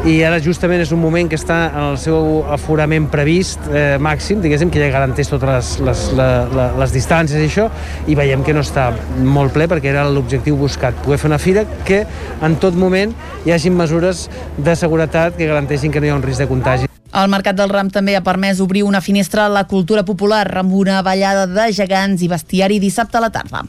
i 0.04 0.18
ara 0.26 0.36
justament 0.42 0.82
és 0.84 0.90
un 0.92 1.00
moment 1.00 1.28
que 1.30 1.38
està 1.38 1.58
en 1.70 1.86
el 1.92 1.98
seu 2.00 2.42
aforament 2.52 3.06
previst 3.12 3.62
eh, 3.70 3.96
màxim, 4.02 4.42
diguéssim, 4.44 4.72
que 4.72 4.82
ja 4.82 4.90
garanteix 4.92 5.30
totes 5.32 5.48
les, 5.48 5.70
les, 5.86 6.02
la, 6.18 6.66
les 6.80 6.92
distàncies 6.92 7.40
i 7.40 7.48
això, 7.48 7.68
i 8.10 8.16
veiem 8.18 8.44
que 8.44 8.52
no 8.56 8.64
està 8.64 8.90
molt 9.24 9.54
ple 9.54 9.68
perquè 9.70 9.92
era 9.94 10.04
l'objectiu 10.10 10.58
buscat, 10.60 10.98
poder 11.06 11.20
fer 11.22 11.30
una 11.30 11.40
fira 11.40 11.64
que 11.88 12.02
en 12.44 12.58
tot 12.60 12.76
moment 12.76 13.14
hi 13.46 13.54
hagin 13.54 13.76
mesures 13.78 14.26
de 14.58 14.74
seguretat 14.76 15.38
que 15.38 15.48
garanteixin 15.48 15.94
que 15.94 16.02
no 16.02 16.10
hi 16.10 16.12
ha 16.12 16.18
un 16.18 16.26
risc 16.26 16.44
de 16.44 16.50
contagi. 16.50 16.90
El 17.14 17.30
Mercat 17.30 17.54
del 17.54 17.70
Ram 17.70 17.92
també 17.94 18.16
ha 18.18 18.24
permès 18.26 18.58
obrir 18.60 18.82
una 18.82 19.00
finestra 19.00 19.46
a 19.46 19.52
la 19.52 19.64
cultura 19.70 20.02
popular 20.04 20.48
amb 20.58 20.74
una 20.74 20.98
ballada 21.06 21.46
de 21.46 21.70
gegants 21.72 22.26
i 22.26 22.28
bestiari 22.28 22.82
dissabte 22.82 23.20
a 23.20 23.22
la 23.22 23.30
tarda. 23.30 23.62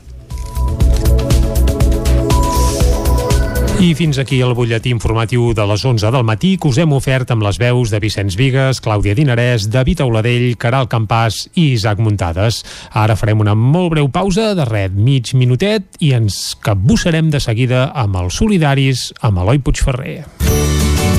I 3.76 3.92
fins 3.92 4.16
aquí 4.22 4.38
el 4.40 4.54
butlletí 4.56 4.88
informatiu 4.94 5.50
de 5.54 5.66
les 5.68 5.84
11 5.84 6.08
del 6.16 6.24
matí 6.24 6.54
que 6.56 6.70
us 6.70 6.78
hem 6.80 6.94
ofert 6.96 7.34
amb 7.34 7.44
les 7.44 7.60
veus 7.60 7.92
de 7.92 8.00
Vicenç 8.00 8.38
Vigues, 8.40 8.80
Clàudia 8.80 9.14
Dinarès, 9.18 9.68
David 9.68 10.00
Auladell, 10.06 10.48
Caral 10.56 10.88
Campàs 10.88 11.42
i 11.60 11.74
Isaac 11.74 12.00
Muntades. 12.00 12.62
Ara 12.96 13.20
farem 13.20 13.44
una 13.44 13.56
molt 13.60 13.92
breu 13.98 14.08
pausa 14.08 14.54
de 14.56 14.66
red 14.70 14.96
mig 14.96 15.36
minutet 15.36 16.00
i 16.00 16.14
ens 16.16 16.56
capbussarem 16.64 17.30
de 17.36 17.44
seguida 17.44 17.90
amb 17.92 18.16
els 18.24 18.40
solidaris 18.40 19.10
amb 19.20 19.44
Eloi 19.44 19.60
Puigferrer. 19.60 20.22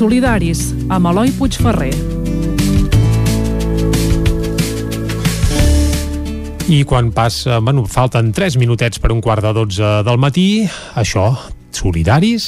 Solidaris, 0.00 0.70
amb 0.88 1.10
Eloi 1.10 1.28
Puigferrer. 1.36 1.92
I 6.72 6.78
quan 6.88 7.10
passa, 7.12 7.58
bueno, 7.60 7.84
falten 7.84 8.30
3 8.32 8.56
minutets 8.62 9.02
per 9.02 9.10
un 9.12 9.20
quart 9.20 9.44
de 9.44 9.52
12 9.58 9.90
del 10.06 10.20
matí, 10.22 10.46
això, 10.96 11.26
solidaris, 11.76 12.46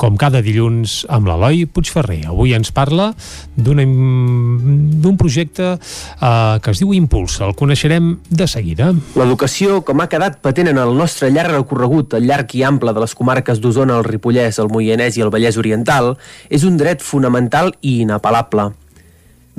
com 0.00 0.16
cada 0.20 0.40
dilluns 0.44 1.04
amb 1.12 1.28
l'Eloi 1.28 1.66
Puigferrer. 1.66 2.22
Avui 2.30 2.54
ens 2.56 2.72
parla 2.74 3.10
d'un 3.56 5.16
projecte 5.20 5.72
eh, 5.76 6.58
que 6.62 6.74
es 6.74 6.82
diu 6.82 6.94
Impuls. 6.96 7.40
El 7.44 7.54
coneixerem 7.58 8.12
de 8.30 8.48
seguida. 8.50 8.90
L'educació, 9.18 9.80
com 9.86 10.00
ha 10.00 10.08
quedat 10.12 10.40
patent 10.44 10.72
en 10.72 10.80
el 10.80 10.94
nostre 10.96 11.30
llarg 11.30 11.54
recorregut, 11.58 12.18
el 12.18 12.28
llarg 12.30 12.54
i 12.56 12.64
ample 12.66 12.94
de 12.96 13.04
les 13.04 13.16
comarques 13.16 13.60
d'Osona, 13.60 14.00
el 14.00 14.08
Ripollès, 14.08 14.60
el 14.62 14.72
Moianès 14.72 15.18
i 15.18 15.26
el 15.26 15.32
Vallès 15.34 15.60
Oriental, 15.60 16.14
és 16.48 16.64
un 16.64 16.78
dret 16.80 17.04
fonamental 17.04 17.74
i 17.80 18.00
inapel·lable. 18.04 18.70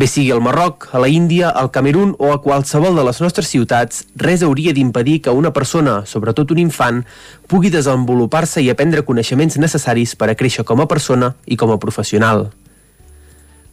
Bé 0.02 0.08
sigui 0.10 0.32
al 0.34 0.40
Marroc, 0.42 0.88
a 0.94 0.98
la 0.98 1.08
Índia, 1.14 1.52
al 1.52 1.70
Camerún 1.70 2.16
o 2.18 2.32
a 2.34 2.40
qualsevol 2.42 2.96
de 2.98 3.04
les 3.06 3.20
nostres 3.22 3.52
ciutats, 3.54 4.00
res 4.18 4.42
hauria 4.42 4.74
d'impedir 4.74 5.20
que 5.22 5.30
una 5.30 5.52
persona, 5.54 6.00
sobretot 6.10 6.50
un 6.56 6.58
infant, 6.58 7.04
pugui 7.46 7.70
desenvolupar-se 7.70 8.64
i 8.66 8.72
aprendre 8.74 9.06
coneixements 9.06 9.60
necessaris 9.62 10.16
per 10.18 10.32
a 10.32 10.36
créixer 10.40 10.66
com 10.66 10.82
a 10.82 10.90
persona 10.90 11.36
i 11.46 11.54
com 11.54 11.70
a 11.70 11.78
professional. 11.78 12.48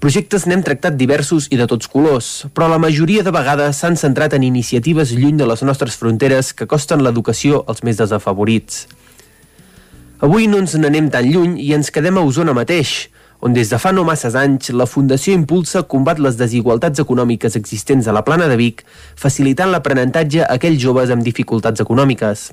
Projectes 0.05 0.45
n'hem 0.45 0.61
tractat 0.69 1.01
diversos 1.01 1.49
i 1.49 1.57
de 1.57 1.65
tots 1.65 1.89
colors, 1.89 2.45
però 2.53 2.69
la 2.69 2.77
majoria 2.77 3.25
de 3.25 3.33
vegades 3.33 3.81
s'han 3.81 3.97
centrat 3.97 4.37
en 4.37 4.45
iniciatives 4.45 5.17
lluny 5.17 5.41
de 5.41 5.49
les 5.49 5.65
nostres 5.65 5.97
fronteres 5.97 6.53
que 6.53 6.69
costen 6.69 7.09
l'educació 7.09 7.65
als 7.65 7.81
més 7.81 7.97
desafavorits. 7.97 8.85
Avui 10.21 10.45
no 10.45 10.61
ens 10.61 10.77
n'anem 10.77 11.09
tan 11.09 11.25
lluny 11.25 11.57
i 11.57 11.73
ens 11.73 11.89
quedem 11.89 12.21
a 12.21 12.29
Osona 12.29 12.53
mateix, 12.53 13.09
on 13.41 13.55
des 13.55 13.71
de 13.71 13.79
fa 13.79 13.93
no 13.93 14.05
masses 14.05 14.35
anys 14.35 14.73
la 14.75 14.87
Fundació 14.91 15.35
Impulsa 15.37 15.85
combat 15.87 16.19
les 16.19 16.39
desigualtats 16.39 16.99
econòmiques 16.99 17.55
existents 17.59 18.09
a 18.09 18.15
la 18.17 18.25
plana 18.27 18.49
de 18.51 18.57
Vic, 18.59 18.83
facilitant 19.17 19.71
l'aprenentatge 19.71 20.43
a 20.43 20.57
aquells 20.57 20.83
joves 20.83 21.13
amb 21.15 21.23
dificultats 21.23 21.85
econòmiques. 21.85 22.49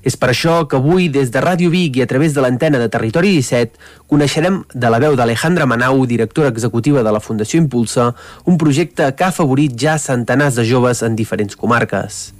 És 0.00 0.16
per 0.16 0.30
això 0.32 0.62
que 0.64 0.78
avui, 0.78 1.10
des 1.12 1.28
de 1.28 1.42
Ràdio 1.44 1.68
Vic 1.68 1.98
i 1.98 2.02
a 2.02 2.08
través 2.08 2.32
de 2.32 2.40
l'antena 2.40 2.80
de 2.80 2.88
Territori 2.88 3.34
17, 3.36 3.76
coneixerem 4.08 4.62
de 4.72 4.88
la 4.88 4.98
veu 5.02 5.16
d'Alejandra 5.16 5.68
Manau, 5.68 6.06
directora 6.08 6.48
executiva 6.48 7.04
de 7.04 7.12
la 7.12 7.20
Fundació 7.20 7.60
Impulsa, 7.60 8.14
un 8.48 8.56
projecte 8.56 9.12
que 9.12 9.28
ha 9.28 9.28
afavorit 9.28 9.76
ja 9.76 9.98
centenars 10.00 10.56
de 10.56 10.64
joves 10.64 11.04
en 11.04 11.20
diferents 11.20 11.56
comarques. 11.56 12.30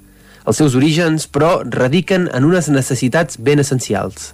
Els 0.49 0.57
seus 0.57 0.75
orígens, 0.75 1.29
però, 1.29 1.59
radiquen 1.69 2.31
en 2.33 2.49
unes 2.49 2.73
necessitats 2.73 3.37
ben 3.37 3.61
essencials. 3.61 4.33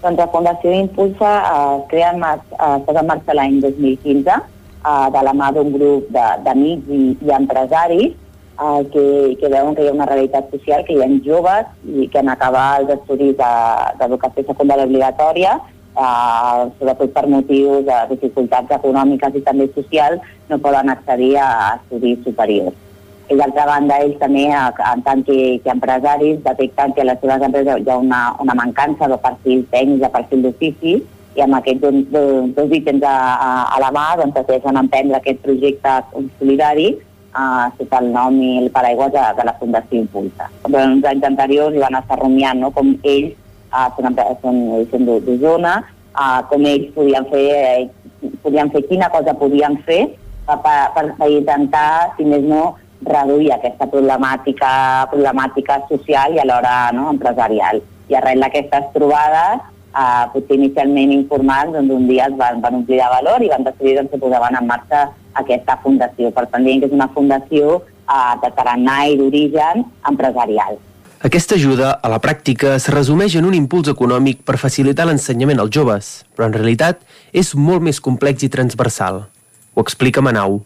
Doncs 0.00 0.16
la 0.16 0.30
Fundació 0.32 0.72
Impulsa 0.72 1.30
eh, 1.44 1.76
crea 1.90 2.14
eh, 2.16 2.28
es 2.32 2.84
posa 2.86 3.02
en 3.02 3.08
marxa 3.10 3.34
l'any 3.36 3.58
2015 3.60 4.32
eh, 4.32 5.08
de 5.12 5.22
la 5.26 5.34
mà 5.36 5.50
d'un 5.52 5.68
grup 5.74 6.08
d'amics 6.14 6.88
i, 6.88 7.00
i 7.20 7.34
empresaris 7.36 8.14
eh, 8.14 8.80
que, 8.94 9.04
que 9.36 9.52
veuen 9.52 9.76
que 9.76 9.84
hi 9.84 9.90
ha 9.90 9.96
una 9.98 10.08
realitat 10.08 10.48
social, 10.56 10.86
que 10.88 10.96
hi 10.96 11.04
ha 11.04 11.10
joves 11.26 11.68
i 11.84 12.08
que 12.08 12.24
en 12.24 12.32
acabar 12.32 12.80
els 12.80 12.94
estudis 12.96 13.36
d'educació 13.36 14.40
de, 14.40 14.48
secundària 14.48 14.88
obligatòria, 14.88 15.58
eh, 15.92 16.68
sobretot 16.78 17.12
per 17.18 17.28
motius 17.28 17.84
de 17.92 18.02
dificultats 18.16 18.78
econòmiques 18.80 19.36
i 19.36 19.44
també 19.50 19.68
socials, 19.76 20.24
no 20.48 20.64
poden 20.64 20.96
accedir 20.96 21.34
a 21.44 21.50
estudis 21.76 22.24
superiors. 22.24 22.86
I 23.30 23.36
d'altra 23.38 23.64
banda, 23.68 24.00
ells 24.02 24.18
també, 24.18 24.48
en 24.50 25.02
tant 25.06 25.20
que, 25.26 25.38
que 25.62 25.70
empresaris, 25.70 26.40
detecten 26.42 26.94
que 26.96 27.04
a 27.04 27.08
les 27.12 27.20
seves 27.22 27.44
empreses 27.46 27.84
hi 27.84 27.90
ha 27.92 27.98
una, 28.02 28.22
una 28.42 28.56
mancança 28.58 29.06
de 29.10 29.18
perfil 29.22 29.62
tècnic, 29.70 30.00
de 30.02 30.10
perfil 30.16 30.42
d'ofici, 30.46 30.96
i 31.38 31.44
amb 31.44 31.60
aquests 31.60 31.84
dos, 31.84 32.00
dos, 32.10 32.48
dos 32.56 32.74
ítems 32.74 33.06
a, 33.06 33.14
a, 33.46 33.50
a 33.76 33.78
la 33.84 33.92
mà 33.94 34.08
doncs, 34.18 34.34
decideixen 34.34 34.80
emprendre 34.80 35.20
aquest 35.20 35.38
projecte 35.44 35.92
solidari 36.40 36.88
uh, 37.34 37.70
sota 37.78 38.00
el 38.02 38.10
nom 38.14 38.40
i 38.42 38.50
el 38.64 38.68
paraigua 38.74 39.08
de, 39.14 39.22
de 39.38 39.46
la 39.46 39.54
Fundació 39.60 40.02
Impulsa. 40.02 40.50
Durant 40.66 40.96
uns 40.96 41.06
anys 41.12 41.28
anteriors 41.30 41.76
hi 41.76 41.84
van 41.84 41.98
estar 42.00 42.18
rumiant 42.20 42.62
no? 42.62 42.72
com 42.74 42.92
ells, 43.14 43.36
uh, 43.70 43.88
són, 43.96 44.18
són, 44.42 44.60
són 44.90 45.08
d'Osona, 45.08 45.76
uh, 46.14 46.40
com 46.50 46.66
ells 46.66 46.90
podien 46.96 47.26
fer, 47.30 47.46
eh, 47.56 48.30
podien 48.44 48.72
fer 48.74 48.84
quina 48.90 49.10
cosa 49.14 49.36
podien 49.38 49.78
fer 49.86 50.02
per, 50.48 50.58
per, 50.96 51.06
per 51.18 51.30
intentar, 51.30 51.90
si 52.16 52.26
més 52.26 52.42
no, 52.46 52.74
reduir 53.06 53.52
aquesta 53.54 53.88
problemàtica, 53.90 54.72
problemàtica 55.12 55.80
social 55.88 56.34
i 56.34 56.42
alhora 56.42 56.90
no, 56.96 57.08
empresarial. 57.14 57.80
I 58.10 58.18
arrel 58.18 58.42
d'aquestes 58.44 58.90
trobades, 58.94 59.62
eh, 59.94 60.26
potser 60.32 60.58
inicialment 60.58 61.14
informals, 61.14 61.72
doncs 61.76 61.94
un 61.94 62.06
dia 62.08 62.28
es 62.28 62.36
van, 62.36 62.60
van 62.60 62.80
omplir 62.82 63.00
de 63.00 63.08
valor 63.14 63.42
i 63.42 63.50
van 63.52 63.64
decidir 63.64 63.96
doncs, 63.98 64.12
que 64.12 64.22
posaven 64.22 64.60
en 64.60 64.68
marxa 64.68 65.08
aquesta 65.40 65.78
fundació. 65.82 66.30
Per 66.34 66.46
tant, 66.50 66.66
que 66.66 66.86
és 66.90 66.94
una 66.94 67.08
fundació 67.14 67.80
eh, 67.80 68.36
de 68.42 68.52
tarannà 68.56 69.00
i 69.08 69.18
d'origen 69.20 69.84
empresarial. 70.10 70.78
Aquesta 71.20 71.58
ajuda, 71.58 71.98
a 72.00 72.08
la 72.08 72.16
pràctica, 72.16 72.78
es 72.78 72.88
resumeix 72.88 73.34
en 73.36 73.44
un 73.44 73.52
impuls 73.52 73.90
econòmic 73.92 74.40
per 74.48 74.56
facilitar 74.56 75.04
l'ensenyament 75.04 75.60
als 75.60 75.74
joves, 75.76 76.08
però 76.32 76.48
en 76.48 76.56
realitat 76.56 77.02
és 77.36 77.52
molt 77.54 77.84
més 77.84 78.00
complex 78.00 78.46
i 78.46 78.48
transversal. 78.48 79.26
Ho 79.74 79.84
explica 79.84 80.24
Manau. 80.24 80.62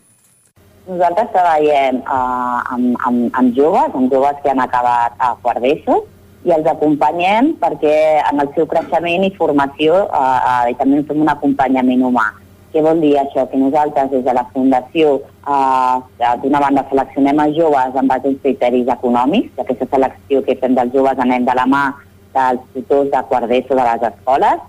Nosaltres 0.85 1.31
treballem 1.33 2.03
uh, 2.05 2.61
amb, 2.75 2.97
amb, 3.09 3.29
amb 3.41 3.55
joves, 3.57 3.95
amb 3.97 4.13
joves 4.13 4.41
que 4.43 4.51
han 4.53 4.61
acabat 4.61 5.15
a 5.17 5.31
quart 5.41 5.63
d'ESO, 5.65 6.03
i 6.45 6.53
els 6.53 6.67
acompanyem 6.69 7.55
perquè 7.61 7.95
en 8.21 8.43
el 8.43 8.51
seu 8.53 8.67
creixement 8.69 9.23
i 9.25 9.31
formació 9.33 10.03
uh, 10.05 10.19
uh, 10.37 10.65
i 10.69 10.75
també 10.77 11.01
fem 11.09 11.23
un 11.25 11.31
acompanyament 11.33 12.03
humà. 12.05 12.27
Què 12.75 12.83
vol 12.85 13.01
dir 13.01 13.15
això? 13.17 13.47
Que 13.49 13.57
nosaltres 13.57 14.11
des 14.13 14.27
de 14.27 14.35
la 14.37 14.43
Fundació 14.53 15.15
uh, 15.49 16.03
d'una 16.43 16.61
banda 16.61 16.85
seleccionem 16.91 17.41
els 17.47 17.57
joves 17.57 17.97
amb 17.97 18.13
als 18.13 18.27
criteris 18.43 18.91
econòmics, 18.93 19.55
aquesta 19.65 19.89
selecció 19.95 20.43
que 20.45 20.59
fem 20.61 20.77
dels 20.77 20.93
joves 20.93 21.23
anem 21.25 21.47
de 21.49 21.55
la 21.57 21.65
mà 21.71 21.85
dels 22.35 22.61
tutors 22.75 23.09
de 23.15 23.23
quart 23.31 23.49
d'ESO 23.49 23.79
de 23.79 23.87
les 23.89 24.05
escoles, 24.11 24.61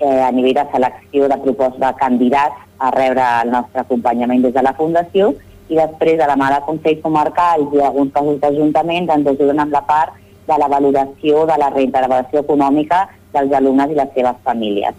eh, 0.00 0.22
a 0.24 0.32
nivell 0.32 0.56
de 0.56 0.66
selecció 0.72 1.28
de 1.28 1.38
proposta 1.44 1.92
de 1.92 1.98
candidats 2.00 2.66
a 2.80 2.90
rebre 2.96 3.26
el 3.44 3.50
nostre 3.52 3.84
acompanyament 3.84 4.42
des 4.42 4.56
de 4.56 4.62
la 4.64 4.72
Fundació 4.74 5.34
i 5.70 5.78
després 5.78 6.18
de 6.18 6.26
la 6.26 6.36
mà 6.36 6.50
de 6.52 6.60
Consell 6.66 7.00
Comarcal 7.04 7.68
i 7.70 7.82
alguns 7.86 8.12
casos 8.14 8.40
d'Ajuntaments 8.42 9.14
ens 9.14 9.30
ajuden 9.32 9.62
amb 9.62 9.72
la 9.72 9.84
part 9.86 10.16
de 10.50 10.58
la 10.58 10.68
valoració 10.68 11.44
de 11.46 11.56
la 11.62 11.70
reintegració 11.70 12.42
econòmica 12.42 13.04
dels 13.34 13.52
alumnes 13.54 13.92
i 13.92 13.98
les 13.98 14.10
seves 14.16 14.40
famílies. 14.46 14.96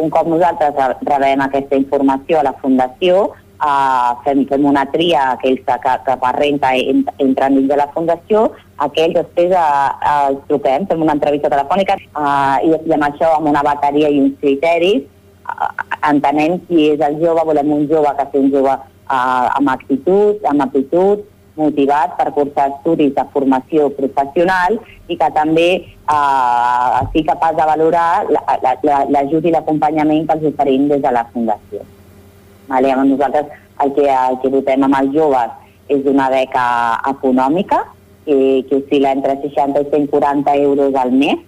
Un 0.00 0.10
cop 0.12 0.28
nosaltres 0.28 0.76
rebem 1.08 1.40
aquesta 1.44 1.76
informació 1.76 2.40
a 2.40 2.44
la 2.46 2.56
Fundació, 2.60 3.30
eh, 3.60 4.10
fem, 4.24 4.44
fem 4.48 4.66
una 4.68 4.84
tria 4.92 5.22
a 5.22 5.32
aquells 5.38 5.64
que, 5.66 5.78
que, 5.84 5.94
que 6.06 6.16
per 6.24 6.34
renta 6.36 6.72
entren 6.76 7.56
dins 7.56 7.68
de 7.72 7.80
la 7.80 7.88
Fundació, 7.94 8.46
aquells 8.88 9.16
després 9.16 9.56
eh, 9.56 10.12
els 10.12 10.44
truquem, 10.48 10.86
fem 10.90 11.04
una 11.06 11.16
entrevista 11.16 11.52
telefònica 11.52 11.96
eh, 11.96 12.68
i, 12.68 12.76
i 12.76 12.96
amb 12.96 13.08
això, 13.08 13.34
amb 13.38 13.52
una 13.52 13.64
bateria 13.66 14.12
i 14.12 14.20
uns 14.24 14.38
criteris, 14.44 15.08
eh, 15.48 15.72
entenem 16.12 16.60
qui 16.68 16.90
és 16.94 17.04
el 17.08 17.20
jove, 17.24 17.44
volem 17.52 17.76
un 17.76 17.88
jove 17.90 18.16
que 18.16 18.28
sigui 18.30 18.48
un 18.48 18.56
jove 18.58 18.78
eh, 19.10 19.46
amb 19.58 19.74
actitud, 19.74 20.40
amb 20.46 20.66
aptitud, 20.66 21.26
motivat 21.60 22.16
per 22.16 22.30
cursar 22.32 22.70
estudis 22.70 23.12
de 23.16 23.24
formació 23.34 23.90
professional 23.96 24.78
i 25.10 25.16
que 25.18 25.30
també 25.34 25.68
eh, 25.76 26.98
sigui 27.12 27.26
capaç 27.28 27.58
de 27.58 27.66
valorar 27.72 28.10
l'ajut 28.30 28.84
la, 28.86 29.00
la, 29.10 29.48
i 29.50 29.54
l'acompanyament 29.56 30.28
que 30.28 30.38
els 30.38 30.52
oferim 30.52 30.88
des 30.92 31.02
de 31.02 31.12
la 31.16 31.26
Fundació. 31.32 31.82
Vale, 32.70 32.94
nosaltres 33.02 33.50
el 33.82 33.94
que, 33.96 34.06
el 34.06 34.38
que 34.42 34.52
votem 34.52 34.86
amb 34.86 35.00
els 35.00 35.14
joves 35.16 35.56
és 35.90 36.06
una 36.06 36.28
beca 36.30 36.64
econòmica 37.10 37.82
que, 38.24 38.36
que 38.68 38.78
oscil·la 38.78 39.14
entre 39.16 39.36
60 39.42 39.82
i 39.82 39.90
140 39.90 40.56
euros 40.62 40.94
al 40.94 41.10
mes 41.12 41.40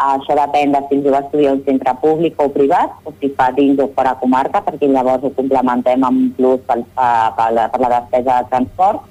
això 0.00 0.36
depèn 0.38 0.72
de 0.72 0.80
si 0.88 0.96
el 0.96 1.04
jove 1.04 1.18
estudia 1.20 1.52
un 1.52 1.62
centre 1.66 1.94
públic 2.02 2.38
o 2.40 2.48
privat 2.52 2.92
o 3.04 3.12
si 3.20 3.30
fa 3.36 3.50
dins 3.56 3.80
o 3.82 3.88
fora 3.94 4.14
comarca, 4.20 4.62
perquè 4.64 4.88
llavors 4.88 5.24
ho 5.24 5.32
complementem 5.36 6.04
amb 6.04 6.24
un 6.24 6.30
plus 6.36 6.62
per, 6.68 6.78
per, 6.96 7.48
la, 7.56 7.66
per 7.72 7.80
la 7.82 7.90
despesa 7.98 8.38
de 8.40 8.50
transport. 8.52 9.04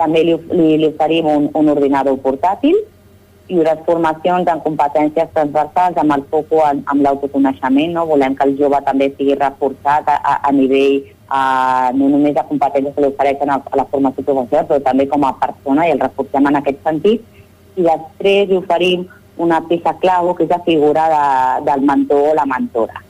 També 0.00 0.24
li, 0.26 0.34
li, 0.50 0.68
li 0.82 0.88
oferim 0.88 1.28
un, 1.30 1.48
un 1.54 1.70
ordinador 1.74 2.18
portàtil 2.24 2.78
i 3.52 3.58
unes 3.58 3.80
formacions 3.86 4.48
en 4.48 4.60
competències 4.64 5.30
transversals 5.34 5.98
amb 6.00 6.16
el 6.16 6.26
foc 6.30 6.52
en, 6.64 6.82
en 6.90 7.02
l'autoconeixement. 7.04 7.94
No? 7.94 8.06
Volem 8.10 8.36
que 8.38 8.46
el 8.48 8.56
jove 8.58 8.80
també 8.86 9.12
sigui 9.16 9.38
reforçat 9.38 10.08
a, 10.08 10.18
a, 10.18 10.36
a 10.48 10.52
nivell 10.56 11.02
uh, 11.28 11.88
no 11.98 12.10
només 12.12 12.34
de 12.36 12.46
competències 12.48 12.94
que 12.94 13.04
li 13.04 13.10
ofereixen 13.12 13.50
a, 13.50 13.58
a 13.62 13.80
la 13.82 13.88
formació 13.90 14.24
professional, 14.26 14.68
però 14.70 14.82
també 14.84 15.08
com 15.10 15.26
a 15.28 15.34
persona 15.42 15.86
i 15.86 15.94
el 15.94 16.02
reforcem 16.02 16.50
en 16.50 16.62
aquest 16.62 16.80
sentit. 16.86 17.26
I 17.76 17.86
després 17.86 18.48
li 18.50 18.58
oferim 18.58 19.06
una 19.36 19.60
peça 19.68 19.94
clau, 20.00 20.34
que 20.36 20.44
és 20.44 20.50
la 20.50 20.60
figura 20.66 21.08
de, 21.12 21.24
del 21.70 21.86
mentor 21.88 22.32
o 22.32 22.34
la 22.36 22.46
mentora. 22.46 23.02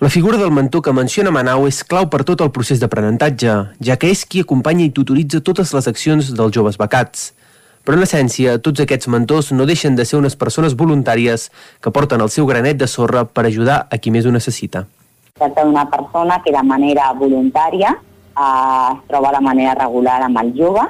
La 0.00 0.10
figura 0.10 0.36
del 0.36 0.50
mentor 0.50 0.82
que 0.82 0.92
menciona 0.92 1.30
Manau 1.30 1.68
és 1.68 1.84
clau 1.86 2.08
per 2.10 2.24
tot 2.26 2.42
el 2.44 2.50
procés 2.52 2.80
d'aprenentatge, 2.82 3.52
ja 3.78 3.96
que 3.96 4.10
és 4.10 4.24
qui 4.26 4.42
acompanya 4.42 4.84
i 4.84 4.92
tutoritza 4.92 5.40
totes 5.40 5.70
les 5.72 5.86
accions 5.88 6.32
dels 6.34 6.54
joves 6.54 6.78
becats. 6.80 7.30
Però 7.84 7.98
en 7.98 8.02
essència, 8.06 8.56
tots 8.64 8.80
aquests 8.80 9.08
mentors 9.12 9.52
no 9.52 9.66
deixen 9.68 9.94
de 9.96 10.06
ser 10.08 10.16
unes 10.18 10.34
persones 10.40 10.74
voluntàries 10.74 11.50
que 11.84 11.92
porten 11.92 12.22
el 12.24 12.32
seu 12.32 12.48
granet 12.48 12.80
de 12.80 12.88
sorra 12.88 13.26
per 13.28 13.44
ajudar 13.46 13.84
a 13.92 13.98
qui 14.00 14.10
més 14.10 14.26
ho 14.26 14.32
necessita. 14.34 14.86
Tracta 15.38 15.64
d'una 15.66 15.84
persona 15.92 16.40
que 16.44 16.52
de 16.54 16.62
manera 16.64 17.10
voluntària 17.18 17.92
eh, 17.94 18.90
es 18.94 19.02
troba 19.10 19.32
de 19.36 19.42
manera 19.44 19.76
regular 19.78 20.22
amb 20.24 20.40
el 20.42 20.54
jove 20.56 20.84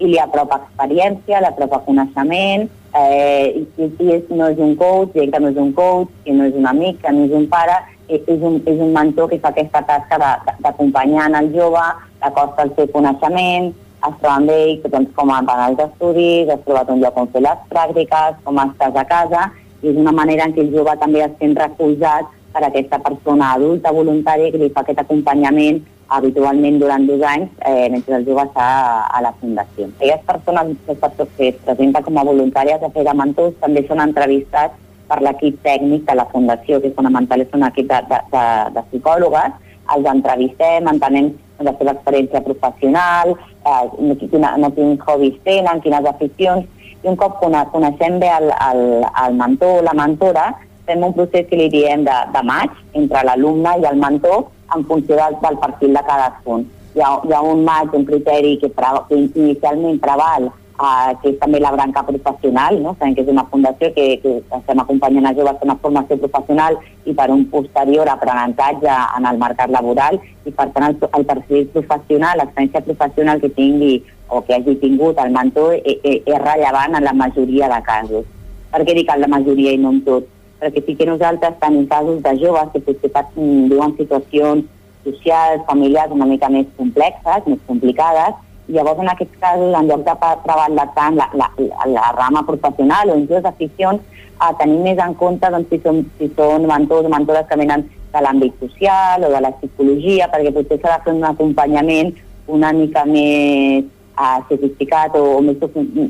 i 0.00 0.08
li 0.08 0.18
apropa 0.18 0.58
experiència, 0.64 1.40
li 1.40 1.48
apropa 1.48 1.82
coneixement, 1.86 2.66
eh, 2.94 3.66
i, 3.78 3.88
és, 4.10 4.30
no 4.30 4.48
és 4.50 4.58
un 4.58 4.74
coach, 4.76 5.14
gent 5.14 5.32
que 5.32 5.40
no 5.40 5.50
és 5.52 5.60
un 5.60 5.72
coach, 5.76 6.10
que 6.24 6.34
no 6.34 6.48
és 6.48 6.56
un 6.56 6.66
amic, 6.66 7.00
que 7.02 7.12
no 7.14 7.26
és 7.28 7.36
un 7.36 7.46
pare, 7.52 7.76
és 8.10 8.42
un, 8.42 8.58
és 8.66 8.80
un 8.80 8.90
mentor 8.94 9.30
que 9.30 9.38
fa 9.38 9.52
aquesta 9.54 9.82
tasca 9.86 10.18
d'acompanyar 10.64 11.30
el 11.40 11.52
jove, 11.54 11.84
acosta 12.20 12.66
el 12.66 12.74
seu 12.74 12.90
coneixement, 12.90 13.70
es 14.00 14.16
troba 14.18 14.34
amb 14.38 14.50
ell 14.54 14.80
doncs, 14.88 15.12
com 15.14 15.30
van 15.30 15.48
els 15.68 15.82
estudis, 15.84 16.48
has 16.48 16.62
trobat 16.66 16.90
un 16.90 17.00
lloc 17.02 17.16
on 17.20 17.30
fer 17.34 17.44
les 17.44 17.64
pràctiques, 17.70 18.42
com 18.44 18.60
estàs 18.64 18.96
a 18.96 19.04
casa, 19.04 19.46
i 19.82 19.92
és 19.92 19.96
una 19.96 20.12
manera 20.12 20.46
en 20.48 20.54
què 20.56 20.64
el 20.64 20.74
jove 20.74 20.96
també 21.00 21.22
es 21.24 21.36
sent 21.38 21.56
recolzat 21.56 22.28
per 22.52 22.64
aquesta 22.66 22.98
persona 22.98 23.54
adulta 23.54 23.92
voluntària 23.94 24.50
que 24.50 24.58
li 24.58 24.70
fa 24.74 24.82
aquest 24.82 25.04
acompanyament 25.04 25.82
habitualment 26.10 26.78
durant 26.82 27.06
dos 27.06 27.22
anys 27.22 27.50
eh, 27.66 27.88
mentre 27.92 28.18
el 28.18 28.26
jove 28.26 28.44
està 28.48 28.66
a, 28.66 29.00
a 29.16 29.22
la 29.24 29.32
Fundació. 29.40 29.88
Aquelles 29.94 30.22
persones 30.26 30.76
que 30.86 30.96
es 30.96 31.58
presenten 31.64 32.06
com 32.06 32.18
a 32.18 32.26
voluntàries 32.26 32.80
de 32.82 32.90
fer 32.94 33.04
de 33.06 33.14
mentors 33.16 33.58
també 33.62 33.84
són 33.86 34.02
entrevistats 34.02 34.78
per 35.10 35.20
l'equip 35.26 35.58
tècnic 35.66 36.06
de 36.06 36.16
la 36.18 36.26
Fundació, 36.30 36.80
que 36.82 36.92
fonamental, 36.96 37.42
és 37.42 37.54
un 37.54 37.66
equip 37.66 37.88
de, 37.90 38.00
de, 38.10 38.18
de, 38.34 38.44
de 38.76 38.84
psicòlogues, 38.90 39.56
els 39.96 40.10
entrevistem, 40.10 40.86
entenem 40.86 41.32
la 41.60 41.74
seva 41.78 41.94
experiència 41.96 42.42
professional, 42.44 43.34
eh, 43.66 44.14
quina, 44.22 44.54
no, 44.62 44.70
quins 44.76 45.02
hobbies 45.06 45.40
tenen, 45.46 45.82
quines 45.84 46.06
aficions, 46.12 46.66
i 47.00 47.08
un 47.08 47.18
cop 47.18 47.40
coneixem 47.40 48.18
bé 48.22 48.30
el, 48.36 48.50
el, 48.68 48.82
el 49.24 49.36
mentor 49.38 49.80
o 49.80 49.84
la 49.86 49.96
mentora, 49.98 50.50
fem 50.86 51.02
un 51.06 51.14
procés 51.16 51.46
que 51.48 51.58
li 51.58 51.68
diem 51.72 52.04
de, 52.06 52.16
de 52.34 52.42
maig 52.46 52.74
entre 52.98 53.22
l'alumne 53.26 53.76
i 53.80 53.86
el 53.90 53.98
mentor, 54.00 54.46
en 54.76 54.86
funció 54.86 55.16
del, 55.16 55.36
del 55.42 55.58
perfil 55.58 55.94
de 55.94 56.04
cadascun. 56.06 56.66
Hi 56.94 57.02
ha, 57.04 57.10
hi 57.24 57.32
ha 57.32 57.40
un 57.46 57.64
maig, 57.64 57.92
un 57.94 58.04
criteri 58.04 58.56
que, 58.58 58.70
pre, 58.74 58.90
que 59.08 59.18
inicialment 59.18 60.00
preval, 60.02 60.48
eh, 60.80 61.12
que 61.22 61.32
és 61.32 61.38
també 61.40 61.60
la 61.60 61.72
branca 61.74 62.02
professional, 62.06 62.80
no? 62.82 62.94
Sabem 62.98 63.14
que 63.14 63.24
és 63.24 63.30
una 63.32 63.44
fundació 63.52 63.92
que, 63.94 64.06
que 64.22 64.32
estem 64.58 64.82
acompanyant 64.82 65.28
a 65.30 65.34
joves 65.36 65.60
en 65.60 65.70
una 65.70 65.78
formació 65.82 66.18
professional 66.22 66.78
i 67.04 67.14
per 67.14 67.28
un 67.34 67.44
posterior 67.52 68.08
aprenentatge 68.08 68.96
en 69.18 69.28
el 69.30 69.38
mercat 69.42 69.70
laboral 69.74 70.18
i 70.18 70.50
per 70.50 70.70
tant 70.74 70.88
el, 70.88 70.98
el 71.18 71.28
perfil 71.28 71.68
professional, 71.76 72.40
l'experiència 72.40 72.86
professional 72.88 73.44
que 73.44 73.52
tingui 73.60 73.94
o 74.30 74.42
que 74.46 74.54
hagi 74.54 74.76
tingut 74.82 75.18
el 75.18 75.32
mentor 75.34 75.74
és, 75.78 75.84
e, 75.84 75.98
e, 76.02 76.18
és 76.24 76.42
rellevant 76.42 76.96
en 76.96 77.06
la 77.06 77.16
majoria 77.24 77.70
de 77.70 77.80
casos. 77.86 78.28
Per 78.70 78.84
què 78.86 78.94
dic 78.94 79.10
en 79.10 79.24
la 79.24 79.30
majoria 79.30 79.74
i 79.74 79.80
no 79.82 79.90
en 79.96 80.04
tot? 80.06 80.28
Perquè 80.60 80.84
sí 80.84 80.96
que 80.96 81.08
nosaltres 81.08 81.56
tenim 81.62 81.86
casos 81.88 82.22
de 82.22 82.36
joves 82.42 82.70
que 82.74 82.84
potser 82.84 83.24
viuen 83.34 83.96
situacions 83.96 84.68
socials, 85.04 85.64
familiars 85.66 86.12
una 86.12 86.28
mica 86.28 86.50
més 86.52 86.68
complexes, 86.76 87.46
més 87.46 87.60
complicades, 87.66 88.36
llavors, 88.68 89.00
en 89.00 89.10
aquests 89.10 89.38
casos, 89.40 89.74
en 89.74 89.88
lloc 89.88 90.04
de 90.06 90.16
treballar 90.44 90.88
tant 90.94 91.16
la, 91.18 91.28
la, 91.34 91.48
la, 91.58 91.86
la 91.90 92.10
rama 92.18 92.44
professional 92.46 93.10
o 93.10 93.18
inclús 93.18 93.48
aficions, 93.48 94.02
a 94.40 94.52
tenir 94.56 94.78
més 94.84 95.00
en 95.04 95.14
compte 95.20 95.48
doncs, 95.52 95.68
si, 95.68 95.80
són, 95.84 96.04
si 96.18 96.30
són 96.36 96.64
mentors 96.68 97.08
o 97.08 97.12
mentores 97.12 97.48
que 97.48 97.58
venen 97.60 97.84
de 98.10 98.20
l'àmbit 98.24 98.56
social 98.62 99.26
o 99.26 99.32
de 99.32 99.40
la 99.44 99.52
psicologia, 99.58 100.28
perquè 100.32 100.52
potser 100.54 100.80
s'ha 100.80 100.96
de 100.96 101.04
fer 101.04 101.16
un 101.16 101.26
acompanyament 101.28 102.14
una 102.50 102.72
mica 102.74 103.04
més 103.06 103.84
uh, 104.20 104.38
sofisticat 104.48 105.16
o, 105.16 105.22
o 105.38 105.40
més, 105.44 105.62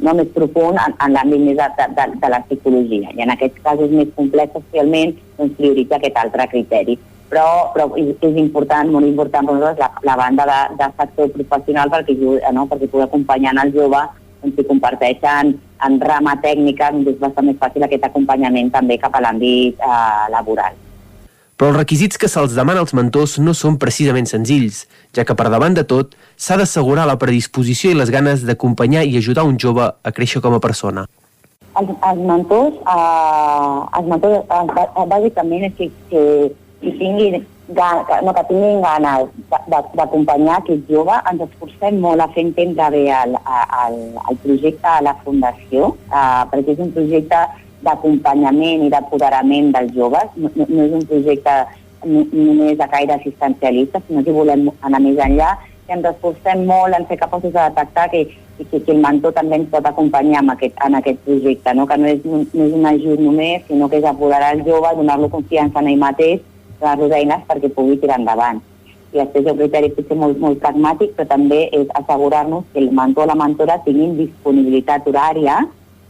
no 0.02 0.14
més 0.18 0.32
profund 0.34 0.80
en, 0.82 0.96
en 0.98 1.14
l'àmbit 1.14 1.44
més 1.46 1.60
de, 1.60 1.86
de, 1.96 2.08
de 2.24 2.32
la 2.32 2.42
psicologia. 2.48 3.14
I 3.14 3.24
en 3.26 3.34
aquests 3.36 3.62
casos 3.64 3.94
més 3.94 4.10
complexos, 4.18 4.66
realment, 4.74 5.14
doncs 5.38 5.56
prioritza 5.60 6.00
aquest 6.00 6.20
altre 6.24 6.48
criteri. 6.52 6.98
Però, 7.30 7.46
però 7.70 7.86
és, 7.94 8.36
important, 8.42 8.90
molt 8.90 9.06
important 9.06 9.46
per 9.46 9.54
nosaltres, 9.54 9.78
la, 9.84 9.90
la 10.08 10.18
banda 10.18 10.48
de, 10.50 10.60
de 10.80 10.90
sector 10.98 11.30
professional 11.36 11.92
perquè, 11.92 12.16
ajuda, 12.18 12.50
no? 12.56 12.66
perquè 12.66 12.90
pugui 12.90 13.06
acompanyar 13.06 13.54
el 13.62 13.70
jove 13.76 14.02
doncs, 14.42 14.56
si 14.56 14.66
comparteixen 14.66 15.54
en 15.86 15.98
rama 16.02 16.34
tècnica, 16.42 16.90
doncs 16.90 17.14
és 17.14 17.22
bastant 17.22 17.46
més 17.46 17.60
fàcil 17.62 17.86
aquest 17.86 18.10
acompanyament 18.10 18.74
també 18.74 18.98
cap 18.98 19.14
a 19.14 19.22
l'àmbit 19.22 19.78
eh, 19.78 20.24
laboral. 20.34 20.74
Però 21.60 21.74
els 21.74 21.76
requisits 21.76 22.16
que 22.16 22.28
se'ls 22.32 22.54
demana 22.56 22.80
als 22.80 22.94
mentors 22.96 23.34
no 23.36 23.52
són 23.52 23.74
precisament 23.76 24.24
senzills, 24.24 24.86
ja 25.12 25.26
que 25.28 25.34
per 25.36 25.50
davant 25.52 25.74
de 25.76 25.82
tot 25.84 26.14
s'ha 26.40 26.56
d'assegurar 26.56 27.04
la 27.04 27.18
predisposició 27.20 27.90
i 27.92 27.98
les 27.98 28.08
ganes 28.08 28.46
d'acompanyar 28.48 29.02
i 29.04 29.18
ajudar 29.20 29.44
un 29.44 29.58
jove 29.60 29.84
a 29.84 30.12
créixer 30.16 30.40
com 30.40 30.56
a 30.56 30.62
persona. 30.64 31.04
Els, 31.76 31.92
els 32.08 32.24
mentors, 32.32 32.80
eh, 32.80 33.76
els 34.00 34.08
mentors 34.08 34.40
eh, 34.40 34.64
bà- 34.72 35.06
bàsicament 35.12 35.68
és 35.68 35.76
que, 35.76 35.90
que, 36.08 36.24
que, 36.80 36.96
tinguin, 36.96 37.44
que, 37.76 38.22
no, 38.24 38.32
que 38.40 38.48
tinguin 38.48 38.80
ganes 38.80 39.28
d'acompanyar 40.00 40.58
aquest 40.62 40.88
jove. 40.88 41.20
Ens 41.28 41.44
esforcem 41.44 42.00
molt 42.00 42.24
a 42.24 42.32
fer 42.32 42.48
entendre 42.48 42.88
bé 42.96 43.04
el, 43.20 43.36
el, 43.84 43.98
el 44.32 44.40
projecte 44.46 44.96
a 44.96 45.02
la 45.04 45.18
Fundació, 45.26 45.92
eh, 46.08 46.40
perquè 46.54 46.72
és 46.72 46.86
un 46.88 46.96
projecte 46.96 47.44
d'acompanyament 47.82 48.84
i 48.86 48.90
d'apoderament 48.92 49.72
dels 49.76 49.94
joves, 49.94 50.28
no, 50.36 50.50
no, 50.56 50.84
és 50.84 50.92
un 50.92 51.06
projecte 51.06 51.56
no- 52.04 52.26
només 52.32 52.78
de 52.78 52.88
caire 52.92 53.14
assistencialista, 53.16 54.00
sinó 54.06 54.24
que 54.24 54.32
volem 54.32 54.68
anar 54.82 55.00
més 55.00 55.18
enllà 55.18 55.50
i 55.88 55.92
ens 55.96 56.06
esforcem 56.12 56.64
molt 56.66 56.94
en 56.96 57.06
ser 57.08 57.18
capaços 57.18 57.52
de 57.52 57.58
detectar 57.58 58.08
que, 58.10 58.24
que, 58.58 58.80
que 58.80 58.92
el 58.92 59.00
mentor 59.02 59.32
també 59.34 59.56
ens 59.58 59.70
pot 59.72 59.86
acompanyar 59.86 60.42
en 60.44 60.50
aquest, 60.54 60.76
en 60.86 60.94
aquest 61.00 61.18
projecte, 61.26 61.74
no? 61.74 61.86
que 61.86 61.96
no 61.98 62.06
és, 62.06 62.24
no 62.24 62.64
és 62.66 62.74
un 62.78 62.86
ajut 62.86 63.20
només, 63.20 63.64
sinó 63.66 63.88
que 63.88 63.98
és 63.98 64.04
apoderar 64.04 64.54
el 64.54 64.64
jove, 64.64 64.94
donar-lo 64.96 65.28
confiança 65.32 65.80
en 65.80 65.88
ell 65.92 66.02
mateix, 66.04 66.40
donar-lo 66.80 67.10
eines 67.16 67.42
perquè 67.48 67.72
pugui 67.74 67.98
tirar 68.00 68.20
endavant. 68.20 68.60
I 69.10 69.18
després 69.18 69.48
un 69.50 69.56
criteri 69.58 69.90
potser 69.96 70.14
molt, 70.16 70.38
molt 70.38 70.60
pragmàtic, 70.62 71.16
però 71.16 71.26
també 71.32 71.64
és 71.74 71.88
assegurar-nos 71.98 72.68
que 72.72 72.78
el 72.78 72.92
mentor 72.94 73.26
o 73.26 73.30
la 73.32 73.34
mentora 73.34 73.80
tinguin 73.82 74.14
disponibilitat 74.20 75.08
horària 75.10 75.64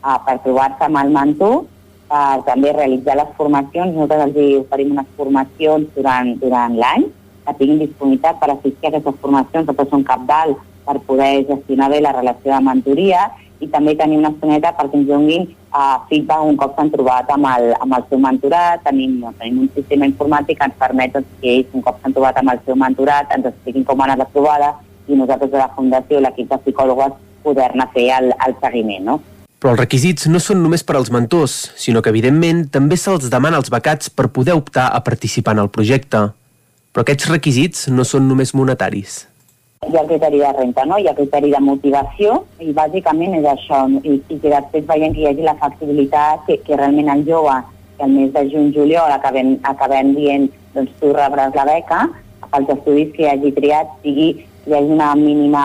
uh, 0.04 0.18
per 0.26 0.38
trobar-se 0.44 0.86
amb 0.86 1.00
el 1.02 1.12
mentor, 1.14 1.62
per 2.10 2.42
també 2.48 2.72
realitzar 2.74 3.16
les 3.20 3.36
formacions. 3.36 3.94
Nosaltres 3.94 4.26
els 4.30 4.64
oferim 4.64 4.96
unes 4.96 5.12
formacions 5.16 5.92
durant, 5.96 6.34
durant 6.42 6.74
l'any, 6.80 7.06
que 7.46 7.56
tinguin 7.58 7.84
disponibilitat 7.84 8.40
per 8.40 8.50
assistir 8.52 8.88
a 8.88 8.92
aquestes 8.94 9.22
formacions, 9.22 9.70
que 9.70 9.88
són 9.92 10.04
capdalt 10.06 10.58
per 10.86 10.98
poder 11.06 11.46
gestionar 11.48 11.90
bé 11.92 12.00
la 12.02 12.16
relació 12.16 12.52
de 12.52 12.60
mentoria 12.66 13.28
i 13.60 13.68
també 13.68 13.92
tenir 13.94 14.16
una 14.16 14.30
estoneta 14.32 14.72
perquè 14.76 14.96
ens 14.96 15.08
donin 15.08 15.42
uh, 15.46 15.98
feedback 16.08 16.46
un 16.48 16.56
cop 16.60 16.76
s'han 16.76 16.90
trobat 16.92 17.28
amb 17.34 17.48
el, 17.50 17.66
amb 17.76 17.96
el 17.98 18.06
seu 18.08 18.20
mentorat. 18.22 18.84
Tenim, 18.86 19.18
no, 19.20 19.32
tenim 19.38 19.66
un 19.66 19.72
sistema 19.74 20.08
informàtic 20.08 20.58
que 20.58 20.70
ens 20.70 20.78
permet 20.80 21.12
doncs, 21.16 21.34
que 21.42 21.56
ells, 21.56 21.74
un 21.76 21.84
cop 21.84 22.00
s'han 22.00 22.16
trobat 22.16 22.40
amb 22.40 22.54
el 22.54 22.62
seu 22.64 22.78
mentorat, 22.80 23.34
ens 23.36 23.50
expliquin 23.52 23.84
com 23.84 24.00
ha 24.00 24.08
anat 24.08 24.24
la 24.24 24.30
trobada 24.32 24.70
i 25.08 25.18
nosaltres 25.18 25.52
de 25.52 25.60
la 25.60 25.68
Fundació, 25.76 26.22
l'equip 26.24 26.48
de 26.48 26.60
psicòlogs, 26.64 27.20
poder-ne 27.44 27.86
fer 27.92 28.08
el, 28.16 28.32
el 28.46 28.56
seguiment. 28.64 29.12
No? 29.12 29.20
Però 29.60 29.74
els 29.74 29.80
requisits 29.82 30.24
no 30.32 30.40
són 30.40 30.62
només 30.64 30.82
per 30.88 30.94
als 30.96 31.10
mentors, 31.12 31.54
sinó 31.76 32.00
que, 32.00 32.08
evidentment, 32.08 32.62
també 32.72 32.96
se'ls 32.96 33.28
demana 33.28 33.58
als 33.60 33.68
becats 33.68 34.08
per 34.08 34.30
poder 34.32 34.54
optar 34.56 34.86
a 34.88 35.02
participar 35.04 35.52
en 35.52 35.60
el 35.66 35.68
projecte. 35.68 36.30
Però 36.90 37.04
aquests 37.04 37.28
requisits 37.28 37.90
no 37.92 38.06
són 38.08 38.24
només 38.30 38.54
monetaris. 38.56 39.26
Hi 39.84 39.96
ha 39.96 40.06
criteri 40.08 40.40
de 40.40 40.48
renta, 40.56 40.86
no? 40.88 40.96
hi 40.96 41.06
ha 41.08 41.16
criteri 41.16 41.52
de 41.52 41.60
motivació 41.64 42.40
i 42.60 42.72
bàsicament 42.76 43.36
és 43.38 43.46
això? 43.52 43.84
I, 44.00 44.16
i 44.16 44.40
que 44.40 44.50
després 44.52 44.88
veiem 44.88 45.12
que 45.12 45.22
hi 45.22 45.28
hagi 45.28 45.44
la 45.44 45.56
flexibilitat 45.60 46.48
que, 46.48 46.58
que 46.64 46.80
realment 46.80 47.12
el 47.12 47.24
jove 47.28 47.54
que 47.96 48.04
el 48.08 48.12
mes 48.16 48.32
de 48.32 48.42
juny-juliol 48.52 49.12
acabem, 49.12 49.54
acabem 49.68 50.12
dient 50.16 50.48
doncs 50.74 50.92
tu 51.00 51.12
rebràs 51.16 51.56
la 51.56 51.64
beca 51.68 52.02
pels 52.50 52.72
estudis 52.76 53.12
que 53.16 53.28
hagi 53.30 53.52
triat 53.56 53.92
sigui, 54.04 54.30
hi 54.66 54.76
hagi 54.76 54.94
una 54.96 55.14
mínima 55.16 55.64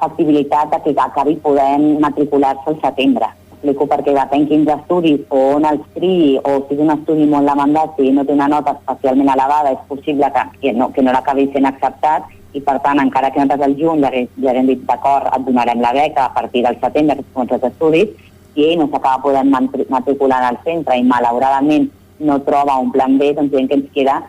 factibilitat 0.00 0.70
de 0.72 0.82
que 0.84 0.94
acabi 1.00 1.36
podent 1.42 1.98
matricular-se 2.00 2.70
al 2.72 2.78
setembre. 2.82 3.30
Explico 3.54 3.86
perquè 3.88 4.12
depèn 4.12 4.46
quins 4.50 4.70
estudis 4.74 5.20
o 5.32 5.40
on 5.56 5.64
els 5.64 5.84
triï 5.94 6.38
o 6.44 6.56
si 6.66 6.76
és 6.76 6.82
un 6.84 6.92
estudi 6.92 7.26
molt 7.30 7.48
demandat 7.48 8.00
i 8.04 8.10
no 8.12 8.24
té 8.24 8.34
una 8.36 8.48
nota 8.52 8.74
especialment 8.76 9.32
elevada 9.32 9.72
és 9.72 9.86
possible 9.88 10.28
que, 10.34 10.44
que 10.60 10.72
no, 10.76 10.90
que 10.92 11.02
no 11.02 11.14
l'acabi 11.16 11.48
sent 11.52 11.70
acceptat 11.70 12.28
i 12.54 12.60
per 12.62 12.76
tant, 12.84 13.00
encara 13.02 13.32
que 13.32 13.40
nosaltres 13.40 13.66
al 13.66 13.74
juny 13.78 14.04
ja, 14.04 14.10
ja 14.42 14.52
haguem 14.52 14.68
dit 14.70 14.84
d'acord, 14.86 15.26
et 15.26 15.46
donarem 15.46 15.80
la 15.82 15.92
beca 15.96 16.28
a 16.28 16.34
partir 16.34 16.62
del 16.62 16.76
setembre, 16.78 17.16
que 17.18 17.24
són 17.34 17.50
els 17.50 17.66
estudis, 17.70 18.12
i 18.54 18.68
ell 18.68 18.78
no 18.78 18.86
s'acaba 18.92 19.22
podent 19.24 19.50
matri- 19.50 19.86
matricular 19.90 20.42
al 20.46 20.60
centre 20.62 20.94
i 20.94 21.02
malauradament 21.02 21.88
no 22.20 22.38
troba 22.46 22.76
un 22.78 22.92
plan 22.94 23.18
B, 23.18 23.32
doncs 23.34 23.50
veiem 23.50 23.66
que 23.68 23.78
ens 23.80 23.90
queda 23.96 24.20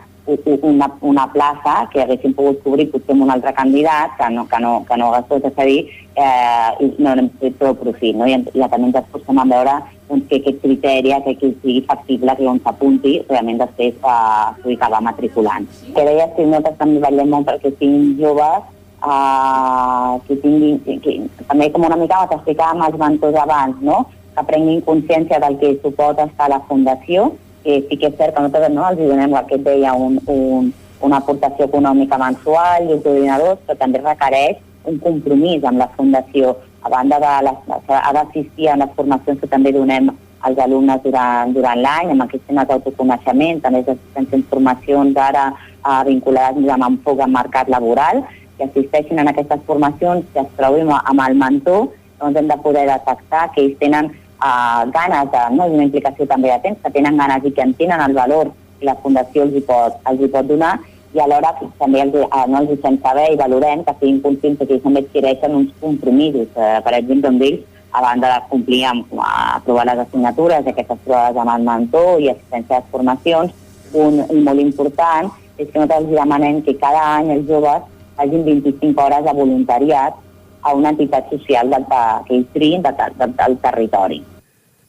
una, 0.62 0.88
una 1.00 1.26
plaça 1.32 1.88
que 1.92 2.02
haguéssim 2.02 2.34
pogut 2.34 2.62
cobrir 2.64 2.88
potser 2.90 3.14
amb 3.14 3.26
un 3.26 3.30
altre 3.30 3.52
candidat 3.54 4.16
que 4.18 4.30
no, 4.34 4.46
que 4.50 4.58
no, 4.60 4.72
que 4.88 4.96
no 4.98 5.10
hagués 5.12 5.28
pogut 5.28 5.46
accedir 5.50 5.78
eh, 6.16 6.70
i 6.82 6.88
no 6.98 7.14
n'hem 7.14 7.28
fet 7.40 7.58
prou 7.60 7.76
profit. 7.78 8.16
No? 8.16 8.26
I, 8.26 8.34
I 8.34 8.68
també 8.68 8.90
ens 8.90 8.98
esforcem 9.02 9.38
a 9.38 9.46
veure 9.52 9.76
doncs, 10.08 10.26
que 10.28 10.40
aquest 10.40 10.60
criteri, 10.62 11.14
que, 11.24 11.36
que 11.40 11.52
sigui 11.62 11.84
factible, 11.86 12.36
que 12.36 12.48
on 12.50 12.60
s'apunti, 12.64 13.14
realment 13.30 13.62
després 13.62 13.94
eh, 13.94 14.48
pugui 14.62 14.78
acabar 14.78 15.02
matriculant. 15.06 15.68
Que 15.94 16.08
deies 16.10 16.34
que 16.36 16.48
nosaltres 16.48 16.80
també 16.82 17.02
vetllem 17.06 17.32
molt 17.34 17.48
perquè 17.50 17.72
siguin 17.76 18.12
joves 18.20 18.66
eh, 19.06 20.12
que 20.26 20.36
tinguin, 20.42 20.78
que, 20.84 21.00
que, 21.06 21.18
també 21.46 21.70
com 21.72 21.86
una 21.86 21.98
mica 22.00 22.24
t'explicàvem 22.30 22.86
els 22.88 23.00
mentors 23.02 23.42
abans, 23.46 23.82
no? 23.82 24.04
que 24.36 24.44
prenguin 24.44 24.82
consciència 24.84 25.40
del 25.40 25.56
que 25.62 25.76
suposa 25.80 26.26
estar 26.26 26.50
a 26.50 26.56
la 26.56 26.64
Fundació, 26.68 27.30
que 27.66 27.80
sí 27.88 27.98
que 27.98 28.12
és 28.12 28.18
cert 28.18 28.36
que 28.36 28.42
nosaltres 28.44 28.74
no, 28.74 28.84
els 28.86 29.00
donem 29.02 29.34
el 29.34 29.46
que 29.50 29.58
et 29.58 29.64
deia 29.66 29.94
un, 29.98 30.20
un, 30.30 30.70
una 31.02 31.18
aportació 31.18 31.66
econòmica 31.66 32.18
mensual 32.22 32.86
i 32.86 32.94
uns 32.94 33.08
ordinadors, 33.10 33.58
però 33.66 33.78
també 33.80 34.02
requereix 34.04 34.62
un 34.86 35.00
compromís 35.02 35.66
amb 35.66 35.82
la 35.82 35.90
Fundació. 35.96 36.54
A 36.86 36.92
banda 36.92 37.18
de 37.18 37.32
les, 37.48 37.90
ha 37.90 38.12
d'assistir 38.14 38.70
a 38.70 38.78
les 38.78 38.92
formacions 38.94 39.40
que 39.42 39.50
també 39.50 39.72
donem 39.74 40.12
als 40.46 40.58
alumnes 40.62 41.02
durant, 41.02 41.50
durant 41.56 41.80
l'any, 41.82 42.12
amb 42.14 42.22
aquests 42.22 42.46
temes 42.46 42.68
d'autoconeixement, 42.68 43.62
també 43.64 43.82
assistència 43.82 44.38
en 44.38 44.44
formacions 44.50 45.18
ara 45.18 45.48
eh, 45.50 46.02
vinculades 46.06 46.70
amb 46.76 46.88
enfoc 46.92 47.24
al 47.24 47.34
mercat 47.34 47.72
laboral, 47.72 48.22
que 48.56 48.68
assisteixin 48.68 49.18
en 49.18 49.32
aquestes 49.32 49.64
formacions, 49.66 50.28
que 50.32 50.44
es 50.44 50.52
trobin 50.60 50.92
amb 50.94 51.24
el 51.26 51.34
mentor, 51.42 51.88
doncs 52.20 52.38
hem 52.38 52.46
de 52.48 52.56
poder 52.62 52.86
detectar 52.88 53.48
que 53.52 53.64
ells 53.64 53.80
tenen 53.82 54.12
uh, 54.40 54.82
ganes, 54.92 55.30
de, 55.32 55.42
no 55.56 55.68
una 55.72 55.86
implicació 55.86 56.26
també 56.26 56.52
de 56.52 56.58
temps, 56.64 56.82
que 56.82 56.92
tenen 56.94 57.16
ganes 57.20 57.44
i 57.44 57.52
que 57.52 57.64
entenen 57.64 58.00
el 58.00 58.14
valor 58.16 58.52
que 58.78 58.88
la 58.88 58.96
Fundació 59.02 59.46
els 59.46 59.56
hi 59.56 59.64
pot, 59.68 59.96
els 60.10 60.20
hi 60.20 60.28
pot 60.32 60.48
donar. 60.48 60.76
I 61.16 61.22
alhora 61.22 61.54
també 61.78 62.02
els, 62.02 62.18
uh, 62.26 62.44
no 62.50 62.60
els 62.60 62.74
hi 62.74 62.98
saber 63.02 63.30
i 63.32 63.40
valorem 63.40 63.84
que 63.84 63.96
siguin 64.00 64.20
conscients 64.24 64.60
que 64.60 64.74
ells 64.74 64.84
també 64.84 65.04
adquireixen 65.04 65.56
uns 65.56 65.72
compromisos, 65.80 66.48
uh, 66.56 66.80
per 66.84 66.94
exemple, 66.98 67.32
amb 67.32 67.42
ells, 67.48 67.64
a 67.96 68.02
banda 68.04 68.28
de 68.28 68.40
complir 68.50 68.84
amb 68.84 69.06
aprovar 69.24 69.86
les 69.88 70.02
assignatures, 70.04 70.66
aquestes 70.66 70.98
trobades 71.04 71.38
amb 71.40 71.52
el 71.54 71.62
mentor 71.64 72.20
i 72.20 72.28
assistència 72.28 72.82
les 72.82 72.90
formacions, 72.92 73.54
un, 73.96 74.20
un 74.28 74.42
molt 74.44 74.60
important 74.60 75.30
és 75.56 75.70
que 75.70 75.80
nosaltres 75.80 76.12
demanem 76.12 76.60
que 76.66 76.76
cada 76.76 77.00
any 77.16 77.30
els 77.32 77.46
joves 77.48 77.86
hagin 78.20 78.44
25 78.44 79.00
hores 79.00 79.24
de 79.24 79.34
voluntariat 79.38 80.18
a 80.66 80.74
una 80.74 80.90
entitat 80.94 81.28
social 81.30 81.70
del, 81.70 81.84
de, 81.90 82.00
que 82.26 82.40
ells 82.40 82.48
triïn 82.54 82.82
del, 82.82 82.96
del, 83.20 83.36
del 83.38 83.60
territori. 83.62 84.22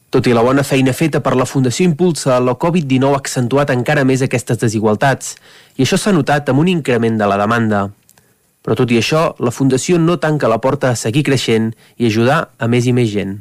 Tot 0.08 0.24
i 0.24 0.32
la 0.32 0.40
bona 0.40 0.62
feina 0.64 0.94
feta 0.96 1.20
per 1.20 1.34
la 1.36 1.44
Fundació 1.44 1.84
Impulsa, 1.84 2.38
la 2.40 2.54
Covid-19 2.56 3.12
ha 3.12 3.18
accentuat 3.20 3.68
encara 3.74 4.06
més 4.08 4.22
aquestes 4.24 4.56
desigualtats, 4.62 5.34
i 5.76 5.84
això 5.84 5.98
s'ha 6.00 6.14
notat 6.16 6.48
amb 6.48 6.62
un 6.62 6.70
increment 6.72 7.18
de 7.20 7.28
la 7.28 7.36
demanda. 7.36 7.82
Però 8.64 8.76
tot 8.78 8.88
i 8.88 8.98
això, 9.02 9.34
la 9.44 9.52
Fundació 9.52 10.00
no 10.00 10.16
tanca 10.16 10.48
la 10.48 10.58
porta 10.64 10.94
a 10.94 10.96
seguir 10.96 11.26
creixent 11.28 11.74
i 12.00 12.08
ajudar 12.08 12.40
a 12.58 12.70
més 12.72 12.88
i 12.88 12.96
més 12.96 13.12
gent. 13.12 13.36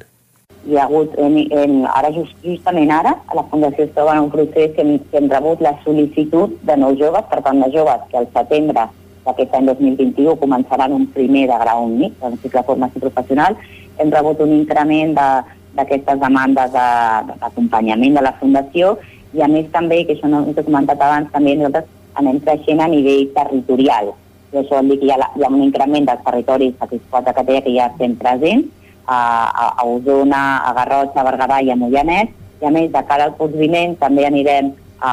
Hi 0.68 0.76
ha 0.76 0.84
hagut, 0.90 1.16
en, 1.24 1.40
en, 1.56 1.80
ara 1.88 2.12
just, 2.12 2.36
justament 2.44 2.92
ara, 2.92 3.16
a 3.16 3.40
la 3.40 3.48
Fundació 3.48 3.88
es 3.88 3.96
troba 3.96 4.18
en 4.18 4.28
un 4.28 4.32
procés 4.36 4.76
que 4.76 4.84
hem, 4.84 4.98
que 5.08 5.22
hem 5.22 5.32
rebut 5.32 5.64
la 5.64 5.78
sol·licitud 5.88 6.60
de 6.68 6.78
nous 6.84 7.00
joves, 7.00 7.32
per 7.32 7.40
tant 7.48 7.64
de 7.64 7.72
joves 7.72 8.04
que 8.12 8.20
al 8.20 8.28
setembre 8.36 8.90
d'aquest 9.28 9.54
any 9.60 9.66
2021 9.68 10.38
començaran 10.40 10.94
un 10.96 11.06
primer 11.14 11.46
de 11.52 11.58
grau 11.66 11.84
únic, 11.86 12.16
un 12.24 12.38
cicle 12.42 12.62
de 12.62 12.68
formació 12.72 13.02
professional. 13.04 13.58
Hem 14.00 14.12
rebut 14.14 14.40
un 14.46 14.54
increment 14.62 15.14
de- 15.20 15.44
d'aquestes 15.78 16.20
demandes 16.20 16.72
de- 16.74 17.36
d'acompanyament 17.42 18.16
de 18.18 18.22
la 18.26 18.34
Fundació 18.40 18.96
i 19.34 19.42
a 19.44 19.48
més 19.48 19.68
també, 19.72 20.06
que 20.08 20.16
això 20.16 20.28
no 20.32 20.42
us 20.48 20.58
he 20.58 20.64
comentat 20.64 21.02
abans, 21.02 21.32
també 21.32 21.56
nosaltres 21.56 21.86
anem 22.16 22.40
creixent 22.40 22.80
a 22.82 22.88
nivell 22.88 23.28
territorial. 23.36 24.14
I 24.54 24.58
això 24.64 24.80
vol 24.80 24.90
dir 24.90 25.00
que 25.00 25.06
hi 25.06 25.12
ha, 25.12 25.18
la, 25.22 25.28
hi 25.36 25.44
ha 25.44 25.50
un 25.52 25.62
increment 25.62 26.06
dels 26.08 26.24
territoris 26.26 26.74
satisfats 26.80 27.34
que 27.36 27.44
deia 27.44 27.62
que 27.62 27.74
ja 27.76 27.88
estem 27.92 28.16
presents, 28.16 28.66
a, 29.06 29.18
a, 29.64 29.66
a 29.78 29.86
Osona, 29.86 30.42
a 30.68 30.74
Garrotxa, 30.74 31.22
a 31.22 31.28
Berguedà 31.28 31.62
i 31.64 31.70
a 31.72 31.76
Moianès, 31.76 32.30
i 32.62 32.66
a 32.66 32.72
més 32.74 32.90
de 32.92 33.04
cara 33.08 33.28
al 33.28 33.36
curs 33.38 33.54
vinent 33.56 33.94
també 34.00 34.26
anirem 34.26 34.72
a, 35.00 35.12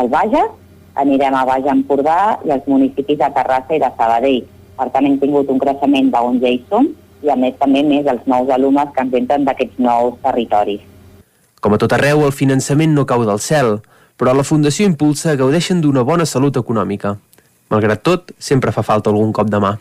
al 0.00 0.08
Bages, 0.08 0.48
anirem 1.02 1.34
a 1.36 1.44
Baix 1.48 1.66
Empordà 1.70 2.38
i 2.46 2.52
als 2.54 2.68
municipis 2.70 3.18
de 3.20 3.30
Terrassa 3.36 3.76
i 3.76 3.82
de 3.82 3.90
Sabadell. 3.96 4.44
Per 4.76 4.88
tant, 4.92 5.06
hem 5.08 5.18
tingut 5.20 5.50
un 5.52 5.60
creixement 5.60 6.10
d'on 6.12 6.40
ja 6.42 6.52
hi 6.52 6.60
som 6.68 6.88
i 7.24 7.32
a 7.32 7.36
més 7.40 7.56
també 7.60 7.82
més 7.86 8.06
els 8.06 8.26
nous 8.28 8.50
alumnes 8.52 8.92
que 8.94 9.04
ens 9.04 9.14
entren 9.20 9.46
d'aquests 9.46 9.80
nous 9.82 10.18
territoris. 10.24 10.82
Com 11.60 11.74
a 11.74 11.80
tot 11.80 11.94
arreu, 11.96 12.24
el 12.26 12.36
finançament 12.36 12.92
no 12.94 13.06
cau 13.08 13.24
del 13.26 13.40
cel, 13.40 13.78
però 14.20 14.34
la 14.36 14.44
Fundació 14.46 14.86
Impulsa 14.88 15.36
gaudeixen 15.36 15.80
d'una 15.84 16.04
bona 16.04 16.26
salut 16.28 16.56
econòmica. 16.60 17.16
Malgrat 17.72 18.04
tot, 18.06 18.32
sempre 18.38 18.72
fa 18.72 18.84
falta 18.86 19.10
algun 19.10 19.32
cop 19.34 19.50
de 19.50 19.60
mà. 19.60 19.74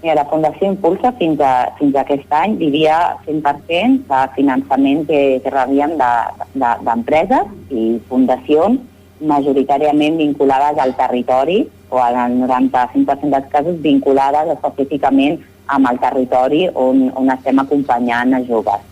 Mira, 0.00 0.16
la 0.16 0.24
Fundació 0.30 0.70
Impulsa 0.72 1.12
fins, 1.18 1.40
a, 1.44 1.70
fins 1.78 1.94
a 1.94 2.02
aquest 2.02 2.32
any 2.32 2.56
vivia 2.56 2.96
100% 3.26 4.06
de 4.08 4.20
finançament 4.36 5.04
que, 5.08 5.20
que 5.44 5.52
rebíem 5.52 5.98
d'empreses 6.00 7.44
de, 7.44 7.58
de, 7.68 7.76
i 7.76 8.00
fundacions 8.08 8.80
majoritàriament 9.20 10.16
vinculades 10.18 10.78
al 10.78 10.94
territori 10.96 11.62
o 11.90 12.00
en 12.00 12.18
el 12.24 12.36
95% 12.42 13.30
dels 13.34 13.48
casos 13.52 13.80
vinculades 13.82 14.52
específicament 14.54 15.40
amb 15.66 15.90
el 15.90 15.98
territori 16.02 16.66
on, 16.74 17.08
on 17.14 17.30
estem 17.34 17.58
acompanyant 17.62 18.34
a 18.34 18.42
joves. 18.46 18.86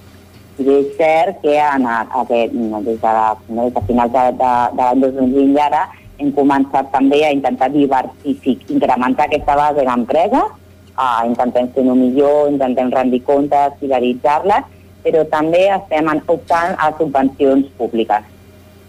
I 0.58 0.66
és 0.74 0.94
cert 0.98 1.38
que 1.42 1.54
en 1.54 1.86
aquest, 1.86 2.54
des, 2.54 2.98
de, 3.02 3.12
des 3.54 3.74
de 3.74 3.82
finals 3.86 4.14
de, 4.14 4.24
de, 4.40 4.52
de 4.74 4.86
l'any 4.86 5.02
2020 5.04 5.54
i 5.54 5.60
ara 5.62 5.84
hem 6.18 6.32
començat 6.34 6.88
també 6.90 7.22
a 7.24 7.34
intentar 7.34 7.70
diversificar, 7.70 8.74
incrementar 8.74 9.28
aquesta 9.28 9.54
base 9.58 9.84
d'empresa, 9.86 10.40
uh, 10.98 11.20
intentem 11.28 11.70
fer-ho 11.74 11.94
millor, 11.94 12.50
intentem 12.50 12.90
rendir 12.94 13.22
comptes, 13.26 13.78
fidelitzar-les, 13.82 14.66
però 15.04 15.22
també 15.30 15.62
estem 15.76 16.10
optant 16.26 16.74
a 16.74 16.90
subvencions 16.98 17.70
públiques, 17.78 18.26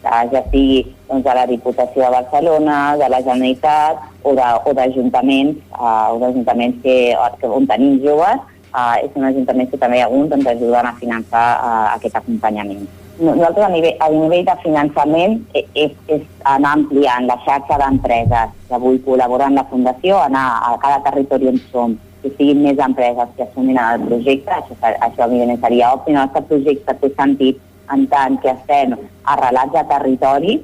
ja 0.04 0.44
sigui 0.52 0.86
doncs, 1.10 1.24
de 1.26 1.34
la 1.36 1.48
Diputació 1.50 2.06
de 2.06 2.14
Barcelona, 2.16 2.78
de 3.02 3.10
la 3.10 3.20
Generalitat 3.26 4.06
o 4.24 4.36
d'ajuntaments 4.36 5.60
o 5.80 6.16
d'ajuntaments 6.22 6.82
que, 6.84 6.96
que, 7.42 7.48
on 7.48 7.68
tenim 7.68 8.00
joves, 8.06 8.40
uh, 8.72 8.96
són 9.14 9.28
ajuntaments 9.32 9.72
que 9.72 9.82
també 9.82 10.02
alguns 10.04 10.32
ens 10.32 10.48
ajuden 10.56 10.90
a 10.90 10.96
finançar 11.02 11.46
uh, 11.60 11.86
aquest 11.98 12.16
acompanyament 12.22 12.88
nosaltres 13.20 13.66
a 13.66 13.70
nivell, 13.70 13.96
a 14.00 14.10
nivell 14.10 14.46
de 14.48 14.56
finançament 14.64 15.34
és, 15.54 15.96
és 16.08 16.22
anar 16.48 16.76
ampliant 16.78 17.28
la 17.28 17.36
xarxa 17.46 17.78
d'empreses 17.82 18.54
que 18.68 18.78
avui 18.78 19.00
col·laboren 19.04 19.52
amb 19.52 19.60
la 19.60 19.66
Fundació, 19.72 20.22
anar 20.24 20.46
a 20.64 20.78
cada 20.80 21.02
territori 21.10 21.50
on 21.52 21.60
som, 21.72 21.98
que 22.24 22.32
siguin 22.38 22.64
més 22.64 22.80
empreses 22.84 23.34
que 23.36 23.46
assumin 23.46 23.80
el 23.80 24.06
projecte, 24.08 24.56
això, 24.56 24.76
això 25.08 25.28
evidentment 25.28 25.62
seria 25.64 25.92
òptim. 25.96 26.16
El 26.16 26.22
nostre 26.22 26.46
projecte 26.52 26.96
té 27.02 27.12
sentit 27.16 27.60
en 27.94 28.06
tant 28.12 28.38
que 28.44 28.52
estem 28.54 28.96
arrelats 29.34 29.76
a 29.76 29.86
territori, 29.90 30.60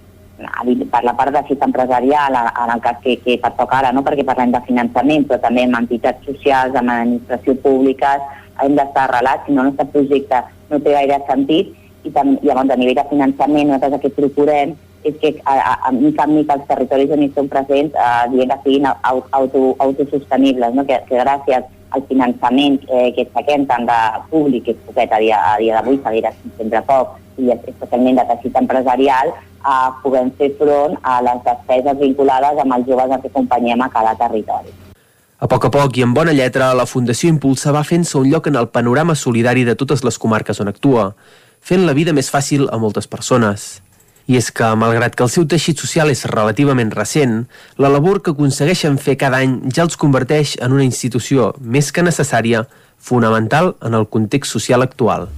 per 0.92 1.02
la 1.04 1.14
part 1.16 1.32
de 1.32 1.42
fit 1.48 1.62
empresarial, 1.64 2.36
en 2.36 2.74
el 2.74 2.82
cas 2.84 2.98
que, 3.04 3.16
que 3.24 3.38
pertoca 3.42 3.80
ara, 3.80 3.92
no? 3.96 4.04
perquè 4.04 4.26
parlem 4.28 4.52
de 4.52 4.62
finançament, 4.68 5.24
però 5.30 5.40
també 5.44 5.64
amb 5.64 5.80
entitats 5.80 6.26
socials, 6.28 6.76
amb 6.76 6.92
administració 6.92 7.56
públiques, 7.64 8.26
hem 8.64 8.76
d'estar 8.76 9.08
arrelats, 9.08 9.46
si 9.46 9.56
no 9.56 9.64
el 9.64 9.72
nostre 9.72 9.88
projecte 9.94 10.42
no 10.70 10.80
té 10.80 10.96
gaire 10.98 11.22
sentit, 11.30 11.72
i 12.06 12.12
tam, 12.14 12.36
llavors 12.44 12.70
a 12.70 12.78
nivell 12.80 13.00
de 13.00 13.08
finançament 13.10 13.72
nosaltres 13.72 13.98
el 13.98 14.04
que 14.04 14.18
procurem 14.20 14.76
és 15.06 15.16
que 15.22 15.32
a, 15.46 15.54
a, 15.54 15.74
a 15.88 15.92
mica 15.94 16.26
en 16.26 16.36
mica 16.36 16.58
els 16.58 16.68
territoris 16.68 17.12
on 17.14 17.24
hi 17.24 17.32
som 17.36 17.50
presents 17.52 17.94
eh, 17.94 18.24
diguem 18.32 18.52
que 18.52 18.60
siguin 18.64 18.88
auto, 18.90 19.64
autosostenibles, 19.86 20.74
no? 20.74 20.86
que, 20.88 20.98
que 21.10 21.20
gràcies 21.22 21.68
al 21.96 22.06
finançament 22.10 22.80
eh, 22.90 23.12
que 23.16 23.28
saquem 23.34 23.68
tant 23.70 23.86
de 23.88 24.00
públic, 24.32 24.66
que 24.66 24.74
és 24.76 24.88
poquet 24.88 25.14
a 25.14 25.22
dia, 25.22 25.42
a 25.54 25.60
dia 25.62 25.78
d'avui, 25.78 26.00
seguirà 26.04 26.34
sempre 26.58 26.82
poc, 26.88 27.20
i 27.38 27.52
especialment 27.54 28.20
de 28.20 28.26
teixit 28.32 28.58
empresarial, 28.64 29.32
eh, 29.62 29.90
puguem 30.02 30.34
fer 30.40 30.52
front 30.60 30.98
a 31.04 31.20
les 31.28 31.46
despeses 31.46 32.02
vinculades 32.02 32.66
amb 32.66 32.80
els 32.80 32.90
joves 32.90 33.22
que 33.22 33.32
acompanyem 33.32 33.86
a 33.86 33.92
cada 33.94 34.18
territori. 34.26 34.74
A 35.36 35.48
poc 35.52 35.66
a 35.68 35.70
poc 35.72 35.98
i 36.00 36.04
amb 36.06 36.16
bona 36.16 36.34
lletra, 36.34 36.74
la 36.74 36.88
Fundació 36.88 37.30
Impulsa 37.30 37.74
va 37.76 37.84
fent-se 37.84 38.18
un 38.18 38.30
lloc 38.32 38.48
en 38.48 38.56
el 38.56 38.70
panorama 38.72 39.16
solidari 39.20 39.66
de 39.68 39.76
totes 39.76 40.04
les 40.08 40.18
comarques 40.18 40.62
on 40.64 40.72
actua 40.72 41.10
fent 41.66 41.84
la 41.86 41.96
vida 41.98 42.14
més 42.14 42.30
fàcil 42.32 42.70
a 42.72 42.78
moltes 42.80 43.10
persones. 43.10 43.82
I 44.26 44.40
és 44.40 44.50
que, 44.50 44.72
malgrat 44.74 45.14
que 45.14 45.22
el 45.26 45.30
seu 45.30 45.46
teixit 45.46 45.78
social 45.82 46.10
és 46.10 46.26
relativament 46.32 46.90
recent, 46.96 47.44
la 47.78 47.92
labor 47.94 48.24
que 48.26 48.34
aconsegueixen 48.34 48.98
fer 48.98 49.20
cada 49.22 49.44
any 49.46 49.60
ja 49.70 49.86
els 49.86 50.00
converteix 50.02 50.56
en 50.66 50.74
una 50.74 50.88
institució 50.88 51.52
més 51.62 51.92
que 51.94 52.06
necessària, 52.06 52.66
fonamental 52.98 53.76
en 53.86 53.94
el 53.94 54.10
context 54.10 54.58
social 54.58 54.82
actual. 54.82 55.30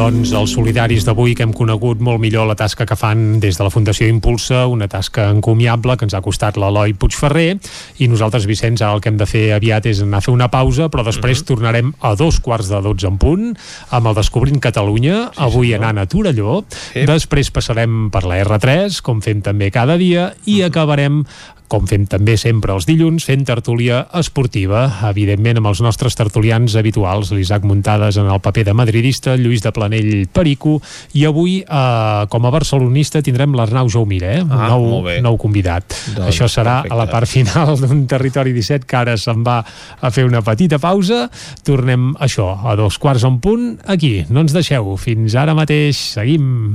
Doncs 0.00 0.30
els 0.32 0.54
solidaris 0.56 1.04
d'avui 1.04 1.34
que 1.36 1.44
hem 1.44 1.50
conegut 1.52 2.00
molt 2.00 2.22
millor 2.22 2.46
la 2.48 2.54
tasca 2.56 2.86
que 2.88 2.96
fan 2.96 3.34
des 3.42 3.58
de 3.58 3.64
la 3.66 3.72
Fundació 3.74 4.06
Impulsa, 4.08 4.62
una 4.72 4.86
tasca 4.88 5.26
encomiable 5.28 5.98
que 6.00 6.06
ens 6.06 6.14
ha 6.16 6.22
costat 6.24 6.56
l'Eloi 6.56 6.94
Puigferrer 6.96 7.58
i 8.00 8.08
nosaltres, 8.08 8.46
Vicenç, 8.48 8.80
el 8.80 9.02
que 9.04 9.12
hem 9.12 9.18
de 9.20 9.28
fer 9.28 9.42
aviat 9.58 9.90
és 9.90 10.00
anar 10.00 10.22
a 10.22 10.24
fer 10.24 10.32
una 10.32 10.48
pausa, 10.48 10.88
però 10.88 11.04
després 11.04 11.36
uh 11.36 11.42
mhm. 11.42 11.44
-huh. 11.44 11.48
tornarem 11.52 11.92
a 12.00 12.14
dos 12.14 12.40
quarts 12.40 12.70
de 12.72 12.80
dotze 12.80 13.08
en 13.08 13.18
punt 13.18 13.58
amb 13.90 14.06
el 14.06 14.14
Descobrint 14.14 14.58
Catalunya, 14.58 15.32
sí, 15.34 15.36
avui 15.36 15.68
senyor. 15.68 15.84
anant 15.84 15.98
a 15.98 16.06
Torelló, 16.06 16.64
sí. 16.70 17.04
després 17.04 17.50
passarem 17.50 18.08
per 18.10 18.24
la 18.24 18.40
R3, 18.40 19.02
com 19.02 19.20
fem 19.20 19.42
també 19.42 19.70
cada 19.70 19.98
dia, 19.98 20.32
i 20.46 20.52
uh 20.52 20.56
mhm. 20.56 20.62
-huh. 20.62 20.66
acabarem 20.66 21.24
com 21.70 21.86
fem 21.86 22.02
també 22.10 22.34
sempre 22.40 22.74
els 22.74 22.86
dilluns, 22.88 23.24
fent 23.28 23.44
tertúlia 23.46 24.02
esportiva, 24.18 24.82
evidentment 25.10 25.60
amb 25.60 25.70
els 25.70 25.80
nostres 25.84 26.16
tertulians 26.18 26.74
habituals, 26.78 27.30
l'Isaac 27.36 27.64
Muntades 27.68 28.18
en 28.18 28.30
el 28.30 28.40
paper 28.42 28.64
de 28.66 28.74
madridista, 28.74 29.36
Lluís 29.38 29.62
de 29.62 29.70
Planell 29.74 30.26
Perico, 30.34 30.80
i 31.14 31.24
avui, 31.28 31.60
eh, 31.62 32.26
com 32.32 32.46
a 32.46 32.50
barcelonista, 32.50 33.22
tindrem 33.22 33.54
l'Arnau 33.54 33.90
Jaumira, 33.92 34.32
eh? 34.40 34.44
Ah, 34.50 34.66
nou, 34.72 35.04
nou 35.22 35.38
convidat. 35.38 35.94
Doncs, 36.16 36.26
Això 36.32 36.48
serà 36.50 36.80
perfecte. 36.80 36.94
a 36.94 36.98
la 36.98 37.06
part 37.10 37.30
final 37.30 37.76
d'un 37.82 38.06
Territori 38.10 38.54
17, 38.56 38.88
que 38.90 38.98
ara 38.98 39.16
se'n 39.20 39.44
va 39.46 39.60
a 39.62 40.10
fer 40.10 40.26
una 40.26 40.42
petita 40.42 40.80
pausa. 40.82 41.28
Tornem, 41.66 42.10
això, 42.18 42.50
a 42.66 42.74
dos 42.78 42.98
quarts 42.98 43.24
en 43.28 43.38
punt, 43.40 43.70
aquí. 43.86 44.24
No 44.28 44.42
ens 44.42 44.56
deixeu. 44.56 44.96
Fins 44.98 45.38
ara 45.38 45.54
mateix. 45.54 46.00
Seguim. 46.16 46.74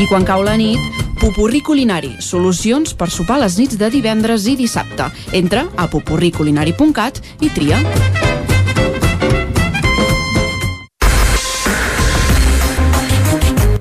I 0.00 0.06
quan 0.08 0.24
cau 0.24 0.42
la 0.46 0.56
nit, 0.56 1.00
Pupurri 1.20 1.60
Culinari, 1.60 2.14
solucions 2.24 2.94
per 2.96 3.10
sopar 3.12 3.36
les 3.42 3.58
nits 3.60 3.76
de 3.76 3.90
divendres 3.92 4.46
i 4.48 4.56
dissabte. 4.56 5.10
Entra 5.36 5.66
a 5.76 5.84
pupurriculinari.cat 5.92 7.20
i 7.44 7.52
tria. 7.52 7.80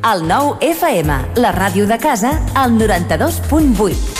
El 0.09 0.23
nou 0.27 0.55
FM, 0.65 1.19
la 1.39 1.55
ràdio 1.55 1.87
de 1.87 1.99
casa, 2.01 2.33
al 2.57 2.75
92.8. 2.75 4.18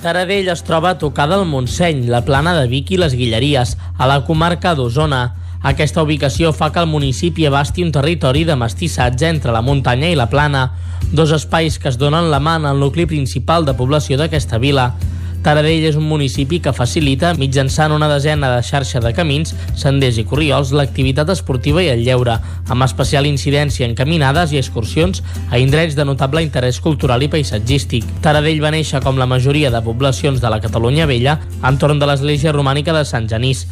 Taradell 0.00 0.48
es 0.48 0.62
troba 0.64 0.94
tocada 0.96 1.36
al 1.36 1.44
Montseny, 1.44 2.06
la 2.08 2.22
plana 2.24 2.54
de 2.56 2.64
Vic 2.70 2.94
i 2.94 2.96
les 2.96 3.12
Guilleries, 3.12 3.74
a 4.00 4.06
la 4.08 4.22
comarca 4.24 4.72
d'Osona. 4.74 5.20
Aquesta 5.60 6.00
ubicació 6.00 6.54
fa 6.56 6.70
que 6.72 6.80
el 6.80 6.88
municipi 6.88 7.44
abasti 7.44 7.84
un 7.84 7.92
territori 7.92 8.46
de 8.48 8.56
mestissatge 8.56 9.28
entre 9.28 9.52
la 9.52 9.60
muntanya 9.60 10.08
i 10.08 10.16
la 10.16 10.30
plana, 10.32 10.70
dos 11.12 11.34
espais 11.36 11.76
que 11.78 11.92
es 11.92 12.00
donen 12.00 12.30
la 12.32 12.40
mà 12.40 12.56
en 12.56 12.64
el 12.70 12.80
nucli 12.80 13.04
principal 13.04 13.68
de 13.68 13.76
població 13.76 14.16
d'aquesta 14.16 14.56
vila. 14.56 14.94
Taradell 15.40 15.86
és 15.88 15.96
un 15.96 16.04
municipi 16.04 16.58
que 16.60 16.72
facilita, 16.76 17.32
mitjançant 17.40 17.94
una 17.94 18.10
desena 18.10 18.50
de 18.52 18.60
xarxa 18.66 19.00
de 19.00 19.14
camins, 19.16 19.54
senders 19.78 20.18
i 20.20 20.26
corriols, 20.28 20.74
l'activitat 20.76 21.32
esportiva 21.32 21.80
i 21.80 21.88
el 21.88 22.04
lleure, 22.04 22.34
amb 22.68 22.84
especial 22.84 23.24
incidència 23.24 23.88
en 23.88 23.96
caminades 23.96 24.52
i 24.52 24.60
excursions 24.60 25.22
a 25.48 25.58
indrets 25.58 25.96
de 25.96 26.04
notable 26.04 26.44
interès 26.44 26.80
cultural 26.84 27.24
i 27.24 27.30
paisatgístic. 27.32 28.04
Taradell 28.20 28.60
va 28.60 28.74
néixer 28.74 29.00
com 29.00 29.16
la 29.16 29.28
majoria 29.30 29.72
de 29.72 29.80
poblacions 29.80 30.44
de 30.44 30.52
la 30.52 30.60
Catalunya 30.60 31.08
Vella 31.08 31.38
entorn 31.64 31.98
de 31.98 32.10
l'església 32.10 32.52
romànica 32.52 32.92
de 32.92 33.06
Sant 33.08 33.28
Genís. 33.30 33.64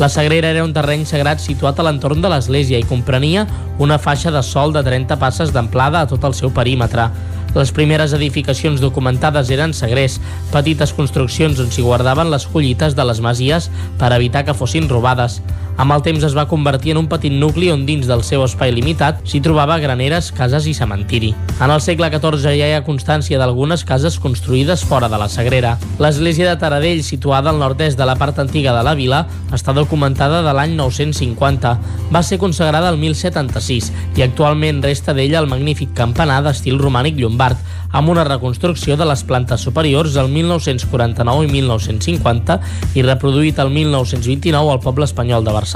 La 0.00 0.08
Sagrera 0.08 0.48
era 0.48 0.64
un 0.64 0.72
terreny 0.72 1.02
sagrat 1.04 1.42
situat 1.44 1.76
a 1.76 1.84
l'entorn 1.84 2.22
de 2.24 2.30
l'església 2.32 2.78
i 2.80 2.86
comprenia 2.88 3.44
una 3.76 3.98
faixa 4.00 4.32
de 4.32 4.40
sol 4.40 4.72
de 4.72 4.80
30 4.86 5.20
passes 5.20 5.52
d'amplada 5.52 6.00
a 6.00 6.08
tot 6.08 6.24
el 6.24 6.32
seu 6.32 6.48
perímetre. 6.56 7.10
Les 7.50 7.72
primeres 7.74 8.12
edificacions 8.14 8.78
documentades 8.78 9.48
eren 9.50 9.72
sagrers, 9.74 10.20
petites 10.52 10.92
construccions 10.94 11.58
on 11.58 11.72
s'hi 11.74 11.82
guardaven 11.82 12.30
les 12.30 12.46
collites 12.46 12.94
de 12.94 13.06
les 13.08 13.18
masies 13.24 13.66
per 13.98 14.12
evitar 14.14 14.44
que 14.46 14.54
fossin 14.54 14.86
robades. 14.88 15.40
Amb 15.80 15.94
el 15.94 16.02
temps 16.04 16.24
es 16.26 16.34
va 16.36 16.42
convertir 16.44 16.92
en 16.92 16.98
un 17.00 17.06
petit 17.08 17.32
nucli 17.32 17.70
on 17.72 17.86
dins 17.88 18.04
del 18.04 18.20
seu 18.28 18.42
espai 18.44 18.68
limitat 18.76 19.22
s'hi 19.24 19.38
trobava 19.40 19.78
graneres, 19.80 20.26
cases 20.36 20.66
i 20.68 20.74
cementiri. 20.76 21.30
En 21.56 21.72
el 21.72 21.80
segle 21.80 22.10
XIV 22.12 22.52
ja 22.58 22.68
hi 22.68 22.74
ha 22.76 22.82
constància 22.84 23.38
d'algunes 23.40 23.86
cases 23.88 24.18
construïdes 24.20 24.84
fora 24.84 25.08
de 25.08 25.16
la 25.16 25.30
Sagrera. 25.32 25.78
L'església 25.96 26.50
de 26.50 26.60
Taradell, 26.60 27.00
situada 27.00 27.48
al 27.48 27.62
nord-est 27.62 27.96
de 27.96 28.04
la 28.04 28.18
part 28.20 28.42
antiga 28.44 28.76
de 28.76 28.84
la 28.84 28.92
vila, 28.98 29.22
està 29.56 29.72
documentada 29.72 30.42
de 30.44 30.52
l'any 30.52 30.76
950. 30.76 31.72
Va 32.12 32.22
ser 32.28 32.36
consagrada 32.44 32.92
el 32.92 33.00
1076 33.00 33.88
i 34.20 34.26
actualment 34.28 34.84
resta 34.84 35.16
d'ella 35.16 35.40
el 35.40 35.48
magnífic 35.48 35.96
campanar 35.96 36.42
d'estil 36.44 36.76
romànic 36.76 37.16
llombard, 37.16 37.56
amb 37.90 38.12
una 38.12 38.22
reconstrucció 38.28 39.00
de 39.00 39.08
les 39.08 39.24
plantes 39.24 39.64
superiors 39.64 40.12
del 40.14 40.28
1949 40.28 41.48
i 41.48 41.50
1950 41.56 42.60
i 42.94 43.02
reproduït 43.08 43.58
el 43.58 43.72
1929 43.74 44.76
al 44.76 44.84
poble 44.84 45.08
espanyol 45.08 45.40
de 45.42 45.50
Barcelona. 45.56 45.69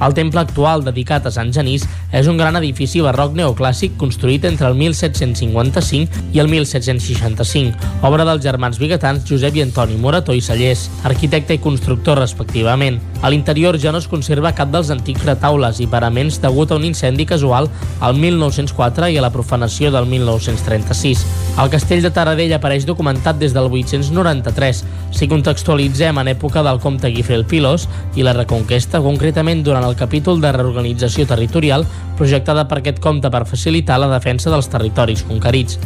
El 0.00 0.14
temple 0.14 0.40
actual, 0.40 0.84
dedicat 0.84 1.26
a 1.26 1.32
Sant 1.34 1.52
Genís, 1.52 1.84
és 2.12 2.28
un 2.30 2.38
gran 2.40 2.56
edifici 2.56 3.02
barroc 3.04 3.34
neoclàssic 3.36 3.96
construït 4.00 4.44
entre 4.48 4.68
el 4.70 4.76
1755 4.78 6.32
i 6.32 6.40
el 6.40 6.48
1765, 6.48 7.76
obra 8.06 8.24
dels 8.24 8.44
germans 8.44 8.78
biguetans 8.80 9.26
Josep 9.28 9.58
i 9.58 9.64
Antoni 9.66 9.98
Morató 10.00 10.32
i 10.32 10.40
Sallés, 10.40 10.86
arquitecte 11.04 11.56
i 11.56 11.62
constructor 11.62 12.18
respectivament. 12.20 13.00
A 13.22 13.30
l'interior 13.32 13.78
ja 13.80 13.92
no 13.92 14.00
es 14.00 14.08
conserva 14.08 14.54
cap 14.56 14.70
dels 14.72 14.90
antics 14.94 15.24
retaules 15.26 15.80
i 15.80 15.88
paraments 15.90 16.40
degut 16.42 16.72
a 16.72 16.80
un 16.80 16.84
incendi 16.88 17.26
casual 17.26 17.68
al 18.00 18.16
1904 18.16 19.10
i 19.12 19.18
a 19.18 19.24
la 19.24 19.32
profanació 19.34 19.90
del 19.92 20.08
1936. 20.10 21.24
El 21.60 21.72
castell 21.72 22.04
de 22.04 22.12
Taradell 22.12 22.52
apareix 22.56 22.84
documentat 22.88 23.40
des 23.40 23.54
del 23.56 23.70
893, 23.72 24.82
si 25.16 25.28
contextualitzem 25.28 26.20
en 26.20 26.32
època 26.32 26.64
del 26.64 26.80
comte 26.80 27.08
Guifré 27.12 27.36
el 27.40 27.46
Pilós 27.48 27.88
i 28.16 28.24
la 28.26 28.36
Reconquesta, 28.36 29.00
concretament 29.16 29.62
durant 29.64 29.84
el 29.86 29.96
capítol 29.96 30.42
de 30.42 30.50
reorganització 30.52 31.24
territorial 31.26 31.86
projectada 32.18 32.66
per 32.68 32.82
aquest 32.82 32.98
comte 33.00 33.30
per 33.32 33.46
facilitar 33.48 33.96
la 34.02 34.10
defensa 34.12 34.52
dels 34.52 34.68
territoris 34.68 35.24
conquerits. 35.24 35.78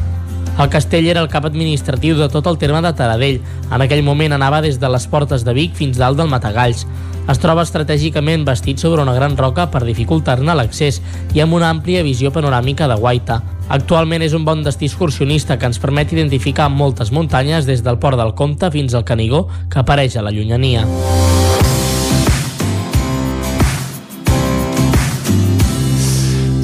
El 0.59 0.68
castell 0.68 1.07
era 1.07 1.23
el 1.23 1.28
cap 1.31 1.47
administratiu 1.47 2.17
de 2.18 2.26
tot 2.28 2.49
el 2.50 2.59
terme 2.59 2.83
de 2.83 2.91
Taradell. 2.92 3.39
En 3.70 3.84
aquell 3.84 4.02
moment 4.02 4.34
anava 4.34 4.59
des 4.60 4.81
de 4.83 4.91
les 4.91 5.07
portes 5.07 5.44
de 5.47 5.55
Vic 5.55 5.78
fins 5.78 6.00
dalt 6.00 6.18
del 6.18 6.28
Matagalls. 6.28 6.83
Es 7.31 7.39
troba 7.39 7.62
estratègicament 7.62 8.42
bastit 8.44 8.83
sobre 8.83 9.05
una 9.07 9.15
gran 9.15 9.36
roca 9.39 9.68
per 9.70 9.84
dificultar-ne 9.86 10.57
l'accés 10.59 10.99
i 11.33 11.41
amb 11.44 11.55
una 11.55 11.70
àmplia 11.70 12.02
visió 12.02 12.34
panoràmica 12.34 12.91
de 12.91 12.99
Guaita. 12.99 13.39
Actualment 13.70 14.26
és 14.26 14.34
un 14.34 14.44
bon 14.44 14.67
destí 14.67 14.91
excursionista 14.91 15.57
que 15.57 15.70
ens 15.70 15.78
permet 15.78 16.12
identificar 16.12 16.68
moltes 16.68 17.15
muntanyes 17.15 17.70
des 17.70 17.86
del 17.86 18.02
Port 18.02 18.18
del 18.18 18.34
Comte 18.34 18.73
fins 18.75 18.99
al 18.99 19.07
Canigó 19.07 19.47
que 19.70 19.78
apareix 19.84 20.18
a 20.18 20.26
la 20.26 20.34
llunyania. 20.34 20.84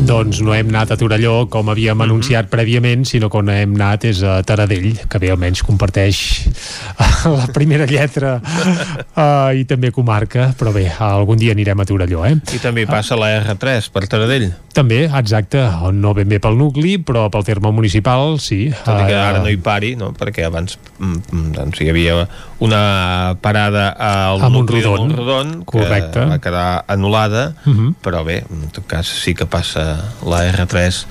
Doncs 0.06 0.38
no 0.46 0.52
hem 0.54 0.68
anat 0.70 0.92
a 0.94 0.96
Torelló 0.96 1.48
com 1.50 1.66
havíem 1.68 1.96
mm 1.96 2.00
-hmm. 2.00 2.04
anunciat 2.04 2.46
prèviament, 2.50 3.04
sinó 3.04 3.28
que 3.28 3.38
on 3.38 3.48
hem 3.48 3.74
anat 3.74 4.04
és 4.04 4.22
a 4.22 4.42
Taradell, 4.42 4.94
que 5.08 5.18
bé 5.18 5.30
almenys 5.30 5.62
comparteix 5.62 6.46
la 7.38 7.46
primera 7.52 7.86
lletra 7.86 8.40
uh, 8.40 9.50
i 9.60 9.64
també 9.64 9.90
comarca, 9.90 10.54
però 10.58 10.72
bé, 10.72 10.92
algun 10.98 11.36
dia 11.38 11.52
anirem 11.52 11.80
a 11.80 11.84
Torelló, 11.84 12.24
eh? 12.24 12.36
I 12.54 12.58
també 12.58 12.86
passa 12.86 13.16
la 13.16 13.42
R3 13.42 13.90
per 13.90 14.06
Taradell. 14.06 14.52
També, 14.72 15.08
exacte, 15.08 15.58
no 15.92 16.14
ben 16.14 16.28
bé 16.28 16.38
pel 16.38 16.56
nucli, 16.56 16.98
però 16.98 17.28
pel 17.30 17.44
terme 17.44 17.72
municipal, 17.72 18.38
sí. 18.38 18.70
Tot 18.84 19.00
i 19.00 19.06
que 19.06 19.14
ara 19.14 19.38
no 19.40 19.48
hi 19.48 19.56
pari, 19.56 19.96
no? 19.96 20.12
perquè 20.12 20.44
abans 20.46 20.78
mm, 20.98 21.52
doncs, 21.56 21.80
hi 21.80 21.88
havia 21.88 22.28
una 22.58 23.36
parada 23.42 23.90
al 23.90 24.40
a 24.42 24.48
nucli 24.48 24.80
de 24.80 24.88
Montrodon, 24.88 25.58
que 25.60 25.64
correcte. 25.78 26.20
va 26.24 26.38
quedar 26.38 26.84
anul·lada, 26.88 27.54
Uh 27.66 27.72
-huh. 27.74 27.94
però 28.02 28.24
bé, 28.24 28.44
en 28.50 28.70
tot 28.70 28.86
cas 28.86 29.06
sí 29.06 29.34
que 29.34 29.46
passa 29.46 30.12
la 30.24 30.44
R3 30.52 31.04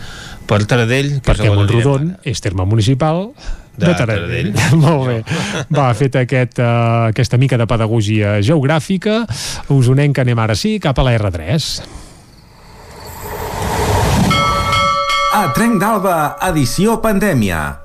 per 0.48 0.66
Taradell, 0.66 1.22
que 1.22 1.32
Perquè 1.32 1.54
Montrodon 1.54 2.18
és 2.24 2.42
terme 2.42 2.66
municipal 2.66 3.32
de, 3.78 3.86
De 3.86 3.94
Taradell. 3.94 4.54
Taradell. 4.54 4.78
Molt 4.84 5.08
bé. 5.08 5.24
Va, 5.70 5.94
fet 5.94 6.16
aquest, 6.16 6.60
uh, 6.60 7.08
aquesta 7.10 7.38
mica 7.38 7.58
de 7.58 7.66
pedagogia 7.68 8.42
geogràfica, 8.42 9.26
us 9.70 9.88
unem 9.88 10.14
que 10.14 10.22
anem 10.22 10.40
ara 10.40 10.56
sí 10.56 10.80
cap 10.80 10.98
a 11.00 11.04
la 11.04 11.12
R3. 11.18 11.82
A 15.34 15.52
Trenc 15.54 15.82
d'Alba, 15.82 16.38
edició 16.48 17.02
pandèmia. 17.02 17.85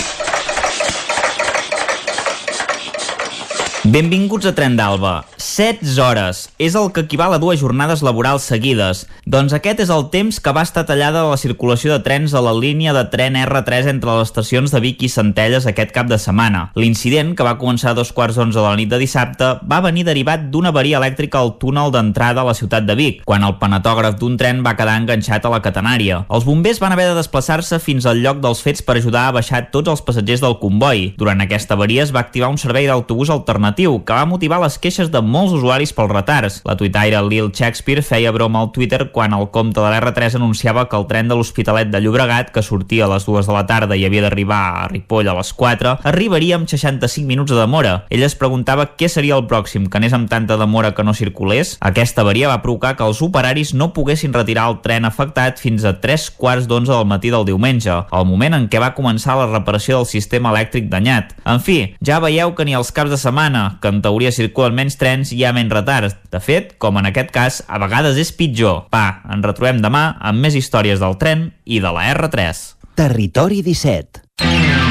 Benvinguts 3.91 4.47
a 4.47 4.53
Tren 4.55 4.77
d'Alba. 4.79 5.25
16 5.35 5.97
hores. 5.99 6.45
És 6.55 6.77
el 6.79 6.93
que 6.95 7.01
equival 7.03 7.33
a 7.35 7.39
dues 7.43 7.59
jornades 7.59 7.99
laborals 8.05 8.45
seguides. 8.47 9.01
Doncs 9.27 9.51
aquest 9.51 9.81
és 9.83 9.89
el 9.91 10.05
temps 10.13 10.37
que 10.39 10.53
va 10.55 10.61
estar 10.63 10.85
tallada 10.87 11.25
la 11.27 11.35
circulació 11.35 11.91
de 11.91 11.99
trens 12.05 12.31
a 12.31 12.39
la 12.39 12.53
línia 12.55 12.93
de 12.95 13.01
tren 13.11 13.35
R3 13.35 13.89
entre 13.91 14.13
les 14.15 14.29
estacions 14.29 14.71
de 14.71 14.79
Vic 14.79 15.03
i 15.03 15.09
Centelles 15.11 15.67
aquest 15.67 15.91
cap 15.91 16.07
de 16.07 16.15
setmana. 16.23 16.61
L'incident, 16.79 17.33
que 17.35 17.43
va 17.43 17.57
començar 17.59 17.91
a 17.91 17.97
dos 17.97 18.13
quarts 18.15 18.39
d'onze 18.39 18.55
de 18.55 18.63
la 18.63 18.77
nit 18.79 18.87
de 18.87 18.99
dissabte, 19.01 19.49
va 19.67 19.81
venir 19.83 20.05
derivat 20.07 20.47
d'una 20.53 20.71
avaria 20.71 21.01
elèctrica 21.01 21.41
al 21.41 21.57
túnel 21.59 21.91
d'entrada 21.91 22.45
a 22.45 22.47
la 22.47 22.55
ciutat 22.55 22.87
de 22.87 22.95
Vic, 22.95 23.25
quan 23.27 23.43
el 23.43 23.57
panetògraf 23.59 24.15
d'un 24.23 24.39
tren 24.39 24.63
va 24.63 24.77
quedar 24.79 24.95
enganxat 25.01 25.43
a 25.43 25.51
la 25.51 25.59
catenària. 25.59 26.21
Els 26.31 26.47
bombers 26.47 26.79
van 26.79 26.95
haver 26.95 27.09
de 27.09 27.19
desplaçar-se 27.19 27.81
fins 27.83 28.07
al 28.07 28.23
lloc 28.23 28.39
dels 28.39 28.63
fets 28.63 28.87
per 28.87 28.95
ajudar 29.01 29.27
a 29.27 29.35
baixar 29.41 29.65
tots 29.75 29.91
els 29.91 30.07
passatgers 30.07 30.47
del 30.47 30.61
comboi. 30.63 31.09
Durant 31.19 31.43
aquesta 31.43 31.75
avaria 31.75 32.07
es 32.07 32.15
va 32.15 32.23
activar 32.23 32.55
un 32.55 32.61
servei 32.61 32.87
d'autobús 32.87 33.35
alternatiu 33.35 33.80
que 33.81 34.13
va 34.13 34.27
motivar 34.29 34.59
les 34.61 34.77
queixes 34.77 35.09
de 35.11 35.21
molts 35.25 35.55
usuaris 35.57 35.91
pels 35.97 36.11
retards. 36.11 36.59
La 36.67 36.75
tuitaire 36.77 37.21
Lil 37.25 37.49
Shakespeare 37.49 38.03
feia 38.05 38.31
broma 38.31 38.61
al 38.61 38.71
Twitter 38.75 39.07
quan 39.11 39.33
el 39.33 39.47
compte 39.49 39.81
de 39.81 39.89
l'R3 39.89 40.37
anunciava 40.37 40.87
que 40.89 40.99
el 40.99 41.07
tren 41.09 41.31
de 41.31 41.37
l'Hospitalet 41.37 41.89
de 41.89 42.01
Llobregat, 42.03 42.51
que 42.53 42.61
sortia 42.61 43.07
a 43.07 43.09
les 43.13 43.25
dues 43.25 43.49
de 43.49 43.55
la 43.55 43.65
tarda 43.65 43.97
i 43.97 44.05
havia 44.05 44.21
d'arribar 44.27 44.61
a 44.83 44.87
Ripoll 44.91 45.31
a 45.31 45.35
les 45.39 45.51
4, 45.57 45.95
arribaria 46.11 46.59
amb 46.59 46.69
65 46.69 47.25
minuts 47.27 47.49
de 47.49 47.57
demora. 47.57 47.95
Ell 48.13 48.25
es 48.27 48.37
preguntava 48.37 48.91
què 48.99 49.09
seria 49.09 49.37
el 49.39 49.47
pròxim, 49.49 49.89
que 49.89 49.97
anés 49.97 50.13
amb 50.13 50.29
tanta 50.29 50.59
demora 50.61 50.93
que 50.93 51.05
no 51.07 51.15
circulés. 51.17 51.75
Aquesta 51.81 52.21
avaria 52.21 52.51
va 52.51 52.61
provocar 52.61 52.93
que 52.99 53.07
els 53.07 53.21
operaris 53.25 53.73
no 53.73 53.91
poguessin 53.95 54.33
retirar 54.37 54.67
el 54.69 54.79
tren 54.85 55.09
afectat 55.09 55.57
fins 55.61 55.85
a 55.89 55.95
3 56.03 56.29
quarts 56.37 56.69
d'11 56.69 56.93
del 56.93 57.09
matí 57.09 57.33
del 57.33 57.47
diumenge, 57.49 57.97
el 58.11 58.29
moment 58.29 58.57
en 58.57 58.69
què 58.69 58.81
va 58.81 58.93
començar 58.97 59.39
la 59.39 59.49
reparació 59.49 59.99
del 59.99 60.09
sistema 60.09 60.53
elèctric 60.53 60.89
danyat. 60.91 61.35
En 61.45 61.59
fi, 61.63 61.95
ja 62.05 62.21
veieu 62.23 62.53
que 62.55 62.65
ni 62.67 62.77
els 62.77 62.91
caps 62.93 63.13
de 63.13 63.19
setmana 63.19 63.60
que 63.81 63.91
en 63.91 64.01
teoria 64.03 64.33
circulen 64.35 64.77
menys 64.77 64.97
trens 65.01 65.31
i 65.31 65.39
hi 65.39 65.45
ha 65.47 65.53
menys 65.55 65.73
retards. 65.75 66.17
De 66.33 66.41
fet, 66.43 66.75
com 66.81 66.99
en 67.01 67.09
aquest 67.09 67.33
cas, 67.35 67.61
a 67.67 67.81
vegades 67.81 68.19
és 68.21 68.33
pitjor. 68.35 68.85
Va, 68.93 69.21
ens 69.31 69.45
retrobem 69.47 69.81
demà 69.83 70.05
amb 70.19 70.43
més 70.43 70.57
històries 70.59 71.01
del 71.03 71.17
tren 71.21 71.49
i 71.65 71.81
de 71.83 71.93
la 71.93 72.07
R3. 72.13 72.65
Territori 72.99 73.61
17. 73.65 74.90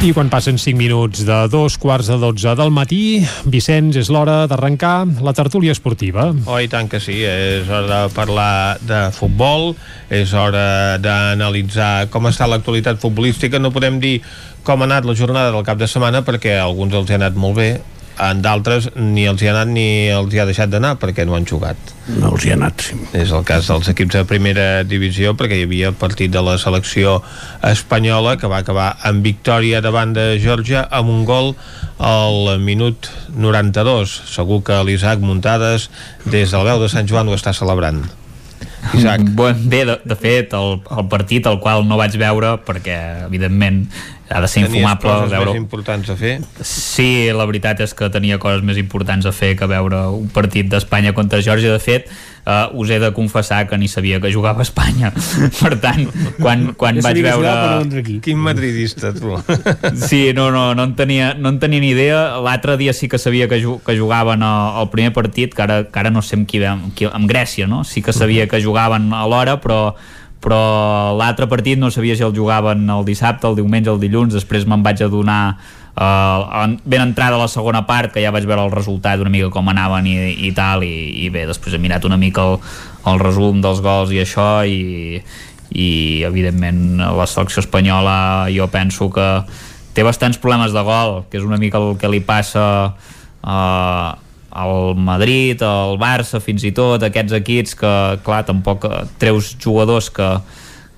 I 0.00 0.14
quan 0.16 0.30
passen 0.32 0.56
5 0.56 0.78
minuts 0.80 1.26
de 1.28 1.34
dos 1.52 1.74
quarts 1.76 2.08
de 2.08 2.16
12 2.16 2.54
del 2.56 2.70
matí, 2.72 3.20
Vicenç, 3.52 3.98
és 4.00 4.08
l'hora 4.08 4.46
d'arrencar 4.48 5.04
la 5.20 5.34
tertúlia 5.36 5.74
esportiva. 5.76 6.30
Oh, 6.48 6.56
i 6.56 6.70
tant 6.72 6.88
que 6.88 7.02
sí, 7.04 7.18
és 7.20 7.68
hora 7.68 8.06
de 8.06 8.14
parlar 8.16 8.78
de 8.80 9.02
futbol, 9.12 9.74
és 10.08 10.32
hora 10.32 10.96
d'analitzar 11.04 12.08
com 12.08 12.30
està 12.32 12.48
l'actualitat 12.48 12.96
futbolística. 13.02 13.60
No 13.60 13.74
podem 13.76 14.00
dir 14.00 14.22
com 14.64 14.80
ha 14.80 14.88
anat 14.88 15.04
la 15.04 15.18
jornada 15.20 15.52
del 15.52 15.68
cap 15.68 15.76
de 15.76 15.90
setmana 15.92 16.24
perquè 16.24 16.56
alguns 16.56 16.96
els 16.96 17.12
ha 17.12 17.20
anat 17.20 17.36
molt 17.36 17.60
bé, 17.60 17.70
en 18.20 18.42
d'altres 18.44 18.90
ni 18.96 19.24
els 19.30 19.40
hi 19.42 19.48
ha 19.48 19.54
anat 19.54 19.70
ni 19.72 19.86
els 20.12 20.34
hi 20.34 20.40
ha 20.42 20.46
deixat 20.48 20.70
d'anar 20.72 20.96
perquè 21.00 21.24
no 21.26 21.36
han 21.36 21.46
jugat. 21.48 21.78
No 22.10 22.32
els 22.34 22.44
hi 22.44 22.52
ha 22.52 22.58
anat, 22.58 22.84
sí. 22.84 22.98
És 23.16 23.32
el 23.36 23.44
cas 23.48 23.70
dels 23.70 23.88
equips 23.92 24.18
de 24.18 24.24
primera 24.28 24.84
divisió 24.84 25.32
perquè 25.38 25.60
hi 25.60 25.66
havia 25.68 25.90
el 25.92 25.98
partit 25.98 26.32
de 26.34 26.42
la 26.44 26.58
selecció 26.60 27.18
espanyola 27.66 28.36
que 28.40 28.50
va 28.50 28.60
acabar 28.64 28.92
amb 29.08 29.24
victòria 29.26 29.82
davant 29.84 30.14
de 30.16 30.34
Georgia 30.42 30.86
amb 30.90 31.12
un 31.12 31.24
gol 31.28 31.54
al 31.98 32.56
minut 32.60 33.10
92. 33.36 34.16
Segur 34.30 34.62
que 34.66 34.80
l'Isaac 34.84 35.20
Muntades 35.24 35.90
des 36.26 36.50
del 36.50 36.66
veu 36.66 36.80
de 36.82 36.92
Sant 36.92 37.08
Joan 37.08 37.30
ho 37.30 37.38
està 37.38 37.56
celebrant. 37.56 38.04
Isaac. 38.96 39.22
Bon, 39.36 39.56
bé, 39.68 39.84
de, 39.84 39.98
de 40.04 40.16
fet, 40.16 40.54
el, 40.56 40.80
el 40.96 41.08
partit 41.12 41.46
al 41.46 41.60
qual 41.62 41.84
no 41.88 41.98
vaig 42.00 42.16
veure 42.20 42.56
perquè, 42.66 42.96
evidentment, 43.28 43.84
ha 44.30 44.40
de 44.40 44.48
ser 44.48 44.62
Tenies 44.62 44.76
infumable 44.78 45.10
coses 45.10 45.32
veure 45.34 45.50
més 45.50 45.58
importants 45.58 46.10
a 46.12 46.14
fer. 46.16 46.36
Sí, 46.62 47.10
la 47.34 47.46
veritat 47.50 47.80
és 47.82 47.94
que 47.98 48.06
tenia 48.14 48.38
coses 48.38 48.62
més 48.66 48.78
importants 48.78 49.26
a 49.26 49.32
fer 49.34 49.56
que 49.58 49.66
veure 49.70 50.04
un 50.14 50.28
partit 50.30 50.68
d'Espanya 50.70 51.12
contra 51.16 51.40
Geòrgia. 51.42 51.72
De 51.74 51.82
fet, 51.82 52.06
uh, 52.46 52.70
us 52.78 52.92
he 52.94 53.00
de 53.02 53.10
confessar 53.16 53.64
que 53.66 53.78
ni 53.78 53.88
sabia 53.90 54.20
que 54.22 54.30
jugava 54.30 54.62
a 54.62 54.66
Espanya. 54.68 55.10
per 55.60 55.74
tant, 55.82 56.06
quan, 56.38 56.68
quan 56.78 57.00
vaig 57.02 57.18
veure... 57.26 57.56
Quin 58.22 58.38
madridista, 58.38 59.10
tu. 59.16 59.34
Sí, 60.10 60.30
no, 60.36 60.50
no, 60.54 60.70
no 60.78 60.86
en 60.86 60.94
tenia, 60.94 61.34
no 61.34 61.50
en 61.50 61.58
tenia 61.58 61.82
ni 61.82 61.90
idea. 61.90 62.22
L'altre 62.38 62.78
dia 62.78 62.94
sí 62.94 63.10
que 63.10 63.18
sabia 63.18 63.50
que, 63.50 63.58
ju 63.62 63.80
que 63.82 63.98
jugaven 63.98 64.46
al, 64.46 64.78
al 64.78 64.90
primer 64.94 65.12
partit, 65.16 65.54
que 65.56 65.66
ara, 65.66 65.82
que 65.90 66.02
ara 66.02 66.14
no 66.14 66.22
sé 66.22 66.38
amb 66.38 66.46
qui, 66.46 66.62
amb, 66.62 66.94
qui, 66.94 67.10
amb 67.10 67.26
Grècia, 67.30 67.66
no? 67.66 67.82
Sí 67.82 68.02
que 68.02 68.14
sabia 68.14 68.46
que 68.46 68.62
jugaven 68.62 69.10
a 69.10 69.26
l'hora, 69.26 69.58
però 69.58 69.96
però 70.40 71.16
l'altre 71.18 71.46
partit 71.50 71.78
no 71.78 71.90
sabia 71.92 72.16
si 72.16 72.24
el 72.24 72.32
jugaven 72.36 72.88
el 72.88 73.04
dissabte, 73.04 73.46
el 73.46 73.58
diumenge, 73.58 73.90
el 73.92 74.00
dilluns. 74.00 74.32
Després 74.32 74.64
me'n 74.68 74.82
vaig 74.82 75.02
adonar 75.04 75.42
uh, 76.00 76.76
ben 76.84 77.02
entrada 77.02 77.38
la 77.38 77.48
segona 77.48 77.84
part 77.86 78.12
que 78.14 78.22
ja 78.24 78.32
vaig 78.32 78.46
veure 78.48 78.64
el 78.64 78.72
resultat 78.72 79.20
una 79.20 79.32
mica 79.32 79.50
com 79.52 79.68
anaven 79.68 80.08
i, 80.08 80.16
i 80.48 80.52
tal 80.56 80.84
i, 80.86 81.26
i 81.26 81.28
bé, 81.32 81.46
després 81.48 81.76
he 81.76 81.82
mirat 81.82 82.06
una 82.08 82.18
mica 82.20 82.46
el, 82.46 82.58
el 83.10 83.20
resum 83.22 83.60
dels 83.64 83.82
gols 83.84 84.14
i 84.14 84.22
això 84.22 84.62
i, 84.64 85.20
i 85.70 85.90
evidentment 86.26 87.02
la 87.02 87.28
selecció 87.28 87.64
espanyola 87.64 88.48
jo 88.54 88.68
penso 88.72 89.10
que 89.12 89.28
té 89.94 90.06
bastants 90.06 90.40
problemes 90.40 90.72
de 90.72 90.84
gol 90.86 91.20
que 91.30 91.40
és 91.40 91.46
una 91.46 91.60
mica 91.60 91.80
el 91.80 91.96
que 92.00 92.10
li 92.10 92.22
passa 92.24 92.64
uh, 93.44 94.10
al 94.50 94.96
Madrid, 94.96 95.62
al 95.62 95.98
Barça 96.00 96.40
fins 96.42 96.64
i 96.66 96.72
tot, 96.74 97.02
aquests 97.06 97.36
equips 97.38 97.76
que 97.78 97.92
clar, 98.26 98.42
tampoc 98.48 98.86
eh, 98.88 99.04
treus 99.22 99.54
jugadors 99.62 100.10
que, 100.14 100.30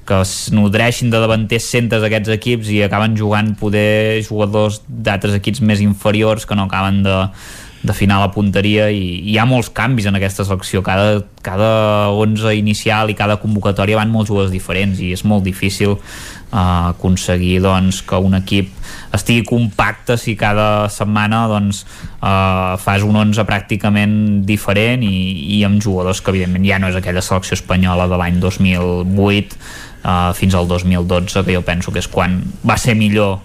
que 0.08 0.20
es 0.24 0.36
nodreixin 0.54 1.12
de 1.12 1.20
davanters 1.22 1.68
centres 1.74 2.04
d'aquests 2.04 2.32
equips 2.38 2.72
i 2.72 2.82
acaben 2.86 3.16
jugant 3.18 3.52
poder 3.60 4.22
jugadors 4.26 4.80
d'altres 4.88 5.36
equips 5.38 5.60
més 5.60 5.84
inferiors 5.84 6.48
que 6.48 6.58
no 6.58 6.68
acaben 6.70 7.02
de 7.06 7.18
d'afinar 7.82 8.20
la 8.22 8.30
punteria 8.30 8.86
i, 8.94 9.00
i 9.02 9.32
hi 9.32 9.38
ha 9.42 9.46
molts 9.48 9.66
canvis 9.74 10.06
en 10.06 10.14
aquesta 10.14 10.44
selecció. 10.46 10.84
Cada, 10.86 11.24
cada 11.42 11.70
11 12.14 12.54
inicial 12.54 13.10
i 13.10 13.16
cada 13.18 13.40
convocatòria 13.42 13.98
van 13.98 14.12
molts 14.12 14.30
jugadors 14.30 14.52
diferents 14.54 15.02
i 15.02 15.10
és 15.16 15.24
molt 15.26 15.42
difícil 15.42 15.96
aconseguir 16.52 17.62
doncs, 17.64 18.02
que 18.04 18.18
un 18.20 18.36
equip 18.36 18.68
estigui 19.16 19.44
compacte 19.48 20.18
si 20.20 20.34
cada 20.36 20.88
setmana 20.92 21.46
doncs, 21.48 21.82
uh, 22.20 22.76
fas 22.80 23.04
un 23.06 23.16
11 23.16 23.46
pràcticament 23.48 24.16
diferent 24.48 25.04
i, 25.06 25.14
i 25.58 25.62
amb 25.64 25.80
jugadors 25.82 26.20
que 26.20 26.34
evidentment 26.34 26.66
ja 26.68 26.80
no 26.82 26.92
és 26.92 26.98
aquella 26.98 27.24
selecció 27.24 27.56
espanyola 27.56 28.08
de 28.10 28.20
l'any 28.20 28.40
2008 28.42 29.56
uh, 30.04 30.32
fins 30.36 30.58
al 30.58 30.68
2012 30.68 31.46
que 31.46 31.56
jo 31.56 31.64
penso 31.64 31.92
que 31.94 32.04
és 32.04 32.10
quan 32.12 32.42
va 32.68 32.76
ser 32.76 32.98
millor 33.00 33.40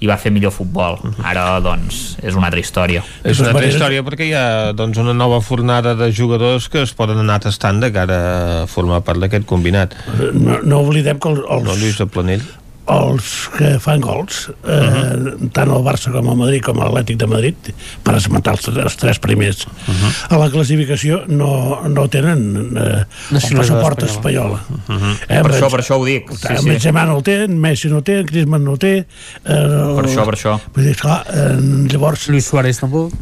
i 0.00 0.08
va 0.08 0.16
fer 0.20 0.32
millor 0.32 0.52
futbol. 0.54 0.96
Ara, 1.28 1.44
doncs, 1.64 2.16
és 2.24 2.36
una 2.36 2.48
altra 2.48 2.62
història. 2.62 3.02
És 3.24 3.40
una 3.42 3.52
altra 3.52 3.68
història 3.68 4.04
perquè 4.06 4.30
hi 4.30 4.34
ha 4.36 4.46
doncs, 4.76 5.00
una 5.02 5.12
nova 5.16 5.42
fornada 5.44 5.94
de 5.98 6.08
jugadors 6.16 6.70
que 6.72 6.82
es 6.86 6.94
poden 6.96 7.20
anar 7.20 7.40
tastant 7.44 7.82
de 7.84 7.92
cara 7.92 8.20
a 8.62 8.66
formar 8.70 9.02
part 9.04 9.20
d'aquest 9.20 9.44
combinat. 9.48 9.96
No, 10.32 10.60
no 10.64 10.80
oblidem 10.86 11.20
que 11.20 11.34
els, 11.34 11.44
No, 11.60 11.76
Lluís 11.76 12.00
de 12.00 12.08
Planell. 12.08 12.46
Els 12.90 13.48
que 13.56 13.78
fan 13.82 14.00
gols, 14.00 14.50
eh, 14.64 14.70
uh 14.70 14.90
-huh. 14.90 15.50
tant 15.52 15.70
el 15.70 15.82
Barça 15.84 16.10
com 16.12 16.28
el 16.28 16.36
Madrid 16.36 16.62
com 16.62 16.76
l'Atlètic 16.76 17.16
de 17.16 17.26
Madrid, 17.26 17.54
per 18.02 18.14
esmentar 18.16 18.52
els, 18.54 18.68
els 18.68 18.96
tres 18.96 19.18
primers, 19.18 19.66
uh 19.66 19.70
-huh. 19.94 20.34
a 20.34 20.38
la 20.38 20.50
classificació 20.50 21.24
no, 21.28 21.80
no 21.88 22.08
tenen 22.08 22.76
eh, 22.76 23.04
el 23.30 23.56
passaport 23.56 24.02
espanyola. 24.02 24.10
espanyol. 24.10 24.52
Uh 24.88 24.94
-huh. 24.94 25.42
Per 25.42 25.52
això- 25.52 25.70
per 25.70 25.80
això 25.80 25.94
ho 25.98 26.04
dic, 26.04 26.30
sí, 26.30 26.56
sí. 26.56 26.68
Benzema 26.68 27.04
no 27.04 27.16
el 27.18 27.22
té, 27.22 27.48
Messi 27.48 27.88
no 27.88 27.98
el 27.98 28.02
té, 28.02 28.22
Griezmann 28.24 28.64
no 28.64 28.72
el 28.72 28.78
té. 28.78 28.96
Eh, 28.98 29.04
Per 29.44 30.04
això, 30.04 30.24
per 30.24 30.34
això. 30.34 30.60
Vull 30.74 30.84
dir, 30.84 30.96
clar, 30.96 31.24
eh, 31.32 31.56
llavors... 31.90 32.28
Luis 32.28 32.46
Suárez 32.46 32.78
tampoc. 32.78 33.12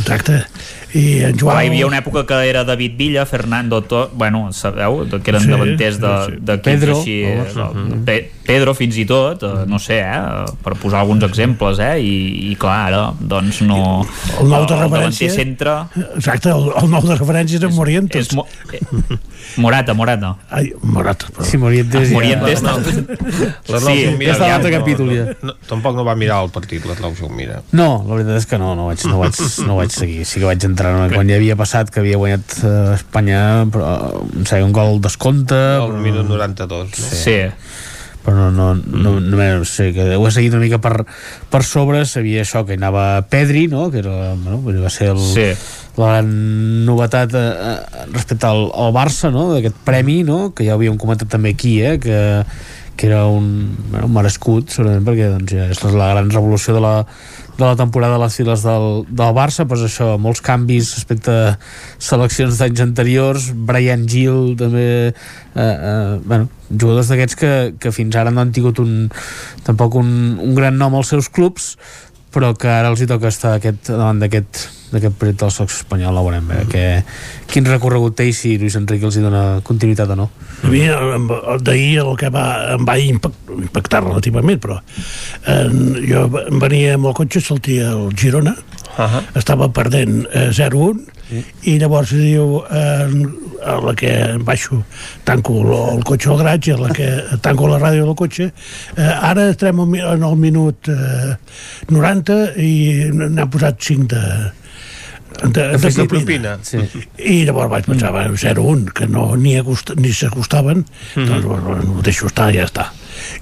Exacte. 0.00 0.44
I 0.94 1.22
en 1.24 1.38
Joao... 1.40 1.54
Clar, 1.54 1.62
hi 1.64 1.68
havia 1.70 1.86
una 1.88 1.98
època 2.02 2.26
que 2.28 2.36
era 2.50 2.64
David 2.68 2.98
Villa, 2.98 3.22
Fernando 3.24 3.78
To, 3.88 4.10
bueno, 4.12 4.50
sabeu, 4.52 5.06
que 5.08 5.30
eren 5.32 5.40
Sí, 5.40 5.46
sí, 5.46 5.52
davanters 5.54 5.98
de, 6.02 6.10
sí, 6.26 6.32
sí. 6.34 6.38
d'equips 6.44 6.62
Pedro, 6.66 6.96
així, 6.98 7.14
oh, 7.24 7.70
de, 7.72 7.96
Pe 8.04 8.16
Pedro 8.42 8.74
fins 8.76 8.96
i 9.00 9.06
tot, 9.08 9.40
eh, 9.46 9.62
no 9.70 9.78
sé, 9.80 10.00
eh, 10.04 10.44
per 10.64 10.74
posar 10.76 11.00
alguns 11.00 11.24
exemples, 11.24 11.78
eh, 11.80 11.94
i, 12.02 12.50
i 12.50 12.56
clar, 12.60 12.90
ara, 12.90 13.02
doncs 13.18 13.62
no... 13.64 13.78
El 14.42 14.50
nou 14.52 14.66
de 14.68 14.74
el 14.76 14.82
referència... 14.84 15.30
centre 15.32 15.78
Exacte, 16.16 16.50
el, 16.52 16.68
el 16.82 16.90
nou 16.92 17.06
de 17.08 17.16
referència 17.16 17.56
és 17.56 17.64
en 17.64 17.72
Morientes. 17.76 18.28
és 18.28 18.34
mo 18.36 18.44
eh, 18.74 18.82
Morata, 19.56 19.94
Morata. 19.94 20.34
Ai, 20.50 20.72
Morata, 20.82 21.26
però... 21.32 21.44
Sí, 21.48 21.56
Morientes 21.56 22.08
ja- 22.10 22.14
Morientes, 22.14 22.62
No, 22.62 22.76
no. 22.78 23.80
Sí, 23.80 23.96
ja 24.20 24.32
està 24.34 24.44
a 24.44 24.52
l'altre 24.52 24.70
no- 24.72 24.78
capítol, 24.78 25.10
ja. 25.16 25.24
No, 25.42 25.56
tampoc 25.68 25.96
no 25.96 26.04
va 26.04 26.14
mirar 26.18 26.42
el 26.44 26.50
partit, 26.52 26.84
l'Arnau 26.88 27.14
Jaumira. 27.18 27.62
No, 27.72 28.02
la 28.08 28.18
veritat 28.20 28.42
és 28.42 28.46
que 28.50 28.58
no, 28.60 28.74
no 28.78 28.86
vaig, 28.90 29.02
no 29.08 29.18
vaig, 29.22 29.40
no 29.66 29.76
vaig 29.80 29.81
seguir. 29.90 30.24
Sí 30.24 30.38
que 30.38 30.46
vaig 30.46 30.62
entrar 30.64 30.92
no? 30.94 31.08
quan 31.14 31.28
ja 31.28 31.36
havia 31.40 31.56
passat 31.58 31.90
que 31.90 32.00
havia 32.00 32.20
guanyat 32.20 32.58
eh, 32.62 32.94
Espanya, 32.94 33.66
però, 33.72 34.22
em 34.30 34.44
sembla 34.46 34.68
un 34.68 34.72
gol 34.76 35.00
descompte. 35.02 35.58
Al 35.58 35.90
però... 35.90 36.04
minut 36.04 36.28
92. 36.30 36.92
No? 37.00 37.16
Sí. 37.24 37.38
però 38.22 38.36
no, 38.36 38.50
no, 38.50 38.74
no, 38.76 39.20
no, 39.20 39.36
no 39.58 39.64
sé, 39.66 39.92
que 39.92 40.14
ho 40.14 40.26
he 40.28 40.30
seguit 40.30 40.54
una 40.54 40.62
mica 40.62 40.78
per, 40.78 41.04
per 41.50 41.62
sobre, 41.66 42.04
sabia 42.06 42.44
això 42.44 42.62
que 42.68 42.76
anava 42.78 43.24
Pedri, 43.26 43.66
no? 43.66 43.88
que 43.90 43.98
era, 43.98 44.34
bueno, 44.38 44.60
va 44.78 44.90
ser 44.94 45.10
el, 45.10 45.18
Sí. 45.18 45.48
la 45.98 46.12
gran 46.12 46.30
novetat 46.86 47.34
eh, 47.34 47.40
eh, 47.42 48.04
respecte 48.12 48.46
al, 48.46 48.68
al 48.78 48.94
Barça, 48.94 49.32
no? 49.34 49.48
d'aquest 49.52 49.82
premi, 49.84 50.22
no? 50.22 50.52
que 50.54 50.68
ja 50.68 50.76
ho 50.76 50.78
havíem 50.78 51.00
comentat 51.02 51.34
també 51.34 51.50
aquí, 51.56 51.80
eh? 51.82 51.98
que, 51.98 52.44
que 52.96 53.10
era 53.10 53.26
un, 53.26 53.74
bueno, 53.90 54.06
un 54.06 54.14
merescut, 54.14 54.70
segurament, 54.70 55.02
perquè 55.08 55.28
doncs, 55.32 55.56
ja 55.58 55.66
és 55.74 55.82
la 55.90 56.12
gran 56.14 56.30
revolució 56.30 56.78
de 56.78 56.84
la, 56.84 56.94
de 57.58 57.64
la 57.64 57.76
temporada 57.76 58.16
a 58.16 58.22
les 58.22 58.36
files 58.36 58.64
del, 58.64 59.04
del 59.08 59.34
Barça, 59.36 59.66
doncs 59.68 59.84
això, 59.86 60.12
molts 60.20 60.42
canvis 60.44 60.94
respecte 60.96 61.32
a 61.32 61.54
seleccions 62.00 62.58
d'anys 62.58 62.84
anteriors, 62.84 63.50
Brian 63.52 64.06
Gil 64.08 64.54
també, 64.60 64.86
eh, 65.12 65.62
eh, 65.62 66.18
bueno, 66.24 66.48
jugadors 66.70 67.12
d'aquests 67.12 67.38
que, 67.38 67.52
que 67.78 67.92
fins 67.92 68.16
ara 68.16 68.32
no 68.32 68.42
han 68.44 68.54
tingut 68.56 68.80
un, 68.82 69.10
tampoc 69.66 70.00
un, 70.00 70.12
un 70.40 70.54
gran 70.56 70.80
nom 70.80 70.96
als 70.96 71.12
seus 71.12 71.28
clubs, 71.28 71.74
però 72.32 72.54
que 72.56 72.70
ara 72.72 72.92
els 72.92 73.02
hi 73.02 73.10
toca 73.10 73.28
estar 73.28 73.58
aquest, 73.58 73.92
davant 73.92 74.22
d'aquest 74.22 74.81
d'aquest 74.92 75.16
projecte 75.18 75.44
del 75.44 75.50
selecció 75.54 75.80
espanyol, 75.82 76.14
la 76.14 76.22
veurem 76.22 76.50
eh? 76.52 76.64
que, 76.70 76.82
quin 77.52 77.64
recorregut 77.68 78.14
té 78.16 78.26
i 78.28 78.32
si 78.36 78.56
Lluís 78.58 78.76
Enrique 78.76 79.04
els 79.08 79.16
hi 79.16 79.22
dona 79.24 79.60
continuïtat 79.64 80.10
o 80.14 80.16
no 80.16 80.30
A 80.62 80.68
mi 80.70 80.82
em- 80.86 81.28
d'ahir 81.64 81.98
el 82.04 82.16
que 82.16 82.28
va, 82.30 82.74
em 82.76 82.84
va 82.86 82.98
impact, 82.98 83.34
impactar 83.58 84.04
relativament, 84.04 84.60
però 84.62 84.78
eh, 85.46 85.68
jo 86.08 86.28
venia 86.62 86.94
amb 86.94 87.06
el 87.10 87.14
cotxe, 87.18 87.40
sortia 87.40 87.90
el 87.96 88.12
Girona, 88.16 88.54
uh 88.54 89.08
-huh. 89.08 89.22
estava 89.34 89.68
perdent 89.72 90.26
eh, 90.32 90.50
0-1, 90.52 91.00
i 91.64 91.78
llavors 91.80 92.10
diu 92.12 92.60
eh, 92.70 93.08
a 93.64 93.80
la 93.80 93.94
que 93.94 94.10
em 94.34 94.44
baixo 94.44 94.82
tanco 95.24 95.54
el, 95.62 95.96
el 95.96 96.04
cotxe 96.04 96.28
al 96.28 96.36
graig 96.38 96.66
i 96.68 96.72
a 96.72 96.76
la 96.76 96.90
que 96.92 97.06
tanco 97.46 97.66
la 97.68 97.78
ràdio 97.78 98.04
del 98.04 98.14
cotxe 98.14 98.50
eh, 98.96 99.02
ara 99.30 99.48
estarem 99.50 99.80
al 99.80 99.86
mi- 99.86 100.00
en 100.00 100.22
el 100.22 100.36
minut 100.36 100.88
eh, 100.88 101.36
90 101.88 102.52
i 102.60 103.08
n'han 103.12 103.48
posat 103.50 103.80
5 103.80 104.06
de 104.12 104.22
de, 105.32 105.48
de, 105.52 105.74
Efecte 105.76 106.04
propina. 106.08 106.56
propina. 106.58 106.86
Sí. 106.88 107.04
I 107.18 107.44
llavors 107.48 107.70
vaig 107.72 107.86
pensar, 107.86 108.12
mm. 108.12 108.36
0-1, 108.42 108.92
que 108.92 109.06
no 109.08 109.34
ni, 109.36 109.56
acost, 109.58 109.92
ni 109.96 110.12
s'acostaven, 110.12 110.84
mm. 111.16 111.24
doncs 111.28 111.44
bueno, 111.46 111.76
ho 111.98 112.02
deixo 112.02 112.26
estar 112.30 112.50
i 112.52 112.58
ja 112.60 112.66
està. 112.68 112.88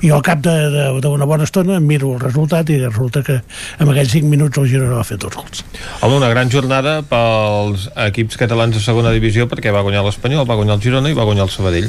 I 0.04 0.10
al 0.12 0.20
cap 0.22 0.40
de- 0.44 0.70
de- 0.72 1.00
d'una 1.00 1.24
bona 1.24 1.44
estona 1.46 1.76
em 1.78 1.86
miro 1.86 2.12
el 2.14 2.20
resultat 2.20 2.68
i 2.70 2.78
resulta 2.82 3.22
que 3.22 3.38
en 3.78 3.88
aquells 3.88 4.10
5 4.12 4.28
minuts 4.28 4.58
el 4.58 4.68
Girona 4.68 4.96
va 4.98 5.04
fer 5.04 5.16
dos 5.18 5.32
gols. 5.34 5.64
Home, 6.02 6.16
una 6.18 6.28
gran 6.28 6.50
jornada 6.50 7.00
pels 7.02 7.88
equips 8.08 8.36
catalans 8.36 8.74
de 8.76 8.82
segona 8.82 9.10
divisió 9.14 9.46
perquè 9.48 9.72
va 9.72 9.80
guanyar 9.86 10.02
l'Espanyol, 10.04 10.44
va 10.48 10.58
guanyar 10.58 10.74
el 10.76 10.82
Girona 10.82 11.08
i 11.10 11.14
va 11.16 11.24
guanyar 11.24 11.44
el 11.48 11.50
Sabadell 11.54 11.88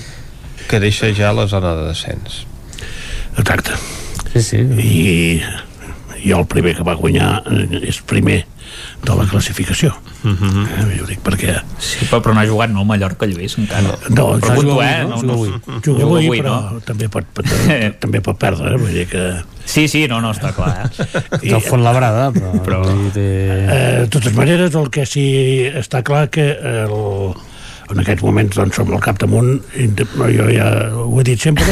que 0.69 0.79
deixa 0.79 1.09
ja 1.13 1.33
la 1.33 1.47
zona 1.51 1.73
de 1.75 1.87
descens 1.89 2.45
Exacte. 3.37 3.71
Sí, 4.33 4.41
sí. 4.41 4.57
I, 4.79 5.41
i 6.23 6.31
el 6.31 6.45
primer 6.47 6.75
que 6.77 6.83
va 6.87 6.93
guanyar 6.99 7.41
eh, 7.49 7.81
és 7.89 7.99
primer 8.07 8.43
de 9.03 9.15
la 9.15 9.25
classificació. 9.29 9.93
Mm 10.23 10.35
-hmm. 10.37 10.65
eh, 10.93 10.97
jo 10.99 11.05
dic 11.07 11.19
perquè... 11.23 11.61
Sí, 11.79 12.05
però, 12.05 12.21
però 12.21 12.33
no 12.33 12.39
ha 12.41 12.45
jugat, 12.47 12.69
no, 12.69 12.83
Mallorca, 12.85 13.25
Lluís, 13.25 13.57
encara. 13.57 13.95
No, 14.09 14.39
juga 14.39 14.53
avui, 14.53 14.85
eh? 14.85 15.03
no? 15.03 15.09
No, 15.09 15.17
Juga 15.17 15.25
no, 15.25 15.33
avui. 15.33 15.49
no, 15.49 15.81
Juga 15.81 16.03
avui, 16.03 16.25
avui, 16.25 16.37
però 16.41 16.71
no? 16.73 16.79
també 16.85 17.09
pot, 17.09 17.25
pot, 17.33 17.45
també 17.99 18.21
pot 18.21 18.37
perdre, 18.37 18.73
eh? 18.73 18.77
vull 18.77 18.93
dir 18.93 19.07
que... 19.07 19.41
Sí, 19.65 19.87
sí, 19.87 20.07
no, 20.07 20.19
no, 20.21 20.31
està 20.31 20.51
clar, 20.53 20.85
eh? 20.85 21.05
I- 21.45 21.49
del 21.49 21.61
Fontlabrada 21.61 22.31
però, 22.31 22.51
Però- 22.65 22.83
però... 22.83 23.11
Té... 23.13 23.19
Eh, 23.21 23.99
de 24.01 24.07
totes 24.07 24.33
maneres, 24.33 24.75
el 24.75 24.89
que 24.89 25.05
sí 25.05 25.65
està 25.75 26.01
clar 26.03 26.29
que 26.29 26.51
el, 26.51 27.33
en 27.91 27.99
aquests 27.99 28.23
moments 28.23 28.55
doncs, 28.55 28.75
som 28.75 28.91
al 28.93 28.99
capdamunt 28.99 29.61
i 29.75 29.87
de- 29.87 30.05
jo 30.37 30.49
ja 30.49 30.89
ho 30.95 31.19
he 31.19 31.23
dit 31.23 31.39
sempre 31.41 31.65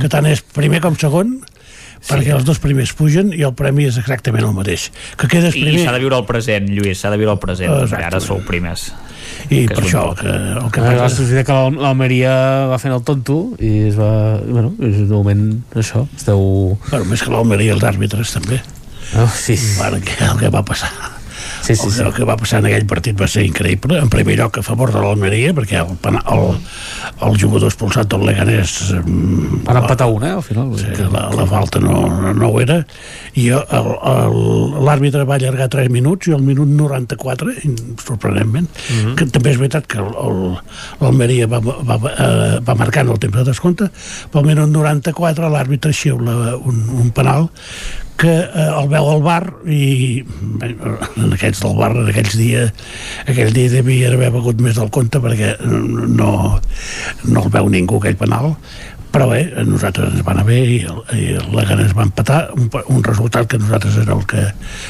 que 0.00 0.08
tant 0.08 0.26
és 0.26 0.40
primer 0.54 0.80
com 0.80 0.94
segon 0.96 1.40
perquè 2.08 2.34
els 2.36 2.44
dos 2.46 2.58
primers 2.62 2.92
pugen 2.96 3.32
i 3.34 3.42
el 3.46 3.54
premi 3.58 3.86
és 3.90 3.96
exactament 3.98 4.44
el 4.46 4.54
mateix 4.56 4.90
que 5.16 5.28
quedes 5.28 5.56
I 5.56 5.64
primer 5.64 5.84
s'ha 5.84 5.92
de 5.96 5.98
viure 6.04 6.16
el 6.20 6.24
present, 6.28 6.68
Lluís, 6.70 7.00
s'ha 7.00 7.10
de 7.10 7.18
viure 7.20 7.32
el 7.34 7.40
present, 7.42 7.72
Exacte. 7.82 8.04
ara 8.04 8.20
sou 8.20 8.40
primers. 8.46 8.92
i 9.50 9.66
que 9.66 9.74
per 9.74 9.82
això 9.84 10.04
l'important. 10.06 10.20
que, 10.20 10.64
el 10.64 10.70
que 10.72 10.80
va 10.80 10.92
passa 11.02 11.44
que 11.44 11.52
l'Al- 11.52 11.76
l'Almeria 11.82 12.32
va 12.70 12.78
fent 12.78 12.94
el 12.94 13.02
tonto 13.02 13.36
i 13.58 13.88
es 13.88 13.98
va... 13.98 14.38
Bueno, 14.46 14.72
és 14.80 15.00
de 15.02 15.12
moment 15.12 15.42
això, 15.74 16.06
esteu... 16.16 16.78
bueno, 16.90 17.04
més 17.10 17.22
que 17.22 17.30
l'Almeria 17.34 17.74
els 17.74 17.82
àrbitres 17.84 18.32
també 18.38 18.62
Oh, 19.14 19.28
sí. 19.30 19.54
bueno, 19.78 20.00
que, 20.02 20.16
el 20.24 20.38
que 20.40 20.48
va 20.50 20.64
passar 20.66 20.90
Sí, 21.66 21.74
sí, 21.74 21.90
sí. 21.90 22.02
el 22.02 22.12
que 22.14 22.22
va 22.22 22.36
passar 22.38 22.60
en 22.62 22.68
aquell 22.68 22.86
partit 22.86 23.16
va 23.18 23.26
ser 23.26 23.42
increïble 23.42 23.98
en 23.98 24.10
primer 24.12 24.36
lloc 24.38 24.60
a 24.60 24.62
favor 24.62 24.92
de 24.94 25.00
l'Almeria 25.02 25.50
perquè 25.56 25.80
el, 25.82 25.96
el, 26.06 26.44
el 27.26 27.38
jugador 27.42 27.72
expulsat 27.72 28.06
del 28.12 28.22
Leganés 28.28 28.74
mm, 29.00 29.64
Van 29.66 29.80
empatar 29.80 30.06
una, 30.12 30.28
eh, 30.28 30.36
al 30.38 30.44
final. 30.46 30.70
Sí, 30.78 30.94
la, 31.10 31.24
la 31.34 31.46
falta 31.50 31.82
no, 31.82 32.04
no 32.38 32.52
ho 32.52 32.62
era 32.62 32.78
i 33.34 33.48
l'àrbitre 33.50 35.26
va 35.26 35.40
allargar 35.40 35.66
3 35.74 35.90
minuts 35.92 36.30
i 36.30 36.36
al 36.36 36.44
minut 36.46 36.70
94 36.70 37.58
sorprenentment, 38.04 38.70
mm 38.70 39.02
-hmm. 39.02 39.14
que 39.18 39.26
també 39.26 39.50
és 39.50 39.58
veritat 39.58 39.86
que 39.90 40.00
l'Almeria 40.00 41.50
va, 41.50 41.60
va, 41.60 41.82
va, 41.82 42.10
eh, 42.14 42.60
va 42.62 42.74
marcar 42.74 43.02
en 43.02 43.10
el 43.10 43.18
temps 43.18 43.36
de 43.36 43.44
descompte 43.44 43.90
però 44.30 44.40
al 44.40 44.46
minut 44.46 44.70
94 44.70 45.50
l'àrbitre 45.50 45.92
xiula 45.92 46.56
un, 46.56 46.76
un 47.02 47.10
penal 47.10 47.50
que 48.16 48.32
eh, 48.32 48.66
el 48.80 48.88
veu 48.92 49.10
al 49.12 49.22
bar 49.24 49.42
i 49.68 50.24
en 50.64 51.36
aquests 51.36 51.62
del 51.64 51.76
bar 51.78 51.92
en 51.92 52.10
aquells 52.10 52.36
dies 52.38 52.72
aquell 53.28 53.54
dia 53.56 53.72
devia 53.76 54.12
haver 54.14 54.32
begut 54.34 54.60
més 54.64 54.76
del 54.78 54.90
compte 54.94 55.20
perquè 55.22 55.54
no, 55.62 56.32
no 57.24 57.42
el 57.44 57.50
veu 57.52 57.72
ningú 57.72 58.00
aquell 58.00 58.18
penal 58.20 58.54
però 59.16 59.30
bé, 59.30 59.46
a 59.56 59.62
nosaltres 59.64 60.12
ens 60.12 60.24
va 60.26 60.34
anar 60.34 60.44
bé 60.44 60.58
i, 60.60 60.78
el, 60.84 60.98
i 61.16 61.26
el 61.40 61.46
Leganés 61.56 61.94
va 61.96 62.04
empatar 62.04 62.50
un, 62.52 62.66
un 62.92 63.04
resultat 63.06 63.48
que 63.48 63.60
nosaltres 63.62 63.96
era 64.02 64.12
el 64.12 64.26
que 64.28 64.42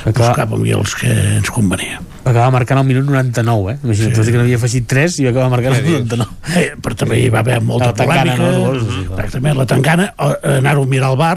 buscàvem 0.09 0.65
i 0.67 0.75
els 0.75 0.97
que 0.99 1.13
ens 1.37 1.53
convenia 1.55 2.01
Acaba 2.27 2.51
marcant 2.51 2.81
al 2.81 2.87
minut 2.89 3.07
99, 3.07 3.71
eh? 3.71 3.77
Imagina't, 3.87 4.17
sí. 4.19 4.33
que 4.33 4.41
n'havia 4.41 4.59
afegit 4.59 4.89
3 4.91 5.21
i 5.23 5.29
acaba 5.31 5.47
marcant 5.53 5.77
al 5.77 5.85
minut 5.85 6.09
99. 6.17 6.57
eh, 6.59 6.73
però 6.83 6.99
també 6.99 7.21
hi 7.23 7.29
va 7.31 7.45
haver 7.45 7.61
molta 7.63 7.93
La 7.93 7.99
tangana, 8.01 8.35
polèmica 8.35 8.49
no? 8.51 8.73
Sí, 8.81 9.05
clar. 9.07 9.21
exactament, 9.21 9.61
la 9.61 9.69
tangana 9.71 10.09
eh, 10.11 10.57
anar-ho 10.57 10.83
a 10.83 10.91
mirar 10.91 11.13
al 11.13 11.21
bar 11.21 11.37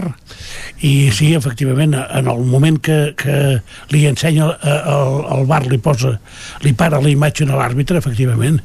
i 0.85 1.09
sí, 1.11 1.33
efectivament 1.35 1.93
en 1.97 2.29
el 2.31 2.43
moment 2.47 2.79
que, 2.79 3.13
que 3.19 3.59
li 3.91 4.05
ensenya 4.07 4.47
eh, 4.55 4.77
el, 4.93 5.19
el 5.35 5.45
bar 5.49 5.65
li 5.67 5.79
posa 5.83 6.15
li 6.63 6.73
para 6.77 7.01
la 7.03 7.11
imatge 7.11 7.47
a 7.47 7.57
l'àrbitre 7.59 7.99
efectivament 7.99 8.61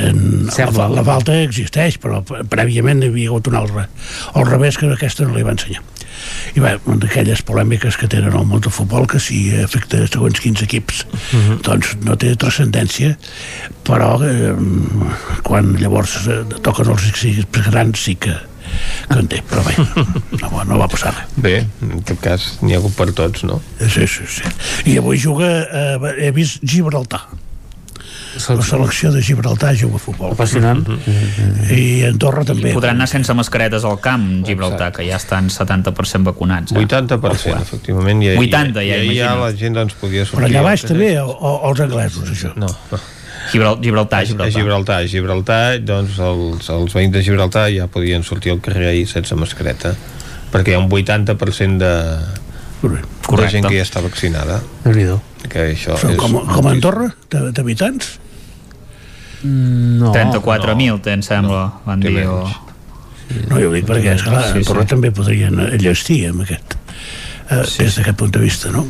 en, 0.00 0.48
la, 0.50 0.88
la 0.90 1.06
falta 1.06 1.38
existeix 1.44 2.00
però 2.02 2.22
prèviament 2.26 3.02
hi 3.02 3.12
havia 3.12 3.30
hagut 3.30 3.52
un 3.52 3.58
altre 3.62 3.86
al 4.34 4.48
revés 4.50 4.78
que 4.78 4.90
aquesta 4.92 5.28
no 5.28 5.36
li 5.36 5.46
va 5.46 5.54
ensenyar. 5.54 5.82
I 6.54 6.60
bé, 6.62 6.74
d'aquelles 7.02 7.40
polèmiques 7.46 7.96
que 7.98 8.08
tenen 8.10 8.34
al 8.36 8.46
món 8.46 8.62
del 8.62 8.74
futbol 8.74 9.06
que 9.10 9.18
si 9.22 9.44
afecta 9.62 10.04
segons 10.06 10.42
quins 10.42 10.62
equips 10.66 11.02
doncs 11.66 11.94
no 12.04 12.16
té 12.20 12.34
transcendència 12.38 13.16
però 13.86 14.14
eh, 14.26 14.52
quan 15.46 15.74
llavors 15.80 16.18
eh, 16.26 16.42
toquen 16.62 16.92
els 16.94 17.08
equips 17.10 17.70
grans 17.70 18.06
sí 18.06 18.16
que, 18.20 18.36
que 19.08 19.20
en 19.20 19.30
té, 19.30 19.42
però 19.48 19.64
bé 19.66 19.76
no, 20.42 20.64
no 20.68 20.80
va 20.80 20.88
passar 20.90 21.14
res 21.16 21.38
Bé, 21.42 21.54
en 21.84 22.02
tot 22.08 22.20
cas 22.22 22.48
n'hi 22.62 22.76
ha 22.76 22.82
hagut 22.82 22.96
per 22.98 23.10
tots, 23.16 23.46
no? 23.48 23.60
sí, 23.80 24.06
sí, 24.06 24.28
sí. 24.40 24.52
i 24.92 24.98
avui 25.00 25.20
juga 25.20 25.52
eh, 25.62 26.12
he 26.26 26.34
vist 26.36 26.62
Gibraltar 26.62 27.26
la 28.32 28.62
selecció 28.62 29.12
de 29.12 29.22
Gibraltar 29.22 29.74
juga 29.76 29.96
a 29.96 29.98
futbol 29.98 30.32
Apassionant. 30.32 30.82
i 31.70 32.04
Andorra 32.08 32.44
també 32.48 32.72
Podran 32.72 32.96
anar 32.96 33.08
sense 33.10 33.34
mascaretes 33.36 33.84
al 33.84 33.98
camp, 34.00 34.44
Gibraltar, 34.46 34.90
que 34.96 35.04
ja 35.06 35.18
estan 35.20 35.50
70% 35.52 36.24
vacunats. 36.30 36.72
Eh? 36.72 36.80
80%, 36.80 37.60
efectivament. 37.60 38.22
I, 38.24 38.36
80, 38.38 38.84
ja, 38.86 38.96
i, 38.96 39.10
i, 39.12 39.18
ja 39.18 39.32
imagina't. 39.34 39.42
la 39.42 39.50
gent 39.64 39.80
doncs, 39.80 39.98
podia 40.00 40.24
sortir. 40.24 40.38
però 40.38 40.48
allà 40.48 40.62
al 40.62 40.70
baix 40.70 40.86
també 40.88 41.10
o, 41.20 41.28
o, 41.28 41.52
els 41.70 41.84
anglesos 41.84 42.32
això 42.32 42.54
No, 42.56 42.70
no. 42.92 43.02
Gibral 43.50 43.78
Gibraltar, 43.82 44.22
A 44.22 44.24
Gibraltar. 44.24 44.60
Gibraltar, 44.60 45.00
a 45.02 45.08
Gibraltar, 45.10 45.62
doncs 45.82 46.18
els, 46.22 46.70
els 46.70 46.94
veïns 46.94 47.12
de 47.16 47.22
Gibraltar 47.26 47.66
ja 47.74 47.88
podien 47.90 48.22
sortir 48.22 48.54
al 48.54 48.62
carrer 48.64 48.92
ahir 48.92 49.06
sense 49.10 49.34
mascareta, 49.34 49.94
perquè 50.52 50.72
hi 50.72 50.78
ha 50.78 50.82
un 50.84 50.90
80% 50.90 51.78
de, 51.82 51.94
de 52.86 53.48
gent 53.50 53.68
que 53.68 53.76
ja 53.78 53.86
està 53.86 54.02
vaccinada. 54.04 54.60
Que 55.48 55.72
això 55.72 55.96
Són 55.98 56.14
és 56.14 56.20
com, 56.20 56.38
com 56.46 56.68
a 56.68 56.74
Andorra 56.76 57.08
d'habitants 57.32 58.18
No. 59.42 60.12
34.000, 60.14 60.76
no. 60.86 61.00
em 61.10 61.22
sembla, 61.26 61.64
van 61.82 62.02
Té 62.02 62.12
dir. 62.14 62.26
O... 62.30 62.44
No, 63.48 63.58
jo 63.58 63.70
ho 63.70 63.74
dic 63.74 63.88
perquè, 63.88 64.14
esclar, 64.14 64.44
Sí, 64.44 64.52
sí, 64.52 64.60
Andorra 64.62 64.84
sí. 64.84 64.90
també 64.92 65.10
podrien 65.14 65.58
enllestir 65.64 66.20
amb 66.28 66.44
aquest, 66.44 66.76
eh, 67.48 67.64
sí, 67.66 67.82
des 67.82 67.96
d'aquest 67.98 68.18
punt 68.20 68.32
de 68.36 68.42
vista, 68.44 68.70
no? 68.74 68.84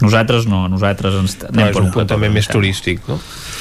Nosaltres 0.00 0.46
no, 0.48 0.66
nosaltres 0.68 1.16
ens 1.20 1.36
No, 1.42 1.50
anem 1.50 1.70
és 1.70 1.76
per 1.76 1.82
un 1.82 1.92
punt 1.92 2.08
també 2.08 2.30
més 2.32 2.48
turístic, 2.52 3.04
no? 3.08 3.18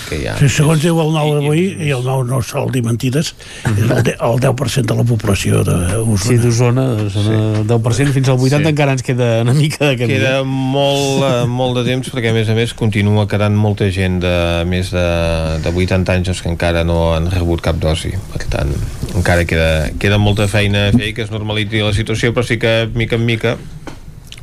Que 0.10 0.20
hi 0.22 0.28
ha. 0.30 0.36
Sí, 0.38 0.50
segons 0.54 0.82
diu 0.84 1.00
el 1.02 1.12
nou 1.16 1.32
d'avui, 1.38 1.64
i 1.88 1.90
el 1.96 2.04
nou 2.06 2.24
no 2.28 2.42
sol 2.46 2.70
dir 2.74 2.84
mentides, 2.86 3.34
és 3.66 3.84
el, 3.86 4.04
de, 4.06 4.14
el 4.22 4.40
10% 4.44 4.86
de 4.92 4.98
la 5.00 5.06
població 5.08 5.64
d'Osona. 5.66 6.18
Sí, 6.22 6.38
d'Osona, 6.42 6.86
el 7.02 7.66
10% 7.70 8.14
fins 8.16 8.30
al 8.30 8.38
80 8.40 8.62
Sí. 8.66 8.70
encara 8.72 8.94
ens 8.96 9.04
queda 9.06 9.42
una 9.42 9.54
mica 9.58 9.90
de 9.90 9.98
camí. 9.98 10.14
Queda 10.14 10.44
molt, 10.46 11.24
eh, 11.26 11.46
molt 11.50 11.80
de 11.80 11.86
temps 11.90 12.12
perquè 12.14 12.30
a 12.32 12.38
més 12.38 12.50
a 12.50 12.56
més 12.58 12.74
continua 12.78 13.28
quedant 13.28 13.56
molta 13.58 13.90
gent 13.92 14.20
de 14.24 14.36
més 14.70 14.92
de, 14.94 15.06
de 15.64 15.74
80 15.74 16.14
anys 16.14 16.30
doncs, 16.30 16.42
que 16.46 16.50
encara 16.54 16.84
no 16.88 17.14
han 17.16 17.30
rebut 17.34 17.62
cap 17.66 17.80
dosi 17.82 18.14
per 18.34 18.44
tant 18.52 18.72
encara 19.16 19.46
queda, 19.48 19.90
queda 20.00 20.18
molta 20.22 20.48
feina 20.52 20.88
a 20.90 20.92
fer 20.96 21.10
i 21.12 21.14
que 21.18 21.26
es 21.26 21.32
normalitzi 21.34 21.82
la 21.84 21.94
situació 21.96 22.34
però 22.36 22.46
sí 22.46 22.58
que 22.62 22.90
mica 22.94 23.18
en 23.20 23.26
mica 23.26 23.56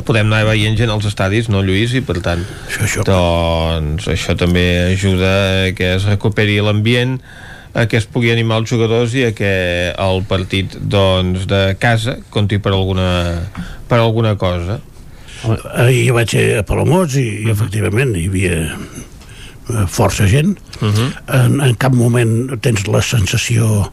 podem 0.06 0.28
anar 0.28 0.44
veient 0.50 0.76
gent 0.78 0.92
als 0.92 1.06
estadis, 1.08 1.48
no 1.52 1.62
Lluís? 1.64 1.94
I 1.98 2.02
per 2.06 2.18
tant, 2.24 2.44
això, 2.68 2.84
això. 2.86 3.06
doncs 3.08 4.08
això 4.12 4.36
també 4.38 4.66
ajuda 4.92 5.32
a 5.68 5.72
que 5.78 5.94
es 5.96 6.06
recuperi 6.08 6.60
l'ambient 6.64 7.18
a 7.72 7.86
que 7.88 7.96
es 7.96 8.04
pugui 8.04 8.30
animar 8.32 8.60
els 8.60 8.68
jugadors 8.68 9.14
i 9.16 9.24
a 9.24 9.32
que 9.32 9.52
el 9.96 10.24
partit 10.28 10.74
doncs, 10.76 11.46
de 11.48 11.62
casa 11.80 12.18
compti 12.30 12.58
per 12.60 12.74
alguna, 12.76 13.48
per 13.88 14.02
alguna 14.02 14.36
cosa. 14.36 14.78
Ahir 15.72 16.12
vaig 16.14 16.36
a 16.36 16.66
Palamós 16.68 17.16
i, 17.18 17.24
i 17.46 17.50
efectivament 17.50 18.12
hi 18.14 18.28
havia 18.28 18.58
força 19.88 20.26
gent. 20.26 20.58
Uh 20.80 20.88
-huh. 20.88 21.10
en, 21.26 21.60
en 21.60 21.74
cap 21.76 21.94
moment 21.94 22.60
tens 22.60 22.86
la 22.86 23.02
sensació 23.02 23.92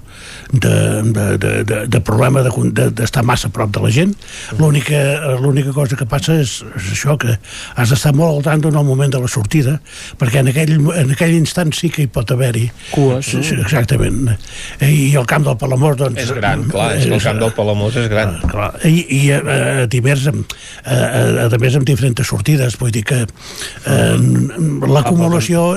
de, 0.52 1.04
de, 1.04 1.38
de, 1.38 1.64
de, 1.64 1.88
de 1.88 2.00
problema 2.02 2.42
d'estar 2.42 2.66
de, 2.74 2.90
de, 2.90 3.22
massa 3.26 3.48
a 3.48 3.52
prop 3.54 3.72
de 3.72 3.82
la 3.84 3.92
gent. 3.94 4.16
L'única 4.58 5.74
cosa 5.74 5.96
que 5.96 6.08
passa 6.10 6.40
és, 6.42 6.64
és 6.76 6.92
això, 6.96 7.18
que 7.22 7.38
has 7.76 7.90
d'estar 7.94 8.14
molt 8.18 8.40
al 8.40 8.44
tant 8.48 8.66
en 8.72 8.80
el 8.80 8.86
moment 8.88 9.14
de 9.14 9.22
la 9.22 9.30
sortida, 9.30 9.80
perquè 10.18 10.42
en 10.42 10.50
aquell, 10.52 10.74
en 10.96 11.14
aquell 11.14 11.36
instant 11.38 11.74
sí 11.76 11.92
que 11.94 12.04
hi 12.04 12.10
pot 12.12 12.32
haver-hi... 12.34 12.70
Cues. 12.92 13.30
Sí, 13.30 13.56
exactament. 13.60 14.34
I 14.82 15.16
el 15.20 15.28
camp 15.30 15.46
del 15.46 15.58
Palamós, 15.62 15.98
doncs... 16.00 16.24
És 16.24 16.34
gran, 16.36 16.66
clar, 16.72 16.96
és, 16.98 17.06
és 17.06 17.14
el 17.20 17.24
camp 17.24 17.42
del 17.44 17.54
Palamós 17.58 18.00
és 18.02 18.10
gran. 18.12 18.40
Uh, 18.40 18.50
clar, 18.50 18.72
I, 18.90 19.06
i 19.20 19.22
uh, 19.38 19.86
divers, 19.92 20.26
uh, 20.32 20.34
uh, 20.34 21.46
a 21.46 21.62
més 21.62 21.78
amb 21.78 21.86
diferents 21.88 22.26
sortides, 22.30 22.78
vull 22.82 22.94
dir 22.96 23.06
que 23.08 23.22
uh, 23.26 24.18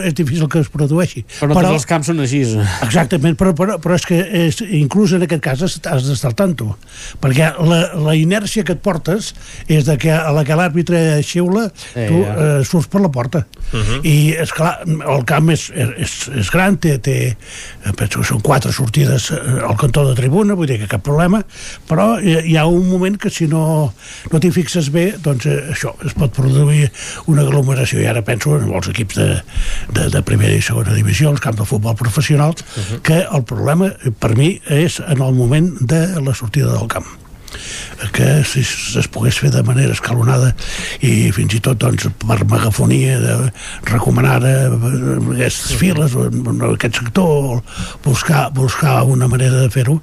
és 0.00 0.14
difícil 0.14 0.48
que 0.48 0.62
es 0.64 0.70
produeixi. 0.72 1.24
Però 1.38 1.50
no 1.50 1.58
però, 1.58 1.68
tots 1.70 1.82
els 1.82 1.88
camps 1.90 2.10
són 2.10 2.22
així. 2.24 2.42
Exactament, 2.86 3.36
però, 3.38 3.54
però, 3.56 3.78
però 3.82 3.98
és 3.98 4.06
que 4.08 4.18
és, 4.46 4.62
inclús 4.82 5.12
en 5.16 5.26
aquest 5.26 5.42
cas 5.44 5.62
has 5.62 6.06
d'estar 6.06 6.32
al 6.32 6.36
tanto 6.38 6.76
perquè 7.22 7.50
la, 7.66 7.80
la 8.06 8.14
inèrcia 8.18 8.64
que 8.66 8.76
et 8.76 8.82
portes 8.82 9.32
és 9.70 9.84
de 9.86 9.96
que 10.00 10.12
a 10.12 10.32
la 10.34 10.44
que 10.46 10.56
l'àrbitre 10.58 11.20
xiula 11.26 11.68
eh, 11.68 12.06
tu 12.08 12.22
ja. 12.22 12.32
eh, 12.32 12.64
surts 12.68 12.88
per 12.92 13.02
la 13.04 13.10
porta 13.12 13.44
uh 13.44 13.78
-huh. 13.78 14.00
i 14.02 14.32
és 14.32 14.52
clar, 14.52 14.80
el 14.86 15.24
camp 15.28 15.50
és, 15.50 15.70
és, 15.74 16.28
és 16.40 16.50
gran, 16.50 16.78
té, 16.78 16.98
té 16.98 17.36
penso 17.96 18.20
que 18.20 18.26
són 18.26 18.40
quatre 18.40 18.72
sortides 18.72 19.30
eh, 19.30 19.68
al 19.68 19.76
cantó 19.76 20.06
de 20.08 20.14
tribuna, 20.14 20.54
vull 20.54 20.66
dir 20.66 20.78
que 20.78 20.88
cap 20.88 21.02
problema 21.02 21.42
però 21.88 22.18
hi 22.22 22.56
ha 22.56 22.66
un 22.66 22.88
moment 22.88 23.18
que 23.18 23.30
si 23.30 23.46
no 23.46 23.92
no 24.32 24.38
t'hi 24.38 24.50
fixes 24.50 24.90
bé, 24.90 25.14
doncs 25.18 25.46
eh, 25.46 25.72
això 25.72 25.94
es 26.04 26.14
pot 26.14 26.32
produir 26.32 26.90
una 27.26 27.42
aglomeració 27.42 28.00
i 28.00 28.06
ara 28.06 28.22
penso 28.22 28.56
en 28.56 28.68
molts 28.68 28.88
equips 28.88 29.14
de, 29.16 29.42
de, 29.92 30.09
de 30.10 30.23
primera 30.23 30.55
i 30.55 30.62
segona 30.62 30.94
divisió, 30.94 31.31
els 31.31 31.41
camps 31.41 31.59
de 31.59 31.68
futbol 31.68 31.97
professionals, 31.97 32.62
uh 32.62 32.83
-huh. 32.83 33.01
que 33.02 33.26
el 33.31 33.44
problema 33.44 33.92
per 34.18 34.36
mi 34.36 34.60
és 34.67 35.01
en 35.01 35.23
el 35.23 35.33
moment 35.34 35.78
de 35.81 36.20
la 36.20 36.34
sortida 36.34 36.73
del 36.73 36.89
camp 36.89 37.22
que 38.12 38.28
si 38.44 38.62
es 38.62 39.08
pogués 39.12 39.39
fer 39.39 39.50
de 39.55 39.62
manera 39.66 39.94
escalonada 39.94 40.52
i 41.05 41.31
fins 41.34 41.56
i 41.56 41.60
tot 41.64 41.81
doncs, 41.81 42.08
per 42.22 42.40
megafonia 42.50 43.18
de 43.22 43.36
recomanar 43.89 44.39
aquestes 44.42 45.76
files 45.81 46.16
en 46.18 46.64
aquest 46.72 47.00
sector 47.02 47.62
buscar, 48.05 48.48
buscar 48.56 49.02
una 49.08 49.28
manera 49.28 49.64
de 49.64 49.70
fer-ho 49.72 50.00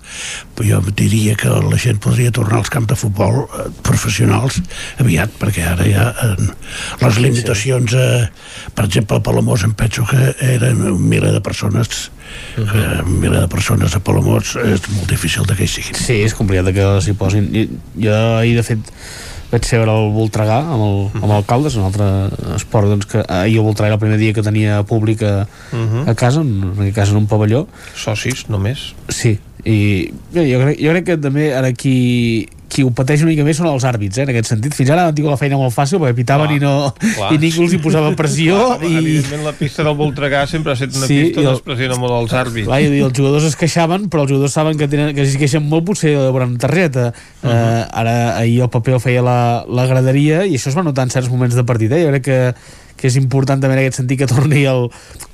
jo 0.59 0.81
diria 0.91 1.35
que 1.39 1.49
la 1.49 1.79
gent 1.79 2.01
podria 2.03 2.33
tornar 2.35 2.59
als 2.59 2.71
camps 2.73 2.89
de 2.91 2.97
futbol 2.99 3.41
eh, 3.45 3.67
professionals 3.85 4.59
aviat 4.99 5.33
perquè 5.39 5.65
ara 5.71 5.87
ja 5.87 6.09
eh, 6.11 6.49
les 7.03 7.19
limitacions 7.23 7.95
eh, 7.95 8.27
per 8.75 8.87
exemple 8.89 9.19
a 9.19 9.23
Palamós 9.23 9.63
em 9.67 9.73
penso 9.73 10.05
que 10.09 10.33
eren 10.43 10.83
un 10.91 11.03
miler 11.09 11.31
de 11.35 11.43
persones 11.43 12.09
uh 12.57 12.63
-huh. 12.63 13.05
un 13.05 13.19
miler 13.19 13.41
de 13.41 13.47
persones 13.47 13.95
a 13.95 13.99
Palamós 13.99 14.55
és 14.55 14.81
molt 14.95 15.09
difícil 15.09 15.45
de 15.45 15.55
que 15.55 15.63
hi 15.63 15.67
siguin 15.67 15.95
Sí, 15.95 16.21
és 16.23 16.33
complicat 16.33 16.73
que 16.73 17.01
s'hi 17.01 17.13
posin 17.13 17.49
jo 17.95 18.13
ahir 18.37 18.55
de 18.55 18.63
fet 18.63 18.79
vaig 19.49 19.65
seure 19.65 19.89
al 19.89 20.11
Voltregà 20.13 20.59
amb, 20.61 20.83
el, 20.85 20.97
uh 21.05 21.11
-huh. 21.11 21.23
amb 21.23 21.31
l'alcalde, 21.31 21.67
és 21.67 21.75
un 21.75 21.83
altre 21.83 22.05
esport 22.55 22.87
doncs, 22.87 23.05
que 23.05 23.23
ahir 23.27 23.57
el 23.57 23.65
Voltregà 23.65 23.87
era 23.87 23.95
el 23.95 23.99
primer 23.99 24.19
dia 24.19 24.33
que 24.33 24.43
tenia 24.43 24.83
públic 24.83 25.23
a, 25.23 25.47
uh 25.73 25.77
-huh. 25.77 26.09
a 26.09 26.15
casa, 26.15 26.41
en, 26.41 26.63
en 26.63 26.81
aquest 26.81 26.95
cas 26.95 27.09
en 27.09 27.17
un 27.17 27.27
pavelló 27.27 27.67
socis 27.95 28.47
només 28.47 28.93
sí, 29.07 29.39
i 29.65 30.11
jo, 30.33 30.41
jo, 30.41 30.59
crec, 30.59 30.79
jo 30.79 30.89
crec 30.89 31.05
que 31.05 31.17
també 31.17 31.53
ara 31.55 31.73
qui, 31.73 32.47
qui 32.79 32.85
ho 32.87 32.91
pateix 32.95 33.23
una 33.25 33.33
mica 33.33 33.43
més 33.43 33.59
són 33.59 33.67
els 33.69 33.85
àrbits, 33.87 34.17
eh, 34.17 34.25
en 34.25 34.31
aquest 34.33 34.53
sentit. 34.53 34.75
Fins 34.77 34.91
ara 34.93 35.07
han 35.09 35.17
tingut 35.17 35.33
la 35.33 35.39
feina 35.39 35.59
molt 35.59 35.75
fàcil 35.75 35.99
perquè 35.99 36.15
pitaven 36.21 36.47
clar, 36.47 36.57
i, 36.57 36.63
no, 36.63 37.11
clar. 37.17 37.31
i 37.35 37.41
ningú 37.43 37.65
els 37.65 37.75
hi 37.75 37.81
posava 37.83 38.13
pressió. 38.19 38.57
Clar, 38.79 38.87
i... 38.87 38.95
Evidentment 39.01 39.45
la 39.49 39.53
pista 39.59 39.85
del 39.87 39.97
Voltregà 39.99 40.45
sempre 40.49 40.73
ha 40.73 40.77
estat 40.79 40.95
una 40.95 41.09
sí, 41.09 41.19
pista 41.27 41.43
on 41.43 41.51
el... 41.51 41.59
es 41.59 41.63
pressiona 41.67 41.99
molt 41.99 42.15
els 42.15 42.35
àrbits. 42.41 42.69
Clar, 42.69 42.81
i 42.85 43.03
els 43.05 43.15
jugadors 43.19 43.47
es 43.51 43.57
queixaven, 43.59 44.09
però 44.11 44.25
els 44.25 44.33
jugadors 44.33 44.55
saben 44.55 44.79
que, 44.79 44.89
tenen, 44.91 45.13
que 45.17 45.27
si 45.27 45.35
es 45.35 45.41
queixen 45.41 45.65
molt 45.69 45.87
potser 45.89 46.15
doblen 46.17 46.57
targeta. 46.61 47.09
Uh 47.43 47.49
-huh. 47.49 47.55
uh, 47.55 47.99
ara 48.01 48.15
ahir 48.37 48.61
el 48.63 48.69
paper 48.71 48.99
el 48.99 49.03
feia 49.03 49.23
la, 49.25 49.39
la 49.67 49.87
graderia 49.87 50.45
i 50.45 50.55
això 50.55 50.71
es 50.71 50.77
va 50.77 50.83
notar 50.83 51.03
en 51.03 51.11
certs 51.11 51.29
moments 51.29 51.55
de 51.55 51.63
partit. 51.63 51.91
Eh? 51.91 52.05
Jo 52.05 52.13
crec 52.15 52.23
que 52.23 52.39
que 52.99 53.07
és 53.07 53.15
important 53.19 53.61
també 53.61 53.77
en 53.77 53.85
aquest 53.85 54.01
sentit 54.01 54.19
que 54.19 54.27
torni 54.27 54.65
el... 54.67 54.89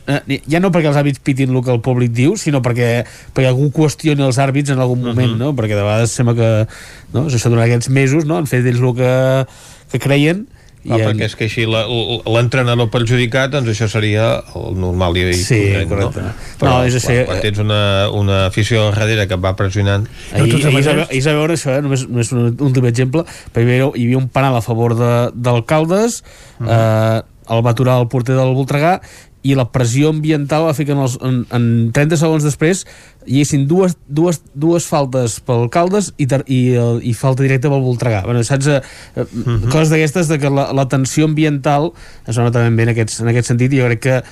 Eh, 0.08 0.42
ja 0.46 0.62
no 0.62 0.70
perquè 0.74 0.92
els 0.92 1.00
àrbits 1.00 1.22
pitin 1.26 1.54
el 1.56 1.64
que 1.66 1.74
el 1.74 1.82
públic 1.86 2.12
diu, 2.14 2.36
sinó 2.38 2.62
perquè, 2.66 3.06
perquè 3.34 3.50
algú 3.50 3.72
qüestioni 3.74 4.22
els 4.26 4.38
àrbits 4.42 4.74
en 4.74 4.80
algun 4.80 5.02
moment, 5.02 5.34
uh 5.34 5.36
-huh. 5.36 5.44
no? 5.48 5.54
Perquè 5.54 5.76
de 5.76 5.82
vegades 5.82 6.12
sembla 6.12 6.36
que 6.36 6.68
no? 7.14 7.26
això 7.26 7.50
durant 7.50 7.66
aquests 7.66 7.90
mesos 7.90 8.26
no? 8.26 8.38
han 8.38 8.48
fet 8.48 8.66
ells 8.66 8.80
el 8.80 8.94
que, 8.96 9.46
que 9.92 10.00
creien 10.00 10.48
Ah, 10.86 11.00
en... 11.00 11.08
perquè 11.08 11.26
és 11.26 11.36
que 11.38 11.48
així 11.50 11.64
l'entrenador 11.66 12.92
perjudicat 12.94 13.50
doncs 13.56 13.72
això 13.72 13.88
seria 13.90 14.26
el 14.60 14.76
normal 14.78 15.18
i 15.18 15.34
sí, 15.34 15.58
correcte, 15.58 15.88
correcte. 15.90 16.22
No? 16.22 16.34
Però 16.62 16.74
no, 16.76 16.84
és 16.86 17.06
quan, 17.08 17.22
quan 17.26 17.42
tens 17.42 17.62
una, 17.64 17.82
una 18.14 18.46
afició 18.52 18.92
darrere 18.94 19.26
que 19.26 19.34
et 19.34 19.42
va 19.42 19.56
pressionant 19.58 20.06
ahir, 20.32 20.54
ahir, 20.54 20.76
ahir, 20.78 21.08
ahir 21.10 21.24
a 21.26 21.34
veure 21.40 21.58
això, 21.58 21.74
eh? 21.74 21.82
només, 21.82 22.06
només 22.06 22.32
un 22.38 22.54
últim 22.68 22.86
exemple 22.86 23.26
perquè 23.56 23.80
hi 23.80 23.82
havia 24.06 24.20
un 24.22 24.30
penal 24.30 24.60
a 24.60 24.62
favor 24.62 24.94
d'alcaldes 25.34 26.22
de, 26.22 26.66
-huh. 26.66 26.70
eh, 26.70 27.24
el 27.50 27.66
va 27.66 27.74
aturar 27.74 28.00
el 28.02 28.08
porter 28.08 28.38
del 28.38 28.54
Voltregà 28.54 29.00
i 29.46 29.56
la 29.58 29.68
pressió 29.70 30.10
ambiental 30.10 30.66
va 30.66 30.74
fer 30.78 30.88
que 30.88 30.96
en, 30.96 31.04
els, 31.06 31.20
en, 31.22 31.44
en 31.54 31.68
30 31.96 32.18
segons 32.22 32.46
després 32.46 32.84
hi 33.26 33.42
haguessin 33.42 33.68
dues, 33.68 33.96
dues, 34.08 34.42
dues 34.54 34.86
faltes 34.90 35.40
pel 35.46 35.68
Caldes 35.74 36.12
i, 36.18 36.28
ter, 36.30 36.44
i, 36.48 36.76
i 37.02 37.14
falta 37.18 37.44
directa 37.46 37.72
pel 37.72 37.84
Voltregà. 37.86 38.24
Bueno, 38.26 38.44
saps? 38.46 38.68
Eh, 38.68 38.82
uh 39.16 39.22
eh, 39.22 39.26
-huh. 39.26 39.46
Mhm. 39.46 39.70
Coses 39.70 39.90
d'aquestes 39.90 40.28
de 40.28 40.40
que 40.40 40.50
la, 40.50 40.72
la 40.74 40.88
tensió 40.88 41.26
ambiental 41.26 41.92
es 42.28 42.38
nota 42.38 42.60
també 42.60 42.84
en 42.84 42.90
aquest, 42.90 43.20
en 43.20 43.28
aquest 43.28 43.48
sentit 43.48 43.74
i 43.74 43.80
jo 43.80 43.86
crec 43.86 44.00
que 44.00 44.24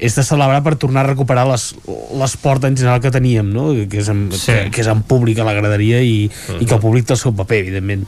és 0.00 0.14
de 0.16 0.22
celebrar 0.24 0.62
per 0.64 0.76
tornar 0.80 1.04
a 1.04 1.08
recuperar 1.10 1.44
l'esport 1.46 2.64
en 2.64 2.76
general 2.76 3.00
que 3.00 3.10
teníem, 3.10 3.52
no? 3.52 3.68
que, 3.88 4.00
és 4.00 4.08
en, 4.08 4.30
sí. 4.32 4.46
que, 4.46 4.70
que 4.70 4.80
és 4.80 4.88
en 4.88 5.02
públic 5.02 5.38
a 5.38 5.44
la 5.44 5.52
graderia 5.52 6.00
i, 6.00 6.24
uh 6.26 6.54
-huh. 6.54 6.62
i 6.62 6.66
que 6.66 6.74
el 6.74 6.80
públic 6.80 7.04
té 7.04 7.12
el 7.12 7.18
seu 7.18 7.34
paper, 7.36 7.58
evidentment. 7.58 8.06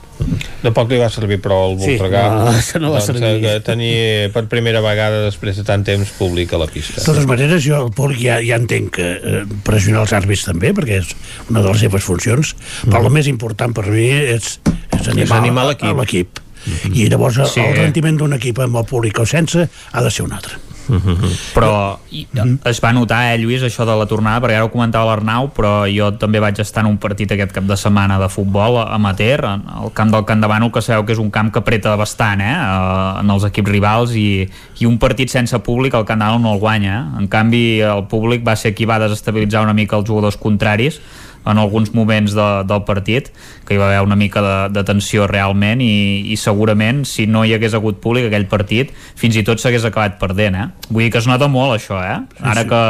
De 0.63 0.73
poc 0.73 0.89
li 0.91 0.99
va 0.99 1.11
servir 1.11 1.39
però 1.41 1.71
el 1.71 1.77
Voltregà 1.77 2.23
sí, 2.63 2.79
no, 2.79 2.81
no 2.87 2.93
va 2.93 2.99
doncs, 2.99 3.05
servir. 3.05 3.41
Que 3.41 3.61
tenir 3.61 4.33
per 4.33 4.47
primera 4.49 4.81
vegada 4.81 5.25
després 5.25 5.57
de 5.57 5.65
tant 5.65 5.85
temps 5.85 6.09
públic 6.19 6.53
a 6.53 6.59
la 6.59 6.67
pista. 6.67 7.01
De 7.01 7.05
totes 7.05 7.27
maneres, 7.27 7.63
jo 7.65 7.85
el 7.87 7.93
públic 7.93 8.21
ja, 8.23 8.41
ja 8.41 8.57
entenc 8.57 8.91
que 8.97 9.13
eh, 9.13 9.45
pressionar 9.63 10.03
els 10.03 10.13
àrbits 10.13 10.32
també, 10.41 10.73
perquè 10.73 11.03
és 11.03 11.13
una 11.51 11.61
de 11.61 11.69
les 11.69 11.85
seves 11.85 12.03
funcions, 12.03 12.55
però 12.87 13.03
mm. 13.03 13.07
el 13.07 13.17
més 13.21 13.29
important 13.29 13.77
per 13.77 13.85
mi 13.91 14.09
és, 14.09 14.57
és 14.65 15.13
animar, 15.13 15.29
és 15.29 15.37
animar 15.43 15.69
l'equip. 15.71 16.41
Mm 16.65 16.73
-hmm. 16.73 16.97
I 16.97 17.09
llavors 17.11 17.39
sí. 17.53 17.61
el 17.61 17.77
rendiment 17.77 18.17
d'un 18.17 18.33
equip 18.33 18.59
amb 18.59 18.77
el 18.77 18.85
públic 18.85 19.19
o 19.19 19.27
sense 19.27 19.69
ha 19.93 20.03
de 20.03 20.11
ser 20.11 20.25
un 20.25 20.33
altre. 20.33 20.72
-huh. 20.89 21.31
però 21.55 21.99
i, 22.11 22.27
es 22.65 22.81
va 22.83 22.93
notar, 22.93 23.33
eh, 23.33 23.39
Lluís, 23.39 23.63
això 23.63 23.85
de 23.85 23.97
la 23.97 24.07
tornada 24.07 24.41
perquè 24.41 24.57
ara 24.57 24.65
ho 24.65 24.71
comentava 24.71 25.07
l'Arnau 25.11 25.49
però 25.55 25.87
jo 25.87 26.13
també 26.19 26.41
vaig 26.41 26.59
estar 26.61 26.85
en 26.85 26.91
un 26.91 26.99
partit 26.99 27.33
aquest 27.33 27.53
cap 27.53 27.65
de 27.65 27.77
setmana 27.77 28.19
de 28.19 28.29
futbol 28.29 28.79
amateur 28.79 29.45
al 29.45 29.93
camp 29.95 30.11
del 30.11 30.25
Camp 30.25 30.41
de 30.41 30.49
Bànol, 30.49 30.73
que 30.73 30.83
sabeu 30.83 31.05
que 31.05 31.13
és 31.13 31.19
un 31.19 31.31
camp 31.31 31.53
que 31.53 31.59
apreta 31.59 31.97
bastant 31.97 32.41
eh, 32.41 33.21
en 33.21 33.31
els 33.31 33.45
equips 33.45 33.71
rivals 33.71 34.15
i, 34.15 34.49
i 34.81 34.87
un 34.87 34.99
partit 34.99 35.31
sense 35.31 35.59
públic 35.59 35.95
el 35.95 36.05
Bànol 36.05 36.41
no 36.41 36.55
el 36.55 36.61
guanya 36.61 36.95
eh? 36.99 37.19
en 37.23 37.29
canvi 37.29 37.81
el 37.81 38.07
públic 38.07 38.45
va 38.45 38.57
ser 38.57 38.75
qui 38.75 38.85
va 38.85 38.99
desestabilitzar 38.99 39.63
una 39.63 39.75
mica 39.75 39.97
els 39.97 40.09
jugadors 40.09 40.37
contraris 40.37 41.01
en 41.45 41.59
alguns 41.59 41.93
moments 41.95 42.37
de, 42.37 42.49
del 42.69 42.85
partit 42.89 43.31
que 43.67 43.75
hi 43.75 43.81
va 43.81 43.89
haver 43.91 44.03
una 44.07 44.17
mica 44.17 44.43
de, 44.45 44.57
de 44.75 44.85
tensió 44.87 45.27
realment 45.31 45.83
i, 45.83 46.33
i 46.33 46.39
segurament 46.41 47.05
si 47.09 47.27
no 47.27 47.45
hi 47.45 47.57
hagués 47.57 47.75
hagut 47.79 48.01
públic 48.05 48.29
aquell 48.29 48.47
partit 48.51 48.95
fins 49.19 49.37
i 49.37 49.45
tot 49.47 49.63
s'hagués 49.63 49.87
acabat 49.89 50.21
perdent 50.23 50.59
eh? 50.59 50.69
vull 50.89 51.07
dir 51.07 51.11
que 51.15 51.23
es 51.23 51.31
nota 51.31 51.51
molt 51.51 51.77
això 51.79 51.99
eh? 52.05 52.21
ara 52.55 52.67
que, 52.69 52.83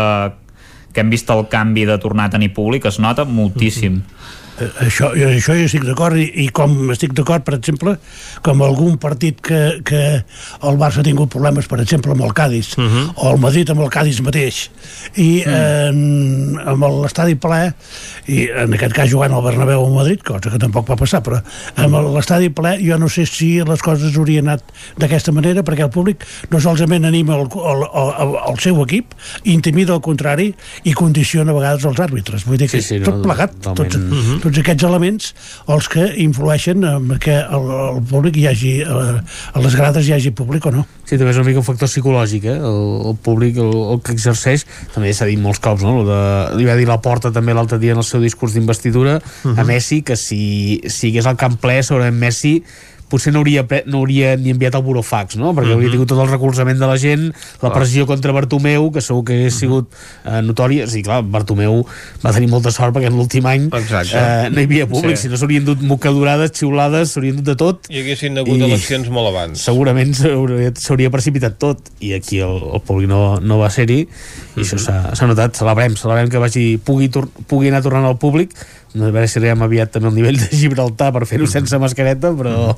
que 0.92 1.04
hem 1.04 1.12
vist 1.12 1.30
el 1.32 1.46
canvi 1.52 1.86
de 1.88 1.98
tornar 2.02 2.28
a 2.28 2.36
tenir 2.36 2.52
públic 2.54 2.86
es 2.90 3.00
nota 3.00 3.24
moltíssim 3.24 4.00
mm 4.00 4.04
-hmm 4.04 4.40
Això, 4.84 5.12
jo- 5.18 5.28
això 5.28 5.56
jo 5.58 5.66
estic 5.68 5.84
d'acord 5.86 6.16
i, 6.16 6.26
i 6.44 6.48
com 6.54 6.90
estic 6.94 7.14
d'acord, 7.16 7.44
per 7.46 7.56
exemple, 7.58 7.96
com 8.42 8.62
algun 8.62 8.98
partit 9.02 9.40
que, 9.40 9.60
que 9.84 10.02
el 10.62 10.78
Barça 10.80 11.00
ha 11.02 11.06
tingut 11.06 11.30
problemes, 11.32 11.68
per 11.70 11.80
exemple, 11.80 12.12
amb 12.12 12.22
el 12.26 12.32
Cádiz, 12.32 12.76
uh 12.78 12.84
-huh. 12.84 13.12
o 13.16 13.32
el 13.34 13.40
Madrid 13.40 13.70
amb 13.70 13.80
el 13.80 13.90
Cádiz 13.90 14.20
mateix, 14.20 14.70
i 15.16 15.42
mm. 15.46 15.50
eh, 15.50 16.70
amb 16.72 16.84
l'estadi 17.02 17.34
ple, 17.34 17.74
i 18.26 18.48
en 18.48 18.72
aquest 18.74 18.92
cas 18.92 19.10
jugant 19.10 19.32
al 19.32 19.42
Bernabéu 19.42 19.86
a 19.86 19.90
Madrid, 19.90 20.22
cosa 20.22 20.50
que 20.50 20.58
tampoc 20.58 20.88
va 20.88 20.96
passar, 20.96 21.22
però 21.22 21.42
amb 21.76 21.94
l'estadi 22.14 22.48
ple 22.50 22.78
jo 22.82 22.98
no 22.98 23.08
sé 23.08 23.26
si 23.26 23.62
les 23.64 23.82
coses 23.82 24.16
haurien 24.16 24.48
anat 24.48 24.62
d'aquesta 24.98 25.32
manera, 25.32 25.62
perquè 25.62 25.84
el 25.84 25.90
públic 25.90 26.24
no 26.50 26.60
solament 26.60 27.04
anima 27.04 27.34
el, 27.34 27.48
el, 27.52 27.82
el, 27.94 28.34
el 28.50 28.58
seu 28.58 28.82
equip, 28.82 29.14
intimida 29.44 29.92
al 29.92 30.00
contrari 30.00 30.54
i 30.84 30.92
condiciona 30.92 31.52
a 31.52 31.54
vegades 31.54 31.84
els 31.84 31.98
àrbitres. 31.98 32.44
Vull 32.46 32.58
dir 32.58 32.68
que 32.70 32.80
Sí, 32.80 32.88
sí, 32.88 32.98
no, 32.98 33.06
tot 33.06 33.22
plegat, 33.22 33.54
tots, 33.62 33.76
totalment. 33.96 34.40
Tots 34.52 34.60
aquests 34.60 34.84
elements 34.84 35.30
els 35.72 35.88
que 35.88 36.04
influeixen 36.20 36.84
en 36.84 37.14
que 37.22 37.34
el, 37.40 37.68
el 37.96 38.00
públic 38.08 38.36
hi 38.36 38.46
hagi, 38.50 38.72
a, 38.84 39.22
a 39.56 39.62
les 39.64 39.76
grades 39.78 40.08
hi 40.08 40.14
hagi 40.16 40.32
públic 40.36 40.66
o 40.68 40.74
no. 40.74 40.84
Sí, 41.08 41.16
també 41.16 41.32
és 41.32 41.40
una 41.40 41.48
mica 41.48 41.62
un 41.62 41.66
factor 41.66 41.88
psicològic, 41.88 42.46
eh? 42.52 42.58
el, 42.58 42.82
el 43.10 43.16
públic, 43.24 43.56
el, 43.62 43.72
el 43.94 44.02
que 44.04 44.12
exerceix, 44.12 44.66
també 44.92 45.12
s'ha 45.16 45.28
dit 45.30 45.40
molts 45.40 45.62
cops, 45.64 45.84
no? 45.86 46.02
De, 46.08 46.20
li 46.58 46.68
va 46.68 46.76
dir 46.76 46.86
la 46.88 47.00
porta 47.04 47.32
també 47.32 47.56
l'altre 47.56 47.80
dia 47.82 47.96
en 47.96 48.02
el 48.02 48.08
seu 48.08 48.20
discurs 48.22 48.56
d'investidura 48.56 49.18
uh 49.18 49.24
-huh. 49.24 49.58
a 49.58 49.64
Messi, 49.64 50.02
que 50.02 50.16
si, 50.16 50.82
si 50.86 51.08
hagués 51.08 51.26
el 51.26 51.36
camp 51.40 51.56
ple, 51.60 51.82
segurament 51.82 52.18
Messi 52.18 52.62
potser 53.12 53.32
no 53.34 53.42
hauria, 53.42 53.66
no 53.86 54.00
hauria 54.00 54.32
ni 54.40 54.54
enviat 54.54 54.78
el 54.78 54.84
burofax, 54.86 55.36
no? 55.36 55.52
perquè 55.52 55.68
uh 55.68 55.74
-huh. 55.74 55.78
hauria 55.78 55.90
tingut 55.92 56.08
tot 56.08 56.22
el 56.24 56.30
recolzament 56.32 56.78
de 56.80 56.86
la 56.88 56.96
gent, 56.96 57.28
la 57.28 57.68
Clar. 57.68 57.72
pressió 57.72 58.06
contra 58.06 58.32
Bartomeu, 58.32 58.90
que 58.90 59.00
segur 59.04 59.24
que 59.24 59.34
hagués 59.34 59.54
sigut 59.54 59.92
eh, 60.24 60.40
notòria. 60.42 60.86
Sí, 60.88 61.02
clar, 61.02 61.22
Bartomeu 61.22 61.84
va 62.24 62.32
tenir 62.32 62.48
molta 62.48 62.70
sort 62.70 62.94
perquè 62.96 63.06
en 63.12 63.16
l'últim 63.16 63.44
any 63.46 63.68
Exacte. 63.72 64.16
eh, 64.16 64.50
no 64.50 64.60
hi 64.60 64.64
havia 64.64 64.86
públic, 64.88 65.16
Sí. 65.16 65.22
si 65.22 65.28
no 65.28 65.36
s'haurien 65.36 65.64
dut 65.64 65.80
mocadurades, 65.82 66.52
xiulades, 66.52 67.10
s'haurien 67.12 67.36
dut 67.36 67.44
de 67.44 67.56
tot. 67.56 67.86
Hi 67.90 68.00
haguessin 68.00 68.38
hagut 68.38 68.56
I- 68.58 68.62
eleccions 68.64 69.08
molt 69.10 69.28
abans. 69.28 69.60
segurament 69.60 70.14
s'hauria 70.14 71.10
precipitat 71.10 71.58
tot 71.58 71.78
i 72.00 72.12
aquí 72.14 72.38
el, 72.40 72.56
el 72.74 72.80
públic 72.80 73.08
no, 73.08 73.40
no 73.40 73.58
va 73.58 73.68
ser-hi 73.70 74.06
i 74.56 74.60
això 74.60 74.78
s'ha 74.78 75.14
s'ha 75.14 75.26
notat, 75.26 75.56
celebrem 75.56 75.96
celebrem 75.96 76.28
que 76.30 76.38
vagi, 76.38 76.78
pugui, 76.78 77.10
pugui 77.46 77.68
anar 77.68 77.82
tornant 77.82 78.06
al 78.06 78.18
públic 78.18 78.52
no 78.94 79.08
a 79.08 79.14
veure 79.14 79.28
si 79.30 79.38
arribem 79.40 79.64
aviat 79.66 79.94
també 79.94 80.10
al 80.10 80.16
nivell 80.16 80.40
de 80.40 80.48
Gibraltar 80.52 81.12
per 81.14 81.24
fer-ho 81.28 81.48
sense 81.56 81.78
mascareta 81.82 82.32
però 82.36 82.74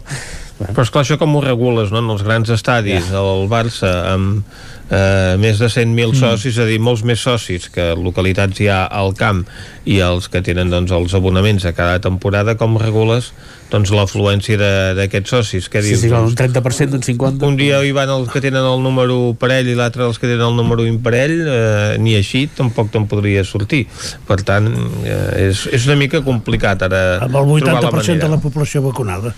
Però 0.58 0.84
esclar, 0.84 1.02
això 1.02 1.18
com 1.18 1.34
ho 1.34 1.42
regules, 1.42 1.91
no? 1.91 1.99
En 2.05 2.12
els 2.15 2.23
grans 2.23 2.50
estadis, 2.55 3.10
yeah. 3.10 3.20
el 3.20 3.49
Barça 3.50 3.91
amb 4.12 4.44
eh, 4.91 5.34
més 5.41 5.58
de 5.58 5.66
100.000 5.66 6.12
mm. 6.12 6.18
socis, 6.20 6.55
és 6.55 6.60
a 6.62 6.66
dir, 6.68 6.78
molts 6.83 7.02
més 7.07 7.20
socis 7.20 7.66
que 7.73 7.92
localitats 7.99 8.60
hi 8.62 8.68
ha 8.70 8.84
al 8.86 9.15
camp 9.18 9.44
i 9.84 9.99
els 10.05 10.28
que 10.31 10.44
tenen 10.44 10.70
doncs, 10.73 10.92
els 10.94 11.15
abonaments 11.16 11.66
a 11.66 11.74
cada 11.76 11.99
temporada, 12.05 12.55
com 12.60 12.78
regules 12.81 13.33
doncs, 13.73 13.91
l'afluència 13.91 14.58
de- 14.60 14.92
d'aquests 14.99 15.33
socis? 15.34 15.68
Què 15.73 15.83
sí, 15.83 15.91
dius? 15.91 16.02
sí, 16.05 16.10
clar, 16.12 16.23
un 16.23 16.31
Doncs, 16.31 16.39
30% 16.39 16.94
d'un 16.94 17.02
50% 17.02 17.49
un 17.49 17.57
dia 17.58 17.81
hi 17.83 17.91
van 17.97 18.12
els 18.15 18.31
que 18.31 18.42
tenen 18.44 18.62
el 18.62 18.84
número 18.84 19.34
parell 19.41 19.73
i 19.73 19.74
l'altre 19.74 20.05
els 20.07 20.20
que 20.20 20.28
tenen 20.28 20.44
el 20.47 20.55
número 20.55 20.86
imparell 20.86 21.34
eh, 21.42 21.97
ni 21.99 22.15
així 22.15 22.44
tampoc 22.55 22.92
te'n 22.94 23.08
podria 23.10 23.42
sortir 23.42 23.86
per 24.28 24.42
tant 24.47 24.68
eh, 25.02 25.49
és, 25.49 25.65
és 25.74 25.89
una 25.89 25.99
mica 25.99 26.23
complicat 26.23 26.86
ara 26.86 27.02
Amb 27.24 27.41
el 27.41 27.58
trobar 27.65 27.83
la 27.83 27.91
80% 27.91 28.23
de 28.23 28.31
la 28.36 28.39
població 28.39 28.84
vacunada. 28.84 29.34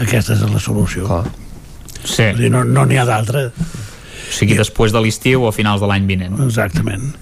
Aquesta 0.00 0.36
és 0.36 0.44
la 0.48 0.60
solució. 0.62 1.06
Clar. 1.06 1.24
Sí. 2.04 2.30
No 2.50 2.64
n'hi 2.64 2.96
no 2.96 3.02
ha 3.02 3.08
d'altra. 3.08 3.48
O 3.52 4.32
sigui, 4.32 4.56
després 4.58 4.94
de 4.94 5.02
l'estiu 5.04 5.44
o 5.44 5.50
a 5.50 5.54
finals 5.54 5.82
de 5.82 5.90
l'any 5.90 6.08
vinent. 6.08 6.38
Exactament. 6.46 7.12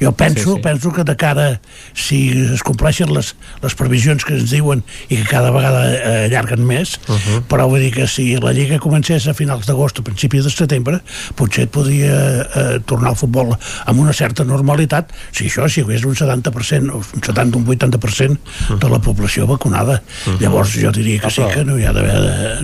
Jo 0.00 0.12
penso, 0.12 0.54
Sí, 0.54 0.56
sí, 0.56 0.62
penso 0.62 0.92
que 0.92 1.04
de 1.04 1.16
cara, 1.16 1.60
si 1.94 2.30
es 2.54 2.62
compleixen 2.62 3.12
les, 3.14 3.34
les 3.62 3.74
previsions 3.74 4.24
que 4.24 4.36
ens 4.36 4.50
diuen 4.50 4.84
i 5.08 5.18
que 5.18 5.26
cada 5.28 5.50
vegada 5.54 5.82
eh, 5.92 6.26
allarguen 6.28 6.64
més, 6.66 6.96
uh 7.08 7.16
-huh. 7.16 7.42
però 7.48 7.68
vull 7.68 7.80
dir 7.80 7.92
que 7.92 8.06
si 8.06 8.36
la 8.36 8.52
Lliga 8.52 8.78
comencés 8.78 9.26
a 9.26 9.34
finals 9.34 9.66
d'agost 9.66 9.98
o 9.98 10.02
principis 10.02 10.44
de 10.44 10.50
setembre, 10.50 11.00
potser 11.34 11.64
et 11.64 11.70
podria 11.70 12.14
eh, 12.42 12.80
tornar 12.84 13.10
al 13.10 13.16
futbol 13.16 13.56
amb 13.86 14.00
una 14.00 14.12
certa 14.12 14.44
normalitat, 14.44 15.12
si 15.32 15.46
això, 15.46 15.68
si 15.68 15.80
hi 15.80 15.84
hagués 15.84 16.04
un 16.04 16.14
70%, 16.14 16.90
o 16.92 16.96
un 16.98 17.22
70, 17.22 17.58
un 17.58 17.66
80% 17.66 18.38
de 18.78 18.88
la 18.88 18.98
població 18.98 19.46
vacunada. 19.46 20.02
Uh 20.26 20.32
-huh. 20.32 20.40
Llavors 20.40 20.74
jo 20.74 20.90
diria 20.92 21.20
que 21.20 21.30
sí 21.30 21.42
que 21.54 21.64
no 21.64 21.78
hi 21.78 21.84
ha 21.84 21.92
d'haver 21.92 22.62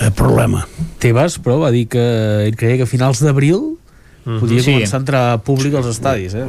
eh, 0.00 0.10
problema. 0.10 0.66
Tebas, 0.98 1.38
però, 1.38 1.58
va 1.60 1.70
dir 1.70 1.88
que 1.88 2.46
ell 2.46 2.56
creia 2.56 2.76
que 2.76 2.82
a 2.82 2.86
finals 2.86 3.20
d'abril 3.20 3.78
podia 4.24 4.62
Sí. 4.62 4.72
començar 4.72 4.96
a 4.96 5.00
entrar 5.02 5.38
públic 5.44 5.74
als 5.74 5.86
estadis 5.86 6.34
eh? 6.34 6.44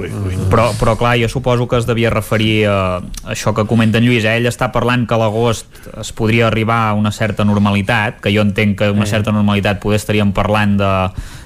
Però, 0.49 0.71
però 0.79 0.95
clar, 0.97 1.17
jo 1.19 1.27
suposo 1.27 1.67
que 1.67 1.77
es 1.77 1.85
devia 1.85 2.09
referir 2.09 2.65
a 2.71 3.01
això 3.27 3.53
que 3.53 3.65
comenta 3.67 3.97
en 3.99 4.05
Lluís, 4.07 4.23
eh? 4.23 4.37
ell 4.37 4.47
està 4.47 4.71
parlant 4.71 5.05
que 5.07 5.13
a 5.13 5.17
l'agost 5.19 5.67
es 5.99 6.11
podria 6.15 6.47
arribar 6.47 6.89
a 6.89 6.93
una 6.93 7.11
certa 7.11 7.43
normalitat, 7.43 8.21
que 8.21 8.31
jo 8.35 8.41
entenc 8.41 8.77
que 8.79 8.89
una 8.91 9.05
certa 9.05 9.31
normalitat 9.35 9.79
poder 9.83 9.99
estaríem 9.99 10.31
parlant 10.31 10.77
de, 10.79 10.91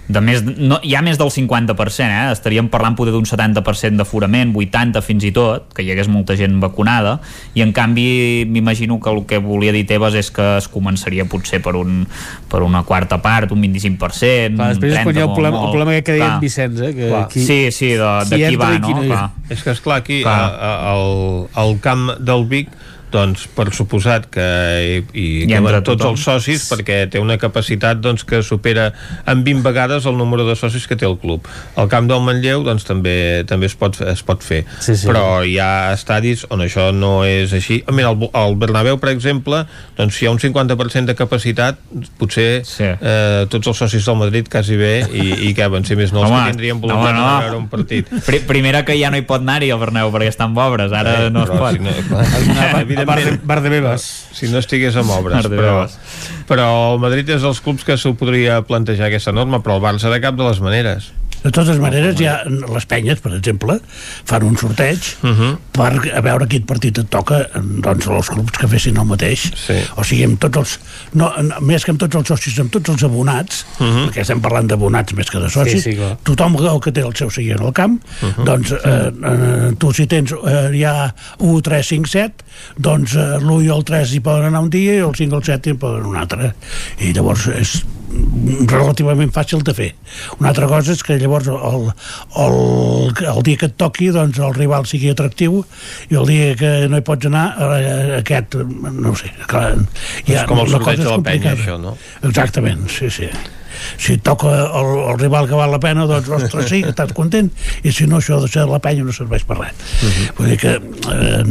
de 0.10 0.22
més, 0.26 0.40
no, 0.58 0.80
ja 0.82 1.04
més 1.06 1.20
del 1.22 1.30
50%, 1.30 2.02
eh? 2.10 2.32
estaríem 2.34 2.66
parlant 2.74 2.96
poder 2.98 3.12
d'un 3.14 3.28
70% 3.30 4.00
d'aforament, 4.00 4.50
80 4.58 5.04
fins 5.06 5.28
i 5.28 5.30
tot, 5.36 5.68
que 5.78 5.84
hi 5.86 5.92
hagués 5.94 6.10
molta 6.10 6.34
gent 6.36 6.56
vacunada, 6.64 7.20
i 7.54 7.62
en 7.62 7.70
canvi 7.78 8.48
m'imagino 8.50 8.98
que 9.00 9.14
el 9.14 9.22
que 9.30 9.38
volia 9.38 9.72
dir 9.76 9.86
Tebas 9.86 10.18
és 10.18 10.32
que 10.34 10.48
es 10.58 10.68
començaria 10.68 11.28
potser 11.30 11.62
per, 11.62 11.76
un, 11.78 12.08
per 12.50 12.64
una 12.66 12.82
quarta 12.90 13.22
part, 13.22 13.54
un 13.54 13.62
25%, 13.62 14.58
Clar, 14.58 14.72
després 14.74 14.98
és 14.98 15.04
quan 15.06 15.16
hi 15.16 15.22
ha 15.22 15.28
el 15.28 15.30
molt, 15.30 15.38
problema, 15.38 15.58
el 15.58 15.62
molt. 15.68 15.78
problema 15.78 16.02
que 16.02 16.18
deia 16.18 16.26
Clar. 16.26 16.34
en 16.34 16.42
Vicenç 16.48 16.82
eh? 16.82 16.94
que 16.98 17.08
Clar. 17.14 17.24
qui, 17.30 17.46
Sí, 17.46 17.60
sí, 17.72 17.94
de- 17.94 18.26
de 18.30 18.36
qui 18.36 18.44
entra 18.50 18.66
va, 18.66 18.74
i 18.76 18.82
qui 18.82 18.94
no? 18.98 19.04
hi 19.04 19.14
Clar. 19.14 19.30
És 19.50 19.62
que, 19.64 19.72
esclar, 19.78 20.02
aquí, 20.02 20.22
Clar. 20.24 20.40
a, 20.42 20.72
a, 20.74 20.94
al, 20.96 21.48
al 21.54 21.78
camp 21.86 22.10
del 22.20 22.48
Vic, 22.50 22.74
doncs, 23.12 23.48
per 23.56 23.68
suposat 23.74 24.28
que 24.30 24.44
hi, 24.44 24.98
hi 25.14 25.26
Hi 25.44 25.48
caben 25.50 25.66
entra 25.74 25.82
tots 25.84 26.02
tothom. 26.04 26.16
els 26.16 26.24
socis, 26.28 26.66
perquè 26.72 27.00
té 27.10 27.20
una 27.20 27.38
capacitat 27.42 28.00
doncs, 28.04 28.24
que 28.28 28.42
supera 28.44 28.92
en 29.26 29.44
20 29.44 29.64
vegades 29.66 30.06
el 30.06 30.18
número 30.18 30.46
de 30.48 30.56
socis 30.56 30.86
que 30.88 30.96
té 30.96 31.06
el 31.08 31.18
club. 31.18 31.48
Al 31.76 31.90
camp 31.90 32.08
del 32.10 32.22
Manlleu 32.22 32.64
doncs, 32.64 32.86
també 32.86 33.44
també 33.50 33.66
es 33.70 33.76
pot, 33.76 33.98
es 34.02 34.22
pot 34.24 34.44
fer. 34.46 34.64
Sí, 34.80 34.96
sí. 34.96 35.08
Però 35.10 35.42
hi 35.46 35.58
ha 35.60 35.94
estadis 35.94 36.46
on 36.50 36.62
això 36.66 36.90
no 36.94 37.24
és 37.26 37.54
així. 37.54 37.82
Mira, 37.92 38.12
el, 38.14 38.30
el 38.34 38.56
Bernabéu, 38.62 39.00
per 39.02 39.10
exemple, 39.14 39.64
doncs, 39.98 40.16
si 40.20 40.26
hi 40.26 40.30
ha 40.30 40.32
un 40.36 40.40
50% 40.40 41.06
de 41.10 41.16
capacitat, 41.16 41.80
potser 42.18 42.62
Sí. 42.66 42.84
eh, 42.84 43.46
tots 43.50 43.68
els 43.68 43.78
socis 43.78 44.06
del 44.06 44.16
Madrid 44.20 44.48
quasi 44.52 44.76
bé 44.78 44.94
i, 45.14 45.50
i 45.50 45.54
caben, 45.58 45.86
si 45.86 45.96
més 45.96 46.12
no, 46.14 46.22
els 46.24 46.32
Home, 46.32 46.44
que 46.46 46.52
tindrien 46.54 46.78
no, 46.80 46.82
voluntat 46.88 47.16
no. 47.16 47.26
de 47.26 47.44
veure 47.46 47.58
un 47.58 47.68
partit. 47.72 48.10
Pri 48.26 48.40
primera 48.48 48.84
que 48.86 48.96
ja 49.00 49.10
no 49.12 49.18
hi 49.18 49.26
pot 49.28 49.42
anar-hi 49.42 49.72
al 49.72 49.80
Bernabéu 49.82 50.12
perquè 50.14 50.30
estan 50.30 50.52
en 50.54 50.58
obres, 50.64 50.92
ara 50.94 51.16
Eh, 51.26 51.30
no 51.34 51.44
es 51.44 51.50
pot. 51.50 51.74
si 51.74 51.80
no, 51.80 51.92
clar, 52.10 52.86
evidentment, 53.04 53.46
Bar 53.50 53.62
de 53.66 53.72
Bebes 53.74 54.08
si 54.36 54.50
no 54.52 54.62
estigués 54.62 54.98
amb 55.00 55.14
obres 55.16 55.42
Bar 55.42 55.52
de 55.52 55.62
però, 55.62 55.78
però 56.50 56.68
el 56.94 57.02
Madrid 57.04 57.30
és 57.36 57.46
dels 57.46 57.62
clubs 57.66 57.88
que 57.88 57.98
s'ho 58.00 58.16
podria 58.20 58.62
plantejar 58.68 59.10
aquesta 59.10 59.36
norma 59.36 59.62
però 59.64 59.80
el 59.80 59.86
Barça 59.86 60.12
de 60.14 60.22
cap 60.24 60.38
de 60.40 60.48
les 60.48 60.62
maneres 60.64 61.12
De 61.44 61.52
totes 61.56 61.78
maneres, 61.80 62.16
ja 62.20 62.42
les 62.48 62.86
penyes, 62.86 63.20
per 63.24 63.32
exemple, 63.38 63.80
fan 64.28 64.44
un 64.44 64.58
sorteig 64.58 65.00
uh 65.24 65.30
-huh. 65.30 65.58
per 65.72 65.92
a 66.16 66.22
veure 66.22 66.48
quin 66.48 66.66
partit 66.66 66.98
et 66.98 67.10
toca 67.10 67.46
doncs 67.56 68.08
els 68.08 68.30
clubs 68.30 68.58
que 68.58 68.68
fessin 68.68 68.98
el 68.98 69.06
mateix 69.06 69.52
Sí. 69.56 69.74
o 69.96 70.04
sigui, 70.04 70.24
amb 70.24 70.40
tots 70.40 70.58
els 70.58 70.80
no, 71.14 71.32
més 71.62 71.84
que 71.86 71.92
amb 71.92 72.00
tots 72.00 72.16
els 72.16 72.28
socis, 72.28 72.60
amb 72.60 72.72
tots 72.72 72.90
els 72.90 73.04
abonats 73.04 73.66
Uh 73.80 73.86
-huh. 73.88 74.08
perquè 74.10 74.22
estem 74.22 74.42
parlant 74.42 74.68
d'abonats 74.68 75.14
més 75.14 75.30
que 75.30 75.40
de 75.40 75.50
socis 75.50 75.84
Sí, 75.84 75.92
sí, 75.92 75.96
clar. 75.96 76.18
tothom 76.24 76.56
que 76.82 76.92
té 76.92 77.02
el 77.02 77.16
seu 77.16 77.30
seient 77.30 77.62
al 77.62 77.72
camp 77.74 78.02
uh 78.22 78.28
-huh. 78.30 78.44
doncs 78.44 78.72
eh, 78.72 79.12
eh, 79.24 79.76
tu 79.78 79.94
si 79.94 80.08
tens 80.08 80.32
eh, 80.32 80.72
ja 80.82 81.14
1, 81.38 81.62
3, 81.62 81.88
5, 81.88 82.08
7 82.08 82.34
doncs 82.78 83.16
eh, 83.16 83.38
l'1 83.40 83.64
i 83.64 83.68
el 83.70 83.84
3 83.84 84.14
hi 84.14 84.20
poden 84.20 84.44
anar 84.46 84.62
un 84.62 84.70
dia 84.70 84.94
i 84.94 84.98
el 84.98 85.16
5 85.16 85.34
i 85.34 85.38
el 85.38 85.44
7 85.44 85.70
hi 85.70 85.74
poden 85.74 85.98
anar 86.00 86.10
un 86.10 86.18
altre 86.18 86.54
i 87.00 87.14
llavors 87.14 87.48
és 87.48 87.84
relativament 88.70 89.32
fàcil 89.34 89.62
de 89.66 89.76
fer. 89.76 89.90
Una 90.40 90.50
altra 90.52 90.70
cosa 90.72 90.94
és 90.96 91.04
que 91.06 91.18
llavors 91.22 91.50
el, 91.52 91.90
el, 92.44 92.58
el 93.34 93.42
dia 93.46 93.60
que 93.62 93.70
et 93.70 93.78
toqui 93.80 94.10
doncs 94.16 94.40
el 94.42 94.56
rival 94.58 94.88
sigui 94.90 95.12
atractiu 95.14 95.62
i 96.10 96.18
el 96.20 96.28
dia 96.30 96.56
que 96.60 96.74
no 96.90 97.00
hi 97.00 97.06
pots 97.06 97.30
anar 97.30 97.46
eh, 97.68 98.20
aquest, 98.20 98.60
no 98.66 99.16
sé 99.20 99.32
clar, 99.46 99.72
És 100.26 100.44
com 100.50 100.64
el 100.64 100.74
sorteig 100.74 101.04
de 101.04 101.10
la 101.10 101.22
penya, 101.26 101.56
això, 101.56 101.80
no? 101.82 101.96
Exactament, 102.26 102.88
sí, 102.94 103.14
sí 103.14 103.30
si 103.98 104.18
toca 104.18 104.48
el, 104.48 105.10
el 105.12 105.20
rival 105.20 105.48
que 105.48 105.54
val 105.56 105.72
la 105.72 105.80
pena 105.80 106.06
doncs 106.06 106.30
ostres 106.30 106.70
sí, 106.70 106.82
que 106.84 106.90
estàs 106.94 107.14
content. 107.14 107.52
I 107.84 107.92
si 107.92 108.08
no 108.08 108.18
això 108.18 108.40
de 108.42 108.48
ser 108.48 108.66
de 108.66 108.72
la 108.72 108.80
penya 108.80 109.04
no 109.04 109.12
serveix 109.14 109.44
per 109.44 109.58
res. 109.58 109.74
Uh 110.04 110.10
-huh. 110.10 110.32
vull 110.38 110.50
dir 110.50 110.58
que 110.58 110.74
eh, 110.76 111.44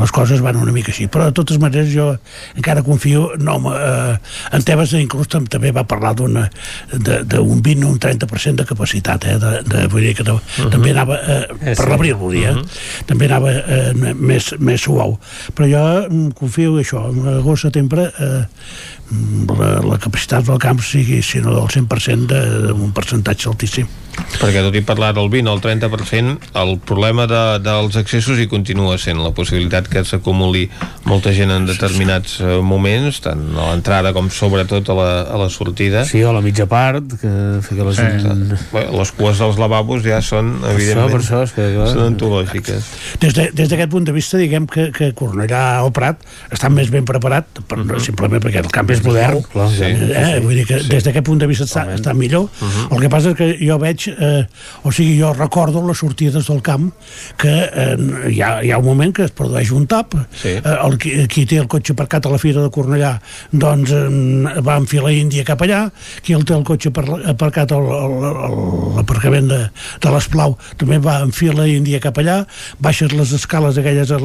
les 0.00 0.10
coses 0.12 0.40
van 0.40 0.56
una 0.56 0.72
mica 0.72 0.90
així. 0.92 1.06
Però 1.08 1.24
de 1.24 1.32
totes 1.32 1.58
maneres 1.58 1.92
jo 1.94 2.16
encara 2.56 2.82
confio 2.82 3.32
no, 3.38 3.74
eh, 3.74 4.18
en 4.52 4.62
Tebas 4.62 4.92
inclús 4.92 5.28
tam- 5.28 5.46
també 5.48 5.72
va 5.72 5.84
parlar 5.84 6.14
de- 6.14 7.24
d'un 7.24 7.62
20 7.62 7.84
o 7.84 7.88
un 7.88 7.98
30% 7.98 8.56
de 8.56 8.64
capacitat 8.64 9.24
eh, 9.24 9.38
de, 9.38 9.62
de, 9.62 9.86
vull 9.88 10.02
dir 10.02 10.14
que 10.14 10.24
no, 10.24 10.34
uh 10.34 10.40
-huh. 10.56 10.70
també 10.70 10.90
anava 10.90 11.16
eh, 11.16 11.46
Eh, 11.60 11.74
per 11.74 11.88
l'abril 11.88 12.14
volia, 12.14 12.52
uh 12.52 12.56
-huh. 12.58 13.04
també 13.06 13.26
anava 13.26 13.50
eh, 13.52 13.92
més, 13.94 14.54
més 14.58 14.80
suau. 14.80 15.18
Però 15.54 15.66
jo 15.66 16.08
mm, 16.10 16.30
confio 16.34 16.78
això. 16.78 17.10
En 17.10 17.38
agost 17.38 17.62
setembre 17.62 18.12
eh, 18.18 18.44
la, 19.10 19.68
la 19.84 19.98
capacitat 19.98 20.44
del 20.44 20.58
camp 20.60 20.80
sigui, 20.84 21.22
si 21.22 21.40
no 21.40 21.54
del 21.54 21.68
100% 21.72 22.26
de- 22.28 22.72
d'un 22.72 22.92
percentatge 22.92 23.48
altíssim. 23.48 23.86
Perquè 24.38 24.60
tot 24.62 24.74
i 24.78 24.82
parlar 24.86 25.12
del 25.16 25.28
20 25.32 25.50
o 25.50 25.54
el 25.56 25.60
30%, 25.64 26.36
el 26.62 26.72
problema 26.86 27.26
de, 27.30 27.40
dels 27.64 27.96
accessos 27.98 28.38
hi 28.38 28.46
continua 28.50 28.96
sent 29.00 29.18
la 29.22 29.32
possibilitat 29.34 29.88
que 29.90 30.04
s'acumuli 30.06 30.68
molta 31.08 31.32
gent 31.34 31.50
en 31.54 31.66
determinats 31.66 32.38
eh, 32.40 32.58
moments, 32.62 33.20
tant 33.24 33.42
a 33.58 33.70
l'entrada 33.72 34.12
com 34.14 34.28
sobretot 34.30 34.88
a 34.92 34.96
la, 34.98 35.08
a 35.34 35.40
la 35.40 35.48
sortida. 35.50 36.04
Sí, 36.08 36.22
o 36.22 36.30
a 36.30 36.36
la 36.36 36.42
mitja 36.44 36.66
part, 36.70 37.16
que, 37.20 37.32
que 37.66 37.78
la 37.82 37.94
gent... 37.96 38.22
Sí. 38.22 38.68
Bé, 38.74 38.84
les 38.94 39.12
cues 39.16 39.40
dels 39.42 39.58
lavabos 39.60 40.04
ja 40.06 40.20
són, 40.24 40.54
evidentment, 40.70 41.10
per 41.16 41.20
això, 41.22 41.42
és 41.46 41.54
que, 41.56 41.66
clar, 41.74 41.88
són 41.94 42.06
antològiques. 42.12 42.92
Des 43.24 43.34
de- 43.36 43.50
des 43.58 43.68
d'aquest 43.72 43.90
punt 43.92 44.06
de 44.06 44.12
vista, 44.14 44.38
diguem 44.38 44.66
que, 44.70 44.90
que 44.94 45.10
Cornellà 45.18 45.82
o 45.86 45.90
Prat 45.94 46.22
està 46.54 46.70
més 46.70 46.90
ben 46.94 47.04
preparat, 47.08 47.48
per, 47.66 47.78
Mhm. 47.78 48.00
simplement 48.04 48.42
perquè 48.44 48.62
el 48.62 48.70
camp 48.74 48.90
és 48.90 49.02
modern. 49.04 49.42
clar, 49.52 49.68
sí. 49.72 49.84
eh? 49.88 50.38
Vull 50.42 50.54
dir 50.60 50.66
que 50.68 50.80
des 50.88 51.04
d'aquest 51.04 51.24
punt 51.26 51.38
de 51.40 51.46
vista 51.50 51.64
està, 51.64 51.86
està 51.94 52.14
millor. 52.14 52.48
Mhm. 52.60 52.92
El 52.94 53.00
que 53.00 53.08
passa 53.12 53.30
és 53.30 53.36
que 53.38 53.50
jo 53.60 53.78
veig, 53.78 54.07
eh, 54.12 54.44
o 54.84 54.92
sigui, 54.92 55.18
jo 55.20 55.32
recordo 55.36 55.82
les 55.86 55.98
sortides 55.98 56.46
del 56.48 56.62
camp 56.62 56.90
que 57.40 57.52
eh, 57.68 57.96
hi, 58.30 58.40
ha, 58.42 58.50
hi 58.64 58.72
ha 58.72 58.78
un 58.80 58.86
moment 58.88 59.12
que 59.14 59.24
es 59.28 59.34
produeix 59.36 59.70
un 59.72 59.86
tap, 59.90 60.14
Sí. 60.38 60.54
eh, 60.58 60.62
el, 60.84 60.98
qui, 60.98 61.14
qui 61.30 61.44
té 61.46 61.58
el 61.60 61.68
cotxe 61.70 61.92
aparcat 61.96 62.26
a 62.26 62.32
la 62.32 62.38
Fira 62.38 62.62
de 62.64 62.70
Cornellà 62.74 63.14
doncs 63.52 63.92
eh, 63.92 64.60
va 64.64 64.78
enfilar 64.80 65.12
Índia 65.14 65.44
cap 65.48 65.62
allà, 65.66 65.84
qui 66.24 66.34
el 66.36 66.44
té 66.48 66.54
el 66.56 66.64
cotxe 66.68 66.92
aparcat 66.92 67.72
a 67.74 67.78
l'aparcament 67.80 69.48
de, 69.50 69.60
de 70.02 70.12
l'Esplau 70.14 70.56
també 70.80 70.98
va 71.02 71.18
enfilar 71.26 71.66
Índia 71.70 72.00
cap 72.02 72.18
allà, 72.22 72.40
baixes 72.82 73.12
les 73.16 73.32
escales 73.36 73.78
aquelles 73.78 74.10
eh, 74.12 74.18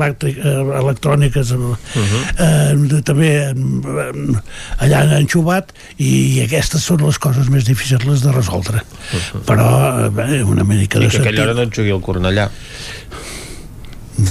electròniques 0.81 1.53
eh, 1.53 1.61
eh, 2.37 3.01
també 3.05 3.31
eh, 3.49 4.37
allà 4.83 5.03
han 5.03 5.15
enxubat 5.21 5.73
i 6.03 6.41
aquestes 6.45 6.83
són 6.89 7.03
les 7.05 7.19
coses 7.21 7.49
més 7.53 7.65
difícils 7.67 8.23
de 8.23 8.31
resoldre. 8.33 8.81
Però 9.47 9.67
bé, 10.13 10.43
una 10.43 10.63
mica 10.63 10.99
I 10.99 11.05
de 11.05 11.09
que 11.09 11.17
a 11.17 11.21
aquella 11.21 11.43
hora 11.43 11.53
sentit 11.53 11.57
no 11.57 11.67
et 11.69 11.77
jugui 11.79 11.95
el 11.95 12.03
Cornellà. 12.05 12.49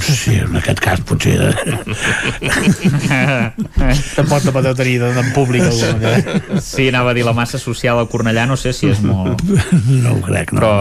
Sí, 0.01 0.35
en 0.41 0.57
aquest 0.59 0.81
cas 0.83 1.01
potser 1.07 1.37
eh, 1.43 1.53
Tampoc 4.17 4.43
te 4.45 4.53
podeu 4.55 4.75
tenir 4.77 5.03
en 5.03 5.33
públic 5.35 5.63
alguna 5.67 5.93
manera. 5.97 6.61
Sí, 6.63 6.89
anava 6.89 7.13
a 7.13 7.17
dir 7.17 7.25
la 7.27 7.35
massa 7.37 7.59
social 7.61 8.01
a 8.01 8.07
Cornellà, 8.11 8.47
no 8.49 8.57
sé 8.61 8.73
si 8.77 8.91
és 8.91 9.01
molt... 9.05 9.43
no 9.89 10.15
ho 10.17 10.21
crec, 10.25 10.53
no. 10.55 10.61
Però 10.61 10.73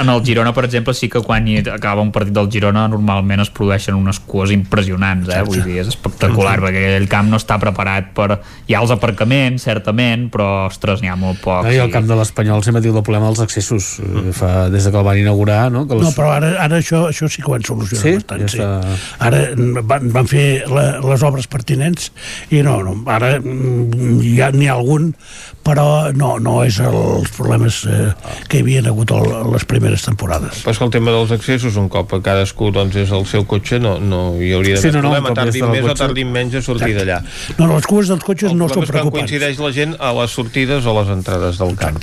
en 0.00 0.12
el 0.12 0.22
Girona, 0.26 0.52
per 0.56 0.66
exemple, 0.68 0.94
sí 0.96 1.08
que 1.12 1.22
quan 1.24 1.46
hi 1.48 1.58
acaba 1.72 2.04
un 2.04 2.12
partit 2.14 2.34
del 2.36 2.50
Girona 2.52 2.86
normalment 2.90 3.42
es 3.44 3.50
produeixen 3.54 3.98
unes 3.98 4.20
cues 4.26 4.52
impressionants, 4.54 5.30
eh? 5.32 5.42
Vull 5.46 5.62
dir, 5.64 5.80
és 5.82 5.92
espectacular, 5.92 6.58
perquè 6.64 6.84
aquell 6.92 7.08
camp 7.10 7.32
no 7.32 7.40
està 7.40 7.58
preparat 7.62 8.12
per... 8.16 8.40
Hi 8.68 8.76
ha 8.76 8.82
els 8.82 8.92
aparcaments, 8.94 9.64
certament, 9.66 10.28
però, 10.32 10.48
ostres, 10.68 11.02
n'hi 11.02 11.10
ha 11.10 11.16
molt 11.18 11.42
pocs. 11.42 11.66
No, 11.68 11.74
I 11.74 11.82
el 11.82 11.92
camp 11.94 12.08
de 12.08 12.18
l'Espanyol 12.18 12.64
sempre 12.66 12.82
diu 12.84 12.96
el 12.96 13.04
problema 13.04 13.30
dels 13.30 13.42
accessos. 13.44 13.94
Mm. 14.02 14.34
Fa, 14.36 14.52
des 14.72 14.86
de 14.86 14.92
que 14.92 15.00
el 15.00 15.06
van 15.06 15.20
inaugurar, 15.20 15.64
no? 15.74 15.84
Que 15.88 15.98
els... 15.98 16.06
No, 16.06 16.14
però 16.16 16.32
ara, 16.36 16.54
ara 16.62 16.80
això, 16.80 17.06
això 17.10 17.28
sí 17.30 17.42
que 17.42 17.50
ho 17.50 17.56
han 17.58 17.66
solucionat 17.66 18.02
Sí? 18.02 18.14
Bastant. 18.38 18.40
Ja 18.40 18.48
Sí. 18.48 18.58
està- 18.58 19.26
Ara 19.26 19.40
mm, 19.56 19.86
van, 19.86 20.10
van 20.12 20.26
fer 20.26 20.64
la, 20.68 21.00
les 21.00 21.22
obres 21.22 21.46
pertinents 21.46 22.10
i 22.50 22.62
no, 22.62 22.82
no 22.82 22.96
ara 23.06 23.38
mm, 23.40 24.20
hi 24.22 24.40
ha, 24.40 24.50
n'hi 24.50 24.68
ha 24.68 24.74
algun 24.74 25.14
però 25.62 26.10
no, 26.12 26.38
no 26.42 26.64
és 26.64 26.80
els 26.82 27.30
problemes 27.36 27.84
eh, 27.86 28.10
que 28.48 28.58
hi 28.58 28.62
havia 28.64 28.80
hagut 28.90 29.12
el, 29.14 29.28
les 29.52 29.64
primeres 29.64 30.02
temporades. 30.02 30.64
Però 30.64 30.72
és 30.74 30.78
que 30.78 30.84
el 30.84 30.90
tema 30.90 31.12
dels 31.14 31.30
accessos, 31.30 31.76
un 31.78 31.88
cop 31.88 32.12
a 32.14 32.20
cadascú 32.20 32.72
doncs, 32.74 32.96
és 32.96 33.12
el 33.14 33.24
seu 33.30 33.44
cotxe, 33.46 33.78
no, 33.78 33.98
no 34.00 34.34
hi 34.42 34.50
hauria 34.56 34.76
Sí, 34.76 34.88
d'haver 34.90 35.02
no, 35.02 35.02
no, 35.08 35.14
problema. 35.14 35.34
Tardin 35.38 35.64
el 35.64 35.70
més 35.70 35.84
o 35.84 35.88
cotxe. 35.92 36.02
tardin 36.02 36.32
menys 36.34 36.54
a 36.58 36.62
sortir 36.62 36.96
d'allà. 36.98 37.20
No, 37.58 37.68
no, 37.68 37.76
les 37.76 37.86
cues 37.86 38.08
dels 38.10 38.24
cotxes 38.26 38.50
El 38.50 38.58
no 38.58 38.66
problema 38.66 38.74
són 38.74 38.82
és 38.82 38.90
quan 38.90 38.98
preocupants. 38.98 39.30
coincideix 39.30 39.58
la 39.62 39.72
gent 39.78 39.94
a 40.00 40.12
les 40.18 40.30
sortides 40.34 40.86
o 40.86 40.98
les 41.00 41.08
entrades 41.14 41.58
del 41.62 41.76
camp. 41.78 42.02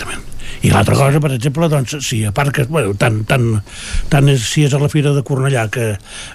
I 0.62 0.72
l'altra 0.74 0.96
cosa, 0.98 1.22
per 1.24 1.32
exemple, 1.36 1.70
doncs, 1.72 1.96
si 2.06 2.24
a 2.28 2.34
part 2.36 2.52
que, 2.56 2.66
bueno, 2.70 2.94
tant, 3.00 3.22
tant, 3.30 3.48
tant 4.12 4.32
és, 4.32 4.44
si 4.44 4.66
és 4.68 4.74
a 4.76 4.82
la 4.82 4.90
Fira 4.92 5.14
de 5.16 5.24
Cornellà 5.26 5.68
que 5.72 5.94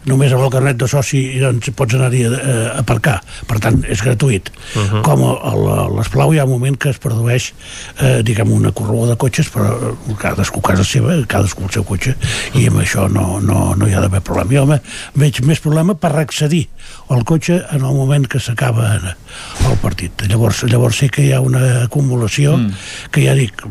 només 0.09 0.33
amb 0.33 0.47
el 0.47 0.53
carnet 0.55 0.79
de 0.81 0.89
soci 0.91 1.23
doncs, 1.43 1.71
pots 1.77 1.99
anar-hi 1.99 2.25
a, 2.29 2.33
a 2.33 2.55
aparcar, 2.83 3.19
per 3.51 3.61
tant, 3.65 3.83
és 3.89 4.03
gratuït. 4.05 4.51
Uh 4.75 4.81
-huh. 4.81 5.03
Com 5.03 5.25
a, 5.25 5.33
a 5.51 5.89
l'Esplau 5.97 6.33
hi 6.33 6.39
ha 6.39 6.45
un 6.45 6.55
moment 6.57 6.79
que 6.79 6.91
es 6.91 6.99
produeix, 6.99 7.53
eh, 8.01 8.23
diguem, 8.23 8.53
una 8.53 8.73
corrua 8.73 9.09
de 9.09 9.17
cotxes, 9.17 9.51
però 9.53 9.97
cadascú 10.19 10.61
a 10.61 10.69
casa 10.69 10.85
seva, 10.85 11.15
cadascú 11.27 11.65
el 11.65 11.71
seu 11.71 11.85
cotxe, 11.85 12.17
i 12.55 12.67
amb 12.67 12.81
això 12.81 13.09
no, 13.09 13.41
no, 13.41 13.75
no 13.75 13.89
hi 13.89 13.95
ha 13.95 14.01
d'haver 14.01 14.21
problema. 14.21 14.51
Jo 14.55 14.63
home, 14.63 14.81
veig 15.15 15.41
més 15.43 15.61
problema 15.61 15.95
per 15.95 16.15
accedir 16.17 16.69
al 17.09 17.25
cotxe 17.25 17.65
en 17.71 17.85
el 17.85 17.95
moment 17.95 18.27
que 18.27 18.41
s'acaba 18.41 18.95
el 19.05 19.79
partit. 19.83 20.25
Llavors, 20.29 20.63
llavors 20.71 20.99
sí 20.99 21.09
que 21.13 21.25
hi 21.27 21.33
ha 21.33 21.41
una 21.45 21.85
acumulació 21.85 22.57
mm. 22.57 23.11
que 23.11 23.25
ja 23.27 23.35
dic, 23.37 23.65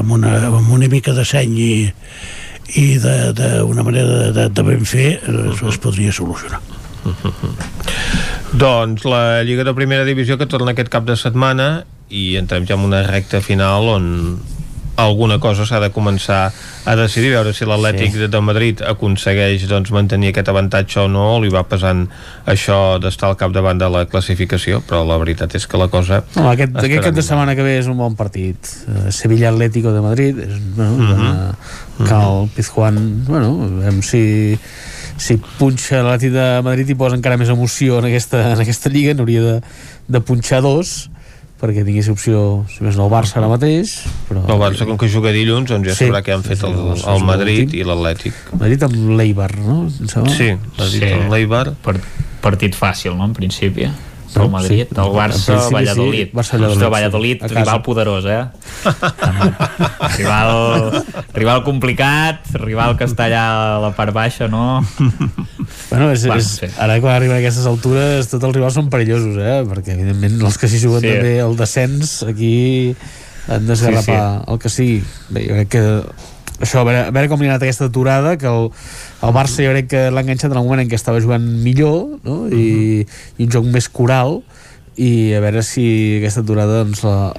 amb 0.00 0.16
una, 0.16 0.36
amb 0.48 0.70
una 0.74 0.88
mica 0.92 1.14
de 1.16 1.24
seny 1.28 1.58
i, 1.58 1.74
i 2.80 2.86
d'una 2.98 3.84
manera 3.86 4.20
de, 4.20 4.30
de, 4.36 4.48
de 4.54 4.66
ben 4.66 4.86
fer 4.88 5.10
es, 5.20 5.62
es 5.74 5.80
podria 5.82 6.14
solucionar. 6.14 6.62
Doncs 8.54 9.04
la 9.04 9.42
Lliga 9.44 9.64
de 9.66 9.74
Primera 9.76 10.06
Divisió 10.08 10.38
que 10.40 10.48
torna 10.48 10.72
aquest 10.72 10.90
cap 10.92 11.04
de 11.08 11.16
setmana 11.20 11.84
i 12.08 12.34
entrem 12.40 12.66
ja 12.68 12.78
en 12.78 12.86
una 12.86 13.02
recta 13.06 13.40
final 13.44 13.88
on 13.92 14.06
alguna 14.96 15.38
cosa 15.42 15.66
s'ha 15.66 15.80
de 15.82 15.90
començar 15.90 16.52
a 16.84 16.94
decidir, 16.96 17.32
veure 17.34 17.52
si 17.56 17.66
l'Atlètic 17.66 18.12
sí. 18.14 18.28
de 18.30 18.40
Madrid 18.40 18.82
aconsegueix 18.86 19.66
doncs, 19.70 19.90
mantenir 19.94 20.30
aquest 20.30 20.48
avantatge 20.52 21.00
o 21.02 21.08
no, 21.10 21.26
li 21.42 21.50
va 21.52 21.64
pesant 21.66 22.06
això 22.46 22.98
d'estar 23.02 23.32
al 23.32 23.38
capdavant 23.40 23.80
de 23.80 23.88
la 23.90 24.04
classificació, 24.10 24.82
però 24.86 25.02
la 25.08 25.18
veritat 25.18 25.54
és 25.58 25.66
que 25.66 25.80
la 25.80 25.88
cosa... 25.92 26.22
No, 26.36 26.48
aquest, 26.52 26.76
aquest 26.78 27.04
cap 27.08 27.14
de 27.16 27.26
setmana 27.26 27.56
que 27.58 27.66
ve 27.66 27.78
és 27.80 27.88
un 27.90 27.98
bon 27.98 28.14
partit. 28.18 28.58
Uh, 28.86 29.10
Sevilla 29.10 29.50
Atlético 29.50 29.92
de 29.94 30.02
Madrid, 30.04 30.38
és, 30.38 30.58
bueno, 30.76 30.92
uh 30.92 31.02
Mhm. 31.04 31.22
-huh. 31.22 31.54
uh, 32.00 32.08
Cal 32.08 32.48
Pizjuán, 32.54 33.24
bueno, 33.26 33.56
veiem 33.80 34.02
si 34.02 34.58
si 35.16 35.36
punxa 35.58 36.02
l'Atlètic 36.02 36.32
de 36.32 36.62
Madrid 36.62 36.88
i 36.90 36.94
posa 36.94 37.14
encara 37.14 37.36
més 37.36 37.48
emoció 37.48 37.98
en 38.00 38.06
aquesta, 38.06 38.52
en 38.52 38.60
aquesta 38.60 38.90
lliga, 38.90 39.14
n'hauria 39.14 39.40
de, 39.42 39.60
de 40.08 40.20
punxar 40.20 40.60
dos 40.62 41.08
perquè 41.60 41.84
tingués 41.86 42.08
opció, 42.12 42.64
si 42.68 42.82
més 42.84 42.96
no, 42.98 43.06
el 43.06 43.12
Barça 43.12 43.38
ara 43.40 43.48
mateix 43.48 43.94
però... 44.28 44.42
El 44.50 44.58
Barça, 44.60 44.84
com 44.88 44.98
que 45.00 45.08
juga 45.08 45.32
dilluns, 45.32 45.70
doncs 45.70 45.88
ja 45.88 45.94
Sí. 45.94 46.04
sabrà 46.08 46.20
què 46.26 46.34
han 46.34 46.42
fet 46.44 46.58
Sí, 46.60 46.66
el, 46.66 46.74
el 47.14 47.24
Madrid 47.24 47.74
i 47.74 47.84
l'Atlètic. 47.86 48.34
Madrid 48.58 48.82
amb 48.82 48.96
l'Eibar, 49.18 49.52
no? 49.58 49.88
Sí, 49.90 50.50
Madrid 50.78 51.00
Sí. 51.06 51.12
amb 51.12 51.30
l'Eibar. 51.32 51.72
Per, 51.84 51.96
partit 52.44 52.74
fàcil, 52.76 53.14
no?, 53.16 53.24
en 53.30 53.32
principi. 53.32 53.86
No, 54.36 54.44
El 54.44 54.50
Madrid, 54.50 54.86
sí. 54.90 54.96
el 55.00 55.12
Barça, 55.14 55.46
principi 55.46 55.74
Valladolid. 55.74 56.26
sí. 56.26 56.32
Barça, 56.34 56.52
Valladolid, 56.58 56.74
Ostres, 56.74 56.88
sí. 56.88 56.92
Valladolid, 56.94 57.38
casa. 57.40 57.54
rival 57.60 57.82
poderós, 57.82 58.24
eh? 58.26 58.44
rival, 60.18 61.04
rival 61.34 61.62
complicat, 61.64 62.40
rival 62.60 62.96
que 62.98 63.06
està 63.08 63.28
allà 63.28 63.44
a 63.76 63.78
la 63.84 63.92
part 63.96 64.14
baixa, 64.14 64.48
no? 64.48 64.84
Bueno, 65.90 66.10
és, 66.12 66.24
Bueno, 66.26 66.38
és, 66.40 66.48
sí. 66.60 66.66
ara 66.78 66.98
quan 67.02 67.14
arriben 67.16 67.36
a 67.36 67.40
aquestes 67.42 67.66
altures 67.70 68.28
tots 68.30 68.44
els 68.44 68.54
rivals 68.56 68.74
són 68.78 68.90
perillosos, 68.92 69.36
eh? 69.38 69.60
perquè 69.68 69.94
evidentment 69.96 70.40
els 70.42 70.58
que 70.58 70.68
s'hi 70.70 70.80
juguen 70.82 71.02
Sí. 71.04 71.08
sí. 71.08 71.14
també 71.18 71.34
el 71.44 71.56
descens 71.58 72.14
aquí 72.28 72.54
han 73.48 73.66
d'esgarrapar 73.68 74.20
sí, 74.20 74.38
sí. 74.38 74.52
el 74.52 74.58
que 74.62 74.70
sigui 74.72 75.02
Bé, 75.34 75.42
jo 75.48 75.58
crec 75.58 75.68
que 75.74 75.84
això, 76.60 76.80
a 76.80 76.84
veure, 76.86 77.06
a 77.08 77.14
veure 77.14 77.30
com 77.30 77.40
li 77.40 77.48
ha 77.48 77.54
anat 77.54 77.64
aquesta 77.66 77.88
aturada 77.90 78.36
que 78.38 78.50
el, 78.50 78.68
el 79.26 79.34
Barça 79.34 79.64
jo 79.64 79.72
crec 79.74 79.88
que 79.90 80.04
l'ha 80.10 80.22
enganxat 80.22 80.52
en 80.52 80.60
el 80.60 80.66
moment 80.66 80.84
en 80.84 80.90
què 80.90 80.98
estava 80.98 81.22
jugant 81.22 81.42
millor 81.42 82.20
no? 82.26 82.44
I, 82.46 83.02
i 83.38 83.46
un 83.46 83.50
joc 83.50 83.66
més 83.66 83.88
coral 83.90 84.40
i 84.94 85.34
a 85.34 85.40
veure 85.42 85.64
si 85.66 85.86
aquesta 86.20 86.44
aturada 86.44 86.84
doncs, 86.84 87.02
la, 87.02 87.32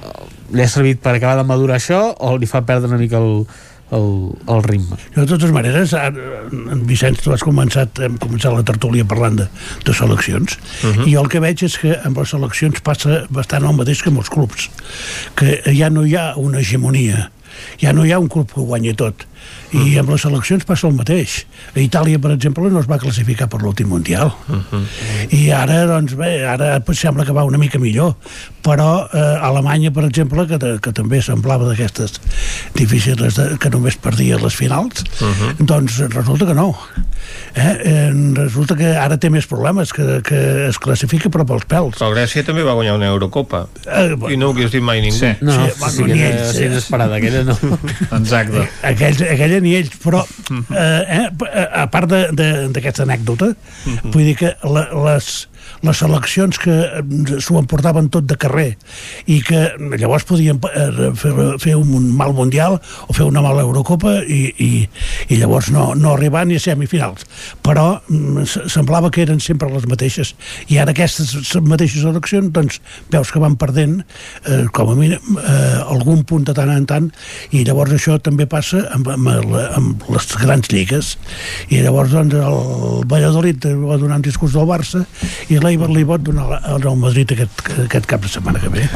li 0.52 0.64
ha 0.64 0.68
servit 0.68 1.00
per 1.04 1.16
acabar 1.16 1.40
de 1.40 1.46
madurar 1.48 1.80
això 1.80 2.10
o 2.12 2.36
li 2.36 2.48
fa 2.50 2.60
perdre 2.68 2.90
una 2.92 3.00
mica 3.00 3.16
el, 3.16 3.46
el, 3.96 4.10
el 4.52 4.62
ritme 4.66 4.98
Jo, 5.14 5.22
de 5.22 5.26
totes 5.30 5.52
maneres, 5.54 5.94
ara, 5.96 6.42
en 6.52 6.82
Vicenç, 6.88 7.22
tu 7.24 7.32
has 7.32 7.44
començat, 7.46 8.02
hem 8.02 8.18
començat 8.22 8.52
la 8.52 8.64
tertúlia 8.66 9.06
parlant 9.08 9.38
de, 9.40 9.46
de 9.86 9.94
seleccions, 9.94 10.58
uh 10.82 10.90
-huh. 10.90 11.06
i 11.06 11.14
jo 11.14 11.22
el 11.22 11.30
que 11.32 11.40
veig 11.40 11.62
és 11.62 11.78
que 11.78 11.96
amb 12.04 12.18
les 12.18 12.28
seleccions 12.28 12.80
passa 12.80 13.24
bastant 13.30 13.64
el 13.64 13.76
mateix 13.76 14.02
que 14.02 14.10
amb 14.10 14.18
els 14.18 14.28
clubs, 14.30 14.70
que 15.36 15.62
ja 15.72 15.90
no 15.90 16.04
hi 16.04 16.16
ha 16.16 16.34
una 16.36 16.60
hegemonia, 16.60 17.30
ja 17.82 17.92
no 17.92 18.04
hi 18.04 18.12
ha 18.12 18.20
un 18.22 18.28
club 18.32 18.52
que 18.52 18.60
ho 18.60 18.66
guanyi 18.68 18.94
tot, 18.94 19.26
i 19.74 19.96
amb 19.98 20.10
les 20.12 20.22
seleccions 20.22 20.64
passa 20.66 20.86
el 20.88 20.94
mateix. 20.96 21.40
A 21.74 21.80
Itàlia, 21.82 22.20
per 22.22 22.32
exemple, 22.34 22.70
no 22.70 22.80
es 22.80 22.88
va 22.90 22.98
classificar 23.02 23.48
per 23.50 23.60
l'últim 23.62 23.88
Mundial. 23.88 24.32
Uh 24.48 24.60
-huh. 24.70 24.84
I 25.30 25.50
ara, 25.50 25.86
doncs 25.86 26.14
bé, 26.14 26.44
ara 26.44 26.80
pues, 26.80 26.98
sembla 26.98 27.24
que 27.24 27.32
va 27.32 27.44
una 27.44 27.58
mica 27.58 27.78
millor, 27.78 28.16
però 28.62 29.08
eh, 29.12 29.38
Alemanya, 29.42 29.90
per 29.90 30.04
exemple, 30.04 30.46
que, 30.46 30.58
que 30.80 30.92
també 30.92 31.22
semblava 31.22 31.68
d'aquestes 31.68 32.20
difícils 32.74 33.34
de, 33.34 33.58
que 33.58 33.70
només 33.70 33.96
perdia 33.96 34.38
les 34.38 34.54
finals, 34.54 35.04
uh 35.20 35.26
-huh. 35.26 35.54
doncs 35.58 35.98
resulta 35.98 36.46
que 36.46 36.54
no. 36.54 36.76
Eh? 37.54 37.78
Eh, 37.84 38.10
resulta 38.34 38.76
que 38.76 38.96
ara 38.96 39.16
té 39.16 39.30
més 39.30 39.46
problemes, 39.46 39.92
que, 39.92 40.20
que 40.22 40.68
es 40.68 40.78
classifica 40.78 41.30
però 41.32 41.44
pels 41.44 41.64
pèls. 41.64 41.96
Però 41.96 42.10
Grècia 42.12 42.44
també 42.44 42.62
va 42.62 42.74
guanyar 42.74 42.94
una 42.94 43.06
Eurocopa. 43.06 43.66
Eh, 43.86 44.14
bueno. 44.14 44.34
I 44.34 44.36
no 44.36 44.48
ho 44.48 44.52
hagués 44.52 44.70
dit 44.70 44.82
mai 44.82 45.00
ningú. 45.00 45.16
Sí. 45.16 45.32
no, 45.40 45.52
Sí, 45.52 45.70
sí, 45.70 45.78
bueno, 45.78 45.96
sí, 45.96 46.04
ni 46.04 46.22
ells, 46.22 46.40
eh? 46.40 46.52
sí, 46.52 46.64
inesperada 46.64 47.16
aquella 47.16 47.44
no 47.44 47.56
Exacte. 48.18 48.68
aquells, 48.82 49.22
aquella 49.36 49.60
ni 49.62 49.76
ells, 49.78 49.94
però 50.02 50.22
eh, 50.50 51.20
eh, 51.20 51.66
a 51.82 51.86
part 51.92 52.10
d'aquesta 52.36 53.06
anècdota, 53.06 53.52
vull 54.10 54.24
dir 54.24 54.36
que 54.40 54.54
la, 54.66 54.88
les, 55.06 55.30
les 55.84 55.98
seleccions 55.98 56.58
que 56.62 56.72
eh, 56.72 57.40
s'ho 57.42 57.58
emportaven 57.60 58.08
tot 58.12 58.26
de 58.28 58.36
carrer 58.40 58.68
i 59.30 59.40
que 59.44 59.62
llavors 59.98 60.26
podien 60.28 60.60
eh, 60.70 61.10
fer, 61.18 61.32
fer 61.62 61.76
un 61.78 62.10
mal 62.16 62.34
mundial 62.36 62.78
o 63.06 63.16
fer 63.16 63.26
una 63.26 63.42
mala 63.44 63.64
Eurocopa 63.66 64.18
i, 64.22 64.42
i, 64.62 64.70
i 65.28 65.40
llavors 65.40 65.70
no, 65.74 65.90
no 65.98 66.14
arribar 66.14 66.46
ni 66.46 66.56
a 66.56 66.62
semifinals. 66.62 67.26
Però 67.66 67.86
mm, 68.08 68.46
semblava 68.72 69.10
que 69.12 69.24
eren 69.26 69.40
sempre 69.42 69.70
les 69.72 69.86
mateixes. 69.90 70.34
I 70.72 70.80
ara 70.82 70.94
aquestes 70.94 71.54
mateixes 71.66 72.04
seleccions 72.06 72.52
doncs 72.54 72.80
veus 73.12 73.32
que 73.32 73.42
van 73.42 73.58
perdent 73.60 74.00
eh, 74.00 74.64
com 74.74 74.92
a 74.92 74.96
mínim 74.98 75.40
eh, 75.42 75.82
algun 75.84 76.24
punt 76.28 76.46
de 76.48 76.56
tant 76.56 76.72
en 76.72 76.86
tant. 76.88 77.10
I 77.52 77.64
llavors 77.66 77.94
això 77.96 78.18
també 78.22 78.48
passa 78.50 78.84
amb, 78.94 79.10
amb, 79.12 79.30
amb 79.66 80.08
les 80.12 80.30
grans 80.40 80.72
lligues. 80.72 81.14
I 81.70 81.82
llavors 81.84 82.14
doncs 82.14 82.36
el 82.36 83.04
Valladolid 83.10 83.66
va 83.86 83.98
donar 84.00 84.20
un 84.20 84.26
discurs 84.26 84.56
del 84.56 84.68
Barça 84.68 85.04
i 85.50 85.58
l'Eiber 85.66 85.90
li 85.92 86.04
pot 86.06 86.22
donar 86.22 86.60
al 86.60 86.80
Real 86.80 86.98
Madrid 87.00 87.32
aquest, 87.34 87.64
aquest 87.86 88.06
cap 88.08 88.22
de 88.22 88.30
setmana 88.30 88.62
que 88.62 88.70
ve? 88.72 88.86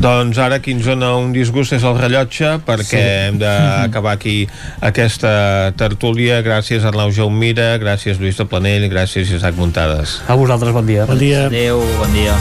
Doncs 0.00 0.38
ara 0.42 0.60
qui 0.62 0.74
ens 0.76 0.86
dona 0.86 1.12
un 1.18 1.34
disgust 1.34 1.74
és 1.76 1.86
el 1.86 1.98
rellotge 1.98 2.56
perquè 2.66 2.88
sí. 2.92 3.02
hem 3.26 3.40
d'acabar 3.42 4.14
aquí 4.18 4.38
aquesta 4.86 5.32
tertúlia. 5.80 6.40
Gràcies 6.46 6.86
Arnau 6.86 7.12
Jaumira, 7.14 7.72
gràcies 7.82 8.22
Lluís 8.22 8.38
de 8.40 8.48
Planell 8.50 8.88
gràcies 8.92 9.34
Isaac 9.36 9.58
Muntades. 9.60 10.20
A 10.28 10.38
vosaltres 10.38 10.74
bon 10.76 10.86
dia. 10.86 11.06
Bon 11.10 11.18
dia. 11.20 11.46
Adéu, 11.50 11.82
bon 11.98 12.16
dia 12.16 12.38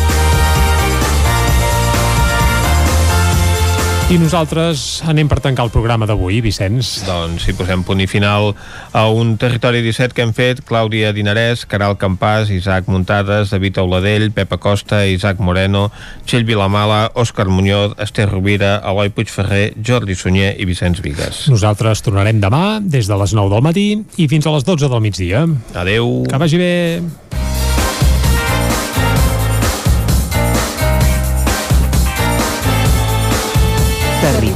I 4.09 4.15
nosaltres 4.17 5.03
anem 5.05 5.27
per 5.29 5.37
tancar 5.37 5.67
el 5.67 5.69
programa 5.69 6.07
d'avui, 6.09 6.39
Vicenç. 6.41 7.03
Doncs 7.05 7.43
si 7.45 7.53
posem 7.53 7.83
punt 7.85 7.99
i 8.01 8.07
final 8.09 8.55
a 8.97 9.03
un 9.13 9.35
territori 9.37 9.83
17 9.85 10.17
que 10.17 10.25
hem 10.25 10.31
fet, 10.33 10.63
Clàudia 10.65 11.11
Dinarès, 11.13 11.61
Caral 11.69 11.93
Campàs, 12.01 12.49
Isaac 12.49 12.89
Muntades, 12.89 13.53
David 13.53 13.77
Auladell, 13.77 14.31
Pepa 14.33 14.57
Costa, 14.57 15.03
Isaac 15.05 15.37
Moreno, 15.37 15.91
Txell 16.25 16.47
Vilamala, 16.49 17.11
Òscar 17.13 17.45
Muñoz, 17.53 17.93
Esther 18.01 18.31
Rovira, 18.31 18.79
Eloi 18.81 19.13
Puigferrer, 19.13 19.75
Jordi 19.77 20.17
Sunyer 20.17 20.55
i 20.57 20.65
Vicenç 20.65 21.05
Vigues. 21.05 21.45
Nosaltres 21.53 22.01
tornarem 22.01 22.41
demà 22.41 22.79
des 22.81 23.05
de 23.05 23.21
les 23.21 23.37
9 23.37 23.53
del 23.53 23.65
matí 23.69 23.87
i 24.17 24.25
fins 24.25 24.49
a 24.49 24.57
les 24.57 24.65
12 24.65 24.89
del 24.89 25.05
migdia. 25.05 25.45
Adeu. 25.77 26.23
Que 26.25 26.41
vagi 26.41 26.57
bé. 26.57 26.77